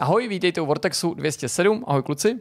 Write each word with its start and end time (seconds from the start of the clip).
Ahoj, 0.00 0.28
vítejte 0.28 0.60
u 0.60 0.66
Vortexu 0.66 1.14
207. 1.14 1.84
Ahoj 1.86 2.02
kluci. 2.02 2.40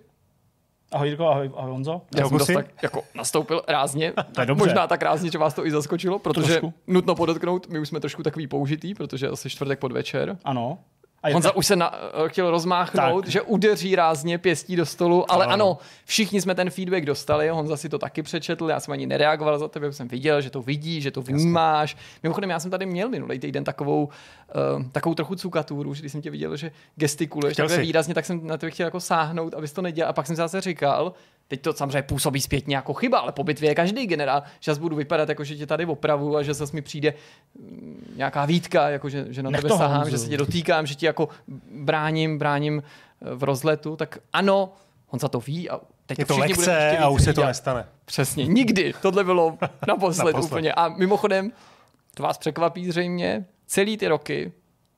Ahoj 0.92 1.08
Jirko, 1.08 1.28
ahoj, 1.28 1.52
ahoj 1.56 1.72
Honzo. 1.72 2.02
Já 2.18 2.28
jsem 2.28 2.38
dost 2.38 2.54
tak 2.54 2.66
jako 2.84 3.04
nastoupil 3.16 3.62
rázně. 3.68 4.14
To 4.36 4.42
je 4.42 4.48
dobře. 4.48 4.66
Možná 4.66 4.88
tak 4.88 5.02
rázně, 5.02 5.32
že 5.32 5.38
vás 5.38 5.54
to 5.54 5.66
i 5.66 5.72
zaskočilo, 5.72 6.20
protože 6.20 6.48
Trošku. 6.48 6.74
nutno 6.88 7.16
podotknout, 7.16 7.70
my 7.70 7.80
už 7.80 7.88
jsme 7.88 8.00
trošku 8.00 8.24
takový 8.24 8.48
použitý, 8.48 8.94
protože 8.94 9.26
je 9.26 9.30
asi 9.30 9.50
čtvrtek 9.50 9.80
podvečer. 9.80 10.38
Ano. 10.44 10.80
A 11.24 11.34
Honza 11.34 11.50
tak- 11.50 11.58
už 11.58 11.66
se 11.66 11.76
na, 11.76 11.92
eh, 12.26 12.30
chtěl 12.30 12.52
rozmáchnout, 12.52 13.22
Tak. 13.26 13.32
že 13.32 13.42
udeří 13.42 13.96
rázně 13.96 14.38
pěstí 14.38 14.76
do 14.76 14.86
stolu, 14.86 15.32
ale 15.32 15.46
ano. 15.46 15.54
Ano. 15.54 15.78
všichni 16.06 16.42
jsme 16.42 16.56
ten 16.56 16.70
feedback 16.70 17.06
dostali, 17.06 17.50
Honza 17.50 17.78
si 17.78 17.90
to 17.90 17.98
taky 18.00 18.24
přečetl, 18.24 18.70
já 18.70 18.80
jsem 18.80 18.92
ani 18.92 19.08
nereagoval 19.08 19.60
za 19.60 19.68
tebe, 19.68 19.92
jsem 19.94 20.08
viděl, 20.08 20.42
že 20.42 20.50
to 20.50 20.62
vidí, 20.62 21.02
že 21.02 21.12
to 21.12 21.22
vnímáš. 21.22 21.98
Mimochodem, 22.24 22.50
já 22.50 22.60
jsem 22.60 22.72
tady 22.72 22.86
měl 22.86 23.10
minulý 23.10 23.40
týden 23.40 23.64
takovou, 23.64 24.04
uh, 24.06 24.84
takovou 24.92 25.16
trochu 25.16 25.36
cukatůru, 25.36 25.94
že 25.94 26.00
když 26.02 26.12
jsem 26.12 26.22
tě 26.22 26.30
viděl, 26.32 26.58
že 26.58 26.72
gestikuluješ 26.96 27.54
Chtěl 27.54 27.66
takhle 27.66 27.78
jsi. 27.78 27.82
výrazně, 27.88 28.14
tak 28.14 28.26
jsem 28.26 28.48
na 28.48 28.58
tebe 28.58 28.72
chtěl 28.72 28.88
jako 28.88 29.00
sáhnout, 29.00 29.54
abys 29.54 29.74
to 29.74 29.82
nedělal. 29.82 30.10
A 30.10 30.14
pak 30.14 30.28
jsem 30.28 30.36
zase 30.36 30.62
říkal, 30.62 31.14
Teď 31.48 31.62
to 31.62 31.74
samozřejmě 31.74 32.02
působí 32.02 32.42
zpětně 32.42 32.76
jako 32.76 32.94
chyba, 32.94 33.20
ale 33.20 33.32
po 33.32 33.44
bitvě 33.44 33.72
je 33.72 33.76
každý 33.76 34.08
generál, 34.08 34.44
že 34.60 34.72
zase 34.72 34.82
budu 34.82 34.96
vypadat 34.96 35.30
jako, 35.30 35.44
že 35.44 35.56
tě 35.56 35.66
tady 35.66 35.86
opravu 35.86 36.38
a 36.38 36.44
že 36.44 36.54
zase 36.54 36.76
mi 36.76 36.82
přijde 36.82 37.14
mm, 37.60 38.14
nějaká 38.16 38.46
výtka, 38.46 38.90
jako 38.90 39.10
že, 39.10 39.26
že 39.30 39.44
na 39.44 39.50
Nech 39.50 39.62
tebe 39.62 39.78
sahám, 39.78 40.10
že 40.10 40.18
se 40.18 40.30
tě 40.30 40.38
dotýkám, 40.38 40.86
že 40.86 40.96
ti 40.96 41.06
jako 41.06 41.30
bráním, 41.72 42.38
bráním 42.38 42.84
eh, 43.22 43.36
v 43.36 43.44
rozletu, 43.44 43.96
tak 43.96 44.18
ano, 44.34 44.74
on 45.10 45.20
za 45.20 45.28
to 45.28 45.40
ví 45.40 45.70
a 45.70 45.80
teď 46.06 46.20
Je 46.20 46.26
to 46.26 46.38
lekce 46.38 46.98
a 46.98 47.10
už 47.10 47.24
se 47.24 47.34
to 47.34 47.46
nestane. 47.46 47.86
Přesně, 48.06 48.48
nikdy. 48.48 48.94
Tohle 49.02 49.24
bylo 49.24 49.58
naposled, 49.88 50.26
Naposled. 50.26 50.46
úplně. 50.46 50.74
A 50.74 50.90
mimochodem, 50.90 51.52
to 52.14 52.24
vás 52.24 52.38
překvapí 52.38 52.88
zřejmě, 52.88 53.46
celý 53.68 53.98
ty 53.98 54.08
roky 54.08 54.52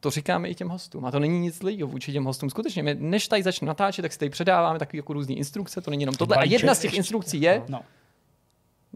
to 0.05 0.09
říkáme 0.09 0.49
i 0.49 0.55
těm 0.55 0.69
hostům. 0.69 1.05
A 1.05 1.11
to 1.11 1.19
není 1.19 1.39
nic 1.39 1.57
zlýho 1.57 1.87
vůči 1.87 2.11
těm 2.11 2.25
hostům. 2.25 2.49
Skutečně, 2.49 2.83
my, 2.83 2.95
než 2.99 3.27
tady 3.27 3.43
začne 3.43 3.67
natáčet, 3.67 4.01
tak 4.01 4.13
si 4.13 4.19
tady 4.19 4.29
předáváme 4.29 4.79
takové 4.79 4.97
jako 4.97 5.13
různé 5.13 5.33
instrukce, 5.35 5.81
to 5.81 5.91
není 5.91 6.01
jenom 6.01 6.15
tohle. 6.15 6.35
A 6.35 6.43
jedna 6.43 6.75
z 6.75 6.79
těch 6.79 6.93
instrukcí 6.93 7.41
je, 7.41 7.63
No. 7.67 7.81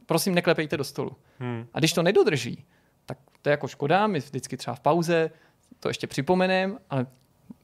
prosím, 0.05 0.35
neklepejte 0.35 0.77
do 0.77 0.83
stolu. 0.83 1.11
Hmm. 1.39 1.67
A 1.73 1.79
když 1.79 1.93
to 1.93 2.03
nedodrží, 2.03 2.65
tak 3.05 3.17
to 3.41 3.49
je 3.49 3.51
jako 3.51 3.67
škoda, 3.67 4.07
my 4.07 4.19
vždycky 4.19 4.57
třeba 4.57 4.75
v 4.75 4.79
pauze 4.79 5.31
to 5.79 5.87
ještě 5.87 6.07
připomeneme, 6.07 6.73
ale 6.89 7.05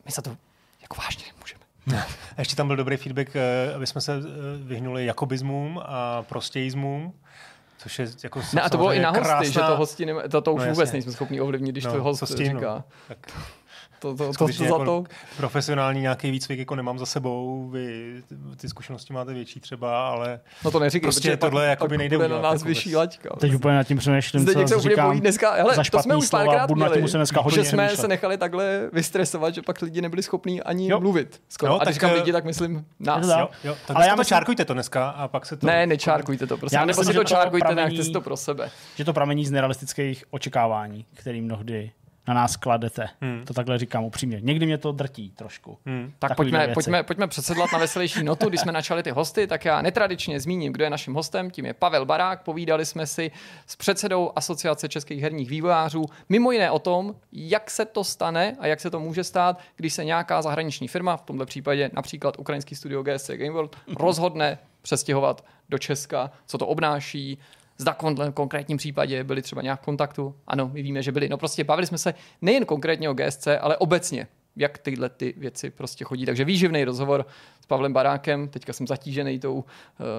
my 0.06 0.12
se 0.12 0.22
to 0.22 0.38
jako 0.82 0.96
vážně 1.02 1.24
nemůžeme. 1.34 1.64
A 2.38 2.42
ještě 2.42 2.56
tam 2.56 2.68
byl 2.68 2.76
dobrý 2.76 2.98
feedback, 2.98 3.36
eh, 3.36 3.74
aby 3.76 3.88
jsme 3.88 4.02
se 4.02 4.14
eh, 4.16 4.22
vyhnuli 4.64 5.06
jakobismům 5.06 5.82
a 5.86 6.24
prostějismům, 6.24 7.14
což 7.86 8.00
je 8.00 8.08
jako 8.24 8.42
Ne, 8.54 8.62
a 8.62 8.70
to 8.70 8.78
bylo 8.78 8.94
i 8.94 9.00
na 9.00 9.10
hosty, 9.10 9.24
krásná... 9.24 9.44
že 9.52 9.60
to 9.60 9.78
hosti 9.78 10.06
nema, 10.06 10.22
to, 10.22 10.42
to 10.42 10.54
už 10.54 10.62
No, 10.62 10.66
vůbec 10.66 10.80
jasně. 10.80 10.94
nejsme 10.98 11.12
schopni 11.12 11.42
ovlivnit, 11.42 11.72
když 11.72 11.86
No, 11.86 11.92
to 11.94 12.04
host 12.04 12.20
co 12.20 12.34
no. 12.34 12.38
říká. 12.46 12.84
Tak 13.08 13.18
To, 14.00 14.16
to, 14.16 14.34
to, 14.34 14.48
to, 14.48 14.54
za 14.54 14.66
jako 14.66 14.86
to. 14.86 15.04
profesionální 15.38 16.02
nějaký 16.02 16.32
výcvik 16.32 16.60
jako 16.60 16.76
nemám 16.76 17.00
za 17.00 17.06
sebou, 17.06 17.70
vy 17.70 18.16
ty 18.58 18.70
zkušenosti 18.70 19.14
máte 19.14 19.34
větší 19.34 19.60
třeba, 19.60 20.08
ale 20.10 20.40
No 20.66 20.72
to 20.72 20.80
neříkej, 20.80 21.02
Prostě 21.06 21.22
protože 21.30 21.38
tohle 21.38 21.62
pak, 21.62 21.70
jakoby 21.70 21.98
nejde 21.98 22.18
bude 22.18 22.26
udělat 22.28 22.42
na 22.42 22.50
nás 22.50 22.62
jako 22.62 22.68
vyšší 22.68 22.96
laťka. 22.96 23.30
Teď 23.40 23.54
úplně 23.56 23.76
nad 23.76 23.84
tím 23.84 23.98
přemýšlím, 23.98 24.42
Zdeněk 24.42 24.68
se 24.68 24.74
co 24.74 24.80
úplně 24.80 24.96
bojí 24.96 24.96
říkám. 25.08 25.20
dneska, 25.20 25.54
hele, 25.54 25.76
za 25.76 25.84
to 25.92 26.00
jsme 26.00 26.16
už 26.16 26.28
slova, 26.28 26.46
párkrát 26.46 26.68
tím 26.68 26.78
měli, 26.78 27.02
muset 27.02 27.18
dneska 27.18 27.42
hodně 27.42 27.64
že 27.64 27.70
jsme 27.70 27.90
se 27.90 28.08
nechali 28.08 28.38
takhle 28.38 28.90
vystresovat, 28.94 29.56
že 29.56 29.62
pak 29.62 29.82
lidi 29.82 30.02
nebyli 30.02 30.24
schopní 30.24 30.62
ani 30.64 30.90
Jo. 30.90 31.00
mluvit. 31.00 31.42
Skoro. 31.50 31.72
Jo, 31.74 31.80
a 31.80 31.84
když 31.84 31.94
říkám 31.94 32.10
eh, 32.10 32.14
lidi, 32.14 32.32
tak 32.32 32.46
myslím 32.46 32.86
nás. 33.00 33.28
jo, 33.28 33.50
jo, 33.64 33.76
tak 33.88 33.98
Ale 33.98 34.08
já 34.08 34.16
to 34.16 34.24
čárkujte 34.24 34.66
to 34.66 34.74
dneska 34.74 35.10
a 35.10 35.28
pak 35.28 35.46
se 35.46 35.58
to... 35.58 35.68
Ne, 35.68 35.86
nečárkujte 35.88 36.48
to, 36.48 36.58
prosím. 36.58 36.80
Nebo 36.86 36.94
si 37.04 37.08
to 37.08 37.14
že 37.14 37.20
to 37.20 37.24
čárkujte, 37.24 37.68
pramení- 37.68 37.86
nechte 37.90 38.04
si 38.04 38.12
to 38.12 38.22
pro 38.22 38.38
sebe. 38.38 38.70
Že 38.96 39.06
to 39.06 39.14
pramení 39.14 39.46
z 39.46 39.52
nerealistických 39.52 40.24
očekávání, 40.30 41.06
který 41.14 41.42
mnohdy 41.42 41.92
na 42.28 42.34
nás 42.34 42.56
kladete. 42.56 43.10
Hmm. 43.22 43.46
To 43.46 43.54
takhle 43.54 43.78
říkám 43.78 44.04
upřímně. 44.04 44.40
Někdy 44.42 44.66
mě 44.66 44.78
to 44.78 44.92
drtí 44.92 45.32
trošku. 45.32 45.78
Hmm. 45.86 46.14
Tak 46.20 46.36
pojďme, 46.36 46.60
věci. 46.60 46.74
pojďme, 46.74 47.04
pojďme 47.04 47.28
přesedlat 47.28 47.72
na 47.74 47.80
veselější 47.80 48.24
notu. 48.24 48.50
Když 48.50 48.62
jsme 48.62 48.72
načali 48.72 49.04
ty 49.04 49.12
hosty, 49.12 49.48
tak 49.48 49.66
já 49.66 49.82
netradičně 49.82 50.40
zmíním, 50.40 50.74
kdo 50.74 50.84
je 50.84 50.90
naším 50.90 51.14
hostem. 51.14 51.52
Tím 51.52 51.66
je 51.66 51.74
Pavel 51.74 52.06
Barák. 52.06 52.44
Povídali 52.44 52.86
jsme 52.86 53.08
si 53.08 53.32
s 53.68 53.76
předsedou 53.76 54.32
Asociace 54.36 54.90
českých 54.90 55.22
herních 55.22 55.50
vývojářů. 55.50 56.06
Mimo 56.30 56.52
jiné 56.52 56.72
o 56.72 56.80
tom, 56.80 57.16
jak 57.32 57.72
se 57.72 57.86
to 57.86 58.04
stane 58.04 58.58
a 58.60 58.68
jak 58.68 58.80
se 58.80 58.90
to 58.90 59.00
může 59.00 59.24
stát, 59.24 59.60
když 59.76 59.94
se 59.94 60.06
nějaká 60.06 60.42
zahraniční 60.42 60.88
firma, 60.88 61.18
v 61.18 61.22
tomto 61.22 61.46
případě 61.46 61.90
například 61.94 62.40
ukrajinský 62.40 62.76
studio 62.76 63.04
GSC 63.04 63.30
Game 63.30 63.52
World, 63.52 63.76
rozhodne 64.00 64.58
přestěhovat 64.82 65.46
do 65.70 65.78
Česka, 65.78 66.32
co 66.46 66.58
to 66.58 66.68
obnáší, 66.68 67.38
Zda 67.78 67.94
v 67.94 67.98
kon- 67.98 68.32
konkrétním 68.34 68.78
případě 68.78 69.24
byli 69.24 69.42
třeba 69.42 69.62
nějak 69.62 69.82
v 69.82 69.86
kontaktu? 69.86 70.36
Ano, 70.48 70.70
my 70.74 70.82
víme, 70.82 71.04
že 71.04 71.12
byli. 71.12 71.30
No 71.30 71.38
prostě 71.38 71.64
bavili 71.64 71.88
jsme 71.88 71.98
se 71.98 72.14
nejen 72.42 72.66
konkrétně 72.66 73.10
o 73.10 73.14
GSC, 73.14 73.48
ale 73.62 73.78
obecně, 73.78 74.28
jak 74.56 74.78
tyhle 74.78 75.10
ty 75.10 75.34
věci 75.38 75.70
prostě 75.70 76.04
chodí. 76.06 76.26
Takže 76.26 76.46
výživný 76.46 76.84
rozhovor 76.84 77.26
s 77.62 77.66
Pavlem 77.66 77.94
Barákem. 77.94 78.48
Teďka 78.48 78.74
jsem 78.74 78.88
zatížený 78.88 79.40
tou 79.40 79.54
uh, 79.54 79.64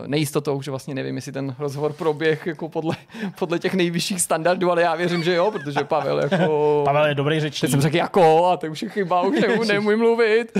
nejistotou, 0.06 0.62
že 0.62 0.70
vlastně 0.70 0.94
nevím, 0.94 1.16
jestli 1.16 1.32
ten 1.32 1.54
rozhovor 1.58 1.92
proběh 1.92 2.46
jako 2.46 2.68
podle, 2.68 2.96
podle 3.38 3.58
těch 3.58 3.74
nejvyšších 3.74 4.20
standardů, 4.22 4.70
ale 4.70 4.82
já 4.82 4.94
věřím, 4.94 5.22
že 5.22 5.34
jo, 5.34 5.50
protože 5.50 5.84
Pavel 5.84 6.18
jako... 6.22 6.82
Pavel 6.84 7.06
je 7.06 7.14
dobrý 7.14 7.34
Teď 7.36 7.42
řečník. 7.42 7.70
jsem 7.70 7.80
řekl 7.80 7.96
jako, 7.96 8.46
a 8.46 8.56
to 8.56 8.66
už 8.66 8.82
je 8.82 8.88
chyba, 8.88 9.22
už 9.22 9.40
nemů, 9.48 9.64
nemůžu 9.64 9.96
mluvit. 9.96 10.58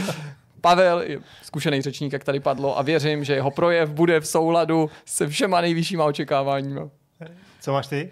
Pavel 0.67 1.03
zkušený 1.43 1.83
řečník, 1.83 2.13
jak 2.13 2.25
tady 2.25 2.41
padlo, 2.41 2.79
a 2.79 2.83
věřím, 2.83 3.25
že 3.25 3.35
jeho 3.35 3.51
projev 3.51 3.91
bude 3.91 4.21
v 4.21 4.27
souladu 4.27 4.91
se 5.05 5.29
všema 5.29 5.61
nejvyššíma 5.61 6.05
očekáváními. 6.05 6.81
Co 7.61 7.73
máš 7.73 7.87
ty? 7.87 8.11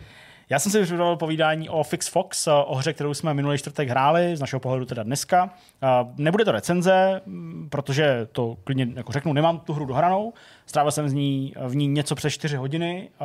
Já 0.54 0.58
jsem 0.58 0.72
si 0.72 0.78
vyžadoval 0.78 1.16
povídání 1.16 1.68
o 1.68 1.82
Fix 1.82 2.08
Fox, 2.08 2.46
o 2.46 2.74
hře, 2.74 2.92
kterou 2.92 3.14
jsme 3.14 3.34
minulý 3.34 3.58
čtvrtek 3.58 3.88
hráli, 3.88 4.36
z 4.36 4.40
našeho 4.40 4.60
pohledu 4.60 4.84
teda 4.84 5.02
dneska. 5.02 5.50
A 5.82 6.08
Nebude 6.16 6.44
to 6.44 6.52
recenze, 6.52 7.20
m, 7.26 7.68
protože 7.70 8.28
to 8.32 8.56
klidně 8.64 8.88
jako 8.94 9.12
řeknu, 9.12 9.32
nemám 9.32 9.60
tu 9.60 9.72
hru 9.72 9.84
dohranou. 9.84 10.32
Strávil 10.66 10.92
jsem 10.92 11.08
z 11.08 11.12
ní, 11.12 11.54
v 11.66 11.76
ní 11.76 11.86
něco 11.88 12.14
přes 12.14 12.32
4 12.32 12.56
hodiny, 12.56 13.08
a 13.20 13.24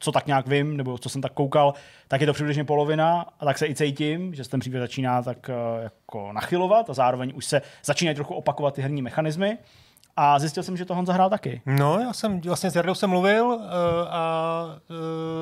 co 0.00 0.12
tak 0.12 0.26
nějak 0.26 0.46
vím, 0.46 0.76
nebo 0.76 0.98
co 0.98 1.08
jsem 1.08 1.22
tak 1.22 1.32
koukal, 1.32 1.74
tak 2.08 2.20
je 2.20 2.26
to 2.26 2.32
přibližně 2.32 2.64
polovina 2.64 3.26
a 3.40 3.44
tak 3.44 3.58
se 3.58 3.66
i 3.66 3.74
cítím, 3.74 4.34
že 4.34 4.44
se 4.44 4.50
ten 4.50 4.60
příběh 4.60 4.80
začíná 4.80 5.22
tak 5.22 5.50
eh, 5.50 5.82
jako 5.82 6.32
nachylovat 6.32 6.90
a 6.90 6.94
zároveň 6.94 7.32
už 7.34 7.44
se 7.44 7.62
začínají 7.84 8.14
trochu 8.14 8.34
opakovat 8.34 8.74
ty 8.74 8.82
herní 8.82 9.02
mechanismy. 9.02 9.58
A 10.16 10.38
zjistil 10.38 10.62
jsem, 10.62 10.76
že 10.76 10.84
to 10.84 10.94
Honza 10.94 11.12
hrál 11.12 11.30
taky. 11.30 11.62
No, 11.66 11.98
já 12.00 12.12
jsem 12.12 12.40
vlastně 12.40 12.70
s 12.70 12.76
Jardou 12.76 12.94
jsem 12.94 13.10
mluvil 13.10 13.46
uh, 13.46 13.60
a 14.08 14.64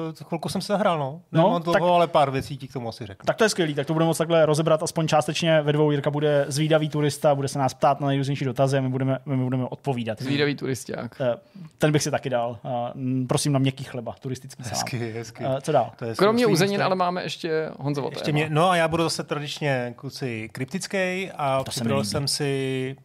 uh, 0.08 0.14
chvilku 0.28 0.48
jsem 0.48 0.60
se 0.60 0.72
zahrál, 0.72 0.98
no. 0.98 1.20
No, 1.32 1.42
dlouho, 1.42 1.60
tak- 1.72 1.82
ale 1.82 2.06
pár 2.06 2.30
věcí 2.30 2.56
ti 2.56 2.68
k 2.68 2.72
tomu 2.72 2.88
asi 2.88 3.06
řeknu. 3.06 3.26
Tak 3.26 3.36
to 3.36 3.44
je 3.44 3.48
skvělý, 3.48 3.74
tak 3.74 3.86
to 3.86 3.92
budeme 3.92 4.06
moct 4.06 4.18
takhle 4.18 4.46
rozebrat 4.46 4.82
aspoň 4.82 5.08
částečně 5.08 5.62
ve 5.62 5.72
dvou. 5.72 5.90
Jirka 5.90 6.10
bude 6.10 6.44
zvídavý 6.48 6.88
turista, 6.88 7.34
bude 7.34 7.48
se 7.48 7.58
nás 7.58 7.74
ptát 7.74 8.00
na 8.00 8.06
nejrůznější 8.06 8.44
dotazy 8.44 8.78
a 8.78 8.80
my 8.80 8.88
budeme, 8.88 9.18
my 9.26 9.36
budeme 9.44 9.64
odpovídat. 9.64 10.22
Zvídavý 10.22 10.54
turisták. 10.56 11.16
Eh, 11.20 11.36
Ten 11.78 11.92
bych 11.92 12.02
si 12.02 12.10
taky 12.10 12.30
dal. 12.30 12.58
M, 12.94 13.26
Prosím 13.26 13.52
na 13.52 13.58
měkký 13.58 13.84
chleba, 13.84 14.14
turistický 14.20 14.62
salám. 14.62 14.76
Hezky, 14.76 15.12
hezky. 15.12 15.44
Eh, 15.46 15.60
Co 15.60 15.72
dál? 15.72 15.90
To 15.96 16.04
je 16.04 16.14
Kromě 16.14 16.46
uzenin, 16.46 16.82
ale 16.82 16.94
máme 16.96 17.22
ještě 17.22 17.70
Honzovo 17.78 18.10
Ještě 18.12 18.32
mě, 18.32 18.46
no 18.50 18.70
a 18.70 18.76
já 18.76 18.88
budu 18.88 19.02
zase 19.02 19.24
tradičně 19.24 19.92
kluci 19.96 20.48
kryptický 20.52 21.30
a 21.36 21.58
To 21.64 21.70
přibral 21.70 21.98
líbí. 21.98 22.08
jsem 22.08 22.28
si 22.28 22.96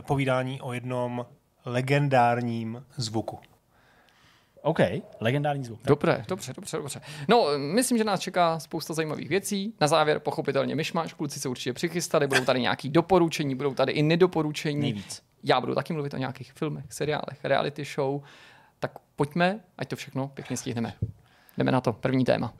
povídání 0.00 0.60
o 0.60 0.72
jednom 0.72 1.26
legendárním 1.64 2.84
zvuku. 2.96 3.38
OK, 4.62 4.78
legendární 5.20 5.64
zvuk. 5.64 5.80
Dobré, 5.84 6.24
dobře, 6.28 6.52
dobře, 6.56 6.76
dobře. 6.76 7.00
No, 7.28 7.46
myslím, 7.58 7.98
že 7.98 8.04
nás 8.04 8.20
čeká 8.20 8.58
spousta 8.58 8.94
zajímavých 8.94 9.28
věcí. 9.28 9.74
Na 9.80 9.86
závěr 9.88 10.18
pochopitelně 10.18 10.74
myšmaš, 10.74 11.12
kluci 11.14 11.40
se 11.40 11.48
určitě 11.48 11.72
přichystali, 11.72 12.26
budou 12.26 12.44
tady 12.44 12.60
nějaký 12.60 12.88
doporučení, 12.88 13.54
budou 13.54 13.74
tady 13.74 13.92
i 13.92 14.02
nedoporučení. 14.02 14.80
Nejvíc. 14.80 15.22
Já 15.44 15.60
budu 15.60 15.74
taky 15.74 15.92
mluvit 15.92 16.14
o 16.14 16.16
nějakých 16.16 16.52
filmech, 16.52 16.84
seriálech, 16.88 17.44
reality 17.44 17.84
show. 17.84 18.22
Tak 18.78 18.92
pojďme, 19.16 19.60
ať 19.78 19.88
to 19.88 19.96
všechno 19.96 20.28
pěkně 20.28 20.56
stihneme. 20.56 20.94
Jdeme 21.58 21.72
na 21.72 21.80
to, 21.80 21.92
první 21.92 22.24
téma. 22.24 22.54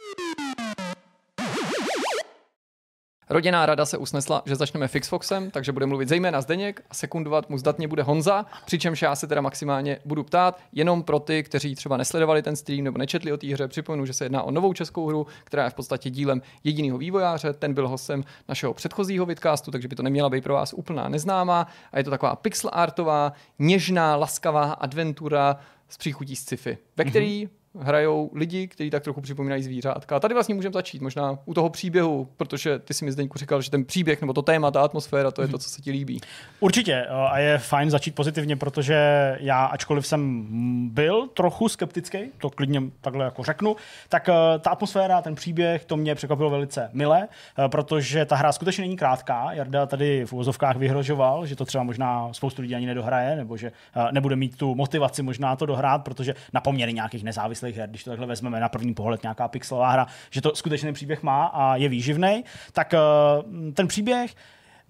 Rodinná 3.32 3.66
rada 3.66 3.86
se 3.86 3.98
usnesla, 3.98 4.42
že 4.46 4.56
začneme 4.56 4.88
Fixfoxem, 4.88 5.50
takže 5.50 5.72
bude 5.72 5.86
mluvit 5.86 6.08
zejména 6.08 6.40
Zdeněk 6.40 6.82
a 6.90 6.94
sekundovat 6.94 7.50
mu 7.50 7.58
zdatně 7.58 7.88
bude 7.88 8.02
Honza, 8.02 8.46
přičemž 8.64 9.02
já 9.02 9.16
se 9.16 9.26
teda 9.26 9.40
maximálně 9.40 9.98
budu 10.04 10.24
ptát, 10.24 10.60
jenom 10.72 11.02
pro 11.02 11.18
ty, 11.18 11.42
kteří 11.42 11.74
třeba 11.74 11.96
nesledovali 11.96 12.42
ten 12.42 12.56
stream 12.56 12.84
nebo 12.84 12.98
nečetli 12.98 13.32
o 13.32 13.36
té 13.36 13.46
hře, 13.46 13.68
připomenu, 13.68 14.06
že 14.06 14.12
se 14.12 14.24
jedná 14.24 14.42
o 14.42 14.50
novou 14.50 14.72
českou 14.72 15.06
hru, 15.06 15.26
která 15.44 15.64
je 15.64 15.70
v 15.70 15.74
podstatě 15.74 16.10
dílem 16.10 16.42
jediného 16.64 16.98
vývojáře, 16.98 17.52
ten 17.52 17.74
byl 17.74 17.88
hostem 17.88 18.24
našeho 18.48 18.74
předchozího 18.74 19.26
vidcastu, 19.26 19.70
takže 19.70 19.88
by 19.88 19.96
to 19.96 20.02
neměla 20.02 20.30
být 20.30 20.44
pro 20.44 20.54
vás 20.54 20.72
úplná 20.72 21.08
neznámá 21.08 21.66
a 21.92 21.98
je 21.98 22.04
to 22.04 22.10
taková 22.10 22.36
pixel 22.36 22.70
artová, 22.72 23.32
něžná, 23.58 24.16
laskavá 24.16 24.72
adventura 24.72 25.56
s 25.88 25.96
příchutí 25.96 26.36
z 26.36 26.40
sci-fi, 26.40 26.78
ve 26.96 27.04
který 27.04 27.48
hrajou 27.78 28.30
lidi, 28.34 28.68
kteří 28.68 28.90
tak 28.90 29.02
trochu 29.02 29.20
připomínají 29.20 29.62
zvířátka. 29.62 30.16
A 30.16 30.20
tady 30.20 30.34
vlastně 30.34 30.54
můžeme 30.54 30.72
začít, 30.72 31.02
možná 31.02 31.38
u 31.44 31.54
toho 31.54 31.70
příběhu, 31.70 32.28
protože 32.36 32.78
ty 32.78 32.94
si 32.94 33.04
mi 33.04 33.12
Zdeňku 33.12 33.38
říkal, 33.38 33.62
že 33.62 33.70
ten 33.70 33.84
příběh 33.84 34.20
nebo 34.20 34.32
to 34.32 34.42
téma, 34.42 34.70
ta 34.70 34.80
atmosféra, 34.80 35.30
to 35.30 35.42
je 35.42 35.48
to, 35.48 35.58
co 35.58 35.68
se 35.68 35.82
ti 35.82 35.90
líbí. 35.90 36.20
Určitě 36.60 36.92
eh, 36.92 37.06
a 37.08 37.38
je 37.38 37.58
fajn 37.58 37.90
začít 37.90 38.14
pozitivně, 38.14 38.56
protože 38.56 38.96
já, 39.40 39.64
ačkoliv 39.64 40.06
jsem 40.06 40.46
byl 40.92 41.28
trochu 41.34 41.68
skeptický, 41.68 42.18
to 42.38 42.50
klidně 42.50 42.82
takhle 43.00 43.24
jako 43.24 43.42
řeknu, 43.42 43.76
tak 44.08 44.28
eh, 44.28 44.58
ta 44.58 44.70
atmosféra, 44.70 45.22
ten 45.22 45.34
příběh, 45.34 45.84
to 45.84 45.96
mě 45.96 46.14
překvapilo 46.14 46.50
velice 46.50 46.90
mile, 46.92 47.28
eh, 47.58 47.68
protože 47.68 48.24
ta 48.24 48.36
hra 48.36 48.52
skutečně 48.52 48.82
není 48.82 48.96
krátká. 48.96 49.52
Jarda 49.52 49.86
tady 49.86 50.24
v 50.26 50.32
uvozovkách 50.32 50.76
vyhrožoval, 50.76 51.46
že 51.46 51.56
to 51.56 51.64
třeba 51.64 51.84
možná 51.84 52.32
spoustu 52.32 52.62
lidí 52.62 52.74
ani 52.74 52.86
nedohraje, 52.86 53.36
nebo 53.36 53.56
že 53.56 53.72
nebude 54.10 54.36
mít 54.36 54.56
tu 54.56 54.74
motivaci 54.74 55.22
možná 55.22 55.56
to 55.56 55.66
dohrát, 55.66 56.04
protože 56.04 56.34
na 56.52 56.60
poměry 56.60 56.92
nějakých 56.92 57.24
nezávislých 57.24 57.61
her, 57.70 57.90
když 57.90 58.04
to 58.04 58.10
takhle 58.10 58.26
vezmeme 58.26 58.60
na 58.60 58.68
první 58.68 58.94
pohled 58.94 59.22
nějaká 59.22 59.48
pixelová 59.48 59.90
hra, 59.90 60.06
že 60.30 60.40
to 60.40 60.54
skutečný 60.54 60.92
příběh 60.92 61.22
má 61.22 61.46
a 61.46 61.76
je 61.76 61.88
výživný, 61.88 62.44
tak 62.72 62.94
ten 63.74 63.88
příběh 63.88 64.34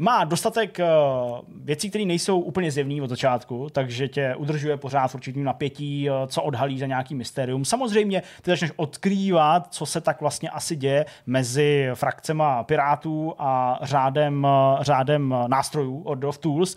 má 0.02 0.24
dostatek 0.24 0.78
uh, 0.78 1.38
věcí, 1.64 1.90
které 1.90 2.04
nejsou 2.04 2.40
úplně 2.40 2.70
zjevné 2.70 3.02
od 3.02 3.10
začátku, 3.10 3.68
takže 3.72 4.08
tě 4.08 4.34
udržuje 4.36 4.76
pořád 4.76 5.08
v 5.08 5.14
určitým 5.14 5.44
napětí, 5.44 6.10
uh, 6.10 6.16
co 6.26 6.42
odhalí 6.42 6.78
za 6.78 6.86
nějaký 6.86 7.14
mysterium. 7.14 7.64
Samozřejmě 7.64 8.22
ty 8.42 8.50
začneš 8.50 8.72
odkrývat, 8.76 9.74
co 9.74 9.86
se 9.86 10.00
tak 10.00 10.20
vlastně 10.20 10.50
asi 10.50 10.76
děje 10.76 11.06
mezi 11.26 11.90
frakcema 11.94 12.64
pirátů 12.64 13.34
a 13.38 13.78
řádem, 13.82 14.44
uh, 14.44 14.82
řádem 14.82 15.34
nástrojů 15.46 16.02
od 16.02 16.14
Dove 16.14 16.38
Tools, 16.38 16.76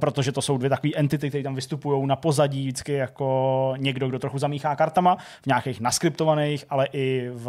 protože 0.00 0.32
to 0.32 0.42
jsou 0.42 0.58
dvě 0.58 0.70
takové 0.70 0.92
entity, 0.96 1.28
které 1.28 1.44
tam 1.44 1.54
vystupují 1.54 2.06
na 2.06 2.16
pozadí 2.16 2.62
vždycky 2.62 2.92
jako 2.92 3.74
někdo, 3.76 4.08
kdo 4.08 4.18
trochu 4.18 4.38
zamíchá 4.38 4.76
kartama 4.76 5.16
v 5.42 5.46
nějakých 5.46 5.80
naskriptovaných, 5.80 6.64
ale 6.70 6.88
i 6.92 7.30
v 7.32 7.48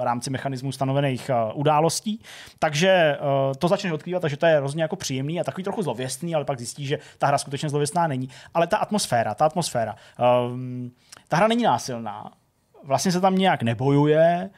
rámci 0.00 0.30
mechanismů 0.30 0.72
stanovených 0.72 1.30
událostí. 1.54 2.20
Takže 2.58 3.18
to 3.58 3.68
začneš 3.68 3.92
odkrývat, 3.92 4.22
takže 4.22 4.36
to 4.36 4.46
je 4.46 4.59
hrozně 4.60 4.82
jako 4.82 4.96
příjemný 4.96 5.40
a 5.40 5.44
takový 5.44 5.64
trochu 5.64 5.82
zlověstný, 5.82 6.34
ale 6.34 6.44
pak 6.44 6.58
zjistí, 6.58 6.86
že 6.86 6.98
ta 7.18 7.26
hra 7.26 7.38
skutečně 7.38 7.68
zlověstná 7.68 8.06
není. 8.06 8.28
Ale 8.54 8.66
ta 8.66 8.76
atmosféra, 8.76 9.34
ta 9.34 9.46
atmosféra, 9.46 9.96
um, 10.48 10.90
ta 11.28 11.36
hra 11.36 11.48
není 11.48 11.62
násilná, 11.62 12.32
vlastně 12.84 13.12
se 13.12 13.20
tam 13.20 13.38
nějak 13.38 13.62
nebojuje, 13.62 14.50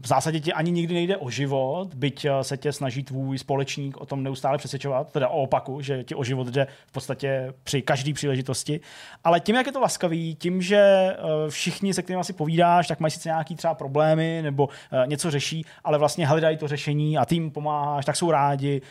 v 0.00 0.06
zásadě 0.06 0.40
ti 0.40 0.52
ani 0.52 0.70
nikdy 0.70 0.94
nejde 0.94 1.16
o 1.16 1.30
život, 1.30 1.94
byť 1.94 2.24
eh, 2.24 2.44
se 2.44 2.56
tě 2.56 2.72
snaží 2.72 3.02
tvůj 3.02 3.38
společník 3.38 3.96
o 3.96 4.06
tom 4.06 4.22
neustále 4.22 4.58
přesvědčovat, 4.58 5.12
teda 5.12 5.28
o 5.28 5.42
opaku, 5.42 5.80
že 5.80 6.04
ti 6.04 6.14
o 6.14 6.24
život 6.24 6.46
jde 6.46 6.66
v 6.86 6.92
podstatě 6.92 7.54
při 7.64 7.82
každé 7.82 8.12
příležitosti. 8.12 8.80
Ale 9.24 9.40
tím, 9.40 9.56
jak 9.56 9.66
je 9.66 9.72
to 9.72 9.80
laskavý, 9.80 10.34
tím, 10.34 10.62
že 10.62 10.76
eh, 10.76 11.16
všichni, 11.48 11.94
se 11.94 12.02
kterými 12.02 12.24
si 12.24 12.32
povídáš, 12.32 12.88
tak 12.88 13.00
mají 13.00 13.10
sice 13.10 13.28
nějaký 13.28 13.54
třeba 13.54 13.74
problémy 13.74 14.40
nebo 14.42 14.68
eh, 14.92 15.06
něco 15.06 15.30
řeší, 15.30 15.64
ale 15.84 15.98
vlastně 15.98 16.26
hledají 16.26 16.56
to 16.56 16.68
řešení 16.68 17.18
a 17.18 17.24
tým 17.24 17.50
pomáháš, 17.50 18.04
tak 18.04 18.16
jsou 18.16 18.30
rádi, 18.30 18.82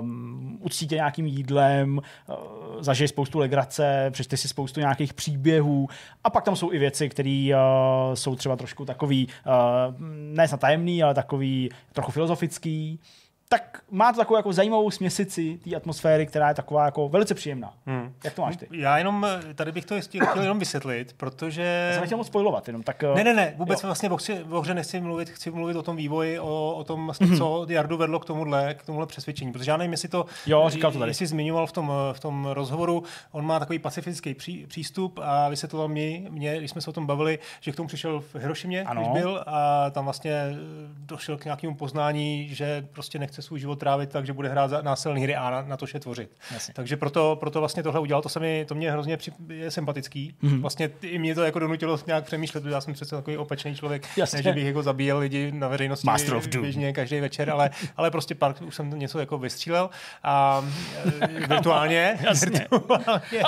um, 0.00 0.58
uctí 0.62 0.86
tě 0.86 0.94
nějakým 0.94 1.26
jídlem, 1.26 1.98
uh, 1.98 2.34
zažij 2.80 3.08
spoustu 3.08 3.38
legrace, 3.38 4.10
přečte 4.10 4.36
si 4.36 4.48
spoustu 4.48 4.80
nějakých 4.80 5.14
příběhů 5.14 5.88
a 6.24 6.30
pak 6.30 6.44
tam 6.44 6.56
jsou 6.56 6.72
i 6.72 6.78
věci, 6.78 7.08
které 7.08 7.50
uh, 7.52 8.14
jsou 8.14 8.36
třeba 8.36 8.56
trošku 8.56 8.84
takový 8.84 9.28
uh, 9.46 9.97
ne 10.00 10.48
snad 10.48 10.60
tajemný, 10.60 11.02
ale 11.02 11.14
takový 11.14 11.70
trochu 11.92 12.12
filozofický 12.12 13.00
tak 13.48 13.82
má 13.90 14.12
to 14.12 14.18
takovou 14.18 14.36
jako 14.36 14.52
zajímavou 14.52 14.90
směsici 14.90 15.60
té 15.64 15.76
atmosféry, 15.76 16.26
která 16.26 16.48
je 16.48 16.54
taková 16.54 16.84
jako 16.84 17.08
velice 17.08 17.34
příjemná. 17.34 17.74
Hmm. 17.86 18.12
Jak 18.24 18.34
to 18.34 18.42
máš 18.42 18.56
ty? 18.56 18.68
Já 18.70 18.98
jenom, 18.98 19.26
tady 19.54 19.72
bych 19.72 19.84
to 19.84 20.00
chtěl 20.00 20.40
jenom 20.40 20.58
vysvětlit, 20.58 21.14
protože... 21.16 21.62
Já 21.86 21.92
jsem 21.92 22.00
nechtěl 22.00 22.18
moc 22.18 22.26
spojovat, 22.26 22.66
jenom 22.66 22.82
tak... 22.82 23.02
Ne, 23.02 23.24
ne, 23.24 23.34
ne, 23.34 23.54
vůbec 23.56 23.82
jo. 23.82 23.86
vlastně 23.86 24.10
o 24.50 24.60
hře 24.60 24.74
nechci 24.74 25.00
mluvit, 25.00 25.30
chci 25.30 25.50
mluvit 25.50 25.76
o 25.76 25.82
tom 25.82 25.96
vývoji, 25.96 26.38
o, 26.38 26.74
o 26.76 26.84
tom 26.84 27.04
vlastně, 27.04 27.26
mm-hmm. 27.26 27.38
co 27.38 27.66
Jardu 27.68 27.96
vedlo 27.96 28.18
k 28.20 28.24
tomuhle, 28.24 28.74
k 28.74 28.82
tomuhle 28.82 29.06
přesvědčení, 29.06 29.52
protože 29.52 29.70
já 29.70 29.76
nevím, 29.76 29.92
jestli 29.92 30.08
to... 30.08 30.26
Jo, 30.46 30.64
říkal 30.68 30.92
to 30.92 30.98
tady. 30.98 31.10
Jestli 31.10 31.26
zmiňoval 31.26 31.66
v 31.66 31.72
tom, 31.72 31.92
v 32.12 32.20
tom 32.20 32.46
rozhovoru, 32.46 33.02
on 33.32 33.46
má 33.46 33.58
takový 33.58 33.78
pacifický 33.78 34.34
pří, 34.34 34.66
přístup 34.66 35.20
a 35.22 35.48
vysvětloval 35.48 35.88
mě, 35.88 36.22
mě, 36.30 36.58
když 36.58 36.70
jsme 36.70 36.80
se 36.80 36.90
o 36.90 36.92
tom 36.92 37.06
bavili, 37.06 37.38
že 37.60 37.72
k 37.72 37.76
tomu 37.76 37.86
přišel 37.86 38.20
v 38.20 38.34
Hirošimě, 38.34 38.84
ano. 38.84 39.00
když 39.00 39.22
byl 39.22 39.44
a 39.46 39.90
tam 39.90 40.04
vlastně 40.04 40.32
došel 40.96 41.38
k 41.38 41.44
nějakému 41.44 41.74
poznání, 41.74 42.48
že 42.54 42.86
prostě 42.92 43.18
nechce 43.18 43.37
svůj 43.42 43.60
život 43.60 43.78
trávit 43.78 44.10
tak, 44.10 44.26
že 44.26 44.32
bude 44.32 44.48
hrát 44.48 44.70
násilné 44.82 45.20
hry 45.20 45.36
a 45.36 45.50
na, 45.50 45.62
na 45.62 45.76
to 45.76 45.86
je 45.94 46.00
tvořit. 46.00 46.30
Jasně. 46.52 46.74
Takže 46.74 46.96
proto, 46.96 47.36
proto 47.40 47.58
vlastně 47.60 47.82
tohle 47.82 48.00
udělal, 48.00 48.22
to 48.22 48.28
se 48.28 48.40
mi, 48.40 48.64
to 48.68 48.74
mě 48.74 48.92
hrozně 48.92 49.16
při, 49.16 49.32
je 49.48 49.70
sympatický. 49.70 50.34
Mm-hmm. 50.42 50.60
Vlastně 50.60 50.90
i 51.02 51.18
mě 51.18 51.34
to 51.34 51.42
jako 51.42 51.58
donutilo 51.58 51.98
nějak 52.06 52.24
přemýšlet, 52.24 52.64
já 52.64 52.80
jsem 52.80 52.94
přece 52.94 53.16
takový 53.16 53.36
opečný 53.36 53.74
člověk, 53.74 54.06
Jasně. 54.16 54.36
ne, 54.36 54.42
že 54.42 54.52
bych 54.52 54.66
jako 54.66 54.82
zabíjel 54.82 55.18
lidi 55.18 55.52
na 55.52 55.68
veřejnosti 55.68 56.06
Master 56.06 56.34
of 56.34 56.46
Doom. 56.46 56.62
běžně 56.62 56.92
každý 56.92 57.20
večer, 57.20 57.50
ale, 57.50 57.70
ale 57.96 58.10
prostě 58.10 58.34
pár 58.34 58.54
už 58.66 58.74
jsem 58.74 58.98
něco 58.98 59.18
jako 59.18 59.38
vystřílel 59.38 59.90
a 60.22 60.64
e, 61.20 61.26
virtuálně. 61.48 62.18
virtuálně. 62.40 63.44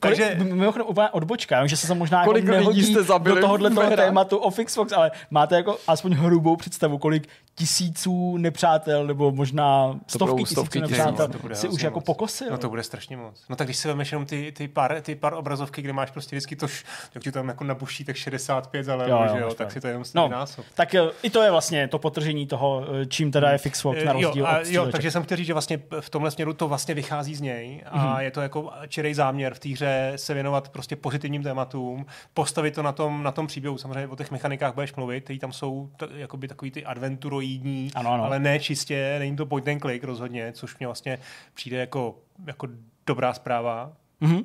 Takže 0.00 0.36
mimochodem 0.38 0.86
úplně 0.86 1.08
odbočka, 1.08 1.66
že 1.66 1.76
se 1.76 1.94
možná 1.94 2.24
kolik 2.24 2.44
jako 2.44 2.68
lidí 2.68 2.82
jste 2.82 3.02
zabili 3.02 3.34
do 3.34 3.40
tohohle 3.40 3.70
toho 3.70 3.96
tématu 3.96 4.36
o 4.36 4.50
Fixfox, 4.50 4.92
ale 4.92 5.10
máte 5.30 5.56
jako 5.56 5.78
aspoň 5.86 6.12
hrubou 6.12 6.56
představu, 6.56 6.98
kolik 6.98 7.28
tisíců 7.54 8.36
nepřátel 8.36 8.99
nebo 9.06 9.32
možná 9.32 9.92
to 9.92 10.18
stovky, 10.18 10.46
stovky 10.46 10.80
tisíců 10.80 10.96
nepřátel 10.96 11.28
no, 11.48 11.54
si 11.54 11.68
už 11.68 11.82
jako 11.82 11.98
moc. 11.98 12.04
pokosil. 12.04 12.50
No 12.50 12.58
to 12.58 12.68
bude 12.68 12.82
strašně 12.82 13.16
moc. 13.16 13.44
No 13.48 13.56
tak 13.56 13.66
když 13.66 13.76
si 13.76 13.88
vemeš 13.88 14.12
jenom 14.12 14.26
ty, 14.26 14.52
ty, 14.52 14.68
pár, 14.68 15.00
ty 15.00 15.14
pár 15.14 15.34
obrazovky, 15.34 15.82
kde 15.82 15.92
máš 15.92 16.10
prostě 16.10 16.36
vždycky 16.36 16.56
to, 16.56 16.66
jak 17.14 17.24
ti 17.24 17.32
tam 17.32 17.48
jako 17.48 17.64
nabuší, 17.64 18.04
tak 18.04 18.16
65 18.16 18.84
za 18.84 18.94
levo, 18.94 19.24
že 19.34 19.40
jo, 19.40 19.54
tak 19.54 19.72
si 19.72 19.80
to 19.80 19.86
jenom 19.86 20.04
no, 20.14 20.28
násob. 20.28 20.64
Tak 20.74 20.94
eh, 20.94 21.02
i 21.22 21.30
to 21.30 21.42
je 21.42 21.50
vlastně 21.50 21.88
to 21.88 21.98
potržení 21.98 22.46
toho, 22.46 22.84
eh, 23.02 23.06
čím 23.06 23.32
teda 23.32 23.50
je 23.50 23.58
Fixfox 23.58 24.04
na 24.04 24.12
rozdíl 24.12 24.44
jo, 24.44 24.46
a, 24.46 24.58
od 24.58 24.66
jo, 24.66 24.86
takže 24.92 25.10
jsem 25.10 25.22
chtěl 25.22 25.36
říct, 25.36 25.46
že 25.46 25.52
vlastně 25.52 25.82
v 26.00 26.10
tomhle 26.10 26.30
směru 26.30 26.52
to 26.52 26.68
vlastně 26.68 26.94
vychází 26.94 27.34
z 27.34 27.40
něj 27.40 27.82
a 27.86 27.98
mm-hmm. 27.98 28.18
je 28.18 28.30
to 28.30 28.40
jako 28.40 28.70
čirý 28.88 29.14
záměr 29.14 29.54
v 29.54 29.58
té 29.58 29.68
hře 29.68 30.12
se 30.16 30.34
věnovat 30.34 30.68
prostě 30.68 30.96
pozitivním 30.96 31.42
tématům, 31.42 32.06
postavit 32.34 32.74
to 32.74 32.82
na 32.82 32.92
tom, 32.92 33.22
na 33.22 33.32
tom 33.32 33.46
příběhu. 33.46 33.78
Samozřejmě 33.78 34.08
o 34.08 34.16
těch 34.16 34.30
mechanikách 34.30 34.74
budeš 34.74 34.94
mluvit, 34.94 35.24
které 35.24 35.38
tam 35.38 35.52
jsou 35.52 35.90
t- 35.96 36.08
jakoby 36.14 36.48
takový 36.48 36.70
ty 36.70 36.84
adventuroidní, 36.84 37.90
ano, 37.94 38.12
ano. 38.12 38.24
ale 38.24 38.38
ne 38.38 38.58
čistě, 38.58 38.89
není 39.18 39.36
to 39.36 39.46
point 39.46 39.68
and 39.68 39.80
click 39.80 40.04
rozhodně, 40.04 40.52
což 40.52 40.78
mě 40.78 40.86
vlastně 40.86 41.18
přijde 41.54 41.76
jako, 41.76 42.18
jako 42.46 42.68
dobrá 43.06 43.34
zpráva. 43.34 43.92
Mm-hmm. 44.22 44.44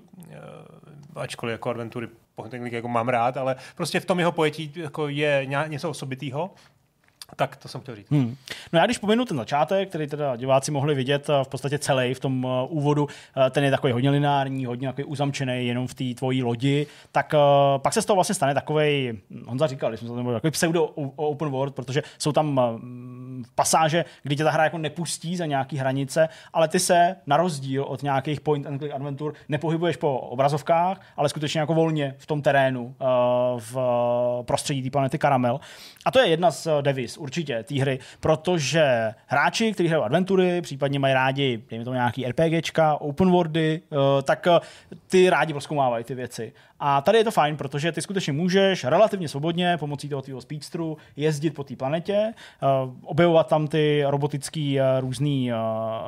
Ačkoliv 1.16 1.52
jako 1.52 1.70
adventury 1.70 2.08
point 2.36 2.54
and 2.54 2.62
click 2.62 2.74
jako 2.74 2.88
mám 2.88 3.10
rád, 3.10 3.38
ale 3.38 3.56
prostě 3.76 4.00
v 4.00 4.06
tom 4.06 4.20
jeho 4.20 4.32
pojetí 4.32 4.74
jako 4.76 5.08
je 5.08 5.48
něco 5.68 5.90
osobitého. 5.90 6.52
Tak 7.36 7.56
to 7.56 7.68
jsem 7.68 7.82
chtěl 7.82 7.96
říct. 7.96 8.12
Hmm. 8.12 8.36
No 8.74 8.80
já 8.80 8.86
když 8.86 8.98
pominu 8.98 9.26
ten 9.26 9.38
začátek, 9.38 9.90
který 9.90 10.08
teda 10.08 10.36
diváci 10.36 10.72
mohli 10.72 10.96
vidět 10.96 11.30
eh, 11.30 11.44
v 11.44 11.48
podstatě 11.48 11.80
celý 11.80 12.14
v 12.14 12.20
tom 12.20 12.46
uh, 12.46 12.52
úvodu, 12.70 13.04
uh, 13.04 13.50
ten 13.50 13.64
je 13.64 13.72
takový 13.72 13.94
hodně 13.94 14.10
lineární, 14.10 14.66
hodně 14.66 14.88
takový 14.88 15.06
uzamčený 15.06 15.68
jenom 15.68 15.88
v 15.88 15.94
té 15.94 16.04
tvojí 16.14 16.44
lodi, 16.44 16.88
tak 17.12 17.34
uh, 17.34 17.82
pak 17.82 17.94
se 17.94 18.02
z 18.02 18.06
toho 18.06 18.16
vlastně 18.16 18.36
stane 18.36 18.54
takový, 18.54 19.20
Honza 19.46 19.68
říkal, 19.68 19.98
jsme 19.98 20.08
to 20.08 20.34
takový 20.34 20.52
pseudo 20.52 20.86
open 21.16 21.50
world, 21.50 21.76
protože 21.76 22.02
jsou 22.18 22.32
tam 22.32 22.62
pasáže, 23.56 24.06
kdy 24.24 24.36
tě 24.36 24.44
ta 24.44 24.52
hra 24.52 24.64
jako 24.64 24.78
nepustí 24.78 25.38
za 25.38 25.46
nějaký 25.46 25.78
hranice, 25.78 26.30
ale 26.54 26.68
ty 26.68 26.80
se 26.80 27.16
na 27.28 27.38
rozdíl 27.38 27.84
od 27.84 28.04
nějakých 28.04 28.42
point 28.42 28.68
and 28.68 28.80
click 28.80 28.94
adventur 28.94 29.34
nepohybuješ 29.50 29.98
po 29.98 30.20
obrazovkách, 30.20 31.02
ale 31.18 31.30
skutečně 31.30 31.60
jako 31.60 31.74
volně 31.74 32.16
v 32.18 32.26
tom 32.26 32.42
terénu 32.42 32.96
v 33.58 33.78
prostředí 34.46 34.84
té 34.84 34.90
planety 34.90 35.18
Karamel. 35.18 35.60
A 36.06 36.12
to 36.12 36.20
je 36.20 36.28
jedna 36.28 36.52
z 36.52 36.68
devis 36.82 37.18
určitě 37.26 37.64
té 37.64 37.82
hry, 37.82 38.00
protože 38.20 39.14
hráči, 39.28 39.74
kteří 39.74 39.90
hrají 39.90 40.04
adventury, 40.04 40.62
případně 40.62 41.00
mají 41.00 41.14
rádi, 41.14 41.64
dejme 41.70 41.86
tomu 41.86 41.94
nějaký 41.94 42.26
RPGčka, 42.26 43.02
open 43.02 43.32
worldy, 43.32 43.82
eh, 43.92 44.22
tak 44.24 44.48
eh, 44.48 44.60
ty 45.10 45.30
rádi 45.30 45.54
proskoumávají 45.54 46.04
ty 46.04 46.16
věci. 46.16 46.54
A 46.80 47.02
tady 47.02 47.18
je 47.18 47.24
to 47.24 47.32
fajn, 47.32 47.58
protože 47.58 47.92
ty 47.92 48.02
skutečně 48.02 48.34
můžeš 48.34 48.84
relativně 48.84 49.28
svobodně 49.28 49.78
pomocí 49.78 50.10
toho 50.10 50.22
tvého 50.22 50.42
speedstru 50.42 50.98
jezdit 51.16 51.50
po 51.50 51.64
té 51.64 51.76
planetě, 51.76 52.34
uh, 52.86 52.94
objevovat 53.04 53.48
tam 53.48 53.68
ty 53.68 54.04
robotický 54.08 54.80
uh, 54.80 54.86
různý 55.00 55.52
uh, 55.52 55.58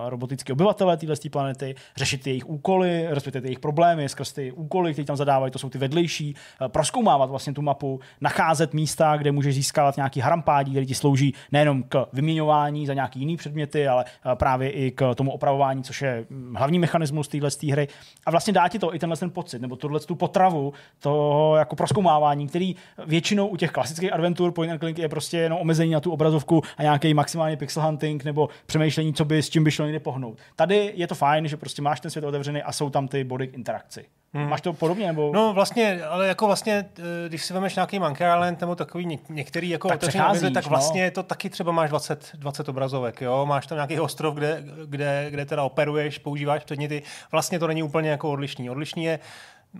robotický 0.10 0.52
obyvatele 0.52 0.98
téhle 0.98 1.16
planety, 1.32 1.76
řešit 1.96 2.28
jejich 2.28 2.50
úkoly, 2.50 3.08
respektive 3.10 3.48
jejich 3.48 3.60
problémy 3.60 4.10
skrz 4.10 4.34
ty 4.34 4.52
úkoly, 4.52 4.94
které 4.94 5.06
tam 5.06 5.16
zadávají, 5.16 5.52
to 5.52 5.60
jsou 5.60 5.70
ty 5.70 5.78
vedlejší, 5.78 6.36
proskoumávat 6.68 7.30
vlastně 7.30 7.54
tu 7.54 7.62
mapu, 7.62 8.00
nacházet 8.22 8.74
místa, 8.74 9.18
kde 9.18 9.32
můžeš 9.32 9.56
získávat 9.56 9.98
nějaký 9.98 10.20
harampádí, 10.20 10.72
který 10.72 10.86
ti 10.86 10.96
slouží 10.96 11.34
nejenom 11.52 11.84
k 11.84 12.06
vyměňování 12.14 12.88
za 12.88 12.94
nějaký 12.94 13.20
jiný 13.20 13.38
předměty, 13.38 13.88
ale 13.88 14.06
právě 14.34 14.70
i 14.70 14.92
k 14.92 15.16
tomu 15.16 15.32
opravování, 15.32 15.84
což 15.84 16.02
je 16.02 16.26
hm, 16.30 16.56
hlavní 16.58 16.80
mechanismus 16.80 17.28
téhle 17.28 17.50
hry. 17.72 17.88
A 18.26 18.32
vlastně 18.32 18.54
dá 18.54 18.68
ti 18.68 18.80
to 18.80 18.96
i 18.96 19.00
tenhle 19.00 19.18
ten 19.18 19.30
pocit, 19.30 19.62
nebo 19.62 19.76
tuhle 19.76 20.00
tu 20.00 20.16
potravu 20.16 20.57
toho 21.00 21.56
jako 21.56 21.76
proskoumávání, 21.76 22.48
který 22.48 22.76
většinou 23.06 23.48
u 23.48 23.58
těch 23.58 23.72
klasických 23.72 24.14
adventur 24.14 24.52
point 24.52 24.72
and 24.72 24.80
click 24.80 25.00
je 25.00 25.10
prostě 25.10 25.38
jenom 25.38 25.60
omezení 25.60 25.92
na 25.92 26.00
tu 26.00 26.12
obrazovku 26.12 26.62
a 26.78 26.84
nějaký 26.84 27.14
maximální 27.14 27.58
pixel 27.58 27.84
hunting 27.84 28.24
nebo 28.24 28.50
přemýšlení, 28.66 29.14
co 29.14 29.26
by 29.26 29.44
s 29.44 29.50
čím 29.50 29.64
by 29.64 29.72
šlo 29.72 29.86
někde 29.86 30.00
pohnout. 30.00 30.38
Tady 30.56 30.94
je 30.96 31.08
to 31.08 31.16
fajn, 31.16 31.48
že 31.48 31.58
prostě 31.58 31.82
máš 31.82 32.00
ten 32.00 32.12
svět 32.12 32.26
otevřený 32.26 32.64
a 32.64 32.72
jsou 32.72 32.90
tam 32.90 33.08
ty 33.08 33.24
body 33.24 33.48
k 33.48 33.54
interakci. 33.54 34.06
Hmm. 34.34 34.50
Máš 34.50 34.62
to 34.62 34.74
podobně? 34.74 35.08
Nebo... 35.08 35.32
No 35.34 35.54
vlastně, 35.54 36.04
ale 36.04 36.28
jako 36.28 36.46
vlastně, 36.46 36.86
eh, 37.00 37.30
když 37.30 37.46
si 37.46 37.54
vezmeš 37.54 37.76
nějaký 37.76 38.00
Monkey 38.00 38.28
Island 38.28 38.62
nebo 38.62 38.76
takový 38.76 39.06
něk- 39.06 39.30
některý 39.30 39.70
jako 39.70 39.88
tak, 39.88 40.00
přecházíš, 40.00 40.54
tak 40.54 40.66
no. 40.66 40.70
vlastně 40.70 41.06
no. 41.06 41.12
to 41.12 41.24
taky 41.24 41.50
třeba 41.50 41.72
máš 41.72 41.90
20, 41.90 42.32
20 42.34 42.70
obrazovek, 42.70 43.22
jo? 43.22 43.46
Máš 43.46 43.68
tam 43.68 43.76
nějaký 43.76 44.00
ostrov, 44.00 44.36
kde, 44.36 44.64
kde, 44.86 45.28
kde 45.30 45.46
teda 45.46 45.64
operuješ, 45.64 46.18
používáš 46.18 46.64
předměty. 46.64 47.04
Vlastně 47.32 47.60
to 47.60 47.68
není 47.68 47.84
úplně 47.84 48.10
jako 48.10 48.32
odlišný. 48.32 48.70
Odlišný 48.70 49.04
je 49.04 49.20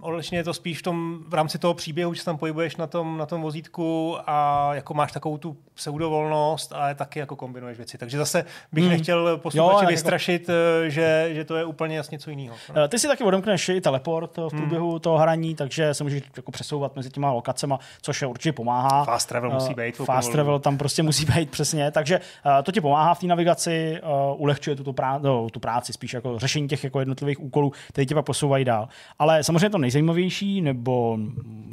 Odlišně 0.02 0.38
je 0.38 0.44
to 0.44 0.54
spíš 0.54 0.80
v, 0.80 0.82
tom, 0.82 1.20
v 1.28 1.34
rámci 1.34 1.60
toho 1.60 1.74
příběhu, 1.74 2.14
že 2.14 2.20
se 2.20 2.26
tam 2.26 2.38
pohybuješ 2.38 2.76
na 2.76 2.88
tom, 2.88 3.18
na 3.18 3.26
tom 3.26 3.42
vozítku 3.42 4.18
a 4.28 4.70
jako 4.74 4.94
máš 4.94 5.12
takovou 5.12 5.38
tu 5.38 5.58
pseudovolnost, 5.74 6.74
ale 6.74 6.96
taky 6.96 7.20
jako 7.20 7.36
kombinuješ 7.36 7.78
věci. 7.78 7.98
Takže 7.98 8.18
zase 8.18 8.46
bych 8.72 8.84
hmm. 8.84 8.92
nechtěl 8.92 9.38
posluchače 9.38 9.76
jako- 9.76 9.92
vystrašit, 9.92 10.42
jako... 10.42 10.90
že, 10.90 11.30
že 11.32 11.46
to 11.46 11.56
je 11.56 11.66
úplně 11.66 11.98
jasně 11.98 12.16
něco 12.16 12.30
jiného. 12.30 12.56
No? 12.76 12.88
Ty 12.88 13.00
si 13.00 13.08
taky 13.08 13.24
odemkneš 13.24 13.70
i 13.70 13.82
teleport 13.82 14.38
v 14.38 14.40
hmm. 14.40 14.50
průběhu 14.50 14.92
hmm. 14.92 15.00
toho 15.00 15.18
hraní, 15.18 15.56
takže 15.56 15.94
se 15.94 16.04
můžeš 16.04 16.24
jako 16.38 16.52
přesouvat 16.52 16.96
mezi 16.96 17.10
těma 17.10 17.32
lokacemi, 17.32 17.74
což 18.02 18.22
je 18.22 18.28
určitě 18.28 18.54
pomáhá. 18.54 19.06
Fast 19.06 19.30
travel 19.30 19.52
musí 19.52 19.74
být. 19.74 19.96
Fast 19.96 20.32
travel 20.32 20.60
tam 20.60 20.78
prostě 20.78 21.04
musí 21.04 21.26
být 21.26 21.50
přesně, 21.50 21.92
takže 21.92 22.20
to 22.64 22.72
ti 22.72 22.82
pomáhá 22.82 23.14
v 23.14 23.20
té 23.20 23.28
navigaci, 23.28 24.02
ulehčuje 24.36 24.76
tu, 24.76 24.92
prá- 24.92 25.22
no, 25.22 25.50
tu 25.50 25.60
práci, 25.60 25.94
spíš 25.94 26.14
jako 26.14 26.40
řešení 26.40 26.68
těch 26.68 26.84
jako 26.84 27.00
jednotlivých 27.00 27.40
úkolů, 27.44 27.72
které 27.90 28.06
tě 28.06 28.16
pak 28.16 28.26
posouvají 28.26 28.66
dál. 28.66 28.88
Ale 29.20 29.44
samozřejmě 29.44 29.70
to 29.70 29.78
nejzajímavější, 29.88 30.62
nebo 30.62 31.18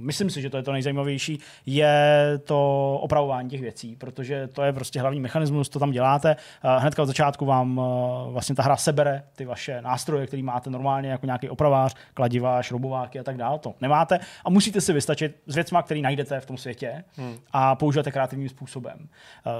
myslím 0.04 0.30
si, 0.30 0.42
že 0.42 0.50
to 0.50 0.56
je 0.56 0.62
to 0.62 0.72
nejzajímavější, 0.72 1.38
je 1.66 1.94
to 2.44 2.58
opravování 3.02 3.50
těch 3.50 3.60
věcí, 3.60 3.96
protože 3.96 4.46
to 4.46 4.62
je 4.62 4.72
prostě 4.72 5.00
hlavní 5.00 5.20
mechanismus, 5.20 5.68
to 5.68 5.78
tam 5.78 5.90
děláte. 5.90 6.36
Hnedka 6.78 7.02
od 7.02 7.06
začátku 7.06 7.44
vám 7.44 7.80
eh, 7.80 8.30
vlastně 8.30 8.54
ta 8.54 8.62
hra 8.62 8.76
sebere 8.76 9.22
ty 9.36 9.44
vaše 9.44 9.82
nástroje, 9.82 10.26
které 10.26 10.42
máte 10.42 10.70
normálně 10.70 11.08
jako 11.08 11.26
nějaký 11.26 11.48
opravář, 11.48 11.94
kladiva, 12.14 12.62
šroubováky 12.62 13.20
a 13.20 13.22
tak 13.22 13.36
dále. 13.36 13.58
To 13.58 13.74
nemáte 13.80 14.20
a 14.44 14.50
musíte 14.50 14.80
si 14.80 14.92
vystačit 14.92 15.36
s 15.46 15.54
věcmi, 15.54 15.78
které 15.84 16.00
najdete 16.00 16.40
v 16.40 16.46
tom 16.46 16.56
světě 16.56 17.04
hmm. 17.16 17.36
a 17.52 17.74
používáte 17.74 18.10
kreativním 18.10 18.48
způsobem. 18.48 18.98
Eh, 18.98 19.50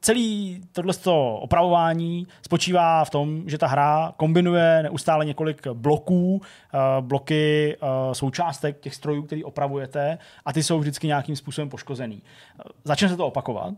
celý 0.00 0.60
tohle 0.72 0.94
opravování 1.34 2.26
spočívá 2.42 3.04
v 3.04 3.10
tom, 3.10 3.42
že 3.46 3.58
ta 3.58 3.66
hra 3.66 4.12
kombinuje 4.16 4.82
neustále 4.82 5.24
několik 5.24 5.66
bloků, 5.66 6.40
eh, 6.42 6.78
uh, 7.82 8.12
součástek 8.12 8.80
těch 8.80 8.94
strojů, 8.94 9.22
který 9.22 9.44
opravujete 9.44 10.18
a 10.44 10.52
ty 10.52 10.62
jsou 10.62 10.78
vždycky 10.78 11.06
nějakým 11.06 11.36
způsobem 11.36 11.68
poškozený. 11.68 12.22
Začne 12.84 13.08
se 13.08 13.16
to 13.16 13.26
opakovat, 13.26 13.74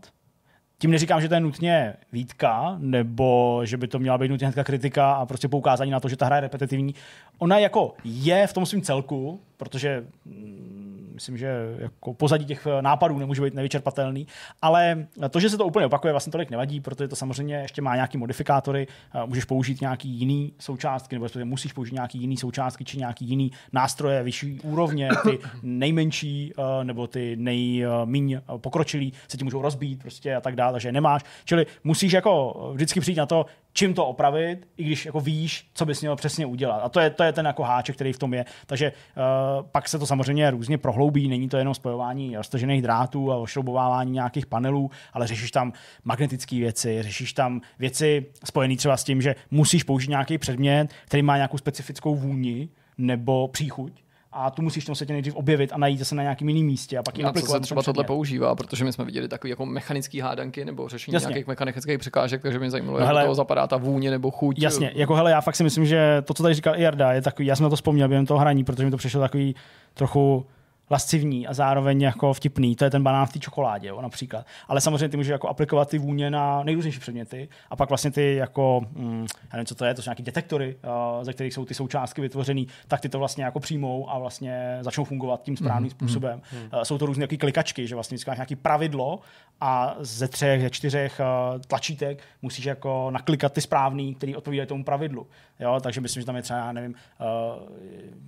tím 0.77 0.91
neříkám, 0.91 1.21
že 1.21 1.29
to 1.29 1.33
je 1.33 1.39
nutně 1.39 1.93
výtka, 2.11 2.75
nebo 2.79 3.61
že 3.63 3.77
by 3.77 3.87
to 3.87 3.99
měla 3.99 4.17
být 4.17 4.29
nutně 4.29 4.51
kritika 4.51 5.13
a 5.13 5.25
prostě 5.25 5.47
poukázání 5.47 5.91
na 5.91 5.99
to, 5.99 6.09
že 6.09 6.17
ta 6.17 6.25
hra 6.25 6.35
je 6.35 6.41
repetitivní. 6.41 6.95
Ona 7.37 7.57
jako 7.57 7.93
je 8.03 8.47
v 8.47 8.53
tom 8.53 8.65
svém 8.65 8.81
celku, 8.81 9.41
protože 9.57 10.05
mm, 10.25 10.84
myslím, 11.15 11.37
že 11.37 11.75
jako 11.77 12.13
pozadí 12.13 12.45
těch 12.45 12.67
eh, 12.67 12.81
nápadů 12.81 13.19
nemůže 13.19 13.41
být 13.41 13.53
nevyčerpatelný, 13.53 14.27
ale 14.61 15.07
to, 15.29 15.39
že 15.39 15.49
se 15.49 15.57
to 15.57 15.65
úplně 15.65 15.85
opakuje, 15.85 16.13
vlastně 16.13 16.31
tolik 16.31 16.49
nevadí, 16.49 16.81
protože 16.81 17.07
to 17.07 17.15
samozřejmě 17.15 17.55
ještě 17.55 17.81
má 17.81 17.95
nějaký 17.95 18.17
modifikátory, 18.17 18.87
eh, 19.15 19.25
můžeš 19.25 19.45
použít 19.45 19.81
nějaký 19.81 20.09
jiný 20.09 20.53
součástky, 20.59 21.15
nebo 21.15 21.27
musíš 21.43 21.73
použít 21.73 21.93
nějaký 21.93 22.19
jiný 22.19 22.37
součástky 22.37 22.85
či 22.85 22.97
nějaký 22.97 23.25
jiný 23.25 23.51
nástroje 23.73 24.23
vyšší 24.23 24.59
úrovně, 24.59 25.09
ty 25.23 25.39
nejmenší 25.63 26.53
eh, 26.57 26.83
nebo 26.83 27.07
ty 27.07 27.35
nejméně 27.35 28.41
pokročilý 28.57 29.13
se 29.27 29.37
ti 29.37 29.43
můžou 29.43 29.61
rozbít 29.61 30.01
prostě 30.01 30.35
a 30.35 30.41
tak 30.41 30.55
dále, 30.55 30.79
že 30.79 30.91
nemáš. 30.91 31.21
Čili 31.45 31.65
musíš 31.83 32.13
jako 32.13 32.53
vždycky 32.73 32.99
přijít 32.99 33.17
na 33.17 33.25
to, 33.25 33.45
čím 33.77 33.93
to 33.93 34.05
opravit, 34.05 34.67
i 34.77 34.83
když 34.83 35.05
jako 35.05 35.19
víš, 35.19 35.67
co 35.73 35.85
bys 35.85 36.01
měl 36.01 36.15
přesně 36.15 36.45
udělat. 36.45 36.77
A 36.77 36.89
to 36.89 36.99
je, 36.99 37.09
to 37.09 37.23
je 37.23 37.33
ten 37.33 37.45
jako 37.45 37.63
háček, 37.63 37.95
který 37.95 38.13
v 38.13 38.19
tom 38.19 38.33
je. 38.33 38.45
Takže 38.65 38.91
uh, 38.91 39.65
pak 39.71 39.89
se 39.89 39.99
to 39.99 40.05
samozřejmě 40.05 40.51
různě 40.51 40.77
prohloubí, 40.77 41.27
není 41.27 41.49
to 41.49 41.57
jenom 41.57 41.73
spojování 41.73 42.37
roztažených 42.37 42.81
drátů 42.81 43.31
a 43.31 43.37
ošroubovávání 43.37 44.11
nějakých 44.11 44.45
panelů, 44.45 44.91
ale 45.13 45.27
řešíš 45.27 45.51
tam 45.51 45.73
magnetické 46.03 46.55
věci, 46.55 47.03
řešíš 47.03 47.33
tam 47.33 47.61
věci 47.79 48.25
spojené 48.43 48.75
třeba 48.75 48.97
s 48.97 49.03
tím, 49.03 49.21
že 49.21 49.35
musíš 49.51 49.83
použít 49.83 50.09
nějaký 50.09 50.37
předmět, 50.37 50.93
který 51.05 51.23
má 51.23 51.35
nějakou 51.35 51.57
specifickou 51.57 52.15
vůni 52.15 52.69
nebo 52.97 53.47
příchuť 53.47 54.04
a 54.35 54.51
tu 54.51 54.61
musíš 54.61 54.85
tam 54.85 54.95
se 54.95 55.05
tě 55.05 55.13
nejdřív 55.13 55.35
objevit 55.35 55.71
a 55.73 55.77
najít 55.77 56.07
se 56.07 56.15
na 56.15 56.23
nějakém 56.23 56.49
jiném 56.49 56.65
místě 56.65 56.97
a 56.97 57.03
pak 57.03 57.17
ji 57.17 57.23
aplikovat. 57.23 57.57
se 57.57 57.59
třeba 57.59 57.83
tohle 57.83 58.03
používá, 58.03 58.55
protože 58.55 58.85
my 58.85 58.93
jsme 58.93 59.05
viděli 59.05 59.27
takové 59.27 59.49
jako 59.49 59.65
mechanické 59.65 60.23
hádanky 60.23 60.65
nebo 60.65 60.89
řešení 60.89 61.13
Jasně. 61.13 61.27
nějakých 61.27 61.47
mechanických 61.47 61.99
překážek, 61.99 62.41
takže 62.41 62.59
mě 62.59 62.71
zajímalo, 62.71 62.99
no, 62.99 63.05
jak 63.05 63.23
toho 63.23 63.35
zapadá 63.35 63.67
ta 63.67 63.77
vůně 63.77 64.11
nebo 64.11 64.31
chuť. 64.31 64.59
Jasně, 64.59 64.91
jako 64.95 65.15
hele, 65.15 65.31
já 65.31 65.41
fakt 65.41 65.55
si 65.55 65.63
myslím, 65.63 65.85
že 65.85 66.21
to, 66.25 66.33
co 66.33 66.43
tady 66.43 66.55
říkal 66.55 66.75
Jarda, 66.75 67.13
je 67.13 67.21
takový, 67.21 67.47
já 67.47 67.55
jsem 67.55 67.63
na 67.63 67.69
to 67.69 67.75
vzpomněl 67.75 68.07
během 68.07 68.25
toho 68.25 68.39
hraní, 68.39 68.63
protože 68.63 68.85
mi 68.85 68.91
to 68.91 68.97
přišlo 68.97 69.21
takový 69.21 69.55
trochu 69.93 70.45
lascivní 70.89 71.47
a 71.47 71.53
zároveň 71.53 72.01
jako 72.01 72.33
vtipný. 72.33 72.75
To 72.75 72.83
je 72.83 72.89
ten 72.89 73.03
banán 73.03 73.25
v 73.25 73.33
té 73.33 73.39
čokoládě, 73.39 73.87
jo, 73.87 74.01
například. 74.01 74.45
Ale 74.67 74.81
samozřejmě 74.81 75.09
ty 75.09 75.17
můžeš 75.17 75.31
jako 75.31 75.49
aplikovat 75.49 75.89
ty 75.89 75.97
vůně 75.97 76.29
na 76.31 76.63
nejrůznější 76.63 76.99
předměty 76.99 77.49
a 77.69 77.75
pak 77.75 77.89
vlastně 77.89 78.11
ty 78.11 78.35
jako, 78.35 78.81
hm, 78.91 79.25
já 79.43 79.49
nevím, 79.53 79.65
co 79.65 79.75
to 79.75 79.85
je, 79.85 79.93
to 79.93 80.01
jsou 80.01 80.09
nějaké 80.09 80.23
detektory, 80.23 80.75
uh, 80.75 81.23
ze 81.23 81.33
kterých 81.33 81.53
jsou 81.53 81.65
ty 81.65 81.73
součástky 81.73 82.21
vytvořené, 82.21 82.63
tak 82.87 83.01
ty 83.01 83.09
to 83.09 83.19
vlastně 83.19 83.43
jako 83.43 83.59
přijmou 83.59 84.09
a 84.09 84.19
vlastně 84.19 84.77
začnou 84.81 85.03
fungovat 85.03 85.43
tím 85.43 85.57
správným 85.57 85.89
mm-hmm. 85.89 85.95
způsobem. 85.95 86.41
Mm-hmm. 86.41 86.77
Uh, 86.77 86.83
jsou 86.83 86.97
to 86.97 87.05
různé 87.05 87.27
klikačky, 87.27 87.87
že 87.87 87.95
vlastně 87.95 88.17
máš 88.27 88.37
nějaký 88.37 88.55
pravidlo 88.55 89.19
a 89.61 89.95
ze 89.99 90.27
třech, 90.27 90.61
ze 90.61 90.69
čtyřech 90.69 91.19
uh, 91.19 91.61
tlačítek 91.61 92.23
musíš 92.41 92.65
jako 92.65 93.11
naklikat 93.11 93.53
ty 93.53 93.61
správný, 93.61 94.15
který 94.15 94.35
odpovídají 94.35 94.67
tomu 94.67 94.83
pravidlu. 94.83 95.27
Jo, 95.59 95.79
takže 95.83 96.01
myslím, 96.01 96.21
že 96.21 96.25
tam 96.25 96.35
je 96.35 96.41
třeba, 96.41 96.59
já 96.59 96.71
nevím, 96.71 96.95
uh, 97.19 97.25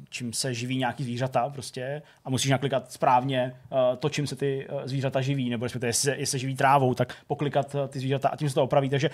čím 0.09 0.33
se 0.33 0.53
živí 0.53 0.77
nějaký 0.77 1.03
zvířata 1.03 1.49
prostě 1.49 2.01
a 2.25 2.29
musíš 2.29 2.46
naklikat 2.51 2.91
správně 2.91 3.55
uh, 3.69 3.77
to, 3.99 4.09
čím 4.09 4.27
se 4.27 4.35
ty 4.35 4.67
uh, 4.71 4.81
zvířata 4.85 5.21
živí, 5.21 5.49
nebo 5.49 5.65
respektive 5.65 5.89
jestli 5.89 6.01
se, 6.01 6.11
jestli 6.11 6.25
se 6.25 6.39
živí 6.39 6.55
trávou, 6.55 6.93
tak 6.93 7.15
poklikat 7.27 7.75
uh, 7.75 7.87
ty 7.87 7.99
zvířata 7.99 8.29
a 8.29 8.35
tím 8.35 8.49
se 8.49 8.55
to 8.55 8.63
opraví. 8.63 8.89
Takže 8.89 9.09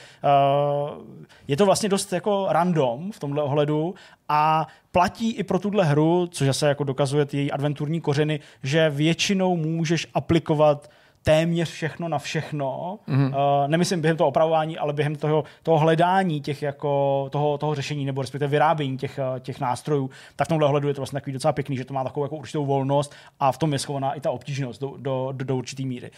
je 1.47 1.57
to 1.57 1.65
vlastně 1.65 1.89
dost 1.89 2.13
jako 2.13 2.47
random 2.49 3.11
v 3.11 3.19
tomhle 3.19 3.43
ohledu 3.43 3.95
a 4.29 4.67
platí 4.91 5.31
i 5.31 5.43
pro 5.43 5.59
tuhle 5.59 5.85
hru, 5.85 6.27
což 6.31 6.47
zase 6.47 6.67
jako 6.67 6.83
dokazuje 6.83 7.25
ty 7.25 7.37
její 7.37 7.51
adventurní 7.51 8.01
kořeny, 8.01 8.39
že 8.63 8.89
většinou 8.89 9.57
můžeš 9.57 10.07
aplikovat 10.13 10.89
téměř 11.23 11.69
všechno 11.69 12.07
na 12.07 12.19
všechno. 12.19 12.99
Mm-hmm. 13.07 13.27
Uh, 13.27 13.67
nemyslím 13.67 14.01
během 14.01 14.17
toho 14.17 14.27
opravování, 14.27 14.77
ale 14.77 14.93
během 14.93 15.15
toho, 15.15 15.43
toho 15.63 15.77
hledání 15.77 16.41
těch 16.41 16.61
jako, 16.61 17.27
toho, 17.31 17.57
toho 17.57 17.75
řešení 17.75 18.05
nebo 18.05 18.21
respektive 18.21 18.47
vyrábění 18.47 18.97
těch, 18.97 19.19
eh, 19.19 19.39
těch 19.39 19.59
nástrojů, 19.59 20.09
tak 20.35 20.47
v 20.47 20.49
tomhle 20.49 20.67
ohledu 20.67 20.87
je 20.87 20.93
to 20.93 21.01
vlastně 21.01 21.17
takový 21.17 21.33
docela 21.33 21.53
pěkný, 21.53 21.77
že 21.77 21.85
to 21.85 21.93
má 21.93 22.03
takovou 22.03 22.25
jako 22.25 22.35
určitou 22.35 22.65
volnost 22.65 23.13
a 23.39 23.51
v 23.51 23.57
tom 23.57 23.73
je 23.73 23.79
schovaná 23.79 24.13
i 24.13 24.21
ta 24.21 24.31
obtížnost 24.31 24.81
do, 24.81 24.93
do, 24.97 25.29
do, 25.31 25.45
do 25.45 25.55
určitý 25.55 25.85
míry. 25.85 26.11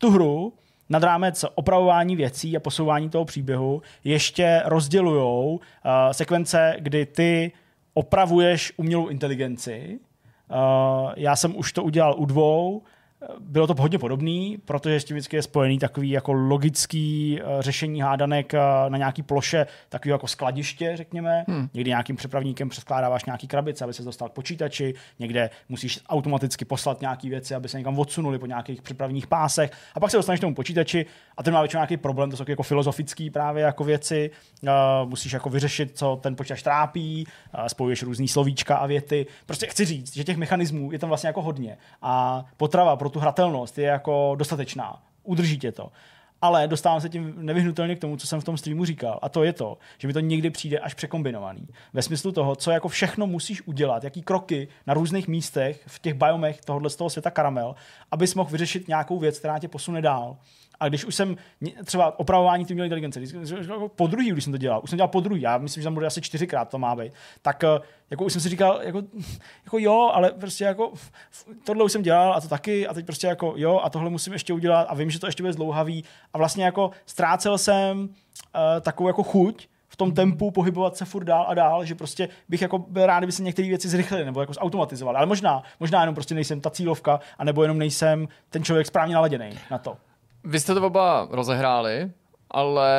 Tu 0.00 0.10
hru 0.10 0.52
nad 0.88 1.02
rámec 1.02 1.44
opravování 1.54 2.16
věcí 2.16 2.56
a 2.56 2.60
posouvání 2.60 3.10
toho 3.10 3.24
příběhu 3.24 3.82
ještě 4.04 4.62
rozdělujou 4.64 5.54
uh, 5.54 5.60
sekvence, 6.12 6.76
kdy 6.78 7.06
ty 7.06 7.52
opravuješ 7.94 8.72
umělou 8.76 9.08
inteligenci. 9.08 9.98
Uh, 10.50 11.12
já 11.16 11.36
jsem 11.36 11.56
už 11.56 11.72
to 11.72 11.82
udělal 11.82 12.14
u 12.18 12.24
dvou, 12.24 12.82
bylo 13.40 13.66
to 13.66 13.74
hodně 13.78 13.98
podobný, 13.98 14.58
protože 14.64 15.00
s 15.00 15.04
tím 15.04 15.16
vždycky 15.16 15.36
je 15.36 15.42
spojený 15.42 15.78
takový 15.78 16.10
jako 16.10 16.32
logický 16.32 17.38
uh, 17.42 17.60
řešení 17.60 18.00
hádanek 18.00 18.52
uh, 18.52 18.90
na 18.90 18.98
nějaký 18.98 19.22
ploše, 19.22 19.66
takový 19.88 20.10
jako 20.10 20.26
skladiště, 20.26 20.96
řekněme. 20.96 21.44
Hmm. 21.48 21.68
Někdy 21.74 21.90
nějakým 21.90 22.16
přepravníkem 22.16 22.68
přeskládáváš 22.68 23.24
nějaký 23.24 23.48
krabice, 23.48 23.84
aby 23.84 23.94
se 23.94 24.02
dostal 24.02 24.28
k 24.28 24.32
počítači, 24.32 24.94
někde 25.18 25.50
musíš 25.68 26.00
automaticky 26.08 26.64
poslat 26.64 27.00
nějaké 27.00 27.28
věci, 27.28 27.54
aby 27.54 27.68
se 27.68 27.78
někam 27.78 27.98
odsunuli 27.98 28.38
po 28.38 28.46
nějakých 28.46 28.82
přepravních 28.82 29.26
pásech. 29.26 29.70
A 29.94 30.00
pak 30.00 30.10
se 30.10 30.16
dostaneš 30.16 30.40
k 30.40 30.46
tomu 30.46 30.54
počítači 30.54 31.06
a 31.36 31.42
ten 31.42 31.54
má 31.54 31.60
většinou 31.60 31.78
nějaký 31.78 31.96
problém, 31.96 32.30
to 32.30 32.36
jsou 32.36 32.44
jako 32.48 32.62
filozofický 32.62 33.30
právě 33.30 33.62
jako 33.62 33.84
věci. 33.84 34.30
Uh, 34.62 34.70
musíš 35.08 35.32
jako 35.32 35.50
vyřešit, 35.50 35.98
co 35.98 36.18
ten 36.22 36.36
počítač 36.36 36.62
trápí, 36.62 37.26
spojuješ 37.66 38.02
různý 38.02 38.28
slovíčka 38.28 38.76
a 38.76 38.86
věty. 38.86 39.26
Prostě 39.46 39.66
chci 39.66 39.84
říct, 39.84 40.14
že 40.14 40.24
těch 40.24 40.36
mechanismů 40.36 40.92
je 40.92 40.98
tam 40.98 41.08
vlastně 41.08 41.26
jako 41.26 41.42
hodně. 41.42 41.78
A 42.02 42.44
potrava 42.56 42.96
pro 42.96 43.09
tu 43.10 43.18
hratelnost 43.18 43.78
je 43.78 43.84
jako 43.84 44.34
dostatečná. 44.38 45.02
Udrží 45.22 45.58
tě 45.58 45.72
to. 45.72 45.92
Ale 46.42 46.68
dostávám 46.68 47.00
se 47.00 47.08
tím 47.08 47.34
nevyhnutelně 47.36 47.96
k 47.96 48.00
tomu, 48.00 48.16
co 48.16 48.26
jsem 48.26 48.40
v 48.40 48.44
tom 48.44 48.56
streamu 48.56 48.84
říkal. 48.84 49.18
A 49.22 49.28
to 49.28 49.44
je 49.44 49.52
to, 49.52 49.78
že 49.98 50.08
mi 50.08 50.12
to 50.12 50.20
někdy 50.20 50.50
přijde 50.50 50.78
až 50.78 50.94
překombinovaný. 50.94 51.68
Ve 51.92 52.02
smyslu 52.02 52.32
toho, 52.32 52.56
co 52.56 52.70
jako 52.70 52.88
všechno 52.88 53.26
musíš 53.26 53.62
udělat, 53.66 54.04
jaký 54.04 54.22
kroky 54.22 54.68
na 54.86 54.94
různých 54.94 55.28
místech 55.28 55.82
v 55.86 55.98
těch 55.98 56.14
biomech 56.14 56.60
tohohle 56.60 56.90
z 56.90 56.96
toho 56.96 57.10
světa 57.10 57.30
karamel, 57.30 57.74
abys 58.10 58.34
mohl 58.34 58.50
vyřešit 58.50 58.88
nějakou 58.88 59.18
věc, 59.18 59.38
která 59.38 59.58
tě 59.58 59.68
posune 59.68 60.02
dál. 60.02 60.36
A 60.80 60.88
když 60.88 61.04
už 61.04 61.14
jsem 61.14 61.36
třeba 61.84 62.18
opravování 62.18 62.64
té 62.64 62.74
inteligence, 62.74 63.20
po 63.96 64.06
druhý, 64.06 64.30
když 64.30 64.44
jsem 64.44 64.52
to 64.52 64.56
dělal, 64.56 64.80
už 64.84 64.90
jsem 64.90 64.96
dělal 64.96 65.08
po 65.08 65.20
druhý, 65.20 65.40
já 65.40 65.58
myslím, 65.58 65.82
že 65.82 65.84
tam 65.84 65.94
bude 65.94 66.06
asi 66.06 66.20
čtyřikrát 66.20 66.68
to 66.68 66.78
má 66.78 66.96
být, 66.96 67.12
tak 67.42 67.64
eh, 67.64 67.80
jako 68.10 68.24
už 68.24 68.32
jsem 68.32 68.42
si 68.42 68.48
říkal, 68.48 68.80
jako, 68.82 69.02
jako 69.64 69.78
jo, 69.78 70.10
ale 70.14 70.30
prostě 70.30 70.64
jako 70.64 70.92
tohle 71.64 71.84
už 71.84 71.92
jsem 71.92 72.02
dělal 72.02 72.34
a 72.34 72.40
to 72.40 72.48
taky 72.48 72.86
a 72.86 72.94
teď 72.94 73.06
prostě 73.06 73.26
jako 73.26 73.54
jo 73.56 73.80
a 73.82 73.90
tohle 73.90 74.10
musím 74.10 74.32
ještě 74.32 74.52
udělat 74.52 74.86
a 74.90 74.94
vím, 74.94 75.10
že 75.10 75.20
to 75.20 75.26
ještě 75.26 75.42
bude 75.42 75.52
zdlouhavý 75.52 76.04
a 76.32 76.38
vlastně 76.38 76.64
jako 76.64 76.90
ztrácel 77.06 77.58
jsem 77.58 77.98
uh, 78.00 78.10
takovou 78.80 79.08
jako 79.08 79.22
chuť 79.22 79.68
tom 80.00 80.12
tempu 80.12 80.50
pohybovat 80.50 80.96
se 80.96 81.04
furt 81.04 81.24
dál 81.24 81.44
a 81.48 81.54
dál, 81.54 81.84
že 81.84 81.94
prostě 81.94 82.28
bych 82.48 82.62
jako 82.62 82.78
byl 82.78 83.06
rád, 83.06 83.18
kdyby 83.20 83.32
se 83.32 83.42
některé 83.42 83.68
věci 83.68 83.88
zrychlily 83.88 84.24
nebo 84.24 84.40
jako 84.40 84.52
zautomatizovaly. 84.52 85.16
Ale 85.16 85.26
možná, 85.26 85.62
možná 85.80 86.00
jenom 86.00 86.14
prostě 86.14 86.34
nejsem 86.34 86.60
ta 86.60 86.70
cílovka, 86.70 87.20
anebo 87.38 87.62
jenom 87.62 87.78
nejsem 87.78 88.28
ten 88.50 88.64
člověk 88.64 88.86
správně 88.86 89.14
naladěný 89.14 89.50
na 89.70 89.78
to. 89.78 89.96
Vy 90.44 90.60
jste 90.60 90.74
to 90.74 90.86
oba 90.86 91.28
rozehráli, 91.30 92.10
ale 92.50 92.90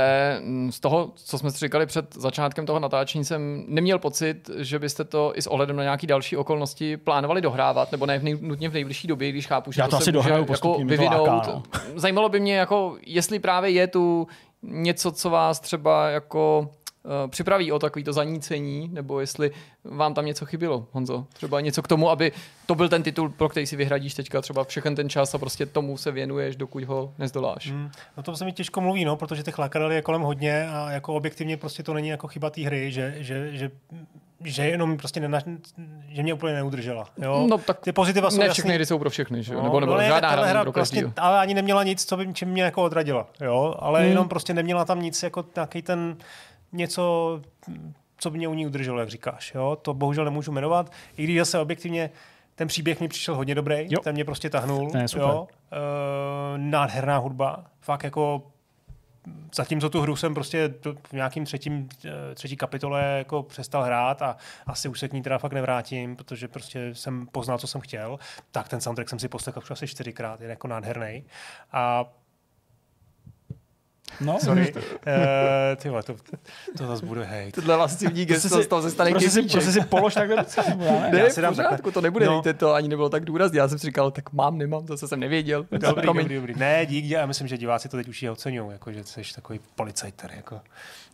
z 0.69 0.79
toho, 0.79 1.11
co 1.15 1.37
jsme 1.37 1.51
si 1.51 1.57
říkali 1.57 1.85
před 1.85 2.15
začátkem 2.15 2.65
toho 2.65 2.79
natáčení, 2.79 3.25
jsem 3.25 3.63
neměl 3.67 3.99
pocit, 3.99 4.49
že 4.57 4.79
byste 4.79 5.03
to 5.03 5.31
i 5.35 5.41
s 5.41 5.47
ohledem 5.47 5.75
na 5.75 5.83
nějaké 5.83 6.07
další 6.07 6.37
okolnosti 6.37 6.97
plánovali 6.97 7.41
dohrávat, 7.41 7.91
nebo 7.91 8.05
ne 8.05 8.19
v 8.19 8.23
nej, 8.23 8.37
nutně 8.41 8.69
v 8.69 8.73
nejbližší 8.73 9.07
době, 9.07 9.29
když 9.29 9.47
chápu, 9.47 9.71
že 9.71 9.81
Já 9.81 9.87
to, 9.87 9.91
to 9.91 9.95
asi 9.97 10.05
se 10.05 10.11
může 10.11 10.29
dohraju 10.29 10.45
jako 10.51 10.77
vyvinout. 10.85 11.27
láká, 11.27 11.51
no. 11.51 11.63
Zajímalo 11.95 12.29
by 12.29 12.39
mě, 12.39 12.55
jako, 12.57 12.97
jestli 13.05 13.39
právě 13.39 13.71
je 13.71 13.87
tu 13.87 14.27
něco, 14.63 15.11
co 15.11 15.29
vás 15.29 15.59
třeba 15.59 16.09
jako 16.09 16.69
připraví 17.27 17.71
o 17.71 17.79
takovýto 17.79 18.13
zanícení, 18.13 18.89
nebo 18.93 19.19
jestli 19.19 19.51
vám 19.83 20.13
tam 20.13 20.25
něco 20.25 20.45
chybilo, 20.45 20.87
Honzo. 20.91 21.25
Třeba 21.33 21.61
něco 21.61 21.81
k 21.81 21.87
tomu, 21.87 22.09
aby 22.09 22.31
to 22.65 22.75
byl 22.75 22.89
ten 22.89 23.03
titul, 23.03 23.29
pro 23.29 23.49
který 23.49 23.67
si 23.67 23.75
vyhradíš 23.75 24.13
teďka 24.13 24.41
třeba 24.41 24.63
všechen 24.63 24.95
ten 24.95 25.09
čas 25.09 25.35
a 25.35 25.37
prostě 25.37 25.65
tomu 25.65 25.97
se 25.97 26.11
věnuješ, 26.11 26.55
dokud 26.55 26.83
ho 26.83 27.13
nezdoláš. 27.17 27.67
Hmm. 27.71 27.91
No 28.17 28.23
to 28.23 28.35
se 28.35 28.45
mi 28.45 28.51
těžko 28.53 28.81
mluví, 28.81 29.05
no, 29.05 29.15
protože 29.15 29.43
těch 29.43 29.59
lakadel 29.59 29.91
je 29.91 30.01
kolem 30.01 30.21
hodně 30.21 30.69
a 30.69 30.91
jako 30.91 31.13
objektivně 31.13 31.57
prostě 31.57 31.83
to 31.83 31.93
není 31.93 32.07
jako 32.07 32.27
chyba 32.27 32.49
té 32.49 32.61
hry, 32.61 32.91
že, 32.91 33.15
že, 33.17 33.49
že 33.57 33.71
že 34.43 34.65
jenom 34.67 34.97
prostě 34.97 35.19
nena, 35.19 35.39
že 36.07 36.23
mě 36.23 36.33
úplně 36.33 36.53
neudržela. 36.53 37.07
Jo? 37.17 37.47
No, 37.49 37.57
tak 37.57 37.79
Ty 37.79 37.91
pozitiva 37.91 38.31
jsou 38.31 38.37
ne 38.39 38.45
jasný. 38.45 38.53
všechny 38.53 38.73
hry 38.73 38.85
jsou 38.85 38.99
pro 38.99 39.09
všechny, 39.09 39.43
že? 39.43 39.53
jo? 39.53 39.59
No, 39.59 39.63
nebo, 39.63 39.79
nebo 39.79 39.91
no 39.91 39.97
ne, 39.97 40.07
žádná 40.07 40.29
hra, 40.29 40.45
hra 40.45 40.63
pro 40.63 40.71
prostě, 40.71 41.11
ale 41.17 41.39
ani 41.39 41.53
neměla 41.53 41.83
nic, 41.83 42.05
co 42.05 42.17
by 42.17 42.33
čím 42.33 42.49
mě 42.49 42.63
jako 42.63 42.83
odradila. 42.83 43.27
Jo? 43.41 43.75
Ale 43.79 43.99
Hmm. 43.99 44.09
jenom 44.09 44.29
prostě 44.29 44.53
neměla 44.53 44.85
tam 44.85 45.01
nic 45.01 45.23
jako 45.23 45.45
nějaký 45.55 45.81
ten 45.81 46.17
něco, 46.71 47.41
co 48.17 48.31
by 48.31 48.37
mě 48.37 48.47
u 48.47 48.53
ní 48.53 48.65
udrželo, 48.65 48.99
jak 48.99 49.09
říkáš. 49.09 49.53
Jo? 49.55 49.77
To 49.81 49.93
bohužel 49.93 50.25
nemůžu 50.25 50.51
jmenovat. 50.51 50.91
I 51.17 51.23
když 51.23 51.37
zase 51.37 51.59
objektivně 51.59 52.09
ten 52.55 52.67
příběh 52.67 52.99
mi 53.01 53.07
přišel 53.07 53.35
hodně 53.35 53.55
dobrý, 53.55 53.87
Jo. 53.89 53.99
ten 54.03 54.15
mě 54.15 54.25
prostě 54.25 54.49
tahnul. 54.49 54.91
Ne, 54.93 55.07
super. 55.07 55.27
Jo? 55.27 55.47
E, 55.71 56.57
nádherná 56.57 57.17
hudba. 57.17 57.65
Fakt 57.81 58.03
jako 58.03 58.43
Zatímco 59.53 59.89
tu 59.89 60.01
hru 60.01 60.15
jsem 60.15 60.33
prostě 60.33 60.73
v 61.09 61.13
nějakým 61.13 61.45
třetím, 61.45 61.89
eh, 62.05 62.35
třetí 62.35 62.57
kapitole 62.57 63.03
jako 63.17 63.43
přestal 63.43 63.83
hrát 63.83 64.21
a 64.21 64.37
asi 64.67 64.89
už 64.89 64.99
se 64.99 65.07
k 65.07 65.13
ní 65.13 65.21
teda 65.21 65.37
fakt 65.37 65.53
nevrátím, 65.53 66.15
protože 66.15 66.47
prostě 66.47 66.95
jsem 66.95 67.27
poznal, 67.27 67.57
co 67.57 67.67
jsem 67.67 67.81
chtěl, 67.81 68.19
tak 68.51 68.69
ten 68.69 68.81
soundtrack 68.81 69.09
jsem 69.09 69.19
si 69.19 69.27
poslechl 69.27 69.61
asi 69.69 69.87
čtyřikrát, 69.87 70.41
je 70.41 70.47
jako 70.47 70.67
nádherný. 70.67 71.23
A 71.71 72.05
No, 74.21 74.39
sorry, 74.39 74.73
uh, 74.73 74.81
ty 75.75 75.89
vole, 75.89 76.03
to, 76.03 76.15
to 76.77 76.87
zase 76.87 77.05
bude 77.05 77.23
hejt. 77.23 77.55
Tohle 77.55 77.75
lascivní 77.75 78.25
Prostě 78.25 78.47
gesto 78.49 78.63
z 78.63 78.67
toho 78.67 78.81
se 78.81 78.91
stane 78.91 79.11
prostě 79.11 79.29
si, 79.29 79.41
prostě 79.43 79.71
si 79.71 79.81
polož 79.81 80.13
takhle 80.13 80.35
ne? 80.35 81.09
Ne, 81.11 81.19
Já 81.19 81.29
si 81.29 81.41
dám 81.41 81.53
pořádku, 81.53 81.71
takhle. 81.75 81.91
to 81.91 82.01
nebude, 82.01 82.25
No. 82.25 82.37
víte, 82.37 82.53
to 82.53 82.73
ani 82.73 82.87
nebylo 82.87 83.09
tak 83.09 83.25
důrazně. 83.25 83.59
Já 83.59 83.67
jsem 83.67 83.79
si 83.79 83.85
říkal, 83.87 84.11
tak 84.11 84.33
mám, 84.33 84.57
nemám, 84.57 84.87
zase 84.87 85.07
jsem 85.07 85.19
nevěděl. 85.19 85.65
Dobrý, 85.71 86.01
Promiň. 86.01 86.23
dobrý, 86.25 86.35
dobrý. 86.35 86.53
Ne, 86.57 86.85
dík, 86.85 87.05
já 87.05 87.25
myslím, 87.25 87.47
že 87.47 87.57
diváci 87.57 87.89
to 87.89 87.97
teď 87.97 88.07
už 88.07 88.23
i 88.23 88.29
oceňují, 88.29 88.71
jako, 88.71 88.91
že 88.91 89.03
jsi 89.03 89.21
takový 89.35 89.59
policajter. 89.75 90.31
Jako. 90.35 90.55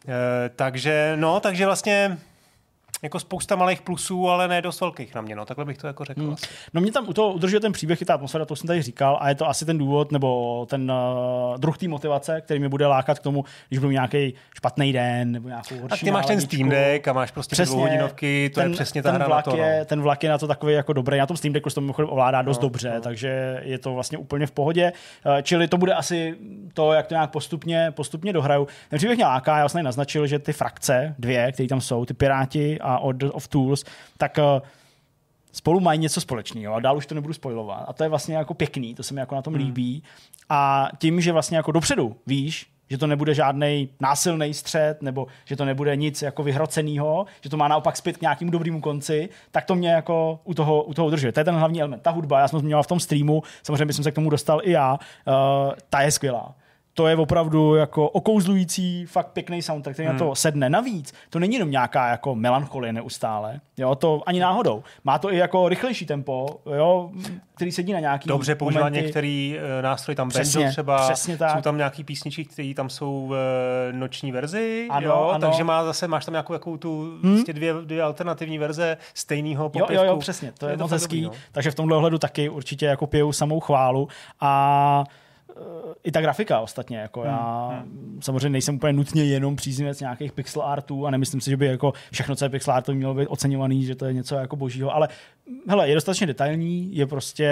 E, 0.08 0.50
takže, 0.56 1.14
no, 1.16 1.40
takže 1.40 1.66
vlastně 1.66 2.18
jako 3.04 3.20
spousta 3.20 3.56
malých 3.56 3.82
plusů, 3.82 4.30
ale 4.30 4.48
ne 4.48 4.62
dost 4.62 4.82
velkých 4.82 5.16
na 5.16 5.22
mě, 5.22 5.36
no, 5.36 5.46
takhle 5.46 5.66
bych 5.66 5.78
to 5.78 5.88
jako 5.88 6.06
řekl. 6.06 6.22
Hmm. 6.22 6.34
asi. 6.34 6.46
No 6.74 6.82
mě 6.82 6.92
tam 6.92 7.10
u 7.10 7.14
toho 7.14 7.34
udržuje 7.34 7.60
ten 7.60 7.72
příběh 7.72 8.02
i 8.02 8.06
ta 8.06 8.14
atmosféra, 8.14 8.46
to 8.46 8.56
jsem 8.56 8.68
tady 8.68 8.82
říkal, 8.82 9.18
a 9.22 9.30
je 9.30 9.36
to 9.36 9.48
asi 9.50 9.66
ten 9.66 9.78
důvod, 9.78 10.12
nebo 10.12 10.66
ten 10.70 10.92
uh, 10.92 11.58
druh 11.58 11.78
té 11.78 11.88
motivace, 11.88 12.42
který 12.42 12.60
mě 12.60 12.70
bude 12.70 12.88
lákat 12.88 13.20
k 13.20 13.24
tomu, 13.24 13.46
když 13.70 13.80
budu 13.80 13.92
nějaký 13.92 14.34
špatný 14.56 14.94
den, 14.94 15.32
nebo 15.32 15.48
nějakou 15.48 15.76
horší 15.76 15.90
Tak 15.90 16.00
ty 16.00 16.12
máš 16.12 16.26
ten. 16.26 16.42
Steam 16.42 16.70
Deck 16.70 17.08
a 17.08 17.14
máš 17.14 17.32
prostě 17.32 17.56
Přesně, 17.56 17.76
dvouhodinovky, 17.76 18.50
to 18.54 18.60
ten, 18.62 18.70
je 18.70 18.76
přesně 18.76 19.04
ta 19.04 19.10
ten 19.10 19.16
hra 19.16 19.28
vlak 19.28 19.46
na 19.48 19.52
to. 19.52 19.58
Je, 19.58 19.80
No. 19.80 19.86
Ten 19.86 20.02
vlak 20.02 20.24
je 20.24 20.30
na 20.30 20.38
to 20.38 20.48
takový 20.48 20.74
jako 20.74 20.94
dobrý. 20.94 21.18
Na 21.18 21.26
tom 21.26 21.38
Steam 21.38 21.54
Decku 21.54 21.70
se 21.70 21.76
to 21.76 21.82
mimochodem 21.82 22.10
ovládá 22.10 22.42
dost 22.42 22.58
No, 22.58 22.62
dobře, 22.62 22.92
no. 22.96 23.02
takže 23.02 23.60
je 23.64 23.80
to 23.80 23.94
vlastně 23.94 24.18
úplně 24.18 24.48
v 24.48 24.52
pohodě. 24.52 24.94
Eh, 25.38 25.44
Čili 25.44 25.68
to 25.68 25.78
bude 25.78 25.94
asi 25.94 26.36
to, 26.74 26.94
jak 26.94 27.08
to 27.08 27.14
nějak 27.14 27.32
postupně, 27.32 27.92
postupně 27.92 28.34
dohraju. 28.34 28.68
Ten 28.90 28.98
příběh 28.98 29.18
mě 29.18 29.26
láká, 29.26 29.56
já 29.58 29.64
vlastně 29.64 29.84
naznačil, 29.84 30.28
že 30.28 30.40
ty 30.40 30.54
frakce, 30.54 31.16
dvě, 31.20 31.52
které 31.52 31.68
tam 31.70 31.82
jsou, 31.82 32.06
ty 32.06 32.14
Piráti 32.14 32.80
a 32.88 33.00
Order 33.00 33.30
of 33.34 33.48
Tools, 33.48 33.84
tak 34.18 34.40
eh, 34.40 34.62
spolu 35.52 35.80
mají 35.80 36.00
něco 36.00 36.22
společného 36.22 36.74
a 36.76 36.80
dál 36.80 36.98
už 36.98 37.06
to 37.06 37.16
nebudu 37.16 37.34
spojovat. 37.34 37.86
A 37.88 37.94
to 37.94 38.04
je 38.04 38.10
vlastně 38.10 38.36
jako 38.36 38.54
pěkný, 38.54 38.96
to 38.96 39.04
se 39.04 39.14
mi 39.14 39.20
jako 39.20 39.36
na 39.36 39.42
tom 39.42 39.54
Hmm. 39.54 39.64
líbí. 39.64 40.04
A 40.50 40.90
tím, 40.98 41.22
že 41.22 41.32
vlastně 41.32 41.58
jako 41.58 41.72
dopředu 41.72 42.16
víš, 42.28 42.68
že 42.90 42.98
to 42.98 43.08
nebude 43.08 43.34
žádný 43.34 43.90
násilný 44.00 44.54
střed, 44.54 45.02
nebo 45.02 45.28
že 45.46 45.56
to 45.56 45.66
nebude 45.66 45.96
nic 45.96 46.22
jako 46.22 46.44
vyhrocenýho, 46.44 47.26
že 47.42 47.50
to 47.50 47.58
má 47.58 47.68
naopak 47.68 47.98
zpět 47.98 48.18
k 48.18 48.22
nějakému 48.22 48.52
dobrému 48.52 48.82
konci, 48.82 49.30
tak 49.52 49.66
to 49.66 49.76
mě 49.76 49.90
jako 49.90 50.40
u 50.44 50.54
toho, 50.54 50.84
u 50.84 50.94
toho 50.94 51.08
udržuje. 51.08 51.32
To 51.32 51.40
je 51.40 51.44
ten 51.44 51.56
hlavní 51.56 51.82
element. 51.82 52.04
Ta 52.04 52.12
hudba, 52.12 52.40
já 52.40 52.48
jsem 52.48 52.58
to 52.58 52.60
zmiňoval 52.60 52.84
v 52.84 52.88
tom 52.88 53.00
streamu, 53.00 53.44
samozřejmě 53.64 53.94
jsem 53.94 54.04
se 54.04 54.12
k 54.12 54.16
tomu 54.16 54.30
dostal 54.30 54.62
i 54.64 54.72
já, 54.72 54.92
uh, 54.94 55.74
ta 55.90 56.02
je 56.02 56.12
skvělá 56.12 56.56
to 56.98 57.08
je 57.08 57.16
opravdu 57.16 57.76
jako 57.76 58.10
okouzlující, 58.10 59.06
fakt 59.06 59.28
pěkný 59.28 59.62
soundtrack, 59.62 59.94
který 59.96 60.08
hmm. 60.08 60.18
na 60.18 60.26
to 60.26 60.36
sedne. 60.36 60.70
Navíc, 60.70 61.14
to 61.30 61.40
není 61.40 61.54
jenom 61.54 61.72
nějaká 61.72 62.08
jako 62.10 62.36
melancholie 62.36 62.94
neustále, 62.94 63.60
jo, 63.78 63.96
to 63.96 64.22
ani 64.26 64.40
náhodou. 64.40 64.84
Má 65.04 65.20
to 65.20 65.34
i 65.34 65.38
jako 65.38 65.70
rychlejší 65.70 66.06
tempo, 66.06 66.60
jo, 66.78 67.12
který 67.56 67.72
sedí 67.72 67.94
na 67.94 68.00
nějaký 68.00 68.28
Dobře 68.30 68.56
používá 68.56 68.90
některý 68.90 69.56
uh, 69.58 69.84
nástroj, 69.84 70.16
tam 70.16 70.30
Přesně, 70.30 70.60
banjo 70.60 70.72
třeba, 70.72 71.06
přesně 71.06 71.38
tak. 71.38 71.56
jsou 71.56 71.62
tam 71.62 71.78
nějaký 71.78 72.04
písničky, 72.04 72.46
které 72.46 72.74
tam 72.76 72.90
jsou 72.90 73.28
v 73.28 73.32
uh, 73.32 74.00
noční 74.00 74.32
verzi, 74.32 74.88
Ano, 74.90 75.08
jo, 75.08 75.30
ano. 75.34 75.48
takže 75.48 75.64
má 75.64 75.84
zase, 75.84 76.08
máš 76.08 76.26
tam 76.26 76.34
nějakou, 76.34 76.54
jakou 76.54 76.78
tu 76.78 77.02
hmm? 77.24 77.36
prostě 77.36 77.54
dvě, 77.54 77.74
dvě 77.74 78.04
alternativní 78.04 78.58
verze 78.58 78.98
stejného 79.14 79.64
Jo, 79.64 79.70
popivku. 79.70 79.94
jo, 79.94 80.04
jo, 80.04 80.18
přesně, 80.18 80.52
to 80.58 80.66
je, 80.66 80.74
je 80.74 80.78
to 80.78 80.84
moc 80.84 80.92
hezký. 80.92 81.22
dobrý, 81.22 81.38
no. 81.38 81.42
Takže 81.52 81.72
v 81.72 81.76
tomhle 81.76 81.98
ohledu 81.98 82.18
taky 82.18 82.50
určitě 82.50 82.86
jako 82.86 83.08
piju 83.08 83.32
samou 83.32 83.60
chválu 83.60 84.08
a 84.40 85.04
eh, 85.08 85.27
i 86.04 86.12
ta 86.12 86.22
grafika 86.22 86.60
ostatně, 86.60 86.98
jako 86.98 87.24
já 87.24 87.68
Hmm, 87.70 88.20
samozřejmě 88.22 88.50
nejsem 88.50 88.76
úplně 88.76 88.94
nutně 88.94 89.24
jenom 89.24 89.56
příznivec 89.56 90.00
nějakých 90.00 90.32
pixel 90.32 90.62
artů 90.62 91.08
a 91.08 91.12
nemyslím 91.12 91.42
si, 91.42 91.50
že 91.50 91.58
by 91.58 91.66
jako 91.66 91.94
všechno, 92.12 92.36
co 92.36 92.46
je 92.46 92.50
pixel 92.50 92.74
artu, 92.74 92.94
mělo 92.94 93.14
být 93.14 93.28
oceňovaný, 93.28 93.86
že 93.86 93.96
to 93.96 94.06
je 94.06 94.14
něco 94.14 94.36
jako 94.36 94.56
božího, 94.56 94.96
ale 94.96 95.08
hele, 95.70 95.90
je 95.90 95.96
dostatečně 95.96 96.28
detailní, 96.28 96.96
je 96.96 97.08
prostě 97.08 97.48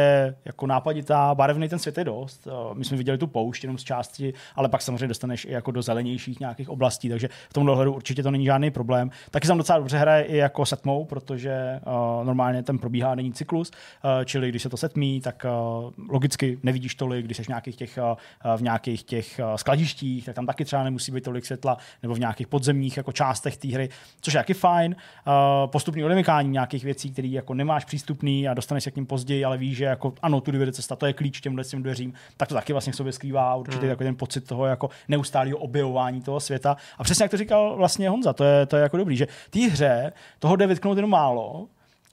jako 0.46 0.68
nápaditá, 0.68 1.36
barevný 1.36 1.70
ten 1.70 1.80
svět 1.80 1.98
je 1.98 2.04
dost. 2.04 2.48
Eh, 2.48 2.76
My 2.76 2.86
jsme 2.86 2.98
viděli 2.98 3.18
tu 3.18 3.28
poušť 3.28 3.64
jenom 3.64 3.78
z 3.78 3.84
části, 3.84 4.34
ale 4.56 4.70
pak 4.70 4.82
samozřejmě 4.82 5.08
dostaneš 5.08 5.46
i 5.46 5.52
jako 5.52 5.72
do 5.72 5.82
zelenějších 5.82 6.40
nějakých 6.40 6.70
oblastí, 6.70 7.10
takže 7.10 7.30
v 7.50 7.54
tomhle 7.54 7.74
ohledu 7.74 7.94
určitě 7.94 8.24
to 8.24 8.32
není 8.32 8.46
žádný 8.46 8.72
problém. 8.72 9.12
Taky 9.32 9.48
jsem 9.48 9.58
docela 9.58 9.80
dobře 9.80 9.98
hraje 9.98 10.24
i 10.24 10.38
jako 10.38 10.66
setmou, 10.66 11.06
protože 11.06 11.80
uh, 11.88 12.26
normálně 12.26 12.64
ten 12.64 12.80
probíhá 12.80 13.16
denní 13.16 13.34
cyklus, 13.34 13.72
uh, 13.72 14.26
čili 14.26 14.50
když 14.50 14.62
se 14.62 14.70
to 14.70 14.78
setmí, 14.78 15.22
tak 15.22 15.46
uh, 15.46 15.92
logicky 16.10 16.60
nevidíš 16.64 16.96
tolik, 16.96 17.26
když 17.26 17.38
jsi 17.38 17.44
v 17.44 17.48
nějakých 17.48 17.76
těch, 17.76 18.00
uh, 18.02 18.58
v 18.58 18.62
nějakých 18.62 19.04
těch 19.04 19.40
uh, 19.44 19.56
skladištích, 19.56 20.26
tak 20.26 20.36
tam 20.36 20.46
taky 20.46 20.66
třeba 20.66 20.84
nemusí 20.84 21.12
být 21.12 21.24
tolik 21.24 21.46
světla, 21.46 21.78
nebo 22.04 22.16
v 22.16 22.20
nějakých 22.20 22.48
podzemních 22.48 22.98
jako 22.98 23.12
částech 23.12 23.58
té 23.58 23.68
hry, 23.68 23.90
což 24.22 24.34
je 24.34 24.40
taky 24.40 24.54
fajn. 24.54 24.96
Uh, 25.28 25.72
postupný 25.72 26.04
odemykání 26.04 26.50
nějakých 26.50 26.84
věcí, 26.84 27.12
které 27.12 27.28
jako 27.28 27.54
nemáš 27.54 27.85
přístupný 27.86 28.48
a 28.48 28.54
dostaneš 28.54 28.84
se 28.84 28.92
k 28.92 28.96
ním 28.96 29.06
později, 29.06 29.46
ale 29.46 29.58
víš, 29.58 29.78
že 29.78 29.86
jako 29.86 30.14
ano, 30.22 30.42
tu 30.42 30.52
vede 30.52 30.72
cesta, 30.72 30.96
to 30.96 31.06
je 31.06 31.14
klíč 31.14 31.40
k 31.40 31.44
těmhle 31.44 31.64
těm 31.64 31.84
dveřím, 31.84 32.14
tak 32.38 32.50
to 32.50 32.56
taky 32.56 32.74
vlastně 32.74 32.94
v 32.94 32.96
sobě 32.96 33.14
skrývá 33.14 33.56
určitě 33.56 33.80
Hmm. 33.80 33.90
takový 33.90 34.08
ten 34.08 34.16
pocit 34.16 34.48
toho 34.48 34.66
jako 34.66 34.90
neustálého 35.08 35.58
objevování 35.58 36.22
toho 36.22 36.40
světa. 36.40 36.78
A 36.98 37.04
přesně 37.04 37.24
jak 37.24 37.32
to 37.32 37.38
říkal 37.38 37.76
vlastně 37.76 38.10
Honza, 38.10 38.34
to 38.34 38.44
je, 38.44 38.66
to 38.66 38.76
je 38.76 38.84
jako 38.84 38.98
dobrý, 38.98 39.18
že 39.18 39.28
té 39.50 39.60
hře 39.60 40.14
toho 40.40 40.56
jde 40.56 40.68
vytknout 40.68 40.98
jenom 40.98 41.12
málo, 41.12 41.68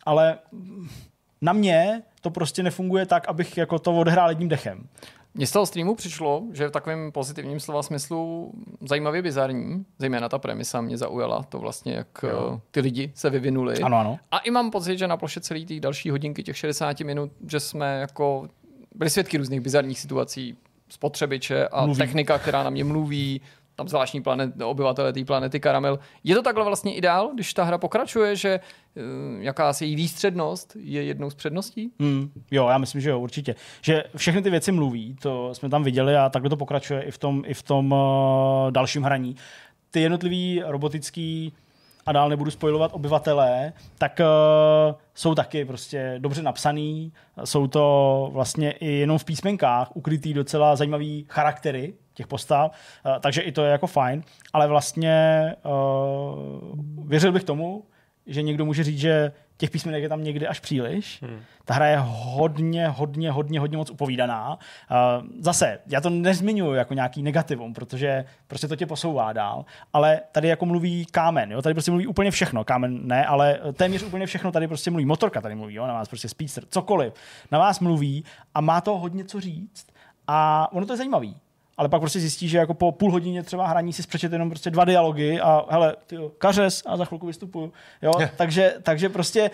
ale 0.05 0.39
na 1.41 1.53
mě 1.53 2.03
to 2.21 2.31
prostě 2.31 2.63
nefunguje 2.63 3.07
tak, 3.07 3.29
abych 3.29 3.57
jako 3.57 3.79
to 3.79 3.93
odehrál 3.93 4.29
jedním 4.29 4.49
dechem. 4.49 4.87
Mně 5.35 5.47
z 5.47 5.51
toho 5.51 5.67
streamu 5.67 5.95
přišlo, 5.95 6.43
že 6.53 6.69
v 6.69 6.71
takovém 6.71 7.13
pozitivním 7.13 7.61
slova 7.61 7.83
smyslu 7.83 8.53
zajímavě 8.89 9.23
bizarní, 9.23 9.85
zejména 9.99 10.29
ta 10.29 10.39
premisa 10.39 10.81
mě 10.81 10.99
zaujala, 10.99 11.43
to 11.43 11.59
vlastně, 11.59 11.93
jak 11.93 12.07
Jo. 12.23 12.29
jo. 12.29 12.61
ty 12.71 12.81
lidi 12.81 13.13
se 13.15 13.31
vyvinuli. 13.31 13.79
Ano, 13.79 13.97
ano. 13.99 14.19
A 14.31 14.39
i 14.39 14.51
mám 14.51 14.71
pocit, 14.71 14.99
že 14.99 15.09
na 15.09 15.17
ploše 15.17 15.41
celý 15.41 15.67
těch 15.67 15.81
další 15.81 16.11
hodinky, 16.11 16.43
těch 16.43 16.57
60 16.57 17.01
minut, 17.01 17.33
že 17.51 17.61
jsme 17.61 18.01
jako 18.01 18.49
byli 18.95 19.11
svědky 19.11 19.39
různých 19.39 19.61
bizarních 19.61 20.01
situací, 20.01 20.57
spotřebiče 20.89 21.69
a 21.69 21.85
mluví. 21.85 21.99
technika, 21.99 22.39
která 22.39 22.63
na 22.63 22.71
mě 22.71 22.85
mluví, 22.85 23.41
tam 23.77 23.89
zvláštní 23.89 24.23
planet, 24.23 24.63
obyvatele 24.63 25.13
té 25.13 25.25
planety 25.25 25.61
Karamel. 25.61 25.99
Je 26.25 26.35
to 26.35 26.43
takhle 26.43 26.65
vlastně 26.65 26.95
ideál, 26.95 27.31
když 27.35 27.55
ta 27.55 27.65
hra 27.65 27.79
pokračuje, 27.79 28.37
že 28.37 28.51
eh, 28.51 29.01
jakási 29.39 29.85
její 29.85 29.97
výstřednost 29.97 30.77
je 30.81 31.03
jednou 31.03 31.31
z 31.31 31.35
předností? 31.35 31.91
Hmm, 32.01 32.31
jo, 32.51 32.69
já 32.69 32.79
myslím, 32.79 33.01
že 33.01 33.11
jo, 33.11 33.21
určitě. 33.21 33.55
Že 33.83 34.05
všechny 34.17 34.43
ty 34.43 34.51
věci 34.51 34.73
mluví, 34.73 35.17
to 35.23 35.55
jsme 35.55 35.69
tam 35.69 35.85
viděli 35.85 36.17
a 36.17 36.29
takhle 36.29 36.51
to 36.51 36.57
pokračuje 36.57 37.03
i 37.03 37.11
v 37.11 37.19
tom, 37.19 37.43
i 37.47 37.55
v 37.55 37.63
tom 37.63 37.93
uh, 37.93 38.71
dalším 38.71 39.03
hraní. 39.03 39.37
Ty 39.91 40.01
jednotlivý 40.01 40.63
robotický 40.67 41.53
a 42.07 42.13
dál 42.13 42.29
nebudu 42.29 42.51
spojovat 42.51 42.91
obyvatelé, 42.95 43.73
tak 43.99 44.21
uh, 44.21 44.95
jsou 45.15 45.35
taky 45.35 45.65
prostě 45.65 46.15
dobře 46.19 46.43
napsaný, 46.43 47.13
jsou 47.45 47.67
to 47.67 48.29
vlastně 48.33 48.71
i 48.71 48.93
jenom 48.93 49.19
v 49.19 49.25
písmenkách 49.25 49.97
ukrytý 49.97 50.35
docela 50.35 50.77
zajímavý 50.77 51.27
charaktery 51.29 51.95
těch 52.15 52.27
postav, 52.27 52.73
uh, 53.07 53.13
takže 53.21 53.43
i 53.43 53.53
to 53.53 53.65
je 53.65 53.71
jako 53.71 53.87
fajn, 53.87 54.23
ale 54.53 54.69
vlastně 54.69 55.47
uh, 55.65 57.09
věřil 57.09 57.33
bych 57.33 57.45
tomu, 57.45 57.85
že 58.27 58.43
někdo 58.43 58.65
může 58.65 58.85
říct, 58.85 58.99
že 58.99 59.33
těch 59.57 59.71
písmenek 59.71 60.03
je 60.03 60.09
tam 60.09 60.25
někdy 60.25 60.47
až 60.47 60.61
příliš. 60.61 61.23
Hmm. 61.23 61.41
Ta 61.65 61.75
hra 61.75 61.87
je 61.87 61.97
hodně, 62.01 62.89
hodně, 62.89 63.31
hodně, 63.31 63.61
hodně 63.61 63.77
moc 63.77 63.91
upovídaná. 63.91 64.59
Uh, 64.91 65.27
zase, 65.39 65.79
já 65.87 66.01
to 66.01 66.11
nezmiňuji 66.11 66.75
jako 66.75 66.95
nějaký 66.95 67.23
negativum, 67.23 67.75
protože 67.75 68.25
prostě 68.47 68.69
to 68.69 68.77
tě 68.77 68.87
posouvá 68.87 69.33
dál, 69.33 69.65
ale 69.93 70.21
tady 70.33 70.49
jako 70.49 70.67
mluví 70.67 71.07
kámen, 71.07 71.53
jo? 71.53 71.63
tady 71.63 71.75
prostě 71.75 71.91
mluví 71.91 72.07
úplně 72.07 72.31
všechno, 72.31 72.65
kámen 72.65 73.01
ne, 73.07 73.27
ale 73.27 73.61
téměř 73.73 74.03
úplně 74.03 74.27
všechno 74.27 74.53
tady 74.53 74.69
prostě 74.69 74.91
mluví, 74.91 75.07
motorka 75.07 75.41
tady 75.41 75.55
mluví, 75.55 75.75
jo? 75.75 75.87
na 75.87 75.95
vás 75.95 76.09
prostě 76.09 76.29
speedster, 76.29 76.65
cokoliv, 76.69 77.15
na 77.51 77.59
vás 77.59 77.81
mluví 77.81 78.25
a 78.55 78.61
má 78.61 78.81
to 78.81 78.99
hodně 78.99 79.25
co 79.25 79.41
říct 79.41 79.87
a 80.27 80.69
ono 80.73 80.87
to 80.87 80.93
je 80.93 80.97
zajímavý 80.97 81.37
ale 81.77 81.89
pak 81.89 82.01
prostě 82.01 82.21
zjistí, 82.21 82.49
že 82.49 82.59
jako 82.59 82.75
po 82.75 82.93
půl 82.93 83.13
hodině 83.13 83.43
třeba 83.43 83.67
hraní 83.67 83.93
si 83.93 84.03
zpřečet 84.03 84.33
jenom 84.33 84.51
prostě 84.51 84.71
dva 84.71 84.85
dialogy 84.85 85.41
a 85.41 85.65
hele, 85.71 85.97
tyjo, 86.07 86.31
kařes 86.39 86.83
a 86.87 86.97
za 86.97 87.05
chvilku 87.05 87.27
vystupuju. 87.27 87.73
Jo? 88.03 88.13
takže, 88.37 88.75
takže 88.83 89.09
prostě 89.09 89.51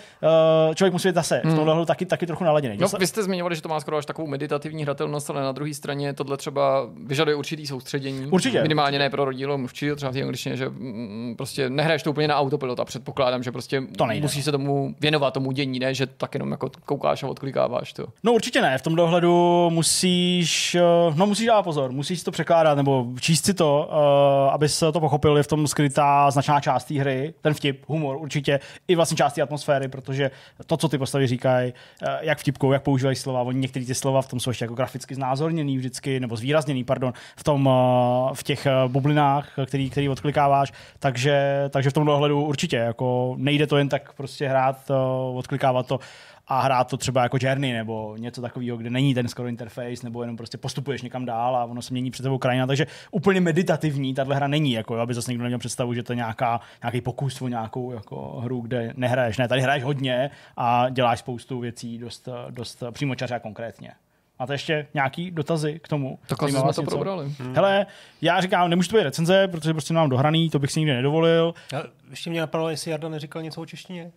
uh, 0.68 0.74
člověk 0.74 0.92
musí 0.92 1.08
být 1.08 1.14
zase 1.14 1.40
hmm. 1.44 1.52
v 1.52 1.56
tomhle 1.56 1.86
taky, 1.86 2.06
taky 2.06 2.26
trochu 2.26 2.44
naladěný. 2.44 2.76
No, 2.80 2.88
vy 2.98 3.06
jste 3.06 3.22
zmiňovali, 3.22 3.56
že 3.56 3.62
to 3.62 3.68
má 3.68 3.80
skoro 3.80 3.96
až 3.96 4.06
takovou 4.06 4.28
meditativní 4.28 4.82
hratelnost, 4.82 5.30
ale 5.30 5.42
na 5.42 5.52
druhé 5.52 5.74
straně 5.74 6.12
tohle 6.12 6.36
třeba 6.36 6.90
vyžaduje 7.06 7.36
určitý 7.36 7.66
soustředění. 7.66 8.26
Určitě. 8.26 8.62
Minimálně 8.62 8.98
ne 8.98 9.10
pro 9.10 9.24
rodilou 9.24 9.58
mluvčí, 9.58 9.90
třeba 9.96 10.10
v 10.10 10.14
té 10.14 10.22
angličtině, 10.22 10.56
že 10.56 10.68
mm, 10.68 11.34
prostě 11.36 11.70
nehraješ 11.70 12.02
to 12.02 12.10
úplně 12.10 12.28
na 12.28 12.36
autopilota. 12.36 12.84
Předpokládám, 12.84 13.42
že 13.42 13.52
prostě 13.52 13.82
to 13.96 14.06
nejde. 14.06 14.22
musíš 14.22 14.44
se 14.44 14.52
tomu 14.52 14.94
věnovat, 15.00 15.34
tomu 15.34 15.52
dění, 15.52 15.78
ne, 15.78 15.94
že 15.94 16.06
tak 16.06 16.34
jenom 16.34 16.50
jako 16.50 16.70
koukáš 16.84 17.22
a 17.22 17.28
odklikáváš 17.28 17.92
to. 17.92 18.06
No 18.22 18.32
určitě 18.32 18.62
ne, 18.62 18.78
v 18.78 18.82
tom 18.82 18.94
dohledu 18.94 19.70
musíš, 19.70 20.74
eh, 20.74 20.80
no 21.14 21.26
musíš 21.26 21.46
dát 21.46 21.62
pozor, 21.62 21.92
musíš 21.92 22.17
musíš 22.18 22.24
to 22.24 22.30
překládat 22.30 22.74
nebo 22.74 23.06
číst 23.20 23.44
si 23.44 23.54
to, 23.54 23.88
uh, 23.90 24.54
aby 24.54 24.68
se 24.68 24.92
to 24.92 25.00
pochopil, 25.00 25.36
je 25.36 25.42
v 25.42 25.46
tom 25.46 25.66
skrytá 25.66 26.30
značná 26.30 26.60
část 26.60 26.84
té 26.84 26.94
hry, 26.94 27.34
ten 27.40 27.54
vtip, 27.54 27.84
humor 27.86 28.16
určitě, 28.16 28.60
i 28.88 28.94
vlastně 28.94 29.16
část 29.16 29.32
té 29.32 29.42
atmosféry, 29.42 29.88
protože 29.88 30.30
to, 30.66 30.76
co 30.76 30.88
ty 30.88 30.98
postavy 30.98 31.26
říkají, 31.26 31.72
uh, 31.72 32.08
jak 32.20 32.38
vtipkou, 32.38 32.72
jak 32.72 32.82
používají 32.82 33.16
slova, 33.16 33.40
oni 33.40 33.58
některé 33.60 33.86
ty 33.86 33.94
slova 33.94 34.22
v 34.22 34.28
tom 34.28 34.40
jsou 34.40 34.50
ještě 34.50 34.64
jako 34.64 34.74
graficky 34.74 35.14
znázorněný 35.14 35.76
vždycky, 35.78 36.20
nebo 36.20 36.36
zvýrazněný, 36.36 36.84
pardon, 36.84 37.12
v 37.36 37.44
tom, 37.44 37.66
uh, 37.66 38.34
v 38.34 38.42
těch 38.42 38.66
bublinách, 38.88 39.48
který, 39.66 39.90
který 39.90 40.08
odklikáváš, 40.08 40.72
takže, 40.98 41.64
takže 41.70 41.90
v 41.90 41.92
tom 41.92 42.08
ohledu 42.08 42.44
určitě, 42.44 42.76
jako 42.76 43.34
nejde 43.38 43.66
to 43.66 43.76
jen 43.76 43.88
tak 43.88 44.12
prostě 44.12 44.48
hrát, 44.48 44.90
uh, 44.90 45.38
odklikávat 45.38 45.86
to 45.86 46.00
a 46.48 46.60
hrát 46.60 46.90
to 46.90 46.96
třeba 46.96 47.22
jako 47.22 47.38
Journey 47.40 47.72
nebo 47.72 48.16
něco 48.18 48.40
takového, 48.40 48.76
kde 48.76 48.90
není 48.90 49.14
ten 49.14 49.28
skoro 49.28 49.48
interface, 49.48 50.04
nebo 50.04 50.22
jenom 50.22 50.36
prostě 50.36 50.58
postupuješ 50.58 51.02
někam 51.02 51.24
dál 51.24 51.56
a 51.56 51.64
ono 51.64 51.82
se 51.82 51.94
mění 51.94 52.10
před 52.10 52.22
tebou 52.22 52.38
krajina. 52.38 52.66
Takže 52.66 52.86
úplně 53.10 53.40
meditativní 53.40 54.14
tahle 54.14 54.36
hra 54.36 54.48
není, 54.48 54.72
jako 54.72 54.96
aby 54.96 55.14
zase 55.14 55.30
někdo 55.30 55.42
neměl 55.42 55.58
představu, 55.58 55.94
že 55.94 56.02
to 56.02 56.12
je 56.12 56.16
nějaká, 56.16 56.60
nějaký 56.82 57.00
pokus 57.00 57.42
o 57.42 57.48
nějakou 57.48 57.92
jako 57.92 58.40
hru, 58.40 58.60
kde 58.60 58.92
nehraješ. 58.96 59.38
Ne, 59.38 59.48
tady 59.48 59.60
hraješ 59.60 59.84
hodně 59.84 60.30
a 60.56 60.88
děláš 60.88 61.18
spoustu 61.18 61.60
věcí 61.60 61.98
dost, 61.98 62.28
dost 62.50 62.82
přímočaře 62.90 63.34
a 63.34 63.38
konkrétně. 63.38 63.92
Máte 64.38 64.54
ještě 64.54 64.86
nějaký 64.94 65.30
dotazy 65.30 65.80
k 65.82 65.88
tomu? 65.88 66.18
Tak 66.26 66.38
jsme 66.38 66.60
to 66.60 66.66
něco? 66.66 66.82
probrali. 66.82 67.32
Hmm. 67.38 67.54
Hele, 67.54 67.86
já 68.22 68.40
říkám, 68.40 68.70
nemůžu 68.70 68.90
to 68.90 68.96
být 68.96 69.02
recenze, 69.02 69.48
protože 69.48 69.72
prostě 69.72 69.94
nemám 69.94 70.10
dohraný, 70.10 70.50
to 70.50 70.58
bych 70.58 70.72
si 70.72 70.80
nikdy 70.80 70.94
nedovolil. 70.94 71.54
Já, 71.72 71.82
ještě 72.10 72.30
mě 72.30 72.40
napadlo, 72.40 72.68
jestli 72.68 72.90
Jarda 72.90 73.08
neříkal 73.08 73.42
něco 73.42 73.60
o 73.60 73.66
češtině 73.66 74.12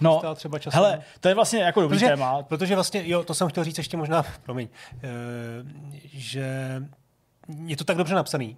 no, 0.00 0.34
třeba 0.34 0.58
časem. 0.58 0.76
Hele, 0.76 1.02
to 1.20 1.28
je 1.28 1.34
vlastně 1.34 1.62
jako 1.62 1.80
dobrý 1.80 1.98
protože, 1.98 2.06
téma. 2.06 2.42
Protože 2.42 2.74
vlastně, 2.74 3.02
jo, 3.04 3.22
to 3.24 3.34
jsem 3.34 3.48
chtěl 3.48 3.64
říct 3.64 3.78
ještě 3.78 3.96
možná, 3.96 4.24
promiň, 4.42 4.68
e, 5.02 5.08
že 6.04 6.82
je 7.66 7.76
to 7.76 7.84
tak 7.84 7.96
dobře 7.96 8.14
napsaný, 8.14 8.56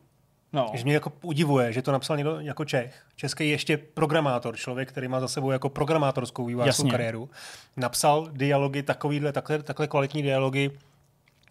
No. 0.53 0.71
Že 0.75 0.85
mě 0.85 0.95
jako 0.95 1.13
udivuje, 1.23 1.73
že 1.73 1.83
to 1.83 1.93
napsal 1.93 2.17
někdo 2.17 2.41
jako 2.41 2.65
Čech, 2.65 3.03
český 3.17 3.51
ještě 3.51 3.77
programátor, 3.77 4.57
člověk, 4.57 4.89
který 4.89 5.09
má 5.09 5.21
za 5.21 5.29
sebou 5.29 5.51
jako 5.51 5.69
programátorskou 5.69 6.45
vývojářskou 6.45 6.91
kariéru. 6.91 7.31
Napsal 7.77 8.29
dialogy, 8.33 8.83
takovýhle, 8.83 9.33
takhle, 9.33 9.63
takhle 9.63 9.87
kvalitní 9.87 10.23
dialogy, 10.23 10.71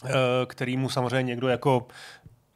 eh, 0.05 0.09
který 0.47 0.77
mu 0.77 0.89
samozřejmě 0.89 1.23
někdo 1.23 1.47
jako 1.47 1.87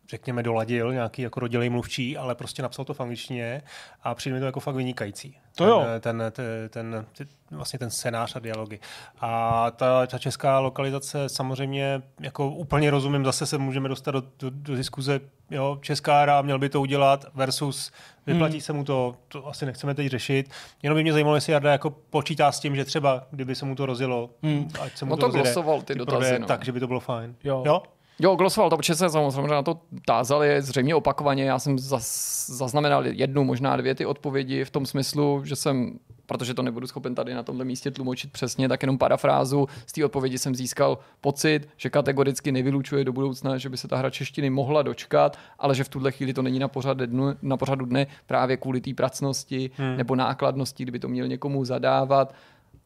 řekněme, 0.10 0.43
doladil, 0.43 0.93
nějaký 0.93 1.22
jako 1.22 1.39
rodilý 1.39 1.69
mluvčí, 1.69 2.17
ale 2.17 2.36
prostě 2.36 2.62
napsal 2.62 2.86
to 2.86 2.93
v 2.93 3.00
angličtině 3.00 3.62
a 4.04 4.15
přijde 4.15 4.34
mi 4.34 4.39
to 4.39 4.45
jako 4.45 4.60
fakt 4.60 4.76
vynikající. 4.76 5.38
To 5.56 5.65
jo. 5.65 5.86
Ten, 6.00 6.24
ten, 6.32 6.69
ten, 6.69 7.06
ten, 7.17 7.28
vlastně 7.52 7.80
ten 7.80 7.89
scénář 7.89 8.36
a 8.36 8.39
dialogy. 8.39 8.80
A 9.19 9.72
ta, 9.72 10.08
ta 10.08 10.17
česká 10.17 10.60
lokalizace 10.60 11.30
samozřejmě 11.30 12.02
jako 12.19 12.50
úplně 12.50 12.91
rozumím, 12.91 13.26
zase 13.26 13.45
se 13.45 13.58
můžeme 13.58 13.89
dostat 13.89 14.12
do, 14.12 14.24
do, 14.39 14.50
do 14.50 14.76
diskuze, 14.76 15.19
jo, 15.52 15.78
česká 15.82 16.22
hra, 16.22 16.41
měl 16.41 16.60
by 16.60 16.69
to 16.69 16.82
udělat 16.82 17.26
versus 17.34 17.91
vyplatí 18.28 18.54
hmm. 18.54 18.62
se 18.62 18.74
mu 18.74 18.84
to, 18.84 19.15
to 19.28 19.48
asi 19.48 19.65
nechceme 19.65 19.95
teď 19.95 20.08
řešit. 20.08 20.50
Jenom 20.84 20.95
by 20.95 21.04
mě 21.04 21.13
zajímalo, 21.13 21.36
jestli 21.36 21.54
Jarda 21.54 21.72
jako 21.72 21.89
počítá 21.89 22.52
s 22.52 22.60
tím, 22.60 22.76
že 22.76 22.86
třeba, 22.86 23.28
kdyby 23.32 23.56
se 23.56 23.65
mu 23.65 23.76
to 23.76 23.86
rozjelo, 23.86 24.30
hmm. 24.43 24.69
ať 24.82 24.98
se 24.98 25.06
mu 25.06 25.10
no 25.10 25.17
to, 25.17 25.32
to 25.32 25.38
rozjede, 25.38 25.84
ty 25.86 25.95
dotazy, 25.95 26.17
prodeje, 26.17 26.39
no. 26.39 26.48
tak, 26.48 26.65
že 26.65 26.72
by 26.72 26.80
to 26.80 26.88
bylo 26.88 27.00
fajn. 27.00 27.36
Jo. 27.43 27.63
jo? 27.65 27.82
Jo, 28.22 28.36
glosoval 28.36 28.70
to, 28.70 28.78
protože 28.78 28.96
se 28.96 29.10
samozřejmě 29.10 29.48
na 29.48 29.64
to 29.64 29.80
tázali 30.06 30.62
zřejmě 30.62 30.96
opakovaně. 30.96 31.44
Já 31.44 31.60
jsem 31.60 31.80
zas, 31.80 32.50
zaznamenal 32.50 33.08
jednu, 33.08 33.44
možná 33.44 33.78
dvě 33.78 33.96
ty 33.96 34.06
odpovědi 34.06 34.66
v 34.66 34.70
tom 34.70 34.86
smyslu, 34.86 35.42
že 35.46 35.56
jsem, 35.56 36.00
protože 36.26 36.54
to 36.54 36.64
nebudu 36.64 36.88
schopen 36.88 37.16
tady 37.16 37.34
na 37.34 37.44
tomhle 37.44 37.66
místě 37.66 37.92
tlumočit 37.92 38.32
přesně, 38.32 38.70
tak 38.70 38.84
jenom 38.84 38.98
parafrázu. 38.98 39.68
Z 39.86 39.92
té 39.92 40.06
odpovědi 40.06 40.38
jsem 40.38 40.56
získal 40.56 40.98
pocit, 41.22 41.70
že 41.78 41.90
kategoricky 41.90 42.52
nevylučuje 42.52 43.04
do 43.04 43.14
budoucna, 43.14 43.58
že 43.58 43.70
by 43.70 43.78
se 43.78 43.88
ta 43.88 43.98
hra 43.98 44.10
češtiny 44.10 44.50
mohla 44.50 44.82
dočkat, 44.82 45.38
ale 45.60 45.76
že 45.76 45.84
v 45.84 45.90
tuhle 45.90 46.12
chvíli 46.12 46.34
to 46.34 46.42
není 46.42 46.60
na 46.60 46.68
pořadu 46.68 47.06
dne, 47.06 47.36
na 47.42 47.58
pořadu 47.58 47.86
dne 47.86 48.08
právě 48.26 48.58
kvůli 48.58 48.82
té 48.82 48.94
pracnosti 48.94 49.72
hmm. 49.76 49.98
nebo 49.98 50.16
nákladnosti, 50.16 50.84
kdyby 50.84 51.00
to 51.00 51.08
měl 51.08 51.28
někomu 51.28 51.66
zadávat. 51.66 52.36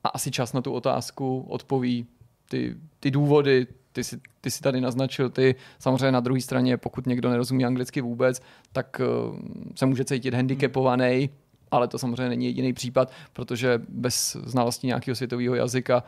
A 0.04 0.10
asi 0.10 0.32
čas 0.32 0.54
na 0.54 0.62
tu 0.62 0.74
otázku 0.74 1.46
odpoví 1.50 2.06
ty, 2.50 2.76
ty 3.00 3.12
důvody, 3.12 3.68
ty 3.94 4.04
si, 4.04 4.20
ty 4.42 4.52
si 4.52 4.62
tady 4.62 4.82
naznačil, 4.82 5.30
ty 5.30 5.56
samozřejmě 5.80 6.12
na 6.12 6.20
druhé 6.20 6.42
straně, 6.42 6.78
pokud 6.78 7.08
někdo 7.08 7.30
nerozumí 7.30 7.66
anglicky 7.66 8.02
vůbec, 8.02 8.42
tak 8.72 9.02
uh, 9.30 9.40
se 9.76 9.86
může 9.86 10.06
cítit 10.06 10.34
handicapovaný, 10.34 11.30
ale 11.72 11.88
to 11.88 12.00
samozřejmě 12.00 12.30
není 12.30 12.46
jediný 12.46 12.74
případ, 12.74 13.12
protože 13.34 13.82
bez 13.90 14.38
znalosti 14.44 14.88
nějakého 14.88 15.16
světového 15.16 15.56
jazyka 15.56 16.04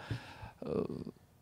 uh, 0.65 0.71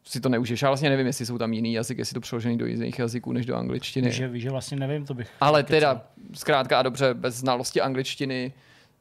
si 0.05 0.19
to 0.19 0.29
neužiješ. 0.29 0.61
Já 0.61 0.69
vlastně 0.69 0.89
nevím, 0.89 1.07
jestli 1.07 1.25
jsou 1.25 1.37
tam 1.37 1.53
jiný 1.53 1.73
jazyk, 1.73 1.97
jestli 1.97 2.13
to 2.13 2.19
přeložený 2.19 2.57
do 2.57 2.65
jiných 2.65 2.99
jazyků 2.99 3.33
než 3.33 3.45
do 3.45 3.55
angličtiny. 3.55 4.07
Víš, 4.07 4.15
že, 4.15 4.31
že 4.33 4.49
vlastně 4.49 4.77
nevím, 4.77 5.05
to 5.05 5.13
bych... 5.13 5.29
Ale 5.41 5.63
teda, 5.63 6.01
zkrátka 6.33 6.79
a 6.79 6.83
dobře, 6.83 7.13
bez 7.13 7.35
znalosti 7.35 7.81
angličtiny 7.81 8.53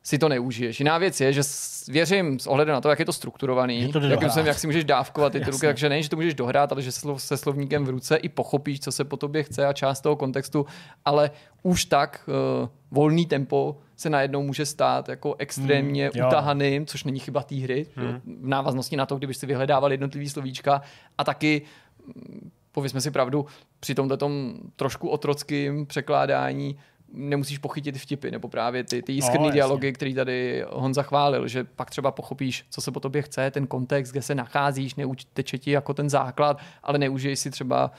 si 0.03 0.19
to 0.19 0.29
neužiješ. 0.29 0.81
Jiná 0.81 0.99
věc 0.99 1.21
je, 1.21 1.33
že 1.33 1.43
věřím 1.89 2.39
s 2.39 2.47
ohledem 2.47 2.73
na 2.73 2.81
to, 2.81 2.89
jak 2.91 2.99
je 2.99 3.05
to 3.05 3.13
strukturovaný, 3.13 3.93
to 3.93 3.99
jak, 3.99 4.33
jsem, 4.33 4.47
jak 4.47 4.59
si 4.59 4.67
můžeš 4.67 4.85
dávkovat 4.85 5.33
ty 5.33 5.39
ruky, 5.39 5.67
takže 5.67 5.89
ne, 5.89 6.03
že 6.03 6.09
to 6.09 6.17
můžeš 6.17 6.35
dohrát, 6.35 6.73
ale 6.73 6.83
že 6.83 6.93
se 7.17 7.37
slovníkem 7.37 7.85
v 7.85 7.89
ruce 7.89 8.17
i 8.17 8.29
pochopíš, 8.29 8.81
co 8.81 8.93
se 8.93 9.05
po 9.05 9.17
tobě 9.17 9.43
chce 9.43 9.67
a 9.67 9.73
část 9.73 10.01
toho 10.01 10.17
kontextu, 10.17 10.67
ale 11.05 11.31
už 11.63 11.85
tak 11.85 12.29
uh, 12.63 12.69
volný 12.91 13.27
tempo 13.27 13.77
se 13.97 14.11
najednou 14.11 14.43
může 14.43 14.67
stát 14.67 15.09
jako 15.09 15.35
extrémně 15.39 16.11
hmm, 16.15 16.27
utahaným, 16.27 16.87
což 16.87 17.05
není 17.05 17.21
chyba 17.21 17.43
té 17.43 17.55
hry, 17.55 17.87
hmm. 17.97 18.21
v 18.43 18.49
návaznosti 18.49 18.97
na 18.97 19.07
to, 19.07 19.17
kdybyš 19.17 19.37
si 19.37 19.47
vyhledával 19.47 19.93
jednotlivý 19.93 20.29
slovíčka 20.29 20.83
a 21.19 21.25
taky 21.25 21.63
mm, 22.07 22.51
povězme 22.73 23.01
si 23.01 23.11
pravdu, 23.11 23.47
při 23.81 23.95
tomto 23.95 24.31
trošku 24.77 25.09
otrockým 25.09 25.87
překládání 25.87 26.77
nemusíš 27.13 27.59
pochytit 27.59 27.99
vtipy, 27.99 28.31
nebo 28.31 28.49
právě 28.49 28.85
ty, 28.85 29.03
ty 29.03 29.13
jiskrný 29.13 29.47
no, 29.47 29.51
dialogy, 29.51 29.93
který 29.93 30.15
tady 30.15 30.65
Honza 30.69 31.03
chválil, 31.03 31.49
že 31.49 31.65
pak 31.65 31.91
třeba 31.91 32.11
pochopíš, 32.11 32.65
co 32.71 32.81
se 32.81 32.91
po 32.91 33.01
tobě 33.01 33.23
chce, 33.23 33.51
ten 33.51 33.67
kontext, 33.67 34.13
kde 34.13 34.23
se 34.23 34.35
nacházíš, 34.35 34.95
neučteče 34.95 35.59
ti 35.59 35.71
jako 35.71 35.95
ten 35.95 36.11
základ, 36.11 36.59
ale 36.83 36.99
neužiješ 36.99 37.39
si 37.39 37.51
třeba 37.51 37.91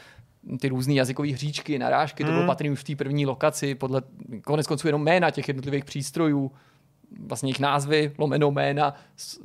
ty 0.60 0.68
různé 0.68 0.94
jazykové 0.94 1.32
hříčky, 1.32 1.80
narážky, 1.80 2.24
hmm. 2.24 2.32
to 2.32 2.36
bylo 2.36 2.48
patrný 2.48 2.70
už 2.70 2.80
v 2.80 2.84
té 2.84 2.96
první 2.96 3.26
lokaci, 3.26 3.76
podle 3.76 4.02
konec 4.44 4.68
konců 4.68 4.88
jenom 4.88 5.04
jména 5.04 5.32
těch 5.32 5.48
jednotlivých 5.48 5.86
přístrojů, 5.86 6.52
vlastně 7.20 7.48
jejich 7.48 7.60
názvy, 7.60 8.12
lomeno 8.18 8.52
jména, 8.52 8.94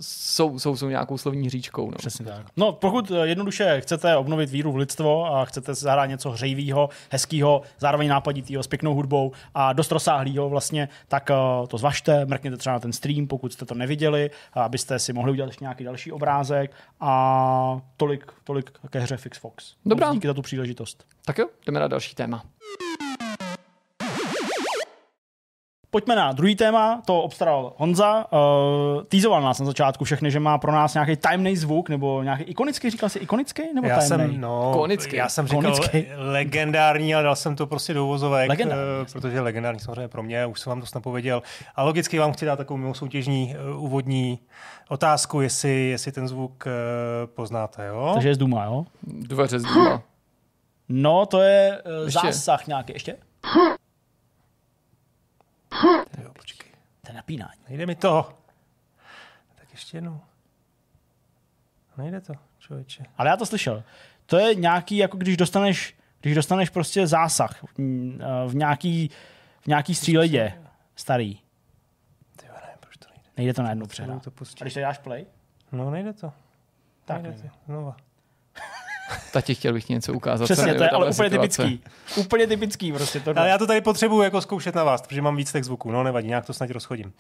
jsou, 0.00 0.58
jsou, 0.58 0.76
jsou 0.76 0.88
nějakou 0.88 1.18
slovní 1.18 1.50
říčkou. 1.50 1.90
No. 1.90 1.96
Přesně 1.96 2.24
tak. 2.24 2.46
No, 2.56 2.72
pokud 2.72 3.10
eh, 3.10 3.26
jednoduše 3.26 3.80
chcete 3.80 4.16
obnovit 4.16 4.50
víru 4.50 4.72
v 4.72 4.76
lidstvo 4.76 5.34
a 5.34 5.44
chcete 5.44 5.74
zahrát 5.74 6.08
něco 6.08 6.30
hřejivého, 6.30 6.88
hezkého, 7.10 7.62
zároveň 7.78 8.08
nápaditého, 8.08 8.62
s 8.62 8.66
pěknou 8.66 8.94
hudbou 8.94 9.32
a 9.54 9.72
dost 9.72 9.92
rozsáhlého 9.92 10.48
vlastně, 10.48 10.88
tak 11.08 11.30
uh, 11.30 11.66
to 11.66 11.78
zvažte, 11.78 12.24
mrkněte 12.26 12.56
třeba 12.56 12.72
na 12.72 12.80
ten 12.80 12.92
stream, 12.92 13.26
pokud 13.26 13.52
jste 13.52 13.64
to 13.64 13.74
neviděli, 13.74 14.30
abyste 14.52 14.98
si 14.98 15.12
mohli 15.12 15.32
udělat 15.32 15.46
ještě 15.46 15.64
nějaký 15.64 15.84
další 15.84 16.12
obrázek 16.12 16.72
a 17.00 17.80
tolik, 17.96 18.32
tolik 18.44 18.70
ke 18.90 19.00
hře 19.00 19.16
Fix 19.16 19.38
Fox. 19.38 19.74
Dobrá. 19.86 20.12
Díky 20.12 20.26
za 20.26 20.34
tu 20.34 20.42
příležitost. 20.42 21.04
Tak 21.24 21.38
jo, 21.38 21.46
jdeme 21.66 21.80
na 21.80 21.88
další 21.88 22.14
téma. 22.14 22.42
Pojďme 25.90 26.16
na 26.16 26.32
druhý 26.32 26.56
téma, 26.56 27.02
to 27.06 27.22
obstaral 27.22 27.72
Honza. 27.76 28.26
Uh, 28.32 29.02
týzoval 29.08 29.42
nás 29.42 29.60
na 29.60 29.66
začátku 29.66 30.04
všechny, 30.04 30.30
že 30.30 30.40
má 30.40 30.58
pro 30.58 30.72
nás 30.72 30.94
nějaký 30.94 31.16
tajemný 31.16 31.56
zvuk, 31.56 31.88
nebo 31.88 32.22
nějaký 32.22 32.42
ikonický, 32.42 32.90
říkal 32.90 33.08
jsi 33.08 33.18
ikonický, 33.18 33.62
nebo 33.74 33.86
já 33.88 33.98
tajemný? 33.98 34.32
jsem, 34.32 34.40
no, 34.40 34.70
Konický. 34.72 35.16
já 35.16 35.28
jsem 35.28 35.46
říkal 35.46 35.62
Konický. 35.62 36.06
legendární, 36.16 37.14
ale 37.14 37.24
dal 37.24 37.36
jsem 37.36 37.56
to 37.56 37.66
prostě 37.66 37.94
do 37.94 38.04
uvozovek, 38.04 38.48
Legendární, 38.48 38.84
eh, 38.84 38.98
jasně. 38.98 39.20
protože 39.20 39.40
legendární 39.40 39.80
samozřejmě 39.80 40.08
pro 40.08 40.22
mě, 40.22 40.46
už 40.46 40.60
jsem 40.60 40.70
vám 40.70 40.80
to 40.80 40.86
snad 40.86 41.00
pověděl. 41.02 41.42
A 41.76 41.82
logicky 41.82 42.18
vám 42.18 42.32
chci 42.32 42.46
dát 42.46 42.56
takovou 42.56 42.76
mimo 42.76 42.94
soutěžní 42.94 43.54
uh, 43.74 43.84
úvodní 43.84 44.38
otázku, 44.88 45.40
jestli, 45.40 45.88
jestli 45.88 46.12
ten 46.12 46.28
zvuk 46.28 46.64
uh, 46.66 46.72
poznáte, 47.34 47.86
jo? 47.86 48.10
Takže 48.14 48.28
je 48.28 48.34
z 48.34 48.38
Duma, 48.38 48.64
jo? 48.64 48.84
Dveře 49.02 49.58
z 49.60 49.62
důla. 49.62 50.02
No, 50.88 51.26
to 51.26 51.40
je 51.40 51.82
uh, 52.04 52.10
zásah 52.10 52.66
nějaký. 52.66 52.92
Ještě? 52.92 53.16
Jo, 56.22 56.30
počkej. 56.32 56.70
To 57.02 57.10
je 57.10 57.14
napínání. 57.14 57.60
Nejde 57.68 57.86
mi 57.86 57.94
to. 57.94 58.32
Tak 59.54 59.72
ještě 59.72 59.96
jednou. 59.96 60.20
Nejde 61.96 62.20
to, 62.20 62.32
člověče. 62.58 63.04
Ale 63.18 63.28
já 63.28 63.36
to 63.36 63.46
slyšel. 63.46 63.84
To 64.26 64.38
je 64.38 64.54
nějaký, 64.54 64.96
jako 64.96 65.16
když 65.16 65.36
dostaneš, 65.36 65.96
když 66.20 66.34
dostaneš 66.34 66.70
prostě 66.70 67.06
zásah 67.06 67.62
mm, 67.78 68.20
eh, 68.22 68.48
v 68.48 68.54
nějaký, 68.54 69.10
v 69.60 69.66
nějaký 69.66 69.94
stříledě 69.94 70.62
starý. 70.96 71.34
Ty 72.36 72.46
jo, 72.46 72.52
nevím, 72.62 72.78
proč 72.80 72.96
to 72.96 73.08
nejde. 73.08 73.30
Nejde 73.36 73.54
to 73.54 73.62
najednou 73.62 73.86
přehrát. 73.86 74.22
to 74.24 74.30
A 74.60 74.62
když 74.64 74.74
to 74.74 74.80
dáš 74.80 74.98
play, 74.98 75.26
No, 75.72 75.90
nejde 75.90 76.12
to. 76.12 76.32
tak 77.04 77.22
nejde 77.22 77.36
nejde. 77.38 77.48
to. 77.48 77.56
Znova. 77.66 77.96
Tati, 79.32 79.54
chtěl 79.54 79.72
bych 79.72 79.84
ti 79.84 79.92
něco 79.92 80.12
ukázat. 80.12 80.44
Přesně, 80.44 80.64
nejde 80.64 80.78
to 80.78 80.84
je 80.84 80.90
ale 80.90 81.10
úplně 81.10 81.30
situace. 81.30 81.62
typický. 81.62 81.90
Úplně 82.20 82.46
typický 82.46 82.92
prostě 82.92 83.20
to. 83.20 83.32
Ale 83.36 83.48
já 83.48 83.58
to 83.58 83.66
tady 83.66 83.80
potřebuju 83.80 84.22
jako 84.22 84.40
zkoušet 84.40 84.74
na 84.74 84.84
vás, 84.84 85.02
protože 85.02 85.22
mám 85.22 85.36
víc 85.36 85.52
těch 85.52 85.64
zvuků. 85.64 85.90
No 85.90 86.02
nevadí, 86.02 86.28
nějak 86.28 86.46
to 86.46 86.52
snad 86.52 86.70
rozchodím. 86.70 87.06
Uh, 87.06 87.12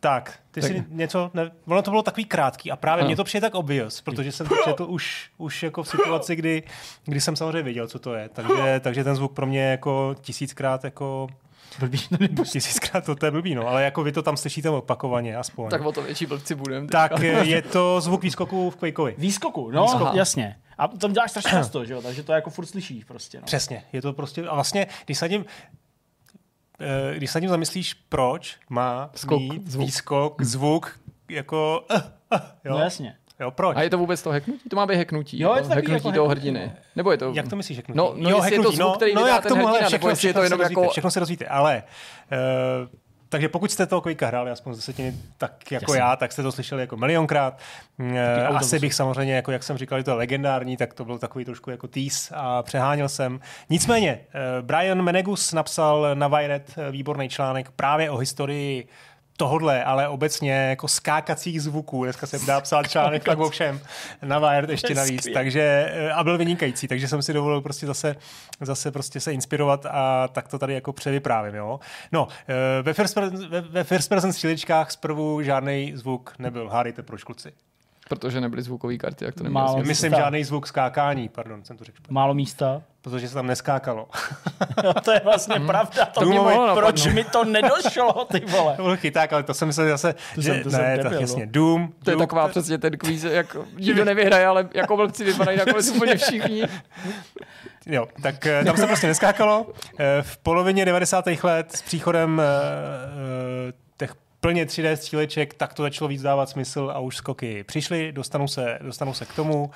tak, 0.00 0.38
ty 0.50 0.60
Tak- 0.60 0.70
si 0.70 0.84
něco, 0.88 1.30
ne, 1.34 1.50
ono 1.66 1.82
to 1.82 1.90
bylo 1.90 2.02
takový 2.02 2.24
krátký 2.24 2.70
a 2.70 2.76
právě 2.76 3.04
mně 3.04 3.16
to 3.16 3.24
přijde 3.24 3.40
tak 3.40 3.54
obvious, 3.54 4.00
protože 4.00 4.32
jsem 4.32 4.46
to 4.46 4.54
četl 4.64 4.86
už, 4.88 5.30
už 5.38 5.62
jako 5.62 5.82
v 5.82 5.88
situaci, 5.88 6.36
kdy, 6.36 6.62
kdy 7.04 7.20
jsem 7.20 7.36
samozřejmě 7.36 7.62
věděl, 7.62 7.86
co 7.86 7.98
to 7.98 8.14
je. 8.14 8.28
Takže, 8.28 8.80
takže 8.80 9.04
ten 9.04 9.16
zvuk 9.16 9.32
pro 9.32 9.46
mě 9.46 9.60
je 9.60 9.70
jako 9.70 10.14
tisíckrát 10.20 10.84
jako 10.84 11.28
Blbý, 11.78 11.98
to 11.98 12.16
nepustí. 12.20 12.52
tisíckrát 12.52 13.04
to, 13.04 13.14
to 13.14 13.26
je 13.26 13.30
blbý, 13.30 13.54
no, 13.54 13.68
ale 13.68 13.82
jako 13.84 14.02
vy 14.02 14.12
to 14.12 14.22
tam 14.22 14.36
slyšíte 14.36 14.70
opakovaně 14.70 15.36
aspoň. 15.36 15.70
Tak 15.70 15.82
o 15.82 15.92
to 15.92 16.02
větší 16.02 16.26
blbci 16.26 16.54
budem. 16.54 16.88
tak 16.88 17.12
eh, 17.24 17.44
je 17.44 17.62
to 17.62 18.00
zvuk 18.00 18.22
výskoku 18.22 18.70
v 18.70 18.76
Quakeovi. 18.76 19.14
Výskoku, 19.18 19.70
no, 19.70 19.82
Výskoku. 19.82 20.16
jasně. 20.16 20.56
A 20.78 20.88
to 20.88 21.08
děláš 21.08 21.30
strašně 21.30 21.50
často, 21.50 21.84
že 21.84 21.92
jo? 21.92 22.02
Takže 22.02 22.22
to 22.22 22.32
jako 22.32 22.50
furt 22.50 22.66
slyšíš 22.66 23.04
prostě. 23.04 23.38
No. 23.38 23.44
Přesně, 23.44 23.82
je 23.92 24.02
to 24.02 24.12
prostě, 24.12 24.46
a 24.46 24.54
vlastně, 24.54 24.86
když 25.06 25.18
se 25.18 25.24
nad 25.24 25.28
tím, 25.28 25.44
eh, 26.80 27.14
když 27.16 27.30
se 27.30 27.40
tím 27.40 27.50
zamyslíš, 27.50 27.94
proč 27.94 28.56
má 28.68 29.10
Skok, 29.14 29.40
mít 29.40 29.68
zvuk. 29.70 29.86
výskok, 29.86 30.42
zvuk, 30.42 31.00
jako, 31.30 31.84
uh, 31.90 31.96
uh, 32.32 32.38
jo, 32.64 32.72
No 32.72 32.78
jasně. 32.78 33.16
Jo, 33.40 33.50
proč? 33.50 33.76
A 33.76 33.82
je 33.82 33.90
to 33.90 33.98
vůbec 33.98 34.22
to 34.22 34.30
heknutí? 34.30 34.68
To 34.68 34.76
má 34.76 34.86
být 34.86 34.96
heknutí. 34.96 35.40
Jo, 35.40 35.54
je 35.56 35.62
to 35.62 35.68
takový 35.68 35.80
heknutí 35.80 35.94
jako 35.94 36.12
toho 36.12 36.28
heknutí, 36.28 36.48
hrdiny. 36.48 36.72
Nebo 36.96 37.12
je 37.12 37.18
to... 37.18 37.32
Jak 37.34 37.48
to 37.48 37.56
myslíš, 37.56 37.76
heknutí? 37.78 37.96
No, 37.98 38.14
no 38.16 38.30
jestli 38.30 38.54
je 38.54 38.62
to 38.62 38.72
zvuk, 38.72 38.96
který 38.96 39.10
vydá 39.10 39.28
jak 39.28 39.42
ten 39.42 39.48
tomu, 39.48 39.68
ale 39.68 39.78
hrdina, 39.78 39.88
všechno, 39.88 40.08
jestli 40.08 40.28
je 40.28 40.34
to 40.34 40.40
všechno 40.40 40.56
jenom 40.56 40.70
jako- 40.70 40.90
Všechno 40.90 41.10
se 41.10 41.20
rozvíte, 41.20 41.46
ale 41.46 41.82
uh, 42.32 42.88
takže 43.30 43.48
pokud 43.48 43.70
jste 43.70 43.86
toho 43.86 44.00
Quakea 44.00 44.28
hráli 44.28 44.50
aspoň 44.50 44.74
z 44.74 44.76
desetiny 44.76 45.14
tak 45.38 45.72
jako 45.72 45.92
Jasně. 45.92 46.00
já, 46.00 46.16
tak 46.16 46.32
jste 46.32 46.42
to 46.42 46.52
slyšeli 46.52 46.80
jako 46.80 46.96
milionkrát. 46.96 47.58
Uh, 47.98 48.06
autobus. 48.46 48.62
asi 48.62 48.78
bych 48.78 48.94
samozřejmě, 48.94 49.34
jako 49.34 49.52
jak 49.52 49.62
jsem 49.62 49.76
říkal, 49.76 49.98
že 49.98 50.04
to 50.04 50.10
je 50.10 50.16
legendární, 50.16 50.76
tak 50.76 50.94
to 50.94 51.04
byl 51.04 51.18
takový 51.18 51.44
trošku 51.44 51.70
jako 51.70 51.88
tease 51.88 52.34
a 52.34 52.62
přeháněl 52.62 53.08
jsem. 53.08 53.40
Nicméně, 53.70 54.20
uh, 54.60 54.66
Brian 54.66 55.02
Menegus 55.02 55.52
napsal 55.52 56.06
na 56.14 56.28
Wired 56.28 56.74
eh, 56.76 56.90
výborný 56.90 57.28
článek 57.28 57.70
právě 57.70 58.10
o 58.10 58.16
historii 58.16 58.88
tohodle, 59.40 59.84
ale 59.84 60.08
obecně 60.08 60.52
jako 60.52 60.88
skákacích 60.88 61.62
zvuků. 61.62 62.04
Dneska 62.04 62.26
se 62.26 62.38
dá 62.46 62.60
psát 62.60 62.90
článek 62.90 63.24
tak 63.24 63.38
o 63.38 63.50
všem 63.50 63.80
na 64.22 64.38
Wired 64.38 64.70
ještě 64.70 64.94
navíc. 64.94 65.26
Takže, 65.34 65.92
eh, 65.94 66.12
a 66.12 66.24
byl 66.24 66.38
vynikající, 66.38 66.88
takže 66.88 67.08
jsem 67.08 67.22
si 67.22 67.32
dovolil 67.32 67.60
prostě 67.60 67.86
zase, 67.86 68.16
zase 68.60 68.90
prostě 68.90 69.20
se 69.20 69.32
inspirovat 69.32 69.86
a 69.86 70.28
tak 70.28 70.48
to 70.48 70.58
tady 70.58 70.74
jako 70.74 70.92
převyprávím, 70.92 71.54
jo. 71.54 71.80
No, 72.12 72.28
eh, 72.48 72.82
ve 72.82 72.94
first, 72.94 73.16
person- 73.16 73.48
ve, 73.48 73.60
ve 73.60 73.84
first 73.84 74.08
person 74.08 74.32
střílečkách 74.32 74.90
zprvu 74.90 75.42
žádný 75.42 75.92
zvuk 75.94 76.34
nebyl. 76.38 76.68
Hádejte 76.68 77.02
proč, 77.02 77.24
kluci. 77.24 77.52
Protože 78.08 78.40
nebyly 78.40 78.62
zvukové 78.62 78.96
karty, 78.96 79.24
jak 79.24 79.34
to 79.34 79.44
nemělo 79.44 79.68
smysl. 79.68 79.88
Myslím 79.88 80.10
tak. 80.10 80.20
žádný 80.20 80.44
zvuk 80.44 80.66
skákání, 80.66 81.28
pardon, 81.28 81.64
jsem 81.64 81.76
to 81.76 81.84
řekl 81.84 81.96
špatně. 81.96 82.14
Málo 82.14 82.34
místa. 82.34 82.82
Protože 83.02 83.28
se 83.28 83.34
tam 83.34 83.46
neskákalo. 83.46 84.08
Jo, 84.84 84.94
to 85.04 85.12
je 85.12 85.20
vlastně 85.24 85.60
pravda. 85.60 86.04
To 86.04 86.20
To 86.20 86.26
mě 86.26 86.38
mohlo 86.38 86.74
proč 86.76 86.96
napadnout. 87.04 87.14
mi 87.14 87.24
to 87.24 87.44
nedošlo, 87.44 88.24
ty 88.24 88.40
vole? 88.48 88.76
To 88.76 88.82
byl 88.82 88.96
chyták, 88.96 89.32
ale 89.32 89.42
to 89.42 89.54
jsem 89.54 89.68
myslel 89.68 89.88
zase, 89.88 90.14
To 90.34 90.40
že, 90.40 90.52
jsem- 90.54 90.62
to 90.62 90.70
jsem 90.70 90.80
ne, 90.82 90.88
debil, 90.96 91.02
tak 91.04 91.12
no. 91.12 91.20
jasně, 91.20 91.46
Doom. 91.46 91.92
To 92.04 92.10
je 92.10 92.14
Doom, 92.16 92.26
taková 92.26 92.48
přesně 92.48 92.78
ten 92.78 92.98
kvíz, 92.98 93.24
jak 93.24 93.56
nikdo 93.78 94.04
nevyhraje, 94.04 94.46
ale 94.46 94.68
jako 94.74 94.96
blbci 94.96 95.24
vypadají 95.24 95.58
nakonec 95.58 95.88
úplně 95.88 96.16
všichni. 96.16 96.62
Jo, 97.86 98.06
tak 98.22 98.46
eh, 98.46 98.64
tam 98.64 98.76
se 98.76 98.86
prostě 98.86 99.06
neskákalo. 99.06 99.66
Eh, 99.98 100.22
V 100.22 100.36
polovině 100.38 100.84
90. 100.84 101.24
let 101.42 101.72
s 101.76 101.82
příchodem 101.82 102.42
eh, 102.44 103.72
těch 103.96 104.14
plně 104.40 104.64
3D 104.64 104.92
stříleček, 104.94 105.54
tak 105.54 105.74
to 105.74 105.82
začalo 105.82 106.08
víc 106.08 106.22
dávat 106.22 106.48
smysl 106.48 106.90
a 106.94 106.98
už 106.98 107.16
skoky 107.16 107.64
přišly, 107.64 108.12
dostanou 108.12 108.48
se, 108.48 108.78
dostanou 108.82 109.14
se 109.14 109.26
k 109.26 109.34
tomu. 109.34 109.70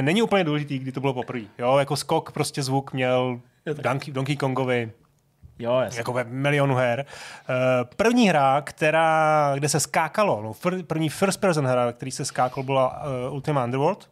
Není 0.00 0.22
úplně 0.22 0.44
důležitý, 0.44 0.78
kdy 0.78 0.92
to 0.92 1.00
bylo 1.00 1.14
poprvé. 1.14 1.44
Jo, 1.58 1.78
jako 1.78 1.96
skok 1.96 2.32
prostě 2.32 2.62
zvuk 2.62 2.92
měl 2.92 3.40
Donkey, 3.82 4.14
Donkey 4.14 4.36
Kongovi, 4.36 4.92
Jo, 5.58 5.80
jasně. 5.80 6.00
jako 6.00 6.12
ve 6.12 6.24
milionu 6.24 6.74
her. 6.74 7.06
Eh, 7.48 7.84
První 7.96 8.28
hra, 8.28 8.60
která, 8.62 9.50
kde 9.54 9.68
se 9.68 9.80
skákalo, 9.80 10.42
no, 10.42 10.72
první 10.86 11.08
first 11.08 11.40
person 11.40 11.66
hra, 11.66 11.92
který 11.92 12.10
se 12.10 12.24
skákal, 12.24 12.62
byla 12.62 13.02
uh, 13.26 13.34
Ultima 13.34 13.64
Underworld. 13.64 14.10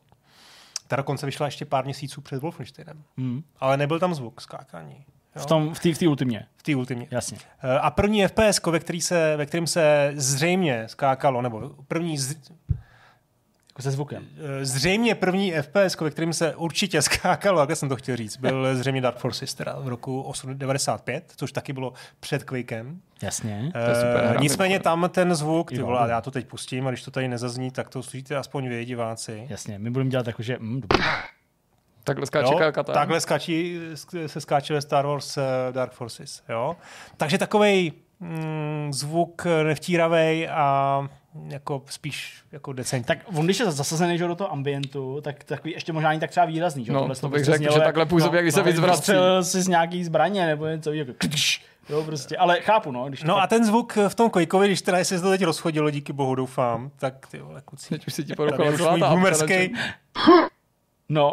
Ta 0.88 0.96
dokonce 0.96 1.26
vyšla 1.26 1.46
ještě 1.46 1.64
pár 1.64 1.84
měsíců 1.84 2.20
před 2.20 2.42
Wolfensteinem. 2.42 3.02
Hmm. 3.18 3.42
Ale 3.60 3.76
nebyl 3.76 3.98
tam 3.98 4.14
zvuk 4.14 4.40
skákání. 4.40 5.04
Jo? 5.36 5.42
V 5.42 5.46
tom, 5.46 5.74
v 5.74 5.80
té 5.80 5.94
v 5.94 6.02
ultimě, 6.08 6.46
v 6.56 6.62
té 6.62 6.76
ultimě. 6.76 7.06
jasně. 7.10 7.38
Eh, 7.62 7.78
A 7.78 7.90
první 7.90 8.26
FPS, 8.28 8.60
ve, 8.70 8.78
který 8.80 9.00
se, 9.00 9.36
ve 9.36 9.46
kterém 9.46 9.66
se 9.66 10.12
zřejmě 10.16 10.84
skákalo, 10.86 11.42
nebo 11.42 11.70
první 11.88 12.18
z, 12.18 12.36
Jako 13.68 13.82
se 13.82 13.90
zvukem. 13.90 14.26
eh, 14.60 14.64
zřejmě 14.64 15.14
první 15.14 15.52
FPS, 15.52 16.00
ve 16.00 16.10
kterém 16.10 16.32
se 16.32 16.54
určitě 16.56 17.02
skákalo, 17.08 17.60
jak 17.60 17.76
jsem 17.76 17.88
to 17.88 17.96
chtěl 17.96 18.16
říct, 18.16 18.36
byl 18.36 18.76
zřejmě 18.76 19.00
Dark 19.00 19.16
Forces 19.18 19.54
teda 19.54 19.76
v 19.80 19.88
roku 19.88 20.22
895, 20.22 21.32
což 21.36 21.52
taky 21.52 21.72
bylo 21.72 21.92
před 22.20 22.44
Quakem. 22.44 23.00
Jasně. 23.22 23.72
je 23.88 23.94
super 23.94 24.24
hra, 24.24 24.34
Eh, 24.34 24.40
Nicméně 24.40 24.80
tam 24.80 25.10
ten 25.12 25.34
zvuk, 25.34 25.68
ty 25.70 25.82
vole, 25.82 26.10
já 26.10 26.20
to 26.20 26.30
teď 26.30 26.46
pustím 26.46 26.86
a 26.86 26.90
když 26.90 27.02
to 27.02 27.10
tady 27.10 27.28
nezazní, 27.28 27.70
tak 27.70 27.88
to 27.88 28.02
slyšíte 28.02 28.36
aspoň 28.36 28.68
vy, 28.68 28.84
diváci. 28.84 29.46
Jasně, 29.48 29.78
my 29.78 29.90
budeme 29.90 30.10
dělat 30.10 30.26
jako, 30.26 30.42
že... 30.42 30.56
Mm, 30.60 30.80
dobrý. 30.80 30.98
Takhle 32.04 32.26
skáče 32.26 32.54
Kalkata. 32.58 32.92
takhle 32.92 33.20
skáčí, 33.20 33.78
se 34.26 34.40
skáče 34.40 34.74
ve 34.74 34.80
Star 34.82 35.06
Wars 35.06 35.36
uh, 35.36 35.42
Dark 35.72 35.92
Forces. 35.92 36.42
Jo? 36.48 36.76
Takže 37.16 37.38
takový 37.38 37.92
mm, 38.20 38.92
zvuk 38.92 39.46
nevtíravej 39.62 40.48
a 40.52 41.08
jako 41.48 41.82
spíš 41.90 42.42
jako 42.52 42.72
decentní. 42.72 43.06
Tak 43.06 43.18
on, 43.38 43.44
když 43.44 43.60
je 43.60 43.70
zasazený 43.70 44.18
že, 44.18 44.26
do 44.26 44.34
toho 44.34 44.52
ambientu, 44.52 45.20
tak 45.20 45.44
takový 45.44 45.72
ještě 45.74 45.92
možná 45.92 46.10
ani 46.10 46.20
tak 46.20 46.30
třeba 46.30 46.46
výrazný. 46.46 46.84
Že? 46.84 46.92
No, 46.92 46.98
Tohle 47.00 47.14
to 47.14 47.20
to 47.20 47.28
bych 47.28 47.32
prostě 47.38 47.52
řekl, 47.52 47.58
znělo 47.58 47.74
že 47.74 47.80
takhle 47.80 48.06
působí, 48.06 48.36
jak 48.36 48.44
když 48.44 48.54
se 48.54 48.62
vyzvrací. 48.62 49.12
si 49.42 49.62
z 49.62 49.68
nějaký 49.68 50.04
zbraně 50.04 50.46
nebo 50.46 50.66
něco 50.66 50.92
jako 50.92 51.12
kdš, 51.18 51.64
jo, 51.88 52.04
prostě. 52.04 52.36
Ale 52.36 52.60
chápu, 52.60 52.92
no. 52.92 53.08
Když 53.08 53.22
No 53.22 53.34
tak- 53.34 53.44
a 53.44 53.46
ten 53.46 53.64
zvuk 53.64 53.96
v 54.08 54.14
tom 54.14 54.30
Quakeovi, 54.30 54.66
když 54.66 54.82
teda 54.82 55.04
se 55.04 55.20
to 55.20 55.30
teď 55.30 55.42
rozchodilo, 55.44 55.90
díky 55.90 56.12
bohu 56.12 56.34
doufám, 56.34 56.90
tak 56.96 57.26
ty 57.26 57.38
vole, 57.38 57.62
kucí. 57.64 57.88
Teď 57.88 58.06
už 58.06 58.14
si 58.14 58.24
ti 58.24 58.34
boomerský, 58.34 59.46
takže- 59.46 59.68
No, 61.08 61.32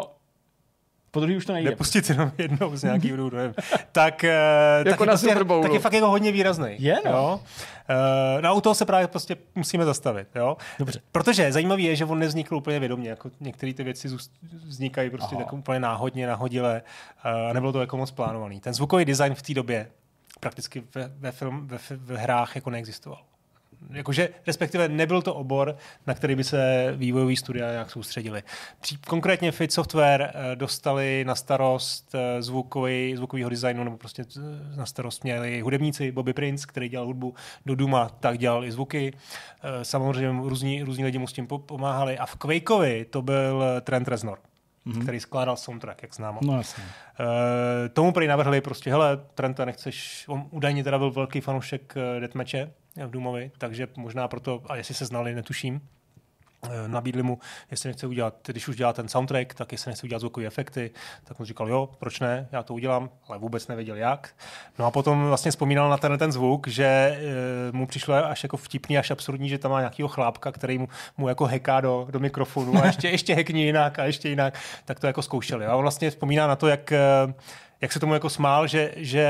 po 1.10 1.20
druhý 1.20 1.36
už 1.36 1.46
to 1.46 1.52
nejde. 1.52 1.70
nepustit 1.70 2.10
jenom 2.10 2.32
jednou 2.38 2.76
z 2.76 2.82
nějakého 2.82 3.16
důvodu, 3.16 3.36
nevím. 3.36 3.54
tak, 3.92 4.24
eh, 4.24 4.80
tak, 4.84 4.90
Jako 4.90 5.02
je 5.02 5.06
na 5.06 5.12
prostě, 5.12 5.34
tak 5.62 5.72
je 5.72 5.78
fakt 5.78 5.92
jako 5.92 6.08
hodně 6.10 6.32
výrazný. 6.32 6.76
Je, 6.78 6.98
no. 7.04 7.10
Jo? 7.10 7.40
Eh, 8.38 8.42
No 8.42 8.54
u 8.54 8.60
toho 8.60 8.74
se 8.74 8.84
právě 8.84 9.06
prostě 9.06 9.36
musíme 9.54 9.84
zastavit. 9.84 10.28
Jo? 10.34 10.56
Dobře. 10.78 11.00
Protože 11.12 11.52
zajímavé 11.52 11.82
je, 11.82 11.96
že 11.96 12.04
on 12.04 12.18
nevznikl 12.18 12.56
úplně 12.56 12.80
vědomě. 12.80 13.10
Jako 13.10 13.30
některé 13.40 13.74
ty 13.74 13.84
věci 13.84 14.08
vznikají 14.66 15.10
prostě 15.10 15.34
Aha. 15.36 15.44
tak 15.44 15.52
úplně 15.52 15.80
náhodně, 15.80 16.26
nahodile 16.26 16.82
a 17.22 17.52
nebylo 17.52 17.72
to 17.72 17.80
jako 17.80 17.96
moc 17.96 18.10
plánovaný. 18.10 18.60
Ten 18.60 18.74
zvukový 18.74 19.04
design 19.04 19.34
v 19.34 19.42
té 19.42 19.54
době 19.54 19.88
prakticky 20.40 20.82
ve, 20.94 21.10
ve, 21.18 21.32
film, 21.32 21.66
ve, 21.66 21.78
ve 21.90 22.18
hrách 22.18 22.54
jako 22.54 22.70
neexistoval. 22.70 23.18
Jakože, 23.92 24.28
respektive 24.46 24.88
nebyl 24.88 25.22
to 25.22 25.34
obor, 25.34 25.76
na 26.06 26.14
který 26.14 26.34
by 26.34 26.44
se 26.44 26.92
vývojový 26.96 27.36
studia 27.36 27.70
nějak 27.70 27.90
soustředili. 27.90 28.42
Konkrétně 29.06 29.52
Fit 29.52 29.72
Software 29.72 30.32
eh, 30.34 30.56
dostali 30.56 31.24
na 31.26 31.34
starost 31.34 32.14
eh, 32.14 32.42
zvukový, 32.42 33.16
zvukovýho 33.16 33.50
designu, 33.50 33.84
nebo 33.84 33.96
prostě 33.96 34.24
eh, 34.36 34.76
na 34.76 34.86
starost 34.86 35.24
měli 35.24 35.60
hudebníci, 35.60 36.12
Bobby 36.12 36.32
Prince, 36.32 36.66
který 36.66 36.88
dělal 36.88 37.06
hudbu 37.06 37.34
do 37.66 37.74
Duma, 37.74 38.08
tak 38.08 38.38
dělal 38.38 38.64
i 38.64 38.72
zvuky. 38.72 39.12
Samozřejmě 39.82 40.48
různí, 40.48 40.82
různí 40.82 41.04
lidi 41.04 41.18
mu 41.18 41.26
s 41.26 41.32
tím 41.32 41.46
po- 41.46 41.58
pomáhali. 41.58 42.18
A 42.18 42.26
v 42.26 42.36
Quakeovi 42.36 43.04
to 43.04 43.22
byl 43.22 43.64
Trent 43.80 44.08
Reznor. 44.08 44.38
mm-hmm. 44.86 45.02
který 45.02 45.20
skládal 45.20 45.56
soundtrack, 45.56 46.02
jak 46.02 46.14
známo. 46.14 46.40
No 46.42 46.56
jasně. 46.56 46.84
Uh, 46.84 47.26
tomu 47.92 48.12
prý 48.12 48.26
navrhli 48.26 48.60
prostě, 48.60 48.90
hele, 48.90 49.20
Trenta, 49.34 49.64
nechceš, 49.64 50.24
on 50.28 50.46
údajně 50.50 50.84
teda 50.84 50.98
byl 50.98 51.10
velký 51.10 51.40
fanoušek 51.40 51.94
uh, 51.96 52.20
Deathmatche 52.20 52.70
v 52.96 53.10
Doomovi, 53.10 53.50
takže 53.58 53.88
možná 53.96 54.28
proto, 54.28 54.62
a 54.66 54.76
jestli 54.76 54.94
se 54.94 55.06
znali, 55.06 55.34
netuším, 55.34 55.80
Eh, 56.64 56.88
nabídli 56.88 57.22
mu, 57.22 57.38
jestli 57.70 57.88
nechce 57.88 58.06
udělat, 58.06 58.34
když 58.46 58.68
už 58.68 58.76
dělá 58.76 58.92
ten 58.92 59.08
soundtrack, 59.08 59.54
tak 59.54 59.72
jestli 59.72 59.90
nechce 59.90 60.06
udělat 60.06 60.20
zvukové 60.20 60.46
efekty, 60.46 60.90
tak 61.24 61.40
on 61.40 61.46
říkal, 61.46 61.68
jo, 61.68 61.88
proč 61.98 62.20
ne, 62.20 62.48
já 62.52 62.62
to 62.62 62.74
udělám, 62.74 63.10
ale 63.28 63.38
vůbec 63.38 63.68
nevěděl 63.68 63.96
jak. 63.96 64.34
No 64.78 64.86
a 64.86 64.90
potom 64.90 65.26
vlastně 65.26 65.50
vzpomínal 65.50 65.90
na 65.90 65.96
ten, 65.96 66.18
ten 66.18 66.32
zvuk, 66.32 66.68
že 66.68 66.84
e, 66.84 67.18
mu 67.72 67.86
přišlo 67.86 68.14
až 68.14 68.42
jako 68.42 68.56
vtipný, 68.56 68.98
až 68.98 69.10
absurdní, 69.10 69.48
že 69.48 69.58
tam 69.58 69.70
má 69.70 69.80
nějakého 69.80 70.08
chlápka, 70.08 70.52
který 70.52 70.78
mu, 70.78 70.88
mu 71.16 71.28
jako 71.28 71.46
heká 71.46 71.80
do, 71.80 72.06
do 72.10 72.20
mikrofonu 72.20 72.82
a 72.82 72.86
ještě, 72.86 73.08
ještě 73.08 73.34
hekní 73.34 73.62
jinak 73.62 73.98
a 73.98 74.04
ještě 74.04 74.28
jinak, 74.28 74.58
tak 74.84 75.00
to 75.00 75.06
jako 75.06 75.22
zkoušeli. 75.22 75.66
A 75.66 75.76
on 75.76 75.82
vlastně 75.82 76.10
vzpomíná 76.10 76.46
na 76.46 76.56
to, 76.56 76.68
jak 76.68 76.92
e, 76.92 76.98
jak 77.80 77.92
se 77.92 78.00
tomu 78.00 78.14
jako 78.14 78.30
smál, 78.30 78.66
že, 78.66 78.92
že 78.96 79.26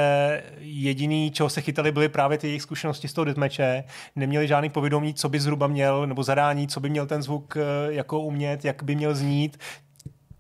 jediný, 0.59 1.31
čeho 1.31 1.49
se 1.49 1.61
chytali, 1.61 1.93
byly 1.93 2.09
právě 2.09 2.39
ty 2.39 2.47
jejich 2.47 2.63
zkušenosti 2.63 3.09
z 3.09 3.13
toho 3.13 3.25
deathmatche. 3.25 3.85
Neměli 4.17 4.49
žádný 4.49 4.71
povědomí, 4.71 5.15
co 5.15 5.29
by 5.29 5.41
zhruba 5.41 5.67
měl, 5.67 6.07
nebo 6.07 6.23
zadání, 6.23 6.69
co 6.69 6.81
by 6.81 6.91
měl 6.91 7.07
ten 7.07 7.23
zvuk 7.23 7.57
eh, 7.57 7.93
jako 7.93 8.21
umět, 8.21 8.65
jak 8.65 8.83
by 8.83 8.95
měl 8.95 9.15
znít, 9.15 9.59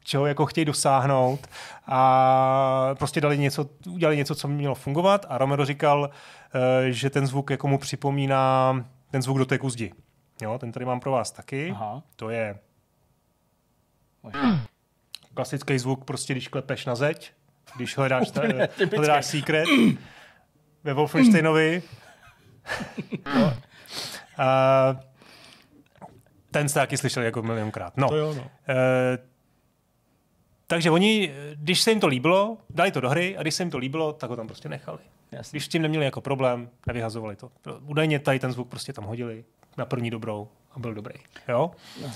čeho 0.04 0.26
jako 0.26 0.46
chtějí 0.46 0.64
dosáhnout 0.64 1.46
a 1.86 2.94
prostě 2.98 3.20
dali 3.20 3.38
něco, 3.38 3.66
udělali 3.88 4.16
něco, 4.16 4.34
co 4.34 4.48
mělo 4.48 4.74
fungovat 4.74 5.26
a 5.28 5.38
Romero 5.38 5.64
říkal, 5.64 6.10
eh, 6.54 6.92
že 6.92 7.10
ten 7.10 7.26
zvuk 7.26 7.50
jako 7.50 7.68
mu 7.68 7.78
připomíná 7.78 8.74
ten 9.10 9.22
zvuk 9.22 9.38
do 9.38 9.46
té 9.46 9.58
kuzdi. 9.58 9.92
Jo, 10.42 10.58
ten 10.58 10.72
tady 10.72 10.84
mám 10.84 11.00
pro 11.00 11.10
vás 11.10 11.30
taky. 11.30 11.70
Aha. 11.70 12.02
To 12.16 12.30
je 12.30 12.58
klasický 15.34 15.78
zvuk, 15.78 16.04
prostě 16.04 16.34
když 16.34 16.48
klepeš 16.48 16.86
na 16.86 16.94
zeď, 16.94 17.32
když 17.76 17.96
hledáš, 17.96 18.30
ta, 18.30 18.42
hledáš 18.96 19.26
secret 19.26 19.68
ve 20.84 20.94
Wolfensteinovi. 20.94 21.82
no. 23.34 23.54
A 24.38 24.96
ten 26.50 26.68
jste 26.68 26.80
taky 26.80 26.96
slyšeli 26.96 27.26
jako 27.26 27.42
milionkrát. 27.42 27.96
No. 27.96 28.08
To 28.08 28.16
jo, 28.16 28.34
no. 28.34 28.50
E, 28.68 29.18
takže 30.66 30.90
oni, 30.90 31.34
když 31.54 31.80
se 31.80 31.90
jim 31.90 32.00
to 32.00 32.06
líbilo, 32.06 32.58
dali 32.70 32.90
to 32.90 33.00
do 33.00 33.08
hry 33.08 33.36
a 33.36 33.42
když 33.42 33.54
se 33.54 33.62
jim 33.62 33.70
to 33.70 33.78
líbilo, 33.78 34.12
tak 34.12 34.30
ho 34.30 34.36
tam 34.36 34.46
prostě 34.46 34.68
nechali. 34.68 34.98
Jasně. 35.32 35.56
Když 35.56 35.64
s 35.64 35.68
tím 35.68 35.82
neměli 35.82 36.04
jako 36.04 36.20
problém, 36.20 36.70
nevyhazovali 36.86 37.36
to. 37.36 37.50
Údajně 37.80 38.18
tady 38.18 38.38
ten 38.38 38.52
zvuk 38.52 38.68
prostě 38.68 38.92
tam 38.92 39.04
hodili 39.04 39.44
na 39.76 39.86
první 39.86 40.10
dobrou 40.10 40.48
a 40.72 40.78
byl 40.78 40.94
dobrý. 40.94 41.14
Jo? 41.48 41.70
No. 42.02 42.10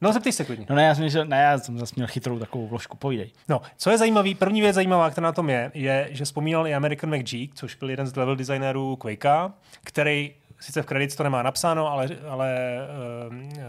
No, 0.00 0.12
zeptej 0.12 0.32
se 0.32 0.44
klidně. 0.44 0.66
No 0.70 0.76
ne, 0.76 0.84
já 0.84 0.94
jsem, 0.94 1.08
že, 1.08 1.24
ne, 1.24 1.42
já 1.42 1.58
jsem 1.58 1.78
zase 1.78 1.92
měl 1.96 2.06
chytrou 2.06 2.38
takovou 2.38 2.66
vložku, 2.66 2.96
povídej. 2.96 3.30
No, 3.48 3.60
co 3.76 3.90
je 3.90 3.98
zajímavý, 3.98 4.34
první 4.34 4.60
věc 4.60 4.74
zajímavá, 4.74 5.10
která 5.10 5.24
na 5.24 5.32
tom 5.32 5.50
je, 5.50 5.70
je, 5.74 6.08
že 6.10 6.24
vzpomínal 6.24 6.66
i 6.66 6.74
American 6.74 7.16
McGee, 7.16 7.48
což 7.54 7.74
byl 7.74 7.90
jeden 7.90 8.06
z 8.06 8.16
level 8.16 8.36
designérů 8.36 8.96
Quakea, 8.96 9.52
který 9.84 10.34
sice 10.60 10.82
v 10.82 10.86
kredit 10.86 11.16
to 11.16 11.22
nemá 11.22 11.42
napsáno, 11.42 11.92
ale, 11.92 12.08
ale 12.28 12.78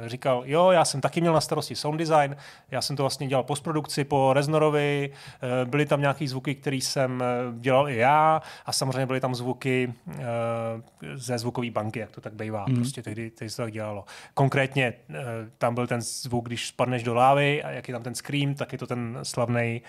uh, 0.01 0.07
říkal, 0.07 0.43
jo, 0.45 0.71
já 0.71 0.85
jsem 0.85 1.01
taky 1.01 1.21
měl 1.21 1.33
na 1.33 1.41
starosti 1.41 1.75
sound 1.75 1.99
design, 1.99 2.35
já 2.71 2.81
jsem 2.81 2.95
to 2.95 3.03
vlastně 3.03 3.27
dělal 3.27 3.43
postprodukci 3.43 4.03
po 4.03 4.33
Reznorovi, 4.33 5.09
uh, 5.11 5.69
byly 5.69 5.85
tam 5.85 6.01
nějaký 6.01 6.27
zvuky, 6.27 6.55
které 6.55 6.75
jsem 6.75 7.23
uh, 7.49 7.59
dělal 7.59 7.89
i 7.89 7.97
já 7.97 8.41
a 8.65 8.73
samozřejmě 8.73 9.05
byly 9.05 9.19
tam 9.19 9.35
zvuky 9.35 9.93
uh, 10.07 10.13
ze 11.13 11.37
zvukové 11.37 11.71
banky, 11.71 11.99
jak 11.99 12.11
to 12.11 12.21
tak 12.21 12.33
bývá, 12.33 12.65
mm. 12.69 12.75
prostě 12.75 13.03
tehdy, 13.03 13.29
tehdy 13.29 13.49
se 13.49 13.61
tak 13.61 13.71
dělalo. 13.71 14.05
Konkrétně 14.33 14.93
uh, 15.09 15.15
tam 15.57 15.75
byl 15.75 15.87
ten 15.87 16.01
zvuk, 16.01 16.47
když 16.47 16.67
spadneš 16.67 17.03
do 17.03 17.13
lávy 17.13 17.63
a 17.63 17.69
jak 17.69 17.87
je 17.87 17.93
tam 17.93 18.03
ten 18.03 18.15
scream, 18.15 18.55
tak 18.55 18.71
je 18.71 18.77
to 18.77 18.87
ten 18.87 19.19
slavný 19.23 19.81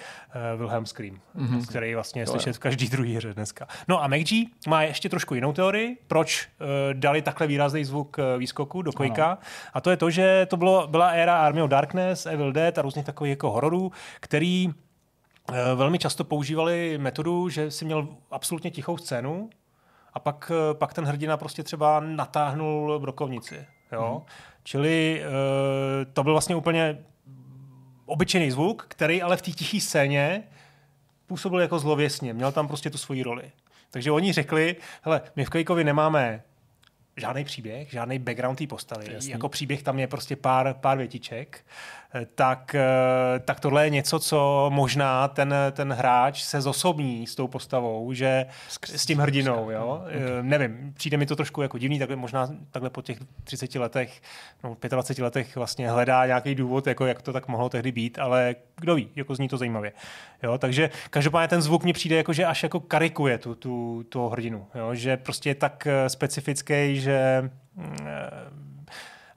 uh, 0.52 0.58
Wilhelm 0.58 0.87
scream, 0.87 1.20
mm-hmm. 1.37 1.66
který 1.66 1.94
vlastně 1.94 2.22
je 2.22 2.26
slyšet 2.26 2.56
v 2.56 2.58
každý 2.58 2.88
druhý 2.88 3.16
hře 3.16 3.34
dneska. 3.34 3.68
No 3.88 4.02
a 4.02 4.08
McG 4.08 4.32
má 4.68 4.82
ještě 4.82 5.08
trošku 5.08 5.34
jinou 5.34 5.52
teorii, 5.52 5.96
proč 6.06 6.48
uh, 6.61 6.88
dali 6.92 7.22
takhle 7.22 7.46
výrazný 7.46 7.85
zvuk 7.85 8.18
eh, 8.18 8.38
výskoku 8.38 8.83
do 8.83 8.92
Quakea. 8.92 9.38
A 9.74 9.81
to 9.81 9.90
je 9.90 9.96
to, 9.96 10.11
že 10.11 10.46
to 10.51 10.57
bylo, 10.57 10.87
byla 10.87 11.09
éra 11.09 11.37
Army 11.37 11.62
of 11.62 11.70
Darkness, 11.70 12.27
Evil 12.27 12.53
Dead 12.53 12.79
a 12.79 12.83
různých 12.83 13.07
takových 13.07 13.31
jako 13.31 13.51
hororů, 13.51 13.92
který 14.20 14.68
eh, 14.68 15.74
velmi 15.74 15.98
často 15.98 16.24
používali 16.24 16.98
metodu, 16.98 17.48
že 17.48 17.70
si 17.70 17.85
měl 17.85 18.09
absolutně 18.31 18.70
tichou 18.70 18.96
scénu 18.96 19.51
a 20.14 20.20
pak, 20.20 20.53
eh, 20.55 20.74
pak 20.74 20.94
ten 20.94 21.05
hrdina 21.05 21.37
prostě 21.37 21.62
třeba 21.62 22.01
natáhnul 22.01 22.98
brokovnici. 22.98 23.66
Jo? 23.92 24.12
Hmm. 24.12 24.22
Čili 24.62 25.22
to 26.12 26.22
byl 26.22 26.33
vlastně 26.33 26.57
úplně 26.57 26.98
obyčejný 28.07 28.51
zvuk, 28.51 28.87
který 28.88 29.22
ale 29.22 29.37
v 29.37 29.42
té 29.42 29.51
tiché 29.51 29.81
scéně 29.81 30.42
působil 31.27 31.61
jako 31.61 31.79
zlověsně. 31.79 32.33
Měl 32.33 32.53
tam 32.53 32.68
prostě 32.68 32.90
tu 32.90 32.98
svoji 32.98 33.22
roli. 33.22 33.53
Takže 33.90 34.11
oni 34.11 34.33
řekli, 34.33 34.77
hele, 35.03 35.20
my 35.37 35.44
v 35.44 35.51
Quakeovi 35.51 35.85
nemáme 35.85 36.42
žádný 37.20 37.44
příběh, 37.44 37.90
žádný 37.90 38.18
background 38.18 38.59
té 38.59 38.66
postavy. 38.66 39.07
Jasný. 39.12 39.31
Jako 39.31 39.48
příběh 39.48 39.83
tam 39.83 39.98
je 39.98 40.07
prostě 40.07 40.37
pár, 40.37 40.74
pár 40.74 40.98
větiček. 40.98 41.64
Eh, 42.14 42.26
tak, 42.34 42.74
eh, 42.74 43.38
tak 43.44 43.60
tohle 43.60 43.86
je 43.86 43.90
něco, 43.90 44.18
co 44.18 44.70
možná 44.72 45.28
ten, 45.28 45.54
ten 45.72 45.92
hráč 45.92 46.42
se 46.42 46.60
zosobní 46.60 47.26
s 47.26 47.34
tou 47.34 47.48
postavou, 47.48 48.12
že 48.12 48.46
s 48.84 49.06
tím 49.06 49.18
hrdinou, 49.18 49.70
jo. 49.70 50.02
Okay. 50.02 50.16
Eh, 50.16 50.42
nevím, 50.42 50.92
přijde 50.96 51.16
mi 51.16 51.26
to 51.26 51.36
trošku 51.36 51.62
jako 51.62 51.78
divný, 51.78 51.98
takhle 51.98 52.16
možná 52.16 52.48
takhle 52.70 52.90
po 52.90 53.02
těch 53.02 53.18
30 53.44 53.78
letech, 53.78 54.20
no 54.64 54.76
25 54.88 55.24
letech 55.24 55.56
vlastně 55.56 55.90
hledá 55.90 56.26
nějaký 56.26 56.54
důvod, 56.54 56.86
jako 56.86 57.06
jak 57.06 57.22
to 57.22 57.32
tak 57.32 57.48
mohlo 57.48 57.68
tehdy 57.68 57.92
být, 57.92 58.18
ale 58.18 58.56
kdo 58.76 58.94
ví, 58.94 59.08
jako 59.16 59.34
zní 59.34 59.48
to 59.48 59.56
zajímavě. 59.56 59.92
Jo, 60.42 60.58
takže 60.58 60.90
každopádně 61.10 61.48
ten 61.48 61.62
zvuk 61.62 61.84
mi 61.84 61.92
přijde 61.92 62.16
jako, 62.16 62.32
že 62.32 62.44
až 62.44 62.62
jako 62.62 62.80
karikuje 62.80 63.38
tu, 63.38 63.54
tu, 63.54 64.04
tu 64.08 64.28
hrdinu, 64.28 64.66
jo, 64.74 64.94
že 64.94 65.16
prostě 65.16 65.50
je 65.50 65.54
tak 65.54 65.88
specifický, 66.08 67.00
že 67.00 67.50
mm, 67.76 67.96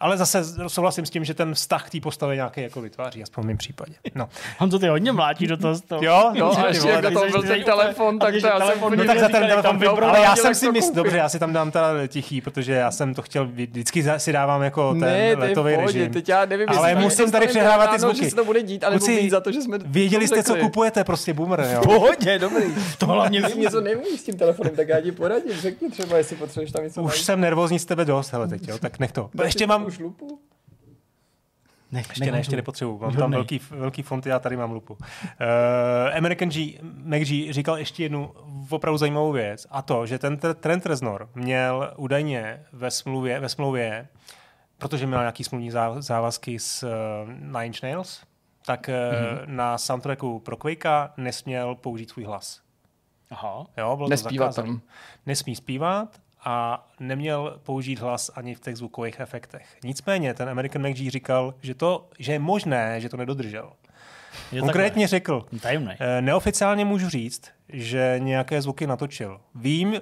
ale 0.01 0.17
zase 0.17 0.43
souhlasím 0.67 1.05
s 1.05 1.09
tím, 1.09 1.23
že 1.25 1.33
ten 1.33 1.53
vztah 1.53 1.89
té 1.89 1.99
postavy 1.99 2.35
nějaký 2.35 2.61
jako 2.61 2.81
vytváří, 2.81 3.23
aspoň 3.23 3.43
v 3.43 3.47
mém 3.47 3.57
případě. 3.57 3.93
No. 4.15 4.29
On 4.59 4.69
to 4.69 4.79
ty 4.79 4.87
hodně 4.87 5.11
mlátí 5.11 5.47
do 5.47 5.57
toho. 5.57 5.79
toho. 5.79 6.03
Jo, 6.03 6.31
jo, 6.35 6.53
a 6.57 6.67
ještě 6.67 6.89
jak 6.89 7.01
to 7.01 7.09
byl 7.09 7.41
ten 7.41 7.63
telefon, 7.63 8.19
tak 8.19 8.33
to 8.41 8.47
já 8.47 8.59
jsem 8.59 8.79
no, 8.95 9.05
tak 9.05 9.19
za 9.19 9.29
ten 9.29 9.47
telefon 9.47 9.77
vybral, 9.77 10.09
ale 10.09 10.19
já 10.19 10.35
jsem 10.35 10.55
si 10.55 10.71
myslel, 10.71 10.95
dobře, 10.95 11.17
já 11.17 11.29
si 11.29 11.39
tam 11.39 11.53
dám 11.53 11.71
teda 11.71 12.07
tichý, 12.07 12.41
protože 12.41 12.73
já 12.73 12.91
jsem 12.91 13.13
to 13.13 13.21
chtěl, 13.21 13.45
vždycky 13.45 14.05
si 14.17 14.31
dávám 14.31 14.61
jako 14.61 14.91
ten 14.91 14.99
ne, 14.99 15.35
letový 15.37 15.75
režim. 15.75 16.13
Teď 16.13 16.29
já 16.29 16.45
nevím, 16.45 16.67
ale 16.69 16.95
musím 16.95 17.31
tady 17.31 17.47
přehrávat 17.47 17.91
ty 17.91 17.99
zvuky. 17.99 18.23
Že 18.23 18.29
se 18.29 18.35
to 18.35 18.45
bude 18.45 18.63
dít, 18.63 18.83
ale 18.83 18.99
za 19.29 19.39
to, 19.39 19.51
že 19.51 19.61
jsme 19.61 19.77
Věděli 19.85 20.27
jste, 20.27 20.43
co 20.43 20.55
kupujete, 20.55 21.03
prostě 21.03 21.33
boomer, 21.33 21.67
jo. 21.73 21.81
Pohodě, 21.83 22.39
dobrý. 22.39 22.63
To 22.97 23.05
hlavně 23.05 23.41
něco 23.55 23.81
neumíš 23.81 24.19
s 24.19 24.23
tím 24.23 24.37
telefonem, 24.37 24.75
tak 24.75 24.87
já 24.87 25.01
ti 25.01 25.11
poradím, 25.11 25.53
řekni 25.61 25.89
třeba, 25.89 26.17
jestli 26.17 26.35
potřebuješ 26.35 26.71
tam 26.71 26.83
něco. 26.83 27.03
Už 27.03 27.21
jsem 27.21 27.41
nervózní 27.41 27.79
z 27.79 27.85
tebe 27.85 28.05
dost, 28.05 28.33
hele 28.33 28.47
teď, 28.47 28.67
jo, 28.67 28.77
tak 28.77 28.99
nech 28.99 29.11
to. 29.11 29.29
Ještě 29.43 29.67
mám 29.67 29.90
už 29.91 29.99
lupu? 29.99 30.41
Ne, 31.91 32.03
ještě 32.09 32.31
ne, 32.31 32.37
ještě 32.37 32.55
nepotřebuju. 32.55 32.99
Mám 32.99 33.15
tam 33.15 33.31
velký, 33.31 33.61
velký 33.69 34.01
fonty, 34.01 34.29
já 34.29 34.39
tady 34.39 34.57
mám 34.57 34.71
lupu. 34.71 34.93
Uh, 34.93 36.17
American 36.17 36.49
G, 36.49 36.79
McG 36.81 37.53
říkal 37.53 37.77
ještě 37.77 38.03
jednu 38.03 38.33
opravdu 38.69 38.97
zajímavou 38.97 39.31
věc 39.31 39.67
a 39.69 39.81
to, 39.81 40.05
že 40.05 40.19
ten 40.19 40.37
Trent 40.37 40.85
Reznor 40.85 41.29
měl 41.35 41.93
údajně 41.97 42.63
ve 42.73 42.91
smluvě, 42.91 43.39
ve 43.39 43.49
smlouvě 43.49 44.07
protože 44.81 45.07
měl 45.07 45.19
nějaký 45.19 45.43
smluvní 45.43 45.71
závazky 45.99 46.59
s 46.59 46.83
uh, 46.83 47.29
Nine 47.29 47.65
Inch 47.65 47.83
Nails, 47.83 48.23
tak 48.65 48.87
mm-hmm. 48.87 49.43
na 49.45 49.77
soundtracku 49.77 50.39
pro 50.39 50.57
Quakea 50.57 51.13
nesměl 51.17 51.75
použít 51.75 52.09
svůj 52.09 52.25
hlas. 52.25 52.61
Aha. 53.29 53.65
Jo, 53.77 53.95
bylo 53.95 54.09
Nespívat 54.09 54.55
tam. 54.55 54.81
Nesmí 55.25 55.55
zpívat 55.55 56.21
a 56.43 56.87
neměl 56.99 57.59
použít 57.63 57.99
hlas 57.99 58.31
ani 58.35 58.55
v 58.55 58.59
těch 58.59 58.77
zvukových 58.77 59.19
efektech. 59.19 59.77
Nicméně 59.83 60.33
ten 60.33 60.49
American 60.49 60.89
McGee 60.89 61.11
říkal, 61.11 61.53
že, 61.61 61.75
to, 61.75 62.09
že 62.19 62.31
je 62.31 62.39
možné, 62.39 63.01
že 63.01 63.09
to 63.09 63.17
nedodržel. 63.17 63.73
Je 64.51 64.59
Konkrétně 64.59 65.05
takhle. 65.05 65.07
řekl, 65.07 65.45
Tajemnej. 65.61 65.97
Eh, 65.99 66.21
neoficiálně 66.21 66.85
můžu 66.85 67.09
říct, 67.09 67.41
že 67.69 68.15
nějaké 68.17 68.61
zvuky 68.61 68.87
natočil. 68.87 69.41
Vím, 69.55 70.01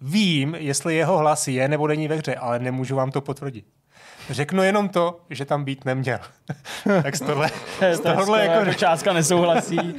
vím, 0.00 0.54
jestli 0.54 0.94
jeho 0.94 1.18
hlas 1.18 1.48
je 1.48 1.68
nebo 1.68 1.86
není 1.86 2.08
ve 2.08 2.16
hře, 2.16 2.34
ale 2.34 2.58
nemůžu 2.58 2.96
vám 2.96 3.10
to 3.10 3.20
potvrdit. 3.20 3.64
Řeknu 4.30 4.62
jenom 4.62 4.88
to, 4.88 5.20
že 5.30 5.44
tam 5.44 5.64
být 5.64 5.84
neměl. 5.84 6.18
tak 7.02 7.16
z 7.16 7.20
tohle, 7.20 7.50
z 7.92 8.00
tohle 8.00 8.46
jako, 8.46 8.58
jako 8.58 8.74
částka 8.74 9.12
nesouhlasí. 9.12 9.78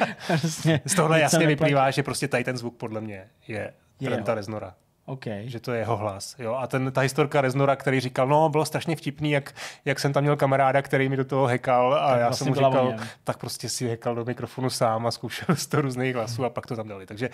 z 0.85 0.95
tohle 0.95 1.19
jasně 1.19 1.47
vyplývá, 1.47 1.91
že 1.91 2.03
prostě 2.03 2.27
tady 2.27 2.43
ten 2.43 2.57
zvuk 2.57 2.77
podle 2.77 3.01
mě 3.01 3.29
je 3.47 3.73
Trenta 4.03 4.33
Reznora. 4.33 4.75
Okay. 5.05 5.49
Že 5.49 5.59
to 5.59 5.71
je 5.71 5.79
jeho 5.79 5.97
hlas. 5.97 6.35
Jo? 6.39 6.55
A 6.55 6.67
ten, 6.67 6.91
ta 6.91 7.01
historka 7.01 7.41
Reznora, 7.41 7.75
který 7.75 7.99
říkal, 7.99 8.27
no, 8.27 8.49
bylo 8.49 8.65
strašně 8.65 8.95
vtipný, 8.95 9.31
jak, 9.31 9.55
jak 9.85 9.99
jsem 9.99 10.13
tam 10.13 10.23
měl 10.23 10.35
kamaráda, 10.35 10.81
který 10.81 11.09
mi 11.09 11.17
do 11.17 11.25
toho 11.25 11.47
hekal 11.47 11.93
a 11.93 12.09
tak 12.09 12.19
já 12.19 12.27
vlastně 12.27 12.45
jsem 12.45 12.47
mu 12.47 12.55
říkal, 12.55 12.93
tak 13.23 13.37
prostě 13.37 13.69
si 13.69 13.87
hekal 13.87 14.15
do 14.15 14.25
mikrofonu 14.25 14.69
sám 14.69 15.07
a 15.07 15.11
zkoušel 15.11 15.55
z 15.55 15.67
toho 15.67 15.81
různých 15.81 16.15
hlasů 16.15 16.45
a 16.45 16.49
pak 16.49 16.67
to 16.67 16.75
tam 16.75 16.87
dali. 16.87 17.05
Takže 17.05 17.29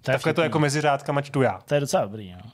to 0.00 0.12
takhle 0.12 0.34
to 0.34 0.42
jako 0.42 0.58
mezi 0.58 0.80
řádkama 0.80 1.20
čtu 1.20 1.42
já. 1.42 1.60
To 1.64 1.74
je 1.74 1.80
docela 1.80 2.02
dobrý, 2.02 2.32
no. 2.32 2.50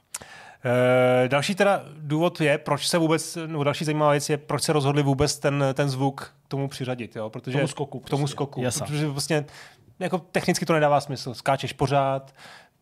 E, 1.24 1.28
další 1.28 1.54
teda 1.54 1.82
důvod 1.98 2.40
je, 2.40 2.58
proč 2.58 2.88
se 2.88 2.98
vůbec, 2.98 3.38
no 3.46 3.64
další 3.64 3.84
zajímavá 3.84 4.10
věc 4.10 4.30
je, 4.30 4.36
proč 4.36 4.62
se 4.62 4.72
rozhodli 4.72 5.02
vůbec 5.02 5.38
ten, 5.38 5.64
ten 5.74 5.88
zvuk 5.88 6.34
k 6.44 6.48
tomu 6.48 6.68
přiřadit, 6.68 7.16
jo? 7.16 7.30
Protože, 7.30 7.58
K 7.58 7.60
tomu 7.60 7.68
skoku 7.68 8.00
K 8.00 8.10
tomu 8.10 8.22
prostě. 8.22 8.34
skoku, 8.34 8.62
Jasa. 8.62 8.84
protože 8.84 9.06
vlastně 9.06 9.44
jako 9.98 10.18
technicky 10.18 10.66
to 10.66 10.72
nedává 10.72 11.00
smysl, 11.00 11.34
skáčeš 11.34 11.72
pořád, 11.72 12.34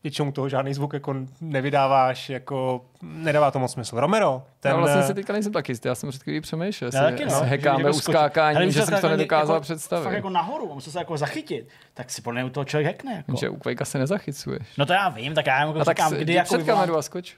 většinou 0.02 0.32
toho 0.32 0.48
žádný 0.48 0.74
zvuk 0.74 0.92
jako 0.92 1.14
nevydáváš, 1.40 2.30
jako 2.30 2.84
nedává 3.02 3.50
to 3.50 3.58
moc 3.58 3.72
smysl. 3.72 4.00
Romero, 4.00 4.42
ten... 4.60 4.70
Já 4.70 4.76
vlastně 4.76 5.00
eh, 5.00 5.06
si 5.06 5.14
teďka 5.14 5.32
nejsem 5.32 5.52
taky 5.52 5.72
jistý, 5.72 5.88
já 5.88 5.94
jsem 5.94 6.10
před 6.10 6.22
chvílí 6.22 6.40
přemýšlel, 6.40 6.90
Já 6.94 7.02
taky, 7.02 7.24
no. 7.26 7.40
hekáme. 7.40 7.82
Ale 7.84 7.90
uskákání, 7.92 8.72
že 8.72 8.80
se 8.80 8.86
jsem 8.86 9.00
to 9.00 9.08
nedokázal 9.08 9.56
jako, 9.56 9.62
představit. 9.62 10.04
Fakt 10.04 10.12
jako 10.14 10.30
nahoru, 10.30 10.74
musí 10.74 10.90
se 10.90 10.98
jako 10.98 11.16
zachytit, 11.16 11.68
tak 11.94 12.10
si 12.10 12.22
podle 12.22 12.40
mě 12.42 12.50
u 12.50 12.52
toho 12.52 12.64
člověk 12.64 12.86
hekne. 12.86 13.12
Jako. 13.16 13.36
Že 13.40 13.48
u 13.48 13.56
Quakea 13.56 13.84
se 13.84 13.98
nezachycuješ. 13.98 14.76
No 14.78 14.86
to 14.86 14.92
já 14.92 15.08
vím, 15.08 15.34
tak 15.34 15.46
já 15.46 15.58
jako 15.66 15.80
A 15.80 15.84
tak 15.84 15.96
říkám, 15.98 16.10
s- 16.12 16.14
kdy 16.18 16.32
jako 16.32 16.46
před 16.46 16.56
vyvolám- 16.56 16.76
kameru 16.80 16.96
a 16.98 17.02
skoč. 17.02 17.36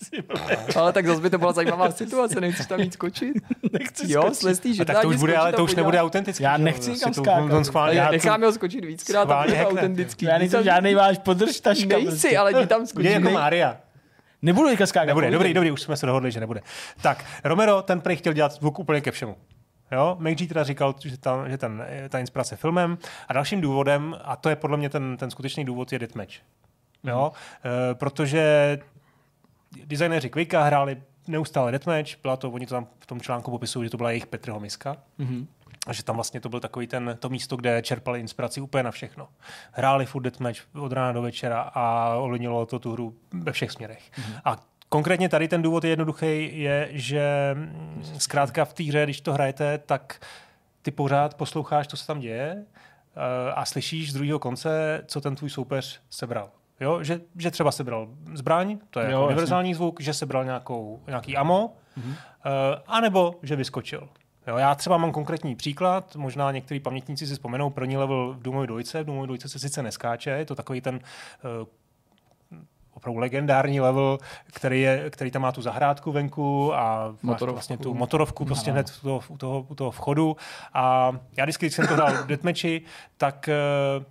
Ale 0.76 0.92
tak 0.92 1.06
zase 1.06 1.20
by 1.20 1.30
to 1.30 1.38
byla 1.38 1.52
zajímavá 1.52 1.90
situace, 1.90 2.40
nechceš 2.40 2.66
tam 2.66 2.80
jít 2.80 2.92
skočit? 2.92 3.36
Nechci 3.72 4.12
Jo, 4.12 4.20
skočit. 4.22 4.36
slestý, 4.38 4.74
že 4.74 4.82
a 4.82 4.84
tak 4.84 5.02
to 5.02 5.08
už, 5.08 5.16
bude, 5.16 5.36
ale 5.36 5.52
to 5.52 5.64
už 5.64 5.74
nebude 5.74 6.00
autentický. 6.00 6.44
Já 6.44 6.56
nechci 6.56 6.90
Prostě 6.90 6.90
nikam 6.92 7.12
to- 7.12 7.22
skákat. 7.30 7.52
On 7.52 7.64
schválně, 7.64 7.98
já 7.98 8.06
to- 8.06 8.12
Necháme 8.12 8.46
ho 8.46 8.52
skočit 8.52 8.84
víckrát, 8.84 9.24
bude 9.28 9.34
to 9.36 9.42
hackne. 9.42 9.64
autentický. 9.66 10.24
Já 10.26 10.38
nejsem 10.38 10.64
žádný 10.64 10.94
váš 10.94 11.18
podrž 11.18 11.60
taška. 11.60 11.86
Nejsi, 11.96 12.06
prostě. 12.08 12.38
ale 12.38 12.52
jdi 12.60 12.66
tam 12.66 12.86
skočit. 12.86 13.10
jako 13.12 13.24
Nej- 13.24 13.34
Mária. 13.34 13.76
Nebudu 14.42 14.68
teďka 14.68 14.86
skákat. 14.86 15.06
Nebude, 15.06 15.30
dobrý, 15.30 15.54
dobrý, 15.54 15.70
už 15.70 15.82
jsme 15.82 15.96
se 15.96 16.06
dohodli, 16.06 16.30
že 16.32 16.40
nebude. 16.40 16.60
Tak, 17.02 17.24
Romero, 17.44 17.82
ten 17.82 18.00
prej 18.00 18.16
chtěl 18.16 18.32
dělat 18.32 18.52
zvuk 18.52 18.78
úplně 18.78 19.00
ke 19.00 19.10
všemu. 19.10 19.36
Jo, 19.92 20.16
McG 20.20 20.48
teda 20.48 20.64
říkal, 20.64 20.94
že, 21.04 21.18
ta, 21.18 21.48
že 21.48 21.58
ten, 21.58 21.86
ta 22.08 22.18
inspirace 22.18 22.56
filmem 22.56 22.98
a 23.28 23.32
dalším 23.32 23.60
důvodem, 23.60 24.16
a 24.24 24.36
to 24.36 24.48
je 24.48 24.56
podle 24.56 24.76
mě 24.76 24.88
ten, 24.88 25.16
ten 25.16 25.30
skutečný 25.30 25.64
důvod, 25.64 25.92
je 25.92 25.98
Deathmatch. 25.98 26.32
Jo, 27.04 27.32
e, 27.90 27.94
protože 27.94 28.78
designéři 29.84 30.30
Quakea 30.30 30.62
hráli 30.62 31.02
neustále 31.28 31.70
Deathmatch, 31.70 32.10
byla 32.22 32.36
to, 32.36 32.50
oni 32.50 32.66
to 32.66 32.74
tam 32.74 32.86
v 32.98 33.06
tom 33.06 33.20
článku 33.20 33.50
popisují, 33.50 33.86
že 33.86 33.90
to 33.90 33.96
byla 33.96 34.10
jejich 34.10 34.26
Petrho 34.26 34.60
miska. 34.60 34.96
Mhm. 35.18 35.46
A 35.86 35.92
že 35.92 36.02
tam 36.02 36.14
vlastně 36.14 36.40
to 36.40 36.48
byl 36.48 36.60
takový 36.60 36.86
ten, 36.86 37.16
to 37.20 37.28
místo, 37.28 37.56
kde 37.56 37.82
čerpali 37.82 38.20
inspiraci 38.20 38.60
úplně 38.60 38.82
na 38.82 38.90
všechno. 38.90 39.28
Hráli 39.72 40.06
furt 40.06 40.22
deathmatch 40.22 40.60
od 40.74 40.92
rána 40.92 41.12
do 41.12 41.22
večera 41.22 41.60
a 41.74 42.14
ovlivnilo 42.14 42.66
to 42.66 42.78
tu 42.78 42.92
hru 42.92 43.14
ve 43.32 43.52
všech 43.52 43.70
směrech. 43.70 44.10
Mm-hmm. 44.12 44.40
A 44.44 44.56
konkrétně 44.88 45.28
tady 45.28 45.48
ten 45.48 45.62
důvod 45.62 45.84
je 45.84 45.90
jednoduchý, 45.90 46.60
je, 46.60 46.88
že 46.90 47.50
mm, 47.54 48.04
zkrátka 48.18 48.64
v 48.64 48.72
té 48.72 48.84
hře, 48.84 49.04
když 49.04 49.20
to 49.20 49.32
hrajete, 49.32 49.78
tak 49.78 50.20
ty 50.82 50.90
pořád 50.90 51.34
posloucháš, 51.34 51.86
co 51.86 51.96
se 51.96 52.06
tam 52.06 52.20
děje 52.20 52.64
eh, 53.16 53.52
a 53.52 53.64
slyšíš 53.64 54.10
z 54.10 54.14
druhého 54.14 54.38
konce, 54.38 55.02
co 55.06 55.20
ten 55.20 55.36
tvůj 55.36 55.50
soupeř 55.50 56.00
sebral. 56.10 56.50
Jo, 56.80 57.02
že, 57.02 57.20
že 57.38 57.50
třeba 57.50 57.72
sebral 57.72 58.08
zbraň, 58.34 58.78
to 58.90 59.00
je 59.00 59.10
Jo, 59.10 59.18
jo, 59.18 59.26
univerzální 59.26 59.74
zvuk, 59.74 60.00
že 60.00 60.14
sebral 60.14 60.44
nějakou, 60.44 61.02
nějaký 61.06 61.36
amo, 61.36 61.72
mm-hmm. 61.98 62.14
anebo 62.86 63.34
že 63.42 63.56
vyskočil. 63.56 64.08
Jo, 64.46 64.56
já 64.56 64.74
třeba 64.74 64.96
mám 64.96 65.12
konkrétní 65.12 65.56
příklad, 65.56 66.16
možná 66.16 66.52
některý 66.52 66.80
pamětníci 66.80 67.26
si 67.26 67.32
vzpomenou, 67.32 67.70
první 67.70 67.96
level 67.96 68.34
v 68.38 68.42
Doomovi 68.42 68.66
dvojce, 68.66 69.02
v 69.02 69.06
Doomovi 69.06 69.26
dvojce 69.26 69.48
se 69.48 69.58
sice 69.58 69.82
neskáče, 69.82 70.30
je 70.30 70.44
to 70.44 70.54
takový 70.54 70.80
ten 70.80 70.94
uh, 71.60 71.66
opravdu 72.94 73.20
legendární 73.20 73.80
level, 73.80 74.18
který, 74.46 74.80
je, 74.80 75.10
který 75.10 75.30
tam 75.30 75.42
má 75.42 75.52
tu 75.52 75.62
zahrádku 75.62 76.12
venku 76.12 76.74
a 76.74 77.14
Motorovku. 77.22 77.54
vlastně 77.54 77.78
tu 77.78 77.94
motorovku 77.94 78.44
prostě 78.44 78.70
hned 78.70 78.92
u 79.02 79.02
toho, 79.02 79.22
u, 79.28 79.36
toho, 79.36 79.66
u 79.68 79.74
toho 79.74 79.90
vchodu. 79.90 80.36
A 80.74 81.12
já 81.36 81.44
vždycky, 81.44 81.66
když 81.66 81.74
jsem 81.74 81.86
to 81.86 81.94
hrál 81.94 82.12
v 82.12 82.26
Deathmatchi, 82.26 82.82
tak 83.16 83.48
uh, 83.98 84.04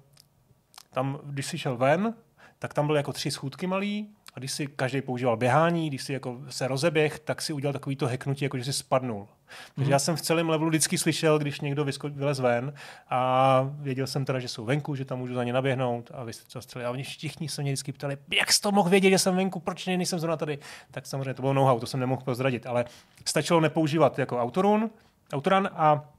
tam, 0.91 1.20
když 1.24 1.45
jsi 1.45 1.57
šel 1.57 1.78
ven, 1.78 2.13
tak 2.60 2.74
tam 2.74 2.88
byly 2.88 2.99
jako 2.99 3.14
tři 3.14 3.32
schůdky 3.32 3.68
malý 3.68 4.10
a 4.34 4.39
když 4.39 4.51
si 4.51 4.68
každý 4.68 5.01
používal 5.01 5.38
běhání, 5.38 5.89
když 5.89 6.03
si 6.03 6.14
jako 6.14 6.38
se 6.49 6.68
rozeběh, 6.68 7.20
tak 7.20 7.41
si 7.41 7.53
udělal 7.53 7.74
takový 7.74 7.95
to 7.95 8.07
heknutí, 8.07 8.45
jako 8.45 8.57
že 8.57 8.64
si 8.64 8.74
spadnul. 8.74 9.28
Takže 9.76 9.91
já 9.91 9.99
jsem 9.99 10.16
v 10.16 10.22
celém 10.22 10.49
levelu 10.49 10.70
vždycky 10.70 10.97
slyšel, 10.97 11.39
když 11.39 11.62
někdo 11.62 11.86
vysko- 11.86 12.14
vylez 12.14 12.39
ven 12.39 12.74
a 13.10 13.62
věděl 13.80 14.07
jsem 14.07 14.26
teda, 14.26 14.39
že 14.39 14.47
jsou 14.47 14.66
venku, 14.66 14.95
že 14.95 15.05
tam 15.05 15.20
můžu 15.20 15.34
za 15.34 15.43
ně 15.43 15.53
naběhnout 15.53 16.12
a 16.14 16.24
vy 16.24 16.34
jste 16.34 16.53
to 16.53 16.62
střelili. 16.62 16.88
A 16.88 16.91
oni 16.91 17.03
všichni 17.03 17.49
se 17.49 17.62
mě 17.62 17.72
vždycky 17.72 17.91
ptali, 17.91 18.18
jak 18.39 18.53
jsi 18.53 18.62
to 18.62 18.72
mohl 18.72 18.89
vědět, 18.89 19.10
že 19.10 19.20
jsem 19.20 19.36
venku, 19.36 19.60
proč 19.60 19.86
nejsem 19.86 20.20
zrovna 20.20 20.38
tady. 20.38 20.60
Tak 20.91 21.05
samozřejmě 21.05 21.34
to 21.34 21.41
bylo 21.41 21.53
know-how, 21.53 21.80
to 21.80 21.88
jsem 21.88 21.99
nemohl 21.99 22.22
prozradit, 22.22 22.66
ale 22.66 22.86
stačilo 23.26 23.60
nepoužívat 23.60 24.20
jako 24.20 24.41
autorun, 24.41 24.89
autoran 25.34 25.70
a 25.74 26.10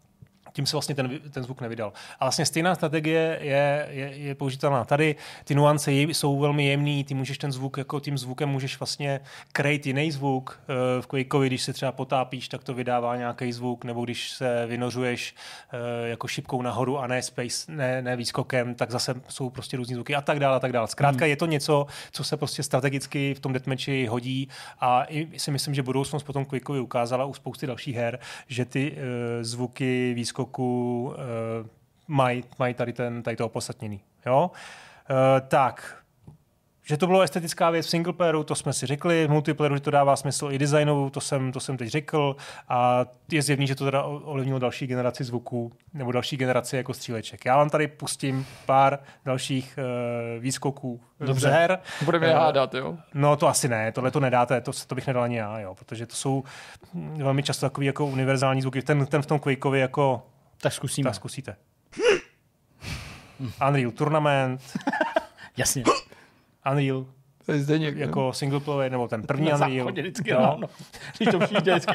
tím 0.53 0.67
se 0.67 0.77
vlastně 0.77 0.95
ten, 0.95 1.21
ten 1.31 1.43
zvuk 1.43 1.61
nevydal. 1.61 1.93
A 2.21 2.25
vlastně 2.25 2.47
stejná 2.47 2.75
strategie 2.75 3.39
je, 3.41 3.89
je, 3.91 4.07
je 4.17 4.35
použitelná 4.35 4.85
tady. 4.85 5.17
Ty 5.45 5.55
nuance 5.55 5.93
jsou 5.93 6.39
velmi 6.39 6.67
jemný, 6.67 7.05
ty 7.05 7.15
můžeš 7.15 7.39
ten 7.39 7.53
zvuk, 7.53 7.79
jako 7.79 8.01
tím 8.01 8.19
zvukem 8.19 8.49
můžeš 8.49 8.81
vlastně 8.81 9.21
krejt 9.53 9.87
jiný 9.87 10.11
zvuk. 10.11 10.61
Eh, 10.69 11.03
V 11.03 11.07
Quakeovi, 11.07 11.47
když 11.47 11.63
se 11.63 11.73
třeba 11.73 11.93
potápíš, 11.93 12.49
tak 12.49 12.65
to 12.65 12.75
vydává 12.75 13.17
nějaký 13.17 13.53
zvuk, 13.53 13.85
nebo 13.85 14.05
když 14.05 14.31
se 14.31 14.67
vynořuješ 14.67 15.35
eh, 15.73 16.09
jako 16.09 16.29
šipkou 16.29 16.63
nahoru 16.63 16.99
a 16.99 17.07
ne 17.07 17.23
space, 17.23 17.73
ne, 17.73 18.03
ne 18.03 18.17
výskokem, 18.17 18.75
tak 18.75 18.91
zase 18.91 19.15
jsou 19.29 19.51
prostě 19.51 19.77
různý 19.77 19.95
zvuky 19.95 20.15
a 20.15 20.21
tak 20.21 20.41
dále 20.41 20.57
a 20.57 20.61
tak 20.61 20.73
dále. 20.73 20.89
Zkrátka 20.89 21.27
je 21.27 21.37
to 21.37 21.47
něco, 21.47 21.87
co 22.13 22.25
se 22.25 22.37
prostě 22.37 22.63
strategicky 22.63 23.35
v 23.35 23.41
tom 23.41 23.53
deathmatchi 23.53 24.07
hodí 24.07 24.49
a 24.81 25.05
i 25.05 25.39
si 25.39 25.51
myslím, 25.51 25.75
že 25.75 25.83
budoucnost 25.83 26.23
potom 26.23 26.45
Quakeovi 26.45 26.81
ukázala 26.81 27.25
u 27.25 27.35
spousty 27.35 27.67
dalších 27.67 27.97
her, 27.97 28.19
že 28.49 28.65
ty 28.65 28.93
uh, 28.93 28.97
zvuky 29.41 30.13
výskoku 30.15 30.40
uh, 30.47 31.15
mají 32.09 32.45
maj 32.59 32.75
tady, 32.75 32.93
ten, 32.93 33.23
tady 33.23 33.37
to 33.37 33.47
opodstatnění. 33.47 34.01
Jo? 34.27 34.51
Uh, 35.11 35.17
tak, 35.49 36.01
že 36.91 36.97
to 36.97 37.07
bylo 37.07 37.23
estetická 37.23 37.71
věc 37.71 37.87
v 37.87 37.91
single 37.91 38.13
playeru, 38.13 38.45
to 38.45 38.55
jsme 38.55 38.73
si 38.73 38.87
řekli, 38.87 39.27
v 39.27 39.31
multiplayeru, 39.31 39.75
že 39.75 39.81
to 39.81 39.91
dává 39.91 40.17
smysl 40.17 40.49
i 40.53 40.59
designu, 40.59 41.11
to 41.11 41.21
jsem, 41.21 41.53
to 41.53 41.61
jsem 41.61 41.77
teď 41.77 41.89
řekl 41.89 42.37
a 42.69 43.05
je 43.33 43.43
zjevný, 43.43 43.67
že 43.67 43.75
to 43.75 43.85
teda 43.85 44.03
ovlivnilo 44.03 44.59
další 44.59 44.87
generaci 44.87 45.25
zvuků 45.25 45.73
nebo 45.95 46.13
další 46.13 46.37
generaci 46.37 46.77
jako 46.77 46.95
stříleček. 46.95 47.45
Já 47.45 47.57
vám 47.57 47.71
tady 47.71 47.89
pustím 47.89 48.47
pár 48.67 48.99
dalších 49.25 49.79
uh, 49.79 50.43
výskoků 50.43 51.01
Dobře. 51.21 51.49
z 51.49 51.51
her. 51.51 51.79
Budeme 52.05 52.27
Eh, 52.27 52.35
hádat, 52.35 52.75
jo? 52.75 52.97
No 53.15 53.37
to 53.37 53.49
asi 53.49 53.69
ne, 53.69 53.93
tohle 53.93 54.11
to 54.11 54.21
nedáte, 54.21 54.61
to, 54.61 54.73
to 54.87 54.95
bych 54.95 55.07
nedal 55.07 55.23
ani 55.23 55.37
já, 55.37 55.59
jo, 55.61 55.75
protože 55.75 56.07
to 56.07 56.15
jsou 56.15 56.45
hm, 56.95 57.19
velmi 57.23 57.43
často 57.43 57.67
takový 57.67 57.87
jako 57.87 58.07
univerzální 58.07 58.63
zvuky. 58.63 58.83
Ten, 58.83 59.07
ten 59.07 59.23
v 59.23 59.27
tom 59.27 59.39
Quakeovi 59.39 59.81
jako, 59.81 60.23
Tak 60.61 60.73
zkusíme. 60.73 61.05
tak 61.11 61.15
zkusíte. 61.15 61.57
Unreal 63.69 63.91
Tournament, 63.91 64.61
Jasně. 65.57 65.85
Unreal 66.71 67.07
To 67.47 67.53
je 67.53 67.61
Zdeněk, 67.61 67.95
jo? 67.97 68.01
jako 68.01 68.33
single 68.33 68.61
player, 68.61 68.93
nebo 68.93 69.09
ten 69.09 69.23
první 69.23 69.49
Na 69.49 69.55
Unreal. 69.55 69.79
záchodě 69.85 70.03
vždycky 70.03 70.31
Jo. 70.31 70.39
ráno. 70.41 70.69
Když 71.17 71.29
to 71.31 71.39
přijde 71.39 71.73
vždycky. 71.73 71.95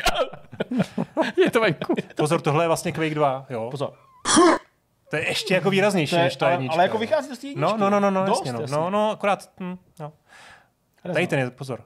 Je 1.44 1.52
to 1.52 1.62
venku. 1.62 1.94
Pozor, 2.16 2.42
tohle 2.42 2.64
je 2.64 2.68
vlastně 2.68 2.92
Quake 2.92 3.14
2, 3.16 3.46
jo. 3.50 3.68
Pozor. 3.72 3.94
To 5.10 5.16
je 5.16 5.28
ještě 5.28 5.54
jako 5.54 5.70
výraznější, 5.70 6.12
To 6.12 6.18
je, 6.18 6.24
než 6.24 6.36
ta 6.36 6.46
ale, 6.46 6.54
jednička. 6.54 6.74
ale 6.74 6.84
jako 6.84 6.98
vychází 6.98 7.30
to 7.30 7.36
z 7.36 7.40
té 7.40 7.48
jedničky. 7.48 7.62
No, 7.62 7.78
no, 7.78 7.90
no, 7.90 8.00
no, 8.00 8.12
no, 8.12 8.26
Dost, 8.26 8.40
jasně, 8.40 8.54
no, 8.54 8.62
jasně. 8.62 8.78
no, 8.78 8.90
no, 8.90 9.12
akorát, 9.12 9.50
hm, 9.60 9.78
no. 10.00 10.14
Tady 11.14 11.28
ten 11.28 11.40
je, 11.40 11.50
pozor. 11.52 11.84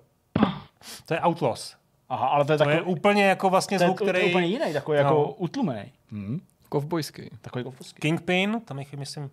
To 1.05 1.13
je 1.13 1.21
Outlaws. 1.27 1.75
Aha, 2.09 2.27
ale 2.27 2.45
to 2.45 2.51
je 2.51 2.57
To 2.57 2.63
takový, 2.63 2.75
je 2.77 2.81
úplně 2.81 3.25
jako 3.25 3.49
vlastně 3.49 3.79
zvuk, 3.79 3.97
to 3.97 4.05
je 4.05 4.13
který... 4.13 4.29
úplně 4.29 4.47
jiný, 4.47 4.73
takový 4.73 4.97
No. 4.97 5.03
jako 5.03 5.25
utlumený. 5.27 5.91
Hmm. 6.11 6.41
Kovbojský. 6.69 7.29
Takový 7.41 7.65
fosky. 7.71 8.01
Kingpin, 8.01 8.61
tam 8.65 8.79
jich 8.79 8.93
je, 8.93 8.99
myslím... 8.99 9.29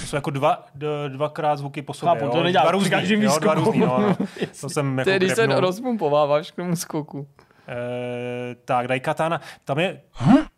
To 0.00 0.06
jsou 0.06 0.16
jako 0.16 0.30
dva, 0.30 0.66
dvakrát 1.08 1.56
zvuky 1.56 1.82
po 1.82 1.94
sobě. 1.94 2.20
Chápu, 2.20 2.32
to 2.32 2.42
nedělá 2.42 2.62
dva 2.62 2.70
různý, 2.70 2.90
každém 2.90 3.22
jo, 3.22 3.38
dva 3.40 3.54
různý, 3.54 3.80
no, 3.80 3.98
no. 4.00 4.16
To 4.60 4.68
jsem 4.68 4.98
jako 4.98 5.10
když 5.10 5.32
se 5.32 5.46
rozpumpováváš 5.46 6.50
k 6.50 6.56
tomu 6.56 6.76
skoku. 6.76 7.28
Eh, 7.68 8.54
tak, 8.64 8.88
Daikatana, 8.88 9.40
tam 9.64 9.78
je, 9.78 10.00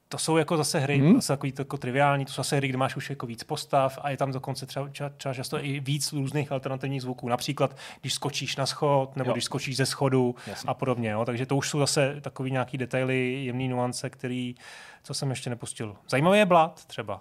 to 0.09 0.19
jsou 0.19 0.37
jako 0.37 0.57
zase 0.57 0.79
hry, 0.79 0.99
Hmm? 0.99 1.21
jsou 1.21 1.33
takový 1.33 1.53
to 1.53 1.61
jako 1.63 1.77
triviální, 1.77 2.25
to 2.25 2.33
jsou 2.33 2.41
zase 2.41 2.57
hry, 2.57 2.69
kde 2.69 2.79
máš 2.79 2.97
už 2.97 3.11
jako 3.11 3.27
víc 3.27 3.45
postav 3.45 3.99
a 4.03 4.11
je 4.11 4.17
tam 4.17 4.33
dokonce 4.33 4.67
třeba, 4.67 4.89
třeba, 4.89 5.09
třeba 5.09 5.35
často 5.35 5.65
i 5.65 5.81
víc 5.81 6.13
různých 6.13 6.53
alternativních 6.53 7.03
zvuků. 7.03 7.29
Například, 7.29 7.77
když 8.01 8.15
skočíš 8.15 8.57
na 8.57 8.67
schod, 8.67 9.17
nebo 9.17 9.31
Jo. 9.31 9.35
když 9.35 9.45
skočíš 9.45 9.77
ze 9.77 9.87
schodu 9.87 10.35
Jasně. 10.47 10.69
a 10.69 10.75
podobně. 10.75 11.11
Jo? 11.11 11.25
Takže 11.25 11.47
to 11.47 11.57
už 11.57 11.69
jsou 11.71 11.79
zase 11.79 12.17
takový 12.21 12.51
nějaký 12.51 12.79
detaily, 12.79 13.45
jemný 13.45 13.69
nuance, 13.69 14.11
který, 14.11 14.55
co 15.03 15.15
jsem 15.15 15.31
ještě 15.31 15.51
nepustil. 15.51 15.97
Zajímavý 16.11 16.39
je 16.39 16.47
Blood 16.47 16.85
třeba. 16.85 17.21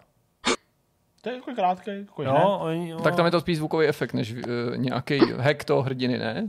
To 1.21 1.29
je 1.29 1.35
jako 1.35 1.51
krátký. 1.55 1.91
Jako 1.91 2.23
Jo, 2.23 2.33
ne? 2.33 2.43
oni, 2.43 2.89
jo, 2.89 2.99
Tak 2.99 3.15
tam 3.15 3.25
je 3.25 3.31
to 3.31 3.39
spíš 3.41 3.57
zvukový 3.57 3.87
efekt, 3.87 4.13
než 4.13 4.33
uh, 4.33 4.41
nějaký 4.75 5.19
hack 5.37 5.63
toho 5.63 5.81
hrdiny, 5.81 6.17
ne? 6.17 6.47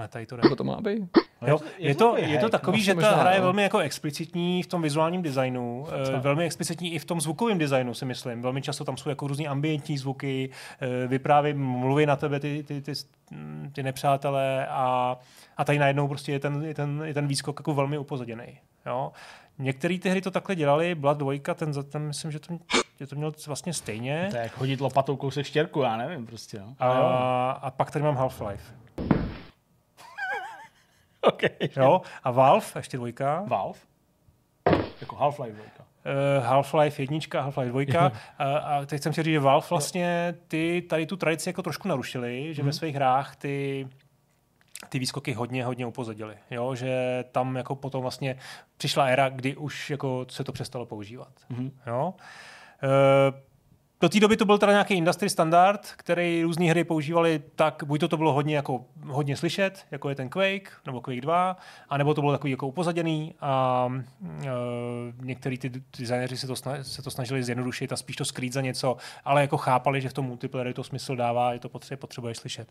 Ale 0.00 0.08
tady 0.08 0.26
to 0.26 0.36
jde. 0.36 0.42
Nebo 0.42 0.56
to 0.56 0.64
má 0.64 0.80
být? 0.80 1.02
Jo, 1.46 1.58
je 1.78 1.94
to 1.94 2.16
je 2.16 2.38
to 2.38 2.48
takový, 2.48 2.78
no, 2.78 2.84
že 2.84 2.94
ta 2.94 3.16
hra 3.16 3.30
je 3.30 3.38
no. 3.38 3.44
velmi 3.44 3.62
jako 3.62 3.78
explicitní 3.78 4.62
v 4.62 4.66
tom 4.66 4.82
vizuálním 4.82 5.22
designu, 5.22 5.86
eh, 6.16 6.20
velmi 6.20 6.44
explicitní 6.44 6.94
i 6.94 6.98
v 6.98 7.04
tom 7.04 7.20
zvukovém 7.20 7.58
designu, 7.58 7.94
si 7.94 8.04
myslím. 8.04 8.42
Velmi 8.42 8.62
často 8.62 8.84
tam 8.84 8.96
jsou 8.96 9.08
jako 9.08 9.26
různý 9.26 9.48
ambientní 9.48 9.98
zvuky, 9.98 10.50
eh, 10.80 11.06
vypráví, 11.06 11.52
mluví 11.52 12.06
na 12.06 12.16
tebe 12.16 12.40
ty, 12.40 12.62
ty, 12.62 12.80
ty, 12.80 12.92
ty 13.72 13.82
nepřátelé 13.82 14.66
a, 14.66 15.16
a 15.56 15.64
tady 15.64 15.78
najednou 15.78 16.08
prostě 16.08 16.32
je 16.32 16.40
ten, 16.40 16.64
je 16.64 16.74
ten, 16.74 17.02
je 17.04 17.14
ten 17.14 17.26
výskok 17.26 17.60
jako 17.60 17.74
velmi 17.74 17.98
upozaděný. 17.98 18.58
Jo? 18.86 19.12
některé 19.58 19.98
ty 19.98 20.10
hry 20.10 20.20
to 20.20 20.30
takhle 20.30 20.54
dělali, 20.56 20.94
Blood 20.94 21.18
2, 21.18 21.54
ten, 21.54 21.72
za- 21.72 21.82
ten 21.82 22.02
myslím, 22.02 22.30
že 22.30 22.40
to, 22.40 22.58
že 23.00 23.06
to 23.06 23.16
měl 23.16 23.32
vlastně 23.46 23.72
stejně. 23.72 24.26
To 24.30 24.36
je 24.36 24.42
jak 24.42 24.56
hodit 24.56 24.80
lopatou 24.80 25.16
kousek 25.16 25.46
štěrku, 25.46 25.80
já 25.80 25.96
nevím 25.96 26.26
prostě. 26.26 26.58
No. 26.60 26.74
A, 26.78 27.50
a 27.50 27.70
pak 27.70 27.90
tady 27.90 28.02
mám 28.02 28.16
Half-Life. 28.16 29.09
Okay. 31.28 31.50
Jo? 31.76 32.00
A 32.24 32.30
Valve, 32.30 32.66
ještě 32.76 32.96
dvojka. 32.96 33.44
Valve? 33.46 33.78
Jako 35.00 35.16
Half-Life 35.16 35.52
2. 35.52 35.62
Uh, 36.06 36.46
Half-Life 36.46 37.00
1, 37.00 37.18
Half-Life 37.18 37.86
2. 37.86 38.12
a, 38.38 38.58
a 38.58 38.84
teď 38.86 39.02
jsem 39.02 39.12
chtěl 39.12 39.24
říct, 39.24 39.32
že 39.32 39.40
Valve 39.40 39.66
vlastně 39.70 40.34
ty 40.48 40.82
tady 40.88 41.06
tu 41.06 41.16
tradici 41.16 41.48
jako 41.48 41.62
trošku 41.62 41.88
narušili, 41.88 42.54
že 42.54 42.62
ve 42.62 42.72
svých 42.72 42.94
hrách 42.94 43.36
ty 43.36 43.88
ty 44.88 44.98
výskoky 44.98 45.32
hodně, 45.32 45.64
hodně 45.64 45.86
upozadili. 45.86 46.34
Jo? 46.50 46.74
Že 46.74 47.24
tam 47.32 47.56
jako 47.56 47.76
potom 47.76 48.02
vlastně 48.02 48.36
přišla 48.76 49.06
éra, 49.06 49.28
kdy 49.28 49.56
už 49.56 49.90
jako 49.90 50.26
se 50.28 50.44
to 50.44 50.52
přestalo 50.52 50.86
používat. 50.86 51.32
Mhm. 51.48 51.70
Jo? 51.86 52.14
Uh, 52.82 53.38
do 54.00 54.08
té 54.08 54.20
doby 54.20 54.36
to 54.36 54.44
byl 54.44 54.58
teda 54.58 54.72
nějaký 54.72 54.94
industry 54.94 55.30
standard, 55.30 55.92
který 55.96 56.42
různé 56.42 56.64
hry 56.70 56.84
používali 56.84 57.42
tak, 57.56 57.82
buď 57.86 58.00
to, 58.00 58.08
to 58.08 58.16
bylo 58.16 58.32
hodně, 58.32 58.56
jako, 58.56 58.84
hodně 59.06 59.36
slyšet, 59.36 59.86
jako 59.90 60.08
je 60.08 60.14
ten 60.14 60.28
Quake, 60.28 60.72
nebo 60.86 61.00
Quake 61.00 61.20
2, 61.20 61.56
anebo 61.88 62.14
to 62.14 62.20
bylo 62.20 62.32
takový 62.32 62.50
jako 62.50 62.68
upozaděný 62.68 63.34
a 63.40 63.86
uh, 64.20 64.38
některý 65.20 65.58
ty 65.58 65.70
designéři 65.98 66.36
se 66.36 66.46
to, 66.46 66.56
se 66.82 67.02
to 67.02 67.10
snažili 67.10 67.42
zjednodušit 67.42 67.92
a 67.92 67.96
spíš 67.96 68.16
to 68.16 68.24
skrýt 68.24 68.52
za 68.52 68.60
něco, 68.60 68.96
ale 69.24 69.40
jako 69.40 69.56
chápali, 69.56 70.00
že 70.00 70.08
v 70.08 70.12
tom 70.12 70.24
multiplayeru 70.24 70.72
to 70.72 70.84
smysl 70.84 71.16
dává, 71.16 71.52
je 71.52 71.58
to 71.58 71.68
potřebuje, 71.68 71.96
potřebuješ 71.96 72.38
slyšet. 72.38 72.68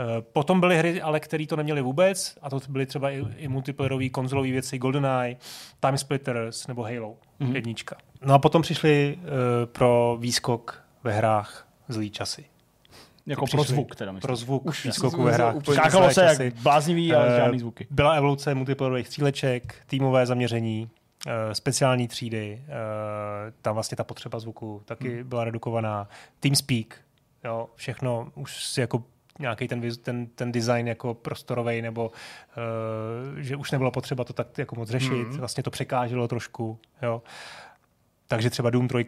Uh, 0.00 0.06
potom 0.32 0.60
byly 0.60 0.78
hry, 0.78 1.02
ale 1.02 1.20
které 1.20 1.46
to 1.46 1.56
neměly 1.56 1.82
vůbec, 1.82 2.38
a 2.42 2.50
to 2.50 2.60
byly 2.68 2.86
třeba 2.86 3.10
i, 3.10 3.24
i 3.36 3.48
multiplayerové 3.48 4.08
konzolové 4.08 4.50
věci, 4.50 4.78
GoldenEye, 4.78 5.36
Time 5.80 5.98
Splitters 5.98 6.66
nebo 6.66 6.82
Halo, 6.82 7.16
mm-hmm. 7.42 7.54
jednička. 7.54 7.96
No 8.24 8.34
a 8.34 8.38
potom 8.38 8.62
přišli 8.62 9.18
uh, 9.18 9.26
pro 9.66 10.16
výskok 10.20 10.82
ve 11.04 11.12
hrách 11.12 11.68
zlý 11.88 12.10
časy. 12.10 12.44
Jako 13.26 13.46
pro 13.46 13.62
zvuk 13.62 13.96
teda 13.96 14.12
myslím. 14.12 14.26
Pro 14.28 14.36
zvuk 14.36 14.66
Už 14.66 14.84
výskoku 14.84 15.22
ve 15.22 15.32
hrách. 15.32 15.54
Skákalo 15.72 16.10
se 16.10 16.20
časy. 16.20 16.44
jak 16.44 16.54
bláznivý, 16.54 17.14
ale 17.14 17.34
Eh, 17.34 17.36
žádný 17.36 17.58
zvuky. 17.58 17.86
Byla 17.90 18.12
evoluce 18.12 18.54
multiplayerových 18.54 19.06
stříleček, 19.06 19.74
týmové 19.86 20.26
zaměření, 20.26 20.90
eh, 21.26 21.54
speciální 21.54 22.08
třídy, 22.08 22.62
eh, 22.66 22.72
tam 23.62 23.74
vlastně 23.74 23.96
ta 23.96 24.04
potřeba 24.04 24.38
zvuku 24.38 24.82
taky 24.84 25.08
Hmm. 25.08 25.28
byla 25.28 25.44
redukovaná. 25.44 26.08
TeamSpeak, 26.40 26.96
jo, 27.44 27.68
všechno 27.76 28.32
už 28.34 28.64
si 28.64 28.80
jako 28.80 29.04
nějaký 29.38 29.68
ten, 29.68 29.82
ten, 30.02 30.26
ten 30.26 30.52
design 30.52 30.88
jako 30.88 31.14
prostorový, 31.14 31.82
nebo 31.82 32.08
uh, 32.10 33.38
že 33.38 33.56
už 33.56 33.70
nebylo 33.70 33.90
potřeba 33.90 34.24
to 34.24 34.32
tak 34.32 34.58
jako 34.58 34.76
moc 34.76 34.88
řešit, 34.88 35.28
Hmm. 35.28 35.38
vlastně 35.38 35.62
to 35.62 35.70
překáželo 35.70 36.28
trošku, 36.28 36.78
jo. 37.02 37.22
Takže 38.26 38.50
třeba 38.50 38.70
Doom 38.70 38.88
3, 38.88 39.06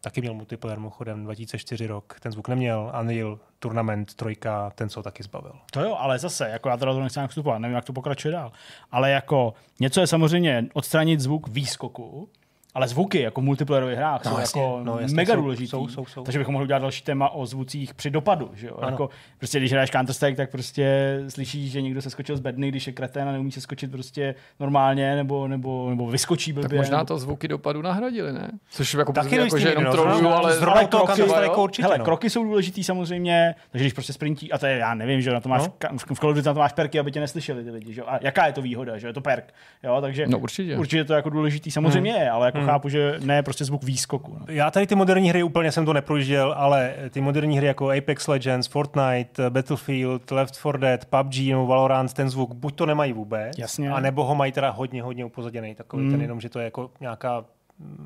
taky 0.00 0.20
měl 0.20 0.34
multiplayer 0.34 0.78
mimochodem 0.78 1.24
2004 1.24 1.86
rok, 1.86 2.16
ten 2.20 2.32
zvuk 2.32 2.48
neměl, 2.48 2.92
Unreal, 3.00 3.38
Tournament 3.58 4.14
3, 4.14 4.36
ten 4.74 4.88
se 4.88 4.98
ho 4.98 5.02
taky 5.02 5.22
zbavil. 5.22 5.52
To 5.70 5.80
jo, 5.80 5.96
ale 5.98 6.18
zase, 6.18 6.48
jako 6.48 6.68
já 6.68 6.76
teda 6.76 6.92
to 6.92 7.00
nechci 7.00 7.18
nějak 7.18 7.30
vstupovat, 7.30 7.58
nevím, 7.58 7.74
jak 7.74 7.84
to 7.84 7.92
pokračuje 7.92 8.32
dál. 8.32 8.52
Ale 8.90 9.10
jako 9.10 9.54
něco 9.80 10.00
je 10.00 10.06
samozřejmě 10.06 10.66
odstranit 10.72 11.20
zvuk 11.20 11.48
výskoku, 11.48 12.28
ale 12.74 12.88
zvuky 12.88 13.20
jako 13.20 13.40
v 13.40 13.44
multiplayerových 13.44 13.96
hrách 13.98 14.24
No, 14.24 14.30
jsou 14.30 14.38
jasně, 14.38 14.62
jako 14.62 14.80
no, 14.84 14.98
jasně, 14.98 15.16
mega 15.16 15.34
důležitý. 15.36 15.68
jsou- 15.68 15.88
jsou- 15.88 16.04
jsou. 16.06 16.22
Takže 16.22 16.38
bychom 16.38 16.52
mohli 16.52 16.64
udělat 16.64 16.78
další 16.78 17.02
téma 17.04 17.28
o 17.30 17.46
zvucích 17.46 17.94
při 17.94 18.10
dopadu. 18.10 18.50
Že 18.54 18.66
jo? 18.66 18.76
Ano. 18.78 18.88
Jako, 18.90 19.10
prostě 19.38 19.58
když 19.58 19.72
hraješ 19.72 19.90
Counter 19.90 20.14
Strike, 20.14 20.36
tak 20.36 20.50
prostě 20.50 21.18
slyšíš, 21.28 21.72
že 21.72 21.82
někdo 21.82 22.02
se 22.02 22.10
skočil 22.10 22.36
z 22.36 22.40
bedny, 22.40 22.68
když 22.68 22.86
je 22.86 22.92
kretén 22.92 23.28
a 23.28 23.32
neumí 23.32 23.52
se 23.52 23.60
skočit 23.60 23.90
prostě 23.90 24.34
normálně, 24.60 25.16
nebo, 25.16 25.48
nebo, 25.48 25.90
nebo 25.90 26.06
vyskočí 26.06 26.52
blbě. 26.52 26.68
Tak 26.68 26.78
možná 26.78 26.98
nebo... 26.98 27.06
to 27.06 27.18
zvuky 27.18 27.48
dopadu 27.48 27.82
nahradili, 27.82 28.32
ne? 28.32 28.50
Což 28.70 28.94
jako, 28.94 29.12
Taky 29.12 29.36
jako 29.36 29.58
že 29.58 29.68
jenom 29.68 29.84
nikdo, 29.84 30.02
troluju, 30.02 30.22
no. 30.24 30.36
ale 30.36 30.54
Zrovna 30.56 30.86
toho 30.86 31.06
kroky- 31.06 31.22
Counter-Strike 31.22 31.44
jo? 31.56 31.62
určitě, 31.62 31.82
Hele, 31.82 31.98
no. 31.98 32.04
kroky 32.04 32.30
jsou 32.30 32.44
důležitý 32.44 32.84
samozřejmě, 32.84 33.54
takže 33.70 33.84
když 33.84 33.92
prostě 33.92 34.12
sprintí, 34.12 34.52
a 34.52 34.58
to 34.58 34.66
je, 34.66 34.76
já 34.78 34.94
nevím, 34.94 35.20
že 35.20 35.32
na 35.32 35.40
to 35.40 35.48
máš, 35.48 35.62
No. 35.62 35.72
no. 35.92 35.98
v 36.14 36.20
Call 36.20 36.34
na 36.34 36.42
to 36.54 36.54
máš 36.60 36.72
perky, 36.72 36.98
aby 36.98 37.12
tě 37.12 37.20
neslyšeli 37.20 37.64
ty 37.64 37.70
lidi, 37.70 37.92
že? 37.92 38.00
jo? 38.00 38.06
A 38.10 38.18
jaká 38.22 38.46
je 38.46 38.52
to 38.52 38.62
výhoda, 38.62 38.98
že 38.98 39.06
je 39.06 39.12
to 39.12 39.20
perk, 39.20 39.54
jo, 39.82 39.98
takže 40.00 40.26
No, 40.26 40.38
určitě. 40.38 40.76
určitě 40.78 41.04
to 41.04 41.14
jako 41.14 41.30
důležitý 41.30 41.70
samozřejmě 41.70 42.10
je, 42.10 42.30
ale 42.30 42.46
jako 42.46 42.61
chápu, 42.64 42.88
že 42.88 43.14
ne 43.24 43.42
prostě 43.42 43.64
zvuk 43.64 43.84
výskoku. 43.84 44.36
No. 44.40 44.46
Já 44.48 44.70
tady 44.70 44.86
ty 44.86 44.94
moderní 44.94 45.28
hry 45.28 45.42
úplně 45.42 45.72
jsem 45.72 45.84
to 45.84 45.92
neprojížděl, 45.92 46.54
ale 46.56 46.94
ty 47.10 47.20
moderní 47.20 47.56
hry 47.56 47.66
jako 47.66 47.90
Apex 47.90 48.28
Legends, 48.28 48.66
Fortnite, 48.68 49.50
Battlefield, 49.50 50.30
Left 50.30 50.54
4 50.56 50.78
Dead, 50.78 51.04
PUBG 51.04 51.36
nebo 51.50 51.66
Valorant, 51.66 52.12
ten 52.12 52.30
zvuk 52.30 52.54
buď 52.54 52.74
to 52.74 52.86
nemají 52.86 53.12
vůbec, 53.12 53.58
Jasně. 53.58 53.90
a 53.90 54.00
nebo 54.00 54.24
ho 54.24 54.34
mají 54.34 54.52
teda 54.52 54.70
hodně, 54.70 55.02
hodně 55.02 55.24
upozaděný, 55.24 55.74
takový 55.74 56.02
Hmm. 56.02 56.12
ten 56.12 56.20
jenom, 56.20 56.40
že 56.40 56.48
to 56.48 56.58
je 56.58 56.64
jako 56.64 56.90
nějaká 57.00 57.44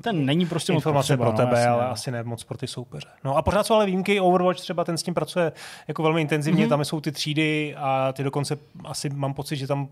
Ten 0.01 0.25
není 0.25 0.45
prostě 0.45 0.73
informace 0.73 1.17
potřeba, 1.17 1.25
pro 1.25 1.37
tebe, 1.37 1.51
no, 1.51 1.57
jasně, 1.57 1.67
ale 1.69 1.83
no. 1.83 1.91
asi 1.91 2.11
ne 2.11 2.23
moc 2.23 2.43
pro 2.43 2.57
ty 2.57 2.67
soupeře. 2.67 3.07
No 3.23 3.37
a 3.37 3.41
pořád 3.41 3.65
jsou 3.65 3.73
ale 3.73 3.85
výjimky, 3.85 4.19
Overwatch 4.19 4.59
třeba 4.59 4.83
ten 4.83 4.97
s 4.97 5.03
tím 5.03 5.13
pracuje 5.13 5.51
jako 5.87 6.03
velmi 6.03 6.21
intenzivně, 6.21 6.57
Mhm. 6.59 6.65
mm-hmm. 6.65 6.69
tam 6.69 6.85
jsou 6.85 7.01
ty 7.01 7.11
třídy 7.11 7.75
a 7.77 8.13
ty 8.13 8.23
dokonce 8.23 8.57
asi 8.85 9.09
mám 9.09 9.33
pocit, 9.33 9.55
že 9.55 9.67
tam 9.67 9.87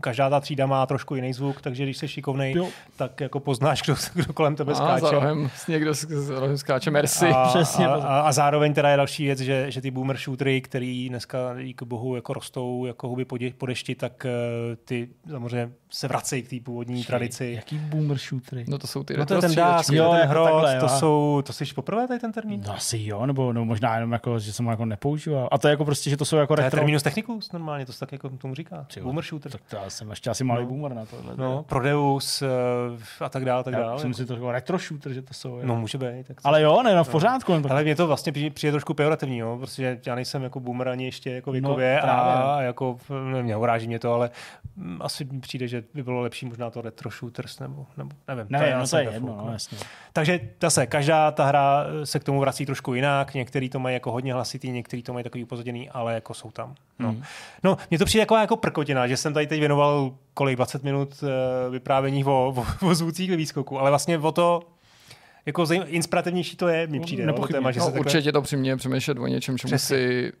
každá 0.00 0.30
ta 0.30 0.40
třída 0.40 0.66
má 0.66 0.86
trošku 0.86 1.14
jiný 1.14 1.32
zvuk, 1.32 1.60
takže 1.60 1.82
když 1.82 1.96
jsi 1.96 2.08
šikovnej, 2.08 2.52
Jo. 2.56 2.68
tak 2.96 3.20
jako 3.20 3.40
poznáš, 3.40 3.82
kdo, 3.82 3.94
kdo 4.14 4.32
kolem 4.32 4.56
tebe 4.56 4.72
a 4.72 4.76
za 4.76 4.98
skáče. 4.98 5.14
rohem 5.14 5.50
někdo 5.68 5.94
s- 5.94 6.06
za 6.08 6.40
rohem 6.40 6.58
skáče 6.58 6.90
Mercy. 6.90 7.26
A, 7.28 7.48
Přesně. 7.48 7.86
a, 7.86 7.94
a, 7.94 8.20
a, 8.20 8.32
zároveň 8.32 8.74
teda 8.74 8.90
je 8.90 8.96
další 8.96 9.24
věc, 9.24 9.38
že, 9.40 9.70
že 9.70 9.80
ty 9.80 9.90
boomer 9.90 10.16
shootery, 10.16 10.60
který 10.60 11.08
dneska 11.08 11.38
díky 11.62 11.84
bohu 11.84 12.16
jako 12.16 12.32
rostou 12.32 12.86
jako 12.86 13.08
huby 13.08 13.24
po, 13.58 13.66
dešti, 13.66 13.94
tak 13.94 14.26
uh, 14.26 14.76
ty 14.84 15.08
samozřejmě 15.30 15.72
se 15.90 16.08
vracejí 16.08 16.42
k 16.42 16.50
té 16.50 16.56
původní 16.64 17.04
tradici. 17.04 17.52
Jaký 17.56 17.78
boomer 17.78 18.18
shootery? 18.18 18.64
No 18.68 18.78
to 18.78 18.86
jsou 18.86 19.02
ty 19.04 19.16
No 19.16 19.26
to 19.26 19.34
je 19.34 19.40
retro 19.40 19.48
ten 19.48 19.56
dásk. 19.56 19.92
Jo, 19.92 20.16
ten 20.20 20.28
hrot, 20.28 20.44
takhle, 20.50 20.80
to 20.80 20.88
jsou, 20.88 21.42
to 21.46 21.52
jsi 21.52 21.64
poprvé 21.74 22.08
tady 22.08 22.20
ten 22.20 22.32
termín? 22.32 22.62
No 22.66 22.74
asi 22.76 22.98
jo, 23.04 23.26
nebo, 23.26 23.52
nebo 23.52 23.64
možná 23.64 23.94
jenom 23.94 24.12
jako, 24.12 24.38
že 24.38 24.52
jsem 24.52 24.64
ho 24.64 24.70
jako 24.70 24.84
nepoužíval. 24.84 25.48
A 25.52 25.58
to 25.58 25.68
je 25.68 25.70
jako 25.70 25.84
prostě, 25.84 26.10
že 26.10 26.16
to 26.16 26.24
jsou 26.24 26.36
jako 26.36 26.56
To 26.56 26.60
je 26.60 26.64
retro. 26.64 26.78
terminus 26.78 27.02
technicus 27.02 27.52
normálně, 27.52 27.86
to 27.86 27.92
se 27.92 28.00
tak 28.00 28.12
jako 28.12 28.28
tomu 28.28 28.54
říká. 28.54 28.86
Boomer 29.02 29.24
shooter. 29.24 29.52
To 29.70 29.76
já 29.76 29.90
jsem 29.90 30.10
ještě 30.10 30.30
asi 30.30 30.44
malý 30.44 30.66
boomer 30.66 30.94
na 30.94 31.04
tohle. 31.06 31.34
No, 31.36 31.62
Prodeus 31.62 32.42
uh, 32.42 32.48
a 33.20 33.28
tak 33.28 33.44
dále, 33.44 33.64
tak 33.64 33.74
já 33.74 33.80
dále. 33.80 33.98
jsem 34.00 34.14
si 34.14 34.26
to 34.26 34.32
jako 34.34 34.52
retro 34.52 34.78
shooter, 34.78 35.12
že 35.12 35.22
to 35.22 35.34
jsou. 35.34 35.58
No, 35.62 35.76
může 35.76 35.98
být. 35.98 36.26
Tak 36.26 36.36
ale 36.44 36.62
jo, 36.62 36.82
ne, 36.82 36.94
no 36.94 37.04
v 37.04 37.08
pořádku. 37.08 37.58
No, 37.58 37.62
Ale 37.70 37.82
mě 37.82 37.96
to 37.96 38.06
vlastně 38.06 38.32
přijde, 38.32 38.50
přijde 38.50 38.70
trošku 38.72 38.94
pejorativní, 38.94 39.38
jo? 39.38 39.56
protože 39.60 40.00
já 40.06 40.14
nejsem 40.14 40.42
jako 40.42 40.60
boomer 40.60 40.88
ani 40.88 41.04
ještě 41.04 41.30
jako 41.30 41.52
věkově 41.52 42.00
No, 42.02 42.10
a, 42.10 42.14
právě. 42.22 42.42
a 42.44 42.62
jako, 42.62 42.98
mě 43.42 43.56
uráží 43.56 43.86
mě 43.86 43.98
to, 43.98 44.12
ale 44.14 44.30
mm, 44.76 44.98
asi 45.02 45.24
mi 45.24 45.40
přijde, 45.40 45.68
že 45.68 45.84
by 45.94 46.02
bylo 46.02 46.20
lepší 46.20 46.46
možná 46.46 46.70
to 46.70 46.80
retro 46.80 47.10
shooters, 47.10 47.58
nebo, 47.58 47.86
nebo 47.96 48.10
nevím. 48.28 48.46
ne, 48.48 48.68
já 48.68 48.78
no 48.78 48.88
to 48.88 48.96
je 48.96 49.06
ve 49.06 49.12
jedno, 49.12 49.42
no, 49.46 49.52
jasně. 49.52 49.78
Takže 50.12 50.40
zase, 50.62 50.86
každá 50.86 51.30
ta 51.30 51.44
hra 51.44 51.84
se 52.04 52.18
k 52.18 52.24
tomu 52.24 52.40
vrací 52.40 52.66
trošku 52.66 52.94
jinak, 52.94 53.34
některý 53.34 53.68
to 53.68 53.78
mají 53.78 53.94
jako 53.94 54.12
hodně 54.12 54.34
hlasitý, 54.34 54.70
některý 54.70 55.02
to 55.02 55.12
mají 55.12 55.24
takový 55.24 55.44
upozaděný, 55.44 55.90
ale 55.90 56.14
jako 56.14 56.34
jsou 56.34 56.50
tam. 56.50 56.74
No, 56.98 57.12
Mhm. 57.12 57.22
no 57.64 57.76
mně 57.90 57.98
to 57.98 58.04
přijde 58.04 58.22
jako, 58.22 58.36
jako 58.36 58.56
prkotina, 58.56 59.06
že 59.06 59.16
jsem 59.16 59.34
tady 59.34 59.46
teď 59.46 59.59
věnoval 59.60 60.14
kolik, 60.34 60.56
20 60.56 60.84
minut 60.84 61.22
uh, 61.22 61.28
vyprávění 61.72 62.24
o, 62.24 62.54
o, 62.56 62.66
o 62.86 62.94
zvucích 62.94 63.30
ve 63.30 63.36
výskoku, 63.36 63.78
ale 63.78 63.90
vlastně 63.90 64.18
o 64.18 64.32
to, 64.32 64.60
jako 65.46 65.66
zajím, 65.66 65.82
inspirativnější 65.86 66.56
to 66.56 66.68
je, 66.68 66.86
mi 66.86 67.00
přijde. 67.00 67.22
No, 67.22 67.32
Nepochybně. 67.32 67.54
téma, 67.54 67.70
že 67.72 67.80
No, 67.80 67.86
se 67.86 67.92
takhle... 67.92 68.06
určitě 68.06 68.32
to 68.32 68.42
přiměje 68.42 68.76
přemýšlet 68.76 69.18
o 69.18 69.26
něčem, 69.26 69.58
čemu 69.58 69.68
Přesně. 69.68 69.96
si 69.96 70.32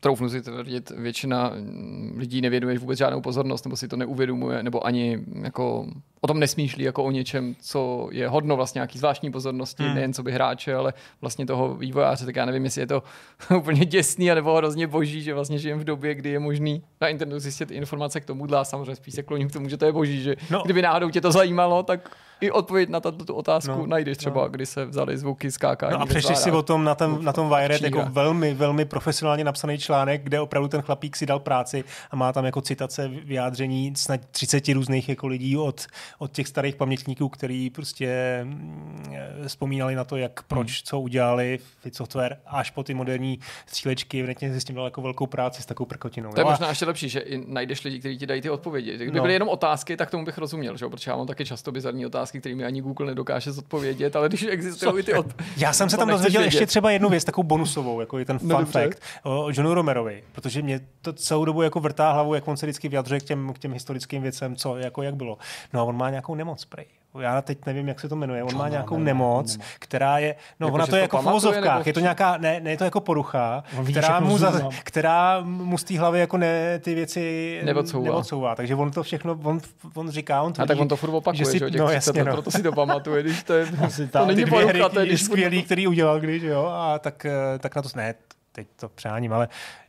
troufnu 0.00 0.28
si 0.28 0.42
tvrdit, 0.42 0.90
většina 0.90 1.52
mm, 1.54 2.14
lidí 2.18 2.40
nevěnuje 2.40 2.78
vůbec 2.78 2.98
žádnou 2.98 3.20
pozornost, 3.20 3.64
nebo 3.64 3.76
si 3.76 3.88
to 3.88 3.96
neuvědomuje, 3.96 4.62
nebo 4.62 4.86
ani 4.86 5.18
jako 5.42 5.86
o 6.20 6.26
tom 6.26 6.40
nesmýšlí 6.40 6.84
jako 6.84 7.04
o 7.04 7.10
něčem, 7.10 7.56
co 7.60 8.08
je 8.12 8.28
hodno 8.28 8.56
vlastně 8.56 8.78
nějaký 8.78 8.98
zvláštní 8.98 9.30
pozornosti, 9.30 9.82
Hmm. 9.82 9.94
nejen 9.94 10.12
co 10.12 10.22
by 10.22 10.32
hráče, 10.32 10.74
ale 10.74 10.94
vlastně 11.20 11.46
toho 11.46 11.74
vývojáře, 11.74 12.26
tak 12.26 12.36
já 12.36 12.44
nevím, 12.44 12.64
jestli 12.64 12.82
je 12.82 12.86
to 12.86 13.02
úplně 13.56 13.84
děsný, 13.84 14.28
nebo 14.28 14.56
hrozně 14.56 14.86
boží, 14.86 15.22
že 15.22 15.34
vlastně 15.34 15.58
žijeme 15.58 15.80
v 15.80 15.84
době, 15.84 16.14
kdy 16.14 16.30
je 16.30 16.38
možný 16.38 16.82
na 17.00 17.08
internetu 17.08 17.38
zjistit 17.40 17.70
informace 17.70 18.20
k 18.20 18.24
tomuhle 18.24 18.58
a 18.58 18.64
samozřejmě 18.64 18.96
spíš 18.96 19.14
se 19.14 19.22
kloním 19.22 19.48
k 19.48 19.52
tomu, 19.52 19.68
že 19.68 19.76
to 19.76 19.84
je 19.84 19.92
boží, 19.92 20.22
že 20.22 20.36
no. 20.50 20.62
kdyby 20.64 20.82
náhodou 20.82 21.10
tě 21.10 21.20
to 21.20 21.32
zajímalo, 21.32 21.82
tak 21.82 22.16
i 22.40 22.50
odpověď 22.50 22.88
na 22.88 23.00
tato 23.00 23.24
tu 23.24 23.34
otázku 23.34 23.70
No. 23.70 23.76
no. 23.78 23.86
najdeš 23.86 24.16
třeba, 24.16 24.42
no. 24.42 24.48
kdy 24.48 24.66
se 24.66 24.84
vzali 24.84 25.18
zvuky 25.18 25.50
skákání. 25.50 25.92
No 25.92 26.00
a 26.00 26.06
přečteš 26.06 26.38
si 26.38 26.50
o 26.50 26.62
tom 26.62 26.84
na 26.84 26.94
tom, 26.94 27.24
na 27.24 27.32
tom 27.32 27.48
Wired 27.48 27.82
jako 27.82 28.04
velmi, 28.10 28.54
velmi 28.54 28.84
profesionálně 28.84 29.44
napsaný 29.44 29.78
článek, 29.78 30.22
kde 30.22 30.40
opravdu 30.40 30.68
ten 30.68 30.82
chlapík 30.82 31.16
si 31.16 31.26
dal 31.26 31.38
práci 31.38 31.84
a 32.10 32.16
má 32.16 32.32
tam 32.32 32.44
jako 32.44 32.60
citace, 32.60 33.08
vyjádření 33.08 33.92
snad 33.96 34.20
30 34.30 34.68
různých 34.68 35.08
jako 35.08 35.26
lidí 35.26 35.56
od, 35.56 35.86
od 36.18 36.32
těch 36.32 36.48
starých 36.48 36.76
pamětníků, 36.76 37.28
který 37.28 37.70
prostě 37.70 38.40
mm, 38.44 39.04
vzpomínali 39.46 39.94
na 39.94 40.04
to, 40.04 40.16
jak 40.16 40.42
proč, 40.42 40.82
co 40.82 41.00
udělali 41.00 41.58
Fit 41.80 41.96
Software, 41.96 42.38
až 42.46 42.70
po 42.70 42.82
ty 42.82 42.94
moderní 42.94 43.38
střílečky, 43.66 44.18
evidentně 44.18 44.52
si 44.52 44.60
s 44.60 44.64
tím 44.64 44.76
dal 44.76 44.84
jako 44.84 45.02
velkou 45.02 45.26
práci 45.26 45.62
s 45.62 45.66
takovou 45.66 45.86
prkotinou. 45.86 46.30
To 46.32 46.40
je 46.40 46.44
jo. 46.44 46.50
Možná 46.50 46.68
ještě 46.68 46.84
lepší, 46.84 47.08
že 47.08 47.20
i 47.20 47.44
najdeš 47.52 47.84
lidi, 47.84 47.98
kteří 47.98 48.18
ti 48.18 48.26
dají 48.26 48.40
ty 48.40 48.50
odpovědi. 48.50 48.94
Kdyby 48.96 49.10
No. 49.10 49.16
no. 49.16 49.22
byly 49.22 49.32
jenom 49.32 49.48
otázky, 49.48 49.96
tak 49.96 50.10
tomu 50.10 50.24
bych 50.24 50.38
rozuměl, 50.38 50.76
že? 50.76 50.88
protože 50.88 51.10
já 51.10 51.16
mám 51.16 51.26
taky 51.26 51.44
často 51.44 51.72
bizarní 51.72 52.06
otázky, 52.06 52.27
kterými 52.30 52.64
ani 52.64 52.80
Google 52.82 53.06
nedokáže 53.06 53.52
zodpovědět, 53.52 54.16
ale 54.16 54.28
když 54.28 54.42
existují 54.50 55.04
ty 55.04 55.14
od... 55.14 55.26
Já 55.56 55.72
jsem 55.72 55.90
se 55.90 55.96
tam 55.96 56.08
dozvěděl 56.08 56.42
ještě 56.42 56.66
třeba 56.66 56.90
jednu 56.90 57.08
věc, 57.08 57.24
takovou 57.24 57.46
bonusovou, 57.48 58.00
jako 58.00 58.18
je 58.18 58.24
ten 58.24 58.38
No 58.42 58.56
fun 58.56 58.64
dobře. 58.64 58.84
fact 58.88 59.02
o, 59.22 59.44
o 59.44 59.50
Johnu 59.50 59.74
Romerovi, 59.74 60.22
protože 60.32 60.62
mě 60.62 60.80
to 61.02 61.12
celou 61.12 61.44
dobu 61.44 61.62
jako 61.62 61.80
vrtá 61.80 62.12
hlavu, 62.12 62.34
jak 62.34 62.48
on 62.48 62.56
se 62.56 62.66
vždycky 62.66 62.88
vyjadřuje 62.88 63.20
k 63.20 63.24
těm, 63.24 63.52
k 63.52 63.58
těm 63.58 63.72
historickým 63.72 64.22
věcem, 64.22 64.56
co 64.56 64.76
jako 64.76 65.02
jak 65.02 65.14
bylo. 65.16 65.38
No 65.72 65.80
a 65.80 65.84
on 65.84 65.96
má 65.96 66.10
nějakou 66.10 66.34
nemoc, 66.34 66.64
prej. 66.64 66.86
Já 67.20 67.42
teď 67.42 67.58
nevím, 67.66 67.88
jak 67.88 68.00
se 68.00 68.08
to 68.08 68.16
jmenuje, 68.16 68.42
on 68.44 68.56
má 68.56 68.64
John 68.64 68.70
nějakou 68.70 68.94
Lennon, 68.94 69.04
nemoc, 69.06 69.56
nemoc. 69.56 69.68
která 69.78 70.18
je, 70.18 70.34
no 70.60 70.66
Jako, 70.66 70.74
ona 70.74 70.84
že 70.84 70.90
to 70.90 70.96
je 70.96 71.02
jako 71.02 71.16
v 71.16 71.20
pamatuje, 71.24 71.32
uvozovkách, 71.50 71.78
nebo 71.78 71.88
je 71.88 71.92
to 71.92 72.00
nějaká, 72.00 72.36
ne, 72.36 72.60
ne, 72.60 72.70
je 72.70 72.76
to 72.76 72.84
jako 72.84 73.00
porucha, 73.00 73.64
která 73.90 74.20
mu, 74.20 74.38
za, 74.38 74.68
která 74.84 75.40
mu 75.40 75.78
z 75.78 75.84
té 75.84 75.98
hlavy 75.98 76.20
jako 76.20 76.36
ne, 76.36 76.78
ty 76.78 76.94
věci 76.94 77.60
Neodsouvá. 77.64 78.04
neodsouvá. 78.04 78.54
Takže 78.54 78.74
on 78.74 78.90
to 78.90 79.02
všechno, 79.02 79.38
on, 79.42 79.60
on 79.94 80.10
říká, 80.10 80.42
on 80.42 80.50
A 80.50 80.54
tak 80.54 80.66
tvrdí, 80.66 80.80
on 80.80 80.88
to 80.88 80.96
furt 80.96 81.10
opakuje, 81.10 81.38
že 81.38 81.44
že, 81.44 81.50
si- 81.50 81.58
těch 81.70 81.80
no, 81.80 81.86
30 81.86 81.94
jasně, 81.94 82.22
let, 82.22 82.26
no. 82.28 82.32
proto 82.32 82.50
si 82.50 82.62
to 82.62 82.72
pamatuje, 82.72 83.22
když 83.22 83.42
to 83.42 83.52
je, 83.54 83.66
Asi 83.84 84.08
to 84.08 84.26
není 84.26 84.44
ty 84.44 84.50
porucha, 84.50 84.88
to 84.88 85.00
je, 85.00 85.18
skvělý, 85.18 85.62
který 85.62 85.86
udělal 85.86 86.20
když, 86.20 86.42
jo, 86.42 86.66
a 86.66 86.98
tak, 86.98 87.24
eh, 87.24 87.58
tak 87.58 87.76
na 87.76 87.82
to, 87.82 87.88
ne, 87.96 88.14
teď 88.52 88.66
to 88.80 88.88
přáním, 88.88 89.32
ale 89.32 89.48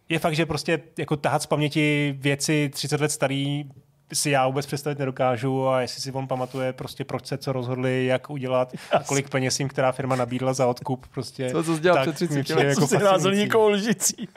je 0.09 0.19
fakt, 0.19 0.35
že 0.35 0.45
prostě 0.45 0.79
jako 0.97 1.15
tahat 1.15 1.41
z 1.41 1.45
paměti 1.45 2.15
věci 2.19 2.69
30 2.73 3.01
let 3.01 3.11
starý 3.11 3.69
si 4.13 4.29
já 4.29 4.47
vůbec 4.47 4.65
představit 4.65 4.99
nedokážu 4.99 5.67
a 5.67 5.81
jestli 5.81 6.01
si 6.01 6.11
on 6.11 6.27
pamatuje 6.27 6.73
prostě 6.73 7.05
proč 7.05 7.25
se 7.25 7.37
co 7.37 7.51
rozhodli, 7.53 8.05
jak 8.05 8.29
udělat, 8.29 8.73
a 8.91 9.03
kolik 9.03 9.29
peněz 9.29 9.59
jim 9.59 9.69
která 9.69 9.91
firma 9.91 10.15
nabídla 10.15 10.53
za 10.53 10.67
odkup, 10.67 11.07
prostě. 11.07 11.49
Co- 11.51 11.63
co 11.63 11.75
jsi 11.75 11.81
dělal 11.81 12.01
před 12.01 12.15
30 12.15 12.33
mi 12.35 12.43
přijde 12.43 12.57
lety? 12.59 12.69
Jako 12.69 12.81
jako 12.81 12.87
si 12.87 12.97
hrál 12.97 13.11
fascinující. 13.11 13.23
zeleníkovou 13.37 13.69
lžicí. 13.69 14.27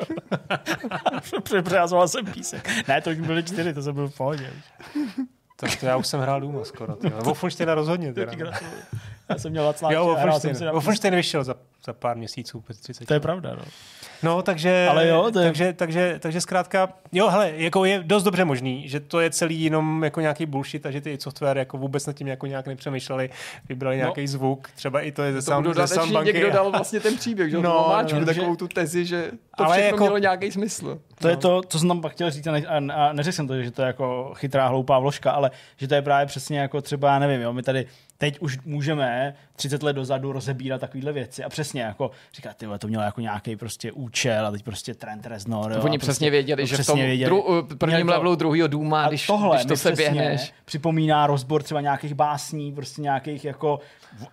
Přepřázoval 1.42 2.08
jsem 2.08 2.26
písek. 2.26 2.88
Ne, 2.88 3.00
to 3.00 3.10
už 3.10 3.16
byly 3.20 3.42
čtyři, 3.42 3.74
to 3.74 3.82
jsem 3.82 3.94
byl 3.94 4.08
v 4.08 4.16
pohodě. 4.16 4.50
Tak 5.56 5.76
to 5.80 5.86
já 5.86 5.96
už 5.96 6.06
jsem 6.06 6.20
hrál 6.20 6.40
Duma 6.40 6.64
skoro. 6.64 6.96
Wolfensteina 7.24 7.74
rozhodně. 7.74 8.12
Teda. 8.12 8.32
Já 9.28 9.38
jsem 9.38 9.50
měl 9.50 9.64
Václav. 9.64 9.92
Jo, 9.92 10.16
Wolfenstein. 10.72 11.14
vyšel 11.14 11.44
za, 11.44 11.54
za 11.84 11.92
pár 11.92 12.16
měsíců, 12.16 12.60
před 12.60 12.80
30. 12.80 13.04
To 13.06 13.14
je 13.14 13.20
pravda, 13.20 13.54
no. 13.54 13.62
No, 14.22 14.42
takže, 14.42 14.86
Ale 14.90 15.08
jo, 15.08 15.30
to 15.32 15.38
je- 15.38 15.46
takže, 15.46 15.72
takže, 15.72 16.16
takže 16.18 16.40
zkrátka, 16.40 16.88
jo, 17.12 17.28
hele, 17.28 17.52
jako 17.56 17.84
je 17.84 18.02
dost 18.06 18.22
dobře 18.22 18.44
možný, 18.44 18.88
že 18.88 19.00
to 19.00 19.20
je 19.20 19.30
celý 19.30 19.62
jenom 19.62 20.04
jako 20.04 20.20
nějaký 20.20 20.46
bullshit 20.46 20.86
a 20.86 20.90
že 20.90 21.00
ty 21.00 21.18
software 21.20 21.58
jako 21.58 21.78
vůbec 21.78 22.06
nad 22.06 22.12
tím 22.12 22.26
jako 22.28 22.46
nějak 22.46 22.66
nepřemýšleli, 22.66 23.30
vybrali 23.68 23.96
No. 23.96 24.00
nějaký 24.00 24.26
zvuk, 24.26 24.68
třeba 24.74 25.00
i 25.00 25.12
to 25.12 25.22
je 25.22 25.32
ze, 25.32 25.42
sound, 25.42 25.66
ze 25.66 25.68
dodatečně 25.74 25.94
soundbanky. 25.96 26.32
někdo 26.32 26.50
dal 26.50 26.70
vlastně 26.70 27.00
ten 27.00 27.16
příběh, 27.16 27.50
že 27.50 27.56
jo, 27.56 27.62
No, 27.62 27.70
no, 27.70 27.86
máčku, 27.88 28.14
no, 28.14 28.20
no, 28.20 28.32
že- 28.32 28.34
takovou 28.40 28.56
tu 28.56 28.68
tezi, 28.68 29.04
že 29.06 29.30
to 29.56 29.64
Ale 29.64 29.76
všechno 29.76 29.86
jako- 29.96 30.04
mělo 30.04 30.18
nějaký 30.18 30.50
smysl. 30.50 30.98
To 31.18 31.28
je 31.28 31.36
to, 31.36 31.60
co 31.68 31.78
jsem 31.78 31.88
tam 31.88 32.00
pak 32.00 32.12
chtěl 32.12 32.30
říct 32.30 32.46
a, 32.46 32.52
ne, 32.52 32.60
a, 32.66 32.76
a 33.06 33.12
neřekl 33.12 33.34
jsem 33.36 33.48
to, 33.48 33.62
že 33.62 33.70
to 33.70 33.82
je 33.82 33.86
jako 33.86 34.32
chytrá, 34.36 34.68
hloupá 34.68 34.98
vložka, 34.98 35.30
ale 35.30 35.50
že 35.76 35.88
to 35.88 35.94
je 35.94 36.02
právě 36.02 36.26
přesně 36.26 36.58
jako 36.60 36.80
třeba, 36.80 37.12
já 37.12 37.18
nevím, 37.18 37.40
jo, 37.40 37.52
my 37.52 37.62
tady 37.62 37.86
teď 38.18 38.38
už 38.40 38.58
můžeme 38.64 39.34
30 39.62 39.82
let 39.82 39.92
dozadu 39.92 40.32
rozebírat 40.32 40.80
takovéhle 40.80 41.12
věci 41.12 41.44
a 41.44 41.48
přesně 41.48 41.82
jako 41.82 42.10
říkat, 42.34 42.56
ty 42.56 42.66
to 42.78 42.88
mělo 42.88 43.04
jako 43.04 43.20
nějaký 43.20 43.56
prostě 43.56 43.92
účel 43.92 44.46
a 44.46 44.50
teď 44.50 44.62
prostě 44.62 44.94
Trent 44.94 45.26
Reznor. 45.26 45.72
Oni 45.72 45.80
prostě, 45.80 45.98
přesně 45.98 46.30
věděli, 46.30 46.66
že 46.66 46.74
v 46.74 46.78
přesně 46.78 46.92
tom 46.92 47.00
věděli. 47.00 47.26
dru, 47.26 47.44
prvním 47.78 47.96
Měli 47.96 48.04
to- 48.04 48.10
levelu 48.10 48.34
druhého 48.34 48.68
Duma, 48.68 49.04
a 49.04 49.08
když, 49.08 49.26
tohle 49.26 49.56
když 49.56 49.66
to 49.66 49.76
se 49.76 49.92
běhneš, 49.92 50.52
Připomíná 50.64 51.26
rozbor 51.26 51.62
třeba 51.62 51.80
nějakých 51.80 52.14
básní, 52.14 52.72
prostě 52.72 53.02
nějakých 53.02 53.44
jako, 53.44 53.80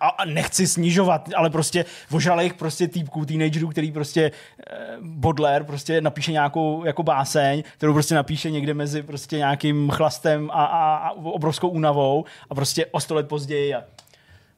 a, 0.00 0.08
a 0.08 0.24
nechci 0.24 0.66
snižovat, 0.66 1.28
ale 1.36 1.50
prostě 1.50 1.84
ožralých 2.12 2.54
prostě 2.54 2.88
týpků, 2.88 3.24
teenagerů, 3.24 3.68
který 3.68 3.92
prostě 3.92 4.30
eh, 4.70 4.74
Baudelaire 5.02 5.64
prostě 5.64 6.00
napíše 6.00 6.32
nějakou 6.32 6.84
jako 6.84 7.02
báseň, 7.02 7.62
kterou 7.76 7.92
prostě 7.92 8.14
napíše 8.14 8.50
někde 8.50 8.74
mezi 8.74 9.02
prostě 9.02 9.36
nějakým 9.36 9.90
chlastem 9.90 10.50
a, 10.52 10.64
a, 10.64 10.96
a 10.96 11.10
obrovskou 11.10 11.68
únavou 11.68 12.24
a 12.50 12.54
prostě 12.54 12.86
o 12.86 13.00
sto 13.00 13.14
let 13.14 13.28
později 13.28 13.74
a 13.74 13.84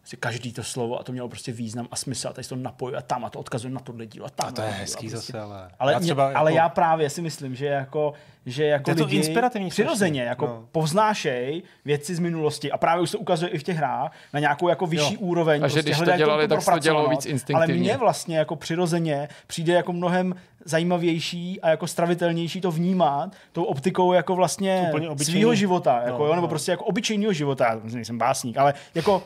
prostě 0.03 0.17
každý 0.17 0.53
to 0.53 0.63
slovo 0.63 1.01
a 1.01 1.03
to 1.03 1.13
mělo 1.13 1.29
prostě 1.29 1.53
význam 1.53 1.89
a 1.91 1.97
smysl 1.97 2.29
a 2.29 2.33
tady 2.33 2.43
se 2.45 2.49
to 2.49 2.57
napojuje 2.57 2.99
a 2.99 3.03
tam 3.03 3.25
a 3.25 3.31
to 3.31 3.39
odkazuje 3.39 3.75
na 3.75 3.81
tohle 3.81 4.07
dílo 4.07 4.27
a 4.27 4.31
tam. 4.31 4.49
A 4.49 4.53
to 4.53 4.63
je 4.63 4.69
dílo 4.69 4.81
hezký 4.81 5.09
prostě. 5.09 5.33
zase, 5.33 5.41
ale... 5.41 5.71
Ale, 5.79 5.93
já 5.93 5.99
mě, 5.99 6.07
třeba 6.07 6.25
ale 6.35 6.51
jako- 6.51 6.57
já 6.57 6.69
právě 6.69 7.11
si 7.11 7.23
myslím, 7.23 7.55
že 7.55 7.67
jako, 7.67 8.13
že 8.47 8.65
jako 8.65 8.91
Je 8.91 8.95
to 8.95 9.05
lidi 9.05 9.17
inspirativní 9.17 9.71
přirozeně 9.71 10.21
strašně, 10.21 10.29
jako 10.29 10.47
no. 10.47 10.69
povznášej 10.73 11.63
věci 11.85 12.15
z 12.15 12.19
minulosti 12.19 12.73
a 12.73 12.77
právě 12.77 13.03
už 13.03 13.11
se 13.11 13.17
ukazuje 13.19 13.51
i 13.51 13.59
v 13.59 13.63
těch 13.63 13.77
hrách 13.77 14.13
na 14.33 14.41
nějakou 14.41 14.69
jako 14.69 14.87
vyšší 14.87 15.15
Jo. 15.15 15.21
úroveň. 15.21 15.61
prostě 15.61 15.79
A 15.79 15.83
že 15.83 15.89
když 15.89 15.99
to 15.99 16.17
dělali, 16.17 16.49
tak 16.49 16.65
to 16.65 16.79
dělalo 16.79 17.09
víc 17.09 17.27
instinktivně. 17.27 17.75
Ale 17.75 17.81
mně 17.81 17.97
vlastně 17.97 18.39
jako 18.39 18.57
přirozeně 18.57 19.29
přijde 19.47 19.73
jako 19.73 19.93
mnohem 19.93 20.35
zajímavější 20.65 21.61
a 21.61 21.69
jako 21.69 21.87
stravitelnější 21.87 22.61
to 22.61 22.71
vnímat 22.71 23.33
tou 23.53 23.63
optikou 23.65 24.13
jako 24.13 24.37
vlastně 24.37 24.93
svého 25.17 25.55
života, 25.55 26.03
jako, 26.05 26.19
No, 26.19 26.25
jo, 26.25 26.35
nebo 26.35 26.47
no. 26.47 26.49
prostě 26.49 26.71
jako 26.71 26.85
obyčejného 26.85 27.33
života, 27.33 27.65
já 27.67 27.81
nejsem 27.95 28.19
básník, 28.19 28.57
ale 28.57 28.75
jako 28.95 29.23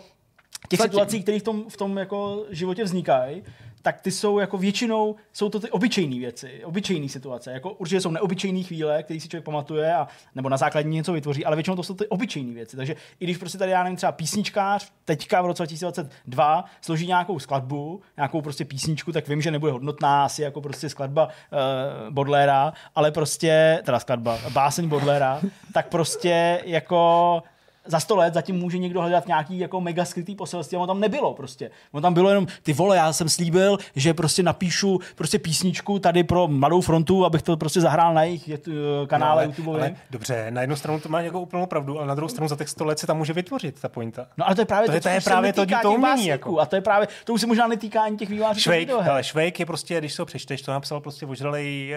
těch 0.69 0.81
situací, 0.81 1.23
které 1.23 1.39
v 1.41 1.43
tom, 1.43 1.64
v 1.69 1.77
tom 1.77 1.97
jako 1.97 2.45
životě 2.51 2.85
vznikají, 2.85 3.43
tak 3.87 4.01
ty 4.01 4.11
jsou 4.11 4.39
jako 4.39 4.59
většinou, 4.59 5.17
jsou 5.33 5.49
to 5.49 5.61
ty 5.61 5.71
obyčejné 5.71 6.19
věci, 6.19 6.64
obyčejné 6.64 7.09
situace. 7.09 7.53
Jako 7.53 7.71
určitě 7.71 8.01
jsou 8.01 8.11
neobyčejné 8.11 8.62
chvíle, 8.62 9.03
které 9.03 9.21
si 9.21 9.29
člověk 9.29 9.45
pamatuje, 9.45 9.95
a, 9.95 10.09
nebo 10.35 10.49
na 10.49 10.57
základě 10.57 10.89
něco 10.89 11.12
vytvoří, 11.12 11.45
ale 11.45 11.57
většinou 11.57 11.77
to 11.77 11.83
jsou 11.83 11.95
ty 11.95 12.07
obyčejné 12.07 12.55
věci. 12.55 12.77
Takže 12.77 12.97
i 13.21 13.25
když 13.25 13.37
prostě 13.37 13.59
tady, 13.59 13.71
já 13.71 13.83
nevím, 13.83 13.97
třeba 13.97 14.12
písničkář 14.12 14.93
teďka 15.05 15.43
v 15.43 15.47
roce 15.47 15.62
2022 15.62 16.64
složí 16.81 17.07
nějakou 17.07 17.39
skladbu, 17.39 18.01
nějakou 18.17 18.43
prostě 18.43 18.64
písničku, 18.64 19.12
tak 19.12 19.29
vím, 19.29 19.43
že 19.43 19.51
nebude 19.51 19.73
hodnotná 19.73 20.25
asi 20.25 20.43
jako 20.43 20.61
prostě 20.61 20.89
skladba 20.89 21.27
uh, 21.27 22.14
Bodlera, 22.14 22.73
ale 22.95 23.11
prostě, 23.11 23.83
teda 23.85 23.99
skladba, 23.99 24.39
báseň 24.53 24.89
Bodlera, 24.89 25.41
tak 25.73 25.89
prostě 25.89 26.62
jako 26.64 27.43
za 27.87 28.01
sto 28.01 28.16
let 28.16 28.34
zatím 28.34 28.57
může 28.57 28.78
někdo 28.78 29.01
hledat 29.01 29.26
nějaký 29.26 29.59
jako 29.59 29.80
mega 29.80 30.05
skrytý 30.05 30.34
poselství 30.34 30.76
a 30.76 30.78
ono 30.80 30.87
tam 30.87 31.01
nebylo 31.01 31.34
prostě. 31.34 31.70
Ono 31.93 32.01
tam 32.03 32.14
bylo 32.14 32.28
jenom, 32.28 32.47
ty 32.62 32.72
vole, 32.72 32.97
já 32.97 33.12
jsem 33.12 33.28
slíbil, 33.28 33.78
že 33.97 34.14
prostě 34.14 34.43
napíšu 34.43 35.01
prostě 35.14 35.39
písničku 35.39 35.99
tady 35.99 36.24
pro 36.24 36.49
Mladou 36.49 36.80
frontu, 36.80 37.24
abych 37.24 37.43
to 37.43 37.57
prostě 37.57 37.80
zahrál 37.80 38.14
na 38.14 38.22
jejich 38.22 38.49
eh, 38.49 38.59
kanále 39.07 39.32
ale, 39.32 39.45
YouTube. 39.45 39.78
ale, 39.78 39.95
dobře, 40.11 40.47
na 40.51 40.61
jednu 40.61 40.76
stranu 40.76 41.01
to 41.01 41.09
má 41.09 41.20
jako 41.20 41.41
úplnou 41.41 41.66
pravdu, 41.66 41.99
ale 41.99 42.07
na 42.09 42.14
druhou 42.14 42.28
stranu 42.28 42.49
za 42.49 42.57
těch 42.57 42.68
100 42.68 42.84
let 42.84 42.99
se 42.99 43.07
tam 43.07 43.16
může 43.18 43.32
vytvořit 43.32 43.80
ta 43.80 43.89
pointa. 43.89 44.26
No 44.37 44.47
ale 44.47 44.55
to 44.55 44.61
je 44.61 44.64
právě 44.66 44.87
To 44.87 44.91
to, 44.93 44.97
je- 44.97 45.01
to 45.01 45.09
je 45.09 45.20
právě 45.20 45.53
to- 45.53 45.66
to 45.82 45.93
umění, 45.93 46.26
jako. 46.26 46.61
A 46.61 46.66
to 46.66 46.76
je 46.76 46.82
právě, 46.82 47.09
to 47.24 47.32
už 47.32 47.41
se 47.41 47.47
možná 47.47 47.66
netýká 47.66 48.03
ani 48.03 48.16
těch 48.16 48.28
vývářů. 48.28 48.61
Švejk, 48.61 48.91
ale 49.11 49.24
Švejk 49.24 49.61
je 49.61 49.66
prostě, 49.66 49.99
když 49.99 50.12
se 50.12 50.22
ho 50.22 50.26
přečteš, 50.26 50.62
to 50.62 50.72
napsal 50.72 51.01
prostě 51.01 51.26
ožralej 51.26 51.95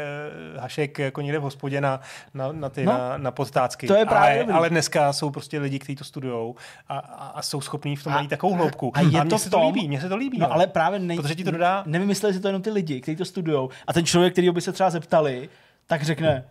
uh, 0.56 0.62
Hašek 0.62 1.00
jako 1.00 1.22
někde 1.22 1.40
v 1.40 1.42
hospodě 1.42 1.82
na, 1.82 2.00
na, 2.34 2.52
na, 2.52 2.70
ty, 2.70 2.86
No. 2.86 2.92
no, 2.92 2.98
na, 3.00 3.18
na 3.18 3.32
podtácky. 3.32 3.88
To 3.88 3.96
je 3.96 4.06
právě 4.06 4.44
ale, 4.44 4.54
ale 4.54 4.70
dneska 4.70 5.14
jsou 5.14 5.30
prostě 5.30 5.60
lidi, 5.60 5.79
kteří 5.80 5.96
to 5.96 6.04
studujou 6.04 6.56
a, 6.88 6.98
a, 6.98 7.28
a 7.28 7.42
jsou 7.42 7.62
schopní 7.62 7.96
v 7.96 8.04
tom 8.04 8.14
A- 8.14 8.16
najít 8.16 8.30
takovou 8.30 8.54
hloubku. 8.56 8.92
A 8.94 9.02
je 9.02 9.08
mně 9.08 9.26
to 9.26 9.38
se 9.38 9.50
to 9.50 9.66
líbí, 9.68 9.88
mně 9.88 10.02
se 10.02 10.10
to 10.10 10.16
líbí. 10.16 10.38
No, 10.40 10.54
ale 10.54 10.68
právě 10.68 11.00
nej... 11.00 11.18
Protože 11.18 11.36
ti 11.36 11.44
to 11.44 11.52
dodá- 11.52 11.84
Nevím, 11.86 12.10
jestli 12.10 12.34
si 12.34 12.40
to 12.40 12.48
jenom 12.48 12.62
ty 12.62 12.70
lidi, 12.70 13.02
kteří 13.02 13.16
to 13.18 13.26
studují. 13.26 13.70
A 13.88 13.94
ten 13.94 14.06
člověk, 14.06 14.34
který 14.34 14.52
by 14.52 14.62
se 14.62 14.72
třeba 14.72 14.90
zeptali, 14.90 15.50
tak 15.88 16.04
řekne, 16.04 16.44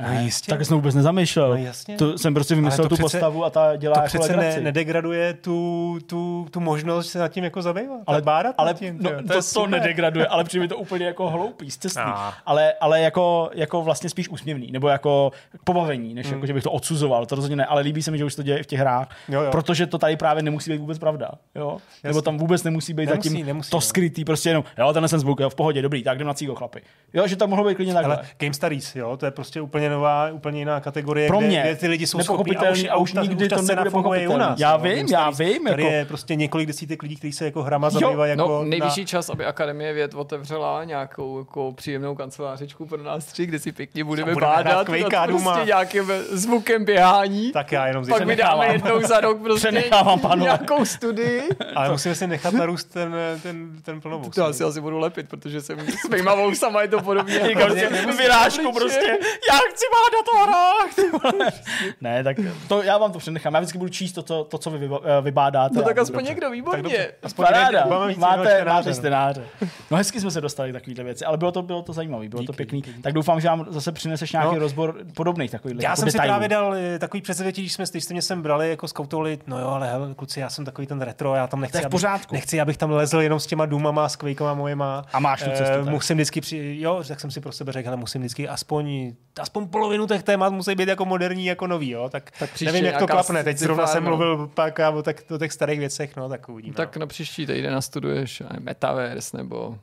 No 0.00 0.08
ne, 0.08 0.22
jistě. 0.24 0.50
tak 0.52 0.64
jsem 0.66 0.76
vůbec 0.76 0.94
nezamýšlel. 0.94 1.48
No 1.50 1.56
jasně. 1.56 1.96
To 1.96 2.18
jsem 2.18 2.34
prostě 2.34 2.54
vymyslel 2.54 2.88
tu 2.88 2.94
přece- 2.94 3.02
postavu 3.02 3.44
a 3.44 3.50
ta 3.50 3.76
dělá 3.76 3.94
to 3.94 3.98
jako 4.00 4.06
přece 4.08 4.22
legraci. 4.36 4.56
ne, 4.58 4.64
nedegraduje 4.64 5.34
tu, 5.34 5.98
tu, 6.06 6.46
tu 6.50 6.60
možnost 6.60 7.10
se 7.10 7.18
nad 7.18 7.28
tím 7.28 7.44
jako 7.44 7.62
zabývat. 7.62 8.00
ale, 8.06 8.16
tak 8.16 8.24
bádat 8.24 8.54
ale 8.58 8.74
tím. 8.74 8.98
no, 9.00 9.10
to, 9.10 9.22
to, 9.34 9.40
to 9.54 9.66
nedegraduje, 9.66 10.26
ale 10.26 10.44
přijde 10.44 10.62
mi 10.64 10.68
to 10.68 10.76
úplně 10.76 11.06
jako 11.06 11.30
hloupý, 11.30 11.70
zcestný. 11.70 12.02
No. 12.06 12.14
Ale, 12.46 12.72
ale 12.80 13.00
jako, 13.00 13.50
jako 13.54 13.82
vlastně 13.82 14.10
spíš 14.10 14.28
úsměvný, 14.28 14.72
nebo 14.72 14.88
jako 14.88 15.32
pobavení, 15.64 16.14
než 16.14 16.26
Hmm. 16.26 16.34
jako, 16.34 16.46
že 16.46 16.52
bych 16.54 16.62
to 16.62 16.70
odsuzoval, 16.70 17.26
to 17.26 17.34
rozhodně 17.34 17.56
ne, 17.56 17.66
ale 17.66 17.82
líbí 17.82 18.02
se 18.02 18.10
mi, 18.10 18.18
že 18.18 18.24
už 18.24 18.34
to 18.34 18.42
děje 18.42 18.58
i 18.58 18.62
v 18.62 18.66
těch 18.66 18.78
hrách, 18.80 19.08
Jo, 19.28 19.40
jo. 19.42 19.50
protože 19.50 19.86
to 19.86 19.98
tady 19.98 20.16
právě 20.16 20.42
nemusí 20.42 20.70
být 20.70 20.78
vůbec 20.78 20.98
pravda, 20.98 21.30
jo? 21.54 21.78
Nebo 22.04 22.22
tam 22.22 22.38
vůbec 22.38 22.62
nemusí 22.62 22.94
být 22.94 23.06
Nemusí, 23.08 23.28
zatím 23.28 23.46
nemusí, 23.46 23.70
to 23.70 23.76
no. 23.76 23.80
skrytý, 23.80 24.24
prostě 24.24 24.50
jenom, 24.50 24.64
jo, 24.78 24.92
tenhle 24.92 25.08
jsem 25.08 25.20
zvuk, 25.20 25.40
jo, 25.40 25.50
v 25.50 25.54
pohodě, 25.54 25.82
dobrý, 25.82 26.02
tak 26.02 26.14
jdem 26.16 26.26
na 26.26 26.34
cígo, 26.34 26.54
chlapi. 26.54 26.80
Jo, 27.14 27.26
že 27.26 27.36
tam 27.36 27.50
mohlo 27.50 27.64
být 27.68 27.74
klidně 27.74 27.94
takhle. 27.94 28.16
Ale 28.16 28.26
Game 28.38 28.54
Studies, 28.54 28.96
jo, 28.96 29.16
to 29.16 29.26
je 29.26 29.30
prostě 29.32 29.60
úplně 29.60 29.81
nová, 29.88 30.30
úplně 30.32 30.58
jiná 30.58 30.80
kategorie, 30.80 31.28
Pro 31.28 31.38
kde, 31.38 31.46
mě 31.46 31.62
kde 31.62 31.76
ty 31.76 31.88
lidi 31.88 32.06
jsou 32.06 32.20
schopní 32.20 32.56
a 32.90 32.96
už 32.96 33.12
ta- 33.12 33.22
nikdy 33.22 33.48
ta 33.48 33.56
to 33.56 33.62
scéna 33.62 33.84
nebude 33.84 33.90
funguje 33.90 34.28
u 34.28 34.36
nás. 34.36 34.60
Já 34.60 34.76
no. 34.76 34.82
vím, 34.82 35.06
já 35.10 35.30
vím, 35.30 35.64
Tady 35.64 35.82
jako- 35.82 35.94
je 35.94 36.04
prostě 36.04 36.34
několik 36.34 36.66
desítek 36.66 37.02
lidí, 37.02 37.16
kteří 37.16 37.32
se 37.32 37.44
jako 37.44 37.62
hrama 37.62 37.90
zabývají 37.90 38.30
jako 38.30 38.48
no, 38.48 38.64
nejvyšší 38.64 39.00
na... 39.00 39.06
čas, 39.06 39.28
aby 39.28 39.44
Akademie 39.44 39.92
věd 39.92 40.14
otevřela 40.14 40.84
nějakou 40.84 41.38
jako 41.38 41.72
příjemnou 41.72 42.14
kancelářičku 42.14 42.86
pro 42.86 43.02
nás 43.02 43.24
tři, 43.24 43.46
kde 43.46 43.58
si 43.58 43.72
pěkně 43.72 44.04
budeme 44.04 44.22
budeme 44.34 44.40
bádat 44.40 44.88
nad 44.88 45.26
prostě 45.26 45.64
nějakým 45.64 46.12
zvukem 46.30 46.84
běhání. 46.84 47.52
Tak 47.52 47.72
já 47.72 47.86
jenom 47.86 48.06
Pak 48.06 48.24
vydáme 48.24 48.66
Přenechávám. 48.66 48.72
jednou 48.72 49.08
za 49.08 49.20
rok 49.20 49.42
prostě 49.42 49.90
nějakou 50.34 50.84
studii. 50.84 51.42
Ale 51.76 51.90
musíme 51.90 52.14
si 52.14 52.26
nechat 52.26 52.54
narůst 52.54 52.92
ten, 52.92 53.16
ten, 53.42 53.82
ten 53.82 54.00
plnovous. 54.00 54.34
To 54.34 54.44
asi 54.46 54.64
asi 54.64 54.80
budu 54.80 54.98
lepit, 54.98 55.28
protože 55.28 55.60
jsem 55.60 55.78
s 55.80 56.08
mýma 56.08 56.34
vousama 56.34 56.82
je 56.82 56.88
to 56.88 57.00
podobně. 57.00 57.40
Si, 57.72 58.12
vyrážku 58.16 58.72
prostě, 58.72 59.18
já 59.52 59.58
chci 59.74 59.84
mádat 59.94 60.26
o 60.34 60.46
hrách. 60.46 60.94
ty 60.94 61.02
vole. 61.10 61.52
ne, 62.00 62.24
tak 62.24 62.36
to, 62.68 62.82
já 62.82 62.98
vám 62.98 63.12
to 63.12 63.18
přenechám. 63.18 63.54
Já 63.54 63.60
vždycky 63.60 63.78
budu 63.78 63.88
číst 63.88 64.12
to, 64.12 64.22
co, 64.22 64.44
to, 64.44 64.58
co 64.58 64.70
vy 64.70 64.90
eh, 65.04 65.20
vybádáte. 65.22 65.74
No 65.76 65.82
tak 65.82 65.98
aspoň 65.98 66.16
dobře. 66.18 66.30
někdo, 66.30 66.46
Tak 66.46 66.52
výborně. 66.52 66.82
dobře. 66.82 67.12
Aspoň 67.22 67.46
Paráda, 67.46 67.86
máte, 67.86 68.42
čtenáře, 68.44 68.64
máte 68.64 68.88
no. 68.88 68.94
čtenáře. 68.94 69.44
No 69.90 69.96
hezky 69.96 70.20
jsme 70.20 70.30
se 70.30 70.40
dostali 70.40 70.72
takovýhle 70.72 71.04
věci, 71.04 71.24
ale 71.24 71.36
bylo 71.38 71.52
to, 71.52 71.62
bylo 71.62 71.82
to 71.82 71.92
zajímavé, 71.92 72.28
bylo 72.28 72.42
to 72.42 72.52
Díky, 72.52 72.56
pěkný. 72.56 72.82
díky. 72.82 73.02
Tak 73.02 73.12
doufám, 73.12 73.40
že 73.40 73.48
vám 73.48 73.66
zase 73.70 73.92
přineseš 73.92 74.32
nějaký 74.32 74.54
No. 74.54 74.58
rozbor 74.58 74.96
podobných 75.16 75.50
takových 75.50 75.76
Já 75.80 75.82
jako 75.90 75.96
jsem 76.00 76.10
si 76.10 76.12
detailů. 76.12 76.30
právě 76.30 76.48
dal 76.48 76.74
eh, 76.74 76.98
takový 76.98 77.20
předsevzetí, 77.22 77.60
když 77.62 77.72
jsme, 77.72 77.84
když 77.92 78.04
jste 78.04 78.14
mě 78.14 78.22
sem 78.22 78.42
brali 78.42 78.70
jako 78.70 78.88
skautovali, 78.88 79.38
no 79.46 79.58
jo, 79.60 79.68
ale 79.68 79.90
hele, 79.90 80.14
kluci, 80.14 80.40
já 80.40 80.50
jsem 80.50 80.64
takový 80.64 80.86
ten 80.86 81.00
retro, 81.00 81.34
já 81.34 81.46
tam 81.46 81.60
nechci, 81.60 81.72
To 81.72 81.86
abych- 81.86 81.90
pořádku. 81.90 82.34
nechci, 82.34 82.60
abych 82.60 82.76
tam 82.76 82.90
lezl 82.90 83.20
jenom 83.20 83.40
s 83.40 83.46
těma 83.46 83.66
důmama, 83.66 84.08
s 84.08 84.16
kvejkama 84.16 84.54
mojima. 84.54 85.04
A 85.12 85.20
máš 85.20 85.42
tu 85.42 85.50
cestu, 85.50 85.64
Eh, 85.64 85.84
tak. 85.84 85.88
musím 85.88 86.16
vždycky 86.16 86.40
při, 86.40 86.76
jo, 86.80 87.02
tak 87.08 87.20
jsem 87.20 87.30
si 87.30 87.40
pro 87.40 87.52
sebe 87.52 87.72
řekl, 87.72 87.88
ale 87.88 87.96
musím 87.96 88.20
vždycky 88.20 88.48
aspoň, 88.48 89.12
aspoň 89.40 89.61
aspoň 89.62 89.70
polovinu 89.70 90.06
těch 90.06 90.22
témat 90.22 90.52
musí 90.52 90.74
být 90.74 90.88
jako 90.88 91.04
moderní, 91.04 91.46
jako 91.46 91.66
nový, 91.66 91.90
jo? 91.90 92.08
Tak, 92.08 92.30
Tak 92.38 92.50
příště 92.50 92.72
nevím, 92.72 92.84
jak 92.84 92.98
to 92.98 93.06
klapne. 93.06 93.44
Teď 93.44 93.58
zrovna 93.58 93.86
jsem 93.86 94.04
no. 94.04 94.10
mluvil 94.10 94.50
pak 94.54 94.78
o, 94.94 95.02
tak, 95.02 95.16
o 95.30 95.38
těch 95.38 95.52
starých 95.52 95.78
věcech, 95.78 96.16
no, 96.16 96.28
tak 96.28 96.48
uvidíme. 96.48 96.74
Tak 96.74 96.96
na 96.96 97.06
příští 97.06 97.46
týden 97.46 97.72
nastuduješ 97.72 98.40
eh, 98.40 98.60
Metaverse 98.60 99.36
nebo 99.36 99.78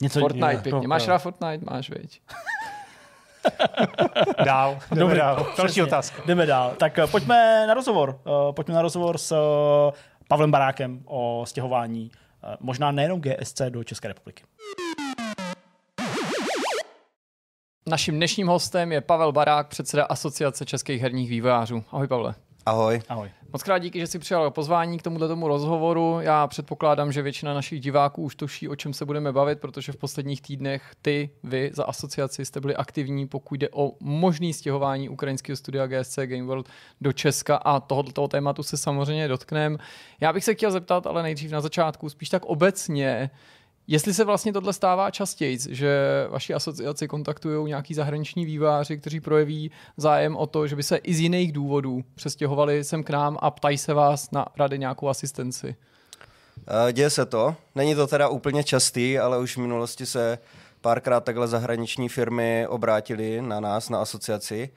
Něco 0.00 0.20
Fortnite 0.20 0.46
jiného. 0.46 0.62
pěkně. 0.62 0.80
No, 0.80 0.88
Máš 0.88 1.02
jo. 1.02 1.08
rád 1.08 1.18
Fortnite? 1.18 1.64
Máš, 1.70 1.90
veď. 1.90 2.20
no. 2.30 2.36
Dál, 4.44 4.78
jdeme 4.90 5.00
Dobrý, 5.00 5.18
dál. 5.18 5.46
Další 5.58 5.82
otázka. 5.82 6.22
Jdeme 6.26 6.46
dál. 6.46 6.74
Tak 6.78 6.98
eh, 6.98 7.06
pojďme 7.06 7.66
na 7.66 7.74
rozhovor. 7.74 8.20
Eh, 8.26 8.52
Pojďme 8.52 8.74
na 8.74 8.82
rozhovor 8.82 9.18
s 9.18 9.32
eh, 9.32 9.92
Pavlem 10.28 10.50
Barákem 10.50 11.00
o 11.04 11.44
stěhování 11.46 12.10
eh, 12.44 12.56
možná 12.60 12.90
nejenom 12.92 13.20
GSC 13.20 13.60
do 13.68 13.84
České 13.84 14.08
republiky. 14.08 14.42
Naším 17.88 18.16
dnešním 18.16 18.46
hostem 18.46 18.92
je 18.92 19.00
Pavel 19.00 19.32
Barák, 19.32 19.68
předseda 19.68 20.04
Asociace 20.04 20.64
českých 20.64 21.02
herních 21.02 21.30
vývojářů. 21.30 21.84
Ahoj 21.90 22.08
Pavle. 22.08 22.34
Ahoj. 22.66 23.02
Ahoj. 23.08 23.30
Moc 23.52 23.62
krát 23.62 23.78
díky, 23.78 24.00
že 24.00 24.06
jsi 24.06 24.18
přijal 24.18 24.50
pozvání 24.50 24.98
k 24.98 25.02
tomuto 25.02 25.28
tomu 25.28 25.48
rozhovoru. 25.48 26.18
Já 26.20 26.46
předpokládám, 26.46 27.12
že 27.12 27.22
většina 27.22 27.54
našich 27.54 27.80
diváků 27.80 28.22
už 28.22 28.36
tuší, 28.36 28.68
o 28.68 28.76
čem 28.76 28.92
se 28.92 29.04
budeme 29.04 29.32
bavit, 29.32 29.60
protože 29.60 29.92
v 29.92 29.96
posledních 29.96 30.42
týdnech 30.42 30.92
ty, 31.02 31.30
vy 31.42 31.70
za 31.74 31.84
asociaci 31.84 32.44
jste 32.44 32.60
byli 32.60 32.76
aktivní, 32.76 33.28
pokud 33.28 33.54
jde 33.54 33.68
o 33.72 33.92
možný 34.00 34.52
stěhování 34.52 35.08
ukrajinského 35.08 35.56
studia 35.56 35.86
GSC 35.86 36.18
Game 36.24 36.42
World 36.42 36.68
do 37.00 37.12
Česka 37.12 37.56
a 37.56 37.80
tohoto 37.80 38.28
tématu 38.28 38.62
se 38.62 38.76
samozřejmě 38.76 39.28
dotkneme. 39.28 39.78
Já 40.20 40.32
bych 40.32 40.44
se 40.44 40.54
chtěl 40.54 40.70
zeptat, 40.70 41.06
ale 41.06 41.22
nejdřív 41.22 41.50
na 41.50 41.60
začátku, 41.60 42.08
spíš 42.08 42.28
tak 42.28 42.44
obecně, 42.44 43.30
Jestli 43.86 44.14
se 44.14 44.24
vlastně 44.24 44.52
tohle 44.52 44.72
stává 44.72 45.10
častěji, 45.10 45.58
že 45.70 46.26
vaši 46.30 46.54
asociaci 46.54 47.08
kontaktují 47.08 47.68
nějaký 47.68 47.94
zahraniční 47.94 48.44
výváři, 48.44 48.98
kteří 48.98 49.20
projeví 49.20 49.70
zájem 49.96 50.36
o 50.36 50.46
to, 50.46 50.66
že 50.66 50.76
by 50.76 50.82
se 50.82 50.96
i 50.96 51.14
z 51.14 51.20
jiných 51.20 51.52
důvodů 51.52 52.04
přestěhovali 52.14 52.84
sem 52.84 53.04
k 53.04 53.10
nám 53.10 53.38
a 53.40 53.50
ptají 53.50 53.78
se 53.78 53.94
vás 53.94 54.30
na 54.30 54.46
rady 54.56 54.78
nějakou 54.78 55.08
asistenci. 55.08 55.76
Eh, 56.88 56.92
Děje 56.92 57.10
se 57.10 57.26
to. 57.26 57.56
Není 57.74 57.94
to 57.94 58.06
teda 58.06 58.28
úplně 58.28 58.64
častý, 58.64 59.18
ale 59.18 59.38
už 59.38 59.56
v 59.56 59.60
minulosti 59.60 60.06
se 60.06 60.38
párkrát 60.80 61.24
takhle 61.24 61.48
zahraniční 61.48 62.08
firmy 62.08 62.66
obrátily 62.68 63.42
na 63.42 63.60
nás, 63.60 63.88
na 63.88 64.02
asociaci. 64.02 64.70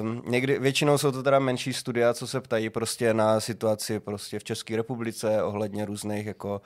Uh, 0.00 0.30
někdy, 0.30 0.58
většinou 0.58 0.98
jsou 0.98 1.12
to 1.12 1.22
teda 1.22 1.38
menší 1.38 1.72
studia, 1.72 2.14
co 2.14 2.26
se 2.26 2.40
ptají 2.40 2.70
prostě 2.70 3.14
na 3.14 3.40
situaci 3.40 4.00
prostě 4.00 4.38
v 4.38 4.44
České 4.44 4.76
republice 4.76 5.42
ohledně 5.42 5.84
různých 5.84 6.26
jako 6.26 6.60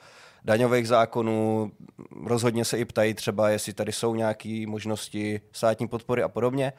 daňových 0.45 0.87
zákonů. 0.87 1.71
Rozhodně 2.25 2.65
se 2.65 2.77
i 2.77 2.85
ptají 2.85 3.13
třeba, 3.13 3.49
jestli 3.49 3.73
tady 3.73 3.91
jsou 3.91 4.15
nějaké 4.15 4.63
možnosti 4.67 5.41
státní 5.51 5.87
podpory 5.87 6.23
a 6.23 6.29
podobně. 6.29 6.73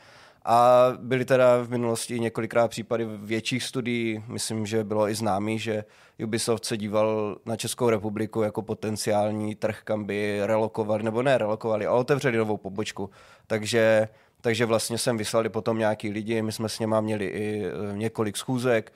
A 0.49 0.87
byly 0.99 1.25
teda 1.25 1.63
v 1.63 1.71
minulosti 1.71 2.21
několikrát 2.21 2.69
případy 2.69 3.05
větších 3.05 3.63
studií. 3.63 4.25
Myslím, 4.29 4.67
že 4.67 4.85
bylo 4.85 5.09
i 5.09 5.15
známý, 5.15 5.59
že 5.59 5.85
Ubisoft 6.25 6.65
se 6.65 6.77
díval 6.77 7.37
na 7.47 7.57
Českou 7.57 7.91
republiku 7.91 8.43
jako 8.43 8.63
potenciální 8.63 9.55
trh, 9.55 9.81
kam 9.85 10.05
by 10.05 10.41
relokovali, 10.43 11.03
nebo 11.03 11.23
ne 11.23 11.39
relokovali, 11.39 11.87
ale 11.87 11.99
otevřeli 11.99 12.39
novou 12.39 12.57
pobočku. 12.57 13.11
Takže, 13.47 14.09
takže 14.47 14.67
vlastně 14.67 14.99
sem 14.99 15.17
vyslali 15.17 15.49
potom 15.49 15.79
nějaký 15.79 16.11
lidi, 16.11 16.43
my 16.43 16.53
jsme 16.53 16.69
s 16.69 16.79
něma 16.79 17.01
měli 17.01 17.27
i 17.27 17.67
eh, 17.67 17.99
několik 17.99 18.37
schůzek, 18.37 18.93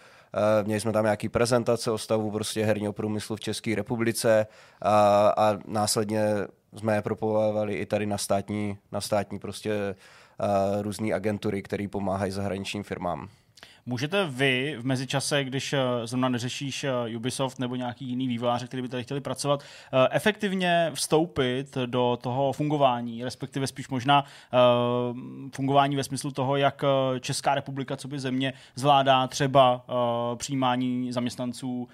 Uh, 0.61 0.67
měli 0.67 0.81
jsme 0.81 0.93
tam 0.93 1.05
nějaký 1.05 1.29
prezentace 1.29 1.91
o 1.91 1.99
stavu 1.99 2.31
prostě 2.31 2.65
herního 2.65 2.93
průmyslu 2.93 3.37
v 3.37 3.41
České 3.41 3.75
republice 3.75 4.47
a, 4.83 5.29
a 5.37 5.59
následně 5.67 6.23
jsme 6.77 6.95
je 6.95 7.03
propovávali 7.03 7.75
i 7.75 7.87
tady 7.87 8.07
na 8.07 8.19
státní, 8.19 8.79
na 8.93 9.01
státní 9.01 9.39
prostě 9.39 9.95
uh, 10.41 10.83
různé 10.83 11.15
agentury, 11.15 11.63
které 11.63 11.89
pomáhají 11.89 12.33
zahraničním 12.33 12.83
firmám. 12.83 13.29
Můžete 13.87 14.27
vy 14.27 14.77
v 14.79 14.85
mezičase, 14.85 15.45
když 15.45 15.73
eh, 15.73 15.79
zrovna 16.05 16.29
neřešíš 16.29 16.85
eh, 16.85 17.17
Ubisoft 17.17 17.59
nebo 17.59 17.77
nějaký 17.77 18.05
jiný 18.05 18.29
vývojáři, 18.29 18.67
kteří 18.67 18.83
by 18.83 18.89
tady 18.89 19.03
chtěli 19.03 19.21
pracovat, 19.21 19.63
eh, 19.63 20.09
efektivně 20.11 20.91
vstoupit 20.95 21.79
do 21.87 22.19
toho 22.23 22.53
fungování, 22.53 23.25
respektive 23.25 23.67
spíš 23.67 23.89
možná 23.89 24.25
fungování 25.55 25.97
ve 25.97 26.05
smyslu 26.05 26.31
toho, 26.31 26.57
jak 26.57 26.85
Česká 27.21 27.55
republika, 27.55 27.97
co 27.97 28.09
by 28.09 28.19
země, 28.19 28.53
zvládá 28.75 29.27
třeba 29.27 29.85
přijímání 30.37 31.13
zaměstnanců, 31.13 31.89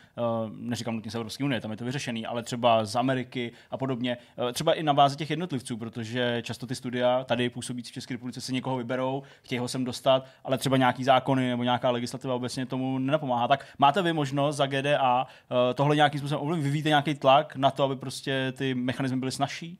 neříkám 0.56 0.94
nutně 0.94 1.10
z 1.10 1.14
Evropské 1.14 1.44
unie, 1.44 1.60
tam 1.60 1.70
je 1.70 1.76
to 1.76 1.84
vyřešený, 1.84 2.26
ale 2.26 2.42
třeba 2.42 2.84
z 2.84 2.96
Ameriky 2.96 3.52
a 3.70 3.76
podobně, 3.76 4.16
třeba 4.52 4.74
i 4.74 4.82
na 4.82 4.94
bázi 4.94 5.16
těch 5.16 5.30
jednotlivců, 5.30 5.76
protože 5.76 6.42
často 6.42 6.66
ty 6.66 6.74
studia 6.74 7.24
tady 7.24 7.50
působící 7.50 7.90
v 7.90 7.94
České 7.94 8.14
republice 8.14 8.40
si 8.40 8.52
někoho 8.52 8.76
vyberou, 8.76 9.22
chtějí 9.42 9.58
ho 9.58 9.68
sem 9.68 9.84
dostat, 9.84 10.26
ale 10.44 10.58
třeba 10.58 10.76
nějaký 10.76 11.04
zákony 11.04 11.48
nebo 11.48 11.62
nějaká 11.76 11.90
legislativa 11.90 12.34
obecně 12.34 12.66
tomu 12.66 12.98
nenapomáhá. 12.98 13.48
Tak 13.48 13.66
máte 13.78 14.02
vy 14.02 14.12
možnost 14.12 14.56
za 14.56 14.66
GDA 14.66 15.26
eh, 15.26 15.74
tohle 15.74 15.96
nějakým 15.96 16.20
způsobem 16.20 16.42
ovlivnit? 16.42 16.64
Vyvíjíte 16.64 16.88
nějaký 16.88 17.14
tlak 17.14 17.56
na 17.56 17.70
to, 17.70 17.84
aby 17.84 17.96
prostě 17.96 18.52
ty 18.56 18.74
mechanismy 18.74 19.16
byly 19.16 19.32
snažší? 19.32 19.78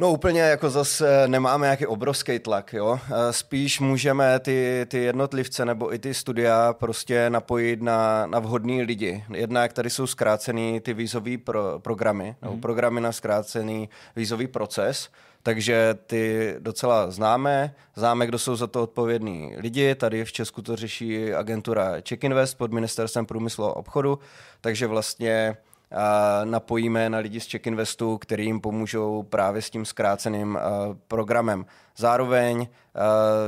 No 0.00 0.12
úplně 0.12 0.40
jako 0.40 0.70
zase 0.70 1.28
nemáme 1.28 1.66
nějaký 1.66 1.86
obrovský 1.86 2.38
tlak, 2.38 2.72
jo. 2.72 3.00
Eh, 3.10 3.32
Spíš 3.32 3.80
můžeme 3.80 4.38
ty, 4.40 4.86
ty 4.88 4.98
jednotlivce 4.98 5.64
nebo 5.64 5.94
i 5.94 5.98
ty 5.98 6.14
studia 6.14 6.72
prostě 6.72 7.30
napojit 7.30 7.82
na, 7.82 8.26
na 8.26 8.38
vhodný 8.38 8.82
lidi. 8.82 9.24
Jednak 9.34 9.72
tady 9.72 9.90
jsou 9.90 10.06
zkrácený 10.06 10.80
ty 10.80 10.94
vízové 10.94 11.38
pro, 11.38 11.78
programy, 11.78 12.36
nebo 12.42 12.56
programy 12.56 13.00
na 13.00 13.12
zkrácený 13.12 13.88
vízový 14.16 14.46
proces, 14.46 15.08
takže 15.48 15.94
ty 16.06 16.54
docela 16.58 17.10
známe, 17.10 17.74
známe, 17.96 18.26
kdo 18.26 18.38
jsou 18.38 18.56
za 18.56 18.66
to 18.66 18.82
odpovědní 18.82 19.54
lidi. 19.56 19.94
Tady 19.94 20.24
v 20.24 20.32
Česku 20.32 20.62
to 20.62 20.76
řeší 20.76 21.34
agentura 21.34 21.92
Check 22.08 22.24
Invest 22.24 22.58
pod 22.58 22.72
ministerstvem 22.72 23.26
průmyslu 23.26 23.64
a 23.64 23.76
obchodu, 23.76 24.18
takže 24.60 24.86
vlastně 24.86 25.56
a 25.92 26.40
napojíme 26.44 27.10
na 27.10 27.18
lidi 27.18 27.40
z 27.40 27.50
Check 27.50 27.66
Investu, 27.66 28.18
který 28.18 28.44
jim 28.44 28.60
pomůžou 28.60 29.22
právě 29.22 29.62
s 29.62 29.70
tím 29.70 29.84
zkráceným 29.84 30.58
programem. 31.06 31.66
Zároveň 31.96 32.68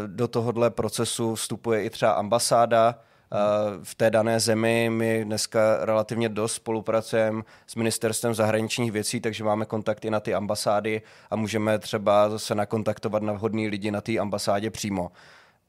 do 0.07 0.29
tohohle 0.29 0.71
procesu 0.71 1.35
vstupuje 1.35 1.85
i 1.85 1.91
třeba 1.91 2.13
ambasáda 2.13 2.99
v 3.83 3.95
té 3.95 4.11
dané 4.11 4.41
zemi. 4.41 4.91
My 4.93 5.25
dneska 5.25 5.61
relativně 5.81 6.29
dost 6.29 6.53
spolupracujeme 6.53 7.43
s 7.67 7.77
ministerstvem 7.77 8.35
zahraničních 8.35 8.93
věcí, 8.93 9.21
takže 9.21 9.45
máme 9.45 9.65
kontakty 9.65 10.11
na 10.11 10.21
ty 10.21 10.35
ambasády 10.35 11.03
a 11.31 11.37
můžeme 11.37 11.79
třeba 11.79 12.31
zase 12.31 12.55
nakontaktovat 12.55 13.23
na 13.23 13.33
vhodný 13.33 13.69
lidi 13.69 13.91
na 13.91 14.01
té 14.01 14.19
ambasádě 14.19 14.71
přímo. 14.71 15.13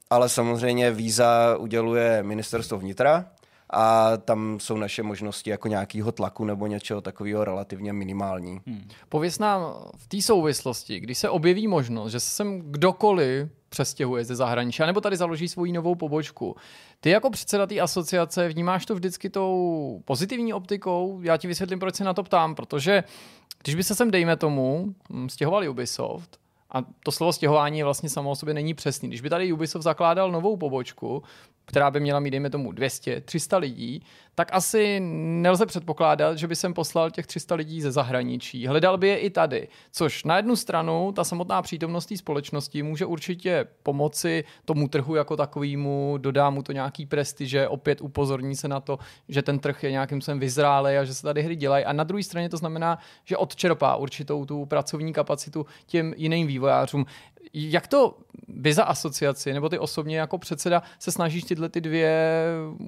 Ale 0.09 0.29
samozřejmě 0.29 0.91
víza 0.91 1.57
uděluje 1.57 2.23
ministerstvo 2.23 2.77
vnitra, 2.77 3.25
a 3.73 4.17
tam 4.17 4.59
jsou 4.59 4.77
naše 4.77 5.03
možnosti 5.03 5.49
jako 5.49 5.67
nějakého 5.67 6.11
tlaku 6.11 6.45
nebo 6.45 6.67
něčeho 6.67 7.01
takového 7.01 7.43
relativně 7.45 7.93
minimální. 7.93 8.61
Hmm. 8.67 8.87
Pověz 9.09 9.39
nám 9.39 9.61
v 9.97 10.07
té 10.07 10.21
souvislosti, 10.21 10.99
když 10.99 11.17
se 11.17 11.29
objeví 11.29 11.67
možnost, 11.67 12.11
že 12.11 12.19
se 12.19 12.29
sem 12.29 12.61
kdokoliv 12.61 13.49
přestěhuje 13.71 14.25
ze 14.25 14.35
zahraničí, 14.35 14.83
nebo 14.85 15.01
tady 15.01 15.17
založí 15.17 15.47
svoji 15.47 15.71
novou 15.71 15.95
pobočku. 15.95 16.55
Ty 16.99 17.09
jako 17.09 17.29
předseda 17.29 17.67
té 17.67 17.79
asociace 17.79 18.47
vnímáš 18.47 18.85
to 18.85 18.95
vždycky 18.95 19.29
tou 19.29 20.01
pozitivní 20.05 20.53
optikou? 20.53 21.19
Já 21.23 21.37
ti 21.37 21.47
vysvětlím, 21.47 21.79
proč 21.79 21.95
se 21.95 22.03
na 22.03 22.13
to 22.13 22.23
ptám, 22.23 22.55
protože 22.55 23.03
když 23.63 23.75
by 23.75 23.83
se 23.83 23.95
sem, 23.95 24.11
dejme 24.11 24.37
tomu, 24.37 24.85
hm, 25.09 25.29
stěhovali 25.29 25.69
Ubisoft, 25.69 26.39
a 26.71 26.81
to 27.03 27.11
slovo 27.11 27.33
stěhování 27.33 27.83
vlastně 27.83 28.09
samo 28.09 28.31
o 28.31 28.35
sobě 28.35 28.53
není 28.53 28.73
přesný. 28.73 29.07
Když 29.07 29.21
by 29.21 29.29
tady 29.29 29.53
Ubisoft 29.53 29.83
zakládal 29.83 30.31
novou 30.31 30.57
pobočku, 30.57 31.23
která 31.71 31.91
by 31.91 31.99
měla 31.99 32.19
mít, 32.19 32.31
dejme 32.31 32.49
tomu, 32.49 32.71
200, 32.71 33.21
300 33.21 33.57
lidí, 33.57 34.03
tak 34.35 34.49
asi 34.51 34.99
nelze 34.99 35.65
předpokládat, 35.65 36.37
že 36.37 36.47
by 36.47 36.55
sem 36.55 36.73
poslal 36.73 37.11
těch 37.11 37.27
300 37.27 37.55
lidí 37.55 37.81
ze 37.81 37.91
zahraničí. 37.91 38.67
Hledal 38.67 38.97
by 38.97 39.07
je 39.07 39.17
i 39.17 39.29
tady. 39.29 39.67
Což 39.91 40.23
na 40.23 40.37
jednu 40.37 40.55
stranu 40.55 41.11
ta 41.11 41.23
samotná 41.23 41.61
přítomnost 41.61 42.05
té 42.05 42.17
společnosti 42.17 42.83
může 42.83 43.05
určitě 43.05 43.67
pomoci 43.83 44.43
tomu 44.65 44.87
trhu 44.87 45.15
jako 45.15 45.37
takovému, 45.37 46.15
dodá 46.17 46.49
mu 46.49 46.63
to 46.63 46.71
nějaký 46.71 47.05
prestiže, 47.05 47.67
opět 47.67 48.01
upozorní 48.01 48.55
se 48.55 48.67
na 48.67 48.79
to, 48.79 48.99
že 49.29 49.41
ten 49.41 49.59
trh 49.59 49.83
je 49.83 49.91
nějakým 49.91 50.21
způsobem 50.21 50.39
vyzrálej 50.39 50.99
a 50.99 51.03
že 51.03 51.13
se 51.13 51.23
tady 51.23 51.41
hry 51.41 51.55
dělají. 51.55 51.85
A 51.85 51.93
na 51.93 52.03
druhé 52.03 52.23
straně 52.23 52.49
to 52.49 52.57
znamená, 52.57 52.97
že 53.25 53.37
odčerpá 53.37 53.95
určitou 53.95 54.45
tu 54.45 54.65
pracovní 54.65 55.13
kapacitu 55.13 55.65
těm 55.85 56.13
jiným 56.17 56.47
vývojářům. 56.47 57.05
Jak 57.53 57.87
to 57.87 58.17
vy 58.47 58.73
za 58.73 58.83
asociaci, 58.83 59.53
nebo 59.53 59.69
ty 59.69 59.79
osobně 59.79 60.19
jako 60.19 60.37
předseda 60.37 60.83
se 60.99 61.11
snažíš 61.11 61.43
tyhle 61.43 61.69
ty 61.69 61.81
dvě 61.81 62.35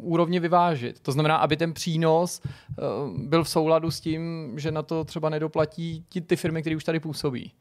úrovně 0.02 0.40
vyvážit? 0.40 1.00
To 1.00 1.12
znamená, 1.12 1.38
aby 1.38 1.58
ten 1.58 1.74
přínos 1.74 2.42
uh, 2.42 3.18
byl 3.18 3.44
v 3.44 3.50
souladu 3.50 3.92
s 3.92 4.00
tím, 4.00 4.54
že 4.56 4.72
na 4.72 4.84
to 4.84 5.04
třeba 5.04 5.30
nedoplatí 5.30 6.06
ti, 6.10 6.22
ty 6.22 6.36
firmy, 6.36 6.62
které 6.62 6.76
už 6.76 6.84
tady 6.84 7.00
působí. 7.00 7.52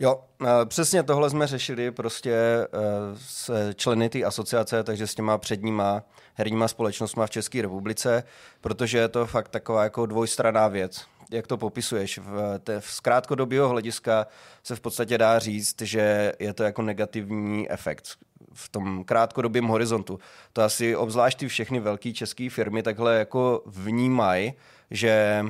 Jo, 0.00 0.20
eh, 0.42 0.46
přesně 0.66 1.02
tohle 1.02 1.30
jsme 1.30 1.46
řešili 1.46 1.90
prostě 1.90 2.32
eh, 2.32 2.68
s 3.14 3.74
členy 3.74 4.08
té 4.08 4.24
asociace, 4.24 4.82
takže 4.84 5.06
s 5.06 5.14
těma 5.14 5.38
předníma 5.38 6.02
herníma 6.34 6.68
společnostma 6.68 7.26
v 7.26 7.30
České 7.30 7.62
republice, 7.62 8.24
protože 8.60 8.98
je 8.98 9.08
to 9.08 9.26
fakt 9.26 9.48
taková 9.48 9.84
jako 9.84 10.06
dvojstraná 10.06 10.68
věc. 10.68 11.06
Jak 11.30 11.46
to 11.46 11.56
popisuješ. 11.56 12.18
V, 12.18 12.58
te, 12.58 12.80
z 12.80 13.00
krátkodobého 13.00 13.68
hlediska 13.68 14.26
se 14.62 14.76
v 14.76 14.80
podstatě 14.80 15.18
dá 15.18 15.38
říct, 15.38 15.82
že 15.82 16.32
je 16.38 16.54
to 16.54 16.62
jako 16.62 16.82
negativní 16.82 17.70
efekt 17.70 18.08
v 18.54 18.68
tom 18.68 19.04
krátkodobém 19.04 19.64
horizontu. 19.64 20.18
To 20.52 20.62
asi 20.62 20.96
obzvlášť 20.96 21.38
ty 21.38 21.48
všechny 21.48 21.80
velké 21.80 22.12
české 22.12 22.50
firmy 22.50 22.82
takhle 22.82 23.18
jako 23.18 23.62
vnímají, 23.66 24.52
že 24.90 25.44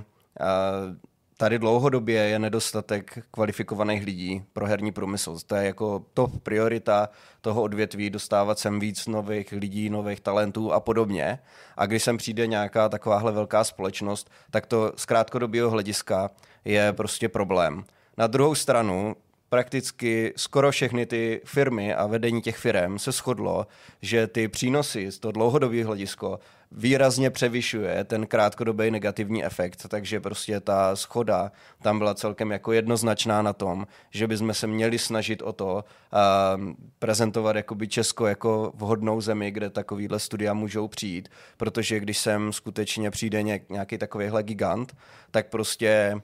tady 1.40 1.58
dlouhodobě 1.58 2.20
je 2.22 2.38
nedostatek 2.38 3.18
kvalifikovaných 3.30 4.04
lidí 4.04 4.44
pro 4.52 4.66
herní 4.66 4.92
průmysl. 4.92 5.36
To 5.46 5.54
je 5.54 5.66
jako 5.66 6.04
top 6.14 6.42
priorita 6.42 7.08
toho 7.40 7.62
odvětví, 7.62 8.10
dostávat 8.10 8.58
sem 8.58 8.80
víc 8.80 9.06
nových 9.06 9.52
lidí, 9.52 9.90
nových 9.90 10.20
talentů 10.20 10.72
a 10.72 10.80
podobně. 10.80 11.38
A 11.76 11.86
když 11.86 12.02
sem 12.02 12.16
přijde 12.16 12.46
nějaká 12.46 12.88
takováhle 12.88 13.32
velká 13.32 13.64
společnost, 13.64 14.30
tak 14.50 14.66
to 14.66 14.92
z 14.96 15.06
krátkodobého 15.06 15.70
hlediska 15.70 16.30
je 16.64 16.92
prostě 16.92 17.28
problém. 17.28 17.84
Na 18.16 18.26
druhou 18.26 18.54
stranu 18.54 19.16
prakticky 19.48 20.32
skoro 20.36 20.70
všechny 20.70 21.06
ty 21.06 21.40
firmy 21.44 21.94
a 21.94 22.06
vedení 22.06 22.42
těch 22.42 22.56
firm 22.56 22.98
se 22.98 23.12
shodlo, 23.12 23.66
že 24.02 24.26
ty 24.26 24.48
přínosy 24.48 25.12
z 25.12 25.18
toho 25.18 25.32
dlouhodobého 25.32 25.86
hledisko 25.86 26.40
výrazně 26.72 27.30
převyšuje 27.30 28.04
ten 28.04 28.26
krátkodobý 28.26 28.90
negativní 28.90 29.44
efekt, 29.44 29.86
takže 29.88 30.20
prostě 30.20 30.60
ta 30.60 30.96
schoda 30.96 31.52
tam 31.82 31.98
byla 31.98 32.14
celkem 32.14 32.50
jako 32.50 32.72
jednoznačná 32.72 33.42
na 33.42 33.52
tom, 33.52 33.86
že 34.10 34.26
bychom 34.26 34.54
se 34.54 34.66
měli 34.66 34.98
snažit 34.98 35.42
o 35.42 35.52
to 35.52 35.74
uh, 35.74 36.72
prezentovat 36.98 37.56
jakoby 37.56 37.88
Česko 37.88 38.26
jako 38.26 38.72
vhodnou 38.74 39.20
zemi, 39.20 39.50
kde 39.50 39.70
takovýhle 39.70 40.18
studia 40.18 40.54
můžou 40.54 40.88
přijít, 40.88 41.28
protože 41.56 42.00
když 42.00 42.18
sem 42.18 42.52
skutečně 42.52 43.10
přijde 43.10 43.42
nějaký 43.68 43.98
takovýhle 43.98 44.42
gigant, 44.42 44.96
tak 45.30 45.48
prostě 45.48 46.12
uh, 46.14 46.20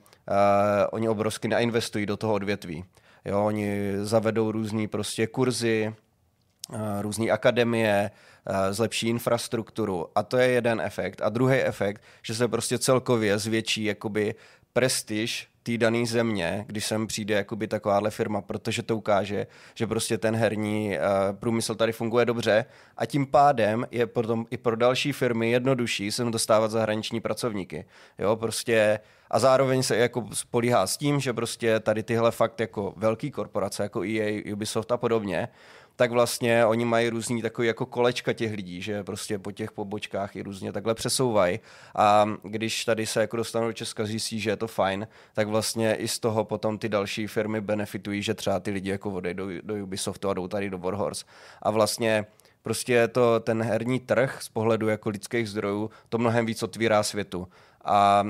oni 0.90 1.08
obrovsky 1.08 1.48
nainvestují 1.48 2.06
do 2.06 2.16
toho 2.16 2.34
odvětví. 2.34 2.84
Jo, 3.24 3.44
oni 3.44 3.92
zavedou 4.00 4.52
různé 4.52 4.88
prostě 4.88 5.26
kurzy, 5.26 5.94
různé 7.00 7.30
akademie, 7.30 8.10
zlepší 8.70 9.08
infrastrukturu 9.08 10.06
a 10.14 10.22
to 10.22 10.36
je 10.36 10.48
jeden 10.48 10.80
efekt. 10.80 11.20
A 11.22 11.28
druhý 11.28 11.56
efekt, 11.56 12.02
že 12.22 12.34
se 12.34 12.48
prostě 12.48 12.78
celkově 12.78 13.38
zvětší 13.38 13.84
jakoby 13.84 14.34
prestiž 14.72 15.48
té 15.62 15.78
dané 15.78 16.06
země, 16.06 16.64
když 16.68 16.86
sem 16.86 17.06
přijde 17.06 17.34
jakoby 17.34 17.68
takováhle 17.68 18.10
firma, 18.10 18.40
protože 18.40 18.82
to 18.82 18.96
ukáže, 18.96 19.46
že 19.74 19.86
prostě 19.86 20.18
ten 20.18 20.36
herní 20.36 20.98
uh, 20.98 21.36
průmysl 21.36 21.74
tady 21.74 21.92
funguje 21.92 22.24
dobře 22.24 22.64
a 22.96 23.06
tím 23.06 23.26
pádem 23.26 23.86
je 23.90 24.06
potom 24.06 24.46
i 24.50 24.56
pro 24.56 24.76
další 24.76 25.12
firmy 25.12 25.50
jednodušší 25.50 26.12
sem 26.12 26.30
dostávat 26.30 26.70
zahraniční 26.70 27.20
pracovníky. 27.20 27.84
Jo, 28.18 28.36
prostě 28.36 29.00
a 29.30 29.38
zároveň 29.38 29.82
se 29.82 29.96
jako 29.96 30.28
spolíhá 30.32 30.86
s 30.86 30.96
tím, 30.96 31.20
že 31.20 31.32
prostě 31.32 31.80
tady 31.80 32.02
tyhle 32.02 32.30
fakt 32.30 32.60
jako 32.60 32.94
velký 32.96 33.30
korporace, 33.30 33.82
jako 33.82 34.04
EA, 34.04 34.42
Ubisoft 34.52 34.92
a 34.92 34.96
podobně, 34.96 35.48
tak 35.96 36.10
vlastně 36.10 36.66
oni 36.66 36.84
mají 36.84 37.08
různý 37.08 37.42
takový 37.42 37.66
jako 37.66 37.86
kolečka 37.86 38.32
těch 38.32 38.52
lidí, 38.52 38.82
že 38.82 39.04
prostě 39.04 39.38
po 39.38 39.52
těch 39.52 39.72
pobočkách 39.72 40.36
i 40.36 40.42
různě 40.42 40.72
takhle 40.72 40.94
přesouvají. 40.94 41.60
A 41.96 42.26
když 42.42 42.84
tady 42.84 43.06
se 43.06 43.20
jako 43.20 43.36
dostanou 43.36 43.66
do 43.66 43.72
Česka, 43.72 44.04
zjistí, 44.04 44.40
že 44.40 44.50
je 44.50 44.56
to 44.56 44.66
fajn, 44.66 45.08
tak 45.34 45.48
vlastně 45.48 45.94
i 45.94 46.08
z 46.08 46.18
toho 46.18 46.44
potom 46.44 46.78
ty 46.78 46.88
další 46.88 47.26
firmy 47.26 47.60
benefitují, 47.60 48.22
že 48.22 48.34
třeba 48.34 48.60
ty 48.60 48.70
lidi 48.70 48.90
jako 48.90 49.10
odejdou 49.10 49.48
do, 49.62 49.74
Ubisoftu 49.74 50.28
a 50.28 50.34
jdou 50.34 50.48
tady 50.48 50.70
do 50.70 50.78
Warhorse. 50.78 51.24
A 51.62 51.70
vlastně 51.70 52.26
prostě 52.62 52.92
je 52.92 53.08
to 53.08 53.40
ten 53.40 53.62
herní 53.62 54.00
trh 54.00 54.42
z 54.42 54.48
pohledu 54.48 54.88
jako 54.88 55.08
lidských 55.08 55.48
zdrojů, 55.48 55.90
to 56.08 56.18
mnohem 56.18 56.46
víc 56.46 56.62
otvírá 56.62 57.02
světu. 57.02 57.48
A 57.84 58.24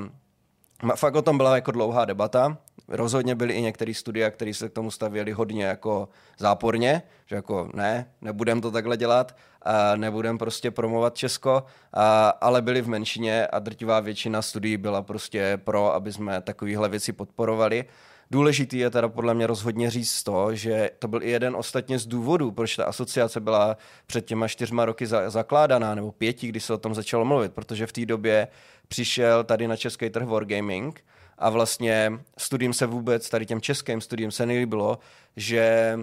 fakt 0.95 1.15
o 1.15 1.21
tom 1.21 1.37
byla 1.37 1.55
jako 1.55 1.71
dlouhá 1.71 2.05
debata. 2.05 2.57
Rozhodně 2.87 3.35
byly 3.35 3.53
i 3.53 3.61
některé 3.61 3.93
studia, 3.93 4.31
které 4.31 4.53
se 4.53 4.69
k 4.69 4.73
tomu 4.73 4.91
stavěly 4.91 5.31
hodně 5.31 5.65
jako 5.65 6.09
záporně, 6.37 7.01
že 7.25 7.35
jako 7.35 7.69
ne, 7.73 8.11
nebudem 8.21 8.61
to 8.61 8.71
takhle 8.71 8.97
dělat, 8.97 9.35
a 9.61 9.95
nebudem 9.95 10.37
prostě 10.37 10.71
promovat 10.71 11.15
Česko, 11.15 11.63
a, 11.93 12.29
ale 12.29 12.61
byly 12.61 12.81
v 12.81 12.87
menšině 12.87 13.47
a 13.47 13.59
drtivá 13.59 13.99
většina 13.99 14.41
studií 14.41 14.77
byla 14.77 15.01
prostě 15.01 15.59
pro, 15.63 15.93
aby 15.93 16.13
jsme 16.13 16.41
takovéhle 16.41 16.89
věci 16.89 17.13
podporovali. 17.13 17.85
Důležitý 18.31 18.77
je 18.77 18.89
teda 18.89 19.07
podle 19.07 19.33
mě 19.33 19.47
rozhodně 19.47 19.89
říct 19.89 20.23
to, 20.23 20.55
že 20.55 20.89
to 20.99 21.07
byl 21.07 21.23
i 21.23 21.29
jeden 21.29 21.55
ostatně 21.55 21.99
z 21.99 22.05
důvodů, 22.05 22.51
proč 22.51 22.75
ta 22.75 22.85
asociace 22.85 23.39
byla 23.39 23.77
před 24.07 24.25
těma 24.25 24.47
čtyřma 24.47 24.85
roky 24.85 25.07
za, 25.07 25.29
zakládaná, 25.29 25.95
nebo 25.95 26.11
pěti, 26.11 26.47
když 26.47 26.63
se 26.63 26.73
o 26.73 26.77
tom 26.77 26.95
začalo 26.95 27.25
mluvit, 27.25 27.53
protože 27.53 27.87
v 27.87 27.91
té 27.91 28.05
době 28.05 28.47
přišel 28.87 29.43
tady 29.43 29.67
na 29.67 29.75
český 29.75 30.09
trh 30.09 30.27
Wargaming 30.27 31.03
a 31.37 31.49
vlastně 31.49 32.11
studiem 32.37 32.73
se 32.73 32.85
vůbec, 32.85 33.29
tady 33.29 33.45
těm 33.45 33.61
českým 33.61 34.01
studiem 34.01 34.31
se 34.31 34.45
nelíbilo, 34.45 34.99
že 35.35 35.97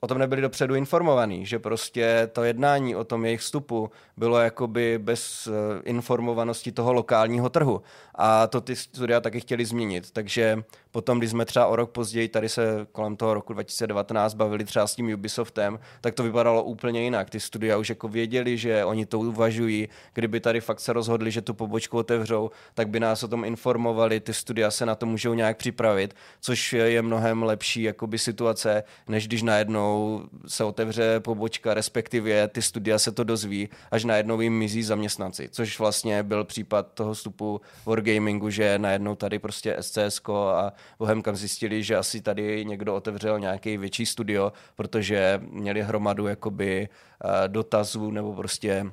o 0.00 0.06
tom 0.06 0.18
nebyli 0.18 0.42
dopředu 0.42 0.74
informovaní, 0.74 1.46
že 1.46 1.58
prostě 1.58 2.28
to 2.32 2.44
jednání 2.44 2.96
o 2.96 3.04
tom 3.04 3.24
jejich 3.24 3.40
vstupu 3.40 3.90
bylo 4.16 4.38
jakoby 4.38 4.98
bez 4.98 5.46
uh, 5.46 5.54
informovanosti 5.84 6.72
toho 6.72 6.92
lokálního 6.92 7.48
trhu. 7.48 7.82
A 8.14 8.46
to 8.46 8.60
ty 8.60 8.76
studia 8.76 9.20
taky 9.20 9.40
chtěli 9.40 9.64
změnit. 9.64 10.10
Takže 10.10 10.62
potom, 10.90 11.18
když 11.18 11.30
jsme 11.30 11.44
třeba 11.44 11.66
o 11.66 11.76
rok 11.76 11.90
později 11.90 12.28
tady 12.28 12.48
se 12.48 12.86
kolem 12.92 13.16
toho 13.16 13.34
roku 13.34 13.52
2019 13.52 14.34
bavili 14.34 14.64
třeba 14.64 14.86
s 14.86 14.94
tím 14.94 15.14
Ubisoftem, 15.14 15.78
tak 16.00 16.14
to 16.14 16.22
vypadalo 16.22 16.62
úplně 16.62 17.02
jinak. 17.02 17.30
Ty 17.30 17.40
studia 17.40 17.76
už 17.76 17.88
jako 17.88 18.08
věděli, 18.08 18.58
že 18.58 18.84
oni 18.84 19.06
to 19.06 19.18
uvažují. 19.18 19.88
Kdyby 20.14 20.40
tady 20.40 20.60
fakt 20.60 20.80
se 20.80 20.92
rozhodli, 20.92 21.30
že 21.30 21.42
tu 21.42 21.54
pobočku 21.54 21.98
otevřou, 21.98 22.50
tak 22.74 22.88
by 22.88 23.00
nás 23.00 23.22
o 23.22 23.28
tom 23.28 23.44
informovali, 23.44 24.20
ty 24.20 24.34
studia 24.34 24.70
se 24.70 24.86
na 24.86 24.94
to 24.94 25.06
můžou 25.06 25.34
nějak 25.34 25.56
připravit, 25.56 26.14
což 26.40 26.72
je 26.72 27.02
mnohem 27.02 27.42
lepší 27.42 27.82
jakoby 27.82 28.18
situace, 28.18 28.84
než 29.08 29.28
když 29.28 29.42
najednou 29.42 30.22
se 30.46 30.64
otevře 30.64 31.20
pobočka, 31.20 31.74
respektive 31.74 32.48
ty 32.48 32.62
studia 32.62 32.98
se 32.98 33.12
to 33.12 33.24
dozví, 33.24 33.68
až 33.90 34.04
najednou 34.04 34.40
jim 34.40 34.58
mizí 34.58 34.82
zaměstnanci, 34.82 35.48
což 35.52 35.78
vlastně 35.78 36.22
byl 36.22 36.44
případ 36.44 36.92
toho 36.94 37.14
vstupu 37.14 37.60
Wargamingu, 37.86 38.50
že 38.50 38.78
najednou 38.78 39.14
tady 39.14 39.38
prostě 39.38 39.76
SCS 39.80 40.20
a 40.28 40.72
Bohemkam 40.98 41.36
zjistili, 41.36 41.82
že 41.82 41.96
asi 41.96 42.20
tady 42.20 42.64
někdo 42.64 42.94
otevřel 42.94 43.40
nějaký 43.40 43.76
větší 43.76 44.06
studio, 44.06 44.52
protože 44.74 45.40
měli 45.50 45.82
hromadu 45.82 46.26
jakoby 46.26 46.88
eh, 46.88 47.48
dotazů 47.48 48.10
nebo 48.10 48.34
prostě 48.34 48.86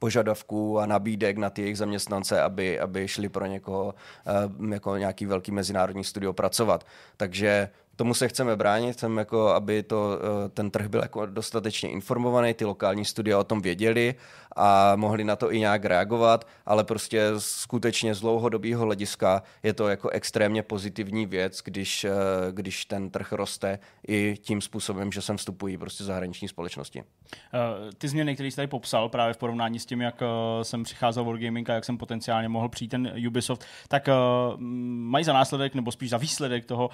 požadavků 0.00 0.80
a 0.80 0.86
nabídek 0.86 1.36
na 1.36 1.50
ty 1.50 1.62
jejich 1.62 1.78
zaměstnance, 1.78 2.42
aby, 2.42 2.80
aby 2.80 3.08
šli 3.08 3.28
pro 3.28 3.46
někoho 3.46 3.94
eh, 4.26 4.72
jako 4.74 4.96
nějaký 4.96 5.26
velký 5.26 5.52
mezinárodní 5.52 6.04
studio 6.04 6.32
pracovat. 6.32 6.86
Takže 7.16 7.68
tomu 7.96 8.14
se 8.14 8.28
chceme 8.28 8.56
bránit, 8.56 8.92
chceme, 8.92 9.20
jako, 9.20 9.48
aby 9.48 9.82
to, 9.82 10.18
eh, 10.18 10.48
ten 10.48 10.70
trh 10.70 10.88
byl 10.88 11.00
jako 11.02 11.26
dostatečně 11.26 11.90
informovaný, 11.90 12.54
ty 12.54 12.64
lokální 12.64 13.04
studia 13.04 13.38
o 13.38 13.44
tom 13.44 13.60
věděli 13.60 14.14
a 14.56 14.96
mohli 14.96 15.24
na 15.24 15.36
to 15.36 15.52
i 15.52 15.58
nějak 15.58 15.84
reagovat, 15.84 16.46
ale 16.66 16.84
prostě 16.84 17.22
skutečně 17.38 18.14
z 18.14 18.20
dlouhodobého 18.20 18.84
hlediska 18.84 19.42
je 19.62 19.72
to 19.72 19.88
jako 19.88 20.08
extrémně 20.08 20.62
pozitivní 20.62 21.26
věc, 21.26 21.60
když, 21.64 22.04
eh, 22.04 22.10
když 22.50 22.84
ten 22.84 23.10
trh 23.10 23.32
roste 23.32 23.78
i 24.08 24.36
tím 24.40 24.60
způsobem, 24.60 25.12
že 25.12 25.22
sem 25.22 25.36
vstupují 25.36 25.78
prostě 25.78 26.04
zahraniční 26.04 26.48
společnosti. 26.48 27.02
Eh, 27.02 27.92
ty 27.98 28.08
změny, 28.08 28.34
které 28.34 28.50
jsi 28.50 28.56
tady 28.56 28.68
popsal 28.68 29.08
právě 29.08 29.34
v 29.34 29.38
porovnání 29.38 29.78
s 29.78 29.86
tím, 29.86 30.00
jak 30.00 30.22
jsem 30.62 30.82
přicházel 30.82 31.24
Wargaming 31.24 31.70
a 31.70 31.74
jak 31.74 31.84
jsem 31.84 31.98
potenciálně 31.98 32.48
mohl 32.48 32.68
přijít 32.68 32.88
ten 32.88 33.12
Ubisoft, 33.28 33.64
tak 33.88 34.08
mají 34.56 35.24
za 35.24 35.32
následek, 35.32 35.74
nebo 35.74 35.92
spíš 35.92 36.10
za 36.10 36.16
výsledek 36.16 36.64
toho, 36.64 36.90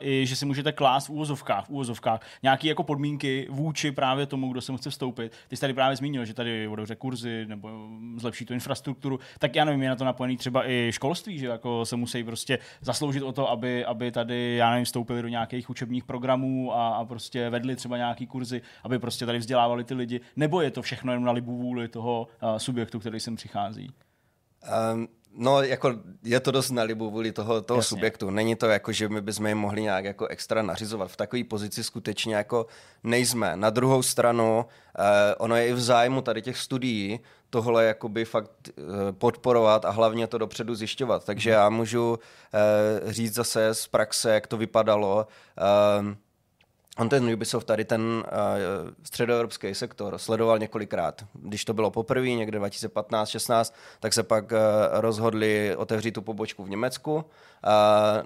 i 0.00 0.26
že 0.26 0.36
si 0.36 0.46
můžete 0.46 0.72
klást 0.72 1.06
v 1.06 1.10
úvozovkách, 1.10 1.66
v 1.66 1.70
úvozovkách 1.70 2.20
nějaké 2.42 2.68
jako 2.68 2.82
podmínky 2.82 3.46
vůči 3.50 3.92
právě 3.92 4.26
tomu, 4.26 4.52
kdo 4.52 4.60
se 4.60 4.76
chce 4.76 4.90
vstoupit. 4.90 5.32
Ty 5.48 5.56
jsi 5.56 5.60
tady 5.60 5.74
právě 5.74 5.96
zmínil, 5.96 6.24
že 6.24 6.34
tady 6.34 6.66
otevře 6.84 6.96
kurzy 6.96 7.46
nebo 7.48 7.88
zlepší 8.16 8.44
tu 8.44 8.54
infrastrukturu, 8.54 9.20
tak 9.38 9.56
já 9.56 9.64
nevím, 9.64 9.82
je 9.82 9.88
na 9.88 9.96
to 9.96 10.04
napojený 10.04 10.36
třeba 10.36 10.70
i 10.70 10.90
školství, 10.92 11.38
že 11.38 11.46
jako 11.46 11.84
se 11.84 11.96
musí 11.96 12.24
prostě 12.24 12.58
zasloužit 12.80 13.22
o 13.22 13.32
to, 13.32 13.50
aby, 13.50 13.84
aby 13.84 14.12
tady, 14.12 14.56
já 14.56 14.70
nevím, 14.70 14.84
vstoupili 14.84 15.22
do 15.22 15.28
nějakých 15.28 15.70
učebních 15.70 16.04
programů 16.04 16.74
a, 16.74 16.88
a 16.96 17.04
prostě 17.04 17.50
vedli 17.50 17.76
třeba 17.76 17.96
nějaký 17.96 18.26
kurzy, 18.26 18.62
aby 18.84 18.98
prostě 18.98 19.26
tady 19.26 19.38
vzdělávali 19.38 19.84
ty 19.84 19.94
lidi, 19.94 20.20
nebo 20.36 20.60
je 20.60 20.70
to 20.70 20.82
všechno 20.82 21.12
jenom 21.12 21.24
na 21.24 21.32
libu 21.32 21.56
vůli 21.56 21.88
toho 21.88 22.28
uh, 22.42 22.56
subjektu, 22.56 22.98
který 22.98 23.20
sem 23.20 23.36
přichází? 23.36 23.90
Um, 24.94 25.08
No, 25.36 25.62
jako 25.62 25.94
je 26.22 26.40
to 26.40 26.50
dost 26.50 26.70
na 26.70 26.82
libu 26.82 27.10
vůli 27.10 27.32
toho, 27.32 27.62
toho 27.62 27.82
subjektu. 27.82 28.30
Není 28.30 28.56
to 28.56 28.66
jako, 28.66 28.92
že 28.92 29.08
my 29.08 29.20
bychom 29.20 29.46
jim 29.46 29.58
mohli 29.58 29.82
nějak 29.82 30.04
jako 30.04 30.26
extra 30.26 30.62
nařizovat. 30.62 31.10
V 31.10 31.16
takové 31.16 31.44
pozici 31.44 31.84
skutečně 31.84 32.34
jako 32.34 32.66
nejsme. 33.04 33.56
Na 33.56 33.70
druhou 33.70 34.02
stranu, 34.02 34.66
eh, 34.98 35.34
ono 35.34 35.56
je 35.56 35.68
i 35.68 35.72
v 35.72 35.80
zájmu 35.80 36.22
tady 36.22 36.42
těch 36.42 36.58
studií 36.58 37.20
tohle 37.50 37.84
jakoby 37.84 38.24
fakt 38.24 38.50
eh, 38.68 38.72
podporovat 39.12 39.84
a 39.84 39.90
hlavně 39.90 40.26
to 40.26 40.38
dopředu 40.38 40.74
zjišťovat. 40.74 41.24
Takže 41.24 41.50
já 41.50 41.68
můžu 41.68 42.18
eh, 42.54 43.12
říct 43.12 43.34
zase 43.34 43.74
z 43.74 43.86
praxe, 43.86 44.34
jak 44.34 44.46
to 44.46 44.56
vypadalo. 44.56 45.26
Eh, 45.58 46.16
On 46.98 47.08
ten 47.08 47.32
Ubisoft 47.34 47.66
tady 47.66 47.84
ten 47.84 48.00
uh, 48.00 48.24
středoevropský 49.02 49.74
sektor 49.74 50.18
sledoval 50.18 50.58
několikrát. 50.58 51.24
Když 51.32 51.64
to 51.64 51.74
bylo 51.74 51.90
poprvé, 51.90 52.28
někde 52.28 52.58
2015-16, 52.58 53.74
tak 54.00 54.12
se 54.12 54.22
pak 54.22 54.52
uh, 54.52 54.58
rozhodli 54.92 55.76
otevřít 55.76 56.12
tu 56.12 56.22
pobočku 56.22 56.64
v 56.64 56.70
Německu, 56.70 57.14
uh, 57.14 57.22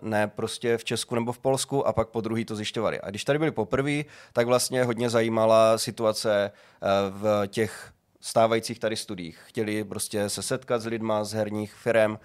ne 0.03 0.29
prostě 0.29 0.79
v 0.79 0.85
Česku 0.85 1.15
nebo 1.15 1.33
v 1.33 1.39
Polsku 1.39 1.87
a 1.87 1.93
pak 1.93 2.09
po 2.09 2.21
druhý 2.21 2.45
to 2.45 2.57
zjišťovali. 2.57 3.01
A 3.01 3.11
když 3.11 3.25
tady 3.25 3.39
byli 3.39 3.51
poprvé, 3.51 4.03
tak 4.33 4.47
vlastně 4.47 4.85
hodně 4.85 5.11
zajímala 5.11 5.79
situace 5.79 6.51
uh, 6.51 6.89
v 7.21 7.47
těch 7.47 7.93
stávajících 8.21 8.79
tady 8.79 8.97
studiích. 8.97 9.39
Chtěli 9.47 9.85
prostě 9.85 10.29
se 10.29 10.43
setkat 10.43 10.83
s 10.83 10.87
lidma 10.87 11.25
z 11.25 11.33
herních 11.33 11.75
firm 11.75 12.13
uh, 12.13 12.19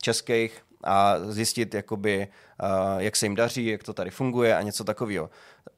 českých 0.00 0.62
a 0.84 1.16
zjistit, 1.28 1.74
jakoby, 1.74 2.28
jak 2.98 3.16
se 3.16 3.26
jim 3.26 3.34
daří, 3.34 3.66
jak 3.66 3.82
to 3.82 3.92
tady 3.92 4.10
funguje 4.10 4.56
a 4.56 4.62
něco 4.62 4.84
takového. 4.84 5.30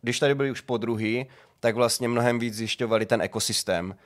Když 0.03 0.19
tady 0.19 0.35
byli 0.35 0.51
už 0.51 0.61
po 0.61 0.77
druhý, 0.77 1.27
tak 1.61 1.75
vlastně 1.75 2.09
mnohem 2.09 2.39
víc 2.39 2.55
zjišťovali 2.55 3.07
ten 3.07 3.23
ekosystém. 3.23 3.97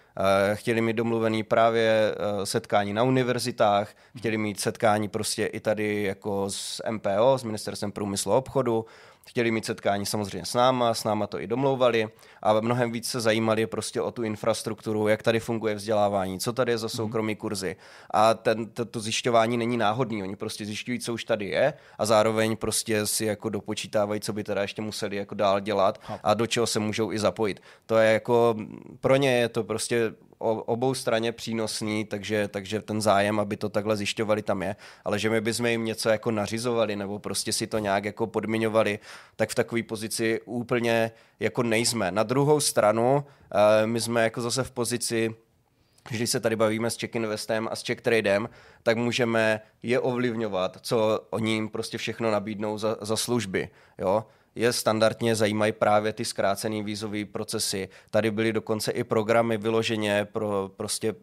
Chtěli 0.54 0.80
mít 0.80 0.96
domluvený 0.96 1.42
právě 1.42 2.14
setkání 2.44 2.92
na 2.92 3.02
univerzitách, 3.02 3.94
chtěli 4.18 4.38
mít 4.38 4.60
setkání 4.60 5.08
prostě 5.08 5.46
i 5.46 5.60
tady 5.60 6.02
jako 6.02 6.50
s 6.50 6.82
MPO, 6.90 7.38
s 7.38 7.44
Ministerstvem 7.44 7.92
průmyslu 7.92 8.32
a 8.32 8.36
obchodu, 8.36 8.86
chtěli 9.28 9.50
mít 9.50 9.64
setkání 9.64 10.06
samozřejmě 10.06 10.46
s 10.46 10.54
náma, 10.54 10.94
s 10.94 11.04
náma 11.04 11.26
to 11.26 11.40
i 11.40 11.46
domlouvali 11.46 12.08
a 12.42 12.60
mnohem 12.60 12.92
víc 12.92 13.10
se 13.10 13.20
zajímali 13.20 13.66
prostě 13.66 14.00
o 14.00 14.10
tu 14.10 14.22
infrastrukturu, 14.22 15.08
jak 15.08 15.22
tady 15.22 15.40
funguje 15.40 15.74
vzdělávání, 15.74 16.40
co 16.40 16.52
tady 16.52 16.72
je 16.72 16.78
za 16.78 16.86
mhm. 16.86 16.96
soukromí 16.96 17.36
kurzy. 17.36 17.76
A 18.10 18.34
ten, 18.34 18.66
to, 18.66 18.84
to 18.84 19.00
zjišťování 19.00 19.56
není 19.56 19.76
náhodný, 19.76 20.22
oni 20.22 20.36
prostě 20.36 20.64
zjišťují, 20.64 21.00
co 21.00 21.14
už 21.14 21.24
tady 21.24 21.46
je 21.46 21.74
a 21.98 22.06
zároveň 22.06 22.56
prostě 22.56 23.06
si 23.06 23.24
jako 23.24 23.48
dopočítávají, 23.48 24.20
co 24.20 24.32
by 24.32 24.44
teda 24.44 24.62
ještě 24.62 24.82
museli 24.82 25.16
jako 25.16 25.34
dál 25.34 25.60
dělat 25.60 26.00
a 26.22 26.34
do 26.34 26.46
čeho 26.46 26.66
se 26.66 26.78
můžou 26.78 27.12
i 27.12 27.18
zapojit. 27.18 27.60
To 27.86 27.96
je 27.96 28.12
jako, 28.12 28.56
pro 29.00 29.16
ně 29.16 29.38
je 29.38 29.48
to 29.48 29.64
prostě 29.64 30.12
obou 30.38 30.94
straně 30.94 31.32
přínosný, 31.32 32.04
takže, 32.04 32.48
takže 32.48 32.82
ten 32.82 33.00
zájem, 33.00 33.40
aby 33.40 33.56
to 33.56 33.68
takhle 33.68 33.96
zjišťovali, 33.96 34.42
tam 34.42 34.62
je. 34.62 34.76
Ale 35.04 35.18
že 35.18 35.30
my 35.30 35.40
bychom 35.40 35.66
jim 35.66 35.84
něco 35.84 36.08
jako 36.08 36.30
nařizovali 36.30 36.96
nebo 36.96 37.18
prostě 37.18 37.52
si 37.52 37.66
to 37.66 37.78
nějak 37.78 38.04
jako 38.04 38.26
podmiňovali, 38.26 38.98
tak 39.36 39.50
v 39.50 39.54
takové 39.54 39.82
pozici 39.82 40.40
úplně 40.44 41.10
jako 41.40 41.62
nejsme. 41.62 42.10
Na 42.10 42.22
druhou 42.22 42.60
stranu, 42.60 43.24
eh, 43.54 43.86
my 43.86 44.00
jsme 44.00 44.22
jako 44.22 44.40
zase 44.40 44.64
v 44.64 44.70
pozici, 44.70 45.34
když 46.10 46.30
se 46.30 46.40
tady 46.40 46.56
bavíme 46.56 46.90
s 46.90 46.98
Check 46.98 47.14
Investem 47.14 47.68
a 47.70 47.76
s 47.76 47.84
Check 47.86 48.00
Tradem, 48.00 48.48
tak 48.82 48.96
můžeme 48.96 49.60
je 49.82 50.00
ovlivňovat, 50.00 50.78
co 50.80 51.20
oni 51.30 51.52
jim 51.52 51.68
prostě 51.68 51.98
všechno 51.98 52.30
nabídnou 52.30 52.78
za, 52.78 52.96
za 53.00 53.16
služby. 53.16 53.68
Jo? 53.98 54.24
Je 54.58 54.72
standardně 54.72 55.34
zajímají 55.34 55.72
právě 55.72 56.12
ty 56.12 56.24
zkrácené 56.24 56.82
vízové 56.82 57.24
procesy. 57.24 57.88
Tady 58.10 58.30
byly 58.30 58.52
dokonce 58.52 58.92
i 58.92 59.04
programy 59.04 59.58
vyloženě 59.58 60.24
pro 60.24 60.70
prostě 60.76 61.14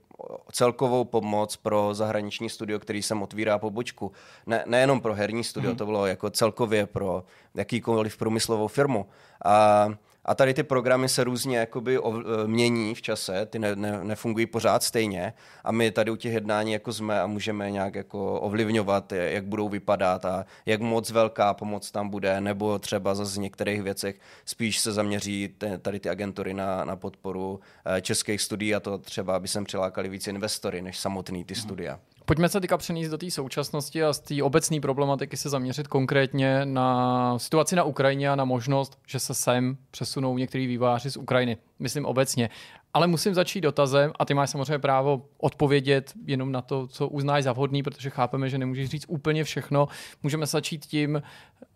celkovou 0.52 1.04
pomoc 1.04 1.56
pro 1.56 1.90
zahraniční 1.94 2.50
studio, 2.50 2.80
který 2.80 3.04
sem 3.04 3.22
otvírá 3.22 3.58
pobočku. 3.60 4.12
Ne, 4.46 4.64
nejenom 4.66 5.02
pro 5.02 5.14
herní 5.14 5.44
studio, 5.44 5.70
hmm. 5.70 5.78
to 5.78 5.86
bylo 5.86 6.06
jako 6.06 6.30
celkově 6.30 6.86
pro 6.86 7.24
jakýkoliv 7.56 8.18
průmyslovou 8.18 8.68
firmu. 8.68 9.06
A 9.46 9.88
a 10.26 10.36
tady 10.36 10.54
ty 10.54 10.64
programy 10.64 11.10
se 11.10 11.24
různě 11.24 11.58
jakoby 11.58 12.00
ov, 12.00 12.16
e, 12.16 12.48
mění 12.48 12.96
v 12.96 13.02
čase, 13.02 13.46
ty 13.46 13.60
ne, 13.60 13.76
ne, 13.76 14.04
nefungují 14.04 14.46
pořád 14.46 14.84
stejně 14.84 15.34
a 15.64 15.72
my 15.72 15.92
tady 15.92 16.12
u 16.12 16.16
těch 16.16 16.34
jednání 16.34 16.72
jako 16.72 16.94
jsme 16.94 17.22
a 17.22 17.28
můžeme 17.28 17.72
nějak 17.72 17.96
jako 17.96 18.42
ovlivňovat, 18.42 19.12
jak 19.12 19.46
budou 19.46 19.70
vypadat 19.70 20.26
a 20.26 20.46
jak 20.66 20.82
moc 20.82 21.12
velká 21.12 21.54
pomoc 21.54 21.92
tam 21.92 22.10
bude, 22.10 22.42
nebo 22.42 22.80
třeba 22.80 23.16
zase 23.16 23.32
z 23.32 23.38
některých 23.38 23.82
věcech 23.82 24.20
spíš 24.46 24.80
se 24.80 24.92
zaměří 24.92 25.56
tady 25.82 26.00
ty 26.00 26.10
agentury 26.10 26.54
na, 26.54 26.86
na 26.86 26.96
podporu 26.96 27.60
e, 27.86 28.02
českých 28.02 28.42
studií 28.42 28.76
a 28.76 28.80
to 28.80 28.98
třeba, 28.98 29.36
aby 29.36 29.48
sem 29.48 29.66
přilákali 29.66 30.10
víc 30.10 30.28
investory, 30.28 30.82
než 30.82 31.00
samotný 31.00 31.44
ty 31.44 31.56
studia. 31.56 32.00
Pojďme 32.26 32.50
se 32.50 32.62
teďka 32.62 32.78
přenést 32.78 33.10
do 33.10 33.18
té 33.18 33.32
současnosti 33.32 34.04
a 34.04 34.14
z 34.14 34.20
té 34.20 34.44
obecné 34.44 34.80
problematiky 34.80 35.38
se 35.38 35.50
zaměřit 35.50 35.88
konkrétně 35.88 36.66
na 36.66 37.40
situaci 37.40 37.76
na 37.76 37.84
Ukrajině 37.84 38.30
a 38.30 38.36
na 38.36 38.46
možnost, 38.46 39.00
že 39.08 39.20
se 39.20 39.34
sem 39.34 39.78
přesunou 39.92 40.38
některý 40.38 40.68
výváři 40.68 41.12
z 41.12 41.18
Ukrajiny. 41.18 41.58
Myslím 41.80 42.06
obecně. 42.06 42.50
Ale 42.94 43.08
musím 43.08 43.34
začít 43.34 43.62
dotazem 43.62 44.12
a 44.20 44.26
ty 44.26 44.34
máš 44.34 44.50
samozřejmě 44.50 44.80
právo 44.80 45.26
odpovědět 45.38 46.14
jenom 46.26 46.52
na 46.52 46.62
to, 46.62 46.88
co 46.88 47.08
uznáš 47.08 47.44
za 47.44 47.54
vhodný, 47.54 47.84
protože 47.84 48.10
chápeme, 48.10 48.50
že 48.50 48.58
nemůžeš 48.58 48.90
říct 48.90 49.06
úplně 49.08 49.44
všechno. 49.44 49.88
Můžeme 50.24 50.46
začít 50.46 50.86
tím, 50.86 51.22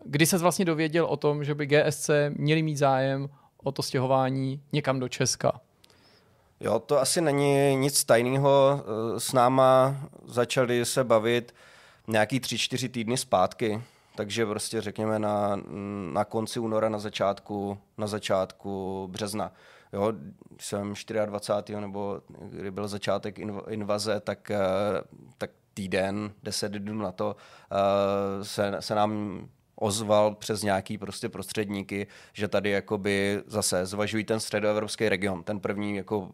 kdy 0.04 0.26
se 0.26 0.38
vlastně 0.38 0.64
dověděl 0.64 1.04
o 1.04 1.16
tom, 1.16 1.44
že 1.44 1.54
by 1.54 1.66
GSC 1.66 2.10
měli 2.36 2.62
mít 2.62 2.76
zájem 2.76 3.28
o 3.62 3.72
to 3.72 3.82
stěhování 3.82 4.60
někam 4.72 5.00
do 5.00 5.08
Česka. 5.08 5.60
Jo, 6.60 6.78
to 6.78 7.00
asi 7.00 7.20
není 7.20 7.76
nic 7.76 8.04
tajného. 8.04 8.84
S 9.18 9.32
náma 9.32 9.96
začali 10.24 10.84
se 10.84 11.04
bavit 11.04 11.54
nějaký 12.08 12.40
tři, 12.40 12.58
čtyři 12.58 12.88
týdny 12.88 13.16
zpátky, 13.16 13.82
takže 14.16 14.46
prostě 14.46 14.80
řekněme 14.80 15.18
na, 15.18 15.60
na 16.12 16.24
konci 16.24 16.60
února, 16.60 16.88
na 16.88 16.98
začátku, 16.98 17.78
na 17.98 18.06
začátku 18.06 19.06
března. 19.10 19.52
Jo, 19.92 20.12
jsem 20.60 20.94
24. 21.26 21.80
nebo 21.80 22.20
kdy 22.50 22.70
byl 22.70 22.88
začátek 22.88 23.38
invaze, 23.68 24.20
tak, 24.20 24.50
eh, 24.50 24.58
tak 25.38 25.50
týden, 25.74 26.32
deset 26.42 26.72
dnů 26.72 27.02
na 27.02 27.12
to 27.12 27.36
eh, 27.72 28.44
se, 28.44 28.76
se 28.80 28.94
nám 28.94 29.40
ozval 29.80 30.34
přes 30.34 30.62
nějaký 30.62 30.98
prostě 30.98 31.28
prostředníky, 31.28 32.06
že 32.32 32.48
tady 32.48 32.70
jakoby 32.70 33.42
zase 33.46 33.86
zvažují 33.86 34.24
ten 34.24 34.40
středoevropský 34.40 35.08
region. 35.08 35.42
Ten 35.42 35.60
první 35.60 35.96
jako 35.96 36.28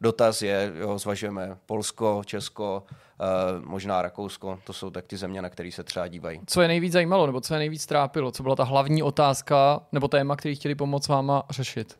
dotaz 0.00 0.42
je, 0.42 0.72
jo, 0.80 0.98
zvažujeme 0.98 1.56
Polsko, 1.66 2.22
Česko, 2.26 2.82
Uh, 3.22 3.64
možná 3.64 4.02
Rakousko, 4.02 4.58
to 4.64 4.72
jsou 4.72 4.90
tak 4.90 5.06
ty 5.06 5.16
země, 5.16 5.42
na 5.42 5.48
které 5.48 5.72
se 5.72 5.84
třeba 5.84 6.08
dívají. 6.08 6.40
Co 6.46 6.62
je 6.62 6.68
nejvíc 6.68 6.92
zajímalo, 6.92 7.26
nebo 7.26 7.40
co 7.40 7.54
je 7.54 7.58
nejvíc 7.58 7.86
trápilo? 7.86 8.32
Co 8.32 8.42
byla 8.42 8.56
ta 8.56 8.64
hlavní 8.64 9.02
otázka 9.02 9.80
nebo 9.92 10.08
téma, 10.08 10.36
který 10.36 10.54
chtěli 10.54 10.74
pomoct 10.74 11.08
váma 11.08 11.42
řešit? 11.50 11.98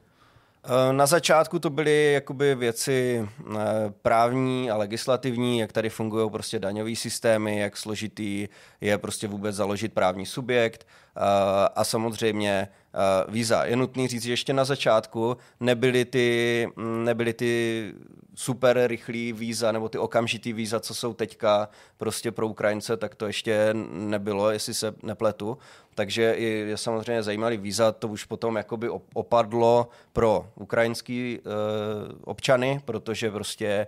Eh, 0.65 0.93
na 0.93 1.07
začátku 1.07 1.59
to 1.59 1.71
byly 1.71 2.13
jakoby 2.13 2.55
věci 2.55 3.29
eh, 3.29 3.57
právní 4.03 4.71
a 4.71 4.77
legislativní, 4.77 5.59
jak 5.59 5.73
tady 5.73 5.91
fungují 5.91 6.31
prostě 6.31 6.59
daňové 6.59 6.97
systémy, 6.97 7.59
jak 7.59 7.77
složitý 7.77 8.49
je 8.81 8.99
prostě 8.99 9.29
vůbec 9.29 9.57
založit 9.57 9.93
právní 9.93 10.27
subjekt 10.27 10.87
a 11.75 11.85
samozřejmě 11.85 12.69
víza. 13.29 13.65
Je 13.65 13.77
nutný 13.77 14.09
říct, 14.09 14.23
že 14.23 14.33
ještě 14.33 14.53
na 14.53 14.65
začátku 14.65 15.37
nebyly 15.61 16.05
ty, 16.05 16.69
nebyly 17.05 17.33
ty 17.33 17.95
super 18.35 18.87
rychlý 18.87 19.33
víza 19.33 19.73
nebo 19.73 19.89
ty 19.89 19.99
okamžitý 19.99 20.53
víza, 20.53 20.81
co 20.81 20.95
jsou 20.95 21.15
teďka 21.15 21.69
prostě 21.97 22.33
pro 22.33 22.49
Ukrajince, 22.49 22.97
tak 22.97 23.15
to 23.15 23.27
ještě 23.27 23.69
nebylo, 23.93 24.51
jestli 24.51 24.75
se 24.75 24.95
nepletu. 25.03 25.59
Takže 25.95 26.23
je 26.23 26.77
samozřejmě 26.77 27.23
zajímavý 27.23 27.57
víza, 27.57 27.93
to 27.93 28.09
už 28.09 28.25
potom 28.25 28.57
jakoby 28.57 28.89
opadlo 29.15 29.89
pro 30.13 30.49
ukrajinský 30.55 31.39
e, 31.39 31.41
občany, 32.25 32.81
protože 32.85 33.31
prostě 33.31 33.67
e, 33.67 33.87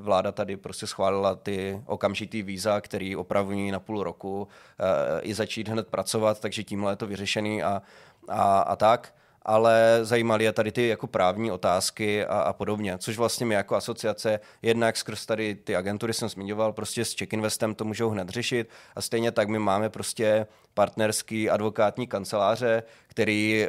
vláda 0.00 0.32
tady 0.32 0.56
prostě 0.56 0.86
schválila 0.86 1.34
ty 1.34 1.82
okamžitý 1.86 2.42
víza, 2.42 2.80
který 2.80 3.16
opravují 3.16 3.70
na 3.70 3.80
půl 3.80 4.02
roku 4.02 4.48
e, 4.78 5.20
i 5.20 5.34
začít 5.34 5.68
hned 5.68 5.88
pracovat, 5.88 6.29
takže 6.38 6.64
tímhle 6.64 6.92
je 6.92 6.96
to 6.96 7.06
vyřešený 7.06 7.62
a, 7.62 7.82
a, 8.28 8.60
a 8.60 8.76
tak. 8.76 9.14
Ale 9.42 9.98
zajímaly 10.02 10.44
je 10.44 10.52
tady 10.52 10.72
ty 10.72 10.88
jako 10.88 11.06
právní 11.06 11.52
otázky 11.52 12.26
a, 12.26 12.40
a 12.40 12.52
podobně, 12.52 12.98
což 12.98 13.16
vlastně 13.16 13.46
my 13.46 13.54
jako 13.54 13.76
asociace 13.76 14.40
jednak 14.62 14.96
skrz 14.96 15.26
tady 15.26 15.54
ty 15.54 15.76
agentury 15.76 16.14
jsem 16.14 16.28
zmiňoval, 16.28 16.72
prostě 16.72 17.04
s 17.04 17.14
Check 17.14 17.32
Investem 17.32 17.74
to 17.74 17.84
můžou 17.84 18.10
hned 18.10 18.28
řešit 18.28 18.68
a 18.96 19.00
stejně 19.00 19.32
tak 19.32 19.48
my 19.48 19.58
máme 19.58 19.88
prostě 19.88 20.46
partnerský 20.74 21.50
advokátní 21.50 22.06
kanceláře, 22.06 22.82
který 23.06 23.68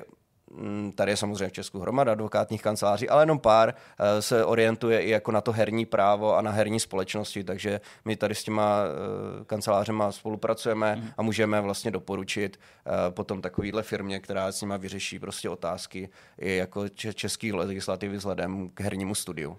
tady 0.96 1.12
je 1.12 1.18
samozřejmě 1.18 1.48
v 1.48 1.54
Česku 1.54 1.80
hromada 1.80 2.12
advokátních 2.12 2.62
kanceláří, 2.62 3.10
ale 3.10 3.22
jenom 3.22 3.40
pár 3.40 3.74
eh, 3.74 4.22
se 4.22 4.46
orientuje 4.46 5.02
i 5.02 5.10
jako 5.10 5.32
na 5.32 5.42
to 5.42 5.52
herní 5.52 5.86
právo 5.86 6.38
a 6.38 6.42
na 6.42 6.52
herní 6.52 6.80
společnosti, 6.80 7.44
takže 7.44 7.82
my 8.06 8.16
tady 8.16 8.36
s 8.36 8.44
těma 8.44 8.78
eh, 8.84 9.46
kancelářema 9.46 10.12
spolupracujeme 10.12 10.96
mm. 10.96 11.10
a 11.18 11.22
můžeme 11.22 11.62
vlastně 11.62 11.92
doporučit 11.92 12.60
eh, 12.60 13.12
potom 13.12 13.42
takovýhle 13.42 13.84
firmě, 13.84 14.20
která 14.20 14.52
s 14.52 14.62
nima 14.62 14.78
vyřeší 14.78 15.20
prostě 15.20 15.50
otázky 15.50 16.10
i 16.38 16.56
jako 16.56 16.90
český 16.90 17.54
legislativy 17.54 18.18
vzhledem 18.18 18.70
k 18.70 18.82
hernímu 18.82 19.16
studiu. 19.16 19.58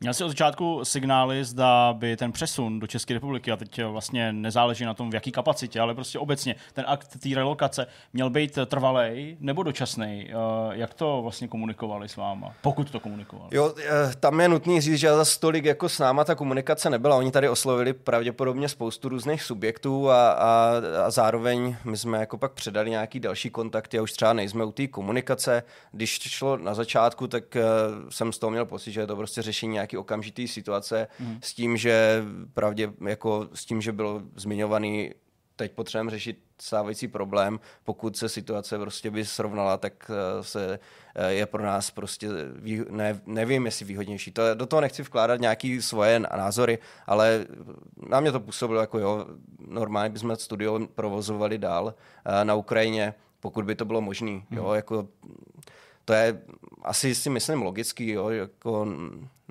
Měl 0.00 0.14
jsi 0.14 0.24
od 0.24 0.28
začátku 0.28 0.84
signály, 0.84 1.44
zda 1.44 1.92
by 1.92 2.16
ten 2.16 2.32
přesun 2.32 2.80
do 2.80 2.86
České 2.86 3.14
republiky, 3.14 3.52
a 3.52 3.56
teď 3.56 3.82
vlastně 3.84 4.32
nezáleží 4.32 4.84
na 4.84 4.94
tom, 4.94 5.10
v 5.10 5.14
jaký 5.14 5.32
kapacitě, 5.32 5.80
ale 5.80 5.94
prostě 5.94 6.18
obecně 6.18 6.54
ten 6.72 6.84
akt 6.88 7.16
té 7.22 7.28
relokace 7.34 7.86
měl 8.12 8.30
být 8.30 8.58
trvalej 8.66 9.36
nebo 9.40 9.62
dočasný. 9.62 10.30
Jak 10.70 10.94
to 10.94 11.22
vlastně 11.22 11.48
komunikovali 11.48 12.08
s 12.08 12.16
váma, 12.16 12.54
pokud 12.62 12.90
to 12.90 13.00
komunikovali? 13.00 13.48
Jo, 13.52 13.74
eh, 13.78 14.14
tam 14.20 14.40
je 14.40 14.48
nutný 14.48 14.80
říct, 14.80 14.98
že 14.98 15.12
za 15.12 15.24
stolik 15.24 15.64
jako 15.64 15.88
s 15.88 15.98
náma 15.98 16.24
ta 16.24 16.34
komunikace 16.34 16.90
nebyla. 16.90 17.16
Oni 17.16 17.30
tady 17.30 17.48
oslovili 17.48 17.92
pravděpodobně 17.92 18.68
spoustu 18.68 19.08
různých 19.08 19.42
subjektů 19.42 20.10
a, 20.10 20.30
a, 20.30 20.72
a 21.06 21.10
zároveň 21.10 21.76
my 21.84 21.96
jsme 21.96 22.18
jako 22.18 22.38
pak 22.38 22.52
předali 22.52 22.90
nějaký 22.90 23.20
další 23.20 23.50
kontakty 23.50 23.98
a 23.98 24.02
už 24.02 24.12
třeba 24.12 24.32
nejsme 24.32 24.64
u 24.64 24.72
té 24.72 24.86
komunikace. 24.86 25.62
Když 25.92 26.20
šlo 26.20 26.56
na 26.56 26.74
začátku, 26.74 27.26
tak 27.26 27.44
uh, 27.56 28.08
jsem 28.10 28.32
z 28.32 28.38
toho 28.38 28.50
měl 28.50 28.64
pocit, 28.64 28.92
že 28.92 29.00
je 29.00 29.06
to 29.06 29.16
prostě 29.16 29.42
řešení 29.42 29.76
okamžitý 29.96 30.48
situace 30.48 31.08
mm. 31.20 31.38
s 31.42 31.54
tím, 31.54 31.76
že 31.76 32.24
pravdě, 32.54 32.92
jako 33.08 33.48
s 33.54 33.64
tím, 33.64 33.80
že 33.80 33.92
bylo 33.92 34.22
zmiňovaný 34.36 35.10
teď 35.58 35.72
potřebujeme 35.72 36.10
řešit 36.10 36.38
stávající 36.58 37.08
problém. 37.08 37.60
Pokud 37.84 38.16
se 38.16 38.28
situace 38.28 38.78
prostě 38.78 39.10
by 39.10 39.24
srovnala, 39.24 39.76
tak 39.76 40.10
eh, 40.10 40.44
se 40.44 40.78
eh, 41.14 41.32
je 41.32 41.46
pro 41.46 41.62
nás 41.62 41.90
prostě, 41.90 42.28
ne, 42.90 43.20
nevím, 43.26 43.66
jestli 43.66 43.84
výhodnější. 43.84 44.30
To, 44.30 44.54
do 44.54 44.66
toho 44.66 44.80
nechci 44.80 45.02
vkládat 45.02 45.40
nějaký 45.40 45.82
svoje 45.82 46.20
názory, 46.20 46.78
ale 47.06 47.46
na 48.08 48.20
mě 48.20 48.32
to 48.32 48.40
působilo 48.40 48.80
jako 48.80 48.98
jo, 48.98 49.26
normálně 49.68 50.10
bychom 50.10 50.36
studio 50.36 50.86
provozovali 50.94 51.58
dál 51.58 51.94
eh, 52.24 52.44
na 52.44 52.54
Ukrajině, 52.54 53.14
pokud 53.40 53.64
by 53.64 53.74
to 53.74 53.84
bylo 53.84 54.00
možné. 54.00 54.30
Hmm. 54.30 54.44
Jo, 54.50 54.72
jako, 54.72 55.08
to 56.04 56.12
je 56.12 56.42
asi 56.82 57.14
si 57.14 57.30
myslím 57.30 57.62
logický, 57.62 58.10
jo, 58.10 58.28
jako 58.28 58.86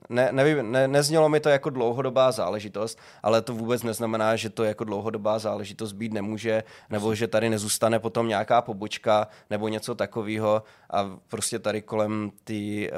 ne, 0.09 0.29
nevím, 0.31 0.71
ne, 0.71 0.87
neznělo 0.87 1.29
mi 1.29 1.39
to 1.39 1.49
jako 1.49 1.69
dlouhodobá 1.69 2.31
záležitost, 2.31 2.99
ale 3.23 3.41
to 3.41 3.53
vůbec 3.53 3.83
neznamená, 3.83 4.35
že 4.35 4.49
to 4.49 4.63
jako 4.63 4.83
dlouhodobá 4.83 5.39
záležitost 5.39 5.91
být 5.93 6.13
nemůže, 6.13 6.63
nebo 6.89 7.15
že 7.15 7.27
tady 7.27 7.49
nezůstane 7.49 7.99
potom 7.99 8.27
nějaká 8.27 8.61
pobočka 8.61 9.27
nebo 9.49 9.67
něco 9.67 9.95
takového 9.95 10.63
a 10.89 11.17
prostě 11.27 11.59
tady 11.59 11.81
kolem 11.81 12.31
té 12.43 12.53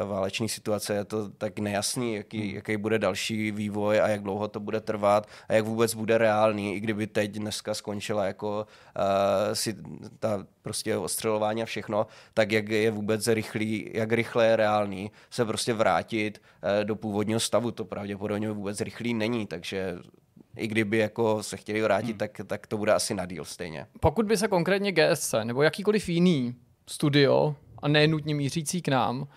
válečné 0.06 0.48
situace 0.48 0.94
je 0.94 1.06
to 1.06 1.30
tak 1.30 1.60
nejasný, 1.60 2.16
jaký, 2.16 2.42
hmm. 2.42 2.56
jaký 2.56 2.78
bude 2.78 3.00
další 3.00 3.52
vývoj 3.52 4.02
a 4.02 4.08
jak 4.08 4.24
dlouho 4.24 4.48
to 4.48 4.60
bude 4.60 4.82
trvat 4.82 5.28
a 5.48 5.54
jak 5.54 5.66
vůbec 5.66 5.94
bude 5.94 6.18
reálný, 6.18 6.76
i 6.76 6.80
kdyby 6.80 7.08
teď 7.08 7.32
dneska 7.32 7.74
skončila 7.74 8.26
jako 8.26 8.68
uh, 8.96 9.54
si 9.54 9.76
ta 10.20 10.46
prostě 10.62 10.98
ostřelování 10.98 11.64
a 11.64 11.66
všechno, 11.66 12.08
tak 12.34 12.52
jak 12.52 12.70
je 12.70 12.92
vůbec 12.92 13.28
rychlý, 13.28 13.90
jak 13.94 14.12
rychle 14.12 14.46
je 14.46 14.56
reálný 14.56 15.12
se 15.30 15.46
prostě 15.46 15.74
vrátit 15.74 16.42
uh, 16.42 16.86
do 16.86 16.96
původního 17.00 17.40
stavu, 17.40 17.72
to 17.72 17.86
pravděpodobně 17.86 18.52
vůbec 18.52 18.82
rychlý 18.82 19.14
není, 19.14 19.48
takže 19.48 19.96
i 20.58 20.68
kdyby 20.68 20.98
jako 20.98 21.44
se 21.44 21.58
chtěli 21.58 21.82
vrátit, 21.82 22.10
hmm. 22.10 22.18
tak, 22.18 22.42
tak 22.48 22.68
to 22.68 22.78
bude 22.78 22.94
asi 22.94 23.14
na 23.14 23.26
díl 23.26 23.46
stejně. 23.46 23.88
Pokud 24.00 24.26
by 24.26 24.38
se 24.38 24.48
konkrétně 24.48 24.92
GSC 24.92 25.36
nebo 25.44 25.62
jakýkoliv 25.64 26.10
jiný 26.10 26.56
studio, 26.88 27.56
a 27.82 27.88
nenutně 27.88 28.36
mířící 28.36 28.82
k 28.82 28.88
nám, 28.88 29.28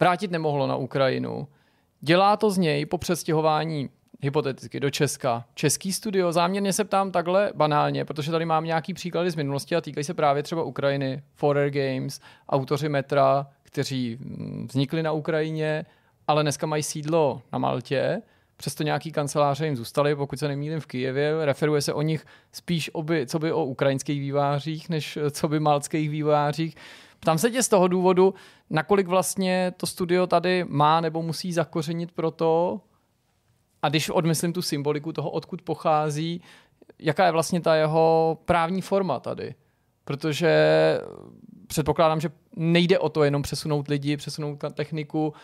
vrátit 0.00 0.30
nemohlo 0.30 0.66
na 0.66 0.76
Ukrajinu, 0.76 1.48
dělá 2.00 2.36
to 2.36 2.50
z 2.50 2.58
něj 2.58 2.86
po 2.86 2.98
přestěhování 2.98 3.90
hypoteticky 4.20 4.80
do 4.80 4.90
Česka. 4.90 5.44
Český 5.54 5.92
studio, 5.92 6.32
záměrně 6.32 6.72
se 6.72 6.84
ptám 6.84 7.12
takhle 7.12 7.52
banálně, 7.54 8.04
protože 8.04 8.30
tady 8.30 8.44
mám 8.44 8.64
nějaký 8.64 8.94
příklady 8.94 9.30
z 9.30 9.34
minulosti 9.34 9.76
a 9.76 9.80
týkají 9.80 10.04
se 10.04 10.14
právě 10.14 10.42
třeba 10.42 10.62
Ukrajiny, 10.62 11.22
Forer 11.34 11.70
Games, 11.70 12.20
autoři 12.48 12.88
Metra, 12.88 13.46
kteří 13.62 14.18
mm, 14.20 14.66
vznikli 14.70 15.02
na 15.02 15.12
Ukrajině, 15.12 15.86
ale 16.26 16.42
dneska 16.42 16.66
mají 16.66 16.82
sídlo 16.82 17.42
na 17.52 17.58
Maltě, 17.58 18.22
přesto 18.56 18.82
nějaký 18.82 19.12
kanceláře 19.12 19.66
jim 19.66 19.76
zůstaly, 19.76 20.16
pokud 20.16 20.38
se 20.38 20.48
nemýlím 20.48 20.80
v 20.80 20.86
Kijevě. 20.86 21.44
Referuje 21.44 21.82
se 21.82 21.92
o 21.92 22.02
nich 22.02 22.26
spíš 22.52 22.90
oby, 22.92 23.26
co 23.26 23.38
by 23.38 23.52
o 23.52 23.64
ukrajinských 23.64 24.20
vývářích, 24.20 24.88
než 24.88 25.18
co 25.30 25.48
by 25.48 25.60
maltských 25.60 26.10
vývářích. 26.10 26.76
Ptám 27.20 27.38
se 27.38 27.50
tě 27.50 27.62
z 27.62 27.68
toho 27.68 27.88
důvodu, 27.88 28.34
nakolik 28.70 29.06
vlastně 29.06 29.72
to 29.76 29.86
studio 29.86 30.26
tady 30.26 30.64
má 30.68 31.00
nebo 31.00 31.22
musí 31.22 31.52
zakořenit 31.52 32.12
pro 32.12 32.30
to, 32.30 32.80
a 33.82 33.88
když 33.88 34.10
odmyslím 34.10 34.52
tu 34.52 34.62
symboliku 34.62 35.12
toho, 35.12 35.30
odkud 35.30 35.62
pochází, 35.62 36.42
jaká 36.98 37.26
je 37.26 37.32
vlastně 37.32 37.60
ta 37.60 37.74
jeho 37.74 38.38
právní 38.44 38.82
forma 38.82 39.20
tady. 39.20 39.54
Protože 40.04 40.50
předpokládám, 41.66 42.20
že 42.20 42.30
nejde 42.56 42.98
o 42.98 43.08
to 43.08 43.24
jenom 43.24 43.42
přesunout 43.42 43.88
lidi, 43.88 44.16
přesunout 44.16 44.64
techniku, 44.74 45.34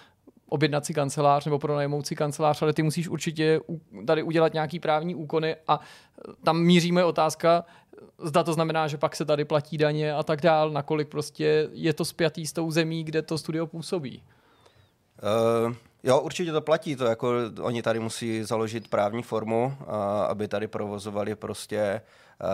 objednat 0.53 0.87
si 0.87 0.95
kancelář 0.95 1.45
nebo 1.45 1.59
pronajmout 1.59 2.07
si 2.07 2.17
kancelář, 2.17 2.63
ale 2.63 2.73
ty 2.73 2.83
musíš 2.83 3.09
určitě 3.09 3.61
tady 4.07 4.23
udělat 4.23 4.53
nějaký 4.53 4.81
právní 4.81 5.15
úkony 5.15 5.57
a 5.69 5.81
tam 6.45 6.63
míří 6.63 6.93
moje 6.93 7.05
otázka, 7.05 7.65
zda 8.19 8.43
to 8.43 8.53
znamená, 8.53 8.89
že 8.89 8.99
pak 8.99 9.17
se 9.17 9.25
tady 9.25 9.45
platí 9.45 9.79
daně 9.79 10.15
a 10.15 10.23
tak 10.23 10.41
dál, 10.41 10.71
nakolik 10.71 11.09
prostě 11.09 11.69
je 11.73 11.93
to 11.93 12.05
spjatý 12.05 12.47
s 12.47 12.53
tou 12.53 12.71
zemí, 12.71 13.05
kde 13.05 13.23
to 13.23 13.39
studio 13.39 13.67
působí. 13.67 14.23
Uh, 15.23 15.75
jo, 16.03 16.21
určitě 16.21 16.53
to 16.53 16.61
platí. 16.61 16.97
To 16.97 17.05
jako 17.05 17.33
oni 17.63 17.83
tady 17.83 18.01
musí 18.01 18.45
založit 18.45 18.89
právní 18.89 19.23
formu, 19.23 19.65
uh, 19.81 19.95
aby 20.29 20.49
tady 20.49 20.67
provozovali 20.67 21.35
prostě 21.35 22.01
uh, 22.43 22.49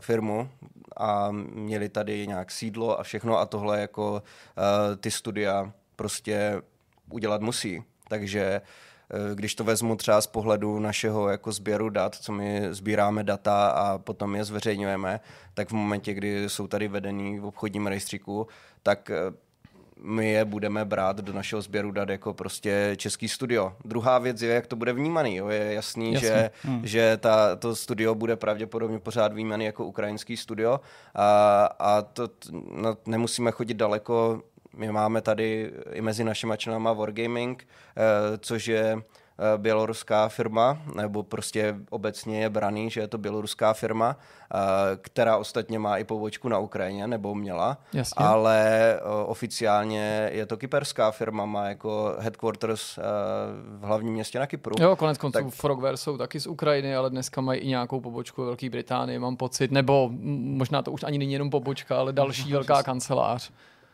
firmu 0.00 0.48
a 0.96 1.28
měli 1.54 1.88
tady 1.88 2.26
nějak 2.26 2.50
sídlo 2.50 3.00
a 3.00 3.02
všechno 3.02 3.38
a 3.38 3.46
tohle 3.46 3.80
jako 3.80 4.12
uh, 4.12 4.96
ty 4.96 5.10
studia 5.10 5.72
prostě 5.96 6.62
udělat 7.10 7.40
musí. 7.40 7.82
Takže 8.08 8.40
eh, 8.42 9.34
když 9.34 9.54
to 9.54 9.64
vezmu 9.64 9.96
třeba 9.96 10.20
z 10.20 10.26
pohledu 10.26 10.78
našeho 10.78 11.28
jako 11.28 11.52
sběru 11.52 11.90
dat, 11.90 12.14
co 12.14 12.32
my 12.32 12.66
sbíráme 12.70 13.24
data 13.24 13.68
a 13.68 13.98
potom 13.98 14.36
je 14.36 14.44
zveřejňujeme, 14.44 15.20
tak 15.54 15.68
v 15.68 15.72
momentě, 15.72 16.14
kdy 16.14 16.48
jsou 16.48 16.66
tady 16.66 16.88
vedený 16.88 17.38
v 17.38 17.46
obchodním 17.46 17.86
rejstříku, 17.86 18.46
tak 18.82 19.10
eh, 19.10 19.32
my 20.02 20.30
je 20.30 20.44
budeme 20.44 20.84
brát 20.84 21.16
do 21.20 21.32
našeho 21.32 21.62
sběru 21.62 21.90
dat 21.90 22.08
jako 22.08 22.34
prostě 22.34 22.92
český 22.96 23.28
studio. 23.28 23.76
Druhá 23.84 24.18
věc 24.18 24.42
je, 24.42 24.54
jak 24.54 24.66
to 24.66 24.76
bude 24.76 24.92
vnímaný. 24.92 25.36
Jo. 25.36 25.48
Je 25.48 25.74
jasný, 25.74 26.12
Jasně. 26.12 26.28
že, 26.28 26.50
hmm. 26.62 26.86
že 26.86 27.16
ta, 27.16 27.56
to 27.56 27.76
studio 27.76 28.14
bude 28.14 28.36
pravděpodobně 28.36 28.98
pořád 28.98 29.32
vnímaný 29.32 29.64
jako 29.64 29.84
ukrajinský 29.84 30.36
studio 30.36 30.80
a, 31.14 31.64
a 31.78 32.02
to 32.02 32.28
no, 32.74 32.96
nemusíme 33.06 33.50
chodit 33.50 33.74
daleko 33.74 34.42
my 34.78 34.92
máme 34.92 35.20
tady 35.20 35.72
i 35.92 36.00
mezi 36.00 36.24
našimi 36.24 36.54
členama 36.56 36.92
Wargaming, 36.92 37.66
eh, 37.96 38.38
což 38.38 38.66
je 38.66 38.96
eh, 38.96 39.58
běloruská 39.58 40.28
firma, 40.28 40.78
nebo 40.94 41.22
prostě 41.22 41.76
obecně 41.90 42.40
je 42.40 42.50
braný, 42.50 42.90
že 42.90 43.00
je 43.00 43.08
to 43.08 43.18
běloruská 43.18 43.72
firma, 43.72 44.16
eh, 44.16 44.56
která 44.96 45.36
ostatně 45.36 45.78
má 45.78 45.96
i 45.96 46.04
pobočku 46.04 46.48
na 46.48 46.58
Ukrajině, 46.58 47.06
nebo 47.06 47.34
měla, 47.34 47.78
Jasně. 47.92 48.26
ale 48.26 49.00
oficiálně 49.26 50.30
je 50.32 50.46
to 50.46 50.56
kyperská 50.56 51.10
firma, 51.10 51.44
má 51.44 51.68
jako 51.68 52.16
headquarters 52.18 52.98
v 53.78 53.84
hlavním 53.84 54.12
městě 54.12 54.38
na 54.38 54.46
Kypru. 54.46 54.74
Jo, 54.80 54.96
konec 54.96 55.18
konců 55.18 55.38
tak... 55.38 55.48
Frogware 55.48 55.96
jsou 55.96 56.18
taky 56.18 56.40
z 56.40 56.46
Ukrajiny, 56.46 56.96
ale 56.96 57.10
dneska 57.10 57.40
mají 57.40 57.60
i 57.60 57.68
nějakou 57.68 58.00
pobočku 58.00 58.44
Velké 58.44 58.70
Británii, 58.70 59.18
mám 59.18 59.36
pocit, 59.36 59.70
nebo 59.70 60.10
možná 60.32 60.82
to 60.82 60.92
už 60.92 61.02
ani 61.02 61.18
není 61.18 61.32
jenom 61.32 61.50
pobočka, 61.50 61.98
ale 61.98 62.12
další 62.12 62.52
velká 62.52 62.82
kancelář. 62.82 63.50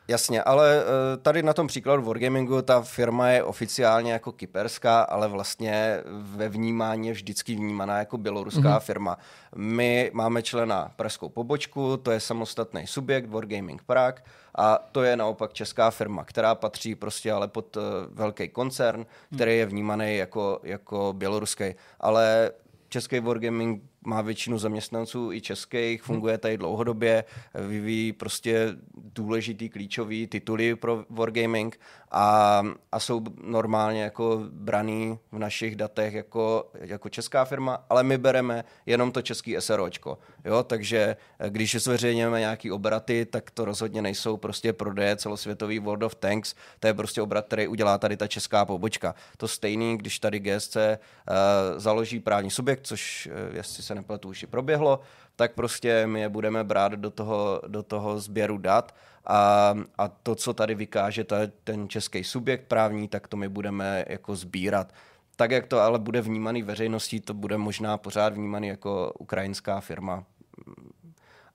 Jasně, 0.09 0.43
ale 0.43 0.83
eh, 0.83 1.17
tady 1.17 1.43
na 1.43 1.53
tom 1.53 1.67
příkladu 1.67 2.03
Wargamingu 2.03 2.63
ta 2.63 2.83
firma 2.83 3.29
je 3.29 3.45
oficiálně 3.45 4.13
jako 4.13 4.33
kyperská, 4.33 5.03
ale 5.03 5.29
vlastně 5.29 6.01
ve 6.07 6.49
vnímání 6.49 7.09
je 7.09 7.15
vždycky 7.15 7.55
vnímaná 7.55 7.99
jako 7.99 8.19
běloruská 8.19 8.61
mm-hmm. 8.61 8.81
firma. 8.81 9.19
My 9.57 10.11
máme 10.15 10.43
člena 10.43 10.93
pražskou 10.97 11.29
pobočku, 11.29 11.97
to 11.97 12.11
je 12.11 12.21
samostatný 12.21 12.87
subjekt 12.87 13.29
Wargaming 13.29 13.83
Prague 13.83 14.23
a 14.55 14.79
to 14.93 15.03
je 15.03 15.17
naopak 15.17 15.53
česká 15.53 15.91
firma, 15.91 16.25
která 16.25 16.55
patří 16.55 16.95
prostě 16.95 17.33
ale 17.33 17.49
pod 17.49 17.77
uh, 17.77 17.83
velký 18.09 18.49
koncern, 18.49 19.07
který 19.35 19.59
je 19.59 19.67
vnímaný 19.67 20.17
jako, 20.17 20.61
jako 20.63 21.13
běloruský. 21.17 21.75
Ale 22.01 22.51
český 22.89 23.21
Wargaming 23.21 23.83
má 24.05 24.23
většinu 24.23 24.59
zaměstnanců 24.59 25.33
i 25.33 25.41
českých, 25.41 26.01
hmm. 26.01 26.07
funguje 26.07 26.39
tady 26.39 26.59
dlouhodobě, 26.59 27.25
vyvíjí 27.55 28.13
prostě 28.13 28.77
důležitý 28.95 29.69
klíčový 29.69 30.27
tituly 30.27 30.77
pro 30.77 31.05
Wargaming 31.11 31.81
a, 32.11 32.63
a 32.93 33.01
jsou 33.01 33.23
normálně 33.43 34.03
jako 34.03 34.41
braný 34.51 35.19
v 35.33 35.39
našich 35.39 35.77
datech 35.77 36.15
jako, 36.15 36.71
jako 36.75 37.09
česká 37.09 37.45
firma, 37.45 37.85
ale 37.91 38.03
my 38.03 38.19
bereme 38.19 38.65
jenom 38.87 39.13
to 39.13 39.23
český 39.23 39.57
SROčko. 39.59 40.19
Jo? 40.45 40.63
Takže 40.63 41.17
když 41.49 41.75
zveřejňujeme 41.75 42.41
nějaký 42.41 42.73
obraty, 42.73 43.27
tak 43.27 43.51
to 43.51 43.65
rozhodně 43.65 44.03
nejsou 44.03 44.37
prostě 44.37 44.73
prodeje 44.73 45.17
celosvětový 45.17 45.79
World 45.79 46.03
of 46.03 46.15
Tanks, 46.15 46.55
to 46.81 46.87
je 46.87 46.95
prostě 46.95 47.23
obrat, 47.23 47.47
který 47.47 47.69
udělá 47.69 47.99
tady 47.99 48.17
ta 48.17 48.27
česká 48.27 48.65
pobočka. 48.65 49.15
To 49.37 49.49
stejný, 49.49 49.99
když 49.99 50.19
tady 50.19 50.41
GSC 50.41 50.77
uh, 50.77 50.83
eh, 50.83 51.81
založí 51.81 52.21
právní 52.21 52.51
subjekt, 52.51 52.87
což, 52.87 53.29
uh, 53.49 53.57
jestli 53.57 53.83
se 53.83 53.94
nepletu, 53.95 54.29
už 54.29 54.43
i 54.43 54.47
proběhlo, 54.47 55.01
tak 55.37 55.53
prostě 55.53 56.07
my 56.07 56.21
je 56.21 56.29
budeme 56.29 56.65
brát 56.65 56.93
do 56.93 57.11
toho, 57.11 57.63
do 57.67 57.83
toho 57.83 58.21
sběru 58.21 58.59
dat 58.59 58.95
a, 59.27 59.75
a 59.99 60.09
to, 60.09 60.35
co 60.35 60.55
tady 60.55 60.75
vykáže 60.75 61.25
ta, 61.25 61.37
ten 61.65 61.89
český 61.89 62.25
subjekt 62.25 62.65
právní, 62.69 63.09
tak 63.09 63.29
to 63.29 63.37
my 63.37 63.49
budeme 63.49 64.05
jako 64.09 64.37
sbírat. 64.37 64.93
tak, 65.37 65.51
jak 65.51 65.67
to 65.67 65.81
ale 65.81 65.99
bude 65.99 66.21
vnímaný 66.21 66.63
veřejností, 66.63 67.21
to 67.21 67.35
bude 67.35 67.59
možná 67.59 67.99
pořád 67.99 68.35
vnímaný 68.35 68.69
jako 68.69 69.13
ukrajinská 69.19 69.81
firma. 69.81 70.25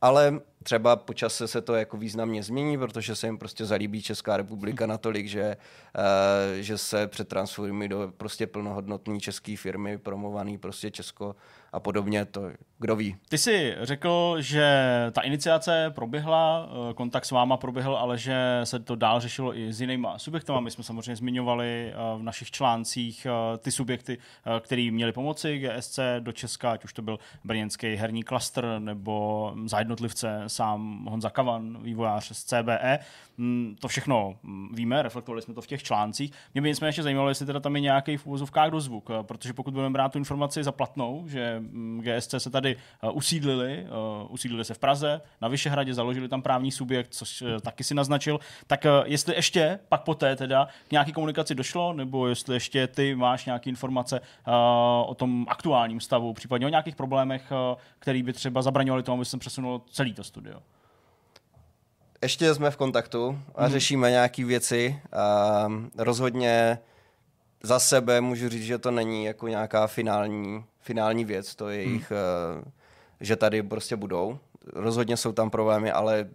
Ale 0.02 0.40
třeba 0.64 0.96
po 0.96 1.14
čase 1.14 1.48
se 1.48 1.62
to 1.62 1.76
jako 1.76 1.98
významně 1.98 2.44
změní, 2.44 2.78
protože 2.78 3.16
se 3.16 3.28
jim 3.28 3.38
prostě 3.38 3.66
zalíbí 3.66 4.02
Česká 4.02 4.38
republika 4.38 4.86
natolik, 4.86 5.28
že, 5.28 5.58
uh, 5.98 6.62
že 6.62 6.78
se 6.78 7.08
přetransformují 7.08 7.90
do 7.90 8.14
prostě 8.18 8.48
plnohodnotné 8.48 9.20
české 9.20 9.58
firmy, 9.58 9.98
promovaný 9.98 10.58
prostě 10.58 10.92
Česko 10.92 11.36
a 11.74 11.80
podobně, 11.80 12.26
to 12.26 12.42
kdo 12.80 12.96
ví. 12.96 13.16
Ty 13.30 13.38
jsi 13.38 13.76
řekl, 13.82 14.36
že 14.40 14.86
ta 15.12 15.22
iniciace 15.22 15.92
proběhla, 15.96 16.70
eh, 16.90 16.94
kontakt 16.94 17.26
s 17.26 17.32
váma 17.32 17.58
proběhl, 17.58 17.96
ale 17.96 18.18
že 18.18 18.62
se 18.64 18.80
to 18.80 18.96
dál 18.96 19.20
řešilo 19.20 19.58
i 19.58 19.74
s 19.74 19.82
jinýma 19.82 20.20
subjekty. 20.20 20.52
My 20.60 20.72
jsme 20.72 20.84
samozřejmě 20.84 21.16
zmiňovali 21.16 21.92
eh, 21.92 21.94
v 22.18 22.24
našich 22.24 22.52
článcích 22.52 23.26
eh, 23.26 23.58
ty 23.58 23.72
subjekty, 23.72 24.18
které 24.60 24.90
měly 24.92 25.12
pomoci 25.12 25.60
GSC 25.60 26.00
do 26.20 26.32
Česka, 26.32 26.72
ať 26.72 26.84
už 26.84 26.94
to 26.94 27.02
byl 27.02 27.20
brněnský 27.44 27.96
herní 27.96 28.24
klaster 28.24 28.66
nebo 28.80 29.54
za 29.66 29.80
jednotlivce 29.80 30.44
sám 30.48 31.08
Honza 31.10 31.30
Kavan, 31.30 31.84
vývojář 31.84 32.32
z 32.32 32.44
CBE. 32.44 33.00
Mm, 33.40 33.76
to 33.80 33.88
všechno 33.88 34.36
mm, 34.44 34.76
víme, 34.76 35.02
reflektovali 35.02 35.42
jsme 35.42 35.54
to 35.54 35.62
v 35.62 35.68
těch 35.68 35.84
článcích. 35.84 36.32
Mě 36.54 36.62
by 36.62 36.70
nicméně 36.70 36.90
ještě 36.90 37.04
zajímalo, 37.04 37.30
jestli 37.30 37.46
teda 37.46 37.60
tam 37.60 37.76
je 37.76 37.82
nějaký 37.82 38.18
v 38.18 38.26
úvozovkách 38.26 38.72
dozvuk, 38.72 39.10
protože 39.22 39.54
pokud 39.54 39.74
budeme 39.74 39.94
brát 39.94 40.12
tu 40.12 40.18
informaci 40.18 40.64
za 40.64 40.72
platnou, 40.72 41.24
že 41.28 41.60
Mm, 41.60 42.02
GSC 42.02 42.36
se 42.38 42.50
tady 42.50 42.76
uh, 43.04 43.18
usídlili, 43.18 43.88
uh, 44.22 44.32
usídlili 44.34 44.66
se 44.66 44.74
v 44.74 44.80
Praze, 44.80 45.22
na 45.42 45.48
Vyšehradě, 45.48 45.94
založili 45.94 46.28
tam 46.28 46.42
právní 46.42 46.72
subjekt, 46.72 47.14
což 47.14 47.44
taky 47.62 47.84
si 47.84 47.96
naznačil. 47.96 48.40
Tak 48.68 48.86
jestli 49.06 49.36
ještě 49.36 49.80
pak 49.90 50.04
poté 50.04 50.36
teda 50.36 50.68
k 50.88 50.92
nějaký 50.92 51.14
komunikaci 51.14 51.56
došlo, 51.56 51.94
nebo 51.94 52.28
jestli 52.28 52.56
ještě 52.56 52.88
ty 52.88 53.16
máš 53.16 53.46
nějaké 53.46 53.70
informace 53.70 54.22
o 55.06 55.16
tom 55.18 55.46
aktuálním 55.50 56.00
stavu, 56.00 56.34
případně 56.34 56.66
o 56.66 56.70
nějakých 56.70 56.96
problémech, 56.96 57.52
který 58.00 58.24
by 58.24 58.34
třeba 58.34 58.62
zabraňovali 58.62 59.04
tomu, 59.04 59.18
aby 59.18 59.26
se 59.26 59.38
přesunul 59.38 59.82
celý 59.92 60.14
to 60.14 60.24
studio. 60.24 60.60
Ještě 62.22 62.56
jsme 62.56 62.72
v 62.72 62.78
kontaktu 62.78 63.40
a 63.56 63.64
hmm. 63.64 63.72
řešíme 63.72 64.12
nějaké 64.12 64.46
věci. 64.46 65.02
Uh, 65.68 65.74
rozhodně 65.98 66.80
za 67.64 67.80
sebe 67.80 68.22
můžu 68.22 68.50
říct, 68.50 68.64
že 68.64 68.78
to 68.78 68.92
není 68.92 69.26
jako 69.26 69.48
nějaká 69.48 69.88
finální 69.88 70.64
finální 70.90 71.26
věc, 71.26 71.56
to 71.56 71.70
je 71.70 71.78
jejich, 71.78 72.12
hmm. 72.12 72.72
že 73.22 73.36
tady 73.36 73.64
prostě 73.64 73.96
budou. 73.96 74.40
Rozhodně 74.74 75.18
jsou 75.18 75.32
tam 75.32 75.50
problémy, 75.50 75.92
ale 75.92 76.30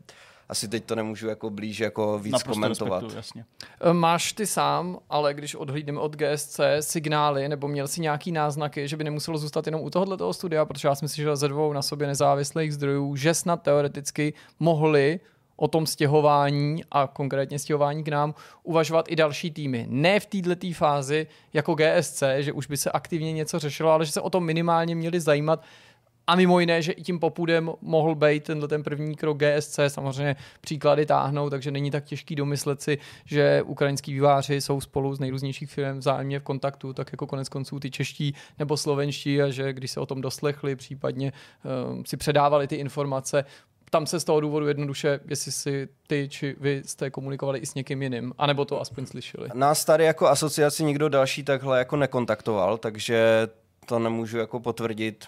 asi 0.49 0.69
teď 0.69 0.85
to 0.85 0.95
nemůžu 0.95 1.29
jako 1.29 1.51
blíž 1.51 1.79
jako 1.81 2.19
víc 2.19 2.33
Naprosto 2.33 2.53
komentovat. 2.53 3.03
Respektu, 3.03 3.17
jasně. 3.17 3.45
Eh, 3.81 3.93
máš 3.93 4.33
ty 4.33 4.47
sám, 4.47 4.99
ale 5.11 5.35
když 5.35 5.55
odhlídneme 5.55 6.01
od 6.01 6.17
GSC, 6.17 6.61
signály, 6.81 7.49
nebo 7.49 7.69
měl 7.69 7.89
si 7.89 8.01
nějaký 8.01 8.33
náznaky, 8.33 8.89
že 8.89 8.97
by 8.97 9.05
nemuselo 9.05 9.39
zůstat 9.39 9.67
jenom 9.67 9.81
u 9.81 9.91
tohohle 9.91 10.17
toho 10.17 10.33
studia, 10.33 10.65
protože 10.65 10.89
já 10.89 10.95
si 10.95 11.05
myslím, 11.05 11.25
že 11.25 11.37
ze 11.37 11.49
dvou 11.49 11.73
na 11.73 11.83
sobě 11.83 12.07
nezávislých 12.07 12.75
zdrojů, 12.75 13.17
že 13.17 13.35
snad 13.35 13.63
teoreticky 13.63 14.35
mohli 14.61 15.21
o 15.57 15.69
tom 15.69 15.87
stěhování 15.87 16.85
a 16.91 17.07
konkrétně 17.07 17.59
stěhování 17.59 18.05
k 18.05 18.09
nám 18.09 18.35
uvažovat 18.63 19.07
i 19.09 19.17
další 19.17 19.51
týmy. 19.51 19.87
Ne 19.89 20.21
v 20.21 20.27
této 20.27 20.67
fázi 20.75 21.27
jako 21.53 21.75
GSC, 21.75 22.23
že 22.39 22.53
už 22.53 22.67
by 22.67 22.77
se 22.77 22.91
aktivně 22.91 23.33
něco 23.33 23.59
řešilo, 23.59 23.91
ale 23.91 24.07
že 24.07 24.13
se 24.13 24.21
o 24.21 24.31
tom 24.31 24.45
minimálně 24.45 24.95
měli 24.95 25.21
zajímat 25.21 25.65
a 26.27 26.37
mimo 26.37 26.61
jiné, 26.61 26.83
že 26.83 26.93
i 26.93 27.03
tím 27.03 27.19
popudem 27.19 27.71
mohl 27.81 28.15
být 28.15 28.45
tenhle 28.45 28.69
ten 28.69 28.83
první 28.83 29.17
krok 29.17 29.39
GSC, 29.39 29.81
samozřejmě 29.89 30.37
příklady 30.61 31.07
táhnou, 31.07 31.51
takže 31.51 31.71
není 31.71 31.91
tak 31.91 32.05
těžký 32.05 32.35
domyslet 32.35 32.83
si, 32.83 32.99
že 33.25 33.63
ukrajinský 33.63 34.13
výváři 34.13 34.61
jsou 34.61 34.81
spolu 34.81 35.15
z 35.15 35.21
nejrůznějších 35.21 35.71
firm 35.71 35.99
vzájemně 35.99 36.39
v 36.39 36.43
kontaktu, 36.43 36.93
tak 36.93 37.13
jako 37.13 37.27
konec 37.27 37.49
konců 37.49 37.81
ty 37.81 37.91
čeští 37.91 38.35
nebo 38.59 38.77
slovenští 38.77 39.43
a 39.43 39.51
že 39.51 39.73
když 39.73 39.91
se 39.91 40.01
o 40.01 40.07
tom 40.07 40.21
doslechli, 40.21 40.77
případně 40.77 41.33
um, 41.89 42.05
si 42.05 42.17
předávali 42.17 42.67
ty 42.67 42.77
informace, 42.77 43.45
tam 43.95 44.07
se 44.07 44.21
z 44.21 44.25
toho 44.25 44.41
důvodu 44.41 44.69
jednoduše, 44.69 45.21
jestli 45.27 45.53
si 45.53 45.89
ty 46.07 46.29
či 46.29 46.57
vy 46.61 46.83
jste 46.85 47.11
komunikovali 47.11 47.59
i 47.59 47.67
s 47.67 47.75
někým 47.75 48.03
jiným, 48.03 48.33
anebo 48.39 48.65
to 48.65 48.81
aspoň 48.81 49.07
slyšeli. 49.07 49.49
Nás 49.55 49.85
tady 49.85 50.05
jako 50.05 50.29
asociaci 50.29 50.85
nikdo 50.85 51.09
další 51.09 51.43
takhle 51.43 51.79
jako 51.79 51.97
nekontaktoval, 51.97 52.79
takže 52.79 53.49
to 53.87 53.99
nemůžu 53.99 54.39
jako 54.39 54.61
potvrdit. 54.61 55.25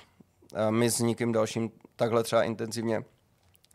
My 0.70 0.90
s 0.90 1.00
nikým 1.00 1.32
dalším 1.32 1.70
takhle 1.96 2.22
třeba 2.22 2.42
intenzivně, 2.42 3.04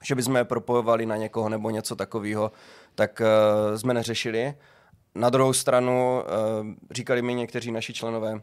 že 0.03 0.15
bychom 0.15 0.35
je 0.35 0.43
propojovali 0.43 1.05
na 1.05 1.18
někoho 1.18 1.49
nebo 1.49 1.69
něco 1.69 1.95
takového, 1.95 2.51
tak 2.95 3.22
uh, 3.22 3.77
jsme 3.77 3.93
neřešili. 3.93 4.53
Na 5.15 5.30
druhou 5.30 5.53
stranu 5.53 6.22
uh, 6.22 6.68
říkali 6.91 7.22
mi 7.22 7.34
někteří 7.34 7.72
naši 7.72 7.93
členové, 7.93 8.41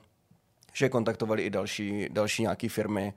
že 0.74 0.88
kontaktovali 0.88 1.42
i 1.42 1.50
další, 1.50 2.08
další 2.10 2.42
nějaké 2.42 2.68
firmy 2.68 3.14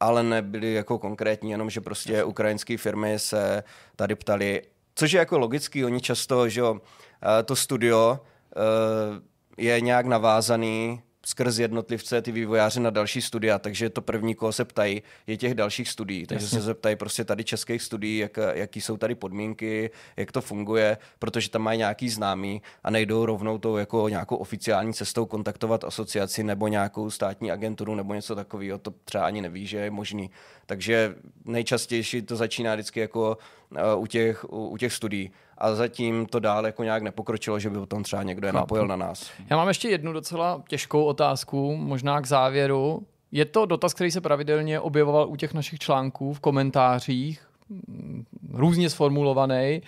ale 0.00 0.22
nebyly 0.22 0.74
jako 0.74 0.98
konkrétní, 0.98 1.50
jenom 1.50 1.70
že 1.70 1.80
prostě 1.80 2.24
ukrajinské 2.24 2.78
firmy 2.78 3.18
se 3.18 3.62
tady 3.96 4.14
ptali, 4.14 4.62
což 4.94 5.12
je 5.12 5.18
jako 5.18 5.38
logický, 5.38 5.84
oni 5.84 6.00
často, 6.00 6.48
že 6.48 6.60
jo, 6.60 6.80
eh, 7.22 7.42
to 7.42 7.56
studio 7.56 8.20
eh, 8.56 9.62
je 9.62 9.80
nějak 9.80 10.06
navázaný 10.06 11.02
skrz 11.28 11.58
jednotlivce 11.58 12.22
ty 12.22 12.32
vývojáře 12.32 12.80
na 12.80 12.90
další 12.90 13.22
studia, 13.22 13.58
takže 13.58 13.90
to 13.90 14.02
první, 14.02 14.34
koho 14.34 14.52
se 14.52 14.64
ptají, 14.64 15.02
je 15.26 15.36
těch 15.36 15.54
dalších 15.54 15.88
studií. 15.88 16.26
Takže 16.26 16.44
Jasně. 16.44 16.58
se 16.58 16.64
zeptají 16.64 16.96
prostě 16.96 17.24
tady 17.24 17.44
českých 17.44 17.82
studií, 17.82 18.18
jak, 18.18 18.38
jaký 18.52 18.80
jsou 18.80 18.96
tady 18.96 19.14
podmínky, 19.14 19.90
jak 20.16 20.32
to 20.32 20.40
funguje, 20.40 20.98
protože 21.18 21.50
tam 21.50 21.62
mají 21.62 21.78
nějaký 21.78 22.08
známý 22.08 22.62
a 22.84 22.90
nejdou 22.90 23.26
rovnou 23.26 23.58
tou 23.58 23.76
jako 23.76 24.08
nějakou 24.08 24.36
oficiální 24.36 24.94
cestou 24.94 25.26
kontaktovat 25.26 25.84
asociaci 25.84 26.42
nebo 26.42 26.68
nějakou 26.68 27.10
státní 27.10 27.50
agenturu 27.50 27.94
nebo 27.94 28.14
něco 28.14 28.34
takového. 28.34 28.78
To 28.78 28.90
třeba 29.04 29.26
ani 29.26 29.42
neví, 29.42 29.66
že 29.66 29.78
je 29.78 29.90
možný. 29.90 30.30
Takže 30.66 31.14
nejčastější 31.44 32.22
to 32.22 32.36
začíná 32.36 32.74
vždycky 32.74 33.00
jako 33.00 33.38
uh, 33.70 34.02
u, 34.02 34.06
těch, 34.06 34.52
u, 34.52 34.68
u 34.68 34.76
těch 34.76 34.92
studií 34.92 35.30
a 35.58 35.74
zatím 35.74 36.26
to 36.26 36.40
dál 36.40 36.66
jako 36.66 36.84
nějak 36.84 37.02
nepokročilo, 37.02 37.58
že 37.58 37.70
by 37.70 37.78
o 37.78 37.86
tom 37.86 38.02
třeba 38.02 38.22
někdo 38.22 38.46
je 38.46 38.52
napojil 38.52 38.86
na 38.86 38.96
nás. 38.96 39.30
Já 39.50 39.56
mám 39.56 39.68
ještě 39.68 39.88
jednu 39.88 40.12
docela 40.12 40.62
těžkou 40.68 41.04
otázku, 41.04 41.76
možná 41.76 42.20
k 42.20 42.26
závěru. 42.26 43.06
Je 43.32 43.44
to 43.44 43.66
dotaz, 43.66 43.94
který 43.94 44.10
se 44.10 44.20
pravidelně 44.20 44.80
objevoval 44.80 45.28
u 45.28 45.36
těch 45.36 45.54
našich 45.54 45.78
článků 45.78 46.32
v 46.32 46.40
komentářích, 46.40 47.46
mm, 47.68 48.24
různě 48.52 48.90
sformulovaný. 48.90 49.82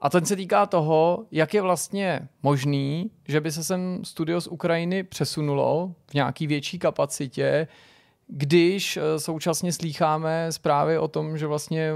A 0.00 0.10
ten 0.10 0.26
se 0.26 0.36
týká 0.36 0.66
toho, 0.66 1.24
jak 1.30 1.54
je 1.54 1.62
vlastně 1.62 2.28
možný, 2.42 3.10
že 3.28 3.40
by 3.40 3.52
se 3.52 3.64
sem 3.64 4.04
studio 4.04 4.40
z 4.40 4.46
Ukrajiny 4.46 5.02
přesunulo 5.02 5.94
v 6.10 6.14
nějaký 6.14 6.46
větší 6.46 6.78
kapacitě, 6.78 7.68
když 8.28 8.96
eh, 8.96 9.20
současně 9.20 9.72
slýcháme 9.72 10.52
zprávy 10.52 10.98
o 10.98 11.08
tom, 11.08 11.38
že 11.38 11.46
vlastně 11.46 11.92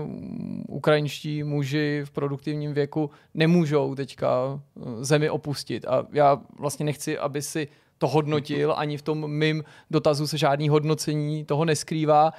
ukrajinští 0.69 1.43
muži 1.43 2.03
v 2.05 2.11
produktivním 2.11 2.75
věku 2.75 3.11
nemůžou 3.35 3.95
teďka 3.95 4.61
eh, 4.77 4.81
zemi 5.05 5.31
opustit. 5.31 5.87
A 5.87 6.07
já 6.13 6.41
vlastně 6.59 6.85
nechci, 6.85 7.19
aby 7.19 7.43
si 7.43 7.69
to 7.99 8.09
hodnotil, 8.09 8.75
ani 8.77 8.97
v 8.97 9.03
tom 9.03 9.31
mým 9.31 9.65
dotazu 9.91 10.27
se 10.27 10.39
žádný 10.39 10.69
hodnocení 10.69 11.45
toho 11.45 11.65
neskrývá, 11.65 12.33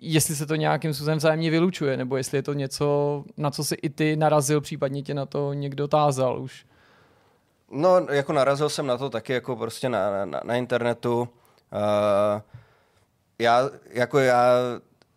jestli 0.00 0.36
se 0.36 0.46
to 0.46 0.54
nějakým 0.54 0.94
způsobem 0.94 1.18
vzájemně 1.18 1.50
vylučuje, 1.50 1.96
nebo 1.96 2.16
jestli 2.16 2.38
je 2.38 2.42
to 2.42 2.52
něco, 2.52 3.24
na 3.36 3.50
co 3.50 3.64
si 3.64 3.74
i 3.74 3.90
ty 3.90 4.16
narazil, 4.16 4.60
případně 4.60 5.02
tě 5.02 5.14
na 5.14 5.26
to 5.26 5.52
někdo 5.52 5.88
tázal 5.88 6.42
už. 6.42 6.66
No, 7.70 8.06
jako 8.10 8.32
narazil 8.32 8.68
jsem 8.68 8.86
na 8.86 8.96
to 8.96 9.10
taky 9.10 9.32
jako 9.32 9.56
prostě 9.56 9.88
na, 9.88 10.24
na, 10.24 10.40
na 10.44 10.54
internetu. 10.56 11.20
Uh, 11.20 12.40
já, 13.42 13.70
jako 13.90 14.18
já 14.18 14.54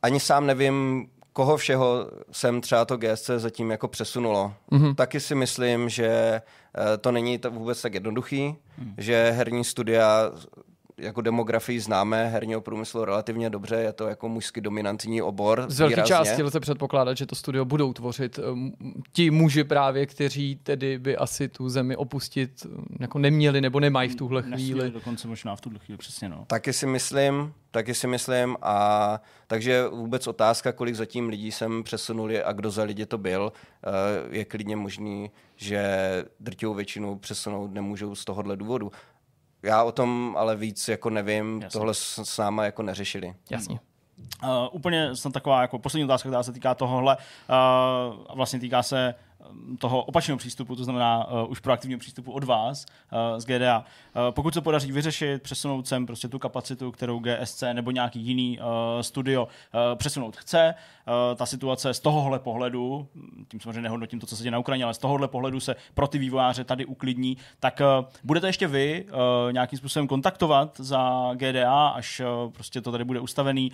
ani 0.02 0.20
sám 0.20 0.46
nevím, 0.46 1.08
koho 1.34 1.58
všeho 1.58 2.12
jsem 2.32 2.62
třeba 2.62 2.86
to 2.86 2.98
GSC 2.98 3.30
zatím 3.38 3.72
jako 3.72 3.88
přesunulo. 3.88 4.54
Mm-hmm. 4.72 4.96
Taky 4.96 5.20
si 5.20 5.36
myslím, 5.36 5.90
že 5.90 6.08
eh, 6.08 6.98
to 6.98 7.12
není 7.12 7.38
to 7.38 7.52
vůbec 7.52 7.82
tak 7.82 7.94
jednoduchý, 7.94 8.56
mm. 8.78 8.94
že 8.98 9.34
herní 9.36 9.64
studia 9.64 10.32
jako 10.98 11.22
demografii 11.22 11.80
známe 11.80 12.30
herního 12.30 12.62
průmyslu 12.62 13.06
relativně 13.06 13.50
dobře, 13.50 13.76
je 13.76 13.94
to 13.94 14.08
jako 14.08 14.30
mužsky 14.30 14.62
dominantní 14.62 15.22
obor. 15.22 15.66
Z 15.68 15.80
velké 15.80 16.02
části 16.02 16.44
lze 16.44 16.60
předpokládat, 16.60 17.18
že 17.18 17.26
to 17.26 17.36
studio 17.36 17.66
budou 17.66 17.94
tvořit 17.94 18.40
um, 18.40 18.74
ti 19.12 19.32
muži 19.32 19.64
právě, 19.64 20.06
kteří 20.06 20.56
tedy 20.64 21.00
by 21.00 21.18
asi 21.18 21.48
tu 21.48 21.70
zemi 21.70 21.96
opustit 21.96 22.66
um, 22.66 22.86
jako 23.00 23.20
neměli 23.20 23.62
nebo 23.62 23.80
nemají 23.80 24.10
v 24.10 24.16
tuhle 24.16 24.42
chvíli. 24.42 24.58
Nesměli 24.58 24.92
dokonce 24.92 25.28
možná 25.28 25.56
v 25.56 25.62
tuhle 25.62 25.80
chvíli, 25.80 25.98
přesně 25.98 26.30
no. 26.30 26.46
Taky 26.48 26.74
si 26.74 26.88
myslím, 26.88 27.54
taky 27.72 27.94
si 27.94 28.08
myslím 28.08 28.58
a 28.62 29.22
takže 29.48 29.88
vůbec 29.88 30.28
otázka, 30.28 30.72
kolik 30.72 30.96
zatím 30.96 31.30
lidí 31.30 31.52
jsem 31.52 31.84
přesunuli 31.84 32.44
a 32.44 32.52
kdo 32.52 32.72
za 32.72 32.84
lidi 32.84 33.06
to 33.06 33.18
byl, 33.18 33.52
uh, 33.52 34.34
je 34.36 34.46
klidně 34.46 34.76
možný, 34.76 35.32
že 35.56 35.86
drtivou 36.40 36.74
většinu 36.74 37.18
přesunout 37.18 37.74
nemůžou 37.74 38.16
z 38.16 38.26
tohohle 38.26 38.58
důvodu 38.58 38.92
já 39.66 39.84
o 39.84 39.92
tom 39.92 40.36
ale 40.38 40.56
víc 40.56 40.88
jako 40.88 41.10
nevím, 41.10 41.62
Jasně. 41.62 41.80
tohle 41.80 41.94
s, 41.94 42.20
s 42.24 42.38
náma 42.38 42.66
jako 42.66 42.84
neřešili. 42.84 43.36
Jasně. 43.50 43.80
Uh, 44.44 44.50
úplně 44.72 45.16
jsem 45.16 45.32
taková 45.32 45.62
jako 45.62 45.80
poslední 45.80 46.06
otázka, 46.06 46.30
která 46.30 46.44
se 46.44 46.52
týká 46.52 46.76
tohohle, 46.76 47.18
uh, 47.18 48.36
vlastně 48.36 48.60
týká 48.60 48.84
se 48.84 49.16
toho 49.78 50.04
opačného 50.04 50.38
přístupu, 50.38 50.76
to 50.76 50.84
znamená 50.84 51.28
uh, 51.28 51.52
už 51.52 51.60
proaktivního 51.60 52.00
přístupu 52.00 52.32
od 52.32 52.44
vás 52.44 52.86
uh, 52.86 53.40
z 53.40 53.46
GDA. 53.46 53.80
Uh, 53.80 54.22
pokud 54.32 54.54
se 54.54 54.62
podaří 54.62 54.92
vyřešit, 54.92 55.42
přesunout 55.42 55.88
sem 55.88 56.06
prostě 56.06 56.28
tu 56.28 56.40
kapacitu, 56.40 56.92
kterou 56.92 57.20
GSC 57.20 57.64
nebo 57.74 57.92
nějaký 57.92 58.20
jiný 58.20 58.60
uh, 58.60 58.66
studio 59.02 59.44
uh, 59.44 59.80
přesunout 59.96 60.38
chce, 60.38 60.74
uh, 61.08 61.38
ta 61.38 61.46
situace 61.46 61.94
z 61.94 62.00
tohohle 62.00 62.40
pohledu, 62.40 63.08
tím 63.48 63.60
samozřejmě 63.60 63.82
nehodnotím 63.82 64.20
to, 64.20 64.28
co 64.28 64.36
se 64.38 64.44
děje 64.44 64.52
na 64.52 64.60
Ukrajině, 64.60 64.86
ale 64.86 64.94
z 64.94 64.98
tohohle 64.98 65.28
pohledu 65.28 65.60
se 65.60 65.76
pro 65.94 66.08
ty 66.08 66.18
vývojáře 66.18 66.64
tady 66.64 66.86
uklidní, 66.86 67.38
tak 67.60 67.82
uh, 68.00 68.06
budete 68.24 68.48
ještě 68.48 68.68
vy 68.68 69.06
uh, 69.06 69.54
nějakým 69.54 69.80
způsobem 69.80 70.08
kontaktovat 70.08 70.80
za 70.80 71.32
GDA, 71.34 71.88
až 71.88 72.20
uh, 72.20 72.52
prostě 72.52 72.82
to 72.82 72.92
tady 72.92 73.04
bude 73.04 73.20
ustavený 73.20 73.72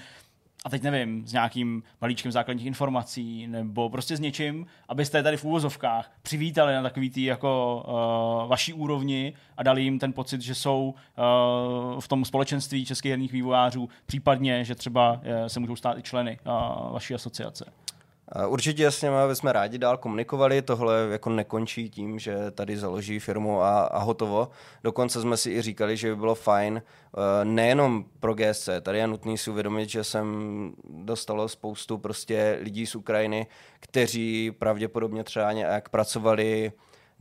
a 0.66 0.70
teď 0.70 0.84
nevím, 0.84 1.28
s 1.28 1.34
nějakým 1.34 1.84
balíčkem 2.02 2.32
základních 2.32 2.66
informací 2.66 3.48
nebo 3.48 3.90
prostě 3.90 4.18
s 4.18 4.20
něčím, 4.20 4.66
abyste 4.90 5.24
tady 5.24 5.38
v 5.38 5.46
úvozovkách 5.46 6.12
přivítali 6.22 6.74
na 6.74 6.82
takový 6.82 7.10
tý 7.10 7.24
jako 7.24 7.84
uh, 7.88 8.50
vaší 8.50 8.74
úrovni 8.74 9.34
a 9.58 9.64
dali 9.64 9.82
jim 9.82 10.00
ten 10.00 10.14
pocit, 10.14 10.42
že 10.42 10.56
jsou 10.56 10.94
uh, 10.94 12.00
v 12.00 12.08
tom 12.08 12.26
společenství 12.26 12.86
českých 12.86 13.10
herních 13.10 13.32
vývojářů, 13.32 13.90
případně, 14.06 14.64
že 14.64 14.76
třeba 14.76 15.12
uh, 15.12 15.20
se 15.48 15.60
můžou 15.60 15.76
stát 15.76 15.98
i 15.98 16.02
členy 16.02 16.40
uh, 16.46 16.92
vaší 16.94 17.14
asociace. 17.14 17.66
Určitě 18.48 18.92
s 18.92 19.02
nimi 19.02 19.16
bychom 19.28 19.50
rádi 19.50 19.78
dál 19.78 19.98
komunikovali, 19.98 20.62
tohle 20.62 21.08
jako 21.12 21.30
nekončí 21.30 21.90
tím, 21.90 22.20
že 22.20 22.52
tady 22.52 22.78
založí 22.78 23.20
firmu 23.20 23.62
a, 23.62 23.80
a 23.80 24.00
hotovo. 24.00 24.50
Dokonce 24.84 25.22
jsme 25.22 25.38
si 25.38 25.52
i 25.52 25.62
říkali, 25.62 25.98
že 25.98 26.10
by 26.10 26.16
bylo 26.16 26.36
fajn 26.36 26.82
eh, 26.82 27.46
nejenom 27.46 28.06
pro 28.20 28.34
GSC, 28.34 28.70
tady 28.82 28.98
je 28.98 29.08
nutný 29.08 29.38
si 29.38 29.50
uvědomit, 29.50 29.90
že 29.90 30.04
jsem 30.04 30.28
dostalo 30.90 31.50
spoustu 31.50 31.98
prostě 31.98 32.58
lidí 32.62 32.88
z 32.88 32.96
Ukrajiny, 32.96 33.48
kteří 33.80 34.52
pravděpodobně 34.52 35.24
třeba 35.24 35.52
nějak 35.52 35.90
pracovali 35.90 36.72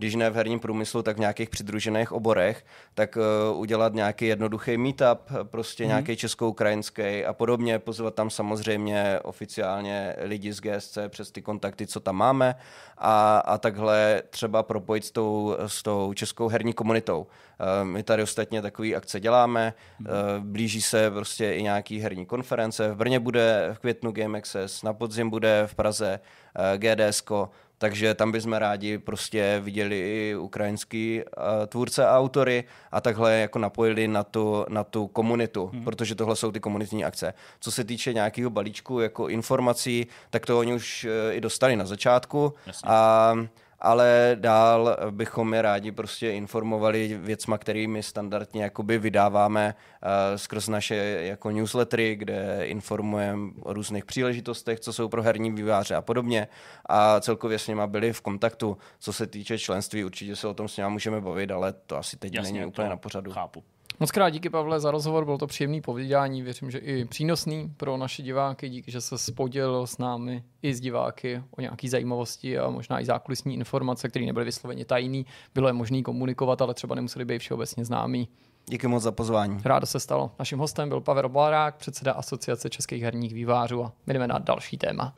když 0.01 0.15
ne 0.15 0.31
v 0.31 0.35
herním 0.35 0.61
průmyslu, 0.61 1.03
tak 1.03 1.17
v 1.17 1.21
nějakých 1.21 1.51
přidružených 1.51 2.13
oborech, 2.13 2.65
tak 2.95 3.19
uh, 3.51 3.61
udělat 3.61 3.95
nějaký 3.95 4.27
jednoduchý 4.27 4.77
meetup, 4.77 5.19
prostě 5.43 5.85
mm. 5.85 5.89
nějaký 5.89 6.17
česko-ukrajinský 6.17 7.25
a 7.25 7.33
podobně, 7.33 7.79
pozvat 7.79 8.15
tam 8.15 8.31
samozřejmě 8.31 9.21
oficiálně 9.23 10.17
lidi 10.23 10.53
z 10.53 10.61
GSC 10.61 10.99
přes 11.09 11.31
ty 11.31 11.43
kontakty, 11.43 11.87
co 11.87 12.01
tam 12.01 12.17
máme 12.17 12.55
a, 12.99 13.39
a 13.39 13.59
takhle 13.59 14.23
třeba 14.31 14.63
propojit 14.63 15.05
s 15.05 15.11
tou, 15.11 15.57
s 15.67 15.83
tou 15.83 16.15
českou 16.15 16.49
herní 16.49 16.73
komunitou. 16.73 17.21
Uh, 17.21 17.89
my 17.89 18.03
tady 18.03 18.23
ostatně 18.23 18.63
takový 18.63 18.97
akce 18.97 19.21
děláme, 19.21 19.75
mm. 19.99 20.07
uh, 20.07 20.13
blíží 20.45 20.83
se 20.83 21.11
prostě 21.11 21.53
i 21.53 21.63
nějaký 21.63 22.01
herní 22.01 22.27
konference, 22.27 22.89
v 22.89 22.97
Brně 22.97 23.21
bude 23.21 23.71
v 23.73 23.79
květnu 23.79 24.13
Game 24.13 24.39
Access, 24.39 24.83
na 24.83 24.93
podzim 24.93 25.31
bude 25.31 25.63
v 25.67 25.75
Praze 25.75 26.21
uh, 26.21 26.79
GDSko, 26.79 27.51
takže 27.81 28.15
tam 28.15 28.33
bychom 28.33 28.53
rádi 28.53 28.99
prostě 28.99 29.61
viděli 29.65 29.99
i 29.99 30.37
ukrajinský 30.37 31.23
uh, 31.23 31.67
tvůrce 31.67 32.07
a 32.07 32.19
autory 32.19 32.65
a 32.93 33.01
takhle 33.01 33.35
jako 33.39 33.59
napojili 33.59 34.09
na 34.09 34.25
tu, 34.25 34.67
na 34.69 34.85
tu 34.85 35.07
komunitu, 35.07 35.67
hmm. 35.67 35.85
protože 35.85 36.15
tohle 36.15 36.37
jsou 36.37 36.53
ty 36.53 36.61
komunitní 36.61 37.05
akce. 37.05 37.35
Co 37.61 37.73
se 37.73 37.85
týče 37.85 38.13
nějakého 38.13 38.51
balíčku 38.51 39.01
jako 39.01 39.29
informací, 39.29 40.07
tak 40.31 40.47
to 40.47 40.59
oni 40.59 40.75
už 40.75 41.05
uh, 41.05 41.37
i 41.37 41.41
dostali 41.41 41.77
na 41.77 41.85
začátku 41.85 42.55
Jasně. 42.67 42.89
a 42.91 43.35
ale 43.81 44.37
dál 44.41 44.97
bychom 45.11 45.55
je 45.55 45.63
rádi 45.63 45.93
prostě 45.93 46.31
informovali 46.31 47.19
věcma, 47.23 47.59
kterými 47.59 48.03
standardně 48.03 48.63
jakoby 48.63 48.99
vydáváme 48.99 49.75
uh, 49.75 50.37
skrz 50.37 50.69
naše 50.69 50.95
jako 51.21 51.51
newslettery, 51.51 52.17
kde 52.17 52.61
informujeme 52.63 53.53
o 53.63 53.73
různých 53.73 54.05
příležitostech, 54.05 54.81
co 54.81 54.93
jsou 54.93 55.09
pro 55.09 55.23
herní 55.23 55.51
výváře 55.51 55.95
a 55.95 56.03
podobně 56.03 56.49
a 56.87 57.21
celkově 57.21 57.59
s 57.59 57.69
nima 57.69 57.87
byli 57.87 58.13
v 58.13 58.21
kontaktu. 58.21 58.79
Co 58.99 59.13
se 59.13 59.27
týče 59.27 59.59
členství, 59.59 60.05
určitě 60.05 60.37
se 60.37 60.49
o 60.49 60.55
tom 60.55 60.69
s 60.69 60.77
nimi 60.77 60.91
můžeme 60.91 61.21
bavit, 61.21 61.51
ale 61.51 61.73
to 61.73 61.97
asi 61.97 62.17
teď 62.17 62.35
Jasně, 62.35 62.53
není 62.53 62.67
úplně 62.67 62.89
na 62.89 62.97
pořadu. 62.97 63.33
Chápu. 63.33 63.65
Moc 64.03 64.11
krát 64.11 64.31
díky 64.31 64.51
Pavle 64.51 64.81
za 64.81 64.91
rozhovor, 64.91 65.25
bylo 65.25 65.39
to 65.39 65.47
příjemný 65.47 65.81
povídání, 65.81 66.43
věřím, 66.43 66.71
že 66.71 66.79
i 66.79 67.05
přínosný 67.05 67.75
pro 67.77 67.97
naše 67.97 68.23
diváky, 68.23 68.69
díky, 68.69 68.91
že 68.91 69.01
se 69.01 69.19
spodělil 69.19 69.87
s 69.87 69.99
námi 69.99 70.45
i 70.63 70.75
s 70.75 70.81
diváky 70.81 71.43
o 71.57 71.61
nějaké 71.61 71.89
zajímavosti 71.89 72.59
a 72.59 72.71
možná 72.71 73.01
i 73.01 73.05
zákulisní 73.05 73.55
informace, 73.55 74.09
které 74.09 74.27
nebyly 74.27 74.45
vysloveně 74.45 74.85
tajný, 74.85 75.27
bylo 75.55 75.69
je 75.69 75.73
možné 75.73 76.03
komunikovat, 76.03 76.63
ale 76.63 76.75
třeba 76.75 76.95
nemuseli 76.95 77.25
být 77.25 77.39
všeobecně 77.39 77.85
známý. 77.85 78.29
Díky 78.67 78.89
moc 78.89 79.03
za 79.03 79.13
pozvání. 79.13 79.59
Rádo 79.65 79.87
se 79.87 80.01
stalo. 80.01 80.31
Naším 80.39 80.59
hostem 80.59 80.89
byl 80.89 81.01
Pavel 81.01 81.29
Blarák, 81.29 81.77
předseda 81.77 82.13
Asociace 82.13 82.71
českých 82.71 83.03
herních 83.03 83.35
vývářů 83.35 83.85
a 83.85 83.93
my 84.07 84.15
jdeme 84.15 84.29
na 84.29 84.39
další 84.39 84.79
téma. 84.79 85.15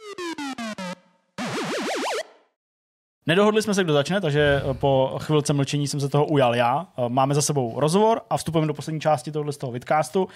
Nedohodli 3.27 3.63
jsme 3.63 3.75
se, 3.75 3.85
kdo 3.85 3.93
začne, 3.93 4.21
takže 4.21 4.63
eh, 4.71 4.75
po 4.75 5.19
chvilce 5.19 5.53
mlčení 5.53 5.89
jsem 5.89 6.01
se 6.01 6.09
toho 6.09 6.27
ujal 6.27 6.57
já. 6.57 6.87
Eh, 6.99 7.09
máme 7.09 7.35
za 7.35 7.43
sebou 7.43 7.81
rozhovor 7.81 8.21
a 8.31 8.37
vstupujeme 8.37 8.67
do 8.67 8.75
poslední 8.75 9.01
části 9.01 9.33
tohoto 9.33 9.53
z 9.53 9.57
toho 9.57 9.73
vidcastu. 9.73 10.29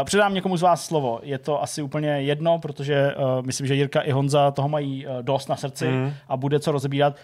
Eh, 0.00 0.04
předám 0.04 0.34
někomu 0.34 0.56
z 0.56 0.62
vás 0.62 0.86
slovo. 0.86 1.20
Je 1.22 1.38
to 1.38 1.62
asi 1.62 1.82
úplně 1.82 2.08
jedno, 2.08 2.58
protože 2.58 3.14
myslím, 3.40 3.66
že 3.66 3.74
Jirka 3.74 4.00
i 4.00 4.10
Honza 4.10 4.50
toho 4.50 4.68
mají 4.68 5.06
dost 5.22 5.48
na 5.48 5.56
srdci 5.56 5.88
mm. 5.88 6.12
a 6.28 6.36
bude 6.36 6.60
co 6.60 6.72
rozebírat. 6.72 7.16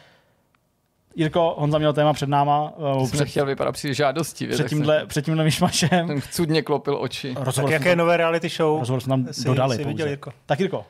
Jirko, 1.16 1.54
Honza 1.58 1.78
měl 1.78 1.92
téma 1.92 2.12
před 2.12 2.28
náma. 2.28 2.72
Jsi 3.04 3.12
před, 3.12 3.28
chtěl 3.28 3.46
vypadat 3.46 3.72
při 3.72 3.94
žádosti. 3.94 4.46
Před 4.46 4.68
tímhle, 4.68 5.06
před 5.06 5.24
tímhle 5.24 5.44
myšmašem. 5.44 6.06
Ten 6.06 6.20
cudně 6.30 6.62
klopil 6.62 6.96
oči. 7.00 7.34
Rozhovor 7.38 7.70
tak 7.70 7.80
jaké 7.80 7.90
tam, 7.90 7.98
nové 7.98 8.16
reality 8.16 8.48
show? 8.48 8.78
Rozhovor 8.78 9.00
jsme 9.00 9.10
tam 9.10 9.26
dodali. 9.44 9.76
Jsi 9.76 9.84
viděl, 9.84 10.08
Jirko. 10.08 10.32
Tak 10.46 10.60
Jirko. 10.60 10.84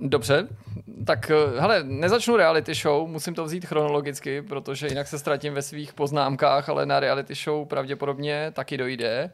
Dobře, 0.00 0.48
tak 1.04 1.30
eh, 1.30 1.60
hele, 1.60 1.84
nezačnu 1.84 2.36
reality 2.36 2.74
show, 2.74 3.08
musím 3.08 3.34
to 3.34 3.44
vzít 3.44 3.66
chronologicky, 3.66 4.42
protože 4.42 4.88
jinak 4.88 5.08
se 5.08 5.18
ztratím 5.18 5.54
ve 5.54 5.62
svých 5.62 5.92
poznámkách, 5.92 6.68
ale 6.68 6.86
na 6.86 7.00
reality 7.00 7.34
show 7.34 7.68
pravděpodobně 7.68 8.50
taky 8.54 8.76
dojde. 8.76 9.30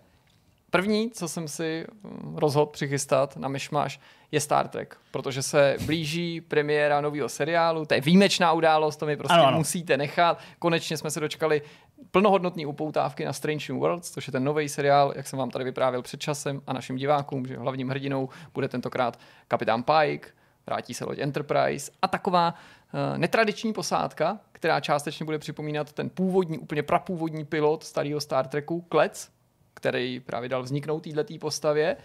První, 0.70 1.10
co 1.10 1.28
jsem 1.28 1.48
si 1.48 1.86
hm, 2.04 2.36
rozhodl 2.36 2.66
přichystat 2.66 3.36
na 3.36 3.48
myšmaš, 3.48 4.00
je 4.32 4.40
Star 4.40 4.68
Trek, 4.68 4.96
protože 5.10 5.42
se 5.42 5.76
blíží 5.86 6.40
premiéra 6.40 7.00
nového 7.00 7.28
seriálu, 7.28 7.86
to 7.86 7.94
je 7.94 8.00
výjimečná 8.00 8.52
událost, 8.52 8.96
to 8.96 9.06
mi 9.06 9.16
prostě 9.16 9.34
ano, 9.34 9.46
ano. 9.46 9.58
musíte 9.58 9.96
nechat. 9.96 10.38
Konečně 10.58 10.96
jsme 10.96 11.10
se 11.10 11.20
dočkali 11.20 11.62
plnohodnotné 12.10 12.66
upoutávky 12.66 13.24
na 13.24 13.32
Strange 13.32 13.72
New 13.72 13.80
Worlds, 13.80 14.10
což 14.10 14.26
je 14.26 14.32
ten 14.32 14.44
nový 14.44 14.68
seriál, 14.68 15.12
jak 15.16 15.26
jsem 15.26 15.38
vám 15.38 15.50
tady 15.50 15.64
vyprávěl 15.64 16.02
před 16.02 16.20
časem 16.20 16.62
a 16.66 16.72
našim 16.72 16.96
divákům, 16.96 17.46
že 17.46 17.58
hlavním 17.58 17.88
hrdinou 17.88 18.28
bude 18.54 18.68
tentokrát 18.68 19.18
kapitán 19.48 19.82
Pike, 19.82 20.28
vrátí 20.66 20.94
se 20.94 21.04
loď 21.04 21.18
Enterprise 21.18 21.92
a 22.02 22.08
taková 22.08 22.54
uh, 22.54 23.18
netradiční 23.18 23.72
posádka, 23.72 24.38
která 24.52 24.80
částečně 24.80 25.24
bude 25.24 25.38
připomínat 25.38 25.92
ten 25.92 26.10
původní, 26.10 26.58
úplně 26.58 26.82
prapůvodní 26.82 27.44
pilot 27.44 27.84
starého 27.84 28.20
Star 28.20 28.46
Treku, 28.46 28.80
Klec, 28.80 29.30
který 29.74 30.20
právě 30.20 30.48
dal 30.48 30.62
vzniknout 30.62 31.00
této 31.00 31.38
postavě, 31.40 31.96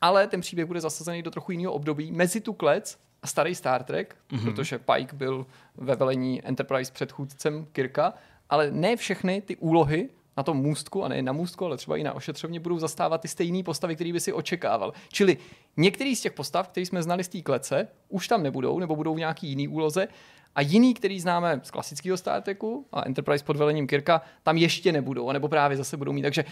ale 0.00 0.26
ten 0.26 0.40
příběh 0.40 0.66
bude 0.66 0.80
zasazený 0.80 1.22
do 1.22 1.30
trochu 1.30 1.52
jiného 1.52 1.72
období 1.72 2.12
mezi 2.12 2.40
tu 2.40 2.52
Klec 2.52 2.98
a 3.22 3.26
starý 3.26 3.54
Star 3.54 3.84
Trek, 3.84 4.16
mm-hmm. 4.30 4.44
protože 4.44 4.78
Pike 4.78 5.16
byl 5.16 5.46
ve 5.76 5.96
velení 5.96 6.46
Enterprise 6.46 6.92
předchůdcem 6.92 7.66
Kirka, 7.72 8.14
ale 8.50 8.70
ne 8.70 8.96
všechny 8.96 9.40
ty 9.40 9.56
úlohy 9.56 10.08
na 10.36 10.42
tom 10.42 10.56
můstku, 10.56 11.04
a 11.04 11.08
ne 11.08 11.22
na 11.22 11.32
můstku, 11.32 11.66
ale 11.66 11.76
třeba 11.76 11.96
i 11.96 12.02
na 12.02 12.12
ošetřovně, 12.12 12.60
budou 12.60 12.78
zastávat 12.78 13.20
ty 13.20 13.28
stejné 13.28 13.62
postavy, 13.62 13.94
které 13.94 14.12
by 14.12 14.20
si 14.20 14.32
očekával. 14.32 14.92
Čili 15.08 15.36
některý 15.80 16.16
z 16.16 16.20
těch 16.20 16.32
postav, 16.32 16.68
které 16.68 16.86
jsme 16.86 17.02
znali 17.02 17.24
z 17.24 17.28
té 17.28 17.42
klece, 17.42 17.88
už 18.08 18.28
tam 18.28 18.42
nebudou, 18.42 18.78
nebo 18.78 18.96
budou 18.96 19.14
v 19.14 19.18
nějaký 19.18 19.48
jiný 19.48 19.68
úloze, 19.68 20.08
a 20.54 20.60
jiný, 20.60 20.94
který 20.94 21.20
známe 21.20 21.60
z 21.62 21.70
klasického 21.70 22.16
Star 22.16 22.42
Treku 22.42 22.86
a 22.92 23.06
Enterprise 23.06 23.44
pod 23.44 23.56
velením 23.56 23.86
Kirka, 23.86 24.22
tam 24.42 24.56
ještě 24.56 24.92
nebudou, 24.92 25.32
nebo 25.32 25.48
právě 25.48 25.76
zase 25.76 25.96
budou 25.96 26.12
mít. 26.12 26.22
Takže 26.22 26.44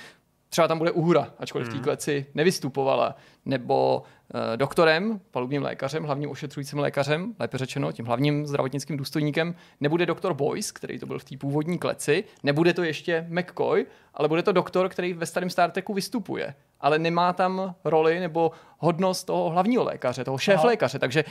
třeba 0.49 0.69
tam 0.69 0.79
bude 0.79 0.91
uhra, 0.91 1.33
ačkoliv 1.39 1.66
v 1.66 1.70
té 1.70 1.75
hmm. 1.75 1.85
kleci 1.85 2.27
nevystupovala, 2.35 3.16
nebo 3.47 4.03
uh, 4.35 4.57
doktorem, 4.57 5.20
palubním 5.31 5.62
lékařem, 5.62 6.05
hlavním 6.05 6.31
ošetřujícím 6.31 6.79
lékařem, 6.79 7.35
lépe 7.39 7.59
řečeno, 7.59 7.93
tím 7.93 8.07
hlavním 8.07 8.47
zdravotnickým 8.47 8.97
důstojníkem, 8.97 9.55
nebude 9.81 10.07
doktor 10.07 10.35
Boyce, 10.35 10.73
který 10.75 10.99
to 10.99 11.07
byl 11.07 11.19
v 11.19 11.25
té 11.25 11.37
původní 11.37 11.79
kleci, 11.79 12.25
nebude 12.43 12.75
to 12.75 12.83
ještě 12.83 13.27
McCoy, 13.29 13.87
ale 14.15 14.29
bude 14.29 14.43
to 14.43 14.53
doktor, 14.53 14.89
který 14.89 15.12
ve 15.12 15.27
starém 15.27 15.51
Star 15.51 15.70
Treku 15.70 15.95
vystupuje, 15.95 16.55
ale 16.81 16.99
nemá 16.99 17.33
tam 17.33 17.75
roli 17.85 18.20
nebo 18.20 18.53
hodnost 18.79 19.27
toho 19.27 19.51
hlavního 19.51 19.85
lékaře, 19.85 20.25
toho 20.25 20.39
šéf 20.39 20.65
lékaře, 20.65 20.99
takže 20.99 21.25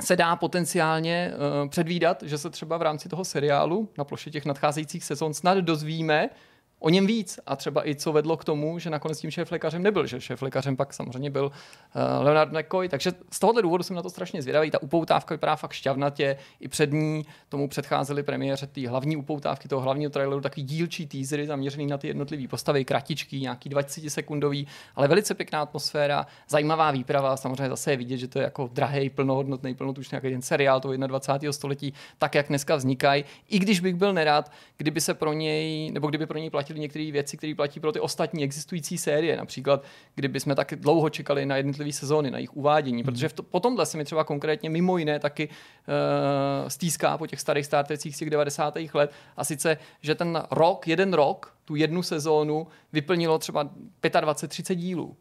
se 0.00 0.16
dá 0.16 0.36
potenciálně 0.36 1.32
uh, 1.62 1.68
předvídat, 1.68 2.22
že 2.22 2.38
se 2.38 2.50
třeba 2.50 2.76
v 2.76 2.82
rámci 2.82 3.08
toho 3.08 3.24
seriálu 3.24 3.88
na 3.98 4.04
ploše 4.04 4.30
těch 4.30 4.44
nadcházejících 4.44 5.04
sezon 5.04 5.34
snad 5.34 5.58
dozvíme, 5.58 6.30
o 6.78 6.88
něm 6.88 7.06
víc 7.06 7.40
a 7.46 7.56
třeba 7.56 7.88
i 7.88 7.94
co 7.94 8.12
vedlo 8.12 8.36
k 8.36 8.44
tomu, 8.44 8.78
že 8.78 8.90
nakonec 8.90 9.20
tím 9.20 9.30
šéf-lékařem 9.30 9.82
nebyl, 9.82 10.06
že 10.06 10.20
šéf-lékařem 10.20 10.76
pak 10.76 10.94
samozřejmě 10.94 11.30
byl 11.30 11.44
uh, 11.44 12.24
Leonard 12.24 12.52
McCoy, 12.52 12.88
takže 12.88 13.12
z 13.30 13.38
tohohle 13.38 13.62
důvodu 13.62 13.82
jsem 13.82 13.96
na 13.96 14.02
to 14.02 14.10
strašně 14.10 14.42
zvědavý. 14.42 14.70
Ta 14.70 14.82
upoutávka 14.82 15.34
vypadá 15.34 15.56
fakt 15.56 15.72
šťavnatě, 15.72 16.36
i 16.60 16.68
před 16.68 16.92
ní 16.92 17.26
tomu 17.48 17.68
předcházely 17.68 18.22
premiéře 18.22 18.66
té 18.66 18.88
hlavní 18.88 19.16
upoutávky 19.16 19.68
toho 19.68 19.82
hlavního 19.82 20.10
traileru, 20.10 20.40
takový 20.40 20.62
dílčí 20.62 21.06
teasery 21.06 21.46
zaměřený 21.46 21.86
na 21.86 21.98
ty 21.98 22.06
jednotlivé 22.06 22.48
postavy, 22.48 22.84
kratičky, 22.84 23.40
nějaký 23.40 23.68
20 23.68 24.10
sekundový, 24.10 24.66
ale 24.96 25.08
velice 25.08 25.34
pěkná 25.34 25.60
atmosféra, 25.60 26.26
zajímavá 26.48 26.90
výprava, 26.90 27.36
samozřejmě 27.36 27.68
zase 27.68 27.90
je 27.90 27.96
vidět, 27.96 28.16
že 28.16 28.28
to 28.28 28.38
je 28.38 28.42
jako 28.42 28.70
drahý, 28.72 29.10
plnohodnotný, 29.10 29.74
plnotučný 29.74 30.14
nějaký 30.14 30.30
ten 30.30 30.42
seriál 30.42 30.80
toho 30.80 30.96
21. 30.96 31.52
století, 31.52 31.94
tak 32.18 32.34
jak 32.34 32.48
dneska 32.48 32.76
vznikají. 32.76 33.24
I 33.48 33.58
když 33.58 33.80
bych 33.80 33.94
byl 33.94 34.12
nerad, 34.12 34.52
kdyby 34.76 35.00
se 35.00 35.14
pro 35.14 35.32
něj, 35.32 35.90
nebo 35.90 36.08
kdyby 36.08 36.26
pro 36.26 36.38
něj 36.38 36.50
platili 36.68 36.80
některé 36.80 37.12
věci, 37.12 37.36
které 37.36 37.54
platí 37.54 37.80
pro 37.80 37.92
ty 37.92 38.00
ostatní 38.00 38.44
existující 38.44 38.98
série, 38.98 39.36
například 39.36 39.84
kdyby 40.14 40.40
jsme 40.40 40.54
tak 40.54 40.74
dlouho 40.76 41.10
čekali 41.10 41.46
na 41.46 41.56
jednotlivé 41.56 41.92
sezóny, 41.92 42.30
na 42.30 42.38
jejich 42.38 42.56
uvádění, 42.56 43.02
hmm. 43.02 43.04
protože 43.04 43.28
v 43.28 43.32
to, 43.32 43.42
po 43.42 43.60
tomhle 43.60 43.86
se 43.86 43.98
mi 43.98 44.04
třeba 44.04 44.24
konkrétně 44.24 44.70
mimo 44.70 44.98
jiné 44.98 45.18
taky 45.18 45.48
uh, 45.48 46.68
stýská 46.68 47.18
po 47.18 47.26
těch 47.26 47.40
starých 47.40 47.66
startecích 47.66 48.16
z 48.16 48.18
těch 48.18 48.30
90. 48.30 48.78
let 48.94 49.12
a 49.36 49.44
sice, 49.44 49.78
že 50.00 50.14
ten 50.14 50.42
rok, 50.50 50.88
jeden 50.88 51.14
rok, 51.14 51.54
tu 51.64 51.76
jednu 51.76 52.02
sezónu 52.02 52.66
vyplnilo 52.92 53.38
třeba 53.38 53.64
25-30 54.02 54.74
dílů 54.74 55.16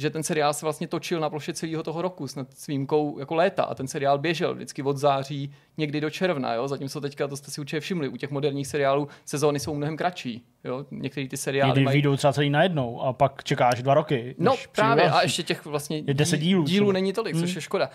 že 0.00 0.10
ten 0.10 0.22
seriál 0.22 0.54
se 0.54 0.66
vlastně 0.66 0.88
točil 0.88 1.20
na 1.20 1.30
ploše 1.30 1.52
celého 1.52 1.82
toho 1.82 2.02
roku 2.02 2.28
snad 2.28 2.46
s 2.54 2.66
výjimkou 2.66 3.18
jako 3.18 3.34
léta 3.34 3.62
a 3.62 3.74
ten 3.74 3.88
seriál 3.88 4.18
běžel 4.18 4.54
vždycky 4.54 4.82
od 4.82 4.96
září 4.96 5.52
někdy 5.78 6.00
do 6.00 6.10
června, 6.10 6.54
jo? 6.54 6.68
zatímco 6.68 7.00
teďka, 7.00 7.28
to 7.28 7.36
jste 7.36 7.50
si 7.50 7.60
určitě 7.60 7.80
všimli, 7.80 8.08
u 8.08 8.16
těch 8.16 8.30
moderních 8.30 8.66
seriálů 8.66 9.08
sezóny 9.24 9.60
jsou 9.60 9.74
mnohem 9.74 9.96
kratší. 9.96 10.44
Jo? 10.64 10.86
Některé 10.90 11.28
ty 11.28 11.36
seriály 11.36 11.68
Někdy 11.70 11.84
mají... 11.84 11.94
vyjdou 11.94 12.16
třeba 12.16 12.32
celý 12.32 12.50
najednou 12.50 13.02
a 13.02 13.12
pak 13.12 13.44
čekáš 13.44 13.82
dva 13.82 13.94
roky. 13.94 14.34
No 14.38 14.54
právě 14.72 15.02
přijde 15.04 15.16
a 15.18 15.22
ještě 15.22 15.42
těch 15.42 15.64
vlastně 15.64 16.02
Je 16.06 16.14
10 16.14 16.36
dílů 16.36 16.64
dílů 16.64 16.86
třeba. 16.86 16.92
není 16.92 17.12
tolik, 17.12 17.34
což 17.34 17.42
Hmm. 17.50 17.54
je 17.54 17.60
škoda. 17.60 17.90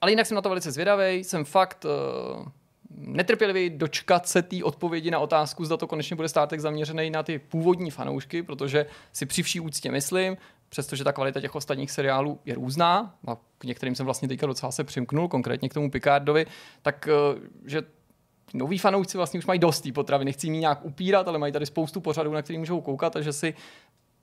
Ale 0.00 0.12
jinak 0.12 0.26
jsem 0.26 0.34
na 0.34 0.42
to 0.42 0.48
velice 0.48 0.72
zvědavý, 0.72 1.24
jsem 1.24 1.44
fakt 1.44 1.84
uh, 2.38 2.46
netrpělivý 2.90 3.70
dočkat 3.70 4.28
se 4.28 4.42
té 4.42 4.64
odpovědi 4.64 5.10
na 5.10 5.18
otázku, 5.18 5.64
zda 5.64 5.76
to 5.76 5.86
konečně 5.86 6.16
bude 6.16 6.28
státek 6.28 6.60
zaměřený 6.60 7.10
na 7.10 7.22
ty 7.22 7.38
původní 7.38 7.90
fanoušky, 7.90 8.42
protože 8.42 8.86
si 9.12 9.26
při 9.26 9.42
vší 9.42 9.60
úctě 9.60 9.90
myslím, 9.90 10.36
přestože 10.70 11.04
ta 11.04 11.12
kvalita 11.12 11.40
těch 11.40 11.54
ostatních 11.54 11.90
seriálů 11.90 12.40
je 12.44 12.54
různá, 12.54 13.14
a 13.26 13.36
k 13.58 13.64
některým 13.64 13.94
jsem 13.94 14.06
vlastně 14.06 14.28
teďka 14.28 14.46
docela 14.46 14.72
se 14.72 14.84
přimknul, 14.84 15.28
konkrétně 15.28 15.68
k 15.68 15.74
tomu 15.74 15.90
Picardovi, 15.90 16.46
tak 16.82 17.08
uh, 17.34 17.38
že 17.66 17.82
noví 18.54 18.78
fanoušci 18.78 19.16
vlastně 19.16 19.38
už 19.38 19.46
mají 19.46 19.60
dost 19.60 19.80
té 19.80 19.92
potravy, 19.92 20.24
nechci 20.24 20.46
ji 20.46 20.50
nějak 20.50 20.84
upírat, 20.84 21.28
ale 21.28 21.38
mají 21.38 21.52
tady 21.52 21.66
spoustu 21.66 22.00
pořadů, 22.00 22.32
na 22.32 22.42
který 22.42 22.58
můžou 22.58 22.80
koukat, 22.80 23.12
takže 23.12 23.32
si 23.32 23.54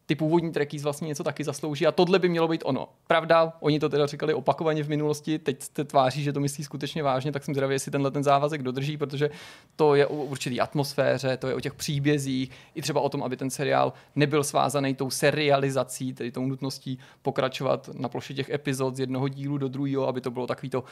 ty 0.07 0.15
původní 0.15 0.51
trekkies 0.51 0.83
vlastně 0.83 1.07
něco 1.07 1.23
taky 1.23 1.43
zaslouží 1.43 1.87
a 1.87 1.91
tohle 1.91 2.19
by 2.19 2.29
mělo 2.29 2.47
být 2.47 2.61
ono. 2.65 2.89
Pravda, 3.07 3.53
oni 3.59 3.79
to 3.79 3.89
teda 3.89 4.05
říkali 4.05 4.33
opakovaně 4.33 4.83
v 4.83 4.89
minulosti, 4.89 5.39
teď 5.39 5.63
se 5.75 5.83
tváří, 5.83 6.23
že 6.23 6.33
to 6.33 6.39
myslí 6.39 6.63
skutečně 6.63 7.03
vážně, 7.03 7.31
tak 7.31 7.43
jsem 7.43 7.53
zvědavý, 7.53 7.75
jestli 7.75 7.91
tenhle 7.91 8.11
ten 8.11 8.23
závazek 8.23 8.63
dodrží, 8.63 8.97
protože 8.97 9.29
to 9.75 9.95
je 9.95 10.07
o 10.07 10.15
určitý 10.15 10.61
atmosféře, 10.61 11.37
to 11.37 11.47
je 11.47 11.55
o 11.55 11.59
těch 11.59 11.73
příbězích, 11.73 12.51
i 12.75 12.81
třeba 12.81 13.01
o 13.01 13.09
tom, 13.09 13.23
aby 13.23 13.37
ten 13.37 13.49
seriál 13.49 13.93
nebyl 14.15 14.43
svázaný 14.43 14.95
tou 14.95 15.09
serializací, 15.09 16.13
tedy 16.13 16.31
tou 16.31 16.45
nutností 16.45 16.99
pokračovat 17.21 17.89
na 17.93 18.09
ploše 18.09 18.33
těch 18.33 18.49
epizod 18.49 18.95
z 18.95 18.99
jednoho 18.99 19.27
dílu 19.27 19.57
do 19.57 19.67
druhého, 19.67 20.07
aby 20.07 20.21
to 20.21 20.31
bylo 20.31 20.47
takový 20.47 20.69
to, 20.69 20.83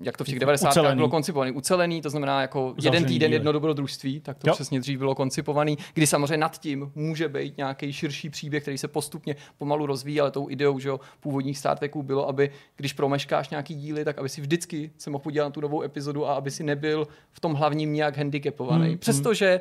jak 0.00 0.16
to 0.16 0.24
v 0.24 0.26
těch 0.26 0.38
90. 0.38 0.68
Ucelený. 0.70 0.96
bylo 0.96 1.08
koncipovaný, 1.08 1.52
ucelený, 1.52 2.02
to 2.02 2.10
znamená 2.10 2.40
jako 2.40 2.58
jeden 2.60 2.74
Uzavřený 2.78 3.06
týden, 3.06 3.28
díly. 3.28 3.36
jedno 3.36 3.52
dobrodružství, 3.52 4.20
tak 4.20 4.38
to 4.38 4.48
Jo. 4.48 4.54
přesně 4.54 4.80
dřív 4.80 4.98
bylo 4.98 5.14
koncipovaný, 5.14 5.78
kdy 5.94 6.06
samozřejmě 6.06 6.36
nad 6.36 6.58
tím 6.58 6.92
může 6.94 7.28
být 7.28 7.56
nějaký 7.56 7.92
širší 7.92 8.30
příběh, 8.30 8.62
který 8.62 8.78
se 8.78 8.88
postupně 8.88 9.36
pomalu 9.58 9.86
rozvíjí, 9.86 10.20
ale 10.20 10.30
tou 10.30 10.50
ideou, 10.50 10.78
že 10.78 10.88
jo, 10.88 11.00
původních 11.20 11.58
Star 11.58 11.78
Treků 11.78 12.02
bylo, 12.02 12.28
aby 12.28 12.50
když 12.76 12.92
promeškáš 12.92 13.50
nějaký 13.50 13.74
díly, 13.74 14.04
tak 14.04 14.18
aby 14.18 14.28
si 14.28 14.40
vždycky 14.40 14.90
se 14.98 15.10
mohl 15.10 15.22
podívat 15.22 15.44
na 15.44 15.50
tu 15.50 15.60
novou 15.60 15.82
epizodu 15.82 16.26
a 16.28 16.34
aby 16.34 16.50
si 16.50 16.64
nebyl 16.64 17.08
v 17.32 17.40
tom 17.40 17.54
hlavním 17.54 17.92
nějak 17.92 18.16
handicapovaný. 18.16 18.88
Hmm, 18.88 18.98
Přestože 18.98 19.60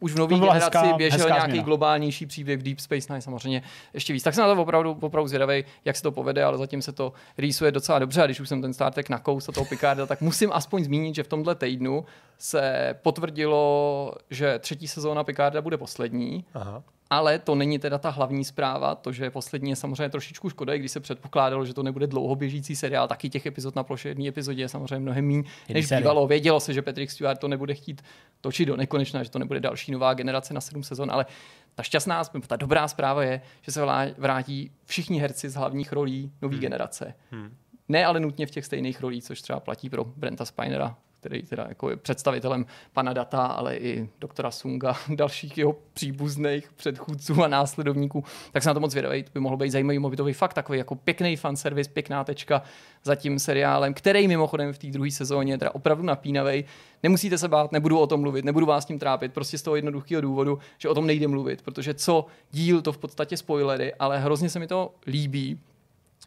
už 0.00 0.12
v 0.12 0.18
nové 0.18 0.34
generaci 0.38 0.76
hezká- 0.76 0.96
běžel 0.96 1.18
hezká 1.18 1.34
nějaký 1.34 1.50
změna. 1.50 1.64
globálnější 1.64 2.26
příběh 2.26 2.58
v 2.58 2.62
Deep 2.62 2.80
Space 2.80 3.12
Nine 3.12 3.22
samozřejmě 3.22 3.62
ještě 3.94 4.12
víc. 4.12 4.22
Tak 4.22 4.34
jsem 4.34 4.48
na 4.48 4.54
to 4.54 4.62
opravdu, 4.62 4.98
opravdu 5.00 5.28
zvědavý, 5.28 5.64
jak 5.84 5.96
se 5.96 6.02
to 6.02 6.12
povede, 6.12 6.44
ale 6.44 6.58
zatím 6.58 6.82
se 6.82 6.92
to 6.92 7.12
rýsuje 7.38 7.72
docela 7.72 7.98
dobře 7.98 8.22
a 8.22 8.26
když 8.26 8.40
už 8.40 8.48
jsem 8.48 8.62
ten 8.62 8.72
Star 8.74 8.92
Trek 8.92 9.08
nakous 9.08 9.48
a 9.48 9.52
toho 9.52 9.66
Picarda, 9.66 10.06
tak 10.06 10.20
musím 10.20 10.50
aspoň 10.52 10.84
zmínit, 10.84 11.14
že 11.14 11.22
v 11.22 11.28
tomhle 11.28 11.54
týdnu 11.54 12.04
se 12.38 12.94
potvrdilo, 13.02 14.12
že 14.30 14.58
třetí 14.58 14.88
sezóna 14.88 15.24
Picarda 15.24 15.60
bude 15.62 15.76
poslední. 15.76 16.44
Aha. 16.54 16.82
Ale 17.10 17.38
to 17.38 17.54
není 17.54 17.78
teda 17.78 17.98
ta 17.98 18.10
hlavní 18.10 18.44
zpráva, 18.44 18.94
to, 18.94 19.12
že 19.12 19.30
poslední 19.30 19.70
je 19.70 19.76
samozřejmě 19.76 20.08
trošičku 20.08 20.50
škoda, 20.50 20.74
i 20.74 20.78
když 20.78 20.92
se 20.92 21.00
předpokládalo, 21.00 21.64
že 21.64 21.74
to 21.74 21.82
nebude 21.82 22.06
dlouhoběžící 22.06 22.76
seriál, 22.76 23.08
taky 23.08 23.30
těch 23.30 23.46
epizod 23.46 23.76
na 23.76 23.82
ploše 23.82 24.08
jedné 24.08 24.28
epizodě 24.28 24.62
je 24.62 24.68
samozřejmě 24.68 24.98
mnohem 24.98 25.26
méně, 25.26 25.42
než 25.68 25.86
série. 25.86 26.00
bývalo. 26.00 26.26
Vědělo 26.26 26.60
se, 26.60 26.72
že 26.72 26.82
Patrick 26.82 27.12
Stewart 27.12 27.40
to 27.40 27.48
nebude 27.48 27.74
chtít 27.74 28.02
točit 28.40 28.68
do 28.68 28.76
nekonečna, 28.76 29.22
že 29.22 29.30
to 29.30 29.38
nebude 29.38 29.60
další 29.60 29.92
nová 29.92 30.14
generace 30.14 30.54
na 30.54 30.60
sedm 30.60 30.82
sezon, 30.82 31.10
ale 31.10 31.26
ta 31.74 31.82
šťastná, 31.82 32.24
ta 32.46 32.56
dobrá 32.56 32.88
zpráva 32.88 33.22
je, 33.22 33.40
že 33.62 33.72
se 33.72 33.80
vrátí 34.18 34.70
všichni 34.84 35.20
herci 35.20 35.48
z 35.48 35.54
hlavních 35.54 35.92
rolí 35.92 36.32
nové 36.42 36.54
hmm. 36.54 36.60
generace. 36.60 37.14
Hmm. 37.30 37.56
Ne 37.88 38.06
ale 38.06 38.20
nutně 38.20 38.46
v 38.46 38.50
těch 38.50 38.64
stejných 38.64 39.00
rolích, 39.00 39.24
což 39.24 39.42
třeba 39.42 39.60
platí 39.60 39.90
pro 39.90 40.04
Brenta 40.04 40.44
Spinera, 40.44 40.96
který 41.20 41.42
teda 41.42 41.66
jako 41.68 41.90
je 41.90 41.96
představitelem 41.96 42.66
pana 42.92 43.12
Data, 43.12 43.46
ale 43.46 43.76
i 43.76 44.08
doktora 44.20 44.50
Sunga, 44.50 44.96
dalších 45.14 45.58
jeho 45.58 45.76
příbuzných 45.92 46.72
předchůdců 46.72 47.44
a 47.44 47.48
následovníků. 47.48 48.24
Tak 48.52 48.62
se 48.62 48.68
na 48.70 48.74
to 48.74 48.80
moc 48.80 48.90
zvědavý, 48.90 49.22
to 49.22 49.30
by 49.34 49.40
mohlo 49.40 49.56
být 49.58 49.70
zajímavý, 49.70 49.98
mohl 49.98 50.10
by 50.10 50.16
to 50.16 50.24
být 50.24 50.32
fakt 50.32 50.54
takový 50.54 50.78
jako 50.78 50.94
pěkný 50.94 51.36
fanservice, 51.36 51.90
pěkná 51.90 52.24
tečka 52.24 52.62
za 53.04 53.14
tím 53.14 53.38
seriálem, 53.38 53.94
který 53.94 54.28
mimochodem 54.28 54.72
v 54.72 54.78
té 54.78 54.86
druhé 54.86 55.10
sezóně 55.10 55.58
teda 55.58 55.74
opravdu 55.74 56.04
napínavý. 56.04 56.64
Nemusíte 57.02 57.38
se 57.38 57.48
bát, 57.48 57.72
nebudu 57.72 57.98
o 57.98 58.06
tom 58.06 58.20
mluvit, 58.20 58.44
nebudu 58.44 58.66
vás 58.66 58.84
tím 58.84 58.98
trápit, 58.98 59.32
prostě 59.32 59.58
z 59.58 59.62
toho 59.62 59.76
jednoduchého 59.76 60.20
důvodu, 60.20 60.58
že 60.78 60.88
o 60.88 60.94
tom 60.94 61.06
nejde 61.06 61.28
mluvit, 61.28 61.62
protože 61.62 61.94
co 61.94 62.26
díl, 62.50 62.82
to 62.82 62.92
v 62.92 62.98
podstatě 62.98 63.36
spoilery, 63.36 63.94
ale 63.94 64.18
hrozně 64.18 64.50
se 64.50 64.58
mi 64.58 64.66
to 64.66 64.94
líbí, 65.06 65.60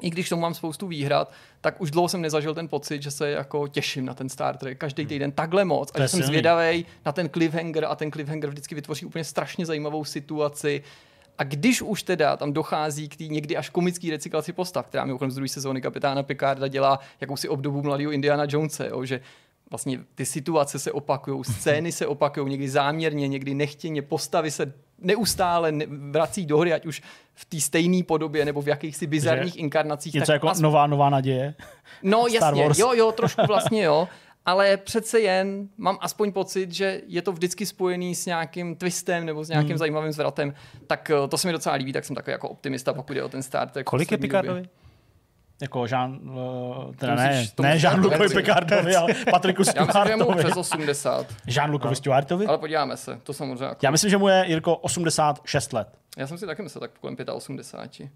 i 0.01 0.09
když 0.09 0.29
tomu 0.29 0.41
mám 0.41 0.53
spoustu 0.53 0.87
výhrad, 0.87 1.31
tak 1.61 1.81
už 1.81 1.91
dlouho 1.91 2.09
jsem 2.09 2.21
nezažil 2.21 2.53
ten 2.53 2.67
pocit, 2.67 3.03
že 3.03 3.11
se 3.11 3.29
jako 3.29 3.67
těším 3.67 4.05
na 4.05 4.13
ten 4.13 4.29
Star 4.29 4.57
Trek. 4.57 4.77
Každý 4.77 5.05
týden 5.05 5.31
takhle 5.31 5.65
moc. 5.65 5.91
A 5.93 5.99
že 5.99 6.07
jsem 6.07 6.23
zvědavý 6.23 6.85
na 7.05 7.11
ten 7.11 7.29
cliffhanger 7.29 7.85
a 7.85 7.95
ten 7.95 8.11
cliffhanger 8.11 8.49
vždycky 8.49 8.75
vytvoří 8.75 9.05
úplně 9.05 9.23
strašně 9.23 9.65
zajímavou 9.65 10.05
situaci. 10.05 10.83
A 11.37 11.43
když 11.43 11.81
už 11.81 12.03
teda 12.03 12.37
tam 12.37 12.53
dochází 12.53 13.09
k 13.09 13.15
té 13.15 13.23
někdy 13.23 13.57
až 13.57 13.69
komické 13.69 14.11
recyklaci 14.11 14.53
postav, 14.53 14.87
která 14.87 15.05
mimochodem 15.05 15.31
z 15.31 15.35
druhé 15.35 15.47
sezóny 15.47 15.81
kapitána 15.81 16.23
Picarda 16.23 16.67
dělá 16.67 16.99
jakousi 17.21 17.49
obdobu 17.49 17.81
mladého 17.81 18.11
Indiana 18.11 18.45
Jonese, 18.49 18.87
jo, 18.87 19.05
že 19.05 19.21
vlastně 19.69 19.99
ty 20.15 20.25
situace 20.25 20.79
se 20.79 20.91
opakují, 20.91 21.43
scény 21.43 21.91
se 21.91 22.07
opakují, 22.07 22.49
někdy 22.49 22.69
záměrně, 22.69 23.27
někdy 23.27 23.53
nechtěně, 23.53 24.01
postavy 24.01 24.51
se 24.51 24.73
neustále 25.01 25.71
ne- 25.71 25.85
vrací 25.87 26.45
do 26.45 26.57
hry, 26.57 26.73
ať 26.73 26.85
už 26.85 27.01
v 27.33 27.45
té 27.45 27.61
stejné 27.61 28.03
podobě 28.03 28.45
nebo 28.45 28.61
v 28.61 28.67
jakýchsi 28.67 29.07
bizarních 29.07 29.57
inkarnacích. 29.59 30.13
Něco 30.13 30.25
tak 30.27 30.33
jako 30.33 30.47
as- 30.47 30.61
nová, 30.61 30.87
nová 30.87 31.09
naděje. 31.09 31.53
No 32.03 32.25
Star 32.29 32.43
jasně, 32.53 32.63
Wars. 32.63 32.79
jo, 32.79 32.93
jo, 32.93 33.11
trošku 33.17 33.41
vlastně 33.47 33.83
jo. 33.83 34.07
Ale 34.45 34.77
přece 34.77 35.19
jen 35.19 35.67
mám 35.77 35.97
aspoň 36.01 36.31
pocit, 36.31 36.71
že 36.71 37.01
je 37.07 37.21
to 37.21 37.31
vždycky 37.31 37.65
spojený 37.65 38.15
s 38.15 38.25
nějakým 38.25 38.75
twistem 38.75 39.25
nebo 39.25 39.43
s 39.43 39.49
nějakým 39.49 39.69
Hmm. 39.69 39.77
zajímavým 39.77 40.11
zvratem. 40.11 40.53
Tak 40.87 41.09
eh, 41.09 41.27
to 41.27 41.37
se 41.37 41.47
mi 41.47 41.51
docela 41.51 41.75
líbí, 41.75 41.93
tak 41.93 42.05
jsem 42.05 42.15
takový 42.15 42.31
jako 42.31 42.49
optimista, 42.49 42.93
pokud 42.93 43.17
je 43.17 43.23
o 43.23 43.29
ten 43.29 43.43
Star 43.43 43.69
Trek. 43.69 43.87
v 43.87 43.89
Kolik 43.89 44.11
je 44.11 44.17
době. 44.17 44.63
Jako 45.61 45.85
Jean, 45.85 46.19
uh, 46.23 46.95
teda 46.95 47.15
ne, 47.15 47.37
musíš- 47.37 47.53
ne 47.61 47.77
Jean-Lucovi. 47.77 48.35
Picardovi, 48.35 48.95
ale 48.95 49.13
Patricku 49.31 49.63
Já 49.75 49.85
myslím, 49.85 50.07
že 50.07 50.15
mu 50.15 50.23
Stewartovi. 50.23 50.43
přes 50.43 50.57
80, 50.57 51.27
Jean-Lucovi 51.47 51.93
Stewartovi? 51.93 52.45
ale 52.45 52.57
podíváme 52.57 52.97
se, 52.97 53.19
to 53.23 53.33
samozřejmě 53.33 53.65
jako... 53.65 53.79
Já 53.83 53.91
myslím, 53.91 54.09
že 54.09 54.17
mu 54.17 54.27
je 54.27 54.43
Jirko 54.47 54.75
86 54.75 55.73
let. 55.73 55.87
Já 56.17 56.27
jsem 56.27 56.37
si 56.37 56.45
taky 56.45 56.61
myslel 56.61 56.79
tak 56.79 56.91
kolem 56.99 57.15
85. 57.33 58.09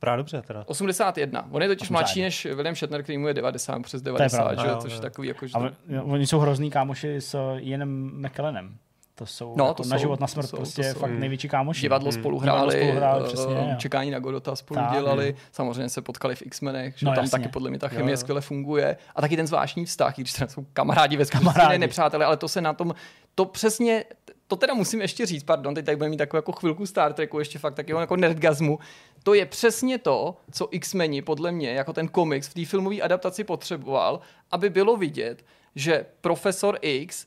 Právě 0.00 0.16
dobře 0.16 0.42
teda. 0.42 0.64
81. 0.66 1.48
On 1.50 1.62
je 1.62 1.68
totiž 1.68 1.82
81. 1.90 1.98
mladší 2.00 2.22
než 2.22 2.44
William 2.44 2.74
Shatner, 2.74 3.02
který 3.02 3.18
mu 3.18 3.28
je 3.28 3.34
90 3.34 3.82
přes 3.82 4.02
90, 4.02 4.36
pravda. 4.44 4.64
že? 4.64 4.76
což 4.80 4.92
je 4.92 5.00
takový 5.00 5.28
jako, 5.28 5.46
že 5.46 5.54
A 5.54 5.72
oni 6.02 6.26
jsou 6.26 6.38
hrozný 6.38 6.70
kámoši 6.70 7.16
s 7.20 7.56
Ianem 7.58 8.12
McKellenem. 8.26 8.78
To 9.18 9.26
jsou 9.26 9.54
No, 9.56 9.64
jako 9.66 9.82
to 9.82 9.88
na 9.88 9.96
jsou, 9.96 10.00
život, 10.00 10.20
na 10.20 10.26
to 10.26 10.32
smrt, 10.32 10.48
jsou, 10.48 10.56
prostě 10.56 10.82
to 10.82 10.88
jsou. 10.88 10.98
fakt 11.00 11.10
největší 11.10 11.48
kámoši. 11.48 11.80
divadlo 11.80 12.12
spolu 12.12 12.40
Divadlo 12.40 12.60
hráli, 12.70 12.76
spolu 12.82 12.96
hráli, 12.96 13.24
eh, 13.24 13.26
přesně, 13.26 13.54
jo. 13.54 13.74
čekání 13.78 14.10
na 14.10 14.18
Godota 14.18 14.56
spolu 14.56 14.80
Tak, 14.80 14.92
dělali, 14.92 15.34
samozřejmě 15.52 15.88
se 15.88 16.02
potkali 16.02 16.34
v 16.36 16.42
X-menech, 16.42 16.98
že 16.98 17.06
No, 17.06 17.12
tam 17.14 17.24
jasně. 17.24 17.38
taky 17.38 17.48
podle 17.52 17.70
mě 17.70 17.78
ta 17.78 17.86
Jo, 17.86 17.96
chemie 17.96 18.12
jo. 18.12 18.16
skvěle 18.16 18.40
funguje. 18.40 18.96
A 19.16 19.20
taky 19.20 19.36
ten 19.36 19.46
zvláštní 19.46 19.84
vztah, 19.84 20.18
i 20.18 20.22
když 20.22 20.32
teda 20.32 20.48
jsou 20.48 20.66
kamarádi 20.72 21.16
ve 21.16 21.24
Kamarádi. 21.26 21.68
ne 21.72 21.78
nepřátelé, 21.78 22.24
ale 22.24 22.36
to 22.36 22.48
se 22.48 22.60
na 22.60 22.72
tom, 22.72 22.94
to 23.34 23.44
přesně, 23.44 24.04
to 24.46 24.56
teda 24.56 24.74
musím 24.74 25.00
ještě 25.00 25.26
říct, 25.26 25.44
pardon, 25.44 25.74
teď 25.74 25.84
tady 25.84 25.96
budeme 25.96 26.10
mít 26.10 26.16
takovou 26.16 26.38
jako 26.38 26.52
chvilku 26.52 26.86
Star 26.86 27.12
Treku, 27.12 27.38
ještě 27.38 27.58
fakt 27.58 27.74
takového 27.74 28.00
jako 28.00 28.16
nerdgazmu, 28.16 28.78
to 29.22 29.34
je 29.34 29.46
přesně 29.46 29.98
to, 29.98 30.36
co 30.52 30.68
X-meni 30.70 31.22
podle 31.22 31.52
mě 31.52 31.70
jako 31.72 31.92
ten 31.92 32.08
komiks 32.08 32.48
v 32.48 32.54
té 32.54 32.64
filmové 32.64 32.96
adaptaci 33.00 33.44
potřeboval, 33.44 34.20
aby 34.50 34.70
bylo 34.70 34.96
vidět, 34.96 35.44
že 35.74 36.06
profesor 36.20 36.78
X 36.82 37.26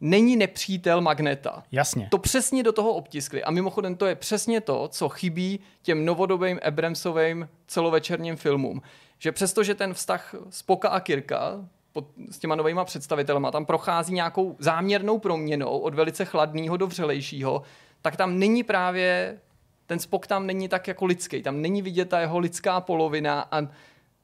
není 0.00 0.36
nepřítel 0.36 1.00
Magneta. 1.00 1.62
Jasně. 1.72 2.08
To 2.10 2.18
přesně 2.18 2.62
do 2.62 2.72
toho 2.72 2.92
obtiskli. 2.92 3.44
A 3.44 3.50
mimochodem 3.50 3.96
to 3.96 4.06
je 4.06 4.14
přesně 4.14 4.60
to, 4.60 4.88
co 4.88 5.08
chybí 5.08 5.60
těm 5.82 6.04
novodobým 6.04 6.60
Abramsovým 6.62 7.48
celovečerním 7.66 8.36
filmům. 8.36 8.82
Že 9.18 9.32
přestože 9.32 9.74
ten 9.74 9.94
vztah 9.94 10.34
Spoka 10.50 10.88
a 10.88 11.00
Kirka 11.00 11.64
pod, 11.92 12.04
s 12.30 12.38
těma 12.38 12.54
novýma 12.54 12.84
představitelema 12.84 13.50
tam 13.50 13.66
prochází 13.66 14.14
nějakou 14.14 14.56
záměrnou 14.58 15.18
proměnou 15.18 15.78
od 15.78 15.94
velice 15.94 16.24
chladného 16.24 16.76
do 16.76 16.86
vřelejšího, 16.86 17.62
tak 18.02 18.16
tam 18.16 18.38
není 18.38 18.62
právě 18.62 19.38
ten 19.86 19.98
Spok 19.98 20.26
tam 20.26 20.46
není 20.46 20.68
tak 20.68 20.88
jako 20.88 21.04
lidský, 21.04 21.42
tam 21.42 21.60
není 21.62 21.82
vidět 21.82 22.08
ta 22.08 22.20
jeho 22.20 22.38
lidská 22.38 22.80
polovina 22.80 23.48
a 23.50 23.68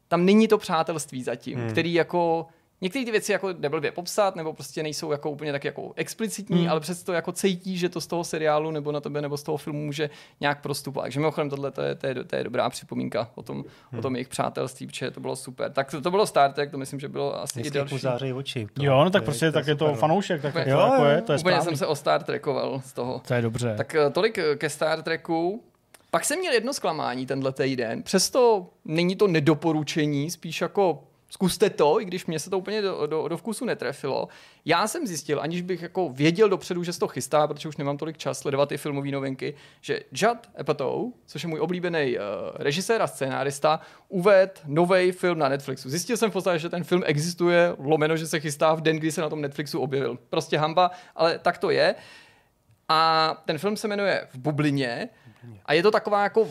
tam 0.09 0.25
není 0.25 0.49
to 0.49 0.59
přátelství 0.59 1.23
zatím, 1.23 1.59
hmm. 1.59 1.71
který 1.71 1.95
jako 1.95 2.47
Některé 2.81 3.05
ty 3.05 3.11
věci 3.11 3.33
jako 3.33 3.53
neblbě 3.59 3.93
popsat, 3.93 4.37
nebo 4.37 4.53
prostě 4.53 4.83
nejsou 4.83 5.13
jako 5.13 5.31
úplně 5.31 5.53
tak 5.53 5.65
jako 5.65 5.93
explicitní, 5.97 6.59
hmm. 6.61 6.69
ale 6.71 6.81
přesto 6.81 7.13
jako 7.13 7.33
cítí, 7.33 7.77
že 7.79 7.89
to 7.89 8.01
z 8.01 8.07
toho 8.07 8.25
seriálu 8.25 8.71
nebo 8.71 8.93
na 8.93 9.01
tebe 9.01 9.23
nebo 9.23 9.37
z 9.37 9.43
toho 9.43 9.57
filmu 9.59 9.85
může 9.85 10.11
nějak 10.41 10.61
prostupovat. 10.63 11.05
Takže 11.05 11.21
mimochodem 11.21 11.51
tohle 11.51 11.71
to 11.71 11.83
je, 11.83 11.95
to 11.95 12.07
je, 12.07 12.25
to 12.25 12.37
je 12.37 12.45
dobrá 12.45 12.71
připomínka 12.71 13.31
o 13.35 13.43
tom, 13.43 13.57
hmm. 13.91 13.99
o 13.99 14.03
tom 14.03 14.17
jejich 14.17 14.29
přátelství, 14.29 14.87
protože 14.87 15.11
to 15.11 15.21
bylo 15.21 15.37
super. 15.37 15.73
Tak 15.73 15.91
to, 15.91 16.01
to 16.01 16.11
bylo 16.11 16.27
Star 16.27 16.53
Trek, 16.53 16.71
to 16.71 16.79
myslím, 16.79 17.01
že 17.01 17.09
bylo 17.09 17.43
asi 17.43 17.61
Vždycky 17.61 17.79
i 17.79 17.81
další. 17.81 17.99
září 17.99 18.33
oči. 18.33 18.67
To, 18.75 18.85
Jo, 18.85 19.05
no 19.05 19.11
tak 19.11 19.23
to 19.23 19.25
prostě 19.25 19.45
je, 19.47 19.53
tak 19.53 19.67
je 19.67 19.75
to 19.75 19.85
super, 19.85 19.95
no. 19.95 20.01
fanoušek, 20.01 20.43
tak 20.43 20.53
Úplně- 20.53 20.65
to 20.65 20.71
jako 20.81 21.05
je, 21.05 21.23
to 21.23 21.33
je 21.33 21.39
Úplně 21.39 21.39
správný. 21.39 21.65
jsem 21.65 21.77
se 21.77 21.87
o 21.87 21.97
Star 21.97 22.23
Trekoval 22.23 22.81
z 22.85 22.93
toho. 22.93 23.23
To 23.29 23.35
je 23.35 23.43
dobře. 23.43 23.75
Tak 23.77 23.95
eh, 23.95 24.11
tolik 24.11 24.39
eh, 24.39 24.57
ke 24.57 24.71
Star 24.71 25.03
Treku. 25.03 25.63
Pak 26.11 26.25
jsem 26.25 26.39
měl 26.39 26.53
jedno 26.53 26.73
zklamání 26.73 27.27
tenhle 27.27 27.53
týden. 27.53 28.03
Přesto 28.03 28.67
není 28.85 29.17
to 29.17 29.27
nedoporučení, 29.27 30.31
spíš 30.31 30.61
jako 30.61 31.05
zkuste 31.35 31.71
to, 31.71 32.01
i 32.01 32.05
když 32.05 32.27
mě 32.27 32.39
se 32.39 32.51
to 32.51 32.59
úplně 32.59 32.83
do, 32.83 33.07
do, 33.07 33.29
do 33.29 33.37
vkusu 33.37 33.65
netrefilo. 33.65 34.29
Já 34.65 34.87
jsem 34.87 35.07
zjistil, 35.07 35.41
aniž 35.41 35.63
bych 35.63 35.83
jako 35.83 36.09
věděl 36.09 36.49
dopředu, 36.49 36.85
že 36.85 36.93
se 36.93 37.01
to 37.01 37.09
chystá, 37.09 37.47
protože 37.47 37.69
už 37.69 37.77
nemám 37.77 37.97
tolik 37.97 38.19
čas 38.19 38.39
sledovat 38.39 38.69
ty 38.69 38.77
filmové 38.77 39.11
novinky, 39.11 39.55
že 39.81 40.01
Judd 40.13 40.51
Apatow, 40.59 41.13
což 41.27 41.43
je 41.43 41.49
můj 41.49 41.61
oblíbený 41.61 42.17
uh, 42.19 42.23
režisér 42.55 43.03
a 43.03 43.07
scénárista, 43.07 43.81
uved 44.09 44.63
nový 44.67 45.13
film 45.13 45.39
na 45.39 45.49
Netflixu. 45.49 45.91
Zjistil 45.91 46.17
jsem 46.17 46.31
v 46.31 46.33
podstatě, 46.33 46.59
že 46.59 46.69
ten 46.69 46.85
film 46.85 47.03
existuje, 47.07 47.75
lomeno, 47.79 48.17
že 48.17 48.27
se 48.27 48.41
chystá 48.41 48.75
v 48.75 48.81
den, 48.81 48.97
kdy 48.97 49.13
se 49.13 49.21
na 49.21 49.29
tom 49.29 49.41
Netflixu 49.41 49.81
objevil. 49.81 50.19
Prostě 50.31 50.59
hamba, 50.59 50.91
ale 51.17 51.39
tak 51.39 51.59
to 51.59 51.71
je. 51.71 51.95
A 52.89 53.43
ten 53.45 53.59
film 53.59 53.77
se 53.77 53.89
jmenuje 53.89 54.29
V 54.31 54.39
bublině 54.39 55.09
a 55.67 55.73
je 55.73 55.83
to 55.83 55.91
taková 55.91 56.23
jako 56.23 56.49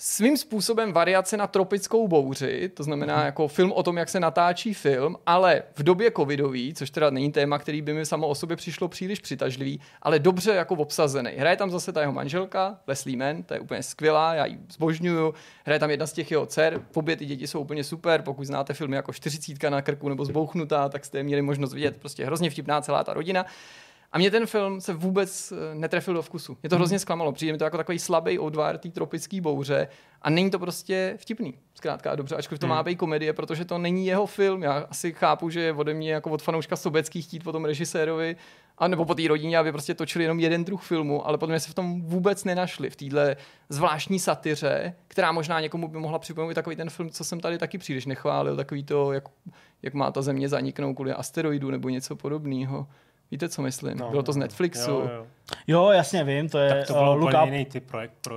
svým 0.00 0.36
způsobem 0.36 0.92
variace 0.92 1.36
na 1.36 1.46
tropickou 1.46 2.08
bouři, 2.08 2.68
to 2.74 2.82
znamená 2.82 3.24
jako 3.24 3.48
film 3.48 3.72
o 3.72 3.82
tom, 3.82 3.96
jak 3.96 4.08
se 4.08 4.20
natáčí 4.20 4.74
film, 4.74 5.16
ale 5.26 5.62
v 5.74 5.82
době 5.82 6.10
covidový, 6.16 6.74
což 6.74 6.90
teda 6.90 7.10
není 7.10 7.32
téma, 7.32 7.58
který 7.58 7.82
by 7.82 7.94
mi 7.94 8.06
samo 8.06 8.28
o 8.28 8.34
sobě 8.34 8.56
přišlo 8.56 8.88
příliš 8.88 9.20
přitažlivý, 9.20 9.80
ale 10.02 10.18
dobře 10.18 10.50
jako 10.50 10.74
obsazený. 10.74 11.30
Hraje 11.36 11.56
tam 11.56 11.70
zase 11.70 11.92
ta 11.92 12.00
jeho 12.00 12.12
manželka, 12.12 12.78
Leslie 12.86 13.16
Mann, 13.16 13.42
ta 13.42 13.54
je 13.54 13.60
úplně 13.60 13.82
skvělá, 13.82 14.34
já 14.34 14.46
ji 14.46 14.58
zbožňuju. 14.72 15.34
Hraje 15.64 15.80
tam 15.80 15.90
jedna 15.90 16.06
z 16.06 16.12
těch 16.12 16.30
jeho 16.30 16.46
dcer, 16.46 16.82
obě 16.94 17.16
ty 17.16 17.26
děti 17.26 17.46
jsou 17.46 17.60
úplně 17.60 17.84
super, 17.84 18.22
pokud 18.22 18.44
znáte 18.44 18.74
filmy 18.74 18.96
jako 18.96 19.12
40 19.12 19.62
na 19.70 19.82
krku 19.82 20.08
nebo 20.08 20.24
Zbouchnutá, 20.24 20.88
tak 20.88 21.04
jste 21.04 21.18
je 21.18 21.22
měli 21.22 21.42
možnost 21.42 21.74
vidět, 21.74 21.96
prostě 21.96 22.24
hrozně 22.24 22.50
vtipná 22.50 22.80
celá 22.80 23.04
ta 23.04 23.14
rodina. 23.14 23.46
A 24.12 24.18
mě 24.18 24.30
ten 24.30 24.46
film 24.46 24.80
se 24.80 24.94
vůbec 24.94 25.52
eh, 25.52 25.74
netrefil 25.74 26.14
do 26.14 26.22
vkusu. 26.22 26.56
Mě 26.62 26.70
to 26.70 26.76
hrozně 26.76 26.98
zklamalo. 26.98 27.32
Přijde 27.32 27.52
mi 27.52 27.58
to 27.58 27.64
jako 27.64 27.76
takový 27.76 27.98
slabý 27.98 28.38
odvar 28.38 28.78
té 28.78 28.88
tropické 28.88 29.40
bouře 29.40 29.88
a 30.22 30.30
není 30.30 30.50
to 30.50 30.58
prostě 30.58 31.14
vtipný. 31.16 31.54
Zkrátka 31.74 32.10
a 32.10 32.16
dobře, 32.16 32.36
ačkoliv 32.36 32.60
to 32.60 32.66
má 32.66 32.82
být 32.82 32.96
komedie, 32.96 33.32
protože 33.32 33.64
to 33.64 33.78
není 33.78 34.06
jeho 34.06 34.26
film. 34.26 34.62
Já 34.62 34.86
asi 34.90 35.12
chápu, 35.12 35.50
že 35.50 35.60
je 35.60 35.72
ode 35.72 35.94
mě 35.94 36.12
jako 36.12 36.30
od 36.30 36.42
fanouška 36.42 36.76
Sobecký 36.76 37.22
chtít 37.22 37.44
po 37.44 37.52
tom 37.52 37.64
režisérovi 37.64 38.36
a 38.78 38.88
nebo 38.88 39.04
po 39.04 39.14
té 39.14 39.28
rodině, 39.28 39.58
aby 39.58 39.72
prostě 39.72 39.94
točili 39.94 40.24
jenom 40.24 40.40
jeden 40.40 40.64
druh 40.64 40.82
filmu, 40.82 41.26
ale 41.26 41.38
podle 41.38 41.52
mě 41.52 41.60
se 41.60 41.70
v 41.70 41.74
tom 41.74 42.02
vůbec 42.02 42.44
nenašli, 42.44 42.90
v 42.90 42.96
téhle 42.96 43.36
zvláštní 43.68 44.18
satyře, 44.18 44.94
která 45.08 45.32
možná 45.32 45.60
někomu 45.60 45.88
by 45.88 45.98
mohla 45.98 46.18
připomenout 46.18 46.54
takový 46.54 46.76
ten 46.76 46.90
film, 46.90 47.10
co 47.10 47.24
jsem 47.24 47.40
tady 47.40 47.58
taky 47.58 47.78
příliš 47.78 48.06
nechválil, 48.06 48.56
takový 48.56 48.84
to, 48.84 49.12
jak, 49.12 49.24
jak 49.82 49.94
má 49.94 50.10
ta 50.10 50.22
země 50.22 50.48
zaniknout 50.48 50.94
kvůli 50.94 51.12
asteroidu 51.12 51.70
nebo 51.70 51.88
něco 51.88 52.16
podobného. 52.16 52.86
Víte, 53.30 53.48
co 53.48 53.62
myslím? 53.62 53.98
No, 53.98 54.10
Bylo 54.10 54.22
to 54.22 54.32
z 54.32 54.36
Netflixu. 54.36 54.90
Jo, 54.90 55.10
jo. 55.14 55.26
Jo, 55.66 55.90
jasně 55.90 56.24
vím, 56.24 56.48
to 56.48 56.58
je 56.58 56.74
Tak 56.74 56.86
to 56.86 56.92
uh, 56.92 56.98
byl 56.98 57.12
Look 57.12 57.28
úplně 57.28 57.42
Up. 57.42 57.44
jiný 57.44 57.64
typ 57.64 57.86
projekt 57.86 58.12
pro... 58.20 58.34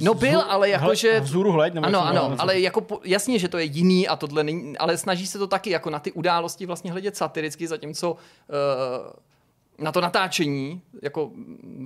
No 0.00 0.14
byl, 0.14 0.40
ale 0.40 0.68
jakože... 0.68 1.20
Vzhůru 1.20 1.52
hleď, 1.52 1.74
nebo 1.74 1.86
Ano, 1.86 2.06
ano, 2.06 2.34
ale 2.38 2.60
jako 2.60 2.80
po, 2.80 3.00
jasně, 3.04 3.38
že 3.38 3.48
to 3.48 3.58
je 3.58 3.64
jiný 3.64 4.08
a 4.08 4.16
tohle 4.16 4.44
není, 4.44 4.78
ale 4.78 4.98
snaží 4.98 5.26
se 5.26 5.38
to 5.38 5.46
taky 5.46 5.70
jako 5.70 5.90
na 5.90 5.98
ty 5.98 6.12
události 6.12 6.66
vlastně 6.66 6.90
hledět 6.90 7.16
satiricky, 7.16 7.68
zatímco 7.68 8.12
uh, 8.12 8.16
na 9.78 9.92
to 9.92 10.00
natáčení, 10.00 10.82
jako 11.02 11.30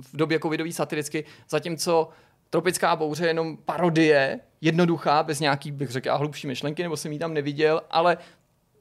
v 0.01 0.17
době 0.17 0.39
covidový 0.39 0.73
satiricky, 0.73 1.25
zatímco 1.49 2.09
Tropická 2.49 2.95
bouře 2.95 3.23
je 3.23 3.29
jenom 3.29 3.57
parodie, 3.57 4.39
jednoduchá, 4.61 5.23
bez 5.23 5.39
nějaký, 5.39 5.71
bych 5.71 5.89
řekl, 5.89 6.11
a 6.11 6.15
hlubší 6.15 6.47
myšlenky, 6.47 6.83
nebo 6.83 6.97
jsem 6.97 7.11
ji 7.11 7.19
tam 7.19 7.33
neviděl, 7.33 7.81
ale 7.91 8.17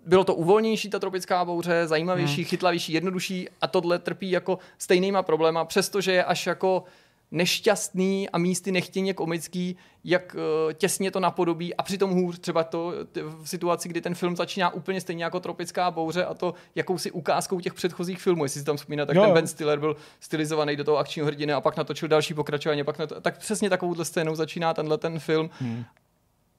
bylo 0.06 0.24
to 0.24 0.34
uvolnější, 0.34 0.90
ta 0.90 0.98
tropická 0.98 1.44
bouře, 1.44 1.86
zajímavější, 1.86 2.36
hmm. 2.36 2.44
chytlavější, 2.44 2.92
jednodušší 2.92 3.48
a 3.60 3.66
tohle 3.66 3.98
trpí 3.98 4.30
jako 4.30 4.58
stejnýma 4.78 5.22
probléma, 5.22 5.64
přestože 5.64 6.12
je 6.12 6.24
až 6.24 6.46
jako 6.46 6.84
nešťastný 7.30 8.30
a 8.30 8.38
místy 8.38 8.72
nechtěně 8.72 9.14
komický, 9.14 9.76
jak 10.04 10.34
uh, 10.34 10.72
těsně 10.72 11.10
to 11.10 11.20
napodobí 11.20 11.74
a 11.74 11.82
přitom 11.82 12.10
hůř 12.10 12.38
třeba 12.38 12.64
to 12.64 12.92
t- 13.12 13.22
v 13.22 13.46
situaci, 13.46 13.88
kdy 13.88 14.00
ten 14.00 14.14
film 14.14 14.36
začíná 14.36 14.74
úplně 14.74 15.00
stejně 15.00 15.24
jako 15.24 15.40
Tropická 15.40 15.90
bouře 15.90 16.24
a 16.24 16.34
to 16.34 16.54
jakousi 16.74 17.10
ukázkou 17.10 17.60
těch 17.60 17.74
předchozích 17.74 18.22
filmů. 18.22 18.44
Jestli 18.44 18.60
si 18.60 18.66
tam 18.66 18.76
vzpomínáte, 18.76 19.06
tak 19.06 19.16
Jo, 19.16 19.22
ten. 19.22 19.34
Ben 19.34 19.46
Stiller 19.46 19.78
byl 19.78 19.96
stylizovaný 20.20 20.76
do 20.76 20.84
toho 20.84 20.98
akčního 20.98 21.26
hrdiny 21.26 21.52
a 21.52 21.60
pak 21.60 21.76
natočil 21.76 22.08
další 22.08 22.34
pokračování, 22.34 22.84
pak 22.84 22.98
na 22.98 23.06
to, 23.06 23.20
tak 23.20 23.38
přesně 23.38 23.70
takovouhle 23.70 24.04
scénou 24.04 24.34
začíná 24.34 24.74
tenhle 24.74 24.98
ten 24.98 25.18
film. 25.18 25.50
Hmm. 25.60 25.84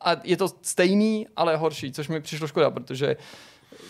A 0.04 0.16
je 0.24 0.38
to 0.38 0.48
stejný, 0.62 1.28
ale 1.36 1.58
horší, 1.58 1.92
což 1.92 2.08
mi 2.08 2.22
přišlo 2.22 2.48
škoda, 2.48 2.72
protože 2.72 3.16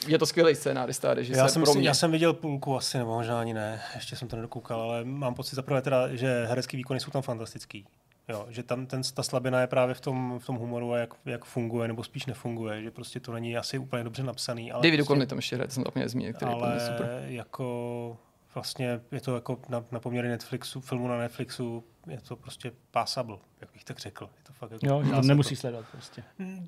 je 0.07 0.19
to 0.19 0.25
skvělý 0.25 0.55
scénárista 0.55 1.13
režisér 1.13 1.37
Já 1.43 1.47
jsem, 1.47 1.63
pro 1.63 1.73
mě. 1.73 1.87
já 1.87 1.93
jsem 1.93 2.11
viděl 2.11 2.33
půlku 2.33 2.77
asi, 2.77 2.97
nebo 2.97 3.13
možná 3.13 3.39
ani 3.39 3.53
ne, 3.53 3.81
ještě 3.95 4.15
jsem 4.15 4.27
to 4.27 4.35
nedokoukal, 4.35 4.81
ale 4.81 5.03
mám 5.03 5.33
pocit 5.33 5.55
zaprvé 5.55 5.81
teda, 5.81 6.15
že 6.15 6.45
herecký 6.49 6.77
výkony 6.77 6.99
jsou 6.99 7.11
tam 7.11 7.21
fantastický. 7.21 7.85
Jo, 8.29 8.45
že 8.49 8.63
tam 8.63 8.85
ten, 8.85 9.01
ta 9.13 9.23
slabina 9.23 9.61
je 9.61 9.67
právě 9.67 9.95
v 9.95 10.01
tom, 10.01 10.39
v 10.39 10.45
tom 10.45 10.55
humoru 10.55 10.93
a 10.93 10.97
jak, 10.97 11.13
jak 11.25 11.45
funguje, 11.45 11.87
nebo 11.87 12.03
spíš 12.03 12.25
nefunguje, 12.25 12.83
že 12.83 12.91
prostě 12.91 13.19
to 13.19 13.33
není 13.33 13.57
asi 13.57 13.77
úplně 13.77 14.03
dobře 14.03 14.23
napsaný. 14.23 14.71
Ale 14.71 14.83
David 14.83 15.05
prostě, 15.05 15.25
tam 15.25 15.37
ještě 15.37 15.55
hraje, 15.55 15.67
to 15.67 15.73
jsem 15.73 15.83
zapomněl 15.83 16.09
zmínit, 16.09 16.35
který 16.35 16.51
je 16.51 16.57
pro 16.57 16.65
mě 16.65 16.75
ale 16.75 16.87
super. 16.87 17.23
jako 17.27 18.17
vlastně 18.53 19.01
je 19.11 19.21
to 19.21 19.35
jako 19.35 19.59
na, 19.69 19.85
na 19.91 19.99
poměry 19.99 20.27
Netflixu, 20.27 20.81
filmu 20.81 21.07
na 21.07 21.17
Netflixu, 21.17 21.83
je 22.07 22.21
to 22.21 22.35
prostě 22.35 22.71
passable, 22.91 23.37
jak 23.61 23.69
bych 23.73 23.83
tak 23.83 23.99
řekl. 23.99 24.29
To 24.63 24.75
fakt 24.75 24.83
jako, 24.83 24.95
Jo, 24.95 25.03
že 25.03 25.11
to 25.11 25.21
nemusí 25.21 25.55
sledovat 25.55 25.85
prostě. 25.91 26.23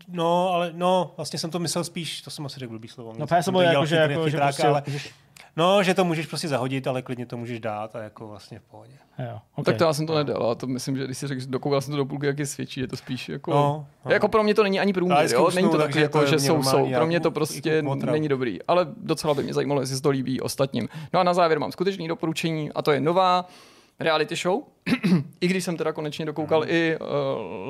No, 0.08 0.50
ale 0.50 0.72
no, 0.74 1.14
vlastně 1.18 1.40
jsem 1.40 1.50
to 1.50 1.60
myslel 1.60 1.84
spíš, 1.84 2.22
to 2.22 2.30
jsem 2.30 2.46
asi 2.46 2.60
řekl 2.60 2.72
blbý 2.72 2.88
slovo. 2.88 3.14
No 3.18 3.28
Jsem 3.28 3.38
passable 3.38 3.64
to 3.64 3.68
je 3.68 3.72
dělal 3.72 3.84
jako, 3.84 3.86
že, 3.86 3.96
jako, 3.96 4.30
že 4.30 4.38
prostě... 4.38 4.68
ale, 4.68 4.84
No, 5.58 5.84
že 5.84 5.94
to 5.94 6.06
můžeš 6.06 6.26
prostě 6.26 6.48
zahodit, 6.48 6.88
ale 6.88 7.02
klidně 7.02 7.26
to 7.26 7.38
můžeš 7.38 7.60
dát 7.60 7.96
a 7.96 8.00
jako 8.00 8.28
vlastně 8.28 8.60
v 8.60 8.64
pohodě. 8.64 8.94
Jo, 9.20 9.40
okay. 9.56 9.64
Tak 9.66 9.78
to 9.78 9.84
já 9.84 9.94
jsem 9.94 10.08
to 10.08 10.16
nedal, 10.16 10.52
a 10.52 10.56
to 10.56 10.68
myslím, 10.68 10.98
že 10.98 11.06
když 11.06 11.18
si 11.18 11.28
řekl, 11.28 11.42
dokoukal 11.48 11.82
jsem 11.82 11.92
to 11.92 11.98
do 11.98 12.06
půlky, 12.06 12.26
jak 12.26 12.40
je 12.40 12.46
svědčí, 12.46 12.80
je 12.80 12.88
to 12.88 12.98
spíš 12.98 13.30
jako... 13.30 13.52
No, 13.52 13.88
no. 14.06 14.12
Jako 14.12 14.28
pro 14.28 14.44
mě 14.44 14.56
to 14.56 14.64
není 14.64 14.80
ani 14.80 14.94
průměr, 14.94 15.22
jo? 15.22 15.28
zkusnu, 15.28 15.62
Není 15.62 15.70
to 15.72 15.78
taky 15.78 16.02
jako, 16.02 16.20
to 16.20 16.26
že 16.26 16.40
jsou, 16.40 16.64
jsou. 16.64 16.94
Pro 16.94 17.08
mě 17.08 17.16
já 17.16 17.20
to 17.20 17.32
prostě 17.32 17.84
není 18.12 18.28
dobrý. 18.28 18.62
Ale 18.64 18.88
docela 18.98 19.34
by 19.34 19.44
mě 19.44 19.54
zajímalo, 19.54 19.82
jestli 19.82 19.96
se 19.96 20.02
to 20.02 20.10
líbí 20.10 20.42
ostatním. 20.42 20.90
No 21.14 21.20
a 21.20 21.24
na 21.24 21.34
závěr 21.34 21.60
mám 21.60 21.72
skutečný 21.72 22.08
doporučení 22.08 22.72
a 22.72 22.82
to 22.82 22.92
je 22.92 23.00
nová 23.00 23.48
reality 24.00 24.36
show. 24.36 24.64
I 25.42 25.48
když 25.48 25.64
jsem 25.64 25.78
teda 25.78 25.94
konečně 25.94 26.26
dokoukal 26.26 26.60
Mhm. 26.62 26.70
i 26.72 26.98
uh, 27.02 27.08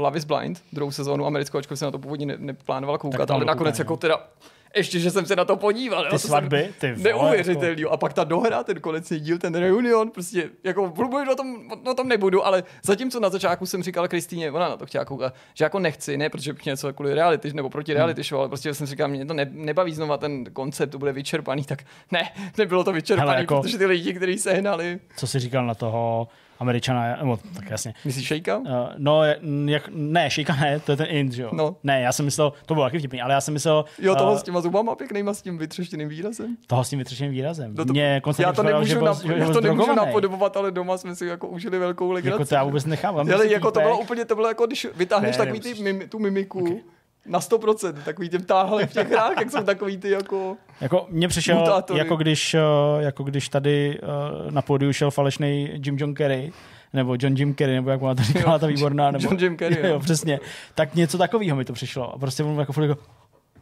Love 0.03 0.17
is 0.17 0.25
Blind, 0.25 0.61
druhou 0.73 0.91
sezónu 0.91 1.25
americkou, 1.25 1.57
ačkoliv 1.57 1.79
jsem 1.79 1.85
na 1.87 1.91
to 1.91 1.99
původně 1.99 2.25
ne- 2.25 2.35
neplánoval 2.39 2.97
koukat, 2.97 3.31
ale 3.31 3.45
nakonec 3.45 3.77
no. 3.77 3.81
jako 3.81 3.97
teda 3.97 4.27
ještě, 4.75 4.99
že 4.99 5.11
jsem 5.11 5.25
se 5.25 5.35
na 5.35 5.45
to 5.45 5.55
podíval. 5.57 6.03
jo, 6.03 6.09
Ty 6.11 6.19
jsem- 6.19 6.27
svatby, 6.27 6.69
ty 6.79 6.91
vole, 6.91 7.03
Neuvěřitelný. 7.03 7.81
jo. 7.81 7.89
A 7.89 7.97
pak 7.97 8.13
ta 8.13 8.23
dohra, 8.23 8.63
ten 8.63 8.79
konečný 8.79 9.19
díl, 9.19 9.37
ten 9.37 9.55
reunion, 9.55 10.09
prostě 10.11 10.49
jako 10.63 10.93
mluvit 10.97 11.29
o 11.31 11.35
tom, 11.35 11.55
o 11.91 11.93
tom 11.93 12.07
nebudu, 12.07 12.45
ale 12.45 12.63
zatímco 12.83 13.19
na 13.19 13.29
začátku 13.29 13.65
jsem 13.65 13.83
říkal 13.83 14.07
Kristýně, 14.07 14.51
ona 14.51 14.69
na 14.69 14.77
to 14.77 14.85
chtěla 14.85 15.05
koukat, 15.05 15.33
že 15.53 15.65
jako 15.65 15.79
nechci, 15.79 16.17
ne 16.17 16.29
protože 16.29 16.53
bych 16.53 16.65
něco 16.65 16.93
kvůli 16.93 17.13
reality 17.13 17.53
nebo 17.53 17.69
proti 17.69 17.91
Hmm. 17.91 17.97
reality 17.97 18.23
show, 18.23 18.39
ale 18.39 18.47
prostě 18.49 18.73
jsem 18.73 18.87
říkal, 18.87 19.07
mě 19.07 19.25
to 19.25 19.33
ne, 19.33 19.47
nebaví 19.51 19.93
znova 19.93 20.17
ten 20.17 20.45
koncept, 20.53 20.89
to 20.91 20.97
bude 20.97 21.11
vyčerpaný, 21.11 21.63
tak 21.63 21.83
ne, 22.11 22.29
nebylo 22.57 22.83
to 22.83 22.91
vyčerpaný, 22.93 23.29
Hele, 23.29 23.41
jako- 23.41 23.61
protože 23.61 23.77
ty 23.77 23.85
lidi, 23.85 24.13
kteří 24.13 24.37
se 24.37 24.53
hnali, 24.53 24.99
Co 25.17 25.27
jsi 25.27 25.39
říkal 25.39 25.65
na 25.65 25.75
toho 25.75 26.27
Američana, 26.59 27.15
nebo 27.17 27.39
tak 27.55 27.69
jasně. 27.69 27.93
myslíš 28.05 28.27
šejka? 28.27 28.57
Uh, 28.57 28.67
no, 28.97 29.23
jak, 29.65 29.89
ne, 29.91 30.29
šejka 30.29 30.55
ne, 30.55 30.79
to 30.79 30.91
je 30.91 30.95
ten 30.95 31.31
že 31.31 31.41
jo? 31.41 31.49
No. 31.53 31.75
Ne, 31.83 32.01
já 32.01 32.11
jsem 32.11 32.25
myslel, 32.25 32.53
to 32.65 32.73
bylo 32.73 32.85
taky 32.85 32.99
vtipný, 32.99 33.21
ale 33.21 33.33
já 33.33 33.41
jsem 33.41 33.53
myslel 33.53 33.85
Jo, 33.99 34.15
toho 34.15 34.35
eh, 34.35 34.39
s 34.39 34.43
těma 34.43 34.61
zubama 34.61 34.95
pěknýma, 34.95 35.33
s 35.33 35.41
tím 35.41 35.57
vytřeštěným 35.57 36.09
výrazem. 36.09 36.57
toho 36.67 36.83
s 36.83 36.89
tím 36.89 36.99
vytřešeným 36.99 37.31
výrazem. 37.31 37.75
No 37.75 37.85
to, 37.85 37.93
Mě 37.93 38.21
já 38.39 38.53
to 38.53 38.63
nemůžu, 38.63 38.87
že 38.87 38.95
byl, 38.95 39.05
nap, 39.05 39.21
že 39.21 39.33
já 39.33 39.49
to 39.49 39.61
nemůžu 39.61 39.95
napodobovat, 39.95 40.57
ale 40.57 40.71
doma 40.71 40.97
jsme 40.97 41.15
si 41.15 41.25
jako 41.25 41.47
užili 41.47 41.79
velkou 41.79 42.11
legraci. 42.11 42.33
Jako 42.33 42.45
to 42.45 42.55
já 42.55 42.63
vůbec 42.63 42.85
nechápu. 42.85 43.19
Ale 43.19 43.47
jako 43.47 43.71
to 43.71 43.79
bylo 43.79 43.99
úplně, 43.99 44.25
to 44.25 44.35
bylo 44.35 44.47
jako 44.47 44.65
když 44.65 44.87
vytáhneš 44.95 45.37
Ne, 45.37 45.45
takový 45.45 45.59
ty 45.59 46.07
tu 46.09 46.19
mimiku. 46.19 46.59
Okay. 46.59 46.77
Na 47.25 47.39
100%, 47.39 47.93
takový 48.05 48.29
ty 48.29 48.39
táhle 48.39 48.87
v 48.87 48.93
těch 48.93 49.09
hrách, 49.09 49.33
jak 49.39 49.51
jsou 49.51 49.63
takový 49.63 49.97
ty 49.97 50.09
jako... 50.09 50.57
Jako 50.81 51.05
mně 51.09 51.27
přišel, 51.27 51.59
Mutátory. 51.59 51.99
jako 51.99 52.15
když, 52.15 52.53
eh, 52.53 52.59
jako 52.99 53.23
když 53.23 53.49
tady 53.49 53.99
eh, 54.03 54.51
na 54.51 54.61
pódiu 54.61 54.93
šel 54.93 55.11
falešný 55.11 55.69
Jim 55.85 55.97
John 55.99 56.13
Kerry, 56.13 56.51
nebo 56.93 57.15
John 57.19 57.35
Jim 57.35 57.53
Kerry, 57.53 57.73
nebo 57.75 57.89
jak 57.89 58.01
ona 58.01 58.15
to 58.15 58.23
říkala, 58.23 58.59
ta 58.59 58.67
výborná, 58.67 59.11
nebo... 59.11 59.23
John 59.27 59.39
Jim 59.39 59.57
Kerry, 59.57 59.79
jo, 59.83 59.87
jo. 59.93 59.99
přesně. 59.99 60.39
Tak 60.75 60.95
něco 60.95 61.17
takového 61.17 61.57
mi 61.57 61.65
to 61.65 61.73
přišlo. 61.73 62.13
A 62.15 62.17
prostě 62.19 62.43
on 62.43 62.59
jako 62.59 62.73
furt 62.73 62.83
jako, 62.83 63.01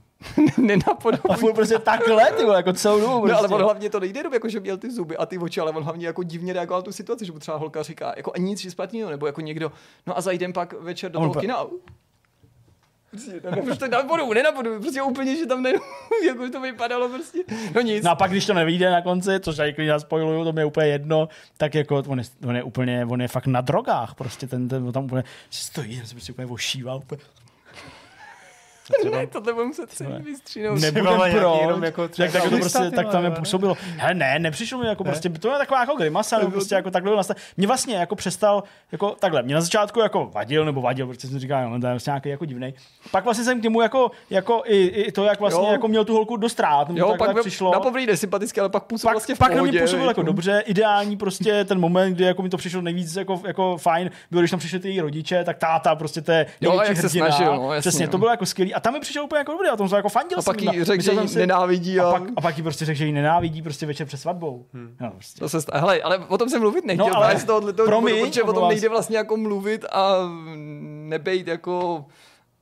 Nenapodobí. 0.57 1.23
a 1.29 1.33
furt 1.33 1.53
prostě 1.53 1.79
takhle, 1.79 2.31
ty 2.37 2.43
vole, 2.43 2.55
jako 2.57 2.73
celou 2.73 2.99
dobu. 2.99 3.13
No, 3.13 3.21
Prostě. 3.21 3.37
ale 3.37 3.47
on 3.55 3.61
hlavně 3.63 3.89
to 3.89 3.99
nejde 3.99 4.19
jenom 4.19 4.33
jako, 4.33 4.49
že 4.49 4.59
měl 4.59 4.77
ty 4.77 4.91
zuby 4.91 5.17
a 5.17 5.25
ty 5.25 5.37
oči, 5.37 5.59
ale 5.61 5.71
on 5.71 5.83
hlavně 5.83 6.07
jako 6.07 6.23
divně 6.23 6.53
reagoval 6.53 6.79
na 6.79 6.83
tu 6.83 6.91
situaci, 6.91 7.25
že 7.25 7.31
mu 7.31 7.39
třeba 7.39 7.57
holka 7.57 7.83
říká, 7.83 8.13
jako 8.17 8.31
a 8.35 8.37
nic 8.37 8.71
špatného, 8.71 9.09
nebo 9.09 9.25
jako 9.25 9.41
někdo, 9.41 9.71
no 10.07 10.17
a 10.17 10.21
zajdem 10.21 10.53
pak 10.53 10.73
večer 10.81 11.11
do 11.11 11.19
toho 11.19 11.33
kina. 11.33 11.65
Prostě, 13.13 13.41
nebo 13.49 13.61
prostě 13.61 13.87
napodu, 13.87 14.33
nenapodu, 14.33 14.79
prostě 14.81 15.01
úplně, 15.01 15.35
že 15.35 15.45
tam 15.45 15.63
ne, 15.63 15.71
jako 16.27 16.49
to 16.49 16.61
vypadalo 16.61 17.09
prostě, 17.09 17.39
no 17.75 17.81
nic. 17.81 18.03
No 18.03 18.11
a 18.11 18.15
pak, 18.15 18.31
když 18.31 18.45
to 18.45 18.53
nevyjde 18.53 18.91
na 18.91 19.01
konci, 19.01 19.39
což 19.39 19.57
já 19.57 19.73
klidně 19.73 19.99
spoiluju, 19.99 20.43
to 20.43 20.53
mi 20.53 20.61
je 20.61 20.65
úplně 20.65 20.87
jedno, 20.87 21.29
tak 21.57 21.75
jako 21.75 22.03
on 22.07 22.19
je, 22.19 22.25
on 22.47 22.55
je 22.55 22.63
úplně, 22.63 23.05
on 23.05 23.21
je 23.21 23.27
fakt 23.27 23.47
na 23.47 23.61
drogách, 23.61 24.15
prostě 24.15 24.47
ten, 24.47 24.67
ten 24.67 24.91
tam 24.91 25.05
úplně 25.05 25.23
stojí, 25.49 26.01
se 26.05 26.15
prostě 26.15 26.31
úplně 26.31 26.47
ošíval, 26.47 26.97
úplně, 26.97 27.21
ne, 29.11 29.27
tohle 29.27 29.53
budu 29.53 29.65
muset 29.65 29.89
celý 29.91 30.13
vystřínout. 30.25 30.79
nebudem 30.79 31.03
Třeba 31.05 31.29
proč, 31.29 31.61
jenom 31.61 31.83
jako 31.83 32.07
třeba 32.07 32.31
tak, 32.31 32.41
tak, 32.41 32.51
to 32.51 32.57
prostě, 32.57 32.79
tak 32.91 33.05
tam 33.05 33.05
vole, 33.05 33.23
je 33.25 33.29
ne? 33.29 33.35
působilo. 33.35 33.77
Hele, 33.97 34.13
ne, 34.13 34.39
nepřišlo 34.39 34.79
mi 34.79 34.87
jako 34.87 35.03
prostě, 35.03 35.29
to 35.29 35.51
je 35.51 35.57
taková 35.57 35.79
jako 35.79 35.95
grimasa, 35.95 36.37
nebo 36.39 36.51
prostě 36.51 36.75
jako 36.75 36.91
takhle 36.91 37.15
nastat. 37.15 37.37
Mě 37.57 37.67
vlastně 37.67 37.95
jako 37.95 38.15
přestal, 38.15 38.63
jako 38.91 39.09
takhle, 39.19 39.43
mě 39.43 39.55
na 39.55 39.61
začátku 39.61 39.99
jako 39.99 40.29
vadil, 40.33 40.65
nebo 40.65 40.81
vadil, 40.81 41.07
protože 41.07 41.27
jsem 41.27 41.39
říkal, 41.39 41.69
no, 41.69 41.79
to 41.79 41.87
je 41.87 41.93
prostě 41.93 42.11
nějaký 42.11 42.29
jako 42.29 42.45
divný. 42.45 42.73
Pak 43.11 43.23
vlastně 43.23 43.45
jsem 43.45 43.59
k 43.59 43.63
němu 43.63 43.81
jako, 43.81 44.11
jako 44.29 44.63
i, 44.65 44.85
i 44.85 45.11
to, 45.11 45.23
jak 45.23 45.39
vlastně 45.39 45.67
Jo. 45.67 45.71
jako 45.71 45.87
měl 45.87 46.05
tu 46.05 46.13
holku 46.13 46.37
dostrát, 46.37 46.87
Jo, 46.93 47.15
pak 47.17 47.39
přišlo. 47.39 47.71
na 47.71 47.79
povrý 47.79 48.05
nesympaticky, 48.05 48.59
ale 48.59 48.69
pak 48.69 48.83
působil 48.83 49.09
pak, 49.09 49.13
vlastně 49.15 49.35
v 49.35 49.37
pak 49.39 49.51
pohodě. 49.51 49.71
mě 49.71 49.81
působil 49.81 50.07
jako 50.07 50.21
viď? 50.21 50.25
dobře, 50.25 50.63
ideální 50.65 51.17
prostě 51.17 51.65
ten 51.65 51.79
moment, 51.79 52.13
kdy 52.13 52.23
jako 52.23 52.41
mi 52.41 52.49
to 52.49 52.57
přišlo 52.57 52.81
nejvíc 52.81 53.15
jako, 53.15 53.41
jako 53.47 53.77
fajn, 53.77 54.11
bylo, 54.31 54.41
když 54.41 54.51
tam 54.51 54.59
přišli 54.59 54.79
ty 54.79 54.89
její 54.89 55.01
rodiče, 55.01 55.43
tak 55.43 55.57
táta 55.57 55.95
prostě 55.95 56.21
to 56.21 56.31
je 56.31 56.45
Jo, 56.61 56.81
jak 56.87 56.97
se 56.97 57.07
hrdina. 57.07 57.27
snažil, 57.27 57.55
no, 57.55 57.73
jasně, 57.73 57.79
Přesně, 57.91 58.05
no. 58.05 58.11
to 58.11 58.17
bylo 58.17 58.31
jako 58.31 58.45
skvělý. 58.45 58.72
A 58.73 58.79
tam 58.79 58.93
mi 58.93 58.99
přišel 58.99 59.23
úplně 59.23 59.37
jako 59.39 59.51
dobrý, 59.51 59.67
a 59.69 59.75
tom 59.75 59.89
jsem 59.89 59.95
jako 59.95 60.09
fandil. 60.09 60.39
A 60.39 60.41
pak 60.41 60.61
jí 60.61 60.67
řekl, 60.83 61.03
že 61.03 61.11
Myslel 61.11 61.21
jí 61.23 61.27
si- 61.29 61.39
nenávidí 61.39 61.99
a 61.99 62.07
a... 62.09 62.11
pak, 62.11 62.23
a 62.35 62.41
pak 62.41 62.57
jí 62.57 62.63
prostě 62.63 62.85
řekl, 62.85 62.97
že 62.97 63.05
ji 63.05 63.11
nenávidí 63.11 63.61
prostě 63.61 63.85
večer 63.85 64.07
před 64.07 64.17
svatbou. 64.17 64.65
Hmm. 64.73 64.95
No, 65.01 65.11
prostě. 65.11 65.39
To 65.39 65.49
se 65.49 65.61
sta- 65.61 65.77
Hele, 65.79 66.01
ale 66.01 66.17
o 66.17 66.37
tom 66.37 66.49
jsem 66.49 66.61
mluvit 66.61 66.85
nechtěl, 66.85 67.05
No, 67.05 67.13
no, 67.13 67.17
ale- 67.17 67.39
z 67.39 67.43
toho 67.43 67.61
promiň, 67.73 68.13
důvodu, 68.13 68.29
protože 68.31 68.43
o 68.43 68.53
tom 68.53 68.67
nejde 68.67 68.81
se. 68.81 68.89
vlastně 68.89 69.17
jako 69.17 69.37
mluvit 69.37 69.85
a 69.91 70.15
nebejt 71.07 71.47
jako 71.47 72.05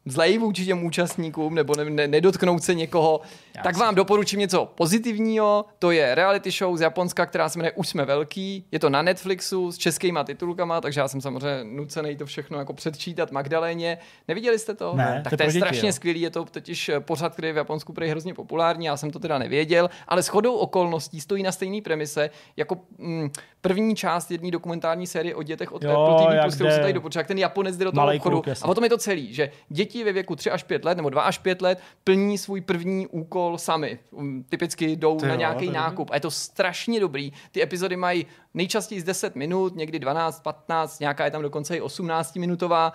zlej 0.05 0.37
vůči 0.37 0.65
těm 0.65 0.83
účastníkům 0.83 1.55
nebo 1.55 1.75
ne, 1.75 1.89
ne, 1.89 2.07
nedotknout 2.07 2.63
se 2.63 2.73
někoho, 2.75 3.21
Jasně. 3.47 3.63
tak 3.63 3.77
vám 3.77 3.95
doporučím 3.95 4.39
něco 4.39 4.65
pozitivního. 4.75 5.65
To 5.79 5.91
je 5.91 6.15
reality 6.15 6.51
show 6.51 6.77
z 6.77 6.81
Japonska, 6.81 7.25
která 7.25 7.49
se 7.49 7.59
jmenuje 7.59 7.71
Už 7.71 7.87
jsme 7.87 8.05
velký. 8.05 8.65
Je 8.71 8.79
to 8.79 8.89
na 8.89 9.01
Netflixu 9.01 9.71
s 9.71 9.77
českýma 9.77 10.23
titulkama, 10.23 10.81
takže 10.81 11.01
já 11.01 11.07
jsem 11.07 11.21
samozřejmě 11.21 11.63
nucený 11.63 12.15
to 12.15 12.25
všechno 12.25 12.59
jako 12.59 12.73
předčítat 12.73 13.31
Magdaléně. 13.31 13.97
Neviděli 14.27 14.59
jste 14.59 14.73
to? 14.73 14.93
Ne, 14.95 15.21
tak 15.23 15.29
to 15.29 15.33
je 15.33 15.37
to 15.37 15.43
je 15.43 15.47
děti, 15.47 15.59
strašně 15.59 15.89
jo. 15.89 15.93
skvělý, 15.93 16.21
je 16.21 16.29
to 16.29 16.45
totiž 16.45 16.89
eh, 16.89 16.99
pořad, 16.99 17.33
který 17.33 17.47
je 17.47 17.53
v 17.53 17.57
Japonsku 17.57 17.93
prej 17.93 18.09
hrozně 18.09 18.33
populární, 18.33 18.85
já 18.85 18.97
jsem 18.97 19.11
to 19.11 19.19
teda 19.19 19.37
nevěděl, 19.37 19.89
ale 20.07 20.21
shodou 20.21 20.55
okolností 20.55 21.21
stojí 21.21 21.43
na 21.43 21.51
stejné 21.51 21.81
premise 21.81 22.29
jako 22.57 22.77
mm, 22.97 23.29
první 23.61 23.95
část 23.95 24.31
jedné 24.31 24.51
dokumentární 24.51 25.07
série 25.07 25.35
o 25.35 25.43
dětech 25.43 25.71
od 25.71 25.83
Jo, 25.83 25.91
Apple 25.91 26.25
TV+, 26.49 26.55
kterou 26.55 26.69
se 26.69 26.79
tady 26.79 27.01
jak 27.15 27.27
ten 27.27 27.37
Japonec 27.37 27.77
jde 27.77 27.85
do 27.85 27.91
toho 27.91 28.13
obchodu. 28.15 28.43
a 28.61 28.67
o 28.67 28.75
tom 28.75 28.83
je 28.83 28.89
to 28.89 28.97
celý, 28.97 29.33
že 29.33 29.51
děti 29.69 29.90
ve 30.03 30.13
věku 30.13 30.35
3 30.35 30.51
až 30.51 30.63
5 30.63 30.85
let 30.85 30.97
nebo 30.97 31.09
2 31.09 31.21
až 31.21 31.37
5 31.37 31.61
let 31.61 31.79
plní 32.03 32.37
svůj 32.37 32.61
první 32.61 33.07
úkol 33.07 33.57
sami. 33.57 33.99
Um, 34.11 34.43
Typicky 34.49 34.85
jdou 34.85 35.17
Ty 35.17 35.27
na 35.27 35.35
nějaký 35.35 35.69
nákup 35.69 36.09
a 36.11 36.15
je 36.15 36.21
to 36.21 36.31
strašně 36.31 36.99
dobrý. 36.99 37.31
Ty 37.51 37.63
epizody 37.63 37.95
mají 37.95 38.25
nejčastěji 38.53 39.01
z 39.01 39.03
10 39.03 39.35
minut, 39.35 39.75
někdy 39.75 39.99
12, 39.99 40.39
15, 40.39 40.99
nějaká 40.99 41.25
je 41.25 41.31
tam 41.31 41.41
dokonce 41.41 41.77
i 41.77 41.81
18 41.81 42.35
minutová. 42.35 42.93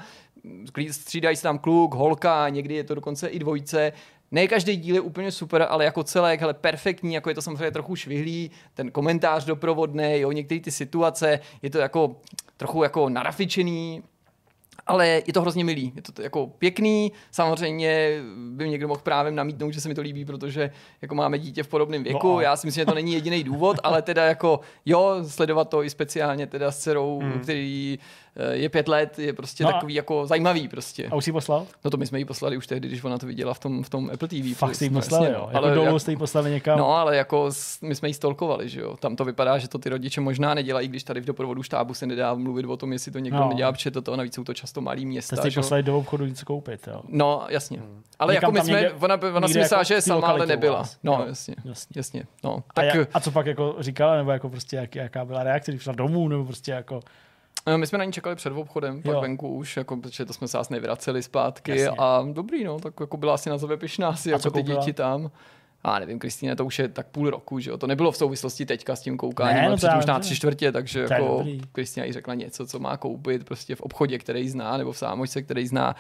Střídají 0.91 1.37
se 1.37 1.43
tam 1.43 1.59
kluk, 1.59 1.95
holka, 1.95 2.49
někdy 2.49 2.75
je 2.75 2.85
to 2.85 2.95
dokonce 2.95 3.29
i 3.29 3.39
dvojce. 3.39 3.93
Ne 4.31 4.49
každý 4.49 4.77
díl 4.77 4.95
je 4.95 5.01
úplně 5.01 5.33
super, 5.33 5.67
ale 5.71 5.85
jako 5.85 6.05
celek, 6.05 6.41
hele, 6.41 6.55
perfektní, 6.55 7.15
jako 7.15 7.29
je 7.29 7.35
to 7.35 7.43
samozřejmě 7.43 7.71
trochu 7.71 7.97
švihlý, 7.97 8.51
ten 8.75 8.91
komentář 8.91 9.45
doprovodný, 9.45 10.21
jo, 10.21 10.33
některé 10.33 10.61
ty 10.61 10.71
situace, 10.71 11.41
je 11.63 11.71
to 11.71 11.79
jako 11.79 12.17
trochu 12.57 12.83
jako 12.83 13.09
narafičený, 13.09 14.03
ale 14.87 15.23
je 15.27 15.33
to 15.33 15.41
hrozně 15.41 15.65
milý, 15.65 15.93
je 15.97 16.03
to 16.03 16.23
jako 16.23 16.47
pěkný, 16.47 17.13
samozřejmě 17.31 18.21
by 18.51 18.69
někdo 18.69 18.89
mohl 18.89 19.01
právě 19.01 19.33
namítnout, 19.33 19.71
že 19.71 19.81
se 19.81 19.89
mi 19.89 19.95
to 19.95 20.01
líbí, 20.01 20.25
protože 20.25 20.71
jako 21.03 21.15
máme 21.15 21.39
dítě 21.39 21.63
v 21.63 21.69
podobném 21.69 22.03
věku, 22.03 22.29
No 22.29 22.37
a- 22.37 22.43
já 22.43 22.57
si 22.57 22.67
myslím, 22.67 22.83
že 22.83 22.87
to 22.87 22.95
není 22.95 23.13
jediný 23.13 23.45
důvod, 23.45 23.77
ale 23.83 24.03
teda 24.03 24.25
jako 24.25 24.61
jo, 24.87 25.17
sledovat 25.29 25.69
to 25.69 25.83
i 25.85 25.91
speciálně 25.91 26.47
teda 26.47 26.71
s 26.71 26.79
dcerou, 26.79 27.19
hmm. 27.23 27.41
který 27.41 27.99
je 28.53 28.69
pět 28.69 28.89
let, 28.89 29.19
je 29.19 29.33
prostě 29.33 29.65
No 29.65 29.71
a- 29.71 29.73
takový 29.73 29.95
jako 29.95 30.27
zajímavý 30.27 30.69
prostě. 30.69 31.09
A 31.11 31.15
už 31.15 31.25
jsi 31.25 31.33
poslal? 31.33 31.67
No 31.85 31.91
to 31.91 31.97
my 31.97 32.07
jsme 32.07 32.19
jí 32.19 32.25
poslali 32.25 32.57
už 32.57 32.67
tehdy, 32.67 32.89
když 32.89 33.05
ona 33.05 33.19
to 33.19 33.27
viděla 33.27 33.55
v 33.55 33.59
tom, 33.59 33.83
v 33.83 33.91
tom 33.91 34.11
Apple 34.15 34.29
TV. 34.29 34.55
Fakt 34.57 34.75
jsi 34.75 34.85
jí 34.85 34.91
poslali, 34.91 35.25
jasně, 35.25 35.35
jo. 35.39 35.41
no. 35.43 35.49
Jako 35.53 35.65
Ale 35.67 35.75
dolů 35.75 35.87
jak- 35.93 36.01
jste 36.01 36.11
jí 36.13 36.17
poslali 36.17 36.51
někam. 36.51 36.79
No, 36.79 36.97
ale 36.97 37.17
jako 37.17 37.51
my 37.83 37.95
jsme 37.95 38.09
jí 38.09 38.15
stolkovali, 38.15 38.69
že 38.69 38.81
jo. 38.81 38.97
Tam 38.97 39.17
to 39.17 39.25
vypadá, 39.25 39.59
že 39.59 39.69
to 39.69 39.79
ty 39.79 39.89
rodiče 39.89 40.21
možná 40.21 40.55
nedělají, 40.55 40.89
když 40.89 41.05
tady 41.05 41.21
v 41.21 41.25
doprovodu 41.25 41.63
štábu 41.63 41.95
se 41.95 42.07
nedá 42.07 42.35
mluvit 42.35 42.67
o 42.67 42.77
tom, 42.77 42.93
jestli 42.93 43.13
to 43.13 43.19
někdo 43.19 43.39
No. 43.39 43.49
nedělá, 43.49 43.73
protože 43.73 43.91
to, 43.91 44.17
navíc 44.17 44.35
jsou 44.35 44.45
to 44.45 44.55
často 44.55 44.81
malý 44.81 45.07
města. 45.07 45.37
Jste 45.37 45.43
si 45.43 45.51
že 45.51 45.59
jo. 45.59 45.63
poslali 45.63 45.83
do 45.83 45.99
obchodu 45.99 46.27
něco 46.27 46.45
koupit, 46.47 46.87
jo. 46.87 47.01
No, 47.09 47.47
jasně. 47.49 47.79
Ale 48.19 48.35
Někam 48.35 48.55
jako 48.57 48.65
my 48.65 48.71
jsme, 48.71 48.81
někde- 48.83 48.97
ona, 49.01 49.19
ona 49.37 49.49
si 49.49 49.59
myslela, 49.59 49.81
jako 49.81 49.89
že 49.89 49.95
je 49.95 50.03
sama, 50.03 50.27
ale 50.29 50.47
nebyla. 50.47 50.85
No, 51.03 51.25
jasně. 51.29 51.55
Jasně. 51.65 51.93
Jasně. 51.97 52.23
No, 52.45 52.57
A, 52.71 52.73
tak 52.73 52.85
a 53.15 53.21
co 53.21 53.31
pak 53.31 53.47
jako 53.47 53.77
říkala, 53.79 54.17
nebo 54.17 54.31
jako 54.31 54.49
prostě 54.49 54.77
jak, 54.77 54.95
jaká 54.95 55.25
byla 55.25 55.43
reakce, 55.43 55.71
když 55.71 55.83
šla 55.83 55.93
domů, 55.93 56.29
nebo 56.29 56.45
prostě 56.45 56.73
jako... 56.73 57.01
eh, 57.67 57.79
my 57.79 57.87
jsme 57.87 57.99
na 57.99 58.05
ní 58.05 58.13
čekali 58.13 58.37
před 58.37 58.53
obchodem, 58.53 59.03
pak 59.03 59.13
Jo. 59.13 59.21
venku 59.21 59.49
už, 59.55 59.77
jako, 59.77 59.97
protože 59.97 60.25
to 60.25 60.33
jsme 60.33 60.49
se 60.49 60.59
asi 60.59 60.73
nevraceli 60.73 61.23
zpátky 61.23 61.71
Jasně. 61.71 61.97
a 61.99 62.25
dobrý, 62.33 62.65
no, 62.65 62.79
tak 62.81 62.95
jako 63.01 63.17
byla 63.17 63.35
asi 63.35 63.51
na 63.51 63.59
sebe 63.59 63.77
pyšná 63.77 64.09
asi, 64.09 64.33
A 64.33 64.37
jako 64.37 64.51
ty 64.51 64.63
děti 64.63 64.93
tam. 64.93 65.31
A 65.85 65.99
nevím, 65.99 66.19
Kristýne, 66.19 66.57
to 66.57 66.65
už 66.65 66.79
je 66.79 66.89
tak 66.89 67.07
půl 67.07 67.31
roku, 67.31 67.59
že 67.61 67.71
jo? 67.71 67.79
To 67.79 67.87
nebylo 67.87 68.13
v 68.13 68.17
souvislosti 68.17 68.67
teďka 68.67 68.97
s 68.97 69.01
tím 69.01 69.17
koukáním, 69.17 69.57
Ne, 69.57 69.63
no 69.63 69.69
ale 69.69 69.77
předtím 69.77 69.99
už 69.99 70.07
na 70.07 70.19
tři 70.19 70.37
čtvrtě, 70.37 70.73
takže 70.73 71.07
jako. 71.11 71.45
Kristýna 71.73 72.07
jí 72.07 72.13
řekla 72.13 72.35
něco, 72.35 72.67
co 72.67 72.79
má 72.79 72.97
koupit 72.97 73.45
prostě 73.45 73.75
v 73.75 73.81
obchodě, 73.81 74.19
který 74.19 74.49
zná, 74.49 74.77
nebo 74.77 74.93
v 74.93 74.99
sámočce, 74.99 75.43
který 75.43 75.67
zná. 75.67 75.97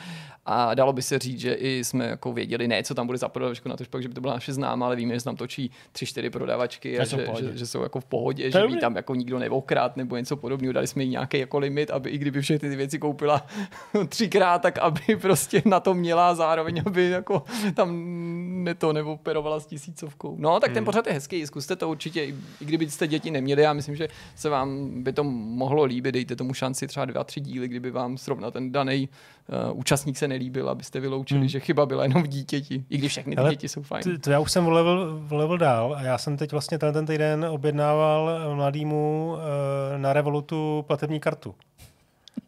A 0.46 0.74
dalo 0.74 0.92
by 0.92 1.02
se 1.02 1.18
říct, 1.18 1.40
že 1.40 1.54
i 1.54 1.84
jsme 1.84 2.06
jako 2.06 2.32
věděli, 2.32 2.68
ne, 2.68 2.82
co 2.82 2.94
tam 2.94 3.06
bude 3.06 3.18
za 3.18 3.28
prodavačku, 3.28 3.68
na 3.68 3.76
to 3.76 3.84
pak, 3.90 4.02
že 4.02 4.08
by 4.08 4.14
to 4.14 4.20
byla 4.20 4.34
naše 4.34 4.52
známá, 4.52 4.86
ale 4.86 4.96
víme, 4.96 5.18
že 5.18 5.24
tam 5.24 5.36
točí 5.36 5.70
tři, 5.92 6.06
čtyři 6.06 6.30
prodavačky 6.30 6.98
a 6.98 7.04
že, 7.04 7.26
že, 7.40 7.58
že, 7.58 7.66
jsou 7.66 7.82
jako 7.82 8.00
v 8.00 8.04
pohodě, 8.04 8.50
To 8.50 8.58
že 8.58 8.74
by 8.74 8.80
tam 8.80 8.96
jako 8.96 9.14
nikdo 9.14 9.38
neokrát 9.38 9.96
nebo 9.96 10.16
něco 10.16 10.36
podobného. 10.36 10.72
Dali 10.72 10.86
jsme 10.86 11.02
jí 11.02 11.08
nějaký 11.08 11.38
jako 11.38 11.58
limit, 11.58 11.90
aby 11.90 12.10
i 12.10 12.18
kdyby 12.18 12.40
všechny 12.40 12.70
ty 12.70 12.76
věci 12.76 12.98
koupila 12.98 13.46
třikrát, 14.08 14.62
tak 14.62 14.78
aby 14.78 15.16
prostě 15.20 15.62
na 15.64 15.80
to 15.80 15.94
měla 15.94 16.34
zároveň, 16.34 16.82
aby 16.86 17.10
jako 17.10 17.42
tam 17.74 18.04
ne 18.64 18.74
to 18.74 18.92
neoperovala 18.92 19.60
tisícovkou. 19.66 20.36
No, 20.38 20.60
tak 20.60 20.72
ten 20.72 20.84
pořad 20.84 21.06
je 21.06 21.12
hezký, 21.12 21.46
zkuste 21.46 21.76
to 21.76 21.88
určitě, 21.88 22.24
i 22.24 22.34
kdybyste 22.60 23.06
děti 23.06 23.30
neměli, 23.30 23.62
já 23.62 23.72
myslím, 23.72 23.96
že 23.96 24.08
se 24.36 24.48
vám 24.48 24.90
by 25.02 25.12
to 25.12 25.24
mohlo 25.24 25.84
líbit, 25.84 26.12
dejte 26.12 26.36
tomu 26.36 26.54
šanci 26.54 26.86
třeba 26.86 27.04
dva, 27.06 27.24
tři 27.24 27.40
díly, 27.40 27.68
kdyby 27.68 27.90
vám 27.90 28.18
zrovna 28.18 28.50
ten 28.50 28.72
daný 28.72 29.08
uh, 29.70 29.78
účastník 29.78 30.18
se 30.18 30.28
nelíbil, 30.28 30.68
abyste 30.68 31.00
vyloučili, 31.00 31.40
Hmm. 31.40 31.48
že 31.48 31.60
chyba 31.60 31.86
byla 31.86 32.02
jenom 32.02 32.22
v 32.22 32.26
dítěti, 32.26 32.84
i 32.90 32.98
když 32.98 33.12
všechny 33.12 33.34
ty 33.36 33.40
Ale 33.40 33.50
děti 33.50 33.68
jsou 33.68 33.82
fajn. 33.82 34.02
To, 34.02 34.18
to 34.18 34.30
já 34.30 34.38
už 34.38 34.52
jsem 34.52 34.68
level, 34.68 35.22
level 35.30 35.58
dál 35.58 35.94
a 35.98 36.02
já 36.02 36.18
jsem 36.18 36.36
teď 36.36 36.52
vlastně 36.52 36.78
ten, 36.78 36.92
ten 36.92 37.06
týden 37.06 37.44
objednával 37.44 38.30
mladýmu 38.54 39.32
uh, 39.32 39.38
na 39.98 40.12
Revolutu 40.12 40.84
platební 40.86 41.20
kartu. 41.20 41.54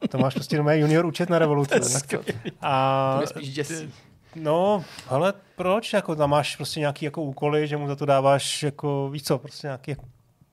To 0.09 0.19
máš 0.19 0.35
prostě 0.35 0.63
mé 0.63 0.79
junior 0.79 1.07
účet 1.07 1.31
na 1.31 1.39
Revolutu. 1.39 1.75
A, 2.61 3.13
To 3.15 3.19
mě 3.19 3.27
spíš 3.27 3.55
děsí. 3.55 3.91
No, 4.35 4.85
ale 5.09 5.33
proč? 5.57 5.93
Jako 5.93 6.17
tam 6.17 6.31
máš 6.31 6.57
prostě 6.57 6.81
nějaký 6.81 7.05
jako 7.05 7.23
úkoly, 7.23 7.67
že 7.67 7.77
mu 7.77 7.87
za 7.89 7.97
to 7.97 8.07
dáváš 8.07 8.63
jako, 8.63 9.09
víš 9.13 9.23
co, 9.23 9.39
prostě 9.39 9.67
nějaký 9.67 9.97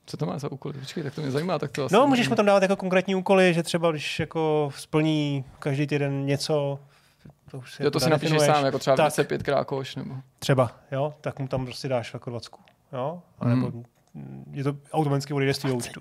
Co 0.06 0.16
to 0.16 0.26
má 0.26 0.38
za 0.38 0.52
úkol? 0.52 0.72
Počkej, 0.72 1.02
tak 1.02 1.14
to 1.14 1.20
mě 1.20 1.30
zajímá, 1.30 1.58
tak 1.58 1.70
to 1.72 1.84
asi 1.84 1.94
No, 1.94 2.06
můžeš 2.06 2.28
mu 2.28 2.34
tam 2.34 2.46
dávat 2.46 2.62
jako 2.62 2.76
konkrétní 2.76 3.14
úkoly, 3.14 3.54
že 3.54 3.62
třeba 3.62 3.90
když 3.90 4.20
jako 4.20 4.70
splní 4.76 5.44
každý 5.58 5.86
týden 5.86 6.26
něco, 6.26 6.78
to 7.50 7.58
už 7.58 7.74
si, 7.74 7.82
Jo, 7.82 7.90
to 7.90 7.96
jako 7.96 8.04
si 8.04 8.10
napíšeš 8.10 8.42
sám, 8.42 8.64
jako 8.64 8.78
třeba 8.78 8.96
Tak. 8.96 9.02
25 9.04 9.42
krát 9.42 9.64
koš, 9.64 9.96
nebo... 9.96 10.14
Třeba, 10.38 10.70
jo, 10.92 11.14
tak 11.20 11.38
mu 11.38 11.48
tam 11.48 11.64
prostě 11.64 11.88
dáš 11.88 12.14
jako 12.14 12.30
20. 12.30 12.50
Jo? 12.92 13.22
A 13.38 13.48
nebo 13.48 13.72
Hmm. 14.18 14.44
je 14.52 14.64
to 14.64 14.76
automaticky 14.92 15.34
odejde 15.34 15.54
z 15.54 15.64
účtu. 15.64 16.00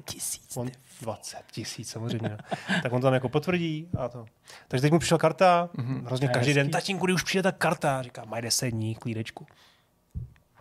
On 0.55 0.69
20 1.01 1.37
tisíc 1.51 1.89
samozřejmě. 1.89 2.37
tak 2.83 2.93
on 2.93 3.01
to 3.01 3.07
tam 3.07 3.13
jako 3.13 3.29
potvrdí 3.29 3.87
a 3.99 4.09
to. 4.09 4.25
Takže 4.67 4.81
teď 4.81 4.91
mu 4.91 4.99
přišla 4.99 5.17
karta, 5.17 5.69
Mhm. 5.77 6.05
hrozně 6.05 6.27
každý 6.27 6.53
den, 6.53 6.69
tatínku, 6.69 7.05
kdy 7.05 7.13
už 7.13 7.23
přijde 7.23 7.43
ta 7.43 7.51
karta, 7.51 8.01
říká, 8.01 8.25
mají 8.25 8.41
10 8.43 8.69
dní, 8.71 8.95
klídečku. 8.95 9.45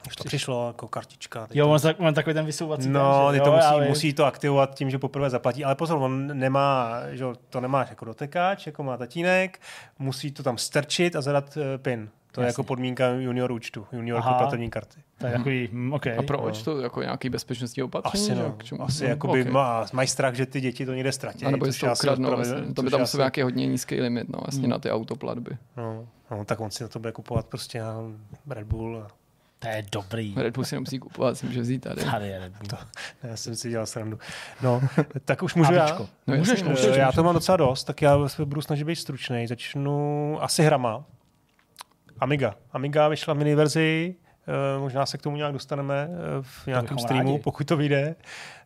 Už 0.07 0.17
to 0.17 0.25
přišlo 0.25 0.67
jako 0.67 0.89
kartička. 0.89 1.47
Jo, 1.55 1.65
to- 1.67 1.71
on, 1.73 1.81
tak, 1.81 1.97
on 2.01 2.15
takový 2.15 2.35
ten 2.35 2.47
vysouvací. 2.47 2.89
No, 2.89 3.27
ten, 3.27 3.33
ty 3.33 3.37
že- 3.37 3.43
to 3.43 3.49
jo, 3.51 3.57
musí, 3.57 3.81
vím. 3.81 3.89
musí 3.89 4.13
to 4.13 4.25
aktivovat 4.25 4.75
tím, 4.75 4.91
že 4.91 4.99
poprvé 4.99 5.31
zaplatí. 5.31 5.65
Ale 5.65 5.75
pozor, 5.75 5.99
on 6.03 6.27
nemá, 6.39 6.91
že 7.11 7.25
to 7.51 7.61
nemáš 7.61 7.91
jako 7.91 8.05
dotekáč, 8.05 8.67
jako 8.67 8.83
má 8.83 8.97
tatínek, 8.97 9.61
musí 9.99 10.31
to 10.33 10.43
tam 10.43 10.59
strčit 10.59 11.17
a 11.17 11.21
zadat 11.21 11.57
uh, 11.57 11.63
PIN. 11.83 12.11
To 12.35 12.41
je 12.41 12.45
Jasně. 12.47 12.53
jako 12.53 12.63
podmínka 12.63 13.09
junior 13.09 13.53
účtu, 13.53 13.87
junior 13.93 14.19
Aha. 14.19 14.35
platební 14.39 14.71
karty. 14.71 15.01
To 15.19 15.27
je 15.27 15.33
takový, 15.33 15.69
hm, 15.73 15.93
OK. 15.93 16.07
A 16.07 16.23
proč 16.27 16.63
to 16.63 16.81
jako 16.81 17.03
nějaký 17.03 17.29
bezpečnostní 17.31 17.83
opatření? 17.83 18.25
Asi, 18.31 18.35
no, 18.35 18.57
čemu? 18.65 18.83
asi 18.83 19.05
No, 19.05 19.11
jakoby 19.11 19.43
ok. 19.45 19.49
má, 19.51 19.87
mají 19.93 20.09
strach, 20.09 20.35
že 20.35 20.47
ty 20.47 20.61
děti 20.61 20.87
to 20.87 20.95
někde 20.95 21.13
ztratí. 21.13 21.45
A 21.45 21.51
nebo 21.51 21.67
to 21.67 21.73
ukradnou, 21.93 22.31
vlastně. 22.37 22.75
To 22.75 22.83
by 22.83 22.91
tam 22.91 22.99
já 22.99 23.03
musel 23.03 23.07
si- 23.07 23.17
nějaký 23.19 23.43
hodně 23.43 23.67
nízký 23.67 24.01
limit, 24.01 24.29
no, 24.29 24.39
vlastně 24.45 24.69
na 24.69 24.79
ty 24.79 24.91
autoplatby. 24.91 25.57
No, 25.77 26.07
no, 26.31 26.45
tak 26.45 26.61
on 26.61 26.71
si 26.71 26.83
na 26.83 26.89
to 26.89 26.99
bude 26.99 27.13
kupovat 27.13 27.47
prostě 27.47 27.83
nevím, 27.83 28.27
Red 28.51 28.67
Bull. 28.67 28.99
A, 28.99 29.09
To 29.59 29.69
je 29.69 29.85
dobrý. 29.93 30.35
Red 30.37 30.55
Bull 30.55 30.65
si 30.65 30.75
nemusí 30.77 30.99
kupovat, 30.99 31.39
si 31.39 31.47
může 31.47 31.61
vzít 31.61 31.79
tady. 31.79 32.05
Tady 32.05 32.29
je 32.29 32.39
Red 32.39 32.53
Bull. 32.53 32.79
ne, 33.23 33.31
já 33.31 33.37
jsem 33.37 33.57
si 33.57 33.71
dělal 33.71 33.87
srandu. 33.87 34.19
No, 34.63 34.83
tak 35.25 35.43
už 35.43 35.55
můžu 35.55 35.73
já. 35.73 35.99
No, 36.27 36.37
Můžeš, 36.37 36.63
můžeš. 36.63 36.87
Eh, 36.97 36.99
já 36.99 37.13
to 37.13 37.23
mám 37.23 37.35
docela 37.35 37.57
dost, 37.57 37.85
tak 37.85 38.03
já 38.03 38.29
se 38.29 38.45
budu 38.45 38.61
snažit 38.63 38.85
být 38.85 38.97
stručný. 38.97 39.47
Začnu 39.47 40.39
asi 40.43 40.63
hrama. 40.63 41.05
Amiga. 42.21 42.55
Amiga 42.73 43.09
vyšla 43.09 43.35
v 43.35 43.37
mini 43.37 43.55
verzi, 43.55 44.15
eh, 44.49 44.81
možná 44.81 45.07
se 45.07 45.19
k 45.19 45.23
tomu 45.23 45.37
nějak 45.37 45.53
dostaneme 45.53 46.09
eh, 46.11 46.43
v 46.43 46.67
nějakém 46.67 46.99
streamu, 46.99 47.31
rádi. 47.31 47.43
pokud 47.43 47.67
to 47.67 47.77
vyjde. 47.77 48.15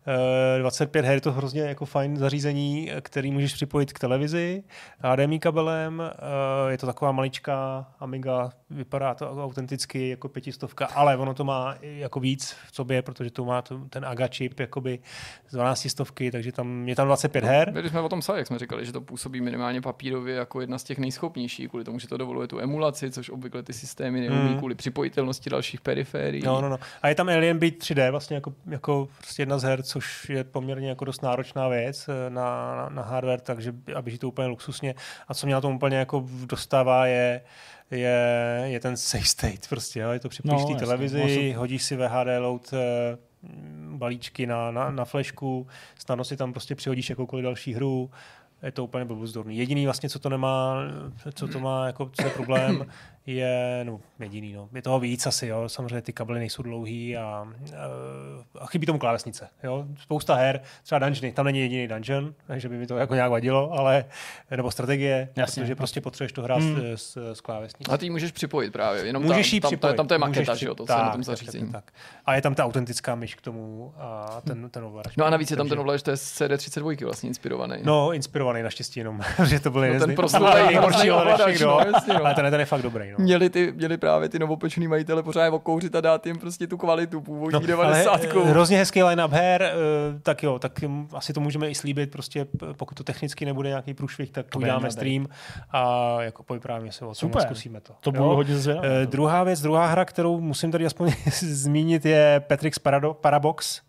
Eh, 0.07 0.59
25 0.59 1.05
her 1.05 1.15
je 1.15 1.21
to 1.21 1.33
hrozně 1.33 1.63
jako 1.63 1.87
fajn 1.87 2.17
zařízení, 2.17 2.93
eh, 2.93 3.01
který 3.01 3.31
můžeš 3.31 3.55
připojit 3.55 3.93
k 3.93 3.99
televizi, 3.99 4.63
HDMI 4.99 5.39
kabelem, 5.39 6.03
eh, 6.03 6.71
je 6.71 6.79
to 6.79 6.87
taková 6.87 7.13
maličká 7.13 7.87
Amiga, 8.01 8.51
vypadá 8.71 9.15
to 9.15 9.45
autenticky 9.45 10.09
jako 10.09 10.29
pětistovka, 10.29 10.87
ale 10.87 11.17
ono 11.17 11.35
to 11.35 11.45
má 11.45 11.75
jako 11.81 12.21
víc 12.21 12.57
v 12.67 12.75
sobě, 12.75 13.03
protože 13.03 13.31
to 13.31 13.45
má 13.45 13.63
ten 13.91 14.05
AGA 14.05 14.29
čip 14.29 14.61
jakoby 14.61 14.99
z 15.49 15.53
12 15.55 15.89
stovky, 15.89 16.31
takže 16.31 16.53
tam 16.53 16.89
je 16.89 16.97
tam 16.97 17.07
25 17.07 17.45
her. 17.45 17.73
My 17.75 17.81
když 17.81 17.91
jsme 17.93 18.01
o 18.01 18.09
tom 18.09 18.21
psali, 18.21 18.39
jak 18.39 18.47
jsme 18.47 18.59
říkali, 18.59 18.87
že 18.87 18.93
to 18.93 19.01
působí 19.01 19.41
minimálně 19.41 19.81
papírově 19.81 20.37
jako 20.37 20.61
jedna 20.61 20.79
z 20.79 20.85
těch 20.85 20.99
nejschopnějších, 20.99 21.69
kvůli 21.69 21.85
tomu, 21.85 21.99
že 21.99 22.09
to 22.09 22.17
dovoluje 22.17 22.49
tu 22.49 22.59
emulaci, 22.61 23.11
což 23.11 23.31
obvykle 23.31 23.63
ty 23.63 23.73
systémy 23.73 24.21
neumí 24.21 24.49
Hmm. 24.49 24.59
kvůli 24.59 24.75
připojitelnosti 24.75 25.51
dalších 25.51 25.81
periférií. 25.81 26.43
No, 26.45 26.61
no, 26.61 26.69
no. 26.69 26.79
A 27.03 27.09
je 27.09 27.15
tam 27.15 27.29
Alien 27.29 27.59
Beat 27.59 27.75
3D, 27.75 28.11
vlastně 28.11 28.35
jako, 28.35 28.53
jako 28.67 29.09
prostě 29.19 29.43
jedna 29.43 29.59
z 29.59 29.63
her, 29.63 29.83
což 29.89 30.29
je 30.29 30.45
poměrně 30.45 30.89
jako 30.89 31.05
dost 31.05 31.23
náročná 31.23 31.69
věc 31.69 32.09
eh, 32.09 32.31
na, 32.31 32.77
na, 32.77 32.89
na 32.89 33.03
hardware, 33.03 33.41
takže 33.41 33.73
a 33.95 34.03
běží 34.03 34.19
to 34.19 34.29
úplně 34.29 34.49
luxusně. 34.49 34.95
A 35.29 35.35
co 35.35 35.47
mě 35.47 35.55
na 35.55 35.61
tom 35.61 35.75
úplně 35.75 35.97
jako 35.97 36.25
dostává 36.47 37.07
je, 37.07 37.41
je, 37.91 38.19
je 38.65 38.81
ten 38.81 38.97
safe 38.97 39.25
state 39.25 39.69
prostě, 39.69 40.01
jo? 40.01 40.11
je 40.11 40.21
to 40.21 40.29
připojíš 40.29 40.63
No, 40.63 40.75
televizi, 40.79 41.51
se- 41.51 41.59
hodíš 41.59 41.83
si 41.83 41.97
VHD 41.97 42.27
load 42.39 42.71
eh, 42.75 43.17
balíčky 43.97 44.47
na, 44.47 44.71
na, 44.71 44.91
na 44.91 45.05
flešku, 45.05 45.67
snadno 45.99 46.25
si 46.25 46.37
tam 46.37 46.53
prostě 46.53 46.75
přihodíš 46.75 47.11
jakoukoliv 47.11 47.43
další 47.43 47.75
hru, 47.75 48.11
je 48.63 48.73
to 48.73 48.85
úplně 48.85 49.05
blbozdorný. 49.05 49.57
Jediný 49.59 49.85
vlastně, 49.85 50.09
co 50.09 50.19
to 50.19 50.29
nemá, 50.29 50.77
co 51.35 51.49
to 51.49 51.61
má, 51.61 51.87
jako 51.87 52.11
co 52.13 52.27
je 52.27 52.31
problém, 52.31 52.87
je, 53.35 53.81
no 53.85 54.01
jediný, 54.21 54.53
no, 54.53 54.69
je 54.75 54.83
toho 54.83 55.01
víc 55.01 55.27
asi, 55.27 55.47
jo, 55.47 55.69
samozřejmě 55.69 56.01
ty 56.03 56.13
kabely 56.13 56.39
nejsou 56.39 56.63
dlouhý 56.63 57.17
a, 57.17 57.49
eh, 57.73 57.77
a 58.59 58.67
chybí 58.67 58.87
tomu 58.87 58.99
klávesnice, 58.99 59.49
jo, 59.63 59.85
spousta 60.03 60.35
her, 60.35 60.61
třeba 60.83 60.99
dungeony, 60.99 61.33
tam 61.33 61.45
není 61.45 61.61
jediný 61.61 61.89
dungeon, 61.89 62.35
takže 62.47 62.69
by 62.69 62.77
mi 62.77 62.87
to 62.87 62.97
jako 62.97 63.15
nějak 63.15 63.31
vadilo, 63.31 63.73
ale, 63.73 64.05
nebo 64.57 64.71
strategie, 64.71 65.29
Jasně. 65.37 65.63
protože 65.63 65.75
prostě 65.75 66.01
potřebuješ 66.01 66.33
to 66.33 66.43
hrát 66.43 66.59
Hmm. 66.63 66.81
s, 66.95 67.33
s 67.35 67.41
klávesnicí. 67.41 67.91
A 67.93 67.97
ty 67.97 68.07
ji 68.07 68.11
můžeš 68.11 68.33
připojit 68.33 68.73
právě, 68.73 69.07
jenom 69.07 69.23
Můžeš 69.23 69.51
tam, 69.51 69.55
ji 69.57 69.61
tam, 69.61 69.69
připojit. 69.69 69.97
tam, 69.97 70.07
to 70.07 70.15
je 70.15 70.19
maketa, 70.19 70.55
že 70.55 70.67
jo, 70.67 70.75
to 70.75 70.83
je 70.83 70.89
na 70.89 70.97
tom 70.97 71.07
tak, 71.07 71.17
tak, 71.17 71.25
zařízení. 71.25 71.73
Tak, 71.73 71.85
tak. 71.85 71.95
A 72.27 72.35
je 72.35 72.43
tam 72.43 72.55
ta 72.55 72.65
autentická 72.65 73.15
myš 73.15 73.35
k 73.35 73.41
tomu 73.41 73.93
a 73.99 74.41
ten, 74.47 74.71
ten 74.71 74.85
ovladač. 74.85 75.17
No 75.17 75.25
a 75.27 75.31
navíc 75.31 75.51
je 75.51 75.57
tam 75.57 75.69
ten 75.69 75.79
ovladač, 75.79 76.03
to 76.03 76.11
je 76.11 76.17
z 76.17 76.41
CD32 76.41 77.05
vlastně 77.05 77.29
inspirovaný. 77.29 77.77
No, 77.83 78.13
inspirovaný 78.13 78.63
naštěstí 78.63 79.01
jenom, 79.01 79.21
že 79.45 79.61
to 79.61 79.71
byl 79.71 79.93
No, 79.95 80.01
ten 80.07 80.15
proslulý 80.15 80.53
nejhorší 80.67 80.77
hrozný 80.99 81.11
ovladač, 81.11 81.61
no. 81.61 81.67
no, 81.69 81.93
no. 82.15 82.25
Ale 82.25 82.35
ten, 82.35 82.51
ten 82.51 82.61
je 82.61 82.67
fakt 82.67 82.83
dobrý. 82.83 83.11
No. 83.18 83.18
Měli, 83.19 83.51
ty, 83.51 83.73
měli 83.77 83.97
právě 83.97 84.29
ty 84.29 84.39
novopečený 84.39 84.89
majitele 84.89 85.23
pořád 85.23 85.49
okouřit 85.49 85.95
a 85.95 86.01
dát 86.01 86.27
jim 86.27 86.39
prostě 86.39 86.67
tu 86.67 86.77
kvalitu 86.77 87.21
původní 87.21 87.61
no, 87.61 87.67
90. 87.67 88.11
ale, 88.11 88.21
eh, 88.23 88.49
hrozně 88.51 88.79
hezký 88.79 89.03
line-up 89.03 89.33
her, 89.33 89.63
eh, 89.63 89.75
tak 90.23 90.43
jo, 90.43 90.59
tak 90.59 90.73
asi 91.13 91.33
to 91.33 91.41
můžeme 91.41 91.71
i 91.71 91.75
slíbit, 91.75 92.11
prostě 92.11 92.47
pokud 92.77 92.95
to 92.95 93.05
technicky 93.05 93.45
nebude 93.45 93.69
nějaký 93.69 93.95
průšvih, 93.95 94.31
tak 94.31 94.47
To 94.47 94.59
uděláme 94.59 94.91
stream 94.91 95.27
a 95.71 96.17
jako 96.23 96.43
povyprávíme 96.43 96.93
se 96.93 97.05
o 97.05 97.15
tom 97.15 97.33
zkusíme 97.41 97.81
to. 97.81 97.93
To 98.01 98.13
budu 98.13 98.25
hodně 98.25 98.57
zvědavý. 98.57 98.89
Eh, 99.03 99.07
druhá 99.07 99.45
věc, 99.45 99.61
druhá 99.61 99.87
hra, 99.87 100.05
kterou 100.05 100.41
musím 100.41 100.73
tady 100.73 100.87
aspoň 100.87 101.13
zmínit, 101.41 102.05
je 102.05 102.43
Petrix 102.47 102.79
Parado, 102.79 103.15
Parabox, 103.15 103.81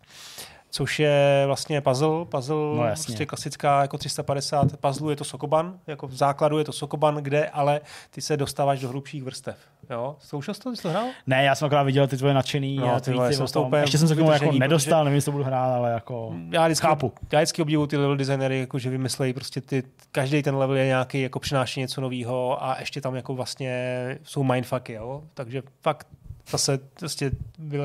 což 0.70 0.98
je 0.98 1.42
vlastně 1.46 1.80
puzzle, 1.80 2.24
puzzle 2.24 2.56
No, 2.76 2.84
jasně. 2.84 3.04
prostě 3.04 3.26
klasická 3.26 3.82
jako 3.82 3.98
350 3.98 4.76
puzzle, 4.76 5.12
je 5.12 5.16
to 5.16 5.24
Sokoban, 5.24 5.78
jako 5.86 6.06
v 6.06 6.12
základu 6.14 6.58
je 6.58 6.64
to 6.64 6.72
Sokoban, 6.72 7.14
kde 7.16 7.48
ale 7.48 7.80
ty 8.10 8.20
se 8.20 8.36
dostáváš 8.36 8.80
do 8.80 8.88
hlubších 8.88 9.22
vrstev. 9.24 9.56
Jo? 9.90 10.16
Zkoušel 10.18 10.54
jsi 10.54 10.60
to, 10.60 10.76
jsi 10.76 10.82
to 10.82 10.90
hrál? 10.90 11.06
Ne, 11.26 11.44
já 11.44 11.54
jsem 11.54 11.66
akorát 11.66 11.82
viděl 11.82 12.06
ty 12.06 12.16
tvoje 12.16 12.34
nadšený 12.34 12.76
No, 12.76 12.86
no, 12.86 13.00
ty 13.00 13.10
vole, 13.10 13.22
tweety 13.22 13.34
jsem 13.36 13.44
o 13.44 13.48
z 13.48 13.52
toho 13.52 13.62
tom. 13.62 13.68
úplně 13.68 13.82
Ještě 13.82 13.98
jsem 13.98 14.08
se 14.08 14.14
k 14.14 14.18
tomu 14.18 14.30
jako 14.32 14.52
nedostal, 14.52 14.98
protože- 15.00 15.04
nevím, 15.04 15.14
jestli 15.14 15.24
to 15.26 15.32
budu 15.32 15.44
hrát, 15.44 15.74
ale 15.74 15.90
jako... 15.92 16.34
Já 16.50 16.66
vždycky, 16.66 16.86
Chápu. 16.86 17.12
Já 17.32 17.38
vždycky 17.38 17.62
obdivuju 17.62 17.86
ty 17.86 17.96
level 17.96 18.16
designery, 18.16 18.60
jako 18.60 18.78
že 18.78 18.90
vymyslejí 18.90 19.32
prostě 19.32 19.60
ty, 19.60 19.82
každý 20.12 20.42
ten 20.42 20.56
level 20.56 20.76
je 20.76 20.86
nějaký, 20.86 21.20
jako 21.22 21.38
přináší 21.40 21.80
něco 21.80 22.00
nového 22.00 22.64
a 22.64 22.76
ještě 22.80 23.00
tam 23.00 23.14
jako 23.14 23.34
vlastně 23.34 24.18
jsou 24.22 24.42
mindfucky, 24.42 24.92
jo? 24.92 25.22
Takže 25.34 25.62
fakt 25.82 26.06
zase 26.50 26.78
prostě 26.98 27.30
bylo 27.58 27.84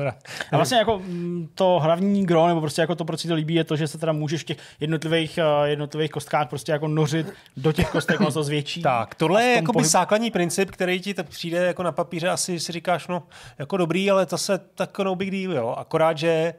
A 0.52 0.56
vlastně 0.56 0.78
jako 0.78 0.98
mm, 0.98 1.48
to 1.54 1.78
hlavní 1.82 2.26
gro, 2.26 2.46
nebo 2.46 2.60
prostě 2.60 2.80
jako 2.80 2.94
to, 2.94 3.04
proč 3.04 3.20
si 3.20 3.28
to 3.28 3.34
líbí, 3.34 3.54
je 3.54 3.64
to, 3.64 3.76
že 3.76 3.88
se 3.88 3.98
teda 3.98 4.12
můžeš 4.12 4.40
v 4.42 4.44
těch 4.44 4.58
jednotlivých, 4.80 5.38
uh, 5.38 5.64
jednotlivých 5.64 6.10
kostkách 6.10 6.48
prostě 6.48 6.72
jako 6.72 6.88
nořit 6.88 7.32
do 7.56 7.72
těch 7.72 7.90
kostek, 7.90 8.20
ono 8.20 8.32
to 8.32 8.42
zvětší. 8.42 8.82
Tak, 8.86 9.14
tohle 9.14 9.44
je 9.44 9.54
jakoby 9.56 9.78
pohyb- 9.78 9.90
základní 9.90 10.30
princip, 10.30 10.70
který 10.70 11.00
ti 11.00 11.14
tak 11.14 11.28
přijde 11.28 11.58
jako 11.66 11.82
na 11.82 11.92
papíře, 11.92 12.28
asi 12.28 12.60
si 12.60 12.72
říkáš, 12.72 13.08
no, 13.08 13.22
jako 13.58 13.76
dobrý, 13.76 14.10
ale 14.10 14.26
to 14.26 14.38
se 14.38 14.58
tak 14.58 14.98
no 14.98 15.14
big 15.14 15.30
deal, 15.30 15.52
jo. 15.52 15.74
Akorát, 15.78 16.18
že 16.18 16.54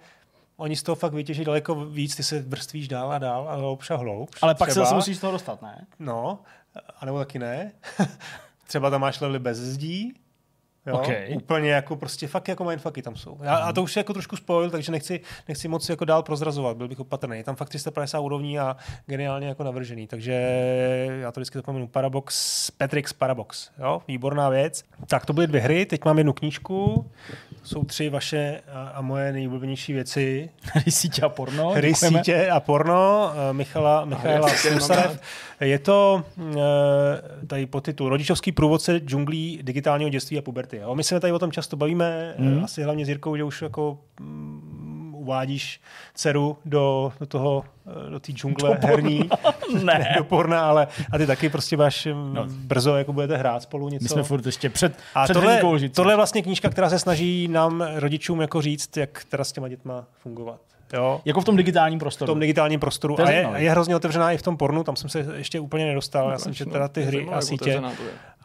oni 0.57 0.75
z 0.75 0.83
toho 0.83 0.95
fakt 0.95 1.13
vytěží 1.13 1.45
daleko 1.45 1.75
víc, 1.75 2.15
ty 2.15 2.23
se 2.23 2.39
vrstvíš 2.39 2.87
dál 2.87 3.11
a 3.11 3.17
dál 3.17 3.49
a 3.49 3.55
hloubš 3.55 3.91
a 3.91 3.95
hloubš. 3.95 4.43
Ale 4.43 4.55
pak 4.55 4.69
se 4.69 4.71
Třeba. 4.71 4.85
zase 4.85 4.95
musíš 4.95 5.17
z 5.17 5.19
toho 5.19 5.31
dostat, 5.31 5.61
ne? 5.61 5.85
No, 5.99 6.39
anebo 6.99 7.19
taky 7.19 7.39
ne. 7.39 7.71
Třeba 8.67 8.89
tam 8.89 9.01
máš 9.01 9.19
levely 9.19 9.39
bez 9.39 9.57
zdí. 9.57 10.13
Jo, 10.87 10.95
OK. 10.95 11.07
Úplně 11.35 11.71
jako 11.71 11.95
prostě 11.95 12.27
fakt 12.27 12.47
jako 12.47 12.63
mindfucky 12.63 13.01
tam 13.01 13.15
jsou. 13.15 13.37
Já, 13.43 13.55
a 13.55 13.73
to 13.73 13.83
už 13.83 13.95
je 13.95 13.99
jako 13.99 14.13
trošku 14.13 14.35
spoil, 14.35 14.69
takže 14.69 14.91
nechci, 14.91 15.19
nechci 15.47 15.67
moc 15.67 15.89
jako 15.89 16.05
dál 16.05 16.23
prozrazovat, 16.23 16.77
byl 16.77 16.87
bych 16.87 16.99
opatrný. 16.99 17.37
Je 17.37 17.43
tam 17.43 17.55
fakt 17.55 17.69
350 17.69 18.19
úrovní 18.19 18.59
a 18.59 18.77
geniálně 19.05 19.47
jako 19.47 19.63
navržený, 19.63 20.07
takže 20.07 20.33
já 21.21 21.31
to 21.31 21.39
vždycky 21.39 21.57
zapomenu. 21.57 21.87
Parabox, 21.87 22.71
Petrix 22.71 23.13
Parabox, 23.13 23.69
jo, 23.79 24.01
výborná 24.07 24.49
věc. 24.49 24.83
Tak 25.07 25.25
to 25.25 25.33
byly 25.33 25.47
dvě 25.47 25.61
hry, 25.61 25.85
teď 25.85 26.05
mám 26.05 26.17
jednu 26.17 26.33
knížku, 26.33 27.05
jsou 27.63 27.83
tři 27.83 28.09
vaše 28.09 28.61
a, 28.73 28.87
a 28.87 29.01
moje 29.01 29.33
nejoblíbenější 29.33 29.93
věci. 29.93 30.49
Hry 30.61 30.91
sítě 30.91 31.21
a 31.21 31.29
porno. 31.29 31.69
Hry, 31.69 31.89
děkujeme. 31.89 32.19
sítě 32.19 32.49
a 32.49 32.59
porno 32.59 33.31
eh, 33.49 33.53
Michala, 33.53 34.05
nemám 34.05 34.49
Slusarev. 34.49 35.21
Je 35.59 35.79
to 35.79 36.23
eh, 36.39 37.47
tady 37.47 37.65
po 37.65 37.81
titul 37.81 38.09
Rodičovský 38.09 38.51
průvodce 38.51 38.97
džunglí 38.99 39.59
digitálního 39.63 40.09
dětství 40.09 40.37
a 40.37 40.41
puberty. 40.41 40.77
Jo? 40.77 40.95
My 40.95 41.03
se 41.03 41.19
tady 41.19 41.33
o 41.33 41.39
tom 41.39 41.51
často 41.51 41.77
bavíme, 41.77 42.35
mm. 42.37 42.63
asi 42.63 42.83
hlavně 42.83 43.05
s 43.05 43.09
Jirkou, 43.09 43.35
že 43.35 43.43
už 43.43 43.61
jako 43.61 43.97
mm, 44.19 45.15
uvádíš 45.15 45.81
dceru 46.13 46.57
do, 46.65 47.13
do 47.19 47.25
toho, 47.25 47.63
eh, 48.07 48.09
do 48.09 48.19
té 48.19 48.31
džungle 48.31 48.77
herní, 48.81 49.29
Ne. 49.83 50.15
do 50.17 50.23
porna, 50.23 50.69
ale 50.69 50.87
a 51.11 51.17
ty 51.17 51.27
taky 51.27 51.49
prostě 51.49 51.77
máš 51.77 52.05
no. 52.05 52.33
No. 52.33 52.45
brzo 52.47 52.95
jako 52.95 53.13
budete 53.13 53.37
hrát 53.37 53.63
spolu 53.63 53.89
něco. 53.89 54.03
My 54.03 54.09
jsme 54.09 54.23
furt 54.23 54.45
ještě 54.45 54.69
před, 54.69 54.93
A 55.15 55.23
před 55.23 55.33
tohle, 55.33 55.61
tohle 55.95 56.13
je 56.13 56.15
vlastně 56.15 56.41
knížka, 56.41 56.69
která 56.69 56.89
se 56.89 56.99
snaží 56.99 57.47
nám 57.47 57.87
rodičům 57.95 58.41
jako 58.41 58.61
říct, 58.61 58.97
jak 58.97 59.23
teda 59.29 59.43
s 59.43 59.51
těma 59.51 59.67
dětma 59.67 60.05
fungovat. 60.21 60.59
Jo? 60.93 61.21
Jako 61.25 61.41
v 61.41 61.45
tom 61.45 61.55
digitálním 61.57 61.99
v 61.99 62.01
prostoru. 62.01 62.31
tom 62.31 62.39
digitálním 62.39 62.79
prostoru. 62.79 63.15
To 63.15 63.21
je 63.29 63.45
a 63.45 63.57
je, 63.57 63.63
je 63.63 63.71
hrozně 63.71 63.95
otevřená 63.95 64.31
i 64.31 64.37
v 64.37 64.41
tom 64.41 64.57
pornu, 64.57 64.83
tam 64.83 64.95
jsem 64.95 65.09
se 65.09 65.25
ještě 65.35 65.59
úplně 65.59 65.85
nedostal. 65.85 66.31
Já 66.31 66.37
jsem 66.37 66.53
četl 66.53 66.71
teda 66.71 66.87
ty 66.87 67.01
hry 67.03 67.17
zajímavé, 67.17 67.37
a 67.37 67.41
sítě. 67.41 67.79
to. 67.81 67.87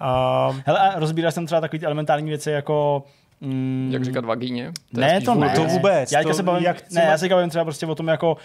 A 0.00 0.50
Hele, 0.66 0.78
a 0.78 0.98
rozbíráš 0.98 1.34
tam 1.34 1.46
třeba 1.46 1.60
takový 1.60 1.78
ty 1.80 1.86
elementární 1.86 2.28
věci 2.28 2.50
jako... 2.50 3.02
Mm, 3.40 3.88
Jak 3.92 4.04
říkat 4.04 4.24
vagíně? 4.24 4.62
je 4.62 4.72
ne, 4.92 5.20
to 5.20 5.34
ne. 5.34 5.40
vůbec- 5.48 5.54
To 5.54 5.64
vůbec, 5.64 6.12
Já 6.12 6.22
to 6.22 6.28
to 6.28 6.34
se 6.34 6.42
bavím, 6.42 6.64
jak 6.64 6.76
ne, 6.76 6.82
třeba- 6.88 7.04
já 7.04 7.18
se 7.18 7.28
bavím 7.28 7.50
třeba 7.50 7.64
prostě 7.64 7.86
o 7.86 7.94
tom 7.94 8.08
jako 8.08 8.36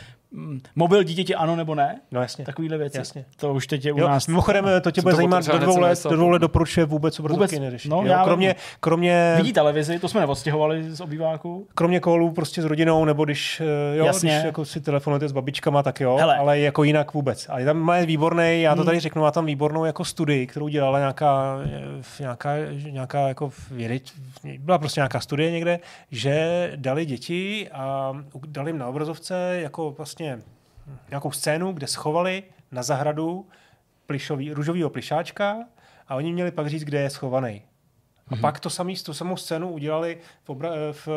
mobil 0.76 1.04
dítěti 1.04 1.36
ano 1.36 1.56
nebo 1.56 1.76
ne. 1.76 2.00
no 2.12 2.22
jasně. 2.22 2.46
Takovýhle 2.46 2.78
věci. 2.78 2.98
Jasně. 2.98 3.26
To 3.38 3.54
už 3.54 3.68
teď 3.68 3.86
je 3.86 3.94
u 3.94 4.00
Jo, 4.00 4.08
nás. 4.08 4.28
mimochodem, 4.28 4.66
to 4.82 4.92
tě 4.92 5.02
bude 5.02 5.16
zajímat, 5.16 5.46
do 5.46 5.58
dvou 5.60 5.80
let, 5.80 6.04
do 6.10 6.16
dvou 6.16 6.30
let 6.30 6.40
doporučuje 6.40 6.86
vůbec 6.86 7.20
obrazovky 7.20 7.56
Vůbec, 7.56 7.60
neřešit. 7.60 7.90
no, 7.92 7.98
jo? 7.98 8.04
já 8.08 8.24
kromě, 8.24 8.56
kromě, 8.80 9.34
Vidí 9.38 9.54
televizi, 9.54 10.00
to 10.00 10.10
jsme 10.10 10.20
neodstěhovali 10.22 10.96
z 10.96 11.02
obýváku. 11.02 11.68
kromě 11.76 12.00
kolů 12.00 12.32
prostě 12.32 12.62
s 12.62 12.66
rodinou, 12.66 13.06
nebo 13.06 13.26
když, 13.26 13.62
eh, 13.62 13.98
jo, 13.98 14.06
Jasně. 14.06 14.32
když 14.32 14.44
jako 14.46 14.66
si 14.66 14.82
telefonujete 14.82 15.28
s 15.28 15.32
babičkama, 15.32 15.84
tak 15.84 16.00
jo, 16.02 16.18
Hele. 16.20 16.38
ale 16.38 16.60
jako 16.60 16.84
jinak 16.84 17.14
vůbec. 17.14 17.48
A 17.50 17.66
tam 17.66 17.78
má 17.78 17.98
výborný, 18.00 18.62
já 18.62 18.76
to 18.76 18.82
Hmm. 18.82 18.86
tady 18.86 19.00
řeknu, 19.00 19.22
má 19.22 19.32
tam 19.32 19.46
výbornou 19.46 19.86
jako 19.86 20.06
studii, 20.06 20.48
kterou 20.48 20.68
dělala 20.68 21.00
nějaká, 21.00 21.58
eh, 21.66 22.04
nějaká, 22.20 22.52
nějaká 22.92 23.28
jako 23.28 23.50
vědec, 23.72 24.04
byla 24.60 24.78
prostě 24.78 25.00
nějaká 25.00 25.20
studie 25.20 25.52
někde, 25.52 25.80
že 26.12 26.72
dali 26.76 27.06
děti 27.06 27.70
a 27.74 28.14
dali 28.48 28.70
jim 28.70 28.78
na 28.78 28.88
obrazovce 28.88 29.60
jako 29.62 29.92
vlastně 29.92 30.17
nějakou 31.10 31.32
scénu, 31.32 31.72
kde 31.72 31.88
schovali 31.88 32.44
na 32.72 32.84
zahradu 32.84 33.48
plišový, 34.06 34.54
růžovýho 34.54 34.90
plišáčka 34.90 35.58
a 36.08 36.16
oni 36.16 36.34
měli 36.34 36.52
pak 36.52 36.68
říct, 36.68 36.84
kde 36.84 37.02
je 37.02 37.10
schovaný. 37.10 37.62
A 38.28 38.36
pak 38.36 38.60
to 38.60 38.70
samý, 38.70 38.96
tu 38.96 39.14
samou 39.14 39.38
scénu 39.38 39.72
udělali 39.72 40.18
v, 40.44 40.50
obra, 40.50 40.72
v, 40.92 41.08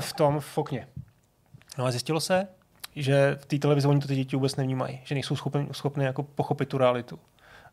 v 0.00 0.12
tom 0.12 0.40
v 0.40 0.58
okně. 0.58 0.88
No 1.78 1.84
a 1.84 1.90
zjistilo 1.90 2.20
se, 2.20 2.48
že 2.96 3.36
v 3.40 3.46
té 3.46 3.58
televizi 3.58 3.88
oni 3.88 4.00
to 4.00 4.08
ty 4.08 4.16
děti 4.16 4.36
vůbec 4.36 4.56
nevnímají, 4.56 5.00
že 5.04 5.14
nejsou 5.14 5.36
schopni, 5.36 5.68
schopni 5.72 6.04
jako 6.04 6.22
pochopit 6.22 6.68
tu 6.68 6.78
realitu. 6.78 7.18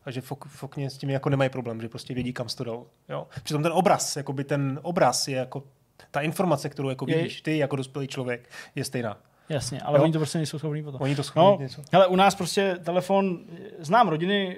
A 0.04 0.10
že 0.10 0.20
v, 0.20 0.32
v 0.46 0.62
okně 0.62 0.90
s 0.90 0.98
tím 0.98 1.10
jako 1.10 1.28
nemají 1.28 1.50
problém, 1.50 1.80
že 1.80 1.88
prostě 1.88 2.14
vědí, 2.14 2.32
kam 2.32 2.46
to 2.46 2.64
dal. 2.64 2.86
Jo? 3.08 3.26
Přitom 3.42 3.62
ten 3.62 3.72
obraz, 3.72 4.16
jako 4.16 4.32
by 4.32 4.44
ten 4.44 4.80
obraz 4.82 5.28
je 5.28 5.36
jako 5.36 5.62
ta 6.10 6.20
informace, 6.20 6.68
kterou 6.68 6.88
jako 6.88 7.04
vidíš 7.04 7.40
ty 7.40 7.58
jako 7.58 7.76
dospělý 7.76 8.08
člověk, 8.08 8.50
je 8.74 8.84
stejná. 8.84 9.18
Jasně, 9.52 9.80
ale 9.80 9.98
Jo. 9.98 10.02
oni 10.04 10.12
to 10.12 10.18
prostě 10.18 10.38
nejsou 10.38 10.58
schopní 10.58 10.82
potom. 10.82 11.02
Oni 11.02 11.16
to 11.16 11.22
schopni 11.22 11.42
No, 11.42 11.56
něco. 11.62 11.82
hele, 11.92 12.06
u 12.06 12.16
nás 12.16 12.34
prostě 12.34 12.76
telefon, 12.84 13.38
znám 13.78 14.08
rodiny, 14.08 14.56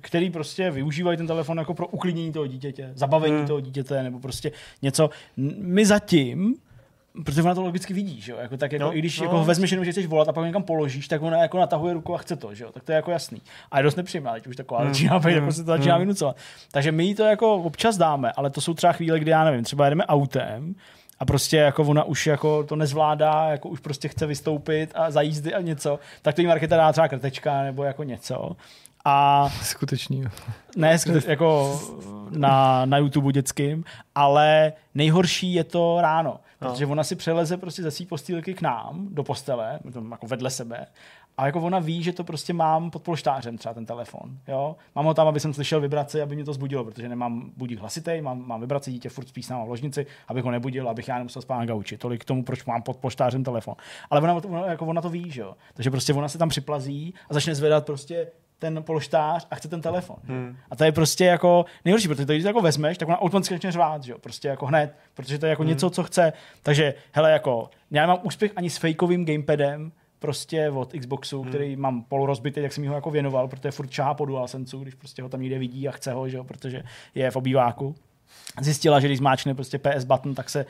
který 0.00 0.30
prostě 0.30 0.70
využívají 0.70 1.16
ten 1.16 1.26
telefon 1.26 1.58
jako 1.58 1.74
pro 1.74 1.86
uklidnění 1.86 2.32
toho 2.32 2.46
dítěte, 2.46 2.92
zabavení 2.94 3.36
Hmm. 3.36 3.46
toho 3.46 3.60
dítěte, 3.60 4.02
nebo 4.02 4.18
prostě 4.20 4.52
něco. 4.82 5.10
My 5.58 5.86
zatím, 5.86 6.54
protože 7.24 7.42
ona 7.42 7.54
to 7.54 7.62
logicky 7.62 7.94
vidí, 7.94 8.20
že 8.20 8.32
jo? 8.32 8.38
Jako, 8.40 8.56
tak 8.56 8.72
jako, 8.72 8.84
No, 8.84 8.96
i 8.96 8.98
když 8.98 9.18
no. 9.20 9.24
jako 9.24 9.38
ho 9.38 9.44
vezmeš 9.44 9.70
jenom, 9.70 9.84
že 9.84 9.90
chceš 9.92 10.06
volat 10.06 10.28
a 10.28 10.32
pak 10.32 10.44
někam 10.46 10.62
položíš, 10.62 11.08
tak 11.08 11.22
ona 11.22 11.38
jako 11.42 11.58
natahuje 11.58 11.94
ruku 11.94 12.14
a 12.14 12.18
chce 12.18 12.36
to, 12.36 12.54
že 12.54 12.64
jo? 12.64 12.70
Tak 12.72 12.82
to 12.84 12.92
je 12.92 12.96
jako 12.96 13.10
jasný. 13.10 13.42
A 13.70 13.78
je 13.78 13.82
dost 13.84 13.96
nepříjemná, 13.96 14.32
teď 14.32 14.46
už 14.46 14.56
taková 14.56 14.80
Hmm. 14.80 14.94
začíná 14.94 15.18
být, 15.18 15.32
jako 15.34 15.52
se 15.52 15.64
to 15.64 15.66
začíná 15.76 15.98
vynucovat. 15.98 16.36
Takže 16.72 16.92
my 16.92 17.04
jí 17.04 17.14
to 17.14 17.22
jako 17.22 17.54
občas 17.56 17.96
dáme, 17.96 18.32
ale 18.32 18.50
to 18.50 18.60
jsou 18.60 18.74
třeba 18.74 18.92
chvíle, 18.92 19.20
kdy 19.20 19.30
já 19.30 19.44
nevím, 19.44 19.64
třeba 19.64 19.84
jedeme 19.84 20.06
autem 20.06 20.74
a 21.22 21.24
prostě 21.24 21.56
jako 21.56 21.82
ona 21.84 22.04
už 22.04 22.26
jako 22.26 22.64
to 22.64 22.76
nezvládá, 22.76 23.44
jako 23.48 23.68
už 23.68 23.80
prostě 23.80 24.08
chce 24.08 24.26
vystoupit 24.26 24.90
a 24.94 25.10
za 25.10 25.20
jízdy 25.22 25.54
a 25.54 25.60
něco, 25.60 25.98
tak 26.22 26.34
to 26.34 26.40
jí 26.40 26.46
marketa 26.46 26.76
dá 26.76 26.92
třeba 26.92 27.08
krtečka 27.08 27.62
nebo 27.62 27.84
jako 27.84 28.02
něco. 28.02 28.56
A 29.04 29.48
Skutečný. 29.62 30.24
ne 30.76 30.96
skute- 30.96 31.22
jako 31.30 31.80
na, 32.30 32.84
na 32.86 32.98
YouTube 32.98 33.32
dětským, 33.32 33.84
ale 34.14 34.72
nejhorší 34.94 35.54
je 35.54 35.64
to 35.64 35.98
ráno, 36.00 36.40
protože 36.58 36.86
ona 36.86 37.04
si 37.04 37.16
přeleze 37.16 37.56
prostě 37.56 37.82
ze 37.82 37.90
svý 37.90 38.06
postýlky 38.06 38.54
k 38.54 38.62
nám 38.62 39.08
do 39.10 39.22
postele, 39.22 39.78
jako 40.10 40.26
vedle 40.26 40.50
sebe, 40.50 40.86
a 41.38 41.46
jako 41.46 41.60
ona 41.60 41.78
ví, 41.78 42.02
že 42.02 42.12
to 42.12 42.24
prostě 42.24 42.52
mám 42.52 42.90
pod 42.90 43.02
polštářem 43.02 43.58
třeba 43.58 43.74
ten 43.74 43.86
telefon. 43.86 44.38
Jo? 44.48 44.76
Mám 44.94 45.04
ho 45.04 45.14
tam, 45.14 45.28
aby 45.28 45.40
jsem 45.40 45.54
slyšel 45.54 45.80
vibraci, 45.80 46.22
aby 46.22 46.34
mě 46.34 46.44
to 46.44 46.52
zbudilo, 46.52 46.84
protože 46.84 47.08
nemám 47.08 47.50
budík 47.56 47.78
hlasitý, 47.78 48.20
mám, 48.20 48.46
mám 48.46 48.60
vibraci, 48.60 48.92
dítě 48.92 49.08
furt 49.08 49.28
spí 49.28 49.42
s 49.42 49.48
náma 49.48 49.64
v 49.64 49.68
ložnici, 49.68 50.06
abych 50.28 50.44
ho 50.44 50.50
nebudil, 50.50 50.88
abych 50.88 51.08
já 51.08 51.18
nemusel 51.18 51.42
spát 51.42 51.58
na 51.58 51.66
gauči. 51.66 51.96
Tolik 51.96 52.20
k 52.22 52.24
tomu, 52.24 52.44
proč 52.44 52.64
mám 52.64 52.82
pod 52.82 52.96
polštářem 52.96 53.44
telefon. 53.44 53.74
Ale 54.10 54.20
ona, 54.20 54.34
ona, 54.34 54.66
jako 54.66 54.86
ona 54.86 55.00
to 55.00 55.10
ví, 55.10 55.30
že 55.30 55.40
jo? 55.40 55.54
Takže 55.74 55.90
prostě 55.90 56.14
ona 56.14 56.28
se 56.28 56.38
tam 56.38 56.48
připlazí 56.48 57.14
a 57.30 57.34
začne 57.34 57.54
zvedat 57.54 57.86
prostě 57.86 58.26
ten 58.58 58.82
polštář 58.82 59.46
a 59.50 59.54
chce 59.54 59.68
ten 59.68 59.80
telefon. 59.80 60.16
Hmm. 60.24 60.56
A 60.70 60.76
to 60.76 60.84
je 60.84 60.92
prostě 60.92 61.24
jako 61.24 61.64
nejhorší, 61.84 62.08
protože 62.08 62.26
to, 62.26 62.32
když 62.32 62.42
to 62.42 62.48
jako 62.48 62.60
vezmeš, 62.60 62.98
tak 62.98 63.08
ona 63.08 63.20
automaticky 63.20 63.54
začne 63.54 63.72
řvát, 63.72 64.04
že 64.04 64.12
jo? 64.12 64.18
Prostě 64.18 64.48
jako 64.48 64.66
hned, 64.66 64.96
protože 65.14 65.38
to 65.38 65.46
je 65.46 65.50
jako 65.50 65.62
hmm. 65.62 65.68
něco, 65.68 65.90
co 65.90 66.02
chce. 66.02 66.32
Takže 66.62 66.94
hele, 67.12 67.32
jako, 67.32 67.70
já 67.90 68.02
nemám 68.02 68.18
úspěch 68.22 68.52
ani 68.56 68.70
s 68.70 68.76
fakeovým 68.76 69.24
gamepadem, 69.24 69.92
prostě 70.22 70.70
od 70.70 70.92
Xboxu, 70.92 71.42
hmm. 71.42 71.48
který 71.48 71.76
mám 71.76 72.02
polorozbitý, 72.02 72.62
tak 72.62 72.72
jsem 72.72 72.88
ho 72.88 72.94
jako 72.94 73.10
věnoval, 73.10 73.48
protože 73.48 73.70
furt 73.70 73.86
čahá 73.86 74.14
po 74.14 74.24
DualSense, 74.24 74.76
když 74.76 74.94
prostě 74.94 75.22
ho 75.22 75.28
tam 75.28 75.40
někde 75.40 75.58
vidí 75.58 75.88
a 75.88 75.92
chce 75.92 76.12
ho, 76.12 76.28
že 76.28 76.36
jo, 76.36 76.44
protože 76.44 76.82
je 77.14 77.30
v 77.30 77.36
obýváku. 77.36 77.94
Zjistila, 78.60 79.00
že 79.00 79.08
když 79.08 79.18
zmáčkne 79.18 79.54
prostě 79.54 79.78
PS 79.78 80.04
button, 80.04 80.34
tak 80.34 80.50
se 80.50 80.66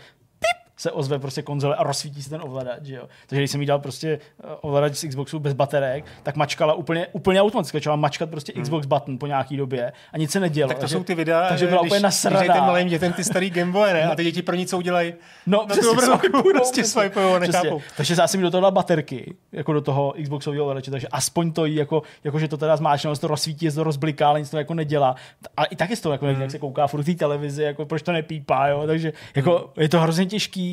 se 0.82 0.90
ozve 0.92 1.18
prostě 1.18 1.42
konzole 1.42 1.76
a 1.76 1.82
rozsvítí 1.82 2.22
se 2.22 2.30
ten 2.30 2.40
ovladač, 2.44 2.82
že 2.84 2.94
jo. 2.94 3.08
Takže 3.26 3.40
když 3.40 3.50
jsem 3.50 3.60
jí 3.60 3.66
dal 3.66 3.78
prostě 3.78 4.08
eh, 4.44 4.46
ovladač 4.60 4.94
z 4.94 5.08
Xboxu 5.08 5.38
bez 5.38 5.52
baterek, 5.52 6.04
tak 6.22 6.36
mačkala 6.36 6.74
úplně, 6.74 7.06
úplně 7.12 7.42
automaticky, 7.42 7.76
začala 7.76 7.96
mačkat 7.96 8.30
prostě 8.30 8.52
Xbox 8.52 8.86
button 8.86 9.18
po 9.18 9.26
nějaký 9.26 9.56
době 9.56 9.92
a 10.12 10.18
nic 10.18 10.30
se 10.30 10.40
nedělo. 10.40 10.68
Tak 10.68 10.76
to 10.76 10.80
takže, 10.80 10.94
jsou 10.96 11.04
ty 11.04 11.14
videa, 11.14 11.48
takže 11.48 11.66
byla 11.66 11.80
když, 11.82 11.88
úplně 11.90 11.98
když 11.98 12.02
nasraná. 12.02 12.66
malým 12.66 12.88
dětem 12.88 13.12
ty 13.12 13.24
starý 13.24 13.50
Gameboy, 13.50 13.92
ne? 13.92 14.04
A 14.04 14.14
ty 14.14 14.24
děti 14.24 14.42
pro 14.42 14.56
nic 14.56 14.72
udělají. 14.72 15.14
No, 15.46 15.58
na 15.58 15.64
přesně, 15.66 15.82
tu 15.82 15.90
obrazovku 15.90 16.42
prostě 16.54 16.80
a 16.80 16.84
Přesně. 16.84 17.38
nechápou. 17.40 17.80
Takže 17.96 18.14
já 18.18 18.28
jsem 18.28 18.40
jí 18.40 18.44
do 18.44 18.50
toho 18.50 18.70
baterky, 18.70 19.34
jako 19.52 19.72
do 19.72 19.80
toho 19.80 20.14
Xboxového 20.22 20.62
ovladače, 20.64 20.90
takže 20.90 21.08
aspoň 21.08 21.52
to 21.52 21.64
jí, 21.64 21.74
jako, 21.74 22.02
jako 22.24 22.38
že 22.38 22.48
to 22.48 22.56
teda 22.56 22.76
zmáčkne, 22.76 23.14
se 23.14 23.20
to 23.20 23.28
rozsvítí, 23.28 23.70
to 23.70 23.84
rozbliká, 23.84 24.28
ale 24.28 24.40
nic 24.40 24.50
to 24.50 24.58
jako 24.58 24.74
nedělá. 24.74 25.14
A 25.56 25.64
i 25.64 25.76
tak 25.76 25.90
je 25.90 25.96
to 25.96 26.12
jako 26.12 26.26
Hmm. 26.26 26.40
jak 26.42 26.50
se 26.50 26.58
kouká 26.58 26.86
furt 26.86 27.04
té 27.04 27.14
televizi, 27.14 27.62
jako 27.62 27.86
proč 27.86 28.02
to 28.02 28.12
nepípá, 28.12 28.68
jo? 28.68 28.86
takže 28.86 29.12
jako, 29.36 29.72
je 29.76 29.88
to 29.88 30.00
hrozně 30.00 30.26
těžký 30.26 30.71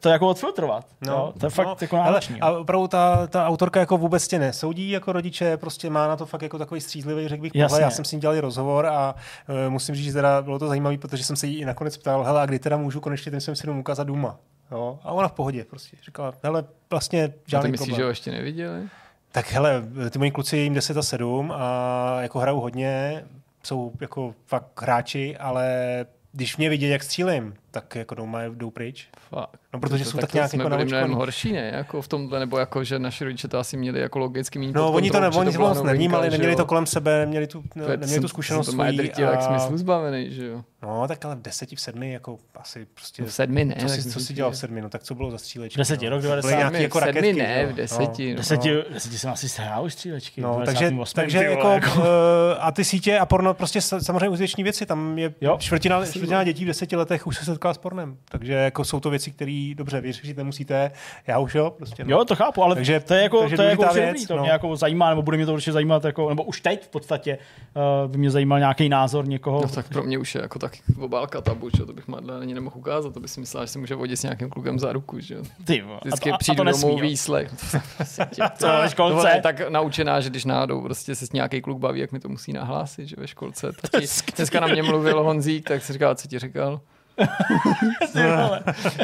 to 0.00 0.08
jako 0.08 0.28
odfiltrovat. 0.28 0.86
No, 1.00 1.12
jo? 1.12 1.32
To 1.40 1.46
je 1.46 1.50
fakt 1.50 1.66
no, 1.66 1.76
jako 1.80 1.96
hele, 1.96 2.06
náročný. 2.06 2.40
A 2.40 2.50
opravdu 2.50 2.88
ta, 2.88 3.26
ta 3.26 3.46
autorka 3.46 3.80
jako 3.80 3.98
vůbec 3.98 4.28
tě 4.28 4.38
nesoudí 4.38 4.90
jako 4.90 5.12
rodiče, 5.12 5.56
prostě 5.56 5.90
má 5.90 6.08
na 6.08 6.16
to 6.16 6.26
fakt 6.26 6.42
jako 6.42 6.58
takový 6.58 6.80
střízlivý, 6.80 7.28
řekl 7.28 7.42
bych, 7.42 7.52
pohled. 7.52 7.82
Já 7.82 7.90
jsem 7.90 8.04
s 8.04 8.12
ním 8.12 8.20
dělal 8.20 8.40
rozhovor 8.40 8.86
a 8.86 9.14
uh, 9.48 9.72
musím 9.72 9.94
říct, 9.94 10.04
že 10.04 10.12
teda 10.12 10.42
bylo 10.42 10.58
to 10.58 10.68
zajímavé, 10.68 10.98
protože 10.98 11.24
jsem 11.24 11.36
se 11.36 11.46
jí 11.46 11.58
i 11.58 11.64
nakonec 11.64 11.96
ptal, 11.96 12.24
hele, 12.24 12.40
a 12.40 12.46
kdy 12.46 12.58
teda 12.58 12.76
můžu 12.76 13.00
konečně 13.00 13.30
ten 13.30 13.40
svým 13.40 13.56
synům 13.56 13.78
ukázat 13.78 14.04
doma. 14.04 14.38
Jo? 14.70 14.98
A 15.02 15.12
ona 15.12 15.28
v 15.28 15.32
pohodě 15.32 15.64
prostě. 15.64 15.96
Říkala, 16.04 16.34
hele, 16.42 16.64
vlastně 16.90 17.24
A 17.24 17.28
ty 17.28 17.34
žádný 17.46 17.70
myslíš, 17.70 17.96
že 17.96 18.02
ho 18.02 18.08
ještě 18.08 18.30
neviděli? 18.30 18.88
Tak 19.32 19.52
hele, 19.52 19.82
ty 20.10 20.18
moji 20.18 20.30
kluci 20.30 20.56
jim 20.56 20.74
10 20.74 20.96
a 20.96 21.02
7 21.02 21.52
a 21.56 22.16
jako 22.20 22.38
hrajou 22.38 22.60
hodně, 22.60 23.24
jsou 23.62 23.92
jako 24.00 24.34
fakt 24.46 24.82
hráči, 24.82 25.36
ale 25.36 25.76
když 26.32 26.56
mě 26.56 26.68
vidí, 26.68 26.88
jak 26.88 27.02
střílím, 27.02 27.54
tak 27.70 27.94
jako 27.96 28.14
doma 28.14 28.42
jdou 28.44 28.70
pryč. 28.70 29.08
Fakt. 29.28 29.50
No, 29.74 29.80
protože 29.80 30.04
To 30.04 30.10
jsou 30.10 30.18
tak 30.18 30.34
nějak 30.34 30.50
jsme 30.50 30.64
jako 30.64 30.70
byli 30.76 30.84
mnohem 30.84 31.12
horší, 31.12 31.52
ne? 31.52 31.70
Jako 31.74 32.02
v 32.02 32.08
tomhle, 32.08 32.38
nebo 32.40 32.58
jako, 32.58 32.84
že 32.84 32.98
naši 32.98 33.24
rodiče 33.24 33.48
to 33.48 33.58
asi 33.58 33.76
měli 33.76 34.00
jako 34.00 34.18
logicky 34.18 34.58
méně 34.58 34.72
No, 34.74 34.90
pod 34.90 34.96
oni 34.96 35.10
to, 35.10 35.20
ne, 35.20 35.26
kontrolou, 35.26 35.46
oni 35.46 35.52
to 35.52 35.58
moc 35.74 35.82
nevnímali, 35.82 36.30
neměli 36.30 36.56
to 36.56 36.66
kolem 36.66 36.86
sebe, 36.86 37.18
neměli 37.18 37.46
tu, 37.46 37.62
To 37.72 37.80
je- 37.82 37.88
neměli 37.88 38.08
jsem- 38.12 38.22
tu 38.22 38.28
zkušenost 38.28 38.66
jsem 38.66 38.72
to 38.72 38.76
má 38.78 38.84
svojí. 38.84 38.96
drtivák 38.98 39.38
a- 39.38 39.58
smyslu 39.58 39.76
zbavený, 39.78 40.30
že 40.34 40.46
jo? 40.46 40.62
No, 40.82 41.08
tak 41.08 41.24
ale 41.24 41.36
v 41.36 41.42
deseti, 41.42 41.76
v 41.76 41.80
sedmi, 41.80 42.12
jako 42.12 42.38
asi 42.54 42.86
prostě... 42.94 43.22
No 43.22 43.28
v 43.28 43.32
sedmi 43.32 43.64
ne. 43.64 43.74
co 43.78 43.86
tak 43.86 44.00
si, 44.00 44.10
co 44.10 44.20
si, 44.20 44.34
dělal 44.34 44.50
v 44.52 44.56
sedmi, 44.56 44.80
no 44.80 44.88
tak 44.88 45.02
co 45.02 45.14
bylo 45.14 45.30
za 45.30 45.38
střílečky? 45.38 45.78
Deseti, 45.78 46.04
no. 46.04 46.10
rok 46.10 46.20
Byly 46.20 46.30
90. 46.30 46.56
nějaký 46.58 46.82
jako 46.82 46.98
v 46.98 47.02
sedmi 47.02 47.20
raketky, 47.20 47.42
ne, 47.42 47.62
jo? 47.62 47.68
v 47.68 47.72
deseti. 47.74 48.30
No. 48.30 48.36
Deseti, 48.36 48.82
deseti 48.92 49.18
jsem 49.18 49.30
asi 49.30 49.48
strál 49.48 49.84
už 49.84 49.92
střílečky. 49.92 50.40
No, 50.40 50.54
v 50.54 50.64
takže, 50.64 50.84
98. 50.84 51.14
takže 51.14 51.38
jako, 51.44 51.62
vole, 51.62 51.80
uh, 51.96 52.02
a 52.58 52.72
ty 52.72 52.84
sítě 52.84 53.18
a 53.18 53.26
porno 53.26 53.54
prostě 53.54 53.78
sa- 53.80 54.00
samozřejmě 54.00 54.28
užiteční 54.28 54.64
věci. 54.64 54.86
Tam 54.86 55.18
je 55.18 55.34
čtvrtina 55.58 56.44
dětí 56.44 56.64
v 56.64 56.66
deseti 56.66 56.96
letech 56.96 57.26
už 57.26 57.36
se 57.44 57.57
setká 57.58 57.74
s 57.74 57.78
pornem. 57.78 58.16
Takže 58.28 58.52
jako 58.52 58.84
jsou 58.84 59.00
to 59.00 59.10
věci, 59.10 59.30
které 59.30 59.72
dobře 59.76 60.00
vyřešit 60.00 60.36
nemusíte. 60.36 60.90
Já 61.26 61.38
už 61.38 61.54
jo, 61.54 61.70
prostě. 61.70 62.04
No. 62.04 62.16
Jo, 62.16 62.24
to 62.24 62.36
chápu, 62.36 62.62
ale 62.62 62.74
Takže- 62.74 63.00
to 63.00 63.14
je 63.14 63.22
jako, 63.22 63.40
takže 63.40 63.56
to 63.56 63.62
je 63.62 63.70
jako 63.70 63.82
věc, 63.82 64.06
dobrý, 64.06 64.26
to 64.26 64.36
no. 64.36 64.42
mě 64.42 64.50
jako 64.50 64.76
zajímá, 64.76 65.10
nebo 65.10 65.22
bude 65.22 65.36
mě 65.36 65.46
to 65.46 65.52
určitě 65.52 65.72
zajímat, 65.72 66.04
jako, 66.04 66.28
nebo 66.28 66.44
už 66.44 66.60
teď 66.60 66.84
v 66.84 66.88
podstatě 66.88 67.38
uh, 68.04 68.10
by 68.10 68.18
mě 68.18 68.30
zajímal 68.30 68.58
nějaký 68.58 68.88
názor 68.88 69.28
někoho. 69.28 69.60
No 69.62 69.68
tak 69.68 69.88
pro 69.88 70.02
mě 70.02 70.18
už 70.18 70.34
je 70.34 70.40
jako 70.40 70.58
tak 70.58 70.72
obálka 70.98 71.40
tabu, 71.40 71.70
že 71.76 71.86
to 71.86 71.92
bych 71.92 72.08
Madle 72.08 72.40
ani 72.40 72.54
nemohl 72.54 72.78
ukázat, 72.78 73.14
to 73.14 73.20
by 73.20 73.28
si 73.28 73.40
myslela, 73.40 73.66
že 73.66 73.72
si 73.72 73.78
může 73.78 73.94
vodit 73.94 74.18
s 74.18 74.22
nějakým 74.22 74.50
klukem 74.50 74.78
za 74.78 74.92
ruku, 74.92 75.20
že 75.20 75.34
jo. 75.34 75.42
Ty, 75.64 75.84
Vždycky 76.04 76.30
a 76.30 76.32
to, 76.32 76.34
a, 76.34 76.38
přijdu 76.38 76.62
a 76.62 76.64
to 76.64 76.64
nesmí, 76.64 76.90
domů 76.90 77.02
výslech. 77.02 77.54
Ve 78.82 78.90
školce? 78.90 79.30
Je 79.34 79.42
tak 79.42 79.70
naučená, 79.70 80.20
že 80.20 80.30
když 80.30 80.44
náhodou 80.44 80.82
prostě 80.82 81.14
se 81.14 81.26
s 81.26 81.32
nějaký 81.32 81.60
kluk 81.62 81.78
baví, 81.78 82.00
jak 82.00 82.12
mi 82.12 82.20
to 82.20 82.28
musí 82.28 82.52
nahlásit, 82.52 83.06
že 83.08 83.16
ve 83.18 83.28
školce. 83.28 83.72
Tati, 83.90 84.06
dneska 84.36 84.60
na 84.60 84.66
mě 84.66 84.82
mluvil 84.82 85.22
Honzík, 85.22 85.68
tak 85.68 85.82
si 85.82 85.92
říkal, 85.92 86.14
co 86.14 86.28
ti 86.28 86.38
říkal? 86.38 86.80
Ty 88.12 88.22
vole. 88.22 88.60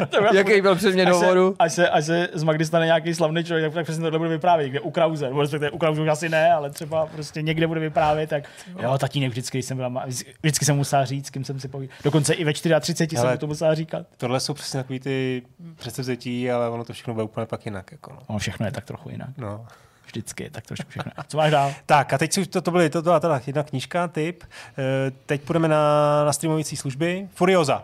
To 0.09 0.23
Jaký 0.35 0.61
byl 0.61 0.75
předmět 0.75 1.09
hovoru? 1.09 1.55
až, 1.59 1.73
se, 1.73 1.89
až 1.89 2.05
se 2.05 2.29
z 2.33 2.43
Magdy 2.43 2.65
stane 2.65 2.85
nějaký 2.85 3.13
slavný 3.13 3.43
člověk, 3.43 3.65
tak, 3.65 3.73
tak 3.73 3.83
přesně 3.83 4.03
tohle 4.03 4.19
bude 4.19 4.29
vyprávět, 4.29 4.69
kde 4.69 4.79
u 4.79 4.91
Krause, 4.91 5.25
nebo 5.25 5.41
respektive 5.41 5.71
u 5.71 5.77
Krause 5.77 6.01
už 6.01 6.07
asi 6.07 6.29
ne, 6.29 6.53
ale 6.53 6.69
třeba 6.69 7.05
prostě 7.05 7.41
někde 7.41 7.67
bude 7.67 7.79
vyprávět, 7.79 8.29
tak 8.29 8.43
jo, 8.83 8.97
tatínek 8.97 9.31
vždycky, 9.31 9.61
jsem 9.63 9.77
byla, 9.77 10.05
vždycky- 10.41 10.65
jsem 10.65 10.75
musela 10.75 11.05
říct, 11.05 11.27
s 11.27 11.29
kým 11.29 11.43
jsem 11.43 11.59
si 11.59 11.67
povídal. 11.67 11.97
Dokonce 12.03 12.33
i 12.33 12.43
ve 12.43 12.53
34 12.53 13.15
jsem 13.15 13.17
Hele. 13.23 13.31
mu 13.33 13.37
to 13.39 13.47
musela 13.47 13.75
říkat. 13.75 14.05
Tohle 14.17 14.39
jsou 14.39 14.53
přesně 14.53 14.79
takový 14.79 14.99
ty 14.99 15.41
předsevzetí, 15.75 16.51
ale 16.51 16.69
ono 16.69 16.83
to 16.83 16.93
všechno 16.93 17.13
bude 17.13 17.23
úplně 17.23 17.45
pak 17.45 17.65
jinak. 17.65 17.91
Jako 17.91 18.11
no. 18.13 18.19
No, 18.29 18.37
všechno 18.37 18.65
je 18.65 18.71
tak 18.71 18.85
trochu 18.85 19.09
jinak. 19.09 19.29
No. 19.37 19.65
Vždycky 20.05 20.43
je 20.43 20.49
tak 20.49 20.65
trošku 20.65 20.89
všechno. 20.89 21.11
Co 21.27 21.37
máš 21.37 21.51
dál? 21.51 21.73
Tak 21.85 22.13
a 22.13 22.17
teď 22.17 22.37
už 22.37 22.47
to, 22.47 22.61
to 22.61 22.71
byly, 22.71 22.89
to 22.89 23.01
byla 23.01 23.19
teda 23.19 23.41
jedna 23.47 23.63
knížka, 23.63 24.07
tip. 24.07 24.43
Eh, 24.77 25.11
Teď 25.25 25.41
půjdeme 25.41 25.67
na, 25.67 26.23
na 26.25 26.33
streamovací 26.33 26.75
služby. 26.77 27.27
Furioza. 27.35 27.83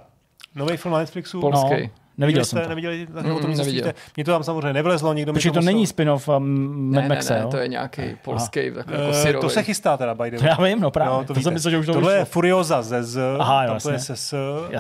Nový 0.56 0.78
film 0.78 0.92
na 0.94 1.00
Netflixu. 1.00 1.42
Polský. 1.42 1.82
No, 1.82 1.90
neviděl 2.22 2.28
Viděli 2.28 2.46
jsem 2.46 2.58
jste, 2.60 2.64
to. 2.64 2.70
Neviděli, 2.70 3.08
tak 3.14 3.26
Mm, 3.26 3.32
o 3.36 3.40
tom 3.40 3.50
nic 3.50 3.60
neviděl. 3.60 3.92
Mně 4.18 4.26
to 4.26 4.32
tam 4.32 4.44
samozřejmě 4.44 4.74
nevlezlo, 4.74 5.14
nikdo 5.14 5.32
mi 5.34 5.38
Protože 5.38 5.52
to 5.52 5.56
musel- 5.60 5.74
není 5.74 5.88
spin-off 5.88 6.28
um, 6.28 6.92
Mad 6.92 7.02
Ne, 7.02 7.02
ne, 7.02 7.16
Maxe, 7.16 7.34
ne, 7.34 7.40
jo? 7.42 7.48
to 7.48 7.58
je 7.58 7.68
nějaký 7.68 8.02
polský, 8.22 8.72
takový 8.72 8.98
jako 8.98 9.12
Eh, 9.12 9.14
syrový. 9.22 9.42
to 9.42 9.50
se 9.50 9.64
chystá 9.64 9.98
teda, 9.98 10.14
by 10.16 10.32
the 10.32 10.38
To 10.38 10.44
way. 10.44 10.50
já 10.60 10.64
vím, 10.66 10.80
no 10.82 10.92
právě. 10.92 11.14
No, 11.14 11.24
to, 11.26 11.34
víte. 11.34 11.44
jsem 11.44 11.54
myslel, 11.54 11.72
že 11.72 11.78
už 11.78 11.86
to 11.86 11.94
Tohle 11.94 12.14
je 12.14 12.20
vyšlo. 12.20 12.32
Furioza 12.32 12.82
ze 12.82 13.04
Z, 13.04 13.20
Aha, 13.40 13.64
jo, 13.64 13.70
tam 13.70 13.80
to 13.80 13.90
je 13.90 13.94
jasně. 13.94 14.16
se 14.16 14.22
S, 14.22 14.34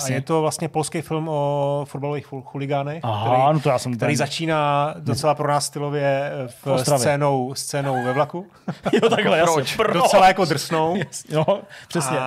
a 0.05 0.13
je 0.13 0.21
to 0.21 0.41
vlastně 0.41 0.67
polský 0.69 1.01
film 1.01 1.29
o 1.29 1.85
fotbalových 1.87 2.31
chul- 2.31 2.41
chuligánech, 2.43 2.99
Aha, 3.03 3.35
který, 3.35 3.53
no 3.53 3.59
to 3.59 3.69
já 3.69 3.79
jsem 3.79 3.95
který 3.97 4.15
začíná 4.15 4.93
docela 4.99 5.35
pro 5.35 5.47
nás 5.47 5.65
stylově 5.65 6.31
eh, 6.45 6.47
v 6.65 6.83
scénou, 6.97 7.53
scénou 7.55 8.03
ve 8.05 8.13
vlaku. 8.13 8.45
Jo, 9.03 9.09
takhle, 9.09 9.37
jasně. 9.37 9.63
Docela 9.93 10.27
jako 10.27 10.45
drsnou. 10.45 10.97
No, 11.33 11.45
přesně. 11.87 12.17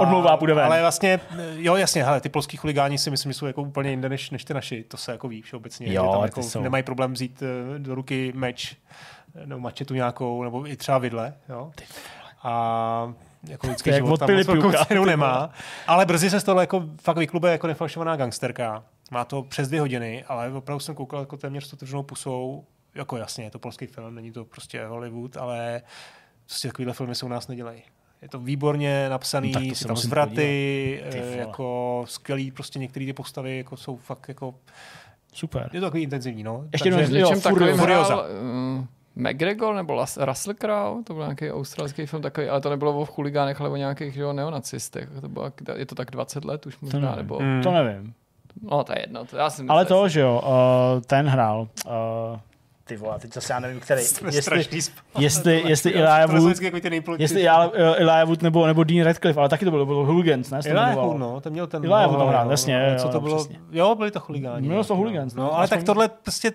Odmlouvá, 0.00 0.36
půjde 0.36 0.54
ven. 0.54 0.64
Ale 0.64 0.80
vlastně, 0.80 1.20
jo, 1.56 1.76
jasně, 1.76 2.04
hele, 2.04 2.20
ty 2.20 2.28
polský 2.28 2.56
chuligáni 2.56 2.98
si 2.98 3.10
myslím, 3.10 3.32
že 3.32 3.38
jsou 3.38 3.46
jako 3.46 3.62
úplně 3.62 3.90
jinde 3.90 4.08
než, 4.08 4.30
než 4.40 4.44
ty 4.44 4.54
naši. 4.54 4.84
To 4.84 4.96
se 4.96 5.12
jako 5.12 5.28
ví 5.28 5.42
všeobecně. 5.42 5.92
Jo, 5.92 6.04
že 6.04 6.12
tam 6.12 6.22
jako 6.22 6.42
jsou. 6.42 6.62
nemají 6.62 6.82
problém 6.82 7.12
vzít 7.12 7.42
eh, 7.42 7.78
do 7.78 7.94
ruky 7.94 8.32
meč 8.34 8.76
nebo 9.44 9.60
mačetu 9.60 9.94
nějakou, 9.94 10.42
nebo 10.44 10.68
i 10.68 10.76
třeba 10.76 10.98
vidle. 10.98 11.34
Jo. 11.48 11.72
A 12.42 13.14
jako 13.48 13.66
lidský 13.66 13.92
život 13.92 14.20
tam 14.20 14.34
moc 14.36 14.46
velkou 14.46 14.72
cenu 14.72 15.04
nemá. 15.14 15.50
Ale 15.86 16.06
brzy 16.06 16.30
se 16.30 16.40
z 16.40 16.44
toho 16.44 16.60
jako 16.60 16.84
fakt 17.02 17.16
vyklube 17.16 17.52
jako 17.52 17.66
nefalšovaná 17.66 18.16
gangsterka. 18.16 18.84
Má 19.10 19.24
to 19.24 19.42
přes 19.42 19.68
dvě 19.68 19.80
hodiny, 19.80 20.24
ale 20.24 20.52
opravdu 20.52 20.80
jsem 20.80 20.94
koukal 20.94 21.20
jako 21.20 21.36
téměř 21.36 21.66
s 21.66 21.72
otevřenou 21.72 22.02
pusou. 22.02 22.64
Jako 22.94 23.16
jasně, 23.16 23.44
je 23.44 23.50
to 23.50 23.58
polský 23.58 23.86
film, 23.86 24.14
není 24.14 24.32
to 24.32 24.44
prostě 24.44 24.86
Hollywood, 24.86 25.36
ale 25.36 25.82
prostě 26.46 26.68
takovýhle 26.68 26.94
filmy 26.94 27.14
se 27.14 27.26
u 27.26 27.28
nás 27.28 27.48
nedělají. 27.48 27.82
Je 28.22 28.28
to 28.28 28.38
výborně 28.38 29.08
napsaný, 29.08 29.52
No 29.52 29.60
to 29.60 29.66
jsou 29.74 29.86
tam 29.86 29.96
zvraty, 29.96 31.02
eh, 31.04 31.36
jako 31.36 32.02
skvělý, 32.08 32.50
prostě 32.50 32.78
některé 32.78 33.06
ty 33.06 33.12
postavy 33.12 33.56
jako 33.58 33.76
jsou 33.76 33.96
fakt 33.96 34.28
jako, 34.28 34.54
Super. 35.32 35.70
je 35.72 35.80
to 35.80 35.86
takový 35.86 36.02
intenzivní, 36.02 36.42
no. 36.42 36.64
Ještě 36.72 36.88
jednou- 36.88 37.00
Jo, 37.18 37.26
něčem 37.28 37.40
takovým 37.40 37.76
Furiosa. 37.76 38.14
hrál 38.14 38.26
uh, 38.78 38.84
McGregor 39.16 39.74
nebo 39.74 39.94
Las- 39.94 40.24
Russell 40.26 40.54
Crowe, 40.54 41.02
to 41.04 41.14
byl 41.14 41.22
nějaký 41.22 41.50
australský 41.52 42.06
film 42.06 42.22
takový, 42.22 42.48
ale 42.48 42.60
to 42.60 42.70
nebylo 42.70 43.00
o 43.00 43.04
chuligánech, 43.04 43.60
ale 43.60 43.70
o 43.70 43.76
nějakých 43.76 44.16
jo, 44.16 44.32
neonacistech. 44.32 45.08
To 45.20 45.28
bylo, 45.28 45.52
je 45.76 45.86
to 45.86 45.94
tak 45.94 46.10
20 46.10 46.44
let 46.44 46.66
už 46.66 46.74
To 46.76 46.86
možná, 46.86 47.00
nevím. 47.00 47.16
nebo... 47.16 47.38
Hmm. 47.38 47.62
To 47.62 47.70
nevím. 47.72 48.14
No 48.62 48.84
to 48.84 48.92
je 48.92 49.00
jedno, 49.00 49.24
to 49.24 49.36
já 49.36 49.50
si 49.50 49.62
Ale 49.68 49.84
to, 49.84 50.08
že 50.08 50.20
jo, 50.20 50.42
uh, 50.44 51.00
ten 51.02 51.26
hrál. 51.28 51.68
Uh, 51.86 51.92
ty 52.90 52.96
vole, 52.96 53.18
teď 53.18 53.34
zase 53.34 53.52
já 53.52 53.60
nevím, 53.60 53.80
který. 53.80 54.02
Jsme 54.02 54.30
Jestli, 54.34 54.64
jestli, 55.18 55.62
jestli 55.66 55.94
Elijah 55.94 56.30
Wood, 56.30 56.60
nejpolitičtější. 56.90 57.44
jestli 57.44 57.48
Eli- 57.48 57.70
eh, 57.74 57.96
Elijah 57.96 58.26
Wood 58.28 58.42
nebo, 58.42 58.66
nebo 58.66 58.84
Dean 58.84 59.06
Radcliffe, 59.06 59.40
ale 59.40 59.48
taky 59.48 59.64
to 59.64 59.70
bylo, 59.70 59.86
bylo 59.86 60.04
Hooligans, 60.04 60.50
ne? 60.50 60.60
Elijah. 60.66 60.94
Wood, 60.94 61.18
no, 61.18 61.40
ten 61.40 61.52
měl 61.52 61.66
ten... 61.66 61.84
Elijah 61.84 62.10
Wood 62.10 62.18
no, 62.18 62.26
hrál, 62.26 62.44
no, 62.44 62.50
jasně, 62.50 62.90
no, 62.92 62.98
co 62.98 63.08
to 63.08 63.16
jo, 63.16 63.20
bylo? 63.20 63.46
Jo, 63.70 63.94
byli 63.94 64.10
to 64.10 64.20
chuligáni. 64.20 64.68
Bylo 64.68 64.84
to 64.84 64.94
no. 64.94 64.98
hooligans, 64.98 65.34
No, 65.34 65.42
no, 65.42 65.56
ale 65.56 65.68
tak 65.68 65.82
tohle 65.82 66.08
prostě... 66.08 66.52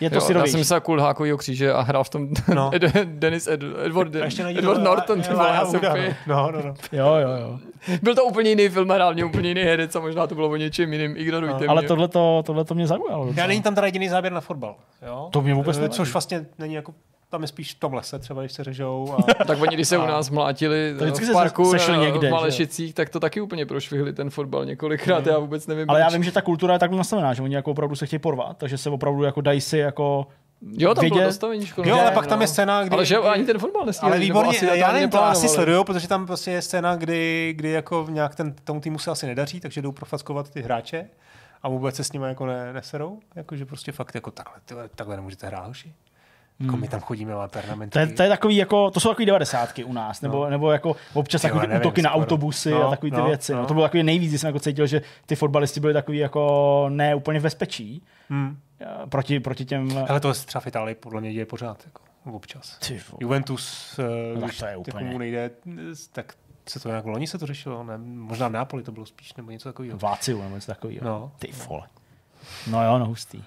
Je 0.00 0.10
to 0.10 0.16
Jo, 0.16 0.38
já 0.38 0.46
jsem 0.46 0.60
myslel 0.60 0.80
Kulhákovýho 0.80 1.36
kříže 1.38 1.72
a 1.72 1.80
hrál 1.80 2.04
v 2.04 2.08
tom 2.10 2.28
No. 2.54 2.54
no. 2.54 2.70
Dennis 3.04 3.46
Ed, 3.46 3.60
Edward, 3.84 4.16
A 4.16 4.24
ještě 4.24 4.42
najdi 4.42 4.58
Edward 4.58 4.76
to- 4.78 4.84
Norton. 4.84 5.22
Ty 5.22 5.32
vole, 5.34 5.48
já 5.54 5.64
jsem 5.66 5.80
no, 6.26 6.50
no, 6.52 6.62
no. 6.64 6.74
Jo, 6.92 7.14
jo, 7.14 7.28
jo. 7.40 7.58
byl 8.02 8.14
to 8.14 8.24
úplně 8.24 8.50
jiný 8.50 8.68
film, 8.68 8.88
hrál 8.88 9.14
mě 9.14 9.24
úplně 9.24 9.48
jiný 9.48 9.60
herec 9.62 9.96
a 9.96 10.00
možná 10.00 10.26
to 10.26 10.34
bylo 10.34 10.48
o 10.48 10.56
něčem 10.56 10.92
jiným, 10.92 11.14
ignorujte 11.16 11.66
Ale 11.66 11.80
mě. 11.82 11.88
tohle 11.88 12.08
to, 12.08 12.42
tohle 12.46 12.64
to 12.64 12.74
mě 12.74 12.86
zaujalo. 12.86 13.28
Já 13.36 13.46
není 13.46 13.62
tam 13.62 13.74
teda 13.74 13.86
jediný 13.86 14.08
záběr 14.08 14.32
na 14.32 14.40
fotbal. 14.40 14.74
Jo? 15.06 15.28
To 15.32 15.40
mě 15.40 15.54
vůbec 15.54 15.76
Eh, 15.76 15.80
nevadí. 15.80 15.96
Což 15.96 16.12
vlastně 16.12 16.46
není 16.58 16.74
jako 16.74 16.92
tam 17.30 17.42
je 17.42 17.48
spíš 17.48 17.74
v 17.74 17.78
tom 17.78 17.94
lese, 17.94 18.18
třeba 18.18 18.40
když 18.42 18.52
se 18.52 18.64
řežou. 18.64 19.14
A... 19.18 19.32
Tak 19.44 19.60
oni, 19.60 19.74
když 19.76 19.88
se 19.88 19.98
u 19.98 20.06
nás 20.06 20.30
mlátili 20.30 20.94
To 20.98 21.04
vždycky 21.04 21.24
v 21.24 21.26
se 21.26 21.32
parku 21.32 21.72
na- 21.88 21.96
někde, 21.96 22.28
v? 22.28 22.30
Malešicích, 22.30 22.94
tak 22.94 23.08
to 23.08 23.20
taky 23.20 23.40
úplně 23.40 23.66
prošvihli 23.66 24.12
ten 24.12 24.30
fotbal 24.30 24.64
několikrát, 24.64 25.26
já 25.26 25.38
vůbec 25.38 25.66
nevím. 25.66 25.90
Ale 25.90 26.00
já 26.00 26.06
proč. 26.06 26.14
vím, 26.14 26.22
že 26.24 26.32
ta 26.32 26.42
kultura 26.42 26.72
je 26.72 26.78
takhle 26.78 26.98
nastavená, 26.98 27.34
že 27.34 27.42
oni 27.42 27.54
jako 27.54 27.70
opravdu 27.70 27.96
se 27.96 28.06
chtějí 28.06 28.20
porvat, 28.20 28.58
takže 28.58 28.78
se 28.78 28.90
opravdu 28.90 29.22
jako 29.22 29.40
dají 29.40 29.60
si 29.60 29.78
jako 29.78 30.26
Jo, 30.72 30.94
tam 30.94 31.04
bylo 31.08 31.16
vidět- 31.16 31.26
dostavení 31.26 31.66
školy. 31.66 31.88
Jo, 31.88 31.96
ale 31.96 32.04
Ne, 32.04 32.10
pak 32.14 32.26
tam 32.26 32.38
no. 32.38 32.42
je 32.42 32.46
scéna, 32.48 32.84
kdy... 32.84 32.94
Ale 32.94 33.04
že 33.06 33.16
ani 33.16 33.44
ten 33.44 33.58
fotbal 33.58 33.86
nestíhali. 33.86 34.12
ale 34.12 34.20
výborně, 34.20 34.50
asi 34.50 34.66
já 34.78 34.92
nevím, 34.92 35.10
to 35.10 35.24
asi 35.24 35.48
sleduju, 35.48 35.84
protože 35.84 36.08
tam 36.08 36.26
prostě 36.26 36.50
je 36.50 36.62
scéna, 36.62 36.96
kdy, 36.96 37.52
kdy 37.56 37.70
jako 37.70 38.06
nějak 38.10 38.34
ten, 38.34 38.54
tomu 38.64 38.80
týmu 38.80 38.98
se 38.98 39.10
asi 39.10 39.26
nedaří, 39.26 39.60
takže 39.60 39.82
jdou 39.82 39.92
profackovat 39.92 40.50
ty 40.50 40.62
hráče 40.62 41.06
a 41.62 41.68
vůbec 41.68 41.96
se 41.96 42.04
s 42.04 42.12
nimi 42.12 42.26
jako 42.26 42.46
ne, 42.46 42.72
neserou. 42.72 43.18
Jakože 43.34 43.66
prostě 43.66 43.92
fakt 43.92 44.14
jako 44.14 44.30
takhle, 44.30 44.54
tyhle, 44.64 44.88
takhle 44.94 45.16
nemůžete 45.16 45.46
hrát, 45.46 45.66
hoši. 45.66 45.92
Jako 46.60 46.76
my 46.76 46.88
tam 46.88 47.00
chodíme 47.00 47.32
na 47.32 47.48
pernamentky. 47.48 47.98
Hmm. 47.98 48.06
To 48.08 48.12
je, 48.12 48.16
to 48.16 48.22
je 48.22 48.28
takový 48.28 48.56
jako, 48.56 48.90
to 48.90 49.00
jsou 49.00 49.08
takový 49.08 49.26
devadesátky 49.26 49.84
u 49.84 49.92
nás, 49.92 50.20
nebo, 50.20 50.44
no. 50.44 50.50
nebo 50.50 50.72
jako 50.72 50.96
občas 51.14 51.42
takový 51.42 51.54
vole, 51.58 51.66
ty 51.66 51.68
nevím 51.72 51.86
útoky 51.86 52.02
na 52.02 52.10
skoro. 52.10 52.22
autobusy 52.24 52.70
No, 52.70 52.86
a 52.86 52.90
takový 52.90 53.10
ty 53.12 53.16
no, 53.18 53.26
věci. 53.26 53.52
No. 53.52 53.58
no. 53.60 53.66
To 53.66 53.74
bylo 53.74 53.86
takový 53.86 54.02
nejvíc, 54.02 54.28
kdy 54.30 54.38
jsem 54.38 54.48
jako 54.48 54.60
cítil, 54.60 54.86
že 54.86 55.02
ty 55.26 55.36
fotbalisti 55.36 55.80
byli 55.80 55.92
takový 55.94 56.18
jako 56.18 56.86
ne 56.88 57.14
úplně 57.14 57.40
v 57.40 57.42
bezpečí 57.42 58.02
Hmm. 58.30 58.56
eh, 58.80 58.86
proti, 59.08 59.40
proti 59.40 59.64
těm... 59.64 60.04
Ale 60.08 60.20
to 60.20 60.34
se 60.34 60.46
třeba 60.46 60.60
v 60.60 60.66
Itálii 60.66 60.94
podle 60.94 61.20
mě 61.20 61.32
děje 61.32 61.46
pořád, 61.46 61.82
jako 61.84 62.02
občas. 62.36 62.78
Ty 62.78 62.92
vole. 62.94 63.18
Juventus, 63.20 63.98
eh, 63.98 64.02
No 64.34 64.40
tak 64.40 64.44
když 64.50 64.58
to 64.58 64.64
je 64.64 64.70
jako 64.70 64.80
úplně- 64.80 65.10
mu 65.10 65.18
nejde, 65.18 65.50
tak 66.12 66.32
se 66.68 66.80
to 66.80 66.88
nějak 66.88 67.04
loni 67.04 67.26
se 67.26 67.38
to 67.38 67.46
řešilo, 67.46 67.84
ne? 67.84 67.98
možná 67.98 68.48
v 68.48 68.52
Nápoli 68.52 68.82
to 68.82 68.92
bylo 68.92 69.06
spíš, 69.06 69.34
nebo 69.34 69.50
něco 69.50 69.68
takového. 69.68 69.98
Váciu 69.98 70.42
nebo 70.42 70.54
něco 70.54 70.66
takového. 70.66 71.04
No. 71.04 71.32
Ty 71.38 71.50
vole. 71.68 71.82
No 72.70 72.84
jo, 72.84 72.98
no 72.98 73.06
hustý. 73.06 73.38
Uh, 73.38 73.44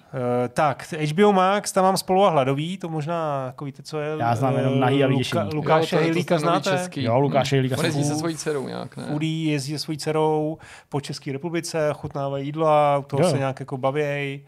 tak, 0.48 0.94
HBO 1.12 1.32
Max, 1.32 1.72
tam 1.72 1.84
mám 1.84 1.96
spolu 1.96 2.24
a 2.24 2.30
hladový, 2.30 2.78
to 2.78 2.88
možná, 2.88 3.46
jako 3.46 3.64
víte, 3.64 3.82
co 3.82 4.00
je? 4.00 4.16
Já 4.18 4.34
znám 4.34 4.56
jenom 4.56 4.74
eh, 4.74 4.78
nahý 4.78 5.04
a 5.04 5.06
Luka. 5.06 5.48
Lukáše 5.54 5.96
Hejlíka 5.96 6.38
znáte? 6.38 6.70
český. 6.70 7.02
Jo, 7.02 7.18
Lukáš 7.18 7.52
Hejlíka 7.52 7.76
On 7.78 7.84
jezdí 7.84 8.04
se 8.04 8.14
svojí 8.14 8.36
dcerou 8.36 8.68
nějak, 8.68 8.96
ne? 8.96 9.04
Foodie 9.06 9.52
jezdí 9.52 9.72
se 9.72 9.78
svojí 9.78 9.98
dcerou 9.98 10.58
po 10.88 11.00
České 11.00 11.32
republice, 11.32 11.90
chutnávají 11.92 12.46
jídla, 12.46 12.98
u 12.98 13.02
toho 13.02 13.22
Jo. 13.22 13.30
se 13.30 13.38
nějak 13.38 13.60
jako 13.60 13.76
bavějí. 13.78 14.40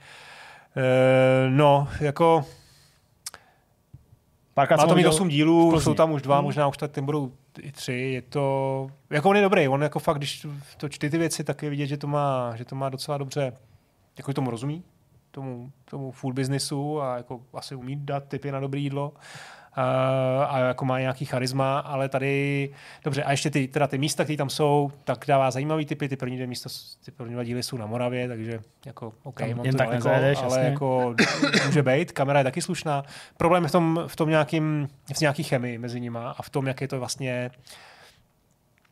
Uh, 0.77 0.83
no, 1.51 1.89
jako 2.01 2.45
Párkrát 4.55 4.77
má 4.77 4.83
to 4.83 4.89
mít 4.89 4.95
viděl 4.97 5.11
8 5.11 5.29
v 5.29 5.31
dílů, 5.31 5.81
jsou 5.81 5.95
tam 5.95 6.13
už 6.13 6.23
dva, 6.23 6.37
Hmm. 6.37 6.45
možná 6.45 6.69
už 6.69 6.77
tak 6.77 6.91
budou 7.01 7.33
i 7.63 7.73
tři. 7.73 7.93
Je 7.93 8.23
to, 8.23 8.87
jako 9.11 9.29
on 9.31 9.37
je 9.37 9.43
dobrý, 9.43 9.69
on 9.69 9.83
jako 9.83 9.99
fakt, 9.99 10.17
když 10.19 10.47
to 10.77 10.89
čty 10.89 11.11
ty 11.11 11.19
věci, 11.19 11.45
tak 11.45 11.63
je 11.63 11.71
vidět, 11.71 11.87
že 11.87 11.97
to 11.97 12.07
má, 12.07 12.53
že 12.57 12.65
to 12.65 12.75
má 12.75 12.89
docela 12.89 13.19
dobře, 13.19 13.53
jako 14.19 14.33
tomu 14.33 14.51
rozumí, 14.51 14.83
tomu, 15.31 15.73
tomu 15.85 16.11
food 16.11 16.35
businessu 16.35 17.03
a 17.03 17.17
jako 17.17 17.41
asi 17.55 17.75
umí 17.75 17.97
dát 17.97 18.29
tipy 18.29 18.53
na 18.53 18.61
dobré 18.61 18.81
jídlo. 18.81 19.13
A, 19.77 20.45
a 20.45 20.59
jako 20.59 20.85
má 20.85 21.01
nějaký 21.01 21.25
charisma, 21.25 21.79
ale 21.79 22.09
tady, 22.09 22.71
dobře, 23.05 23.23
a 23.23 23.31
ještě 23.31 23.51
ty, 23.51 23.69
teda 23.69 23.87
ty 23.87 23.99
místa, 23.99 24.25
které 24.25 24.37
tam 24.37 24.51
jsou, 24.51 24.91
tak 25.05 25.25
dává 25.29 25.51
zajímavý 25.51 25.87
typy, 25.87 26.09
ty 26.09 26.17
první 26.17 26.37
dvě 26.37 26.47
místa, 26.47 26.71
ty 27.05 27.11
první 27.11 27.35
dva 27.35 27.45
díly 27.45 27.63
jsou 27.63 27.77
na 27.77 27.87
Moravě, 27.87 28.29
takže 28.29 28.61
jako 28.87 29.13
OK, 29.23 29.39
Tam 29.39 29.49
mám 29.49 29.59
to 29.59 29.63
tak 29.65 29.89
daleko, 29.89 29.95
nezajedeš, 29.95 30.39
ale 30.39 30.59
jasně. 30.59 30.71
jako 30.71 31.15
může 31.67 31.83
být, 31.83 32.13
kamera 32.13 32.39
je 32.41 32.45
taky 32.45 32.63
slušná. 32.63 33.05
Problém 33.37 33.63
je 33.63 33.69
v 33.69 33.73
tom, 33.73 34.05
v 34.07 34.17
tom 34.17 34.29
nějakým, 34.29 34.89
v 35.15 35.21
nějaký 35.21 35.43
chemii 35.43 35.79
mezi 35.79 36.01
nima 36.01 36.31
a 36.31 36.43
v 36.43 36.51
tom, 36.51 36.67
jak 36.67 36.81
je 36.81 36.89
to 36.89 36.99
vlastně 36.99 37.51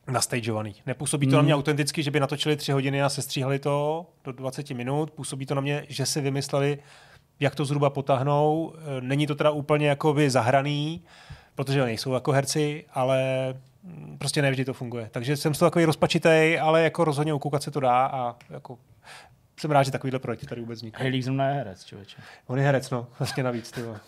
nastageovaný. 0.07 0.75
Nepůsobí 0.87 1.27
to 1.27 1.31
Hmm. 1.31 1.37
na 1.37 1.43
mě 1.43 1.55
autenticky, 1.55 2.03
že 2.03 2.11
by 2.11 2.21
natočili 2.21 2.57
tři 2.57 2.73
hodiny 2.73 3.03
a 3.03 3.09
sestříhali 3.09 3.59
to 3.59 4.07
do 4.25 4.33
20 4.33 4.71
minut. 4.71 5.11
Působí 5.11 5.47
to 5.47 5.55
na 5.55 5.61
mě, 5.61 5.87
že 5.89 6.07
si 6.07 6.21
vymysleli, 6.21 6.79
jak 7.41 7.55
to 7.55 7.65
zhruba 7.65 7.91
potáhnou. 7.91 8.73
E, 8.99 9.01
Není 9.01 9.27
to 9.27 9.35
teda 9.35 9.51
úplně 9.51 9.89
jako 9.89 10.15
by 10.15 10.31
zahraný, 10.31 11.03
protože 11.55 11.85
nejsou 11.85 12.13
jako 12.13 12.33
herci, 12.33 12.85
ale 12.95 13.25
mm, 13.83 14.17
prostě 14.19 14.43
nevždy 14.43 14.65
to 14.65 14.73
funguje. 14.75 15.09
Takže 15.13 15.37
jsem 15.37 15.55
z 15.55 15.59
toho 15.59 15.71
takový 15.71 15.85
rozpačitej, 15.85 16.61
ale 16.61 16.83
jako 16.83 17.05
rozhodně 17.05 17.35
ukoukat 17.35 17.63
se 17.63 17.71
to 17.71 17.81
dá 17.81 18.07
a 18.07 18.37
jako 18.51 18.79
jsem 19.61 19.71
rád, 19.71 19.83
že 19.83 19.91
takovýhle 19.91 20.19
projekty 20.19 20.47
tady 20.47 20.61
vůbec 20.61 20.77
vznikají. 20.79 21.03
Hejlík 21.03 21.23
zrovna 21.25 21.49
je 21.49 21.55
herec, 21.55 21.85
člověče. 21.85 22.17
On 22.47 22.59
je 22.59 22.65
herec, 22.65 22.91
no, 22.91 23.07
vlastně 23.19 23.43
navíc. 23.43 23.71
Ty 23.71 23.83
vole. 23.83 24.01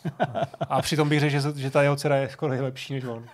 a 0.68 0.82
přitom 0.82 1.08
bych 1.08 1.20
řekl, 1.20 1.30
že, 1.32 1.40
že 1.62 1.70
ta 1.70 1.82
jeho 1.82 1.96
dcera 1.96 2.16
je 2.16 2.28
skoro 2.28 2.52
nejlepší 2.52 2.94
než 2.94 3.04
on. 3.04 3.24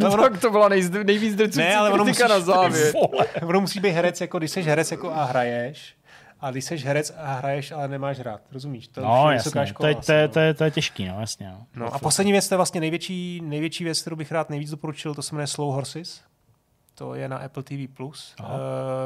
No, 0.00 0.12
ono, 0.12 0.22
tak 0.22 0.40
to 0.40 0.50
byla 0.50 0.68
nejzd, 0.68 0.92
nejvíc 0.92 1.34
drcující 1.34 1.58
Ne, 1.58 1.76
ale 1.76 1.90
ono 1.90 2.04
musíš- 2.04 2.28
na 2.28 2.40
závěr. 2.40 2.92
Ono 3.42 3.60
musí 3.60 3.80
být 3.80 3.90
herec, 3.90 4.20
jako 4.20 4.38
když 4.38 4.50
jsi 4.50 4.62
herec 4.62 4.90
jako 4.90 5.12
a 5.12 5.24
hraješ, 5.24 5.94
a 6.40 6.50
když 6.50 6.64
jsi 6.64 6.76
herec 6.76 7.14
a 7.18 7.34
hraješ, 7.34 7.72
ale 7.72 7.88
nemáš 7.88 8.18
hrát. 8.18 8.40
Rozumíš? 8.52 8.88
To 8.88 9.00
No, 9.00 9.30
je 9.30 9.34
jasně. 9.36 9.50
To 9.50 9.66
škola 9.66 9.88
je, 9.88 9.94
to, 9.94 10.12
je, 10.12 10.24
asi, 10.24 10.32
to, 10.32 10.40
je, 10.40 10.54
to 10.54 10.64
je 10.64 10.70
těžký, 10.70 11.08
no, 11.08 11.20
jasně. 11.20 11.46
No. 11.48 11.66
no. 11.74 11.86
no 11.86 11.94
a 11.94 11.98
poslední 11.98 12.32
věc, 12.32 12.48
to 12.48 12.54
je 12.54 12.56
vlastně 12.56 12.80
největší, 12.80 13.40
největší 13.44 13.84
věc, 13.84 14.00
kterou 14.00 14.16
bych 14.16 14.32
rád 14.32 14.50
nejvíc 14.50 14.70
doporučil, 14.70 15.14
to 15.14 15.22
se 15.22 15.34
jmenuje 15.34 15.46
Slow 15.46 15.74
Horses. 15.74 16.20
To 16.96 17.14
je 17.14 17.28
na 17.28 17.36
Apple 17.38 17.62
TV+. 17.62 17.88
Plus. 17.88 18.34
Uh, 18.40 18.46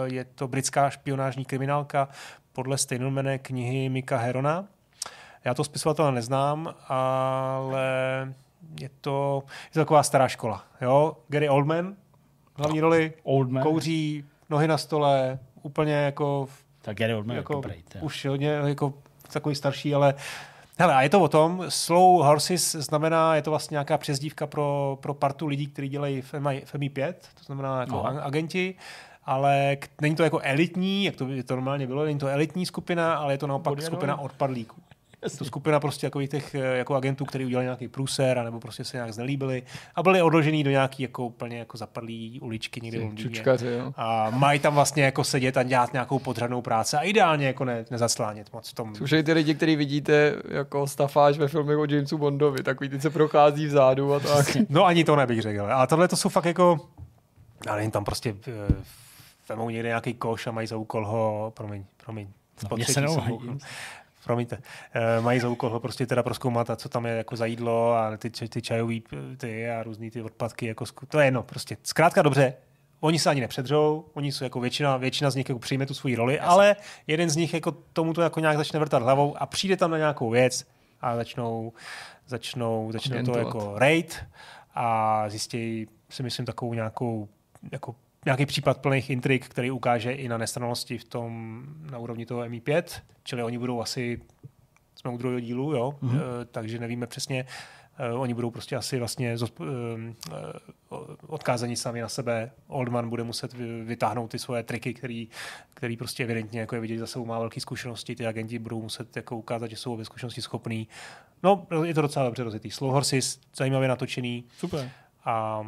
je 0.05 0.25
to 0.25 0.49
britská 0.49 0.91
špionážní 0.91 1.45
kriminálka 1.45 2.09
podle 2.53 2.79
stejnojmenné 2.79 3.39
knihy 3.39 3.89
Mika 3.89 4.17
Herona. 4.17 4.65
Já 5.45 5.55
to 5.55 5.65
spisovatele 5.65 6.13
neznám, 6.13 6.75
ale 6.89 7.85
je 8.81 8.91
to, 9.01 9.43
je 9.65 9.71
to 9.73 9.81
taková 9.81 10.03
stará 10.03 10.29
škola. 10.29 10.65
Jo? 10.81 11.17
Gary 11.29 11.49
Oldman, 11.49 11.97
hlavní 12.55 12.81
roli, 12.81 13.13
Old 13.23 13.51
man. 13.51 13.63
kouří, 13.63 14.25
nohy 14.51 14.69
na 14.69 14.79
stole, 14.79 15.39
úplně 15.63 15.95
jako, 15.95 16.49
Tak 16.83 16.97
Gary 16.97 17.15
Oldman 17.15 17.37
jako 17.37 17.53
je 17.53 17.57
dobrý. 17.57 17.83
už 18.01 18.25
hodně 18.25 18.49
jako 18.51 18.95
takový 19.33 19.55
starší, 19.55 19.95
ale 19.95 20.15
Hele, 20.81 20.95
a 20.95 21.03
je 21.03 21.09
to 21.09 21.21
o 21.21 21.29
tom, 21.29 21.65
Slow 21.69 22.23
Horses 22.23 22.73
znamená, 22.73 23.35
je 23.35 23.43
to 23.43 23.51
vlastně 23.51 23.75
nějaká 23.75 23.99
přezdívka 23.99 24.47
pro, 24.47 24.99
pro 25.01 25.15
partu 25.15 25.47
lidí, 25.47 25.67
kteří 25.67 25.89
dělají 25.89 26.23
v 26.23 26.35
MI, 26.35 26.63
v 26.65 26.75
MI5, 26.75 27.15
to 27.35 27.45
znamená 27.45 27.81
jako 27.81 28.07
a- 28.07 28.21
agenti, 28.21 28.75
ale 29.25 29.77
k, 29.77 29.89
není 30.01 30.17
to 30.17 30.23
jako 30.23 30.41
elitní, 30.43 31.05
jak 31.05 31.17
to, 31.17 31.27
to 31.47 31.55
normálně 31.55 31.87
bylo, 31.87 32.05
není 32.05 32.19
to 32.19 32.27
elitní 32.27 32.67
skupina, 32.67 33.15
ale 33.15 33.35
je 33.35 33.39
to 33.39 33.47
naopak 33.47 33.71
Bodyguardové. 33.71 33.97
skupina 33.97 34.21
odpadlíků. 34.21 34.83
Je 35.25 35.31
to 35.31 35.45
skupina 35.45 35.81
prostě 35.81 36.07
takových 36.07 36.31
těch 36.31 36.55
eh, 36.55 36.59
jako 36.59 36.95
agentů, 36.95 37.25
kteří 37.25 37.45
udělali 37.45 37.65
nějaký 37.65 37.89
průser, 37.89 38.43
nebo 38.45 38.61
prostě 38.61 38.85
se 38.85 38.97
nějak 38.97 39.13
znelíbili 39.13 39.63
a 39.95 40.03
byli 40.03 40.23
odložený 40.23 40.65
do 40.65 40.71
nějaký 40.71 41.03
jako 41.03 41.27
úplně 41.27 41.59
jako 41.59 41.77
zapadlý 41.77 42.41
uličky 42.41 42.81
někde 42.81 42.99
v 42.99 43.03
Londýně. 43.03 43.29
Čučkaři, 43.29 43.67
jo. 43.67 43.93
A 43.97 44.31
mají 44.31 44.61
tam 44.61 44.75
vlastně 44.75 45.03
jako 45.05 45.25
sedět 45.25 45.57
a 45.57 45.63
dělat 45.63 45.93
nějakou 45.93 46.19
podřadnou 46.19 46.63
práci 46.63 46.97
a 46.97 47.01
ideálně 47.01 47.47
jako 47.47 47.65
ne, 47.65 47.85
nezaclánět 47.91 48.53
moc 48.53 48.71
v 48.71 48.75
tom. 48.75 48.95
Slušej 48.95 49.23
ty 49.23 49.33
lidi, 49.33 49.55
který 49.55 49.77
vidíte 49.77 50.35
jako 50.49 50.87
stafáž 50.87 51.39
ve 51.39 51.49
filmech 51.49 51.79
o 51.79 51.85
Jamesu 51.85 52.19
Bondovi, 52.19 52.63
takový 52.63 52.91
ty 52.91 53.01
se 53.01 53.11
prochází 53.11 53.67
vzadu 53.67 54.15
a 54.15 54.21
tak. 54.21 54.57
No 54.69 54.85
ani 54.85 55.05
to 55.05 55.17
nebych 55.17 55.43
řekl. 55.43 55.63
Ale 55.63 55.87
tohle 55.87 56.09
to 56.09 56.17
jsou 56.17 56.29
fakt 56.29 56.45
jako, 56.45 56.81
já 57.67 57.75
nevím, 57.77 57.91
tam 57.91 58.05
prostě 58.05 58.35
eh, 58.49 58.75
vemou 59.49 59.71
někde 59.71 59.89
nějaký 59.89 60.15
koš 60.15 60.47
a 60.47 60.51
mají 60.51 60.67
za 60.67 60.77
úkol 60.77 61.07
ho, 61.07 61.53
promiň, 61.57 61.85
promiň, 62.05 62.29
No, 62.71 62.77
mě 62.77 62.85
se. 62.85 63.01
Promiňte, 64.25 64.57
uh, 64.57 65.25
mají 65.25 65.41
za 65.41 65.49
úkol 65.49 65.71
ho 65.71 65.81
prostě 65.81 66.07
teda 66.07 66.23
proskoumat 66.23 66.71
a 66.71 66.77
co 66.77 66.89
tam 66.89 67.07
je 67.07 67.13
jako 67.13 67.37
za 67.37 67.47
jídlo 67.47 67.95
a 67.95 68.17
ty, 68.17 68.31
ty 68.31 68.63
čajový 68.63 69.03
ty 69.37 69.71
a 69.71 69.83
různý 69.83 70.11
ty 70.11 70.23
odpadky, 70.23 70.67
jako 70.67 70.85
to 71.09 71.19
je 71.19 71.27
jedno 71.27 71.43
prostě. 71.43 71.77
Zkrátka 71.83 72.23
dobře, 72.23 72.55
Oni 73.01 73.19
se 73.19 73.31
ani 73.31 73.41
nepředřou, 73.41 74.05
oni 74.15 74.33
jsou 74.33 74.45
jako 74.45 74.61
většina, 74.61 74.97
většina 74.97 75.31
z 75.31 75.35
nich 75.35 75.49
jako 75.49 75.59
přijme 75.59 75.87
tu 75.87 75.95
svoji 75.95 76.17
roli, 76.17 76.35
Jasně. 76.35 76.47
ale 76.49 76.77
jeden 77.07 77.31
z 77.31 77.37
nich 77.37 77.55
jako 77.55 77.73
tomu 77.93 78.13
to 78.13 78.23
jako 78.23 78.41
nějak 78.41 78.57
začne 78.57 78.79
vrtat 78.79 79.03
hlavou 79.03 79.37
a 79.37 79.47
přijde 79.47 79.77
tam 79.77 79.91
na 79.91 79.99
nějakou 79.99 80.31
věc 80.31 80.67
a 81.01 81.17
začnou, 81.17 81.73
začnou, 82.27 82.93
začnou 82.93 83.23
to 83.23 83.39
jako 83.39 83.73
raid 83.77 84.25
a 84.75 85.25
zjistí 85.29 85.87
si 86.11 86.23
myslím 86.23 86.47
takovou 86.47 86.75
nějakou 86.75 87.29
jako 87.73 87.95
nějaký 88.25 88.47
případ 88.47 88.79
plných 88.79 89.11
intrik, 89.11 89.49
který 89.49 89.71
ukáže 89.71 90.13
i 90.13 90.29
na 90.29 90.39
nestranosti 90.39 90.99
v 90.99 91.05
tom 91.05 91.63
na 91.91 91.99
úrovni 91.99 92.27
toho 92.27 92.43
MI5, 92.43 92.83
čili 93.25 93.43
oni 93.43 93.59
budou 93.59 93.81
asi 93.81 94.21
jsme 94.95 95.11
u 95.11 95.17
druhého 95.17 95.41
dílu, 95.41 95.73
jo, 95.73 95.95
mm-hmm. 96.03 96.17
e, 96.17 96.45
takže 96.45 96.79
nevíme 96.79 97.07
přesně, 97.07 97.47
Uh, 98.13 98.21
oni 98.21 98.35
budou 98.35 98.51
prostě 98.51 98.77
asi 98.77 98.99
vlastně 98.99 99.37
zosp- 99.37 99.61
uh, 99.61 100.99
odkázaní 101.27 101.77
sami 101.77 102.01
na 102.01 102.09
sebe. 102.09 102.51
Oldman 102.67 103.09
bude 103.09 103.25
muset 103.25 103.53
vytáhnout 103.85 104.31
ty 104.31 104.39
svoje 104.39 104.63
triky, 104.63 104.95
který, 104.95 105.29
který 105.75 105.97
prostě 105.97 106.25
evidentně 106.25 106.61
jako 106.61 106.75
je 106.75 106.81
vidět 106.81 106.99
za 106.99 107.07
sebou 107.07 107.27
má 107.27 107.39
velké 107.39 107.61
zkušenosti. 107.61 108.17
Ty 108.17 108.27
agenti 108.27 108.59
budou 108.59 108.83
muset 108.83 109.17
jako 109.17 109.37
ukázat, 109.37 109.71
že 109.71 109.77
jsou 109.77 109.97
ve 109.97 110.05
zkušenosti 110.05 110.43
schopný. 110.43 110.89
No, 111.43 111.67
je 111.85 111.95
to 111.95 112.03
docela 112.03 112.25
dobře 112.25 112.45
rozjetý. 112.45 112.71
Slow 112.71 112.93
Horses, 112.93 113.41
zajímavě 113.57 113.89
natočený. 113.89 114.45
Super. 114.59 114.91
A 115.25 115.65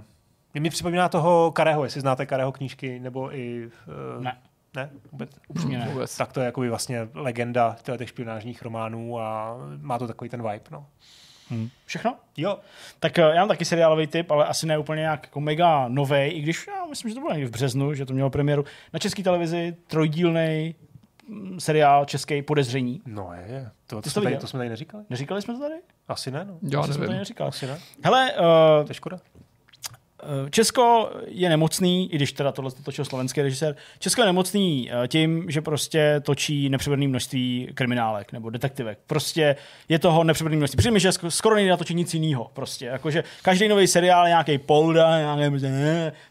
mi 0.60 0.70
připomíná 0.70 1.08
toho 1.08 1.52
Kareho, 1.52 1.84
jestli 1.84 2.00
znáte 2.00 2.26
Kareho 2.26 2.52
knížky, 2.52 3.00
nebo 3.00 3.36
i... 3.36 3.70
Uh, 4.16 4.22
ne. 4.22 4.36
Ne? 4.76 4.90
Vůbec? 5.12 5.30
Upřímně 5.48 5.78
ne. 5.78 5.88
Vůbec. 5.88 6.16
Tak 6.16 6.32
to 6.32 6.40
je 6.40 6.46
jako 6.46 6.60
vlastně 6.60 7.08
legenda 7.14 7.76
těch 7.98 8.08
špionážních 8.08 8.62
románů 8.62 9.20
a 9.20 9.56
má 9.80 9.98
to 9.98 10.06
takový 10.06 10.30
ten 10.30 10.42
vibe. 10.42 10.64
No. 10.70 10.86
Hmm. 11.50 11.68
Všechno? 11.84 12.16
Jo. 12.36 12.58
Tak 13.00 13.12
uh, 13.18 13.24
já 13.24 13.40
mám 13.40 13.48
taky 13.48 13.64
seriálový 13.64 14.06
typ, 14.06 14.30
ale 14.30 14.46
asi 14.46 14.66
ne 14.66 14.78
úplně 14.78 15.00
nějak 15.00 15.22
jako 15.22 15.40
mega 15.40 15.88
nový, 15.88 16.26
i 16.26 16.40
když 16.40 16.66
já 16.66 16.86
myslím, 16.86 17.08
že 17.08 17.14
to 17.14 17.20
bylo 17.20 17.32
někdy 17.32 17.46
v 17.46 17.50
březnu, 17.50 17.94
že 17.94 18.06
to 18.06 18.12
mělo 18.12 18.30
premiéru. 18.30 18.64
Na 18.92 18.98
české 18.98 19.22
televizi 19.22 19.76
trojdílný 19.86 20.74
mm, 21.28 21.60
seriál 21.60 22.04
český 22.04 22.42
podezření. 22.42 23.00
No 23.06 23.30
je, 23.46 23.70
to, 23.86 24.02
to, 24.02 24.10
jsme 24.10 24.22
tady, 24.22 24.36
to 24.36 24.46
jsme 24.46 24.58
tady 24.58 24.68
neříkali. 24.68 25.04
Neříkali 25.10 25.42
jsme 25.42 25.54
to 25.54 25.60
tady? 25.60 25.74
Asi 26.08 26.30
ne, 26.30 26.44
no. 26.44 26.58
Já 26.62 26.80
nevím. 26.80 26.94
Jsme 26.94 27.06
to 27.06 27.12
neříkali. 27.12 27.48
Asi 27.48 27.66
ne. 27.66 27.78
Hele, 28.04 28.32
uh, 28.32 28.38
to 28.84 28.90
je 28.90 28.94
škoda. 28.94 29.18
Eh, 30.22 30.50
Česko 30.50 31.10
je 31.26 31.48
nemocný, 31.48 32.12
i 32.12 32.16
když 32.16 32.32
teda 32.32 32.52
tohle 32.52 32.70
točil 32.84 33.04
slovenský 33.04 33.42
režisér, 33.42 33.76
Česko 33.98 34.22
je 34.22 34.26
nemocný 34.26 34.90
eh, 34.92 35.08
tím, 35.08 35.50
že 35.50 35.60
prostě 35.60 36.20
točí 36.20 36.68
nepřeberné 36.68 37.08
množství 37.08 37.68
kriminálek 37.74 38.32
nebo 38.32 38.50
detektivek. 38.50 38.98
Prostě 39.06 39.56
je 39.88 39.98
toho 39.98 40.24
nepřeberné 40.24 40.56
množství. 40.56 40.76
Přijde 40.76 40.92
mi, 40.92 41.00
že 41.00 41.10
skoro 41.28 41.54
nejde 41.54 41.70
natočit 41.70 41.96
nic 41.96 42.14
jiného. 42.14 42.50
Prostě. 42.54 42.86
Jakože 42.86 43.24
každý 43.42 43.68
nový 43.68 43.86
seriál 43.86 44.26
je 44.26 44.30
nějaký 44.30 44.58
polda, 44.58 45.36
nějaký, 45.36 45.66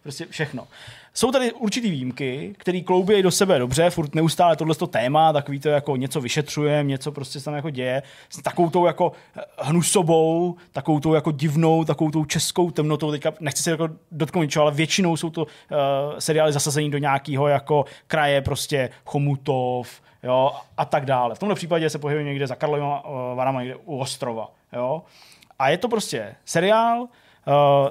prostě 0.04 0.26
všechno. 0.30 0.68
Jsou 1.14 1.32
tady 1.32 1.54
určitý 1.54 1.92
výjimky, 1.92 2.56
které 2.58 2.82
kloubí 2.82 3.22
do 3.24 3.32
sebe 3.32 3.60
dobře, 3.60 3.90
furt 3.90 4.16
neustále 4.16 4.56
tohle 4.56 4.76
téma, 4.76 5.34
takový 5.34 5.60
to 5.60 5.70
jako 5.70 5.96
něco 5.96 6.22
vyšetřujeme, 6.22 6.90
něco 6.90 7.12
prostě 7.12 7.40
se 7.40 7.46
tam 7.46 7.54
jako 7.54 7.70
děje, 7.70 8.04
s 8.30 8.42
takovou 8.42 8.70
tou 8.70 8.86
jako 8.86 9.12
hnusobou, 9.60 10.56
takovou 10.72 11.00
tou 11.00 11.14
jako 11.14 11.32
divnou, 11.32 11.84
takovou 11.84 12.12
tou 12.12 12.26
českou 12.26 12.72
temnotou, 12.72 13.12
teďka 13.12 13.34
nechci 13.40 13.64
se 13.64 13.72
jako 13.72 13.90
dotknout 14.12 14.44
ničeho, 14.44 14.64
ale 14.64 14.72
většinou 14.72 15.18
jsou 15.18 15.30
to 15.30 15.44
uh, 15.44 15.48
seriály 16.20 16.54
zasazení 16.54 16.92
do 16.92 16.98
nějakého 16.98 17.48
jako 17.48 17.86
kraje 18.08 18.42
prostě 18.42 18.90
Chomutov, 19.06 20.02
jo, 20.24 20.52
a 20.78 20.86
tak 20.86 21.06
dále. 21.06 21.36
V 21.36 21.40
tomhle 21.40 21.56
případě 21.56 21.90
se 21.90 22.00
pohybuje 22.00 22.26
někde 22.26 22.48
za 22.48 22.56
Karlovými 22.56 22.88
uh, 22.88 23.38
varama, 23.38 23.62
někde 23.62 23.76
u 23.76 23.98
ostrova, 23.98 24.52
jo. 24.74 25.04
A 25.60 25.70
je 25.70 25.78
to 25.78 25.88
prostě 25.88 26.36
seriál, 26.46 27.02
uh, 27.02 27.08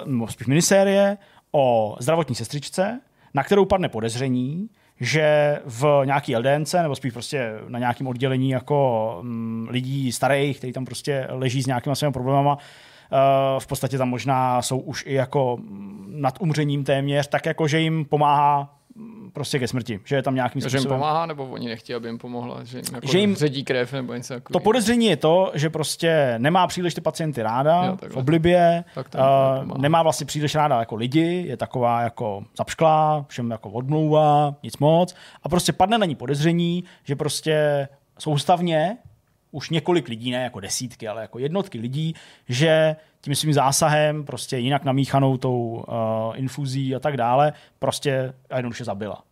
nebo 0.05 0.27
spíš 0.27 0.47
minisérie 0.47 1.17
o 1.51 1.95
zdravotní 1.99 2.35
sestřičce, 2.35 3.01
na 3.33 3.43
kterou 3.43 3.65
padne 3.65 3.89
podezření, 3.89 4.69
že 4.99 5.57
v 5.65 6.01
nějaký 6.05 6.35
LDNC, 6.35 6.73
nebo 6.73 6.95
spíš 6.95 7.13
prostě 7.13 7.53
na 7.67 7.79
nějakém 7.79 8.07
oddělení 8.07 8.49
jako 8.49 9.17
mm, 9.21 9.67
lidí 9.69 10.11
starých, 10.11 10.57
kteří 10.57 10.73
tam 10.73 10.85
prostě 10.85 11.27
leží 11.29 11.63
s 11.63 11.67
nějakými 11.67 11.95
svými 11.95 12.13
problémama, 12.13 12.53
uh, 12.55 12.59
v 13.59 13.67
podstatě 13.67 13.97
tam 13.97 14.09
možná 14.09 14.61
jsou 14.61 14.79
už 14.79 15.03
i 15.07 15.13
jako 15.13 15.57
mm, 15.57 16.13
nad 16.15 16.41
umřením 16.41 16.83
téměř, 16.83 17.27
tak 17.27 17.45
jako, 17.45 17.67
že 17.67 17.79
jim 17.79 18.05
pomáhá 18.05 18.80
prostě 19.33 19.59
ke 19.59 19.67
smrti, 19.67 19.99
že 20.05 20.15
je 20.15 20.23
tam 20.23 20.35
nějakým 20.35 20.61
způsobem. 20.61 20.81
Že 20.81 20.87
jim 20.87 20.95
pomáhá, 20.95 21.25
nebo 21.25 21.45
oni 21.45 21.67
nechtějí, 21.67 21.95
aby 21.95 22.07
jim 22.07 22.17
pomohla, 22.17 22.63
že 22.63 22.77
jim, 22.77 22.85
jako 22.93 23.07
že 23.07 23.19
jim 23.19 23.35
ředí 23.35 23.63
krev 23.63 23.93
nebo 23.93 24.13
něco 24.13 24.33
jako 24.33 24.53
To 24.53 24.59
podezření 24.59 25.05
je 25.05 25.17
to, 25.17 25.51
že 25.53 25.69
prostě 25.69 26.35
nemá 26.37 26.67
příliš 26.67 26.93
ty 26.93 27.01
pacienty 27.01 27.41
ráda, 27.41 27.85
jo, 27.85 27.97
v 28.09 28.17
oblibě, 28.17 28.83
tak 28.95 29.07
uh, 29.67 29.77
nemá 29.77 30.03
vlastně 30.03 30.25
příliš 30.25 30.55
ráda 30.55 30.79
jako 30.79 30.95
lidi, 30.95 31.43
je 31.47 31.57
taková 31.57 32.01
jako 32.01 32.43
zapšklá, 32.57 33.25
všem 33.27 33.51
jako 33.51 33.69
odmlouvá, 33.69 34.55
nic 34.63 34.77
moc. 34.77 35.15
A 35.43 35.49
prostě 35.49 35.73
padne 35.73 35.97
na 35.97 36.05
ní 36.05 36.15
podezření, 36.15 36.83
že 37.03 37.15
prostě 37.15 37.87
soustavně 38.19 38.97
už 39.51 39.69
několik 39.69 40.07
lidí, 40.07 40.31
ne 40.31 40.43
jako 40.43 40.59
desítky, 40.59 41.07
ale 41.07 41.21
jako 41.21 41.39
jednotky 41.39 41.79
lidí, 41.79 42.15
že 42.49 42.95
tím 43.21 43.35
svým 43.35 43.53
zásahem, 43.53 44.23
prostě 44.25 44.57
jinak 44.57 44.83
namíchanou 44.83 45.37
tou 45.37 45.85
uh, 45.87 46.39
infuzí 46.39 46.95
a 46.95 46.99
tak 46.99 47.17
dále, 47.17 47.53
prostě 47.79 48.33
a 48.49 48.55
jednoduše 48.57 48.83
zabila. 48.83 49.23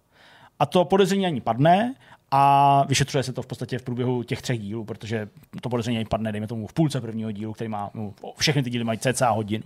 A 0.59 0.65
to 0.65 0.85
podezření 0.85 1.25
ani 1.25 1.41
padne 1.41 1.95
a 2.31 2.83
vyšetřuje 2.87 3.23
se 3.23 3.33
to 3.33 3.41
v 3.41 3.47
podstatě 3.47 3.79
v 3.79 3.83
průběhu 3.83 4.23
těch 4.23 4.41
třech 4.41 4.59
dílů, 4.59 4.85
protože 4.85 5.29
to 5.61 5.69
podezření 5.69 5.97
ani 5.97 6.05
padne, 6.05 6.31
dejme 6.31 6.47
tomu, 6.47 6.67
v 6.67 6.73
půlce 6.73 7.01
prvního 7.01 7.31
dílu, 7.31 7.53
který 7.53 7.67
má, 7.67 7.89
no, 7.93 8.13
všechny 8.37 8.63
ty 8.63 8.69
díly 8.69 8.83
mají 8.83 8.99
cca 8.99 9.29
hodinu. 9.29 9.63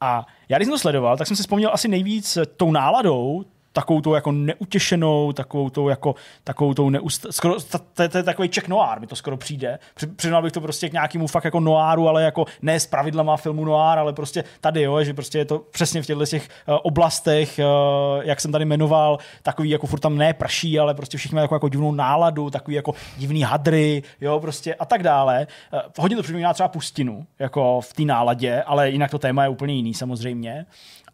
A 0.00 0.26
já 0.48 0.58
když 0.58 0.66
jsem 0.66 0.72
to 0.72 0.78
sledoval, 0.78 1.16
tak 1.16 1.26
jsem 1.26 1.36
si 1.36 1.42
vzpomněl 1.42 1.70
asi 1.72 1.88
nejvíc 1.88 2.38
tou 2.56 2.72
náladou 2.72 3.44
takovou 3.76 4.00
tou 4.00 4.14
jako 4.14 4.32
neutěšenou, 4.32 5.32
takovou 5.32 5.70
tou 5.70 5.88
jako, 5.88 6.14
takovou 6.44 6.74
tou 6.74 6.90
neust... 6.90 7.26
skoro, 7.30 7.54
to, 7.94 8.02
je 8.18 8.22
takový 8.22 8.48
Czech 8.48 8.68
noir, 8.68 9.00
mi 9.00 9.06
to 9.06 9.16
skoro 9.16 9.36
přijde. 9.36 9.78
Přiznal 10.16 10.42
bych 10.42 10.52
to 10.52 10.60
prostě 10.60 10.88
k 10.88 10.92
nějakému 10.92 11.26
fakt 11.26 11.44
jako 11.44 11.60
noáru, 11.60 12.08
ale 12.08 12.22
jako 12.22 12.44
ne 12.62 12.80
s 12.80 12.86
pravidlama 12.86 13.36
filmu 13.36 13.64
noir, 13.64 13.98
ale 13.98 14.12
prostě 14.12 14.44
tady, 14.60 14.82
jo, 14.82 15.04
že 15.04 15.14
prostě 15.14 15.38
je 15.38 15.44
to 15.44 15.58
přesně 15.58 16.02
v 16.02 16.06
těchto 16.06 16.26
těch 16.26 16.48
uh, 16.68 16.78
oblastech, 16.82 17.58
uh, 17.58 18.24
jak 18.24 18.40
jsem 18.40 18.52
tady 18.52 18.64
jmenoval, 18.64 19.18
takový 19.42 19.70
jako 19.70 19.86
furt 19.86 20.00
tam 20.00 20.16
ne 20.16 20.34
prší, 20.34 20.78
ale 20.78 20.94
prostě 20.94 21.18
všichni 21.18 21.34
mají 21.34 21.44
jako, 21.44 21.54
jako 21.54 21.68
divnou 21.68 21.92
náladu, 21.92 22.50
takový 22.50 22.76
jako 22.76 22.94
divný 23.16 23.42
hadry, 23.42 24.02
jo, 24.20 24.40
prostě 24.40 24.74
a 24.74 24.84
tak 24.84 25.02
dále. 25.02 25.46
Uh, 25.72 25.80
hodně 25.98 26.16
to 26.16 26.22
připomíná 26.22 26.52
třeba 26.52 26.68
pustinu, 26.68 27.26
jako 27.38 27.80
v 27.80 27.92
té 27.92 28.02
náladě, 28.02 28.62
ale 28.62 28.90
jinak 28.90 29.10
to 29.10 29.18
téma 29.18 29.42
je 29.42 29.48
úplně 29.48 29.74
jiný 29.74 29.94
samozřejmě. 29.94 30.66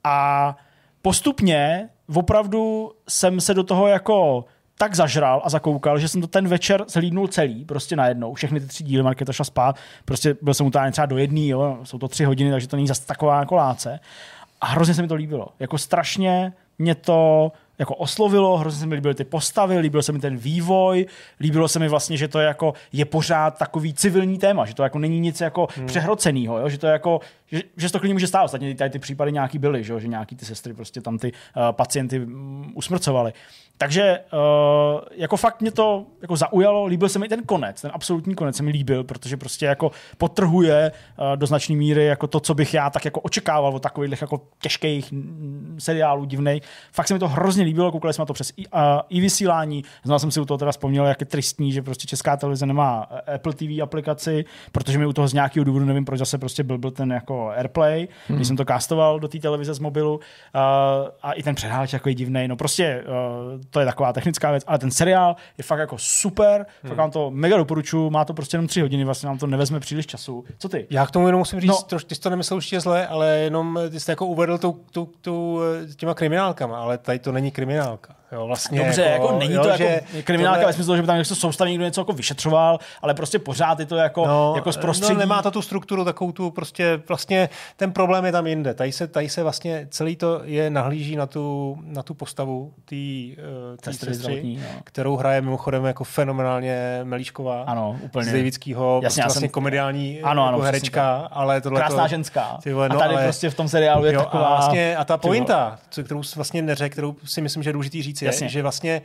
A 0.05 0.57
postupně 1.03 1.89
opravdu 2.15 2.93
jsem 3.09 3.41
se 3.41 3.55
do 3.55 3.63
toho 3.63 3.87
jako 3.87 4.45
tak 4.79 4.95
zažral 4.95 5.43
a 5.45 5.51
zakoukal, 5.51 5.99
že 5.99 6.09
jsem 6.09 6.21
to 6.21 6.27
ten 6.27 6.49
večer 6.49 6.85
zhlídnul 6.89 7.29
celý, 7.29 7.65
prostě 7.65 7.97
najednou. 7.97 8.35
Všechny 8.35 8.61
ty 8.61 8.67
tři 8.67 8.85
díly, 8.85 9.03
Markéta 9.03 9.33
šla 9.33 9.45
spát, 9.45 9.77
prostě 10.05 10.37
byl 10.43 10.55
jsem 10.55 10.71
tam 10.71 10.93
třeba 10.93 11.07
do 11.07 11.19
jedné, 11.19 11.47
jo, 11.47 11.79
jsou 11.83 11.99
to 11.99 12.09
tři 12.09 12.25
hodiny, 12.25 12.51
takže 12.51 12.69
to 12.69 12.77
není 12.77 12.89
zase 12.89 13.07
taková 13.07 13.39
jako 13.39 13.55
láce. 13.55 14.01
A 14.61 14.67
hrozně 14.67 14.95
se 14.95 15.03
mi 15.03 15.09
to 15.09 15.15
líbilo. 15.15 15.47
Jako 15.61 15.79
strašně 15.79 16.53
mě 16.79 16.95
to 16.95 17.53
jako 17.83 17.95
oslovilo, 17.95 18.57
hrozně 18.57 18.81
se 18.81 18.87
mi 18.87 18.95
líbily 18.95 19.15
ty 19.15 19.25
postavy, 19.25 19.79
líbil 19.79 20.03
se 20.03 20.13
mi 20.13 20.19
ten 20.19 20.37
vývoj, 20.37 21.07
líbilo 21.41 21.69
se 21.69 21.79
mi 21.79 21.89
vlastně, 21.89 22.17
že 22.17 22.29
to 22.29 22.39
je 22.39 22.47
jako 22.47 22.75
je 22.93 23.05
pořád 23.05 23.59
takový 23.59 23.95
civilní 23.95 24.39
téma, 24.39 24.65
že 24.65 24.75
to 24.75 24.83
jako 24.83 24.99
není 24.99 25.21
nic 25.21 25.41
jako 25.41 25.69
hmm. 25.77 25.87
přehrocenýho, 25.87 26.59
jo? 26.59 26.69
že 26.69 26.79
to 26.79 26.87
je 26.87 26.93
jako, 26.93 27.21
že, 27.53 27.63
že 27.77 27.93
to 27.93 27.99
klidně 27.99 28.15
může 28.15 28.27
stát. 28.27 28.45
Ostatně 28.45 28.75
tady 28.75 28.91
ty 28.91 28.99
případy 28.99 29.33
nějaký 29.33 29.59
byly, 29.59 29.85
že, 29.85 30.01
že 30.01 30.09
nějaký 30.09 30.37
ty 30.37 30.45
sestry 30.45 30.75
prostě 30.75 31.01
tam 31.01 31.19
ty 31.19 31.33
uh, 31.33 31.63
pacienty 31.73 32.21
um, 32.21 32.73
usmrcovali. 32.75 33.33
Takže 33.79 34.21
uh, 34.33 35.01
jako 35.17 35.37
fakt 35.37 35.61
mě 35.61 35.71
to 35.71 36.07
jako 36.23 36.37
zaujalo, 36.37 36.87
líbil 36.87 37.09
se 37.09 37.19
mi 37.19 37.29
ten 37.29 37.43
konec, 37.43 37.83
ten 37.83 37.91
absolutní 37.95 38.35
konec 38.35 38.57
se 38.57 38.63
mi 38.63 38.71
líbil, 38.71 39.05
protože 39.05 39.37
prostě 39.37 39.67
jako 39.67 39.91
potrhuje 40.19 40.93
uh, 40.93 41.37
do 41.37 41.47
značné 41.47 41.77
míry 41.77 42.07
jako 42.07 42.27
to, 42.27 42.41
co 42.41 42.55
bych 42.55 42.75
já 42.75 42.91
tak 42.91 43.05
jako 43.05 43.21
očekával 43.21 43.75
od 43.75 43.83
takových 43.83 44.21
jako 44.21 44.41
těžkých 44.61 45.15
seriálů 45.79 46.25
divných. 46.25 46.63
Fakt 46.93 47.09
se 47.09 47.15
mi 47.15 47.21
to 47.21 47.29
hrozně 47.29 47.65
líbilo, 47.65 47.72
koukali 47.75 48.15
jsme 48.15 48.23
na 48.23 48.27
to 48.27 48.33
přes 48.33 48.53
i, 48.57 48.67
uh, 48.67 48.81
i 49.09 49.21
vysílání. 49.21 49.85
Znal 50.05 50.19
jsem 50.19 50.31
si 50.31 50.41
u 50.41 50.45
toho 50.45 50.59
teda 50.59 50.71
vzpomněl, 50.71 51.07
jak 51.07 51.21
je 51.21 51.27
tristní, 51.27 51.73
že 51.73 51.83
prostě 51.83 52.07
česká 52.07 52.37
televize 52.37 52.67
nemá 52.67 53.07
Apple 53.35 53.53
TV 53.53 53.83
aplikaci, 53.83 54.45
protože 54.73 54.99
mi 54.99 55.07
u 55.07 55.13
toho 55.13 55.29
z 55.29 55.33
nějakého 55.33 55.65
důvodu 55.65 55.85
nevím, 55.85 56.05
proč 56.05 56.19
zase 56.19 56.39
prostě 56.39 56.63
byl, 56.63 56.79
byl 56.79 56.91
ten 56.91 57.13
jako 57.13 57.49
AirPlay, 57.49 58.09
hmm. 58.29 58.37
když 58.37 58.49
jsem 58.49 58.57
to 58.57 58.65
castoval 58.65 59.21
do 59.21 59.29
té 59.29 59.39
televize 59.39 59.75
z 59.75 59.79
mobilu 59.79 60.15
uh, 60.15 60.21
a 61.23 61.33
i 61.33 61.43
ten 61.43 61.55
předháč 61.55 61.93
jako 61.93 62.09
je 62.09 62.15
divný. 62.15 62.49
No 62.49 62.57
prostě 62.57 63.05
uh, 63.07 63.61
to 63.71 63.81
je 63.81 63.87
taková 63.87 64.13
technická 64.13 64.51
věc, 64.51 64.65
ale 64.67 64.79
ten 64.79 64.91
seriál 64.91 65.37
je 65.59 65.65
fakt 65.65 65.79
jako 65.79 65.97
super, 65.99 66.67
hmm. 66.83 66.89
fakt 66.89 66.99
vám 66.99 67.11
to 67.11 67.31
mega 67.31 67.57
doporučuji, 67.57 68.11
má 68.11 68.25
to 68.25 68.35
prostě 68.35 68.55
jenom 68.55 68.67
tři 68.67 68.81
hodiny, 68.81 69.05
vlastně 69.05 69.27
nám 69.27 69.39
to 69.39 69.47
nevezme 69.47 69.81
příliš 69.81 70.07
času. 70.07 70.45
Co 70.59 70.69
ty? 70.69 70.87
Já 70.91 71.07
k 71.07 71.11
tomu 71.11 71.27
jenom 71.27 71.39
musím 71.39 71.61
říct, 71.61 71.71
no. 71.71 71.83
troš, 71.83 72.05
ty 72.05 72.15
jsi 72.15 72.21
to 72.21 72.31
nemyslel 72.31 72.57
určitě 72.57 72.81
zle, 72.81 73.07
ale 73.07 73.39
jenom 73.39 73.81
ty 73.91 74.01
jsi 74.01 74.11
jako 74.11 74.27
uvedl 74.27 74.59
tou, 74.59 74.73
tou, 74.93 75.09
tou, 75.21 75.61
těma 75.97 76.15
kriminálkama, 76.15 76.79
ale 76.79 76.99
tady 76.99 77.19
to 77.19 77.33
není 77.33 77.51
kriminálka. 77.53 78.17
Jo, 78.33 78.47
vlastně 78.47 78.79
Dobře, 78.85 79.03
jako, 79.03 79.25
jako 79.27 79.39
není 79.39 79.55
to 79.55 79.77
že 79.77 79.85
jako 79.85 80.07
kriminálka 80.25 80.57
tohle... 80.59 80.67
ve 80.67 80.73
smyslu, 80.73 80.97
že 80.97 81.03
by 81.03 81.07
tam 81.07 81.17
něco 81.19 81.37
soustavně 81.37 81.71
někdo 81.73 81.85
něco 81.85 82.01
jako 82.01 82.13
vyšetřoval, 82.13 82.79
ale 83.03 83.15
prostě 83.15 83.39
pořád 83.39 83.81
je 83.81 83.87
to 83.87 83.97
jako, 83.97 84.27
no, 84.27 84.53
jako 84.57 84.73
z 84.73 84.77
No, 84.77 84.83
prostředí. 84.83 85.19
nemá 85.19 85.43
to 85.43 85.51
tu 85.51 85.63
strukturu, 85.63 86.05
takovou 86.05 86.33
tu 86.33 86.51
prostě, 86.51 87.03
vlastně 87.09 87.49
ten 87.77 87.93
problém 87.93 88.25
je 88.25 88.33
tam 88.33 88.47
jinde. 88.47 88.75
Tady 88.75 88.93
se, 88.93 89.07
tady 89.07 89.29
se 89.29 89.43
vlastně 89.43 89.87
celý 89.91 90.17
to 90.17 90.41
je 90.45 90.71
nahlíží 90.71 91.17
na 91.17 91.27
tu, 91.27 91.79
na 91.85 92.03
tu 92.03 92.15
postavu 92.15 92.73
té 92.85 92.97
uh, 92.97 93.77
Sestry 93.85 94.15
zdravotní, 94.15 94.57
no. 94.57 94.81
kterou 94.85 95.17
hraje 95.17 95.41
mimochodem 95.41 95.85
jako 95.85 96.05
fenomenálně 96.05 97.01
Melíšková. 97.05 97.63
Ano, 97.67 97.99
úplně. 98.03 98.25
Z 98.25 98.33
Davidského, 98.33 98.95
Jasně, 99.03 99.07
prostě 99.07 99.23
vlastně 99.23 99.41
jsem- 99.41 99.49
komediální 99.49 100.23
Ano, 100.23 100.43
ano, 100.47 100.57
jako 100.57 100.63
herečka, 100.63 101.29
ale 101.33 101.61
tohle 101.61 101.81
Krásná 101.81 102.03
to, 102.03 102.09
ženská. 102.09 102.59
Ty 102.63 102.73
vole, 102.73 102.89
no, 102.89 102.97
a 102.97 102.99
tady 102.99 103.15
ale- 103.15 103.25
prostě 103.25 103.51
v 103.51 103.55
tom 103.55 103.69
seriálu 103.69 104.05
je 104.05 104.13
jo, 104.15 104.21
taková... 104.21 104.45
A, 104.47 104.57
vlastně, 104.57 104.97
a 104.97 105.05
ta 105.05 105.17
pointa, 105.17 105.79
kterou 106.05 106.23
vlastně 106.37 106.63
neřekl, 106.63 106.93
kterou 106.93 107.15
si 107.25 107.41
myslím, 107.41 107.63
že 107.63 107.69
je 107.69 107.73
důležitý 107.73 108.03
říct, 108.03 108.22
je, 108.23 108.27
Jasně. 108.27 108.49
že 108.49 108.63
vlastně 108.63 109.03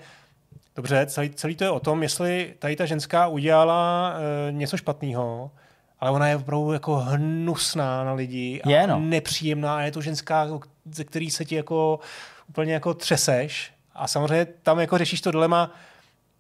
Dobře, 0.76 1.06
celý, 1.06 1.30
celý 1.30 1.56
to 1.56 1.64
je 1.64 1.70
o 1.70 1.80
tom, 1.80 2.04
jestli 2.04 2.54
tady 2.60 2.76
ta 2.76 2.86
ženská 2.86 3.28
udělala 3.28 4.14
uh, 4.50 4.56
něco 4.56 4.78
špatného, 4.78 5.52
ale 6.00 6.12
ona 6.12 6.28
je 6.28 6.36
opravdu 6.36 6.72
jako 6.74 6.96
hnusná 6.96 8.04
na 8.04 8.14
lidi 8.14 8.62
a 8.64 8.70
Je, 8.70 8.88
no. 8.88 9.00
nepříjemná 9.00 9.78
a 9.78 9.82
je 9.82 9.92
to 9.92 10.02
ženská, 10.02 10.48
ze 10.92 11.04
který 11.04 11.32
se 11.32 11.46
ti 11.46 11.56
jako 11.56 12.00
úplně 12.50 12.74
jako 12.74 12.94
třeseš 12.94 13.72
a 13.96 14.08
samozřejmě 14.08 14.46
tam 14.64 14.80
jako 14.80 14.98
řešíš 14.98 15.22
to 15.22 15.32
dilema, 15.32 15.72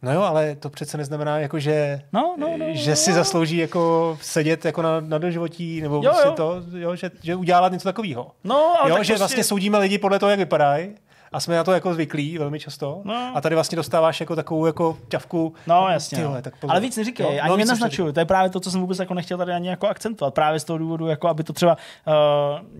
no 0.01 0.13
jo, 0.13 0.21
ale 0.21 0.55
to 0.55 0.69
přece 0.69 0.97
neznamená 0.97 1.39
jako, 1.39 1.59
že, 1.59 2.01
No, 2.13 2.35
no, 2.39 2.57
no, 2.57 2.65
že 2.71 2.95
si 2.95 3.09
no. 3.09 3.15
zaslouží 3.15 3.57
jako 3.57 4.17
sedět 4.21 4.65
jako 4.65 4.81
na, 4.81 4.99
na 4.99 5.17
doživotí, 5.17 5.81
nebo 5.81 5.95
Jo, 5.95 6.01
jo, 6.03 6.09
prostě 6.09 6.27
jo. 6.27 6.33
to, 6.33 6.61
jo, 6.77 6.95
že, 6.95 7.11
že 7.23 7.35
udělala 7.35 7.69
něco 7.69 7.89
takového. 7.89 8.31
No, 8.43 8.75
ale 8.81 8.89
jo, 8.89 8.95
tak 8.95 9.05
že 9.05 9.13
prostě- 9.13 9.19
vlastně 9.21 9.43
soudíme 9.43 9.77
lidi 9.77 9.97
podle 9.97 10.19
toho, 10.19 10.29
jak 10.29 10.39
vypadají. 10.39 10.89
A 11.31 11.39
jsme 11.39 11.55
na 11.55 11.63
to 11.63 11.71
jako 11.71 11.93
zvyklí 11.93 12.37
velmi 12.37 12.59
často. 12.59 13.01
No. 13.03 13.31
A 13.35 13.41
tady 13.41 13.55
vlastně 13.55 13.75
dostáváš 13.75 14.19
jako 14.19 14.35
takovou 14.35 14.65
jako 14.65 14.97
ťavku. 15.07 15.53
No 15.67 15.87
jasně. 15.91 16.17
Ty 16.17 16.23
no. 16.23 16.41
tak 16.41 16.57
pozor. 16.57 16.71
ale 16.71 16.79
víc 16.81 16.97
neříkej, 16.97 17.25
Jo, 17.25 17.29
ani 17.41 17.49
no, 17.49 17.55
víc 17.55 17.63
už 17.65 17.67
nenaznačuju. 17.67 18.11
To 18.11 18.19
je 18.19 18.25
právě 18.25 18.49
to, 18.49 18.59
co 18.59 18.71
jsem 18.71 18.81
vůbec 18.81 18.99
jako 18.99 19.13
nechtěl 19.13 19.37
tady 19.37 19.51
ani 19.51 19.67
jako 19.67 19.87
akcentovat. 19.87 20.33
Právě 20.33 20.59
z 20.59 20.63
toho 20.63 20.77
důvodu, 20.77 21.07
jako 21.07 21.27
aby 21.27 21.43
to 21.43 21.53
třeba 21.53 21.77
uh, 22.07 22.13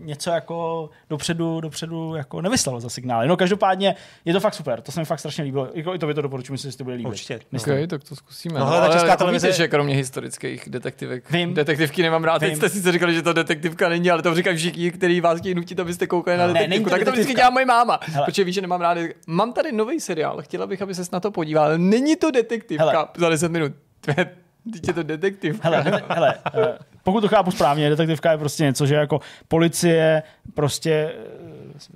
něco 0.06 0.30
jako 0.30 0.90
dopředu, 1.10 1.62
dopředu 1.62 2.16
jako 2.16 2.42
nevyslalo 2.42 2.80
za 2.80 2.90
signály. 2.90 3.28
No 3.28 3.38
každopádně 3.38 3.96
je 4.26 4.34
to 4.34 4.40
fakt 4.40 4.54
super, 4.54 4.82
to 4.82 4.92
se 4.92 5.00
mi 5.00 5.06
fakt 5.06 5.20
strašně 5.20 5.44
líbilo. 5.44 5.70
Jako 5.74 5.96
i 5.96 6.00
to 6.00 6.08
by 6.08 6.14
to 6.14 6.22
doporučuji, 6.22 6.52
myslím, 6.54 6.68
že 6.70 6.72
si 6.72 6.78
to 6.78 6.84
bude 6.84 6.96
líbit. 6.96 7.10
Určitě. 7.10 7.40
Myslím. 7.52 7.84
OK, 7.84 7.90
tak 7.90 8.04
to 8.04 8.16
zkusíme. 8.16 8.60
No, 8.60 8.66
hele, 8.66 8.88
ta 8.88 8.94
Česká 8.94 9.08
jako 9.08 9.24
televize- 9.24 9.48
Víte, 9.48 9.58
že 9.58 9.68
kromě 9.68 9.96
historických 9.96 10.70
detektivek, 10.70 11.32
Vím. 11.32 11.54
detektivky 11.54 12.02
nemám 12.02 12.24
rád. 12.24 12.40
Teď 12.40 12.50
Vím. 12.50 12.58
jste 12.58 12.70
sice 12.70 12.92
říkali, 12.92 13.14
že 13.14 13.22
to 13.22 13.34
detektivka 13.34 13.90
není, 13.90 14.12
ale 14.12 14.22
to 14.22 14.36
říkají 14.36 14.58
všichni, 14.58 14.92
kteří 14.92 15.22
vás 15.22 15.40
chtějí 15.40 15.56
nutit, 15.56 15.80
abyste 15.80 16.08
koukali 16.08 16.38
na 16.38 16.48
Ne, 16.48 16.54
detektivku. 16.54 16.84
to 16.90 16.96
tak 16.96 17.04
to 17.06 17.12
vždycky 17.12 17.34
dělá 17.34 17.50
moje 17.50 17.66
máma. 17.66 18.00
Hele. 18.02 18.26
Protože 18.38 18.46
víš, 18.46 18.56
že 18.56 18.62
nemám 18.62 18.82
rád. 18.82 18.98
Mám 19.28 19.54
tady 19.54 19.72
nový 19.72 20.00
seriál, 20.00 20.42
chtěla 20.42 20.68
bych, 20.68 20.82
aby 20.82 20.96
ses 20.96 21.12
na 21.12 21.20
to 21.20 21.32
podíval. 21.32 21.78
Není 21.78 22.16
to 22.16 22.32
detektivka 22.32 22.86
Hele. 22.86 23.08
za 23.18 23.30
10 23.30 23.52
minut. 23.52 23.72
Teď 24.74 24.88
je 24.88 24.94
to 24.94 25.04
detektivka. 25.04 25.70
Hele, 25.70 25.82
hele, 25.82 26.04
hele 26.10 26.36
eh, 26.56 26.78
pokud 27.04 27.22
to 27.22 27.28
chápu 27.28 27.52
správně, 27.52 27.90
detektivka 27.90 28.32
je 28.32 28.38
prostě 28.38 28.64
něco, 28.64 28.86
že 28.86 28.96
jako 28.96 29.20
policie 29.48 30.24
prostě 30.54 31.14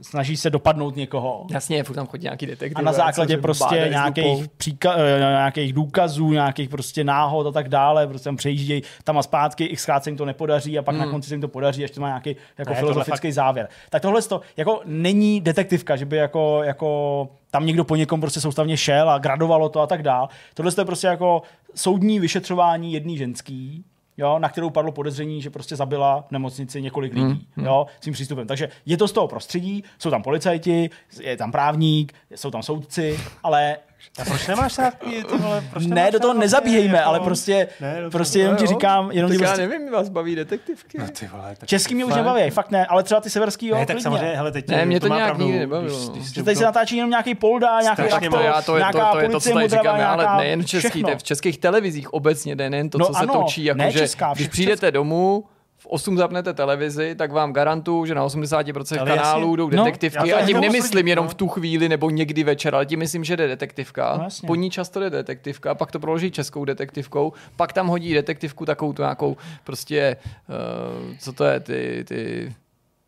snaží 0.01 0.37
se 0.37 0.49
dopadnout 0.49 0.95
někoho. 0.95 1.45
Jasně, 1.51 1.83
furt 1.83 1.95
tam 1.95 2.07
chodí 2.07 2.23
nějaký 2.23 2.45
detektiv. 2.45 2.77
A 2.77 2.81
na 2.81 2.93
základě 2.93 3.37
prostě 3.37 3.87
nějakých, 3.89 4.47
příka- 4.57 4.95
eh, 4.97 5.19
nějakých 5.19 5.73
důkazů, 5.73 6.31
nějakých 6.31 6.69
prostě 6.69 7.03
náhod 7.03 7.47
a 7.47 7.51
tak 7.51 7.69
dále, 7.69 8.07
prostě 8.07 8.23
tam 8.23 8.35
přejíždějí 8.35 8.81
tam 9.03 9.17
a 9.17 9.23
zpátky, 9.23 9.65
x 9.65 9.83
se 9.83 10.09
jim 10.09 10.17
to 10.17 10.25
nepodaří 10.25 10.79
a 10.79 10.81
pak 10.81 10.95
na 10.95 11.07
konci 11.07 11.29
se 11.29 11.33
jim 11.33 11.41
to 11.41 11.47
podaří, 11.47 11.81
ještě 11.81 11.95
to 11.95 12.01
má 12.01 12.07
nějaký 12.07 12.35
jako 12.57 12.73
Ne, 12.73 12.79
filozofický 12.79 13.31
závěr. 13.31 13.67
Tak 13.89 14.01
tohle 14.01 14.21
to 14.21 14.41
jako 14.57 14.81
není 14.85 15.41
detektivka, 15.41 15.95
že 15.95 16.05
by 16.05 16.17
jako, 16.17 16.63
jako 16.63 17.29
tam 17.51 17.65
někdo 17.65 17.83
po 17.83 17.95
někom 17.95 18.21
prostě 18.21 18.41
soustavně 18.41 18.77
šel 18.77 19.09
a 19.09 19.17
gradovalo 19.17 19.69
to 19.69 19.79
a 19.81 19.87
tak 19.87 20.03
dál. 20.03 20.29
Tohle 20.53 20.71
je 20.77 20.85
prostě 20.85 21.07
jako 21.07 21.41
soudní 21.75 22.19
vyšetřování 22.19 22.93
jedný 22.93 23.17
ženský, 23.17 23.85
jo, 24.17 24.39
na 24.39 24.49
kterou 24.49 24.69
padlo 24.69 24.91
podezření, 24.91 25.41
že 25.41 25.49
prostě 25.49 25.75
zabila 25.75 26.25
v 26.27 26.31
nemocnici 26.31 26.81
několik 26.81 27.13
lidí 27.13 27.47
jo, 27.57 27.85
svým 28.01 28.13
přístupem. 28.13 28.47
Takže 28.47 28.69
je 28.85 28.97
to 28.97 29.07
z 29.07 29.11
toho 29.11 29.27
prostředí, 29.27 29.83
jsou 29.99 30.09
tam 30.09 30.23
policajti, 30.23 30.89
je 31.21 31.37
tam 31.37 31.51
právník, 31.51 32.13
jsou 32.35 32.51
tam 32.51 32.63
soudci, 32.63 33.19
ale 33.43 33.77
A 34.21 34.25
proč 34.25 34.47
nemáš 34.47 34.77
rád 34.77 34.93
ty, 34.93 35.23
ty 35.23 35.37
vole, 35.37 35.63
proč 35.71 35.85
ne, 35.85 36.11
do 36.11 36.19
toho 36.19 36.33
nezabíhejme, 36.33 36.97
jako- 36.97 37.09
ale 37.09 37.19
prostě, 37.19 37.67
Ne, 37.79 37.97
prostě 38.11 38.39
jenom 38.39 38.55
ti 38.57 38.67
říkám, 38.67 39.11
jenom 39.11 39.31
ti 39.31 39.37
tak 39.37 39.43
já 39.43 39.49
prostě, 39.53 39.67
nevím, 39.67 39.91
vás 39.91 40.09
baví 40.09 40.35
detektivky. 40.35 40.97
No 40.97 41.07
ty 41.19 41.27
vole, 41.27 41.55
tak 41.57 41.69
český 41.69 41.95
mě 41.95 42.05
už 42.05 42.15
nebaví, 42.15 42.49
fakt 42.49 42.71
ne, 42.71 42.85
ale 42.85 43.03
třeba 43.03 43.21
ty 43.21 43.29
severský 43.29 43.67
jo, 43.67 43.75
ne, 43.75 43.85
tak 43.85 44.01
samozřejmě, 44.01 44.35
hele, 44.35 44.51
teď 44.51 44.67
Ne, 44.67 44.85
mě 44.85 44.99
to 44.99 45.07
má 45.07 45.15
nějak 45.15 45.29
pravdu, 45.29 45.45
nikdy 45.45 45.59
nebavilo, 45.59 45.97
když- 45.99 46.09
když- 46.09 46.33
Že 46.33 46.43
tady 46.43 46.55
se 46.55 46.63
natáčí 46.63 46.95
jenom 46.97 47.09
nějaký 47.09 47.35
polda, 47.35 47.81
nějaký 47.81 48.01
Strašně 48.01 48.27
aktor, 48.27 48.39
to, 48.39 48.45
já, 48.45 48.53
to, 48.53 48.57
je, 48.57 48.63
to, 48.65 48.77
nějaká 48.77 49.11
to, 49.11 49.19
je 49.19 49.29
to, 49.29 49.39
co 49.39 49.53
tady 49.53 49.69
říkáme, 49.69 50.05
ale 50.05 50.37
nejen 50.37 50.65
český, 50.65 51.03
to 51.03 51.17
v 51.17 51.23
českých 51.23 51.57
televizích 51.57 52.13
obecně 52.13 52.55
jde, 52.55 52.69
nejen 52.69 52.89
to, 52.89 52.97
No 52.97 53.05
co 53.05 53.13
se 53.13 53.27
točí. 53.27 53.63
Jako, 53.65 53.77
ne 53.77 53.91
že 53.91 53.99
česká, 53.99 54.33
když 54.33 54.47
přijdete 54.47 54.91
domů, 54.91 55.43
v 55.81 55.85
8 55.87 56.17
zapnete 56.17 56.53
televizi, 56.53 57.15
tak 57.15 57.31
vám 57.31 57.53
garantuju, 57.53 58.05
že 58.05 58.15
na 58.15 58.25
80% 58.25 58.99
Ale 58.99 59.09
kanálů 59.09 59.41
jasně. 59.41 59.57
jdou 59.57 59.69
No, 59.69 59.83
detektivky. 59.85 60.29
já 60.29 60.37
to 60.37 60.43
a 60.43 60.45
tím 60.45 60.61
nemyslím 60.61 61.07
jenom 61.07 61.25
no. 61.25 61.29
v 61.29 61.33
tu 61.33 61.47
chvíli 61.47 61.89
nebo 61.89 62.09
někdy 62.09 62.43
večer, 62.43 62.75
ale 62.75 62.85
tím 62.85 62.99
myslím, 62.99 63.23
že 63.23 63.37
jde 63.37 63.47
detektivka. 63.47 64.13
No, 64.17 64.23
jasně. 64.23 64.47
po 64.47 64.55
ní 64.55 64.69
často 64.71 64.99
jde 64.99 65.09
detektivka, 65.09 65.75
pak 65.75 65.91
to 65.91 65.99
proloží 65.99 66.31
českou 66.31 66.65
detektivkou, 66.65 67.33
pak 67.55 67.73
tam 67.73 67.87
hodí 67.87 68.13
detektivku 68.13 68.65
takovou 68.65 68.93
tu 68.93 69.01
nějakou 69.01 69.37
prostě, 69.63 70.17
uh, 70.49 71.15
co 71.19 71.33
to 71.33 71.43
je, 71.43 71.59
ty, 71.59 72.05
ty 72.07 72.53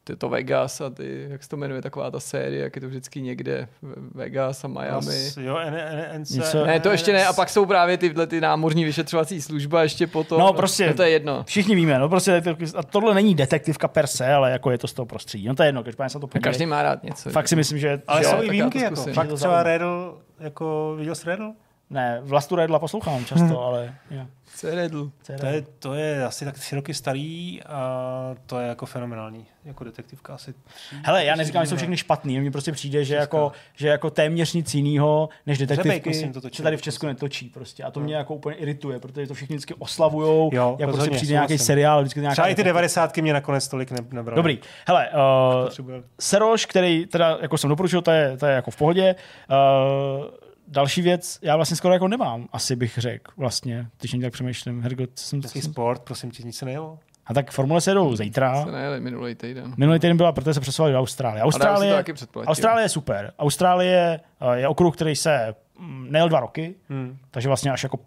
ty 0.03 0.15
to 0.15 0.29
Vegas 0.29 0.81
a 0.81 0.89
ty, 0.89 1.25
jak 1.29 1.43
se 1.43 1.49
to 1.49 1.57
jmenuje, 1.57 1.81
taková 1.81 2.11
ta 2.11 2.19
série, 2.19 2.63
jak 2.63 2.75
je 2.75 2.81
to 2.81 2.87
vždycky 2.87 3.21
někde 3.21 3.67
Vegas 4.11 4.63
a 4.63 4.67
Miami. 4.67 5.31
Jo, 5.41 5.57
N, 5.57 5.73
N, 5.75 6.05
N, 6.11 6.23
Něco- 6.31 6.65
Ne, 6.65 6.79
to 6.79 6.89
ještě 6.91 7.13
ne. 7.13 7.25
A 7.25 7.33
pak 7.33 7.49
jsou 7.49 7.65
právě 7.65 7.97
tyhle 7.97 8.27
ty 8.27 8.41
námořní 8.41 8.85
vyšetřovací 8.85 9.41
služba 9.41 9.83
ještě 9.83 10.07
potom. 10.07 10.39
No, 10.39 10.53
prostě- 10.53 10.87
No, 10.87 10.93
to 10.93 11.03
je 11.03 11.09
jedno. 11.09 11.43
Všichni 11.47 11.75
víme, 11.75 11.99
no 11.99 12.09
prostě 12.09 12.43
a 12.75 12.83
tohle 12.83 13.13
není 13.13 13.35
detektivka 13.35 13.87
per 13.87 14.07
se, 14.07 14.33
ale 14.33 14.51
jako 14.51 14.71
je 14.71 14.77
to 14.77 14.87
z 14.87 14.93
toho 14.93 15.05
prostředí. 15.05 15.47
No 15.47 15.55
to 15.55 15.63
je 15.63 15.67
jedno, 15.67 15.83
každopádně 15.83 16.09
se 16.09 16.19
to 16.19 16.27
podívej. 16.27 16.43
Každý 16.43 16.65
má 16.65 16.81
rád 16.83 17.03
něco. 17.03 17.29
Fakt 17.29 17.47
si 17.47 17.55
myslím, 17.55 17.77
že 17.79 18.01
Ale 18.07 18.23
Jo, 18.23 18.29
jsou 18.29 18.43
i 18.43 18.49
výjimky, 18.49 18.79
jako. 18.79 18.95
Fakt 19.13 19.33
třeba. 19.33 19.63
Redl, 19.63 20.17
jako 20.39 20.95
viděl 20.97 21.15
jsi 21.15 21.25
Redl? 21.27 21.51
Ne, 21.93 22.19
Vlastu 22.23 22.55
Redla 22.55 22.79
poslouchám 22.79 23.25
často, 23.25 23.63
ale 23.63 23.95
jo. 24.11 24.25
Co 24.55 24.67
je 24.67 24.75
Redl? 24.75 25.11
Co 25.23 25.31
je 25.31 25.37
To 25.37 25.45
je, 25.45 25.61
to 25.79 25.93
je 25.93 26.25
asi 26.25 26.45
tak 26.45 26.59
tři 26.59 26.75
roky 26.75 26.93
starý 26.93 27.63
a 27.63 28.35
to 28.45 28.59
je 28.59 28.67
jako 28.67 28.85
fenomenální. 28.85 29.45
Jako 29.65 29.83
detektivka 29.83 30.33
asi. 30.33 30.53
tři- 30.53 30.95
Hele, 31.03 31.25
já 31.25 31.35
neříkám, 31.35 31.63
že 31.65 31.69
jsou 31.69 31.75
všechny 31.75 31.97
špatný, 31.97 32.39
mně 32.39 32.51
prostě 32.51 32.71
přijde, 32.71 33.05
že 33.05 33.15
jako, 33.15 33.51
že 33.75 33.87
jako 33.87 34.09
téměř 34.09 34.53
nic 34.53 34.73
jiného 34.73 35.29
než 35.45 35.57
detektivky 35.57 36.09
myslím, 36.09 36.33
to 36.33 36.41
točil. 36.41 36.57
se 36.57 36.63
tady 36.63 36.77
v 36.77 36.81
Česku 36.81 37.05
netočí 37.05 37.49
prostě. 37.49 37.83
A 37.83 37.91
to 37.91 37.99
mě 37.99 38.15
jako 38.15 38.35
úplně 38.35 38.55
irituje, 38.55 38.99
protože 38.99 39.27
to 39.27 39.33
všichni 39.33 39.55
vždycky 39.55 39.73
oslavujou, 39.73 40.49
Jo, 40.53 40.75
jak 40.79 40.89
prostě 40.89 41.11
přijde 41.11 41.31
nějaký 41.33 41.57
seriál, 41.57 42.01
vždycky 42.01 42.19
nějaká 42.19 42.33
Třeba 42.33 42.47
i 42.47 42.55
ty 42.55 42.63
devadesátky 42.63 43.21
mě 43.21 43.33
nakonec 43.33 43.67
tolik 43.67 43.91
ne, 43.91 43.97
nebrali. 44.11 44.35
Dobrý, 44.35 44.59
hele, 44.87 45.09
uh. 45.09 45.99
Seroš, 46.19 46.65
který 46.65 47.05
teda, 47.05 47.37
jako 47.41 47.57
jsem 47.57 47.69
doporučil, 47.69 48.01
to 48.01 48.11
je, 48.11 48.37
to 48.37 48.45
je 48.45 48.55
jako 48.55 48.71
v 48.71 48.75
pohodě. 48.75 49.15
Uh, 49.49 50.25
další 50.67 51.01
věc, 51.01 51.39
já 51.41 51.55
vlastně 51.55 51.77
skoro 51.77 51.93
jako 51.93 52.07
nemám, 52.07 52.47
asi 52.53 52.75
bych 52.75 52.97
řekl 52.97 53.31
vlastně, 53.37 53.87
když 53.99 54.13
jen 54.13 54.21
tak 54.21 54.33
přemýšlím. 54.33 54.81
Hergo, 54.81 55.03
co 55.15 55.25
jsem, 55.25 55.41
Český 55.41 55.61
sport, 55.61 56.01
prosím 56.01 56.31
tě, 56.31 56.43
nic 56.43 56.57
se 56.57 56.65
nejelo. 56.65 56.99
a 57.25 57.33
tak 57.33 57.51
formule 57.51 57.81
se 57.81 57.91
jedou 57.91 58.15
zítra. 58.15 58.63
Se 58.65 58.71
nejeli 58.71 58.99
minulý 58.99 59.35
týden. 59.35 59.73
Minulý 59.77 59.99
týden 59.99 60.17
byla, 60.17 60.31
protože 60.31 60.53
se 60.53 60.59
přesouvali 60.59 60.93
do 60.93 60.99
Austrálie. 60.99 61.43
Austrálie. 61.43 62.03
Austrálie 62.45 62.85
je 62.85 62.89
super. 62.89 63.33
Austrálie 63.39 64.19
eh, 64.41 64.59
je 64.59 64.67
okruh, 64.67 64.95
který 64.95 65.15
se 65.15 65.55
mm, 65.79 66.07
nejel 66.11 66.29
dva 66.29 66.39
roky, 66.39 66.75
Hmm. 66.89 67.17
takže 67.31 67.47
vlastně 67.49 67.71
až 67.71 67.83
jako 67.83 67.99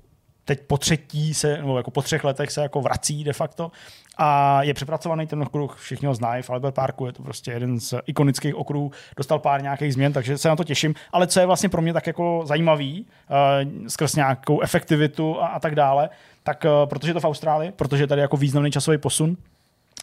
teď 0.45 0.61
po 0.67 0.79
třetí 0.79 1.35
se, 1.35 1.57
nebo 1.57 1.77
jako 1.77 1.91
po 1.91 2.03
třech 2.03 2.25
letech 2.25 2.51
se 2.51 2.63
jako 2.63 2.81
vrací 2.81 3.25
de 3.25 3.33
facto 3.33 3.71
a 4.17 4.63
je 4.63 4.75
přepracovaný 4.75 5.27
ten 5.27 5.43
okruh, 5.43 5.77
všichni 5.77 6.07
ho 6.07 6.15
znají, 6.15 6.43
v 6.43 6.51
Albert 6.51 6.75
Parku 6.75 7.07
je 7.07 7.13
to 7.13 7.23
prostě 7.23 7.51
jeden 7.51 7.81
z 7.81 7.95
ikonických 8.07 8.55
okruhů, 8.55 8.91
dostal 9.17 9.39
pár 9.39 9.63
nějakých 9.63 9.95
změn, 9.95 10.13
takže 10.13 10.39
se 10.39 10.49
na 10.49 10.57
to 10.57 10.65
těším, 10.65 10.95
ale 11.13 11.27
co 11.27 11.41
je 11.41 11.47
vlastně 11.47 11.69
pro 11.69 11.83
mě 11.83 11.93
tak 11.93 12.07
jako 12.07 12.43
zajímavý, 12.47 13.07
uh, 13.31 13.89
skrz 13.89 14.15
nějakou 14.15 14.61
efektivitu 14.61 15.43
a, 15.43 15.47
a 15.47 15.61
tak 15.61 15.75
dále, 15.75 16.09
tak 16.43 16.65
uh, 16.65 16.89
protože 16.89 17.11
je 17.11 17.15
to 17.15 17.21
v 17.21 17.25
Austrálii, 17.25 17.73
protože 17.73 18.03
je 18.03 18.07
tady 18.07 18.21
jako 18.21 18.37
významný 18.37 18.71
časový 18.71 18.99
posun, 18.99 19.37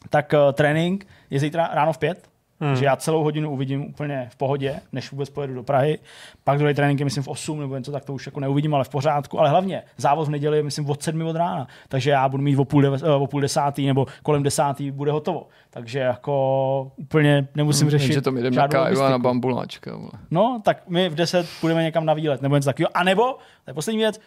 tak 0.09 0.33
uh, 0.33 0.51
trénink 0.53 1.07
je 1.29 1.39
zítra 1.39 1.69
ráno 1.73 1.93
v 1.93 1.97
pět, 1.97 2.32
Hmm. 2.63 2.75
Že 2.75 2.85
já 2.85 2.95
celou 2.95 3.23
hodinu 3.23 3.51
uvidím 3.51 3.85
úplně 3.85 4.27
v 4.31 4.35
pohodě, 4.35 4.79
než 4.91 5.11
vůbec 5.11 5.29
pojedu 5.29 5.53
do 5.53 5.63
Prahy. 5.63 5.99
Pak 6.43 6.57
druhý 6.57 6.73
trénink 6.73 6.99
je, 6.99 7.05
myslím, 7.05 7.23
v 7.23 7.27
8 7.27 7.59
nebo 7.59 7.75
něco, 7.75 7.91
tak 7.91 8.05
to 8.05 8.13
už 8.13 8.25
jako 8.25 8.39
neuvidím, 8.39 8.75
ale 8.75 8.83
v 8.83 8.89
pořádku. 8.89 9.39
Ale 9.39 9.49
hlavně 9.49 9.83
závod 9.97 10.27
v 10.27 10.31
neděli 10.31 10.57
je, 10.57 10.63
myslím, 10.63 10.89
od 10.89 11.03
7 11.03 11.21
od 11.21 11.35
rána. 11.35 11.67
Takže 11.87 12.11
já 12.11 12.29
budu 12.29 12.43
mít 12.43 12.57
o 12.57 12.65
půl, 12.65 12.81
deve, 12.81 12.97
eh, 13.03 13.09
o 13.09 13.27
půl 13.27 13.41
desátý 13.41 13.87
nebo 13.87 14.05
kolem 14.23 14.43
desátý 14.43 14.91
bude 14.91 15.11
hotovo. 15.11 15.47
Takže 15.69 15.99
jako 15.99 16.91
úplně 16.95 17.47
nemusím 17.55 17.89
řešit. 17.89 18.07
Takže 18.07 18.21
to 18.21 18.31
jdeme 18.31 18.43
na 18.43 18.51
žádnou 18.51 18.79
káju 18.79 19.01
a 19.01 19.09
na 19.09 19.19
bambuláčka. 19.19 19.95
vole. 19.95 20.11
No, 20.31 20.61
tak 20.65 20.89
my 20.89 21.09
v 21.09 21.15
10 21.15 21.47
půjdeme 21.61 21.83
někam 21.83 22.05
na 22.05 22.13
výlet 22.13 22.41
nebo 22.41 22.55
něco 22.55 22.69
takového. 22.69 22.97
A 22.97 23.03
nebo, 23.03 23.23
to 23.63 23.69
je 23.69 23.73
poslední 23.73 23.97
věc, 23.97 24.19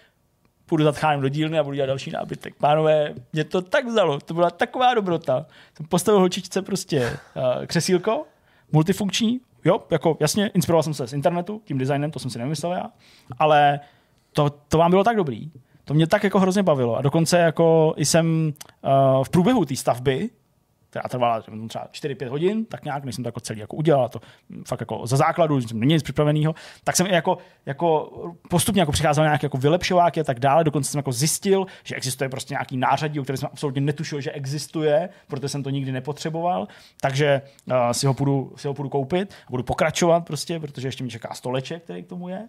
půjdu 0.67 0.85
za 0.85 0.93
tchánem 0.93 1.21
do 1.21 1.29
dílny 1.29 1.59
a 1.59 1.65
budu 1.65 1.75
dělat 1.75 1.87
další 1.87 2.11
nábytek. 2.11 2.55
Pánové, 2.55 3.15
mě 3.33 3.45
to 3.45 3.63
tak 3.63 3.87
vzalo, 3.87 4.21
to 4.21 4.35
byla 4.35 4.51
taková 4.51 4.95
dobrota. 4.95 5.47
Jsem 5.77 5.87
postavil 5.87 6.19
holčičce 6.19 6.63
prostě 6.63 7.11
uh, 7.11 7.67
křesílko, 7.67 8.25
multifunkční, 8.73 9.41
jo, 9.65 9.83
jako 9.91 10.17
jasně, 10.21 10.51
inspiroval 10.55 10.83
jsem 10.83 10.95
se 10.95 11.07
z 11.07 11.13
internetu, 11.13 11.63
tím 11.65 11.79
designem, 11.79 12.11
to 12.11 12.19
jsem 12.19 12.31
si 12.31 12.39
nevymyslel 12.39 12.73
já, 12.73 12.91
ale 13.39 13.81
to, 14.33 14.51
to 14.51 14.79
vám 14.79 14.91
bylo 14.91 15.05
tak 15.05 15.17
dobrý, 15.17 15.51
to 15.85 15.95
mě 15.95 16.07
tak 16.07 16.25
jako 16.25 16.41
hrozně 16.41 16.63
bavilo 16.63 16.97
a 16.97 17.03
dokonce 17.03 17.39
jako 17.39 17.95
jsem 17.97 18.53
uh, 18.83 19.25
v 19.25 19.29
průběhu 19.29 19.65
té 19.65 19.77
stavby, 19.77 20.31
která 20.97 21.09
trvala 21.09 21.43
třeba 21.69 21.87
4-5 21.93 22.29
hodin, 22.29 22.65
tak 22.65 22.85
nějak, 22.85 23.05
než 23.05 23.15
jsem 23.15 23.25
to 23.25 23.29
jako 23.29 23.41
celý 23.41 23.61
jako 23.61 23.77
udělal, 23.77 24.09
to 24.09 24.21
fakt 24.67 24.81
jako 24.81 25.07
za 25.07 25.17
základu, 25.17 25.61
jsem 25.61 25.81
nic 25.81 26.03
připraveného, 26.03 26.55
tak 26.85 26.97
jsem 26.97 27.07
jako, 27.07 27.39
jako 27.67 28.13
postupně 28.51 28.83
jako 28.83 28.93
přicházel 28.93 29.25
nějaký 29.25 29.47
jako 29.47 29.59
vylepšováky 29.59 30.21
a 30.21 30.25
tak 30.25 30.41
dále, 30.41 30.65
dokonce 30.65 30.91
jsem 30.91 30.99
jako 30.99 31.13
zjistil, 31.13 31.67
že 31.85 31.95
existuje 31.95 32.29
prostě 32.29 32.55
nějaký 32.55 32.77
nářadí, 32.77 33.21
o 33.21 33.23
kterém 33.23 33.37
jsem 33.37 33.49
absolutně 33.53 33.81
netušil, 33.81 34.21
že 34.21 34.33
existuje, 34.33 35.09
protože 35.29 35.49
jsem 35.49 35.63
to 35.63 35.71
nikdy 35.71 35.93
nepotřeboval, 35.93 36.69
takže 37.01 37.43
uh, 37.67 37.75
si, 37.93 38.07
ho 38.07 38.15
půjdu, 38.15 38.53
si 38.57 38.69
ho 38.69 38.75
půjdu 38.75 38.89
koupit 38.89 39.35
a 39.47 39.51
budu 39.51 39.63
pokračovat 39.63 40.27
prostě, 40.27 40.61
protože 40.61 40.89
ještě 40.89 41.05
mi 41.05 41.11
čeká 41.11 41.35
stoleček, 41.35 41.83
který 41.83 42.03
k 42.03 42.09
tomu 42.09 42.29
je, 42.29 42.49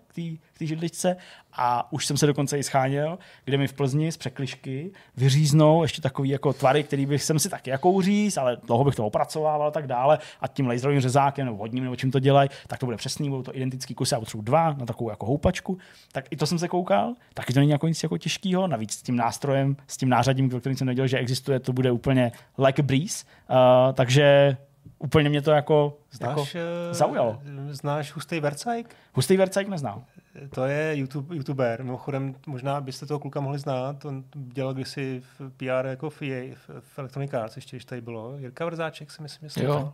k 0.54 0.60
té 0.60 0.66
židličce. 0.66 1.18
A 1.54 1.92
už 1.92 2.06
jsem 2.06 2.18
se 2.18 2.28
dokonce 2.28 2.58
i 2.58 2.64
scháněl, 2.64 3.18
kde 3.46 3.58
mi 3.58 3.68
v 3.68 3.74
Plzni 3.74 4.12
z 4.12 4.18
překlišky 4.18 4.92
vyříznou 5.18 5.82
ještě 5.82 6.02
takový 6.02 6.30
jako 6.30 6.54
tvary, 6.54 6.84
který 6.84 7.06
bych 7.06 7.24
jsem 7.24 7.40
si 7.40 7.50
taky 7.50 7.70
jako 7.70 7.92
uříz, 7.92 8.37
ale 8.38 8.58
dlouho 8.64 8.84
bych 8.84 8.96
to 8.96 9.06
opracovával 9.06 9.68
a 9.68 9.72
tak 9.72 9.88
dále 9.88 10.20
a 10.42 10.48
tím 10.48 10.68
laserovým 10.68 11.02
řezákem 11.02 11.46
nebo 11.46 11.58
vodním 11.58 11.84
nebo 11.84 11.96
čím 11.96 12.12
to 12.12 12.20
dělají, 12.20 12.50
tak 12.68 12.80
to 12.80 12.86
bude 12.86 12.98
přesný, 12.98 13.30
budou 13.30 13.44
to 13.44 13.56
identický 13.56 13.94
kusy, 13.94 14.14
já 14.14 14.20
potřebuji 14.20 14.42
dva 14.42 14.74
na 14.74 14.86
takovou 14.86 15.10
jako 15.10 15.26
houpačku, 15.26 15.78
tak 16.12 16.26
i 16.30 16.38
to 16.38 16.46
jsem 16.46 16.60
se 16.60 16.68
koukal, 16.68 17.14
taky 17.34 17.54
to 17.54 17.60
není 17.60 17.72
jako 17.72 17.88
nic 17.88 18.04
jako 18.04 18.18
těžkého, 18.18 18.68
navíc 18.68 18.92
s 18.94 19.02
tím 19.02 19.16
nástrojem, 19.16 19.76
s 19.88 19.98
tím 19.98 20.10
nářadím, 20.10 20.50
kterým 20.50 20.78
jsem 20.78 20.88
nevěděl, 20.88 21.08
že 21.08 21.18
existuje, 21.18 21.60
to 21.60 21.74
bude 21.74 21.92
úplně 21.92 22.32
like 22.58 22.82
a 22.82 22.86
breeze, 22.86 23.26
uh, 23.50 23.94
takže 23.94 24.58
úplně 25.00 25.30
mě 25.30 25.42
to 25.42 25.52
jako, 25.52 25.98
znáš, 26.12 26.56
jako 26.56 26.68
zaujalo. 26.92 27.42
Znáš 27.70 28.12
Hustý 28.12 28.40
Vercajk? 28.40 28.96
Hustý 29.14 29.38
Vercajk 29.38 29.68
neznám. 29.68 30.04
To 30.50 30.66
je 30.66 30.98
YouTube, 30.98 31.36
YouTuber. 31.36 31.84
Mimochodem, 31.84 32.36
možná 32.48 32.82
byste 32.82 33.06
toho 33.06 33.20
kluka 33.20 33.40
mohli 33.40 33.60
znát. 33.60 34.06
On 34.06 34.24
dělal 34.36 34.74
kdysi 34.74 35.22
v 35.40 35.50
PR 35.58 35.88
jako 35.88 36.10
v, 36.10 36.22
EA, 36.22 36.56
v, 36.56 36.70
v 36.80 37.00
Electronic 37.00 37.34
Arts, 37.34 37.56
ještě 37.56 37.76
když 37.76 37.86
tady 37.86 38.02
bylo. 38.02 38.38
Jirka 38.38 38.66
Vrzáček 38.66 39.12
si 39.12 39.22
myslím, 39.22 39.50
že 39.50 39.64
jo. 39.64 39.94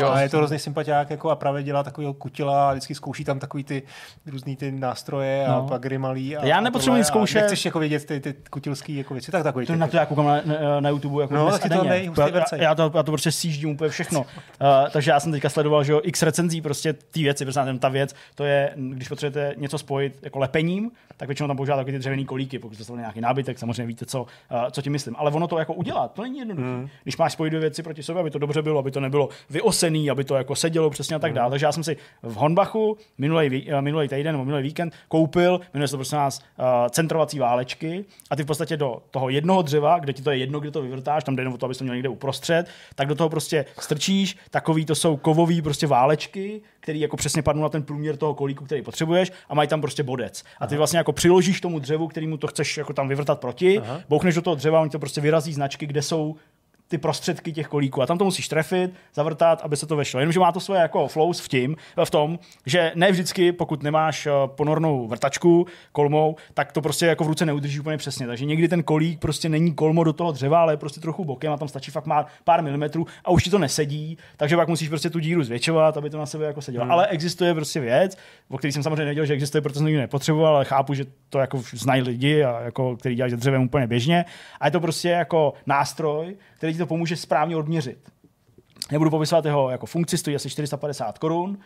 No, 0.00 0.12
a 0.12 0.20
je 0.20 0.28
to 0.28 0.36
hrozný 0.36 0.58
sympatiák 0.58 1.10
jako 1.10 1.30
a 1.30 1.36
právě 1.36 1.62
dělá 1.62 1.82
takový 1.82 2.14
kutila 2.18 2.70
a 2.70 2.72
vždycky 2.72 2.94
zkouší 2.94 3.24
tam 3.24 3.38
takový 3.38 3.64
ty 3.64 3.82
různý 4.26 4.56
ty 4.56 4.72
nástroje 4.72 5.44
no. 5.48 5.54
a 5.54 5.68
pak 5.68 5.92
malý. 5.98 6.36
A, 6.36 6.46
Já 6.46 6.60
nepotřebuji 6.60 6.96
nic 6.96 7.06
zkoušet. 7.06 7.40
Nechceš 7.40 7.64
jako 7.64 7.78
vidět 7.78 8.04
ty, 8.04 8.20
ty 8.20 8.34
kutilský 8.50 8.96
jako 8.96 9.14
věci, 9.14 9.32
tak 9.32 9.42
takový. 9.42 9.66
To 9.66 9.76
na 9.76 9.86
to 9.86 9.96
já 9.96 10.06
koukám 10.06 10.26
na, 10.26 10.40
na, 10.44 10.80
na 10.80 10.88
YouTube 10.88 11.22
jako 11.22 11.34
no, 11.34 11.50
taky 11.50 11.68
to 11.68 11.84
nej, 11.84 12.10
já, 12.18 12.42
já, 12.56 12.74
to, 12.74 12.92
já 12.94 13.02
to 13.02 13.12
prostě 13.12 13.32
sjíždím 13.32 13.70
úplně 13.70 13.90
všechno. 13.90 14.20
uh, 14.20 14.26
takže 14.92 15.10
já 15.10 15.20
jsem 15.20 15.32
teďka 15.32 15.48
sledoval, 15.48 15.84
že 15.84 15.92
jo, 15.92 16.00
x 16.04 16.22
recenzí 16.22 16.60
prostě 16.60 16.92
ty 16.92 17.22
věci, 17.22 17.44
prostě 17.44 17.60
ta 17.78 17.88
věc, 17.88 18.14
to 18.34 18.44
je, 18.44 18.72
když 18.76 19.08
potřebujete 19.08 19.51
něco 19.56 19.78
spojit 19.78 20.18
jako 20.22 20.38
lepením, 20.38 20.90
tak 21.16 21.28
většinou 21.28 21.46
tam 21.46 21.56
používá 21.56 21.76
takové 21.76 21.92
ty 21.92 21.98
dřevěné 21.98 22.24
kolíky, 22.24 22.58
pokud 22.58 22.86
to 22.86 22.96
nějaký 22.96 23.20
nábytek, 23.20 23.58
samozřejmě 23.58 23.86
víte, 23.86 24.06
co, 24.06 24.22
uh, 24.22 24.26
co 24.70 24.82
tím 24.82 24.92
myslím. 24.92 25.16
Ale 25.18 25.30
ono 25.30 25.48
to 25.48 25.58
jako 25.58 25.74
udělat, 25.74 26.12
to 26.12 26.22
není 26.22 26.38
jednoduché. 26.38 26.68
Mm. 26.68 26.88
Když 27.02 27.16
máš 27.16 27.32
spojit 27.32 27.50
dvě 27.50 27.60
věci 27.60 27.82
proti 27.82 28.02
sobě, 28.02 28.20
aby 28.20 28.30
to 28.30 28.38
dobře 28.38 28.62
bylo, 28.62 28.78
aby 28.78 28.90
to 28.90 29.00
nebylo 29.00 29.28
vyosený, 29.50 30.10
aby 30.10 30.24
to 30.24 30.34
jako 30.34 30.56
sedělo 30.56 30.90
přesně 30.90 31.16
a 31.16 31.18
tak 31.18 31.30
mm. 31.30 31.36
dále. 31.36 31.50
Takže 31.50 31.66
já 31.66 31.72
jsem 31.72 31.84
si 31.84 31.96
v 32.22 32.34
Honbachu 32.34 32.96
minulý, 33.18 33.72
uh, 33.72 33.80
minulý 33.80 34.08
týden 34.08 34.32
nebo 34.32 34.44
minulý 34.44 34.62
víkend 34.62 34.94
koupil, 35.08 35.60
jmenuje 35.74 35.88
se 35.88 35.92
to 35.92 35.96
prostě 35.96 36.16
nás 36.16 36.38
uh, 36.38 36.64
centrovací 36.90 37.38
válečky 37.38 38.04
a 38.30 38.36
ty 38.36 38.42
v 38.42 38.46
podstatě 38.46 38.76
do 38.76 39.02
toho 39.10 39.28
jednoho 39.28 39.62
dřeva, 39.62 39.98
kde 39.98 40.12
ti 40.12 40.22
to 40.22 40.30
je 40.30 40.36
jedno, 40.36 40.60
kde 40.60 40.70
to 40.70 40.82
vyvrtáš, 40.82 41.24
tam 41.24 41.36
jde 41.36 41.48
o 41.48 41.56
to, 41.56 41.66
abys 41.66 41.78
to 41.78 41.84
měl 41.84 41.94
někde 41.94 42.08
uprostřed, 42.08 42.66
tak 42.94 43.08
do 43.08 43.14
toho 43.14 43.28
prostě 43.28 43.64
strčíš, 43.80 44.36
takový 44.50 44.84
to 44.84 44.94
jsou 44.94 45.16
kovový 45.16 45.62
prostě 45.62 45.86
válečky, 45.86 46.60
který 46.82 47.00
jako 47.00 47.16
přesně 47.16 47.42
padnou 47.42 47.62
na 47.62 47.68
ten 47.68 47.82
průměr 47.82 48.16
toho 48.16 48.34
kolíku, 48.34 48.64
který 48.64 48.82
potřebuješ 48.82 49.32
a 49.48 49.54
mají 49.54 49.68
tam 49.68 49.80
prostě 49.80 50.02
bodec. 50.02 50.44
A 50.60 50.66
ty 50.66 50.76
vlastně 50.76 50.98
jako 50.98 51.12
přiložíš 51.12 51.60
tomu 51.60 51.78
dřevu, 51.78 52.08
kterýmu 52.08 52.36
to 52.36 52.46
chceš 52.46 52.76
jako 52.76 52.92
tam 52.92 53.08
vyvrtat 53.08 53.40
proti, 53.40 53.78
Aha. 53.78 54.00
bouchneš 54.08 54.34
do 54.34 54.42
toho 54.42 54.56
dřeva, 54.56 54.80
oni 54.80 54.90
to 54.90 54.98
prostě 54.98 55.20
vyrazí 55.20 55.54
značky, 55.54 55.86
kde 55.86 56.02
jsou 56.02 56.36
ty 56.92 56.98
prostředky 56.98 57.52
těch 57.52 57.68
kolíků. 57.68 58.02
A 58.02 58.06
tam 58.06 58.18
to 58.18 58.24
musíš 58.24 58.48
trefit, 58.48 58.94
zavrtat, 59.14 59.60
aby 59.62 59.76
se 59.76 59.86
to 59.86 59.96
vešlo. 59.96 60.20
Jenomže 60.20 60.40
má 60.40 60.52
to 60.52 60.60
svoje 60.60 60.80
jako 60.80 61.08
flows 61.08 61.40
v, 61.40 61.48
tím, 61.48 61.76
v 62.04 62.10
tom, 62.10 62.38
že 62.66 62.92
ne 62.94 63.12
vždycky, 63.12 63.52
pokud 63.52 63.82
nemáš 63.82 64.26
eh, 64.26 64.30
ponornou 64.46 65.08
vrtačku 65.08 65.66
kolmou, 65.92 66.36
tak 66.54 66.72
to 66.72 66.82
prostě 66.82 67.06
jako 67.06 67.24
v 67.24 67.26
ruce 67.26 67.46
neudrží 67.46 67.80
úplně 67.80 67.96
přesně. 67.96 68.26
Takže 68.26 68.44
někdy 68.44 68.68
ten 68.68 68.82
kolík 68.82 69.20
prostě 69.20 69.48
není 69.48 69.74
kolmo 69.74 70.04
do 70.04 70.12
toho 70.12 70.32
dřeva, 70.32 70.60
ale 70.60 70.72
je 70.72 70.76
prostě 70.76 71.00
trochu 71.00 71.24
bokem 71.24 71.52
a 71.52 71.56
tam 71.56 71.68
stačí 71.68 71.90
fakt 71.90 72.06
má 72.06 72.26
pár 72.44 72.62
milimetrů 72.62 73.06
a 73.24 73.30
už 73.30 73.44
ti 73.44 73.50
to 73.50 73.58
nesedí, 73.58 74.18
takže 74.36 74.56
pak 74.56 74.68
musíš 74.68 74.88
prostě 74.88 75.10
tu 75.10 75.18
díru 75.18 75.42
zvětšovat, 75.42 75.96
aby 75.96 76.10
to 76.10 76.18
na 76.18 76.26
sebe 76.26 76.46
jako 76.46 76.62
sedělo. 76.62 76.84
Hmm. 76.84 76.92
Ale 76.92 77.06
existuje 77.06 77.54
prostě 77.54 77.80
věc, 77.80 78.18
o 78.48 78.58
který 78.58 78.72
jsem 78.72 78.82
samozřejmě 78.82 79.04
nevěděl, 79.04 79.26
že 79.26 79.34
existuje, 79.34 79.62
protože 79.62 79.78
jsem 79.78 79.96
nepotřeboval, 79.96 80.56
ale 80.56 80.64
chápu, 80.64 80.94
že 80.94 81.04
to 81.28 81.38
jako 81.38 81.62
znají 81.72 82.02
lidi, 82.02 82.44
a 82.44 82.60
jako, 82.60 82.96
který 82.96 83.14
dělají 83.14 83.36
dřevem 83.36 83.62
úplně 83.62 83.86
běžně. 83.86 84.24
A 84.60 84.66
je 84.66 84.70
to 84.70 84.80
prostě 84.80 85.08
jako 85.08 85.54
nástroj, 85.66 86.36
který 86.62 86.72
ti 86.72 86.78
to 86.78 86.86
pomůže 86.86 87.16
správně 87.16 87.56
odměřit. 87.56 87.98
Nebudu 88.90 89.10
popisovat 89.10 89.44
jeho 89.44 89.70
jako 89.70 89.86
funkci, 89.86 90.18
stojí 90.18 90.36
asi 90.36 90.50
450 90.50 91.18
korun. 91.18 91.58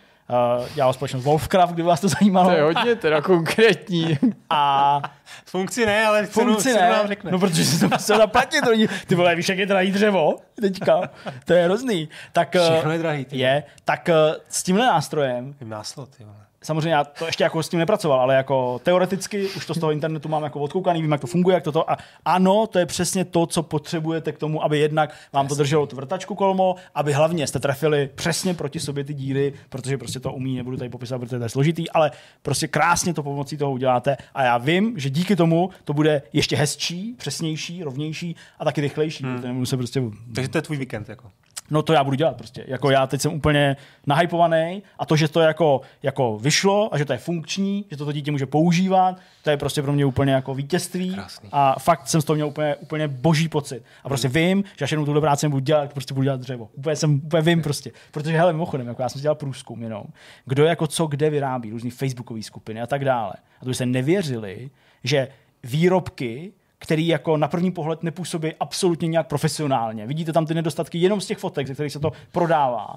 Uh, 0.63 0.69
dělal 0.75 0.93
společnost 0.93 1.25
Wolfcraft, 1.25 1.73
kdyby 1.73 1.89
vás 1.89 2.01
to 2.01 2.09
zajímalo. 2.09 2.49
To 2.51 2.57
je 2.57 2.63
hodně 2.63 2.95
teda 2.95 3.21
konkrétní. 3.23 4.19
A 4.51 5.03
funkci 5.47 5.87
ne, 5.87 6.07
ale 6.07 6.27
cenu, 6.27 6.47
funkci 6.47 6.69
cenu 6.69 6.81
ne. 6.81 6.91
nám 6.91 7.07
řekne. 7.07 7.31
No, 7.31 7.39
protože 7.39 7.65
si 7.65 7.81
to 7.81 7.89
musel 7.89 8.19
zaplatit. 8.19 8.61
Ty 9.07 9.15
vole, 9.15 9.35
víš, 9.35 9.49
jak 9.49 9.59
je 9.59 9.67
drahý 9.67 9.93
dřevo 9.93 10.37
teďka. 10.61 11.11
To 11.45 11.53
je 11.53 11.65
hrozný. 11.65 12.09
Tak, 12.33 12.57
Všechno 12.71 12.91
je 12.91 12.99
drahý. 12.99 13.25
Ty. 13.25 13.39
Je. 13.39 13.63
Tak 13.85 14.09
uh, 14.09 14.37
s 14.49 14.63
tímhle 14.63 14.87
nástrojem. 14.87 15.55
Máslo, 15.65 16.07
ty 16.07 16.25
vole 16.25 16.46
samozřejmě 16.67 16.93
já 16.93 17.05
to 17.05 17.27
ještě 17.27 17.45
jako 17.45 17.63
s 17.63 17.69
tím 17.69 17.79
nepracoval, 17.79 18.21
ale 18.21 18.35
jako 18.35 18.79
teoreticky 18.79 19.49
už 19.49 19.67
to 19.67 19.75
z 19.75 19.79
toho 19.79 19.93
internetu 19.93 20.29
mám 20.29 20.43
jako 20.43 20.61
odkoukaný, 20.61 21.03
vím, 21.03 21.13
jak 21.13 21.21
to 21.21 21.27
funguje, 21.27 21.55
jak 21.55 21.65
toto. 21.65 21.91
A 21.91 21.97
ano, 22.25 22.67
to 22.67 22.79
je 22.79 22.87
přesně 22.87 23.25
to, 23.25 23.47
co 23.47 23.63
potřebujete 23.63 24.33
k 24.33 24.39
tomu, 24.39 24.65
aby 24.65 24.79
jednak 24.79 25.15
vám 25.33 25.49
to 25.49 25.55
drželo 25.55 25.87
tu 25.87 25.97
vrtačku 25.97 26.35
kolmo, 26.35 26.75
aby 26.95 27.13
hlavně 27.13 27.47
jste 27.47 27.59
trefili 27.59 28.11
přesně 28.15 28.55
proti 28.55 28.81
sobě 28.81 29.05
ty 29.05 29.15
díry, 29.15 29.53
protože 29.69 29.99
prostě 29.99 30.21
to 30.21 30.33
umí, 30.33 30.57
nebudu 30.57 30.77
tady 30.77 30.91
popisovat, 30.91 31.19
protože 31.19 31.39
to 31.39 31.45
je 31.45 31.49
složitý, 31.49 31.91
ale 31.91 32.11
prostě 32.43 32.69
krásně 32.69 33.15
to 33.15 33.23
pomocí 33.23 33.57
toho 33.57 33.73
uděláte. 33.73 34.17
A 34.35 34.43
já 34.43 34.59
vím, 34.59 34.99
že 34.99 35.11
díky 35.11 35.37
tomu 35.37 35.71
to 35.85 35.93
bude 35.93 36.23
ještě 36.33 36.57
hezčí, 36.57 37.15
přesnější, 37.19 37.83
rovnější 37.83 38.37
a 38.59 38.65
taky 38.65 38.81
rychlejší. 38.81 39.25
Hmm. 39.25 39.67
Se 39.67 39.77
prostě... 39.77 40.03
Takže 40.35 40.49
to 40.49 40.59
je 40.59 40.63
tvůj 40.63 40.77
víkend. 40.77 41.09
Jako 41.09 41.31
no 41.71 41.83
to 41.83 41.93
já 41.93 42.05
budu 42.05 42.17
dělat 42.17 42.37
prostě. 42.37 42.65
Jako 42.69 42.91
já 42.91 43.07
teď 43.07 43.21
jsem 43.21 43.33
úplně 43.33 43.77
nahypovaný 44.07 44.83
a 44.99 45.07
to, 45.07 45.17
že 45.17 45.29
to 45.29 45.41
jako, 45.41 45.81
jako 46.03 46.39
vyšlo 46.39 46.95
a 46.95 46.99
že 46.99 47.05
to 47.05 47.13
je 47.13 47.19
funkční, 47.19 47.85
že 47.91 47.97
to, 47.97 48.05
to 48.05 48.13
dítě 48.13 48.31
může 48.31 48.47
používat, 48.47 49.21
to 49.43 49.51
je 49.51 49.57
prostě 49.57 49.83
pro 49.83 49.93
mě 49.93 50.05
úplně 50.05 50.33
jako 50.33 50.55
vítězství 50.55 51.15
Krásný. 51.15 51.49
a 51.53 51.79
fakt 51.79 52.09
jsem 52.09 52.21
z 52.21 52.25
toho 52.25 52.35
měl 52.35 52.47
úplně, 52.47 52.77
úplně 52.77 53.09
boží 53.09 53.49
pocit. 53.49 53.83
A 54.05 54.09
prostě 54.09 54.29
vím, 54.29 54.65
že 54.79 54.85
až 54.85 54.91
jednou 54.91 55.05
tuhle 55.05 55.21
práci 55.21 55.49
budu 55.49 55.61
dělat, 55.61 55.93
prostě 55.93 56.15
budu 56.15 56.25
dělat 56.25 56.41
dřevo. 56.41 56.69
Úplně 56.75 56.97
jsem, 56.97 57.15
úplně 57.25 57.43
vím 57.43 57.63
prostě. 57.63 57.91
Protože 58.11 58.37
hele, 58.37 58.53
mimochodem, 58.53 58.87
jako 58.87 59.03
já 59.03 59.09
jsem 59.09 59.21
dělal 59.21 59.35
průzkum 59.35 59.83
jenom, 59.83 60.05
kdo 60.45 60.65
jako 60.65 60.87
co 60.87 61.07
kde 61.07 61.31
vyrábí, 61.31 61.71
různý 61.71 61.91
facebookové 61.91 62.43
skupiny 62.43 62.81
a 62.83 62.87
tak 62.87 63.05
dále. 63.05 63.33
A 63.61 63.65
to 63.65 63.75
se 63.75 63.87
nevěřili, 63.87 64.71
že 65.05 65.29
výrobky 65.65 66.53
který 66.79 67.07
jako 67.07 67.37
na 67.37 67.49
první 67.49 67.71
pohled 67.71 68.03
nepůsobí 68.03 68.55
absolutně 68.61 69.09
nějak 69.09 69.27
profesionálně. 69.27 70.07
Vidíte 70.07 70.33
tam 70.33 70.47
ty 70.47 70.55
nedostatky 70.55 70.99
jenom 70.99 71.21
z 71.21 71.27
těch 71.27 71.39
fotek, 71.39 71.67
ze 71.67 71.75
kterých 71.75 71.93
se 71.93 71.99
to 71.99 72.13
prodává. 72.33 72.95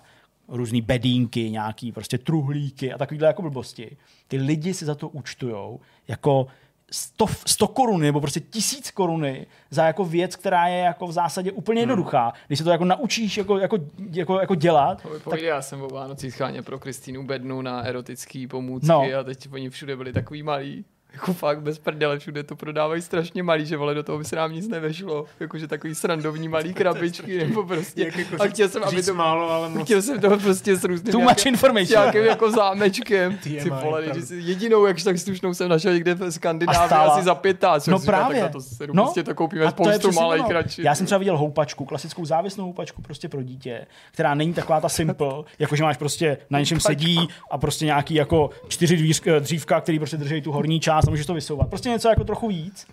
Různý 0.48 0.82
bedínky, 0.82 1.50
nějaký 1.50 1.92
prostě 1.92 2.18
truhlíky 2.18 2.94
a 2.94 2.98
takovýhle 2.98 3.28
jako 3.28 3.42
blbosti. 3.42 3.98
Ty 4.28 4.38
lidi 4.38 4.74
si 4.74 4.86
za 4.86 4.96
to 4.96 5.10
účtujou 5.10 5.80
jako 6.08 6.48
100, 6.92 7.26
100 7.46 7.68
koruny 7.68 8.06
nebo 8.06 8.22
prostě 8.22 8.40
tisíc 8.40 8.92
koruny 8.92 9.48
za 9.72 9.86
jako 9.86 10.06
věc, 10.06 10.36
která 10.36 10.68
je 10.68 10.80
jako 10.80 11.08
v 11.08 11.12
zásadě 11.12 11.52
úplně 11.52 11.82
hmm. 11.82 11.90
jednoduchá. 11.90 12.34
Když 12.48 12.60
se 12.60 12.66
to 12.66 12.72
jako 12.72 12.86
naučíš 12.86 13.38
jako, 13.38 13.58
jako, 13.58 13.78
jako, 14.12 14.40
jako 14.40 14.56
dělat. 14.56 15.02
To 15.24 15.30
tak... 15.30 15.42
Já 15.42 15.62
jsem 15.62 15.82
o 15.82 15.88
Vánocích 15.88 16.34
scháně 16.34 16.62
pro 16.62 16.80
Kristýnu 16.80 17.24
bednu 17.24 17.62
na 17.62 17.82
erotické 17.82 18.46
pomůcky 18.50 18.88
no. 18.88 19.04
a 19.20 19.24
teď 19.24 19.48
oni 19.52 19.70
všude 19.70 19.96
byli 19.96 20.14
takový 20.14 20.44
malí. 20.44 20.86
Jako 21.14 21.34
fakt 21.34 21.62
bez 21.62 21.80
prdele, 21.80 22.20
všude 22.20 22.44
to 22.44 22.56
prodávají 22.56 23.02
strašně 23.02 23.44
malý, 23.44 23.66
že 23.66 23.78
vole, 23.78 23.94
do 23.94 24.04
toho 24.04 24.18
by 24.18 24.26
se 24.26 24.36
nám 24.36 24.54
nic 24.54 24.68
nevešlo. 24.68 25.26
Jakože 25.40 25.68
takový 25.68 25.96
srandovní 25.96 26.48
malý 26.50 26.74
krabičky, 26.74 27.38
nebo 27.48 27.64
prostě. 27.64 28.04
Jak 28.04 28.18
jako, 28.18 28.44
a 28.44 28.48
chtěl 28.48 28.70
jsem, 28.70 28.84
aby 28.84 29.04
to 29.04 29.14
málo, 29.14 29.50
ale 29.50 29.70
moc. 29.70 29.84
Chtěl 29.84 30.02
jsem 30.02 30.20
to 30.20 30.38
prostě 30.38 30.76
s 30.76 30.84
různým 30.84 31.12
Too 31.12 31.22
much 31.22 31.46
information. 31.46 32.02
Nějakým 32.02 32.24
jako 32.24 32.52
zámečkem. 32.52 33.38
Ty 33.44 33.70
vole, 33.70 34.04
jedinou, 34.36 34.86
jak 34.86 35.04
tak 35.04 35.20
slušnou 35.20 35.54
jsem 35.54 35.70
našel 35.70 35.94
někde 35.94 36.14
v 36.14 36.32
Skandinávii 36.32 36.92
asi 36.92 37.24
za 37.24 37.36
pětá. 37.36 37.80
No 37.88 38.00
právě. 38.00 38.42
Tak 38.42 38.52
to 38.52 38.62
se 38.62 38.88
no, 38.94 39.04
prostě 39.04 39.24
to 39.24 39.36
koupíme 39.36 39.72
spoustu 39.72 40.12
malých 40.12 40.50
radši. 40.50 40.82
Já 40.86 40.96
jsem 40.96 41.06
třeba 41.06 41.20
viděl 41.20 41.38
houpačku, 41.38 41.86
klasickou 41.86 42.26
závěsnou 42.26 42.66
houpačku 42.66 43.02
prostě 43.02 43.30
pro 43.30 43.44
dítě, 43.44 43.86
která 44.12 44.36
není 44.36 44.54
taková 44.54 44.82
ta 44.82 44.90
simple, 44.90 45.34
jakože 45.60 45.84
máš 45.84 45.98
prostě 45.98 46.38
na 46.50 46.60
něčem 46.60 46.80
sedí 46.80 47.28
a 47.52 47.58
prostě 47.58 47.86
nějaký 47.86 48.14
jako 48.16 48.50
čtyři 48.68 49.14
dřívka, 49.40 49.82
který 49.82 50.00
prostě 50.00 50.18
drží 50.18 50.42
tu 50.42 50.52
horní 50.52 50.80
část 50.80 50.99
a 51.08 51.10
můžeš 51.10 51.26
to 51.26 51.34
vysouvat. 51.34 51.70
Prostě 51.70 51.90
něco 51.90 52.10
jako 52.10 52.24
trochu 52.24 52.48
víc. 52.48 52.88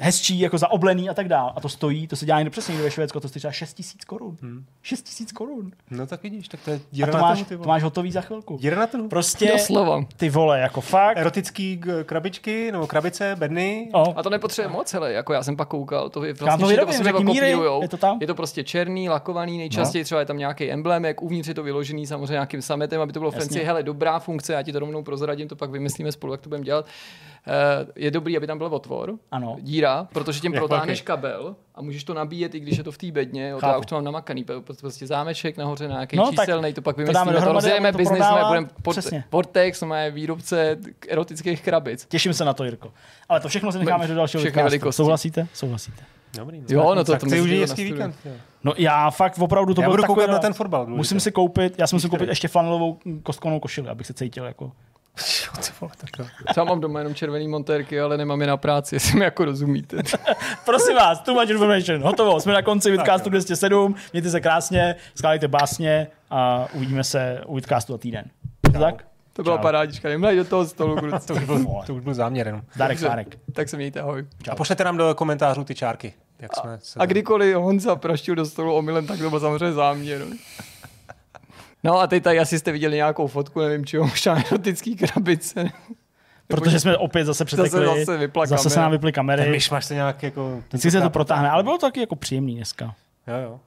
Hezčí, 0.00 0.40
jako 0.40 0.58
zaoblený 0.58 1.10
a 1.10 1.14
tak 1.14 1.28
dál. 1.28 1.52
A 1.56 1.60
to 1.60 1.68
stojí, 1.68 2.06
to 2.06 2.16
se 2.16 2.26
dělá 2.26 2.38
někde 2.38 2.50
přesně 2.50 2.72
někde 2.72 2.84
ve 2.84 2.90
Švédsku, 2.90 3.20
to 3.20 3.28
stojí 3.28 3.40
třeba 3.40 3.52
6 3.52 3.74
tisíc 3.74 4.04
korun. 4.04 4.36
Hmm. 4.42 4.64
6 4.82 5.02
tisíc 5.02 5.32
korun. 5.32 5.72
No 5.90 6.06
tak 6.06 6.22
vidíš, 6.22 6.48
tak 6.48 6.60
to 6.64 6.70
je 6.70 6.76
A 6.76 6.80
díra 6.90 7.10
to 7.12 7.16
na 7.18 7.22
máš, 7.22 7.38
trhu, 7.38 7.48
ty 7.48 7.56
to 7.62 7.68
máš 7.68 7.82
hotový 7.82 8.12
za 8.12 8.20
chvilku. 8.20 8.56
Díra 8.60 8.76
na 8.78 8.86
trhu. 8.86 9.08
Prostě 9.08 9.52
Doslova. 9.52 10.04
ty 10.16 10.30
vole, 10.30 10.60
jako 10.60 10.80
fakt. 10.80 11.16
Erotický 11.16 11.80
krabičky, 12.04 12.72
nebo 12.72 12.86
krabice, 12.86 13.36
bedny. 13.38 13.88
No, 13.94 14.18
A 14.18 14.22
to 14.22 14.30
nepotřebuje 14.30 14.72
moc, 14.72 14.92
hele, 14.92 15.12
jako 15.12 15.32
já 15.32 15.42
jsem 15.42 15.56
pak 15.56 15.68
koukal, 15.68 16.08
to 16.10 16.24
je 16.24 16.34
to 16.34 16.44
vlastně 16.44 16.66
vyrobím, 16.66 16.92
všichni 16.92 17.04
řekni 17.04 17.24
míry, 17.24 17.38
kopírujou. 17.52 17.82
je 17.82 17.88
to 17.88 17.96
tam? 17.96 18.18
Je 18.20 18.26
to 18.26 18.34
prostě 18.34 18.64
černý, 18.64 19.08
lakovaný, 19.08 19.58
nejčastěji 19.58 20.04
třeba 20.04 20.20
je 20.20 20.26
tam 20.26 20.38
nějaký 20.38 20.70
emblémek, 20.70 21.22
uvnitř 21.22 21.48
je 21.48 21.54
to 21.54 21.62
vyložený 21.62 22.06
samozřejmě 22.06 22.32
nějakým 22.32 22.62
sametem, 22.62 23.00
aby 23.00 23.12
to 23.12 23.18
bylo 23.18 23.30
fancy. 23.30 23.60
Hele, 23.64 23.82
dobrá 23.82 24.18
funkce, 24.18 24.52
já 24.52 24.62
ti 24.62 24.72
to 24.72 24.78
rovnou 24.78 25.02
prozradím, 25.02 25.48
to 25.48 25.56
pak 25.56 25.70
vymyslíme 25.70 26.12
spolu, 26.12 26.32
jak 26.32 26.40
to 26.40 26.48
budeme 26.48 26.64
dělat. 26.64 26.86
Eh, 27.46 27.86
je 27.96 28.10
dobrý, 28.10 28.36
aby 28.36 28.46
tam 28.46 28.58
byl 28.58 28.66
otvor, 28.66 29.14
Ano. 29.30 29.56
díra, 29.60 29.89
protože 30.12 30.40
tím 30.40 30.52
protáhneš 30.52 31.02
kabel 31.02 31.56
a 31.74 31.82
můžeš 31.82 32.04
to 32.04 32.14
nabíjet, 32.14 32.54
i 32.54 32.60
když 32.60 32.78
je 32.78 32.84
to 32.84 32.92
v 32.92 32.98
té 32.98 33.10
bedně. 33.12 33.48
Jo, 33.48 33.60
to 33.60 33.66
já 33.66 33.76
už 33.78 33.86
to 33.86 33.94
mám 33.94 34.04
namakaný, 34.04 34.44
p- 34.44 34.52
prostě 34.80 35.06
zámeček 35.06 35.56
nahoře 35.56 35.88
na 35.88 35.94
nějaký 35.94 36.16
No, 36.16 36.24
no, 36.24 36.30
číselný, 36.30 36.72
to 36.72 36.82
pak 36.82 36.96
to 36.96 37.02
vymyslíme, 37.02 37.24
to, 37.24 37.32
dohromady, 37.32 37.54
rozjedeme 37.54 37.92
to 37.92 37.98
biznis, 37.98 38.22
budeme 38.48 38.68
pod. 38.82 38.96
Vortex, 39.32 39.82
máme 39.82 40.10
výrobce 40.10 40.76
erotických 41.08 41.62
krabic. 41.62 42.06
Těším 42.08 42.32
se 42.34 42.44
na 42.44 42.52
to, 42.54 42.64
Jirko. 42.64 42.92
Ale 43.28 43.40
to 43.40 43.48
všechno 43.48 43.72
si 43.72 43.78
necháme 43.78 44.06
do 44.06 44.14
dalšího 44.14 44.42
velikosti. 44.54 44.96
Souhlasíte? 44.96 45.46
Souhlasíte. 45.54 46.02
Dobrý. 46.38 46.62
Jo, 46.68 46.94
no 46.94 47.04
to- 47.04 47.12
tak 47.12 47.20
to 47.20 47.26
ty 47.26 47.40
už 47.40 47.50
je 47.50 47.60
hezký 47.60 47.84
víkend. 47.84 48.16
No 48.64 48.72
já 48.76 49.10
fakt 49.10 49.38
opravdu 49.38 49.74
to 49.74 49.80
Já 49.82 49.88
byl 49.88 49.92
budu 49.92 50.02
takový 50.02 50.14
koukat 50.16 50.30
na 50.30 50.38
ten 50.38 50.52
fotbal. 50.52 50.86
Musím 50.86 51.20
si 51.20 51.32
koupit, 51.32 51.74
já 51.78 51.86
jsem 51.86 51.96
musel 51.96 52.10
koupit 52.10 52.28
ještě 52.28 52.48
flanelovou 52.48 52.98
kostkovnou 53.22 53.60
košili, 53.60 53.88
abych 53.88 54.06
se 54.06 54.14
cítil 54.14 54.44
jako. 54.44 54.72
Jo, 55.18 55.52
ty 55.64 55.72
vole, 55.80 55.92
tak 55.96 56.10
jo. 56.18 56.26
Já 56.56 56.64
mám 56.64 56.80
doma 56.80 56.98
jenom 56.98 57.14
červený 57.14 57.48
montérky, 57.48 58.00
ale 58.00 58.16
nemám 58.16 58.40
je 58.40 58.46
na 58.46 58.56
práci, 58.56 58.94
jestli 58.96 59.18
mi 59.18 59.24
jako 59.24 59.44
rozumíte. 59.44 59.96
Prosím 60.64 60.96
vás, 60.96 61.20
too 61.20 61.34
much 61.34 61.50
information. 61.50 62.02
Hotovo, 62.02 62.40
jsme 62.40 62.52
na 62.52 62.62
konci 62.62 62.90
Vidcastu 62.90 63.30
207. 63.30 63.94
Mějte 64.12 64.30
se 64.30 64.40
krásně, 64.40 64.96
skládejte 65.14 65.48
básně 65.48 66.06
a 66.30 66.66
uvidíme 66.74 67.04
se 67.04 67.40
u 67.46 67.54
Vidcastu 67.54 67.92
za 67.92 67.98
týden. 67.98 68.24
Tak? 68.72 69.04
To 69.32 69.42
byla 69.42 69.56
Čau. 69.56 69.62
parádička, 69.62 70.08
nemlej 70.08 70.36
do 70.36 70.44
toho 70.44 70.66
stolu, 70.66 70.96
kluci. 70.96 71.26
To 71.26 71.34
už 71.34 71.44
byl, 71.44 71.64
to 71.86 71.94
už 71.94 72.02
byl 72.02 72.14
záměr 72.14 72.46
jenom. 72.46 72.62
Dárek 72.76 72.98
Sárek. 72.98 73.38
Tak 73.52 73.68
se 73.68 73.76
mějte, 73.76 74.00
ahoj. 74.00 74.26
A 74.50 74.54
pošlete 74.56 74.84
nám 74.84 74.96
do 74.96 75.14
komentářů 75.14 75.64
ty 75.64 75.74
čárky. 75.74 76.14
Jak 76.38 76.56
jsme 76.56 76.78
se 76.82 76.98
A 77.00 77.06
kdykoliv 77.06 77.56
Honza 77.56 77.96
praštil 77.96 78.34
do 78.34 78.46
stolu 78.46 78.74
omylem, 78.74 79.06
tak 79.06 79.18
to 79.18 79.30
byl 79.30 79.40
samozřejmě 79.40 79.72
záměr. 79.72 80.26
No 81.84 82.00
a 82.00 82.06
teď 82.06 82.22
tady 82.22 82.38
asi 82.38 82.58
jste 82.58 82.72
viděli 82.72 82.96
nějakou 82.96 83.26
fotku, 83.26 83.60
nevím 83.60 83.86
čeho, 83.86 84.06
možná 84.06 84.46
erotický 84.46 84.96
krabice. 84.96 85.70
Protože 86.46 86.80
jsme 86.80 86.96
opět 86.96 87.24
zase 87.24 87.44
přetekli. 87.44 87.86
zase 87.86 88.18
vypla 88.18 88.46
zase 88.46 88.70
se 88.70 88.80
nám 88.80 88.90
vyply 88.90 89.12
ten 89.12 89.14
kamery. 89.14 89.50
myšmaš 89.50 89.84
se 89.84 89.94
nějak 89.94 90.22
jako... 90.22 90.62
Vždycky 90.68 90.90
se 90.90 91.00
to 91.00 91.10
protáhne, 91.10 91.50
ale 91.50 91.62
bylo 91.62 91.78
to 91.78 91.86
taky 91.86 92.00
jako 92.00 92.16
příjemný 92.16 92.56
dneska. 92.56 92.94
Jo, 93.26 93.34
jo. 93.42 93.60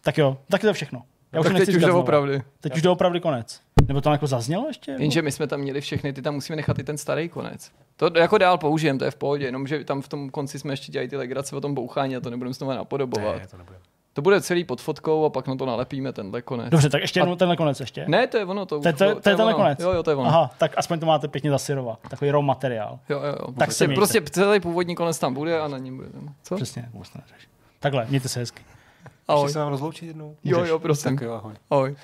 Tak 0.00 0.18
jo, 0.18 0.38
tak 0.50 0.62
je 0.62 0.68
to 0.68 0.72
všechno. 0.72 1.02
Já 1.32 1.40
už 1.40 1.46
Tak 1.46 1.52
nechci 1.52 1.66
teď 1.66 1.74
už 1.74 1.82
doopravdy. 1.82 2.42
Teď 2.60 2.76
už 2.76 2.82
doopravdy 2.82 3.20
konec. 3.20 3.60
Nebo 3.88 4.00
to 4.00 4.10
jako 4.10 4.26
zaznělo 4.26 4.66
ještě? 4.68 4.96
Jenže 4.98 5.22
my 5.22 5.32
jsme 5.32 5.46
tam 5.46 5.60
měli 5.60 5.80
všechny, 5.80 6.12
ty 6.12 6.22
tam 6.22 6.34
musíme 6.34 6.56
nechat 6.56 6.78
i 6.78 6.84
ten 6.84 6.98
starý 6.98 7.28
konec. 7.28 7.70
To 7.96 8.10
jako 8.18 8.38
dál 8.38 8.58
použijem, 8.58 8.98
to 8.98 9.04
je 9.04 9.10
v 9.10 9.16
pohodě, 9.16 9.44
jenomže 9.44 9.84
tam 9.84 10.02
v 10.02 10.08
tom 10.08 10.30
konci 10.30 10.58
jsme 10.58 10.72
ještě 10.72 10.92
dělali 10.92 11.08
ty 11.08 11.16
legrace 11.16 11.56
o 11.56 11.60
tom 11.60 11.74
bouchání 11.74 12.16
a 12.16 12.20
to 12.20 12.30
nebudeme 12.30 12.54
znovu 12.54 12.72
napodobovat. 12.72 13.38
Ne, 13.38 13.46
to 13.46 13.56
nebude. 13.56 13.78
To 14.12 14.22
bude 14.22 14.40
celý 14.40 14.64
pod 14.64 14.80
fotkou 14.80 15.24
a 15.24 15.30
pak 15.30 15.48
na 15.48 15.56
to 15.56 15.66
nalepíme 15.66 16.12
tenhle 16.12 16.42
konec. 16.42 16.68
Dobře, 16.70 16.90
tak 16.90 17.00
ještě 17.00 17.20
jednou 17.20 17.36
tenhle 17.36 17.56
konec 17.56 17.80
ještě. 17.80 18.04
Ne, 18.08 18.26
to 18.26 18.36
je 18.38 18.44
ono, 18.44 18.66
to, 18.66 18.76
To 18.76 18.82
to 18.82 18.88
je- 18.88 18.92
bylo- 18.92 19.20
to 19.20 19.28
je 19.30 19.36
tenhle 19.36 19.54
konec? 19.54 19.80
Jo, 19.80 19.92
jo, 19.92 20.02
to 20.02 20.10
je 20.10 20.16
ono. 20.16 20.28
Aha, 20.28 20.50
tak 20.58 20.72
aspoň 20.76 21.00
to 21.00 21.06
máte 21.06 21.28
pěkně 21.28 21.50
zasyrovat. 21.50 21.98
Takový 22.10 22.30
raw 22.30 22.42
materiál. 22.42 22.98
Jo, 23.08 23.18
jo, 23.18 23.26
jo. 23.26 23.46
Tak 23.46 23.54
Prostě, 23.54 23.86
se 23.88 23.94
prostě 23.94 24.20
celý 24.30 24.60
původní 24.60 24.94
konec 24.94 25.18
tam 25.18 25.34
bude 25.34 25.60
a 25.60 25.68
na 25.68 25.78
něm 25.78 25.96
bude. 25.96 26.08
ten- 26.08 26.34
Co? 26.42 26.56
Přesně, 26.56 26.88
vůbec 26.92 27.08
to 27.10 27.18
neřeš. 27.18 27.48
Takhle, 27.80 28.06
mějte 28.08 28.28
se 28.28 28.40
hezky. 28.40 28.62
Ahoj. 29.28 29.44
Ještě 29.44 29.52
se 29.52 29.58
nám 29.58 29.68
rozloučit 29.68 30.06
jednou? 30.08 30.36
Jo, 30.44 30.64
jo, 30.64 30.78
prosím. 30.78 31.16
Tak 31.16 31.24
jo, 31.26 31.32
ahoj. 31.32 31.54
Ahoj. 31.70 31.96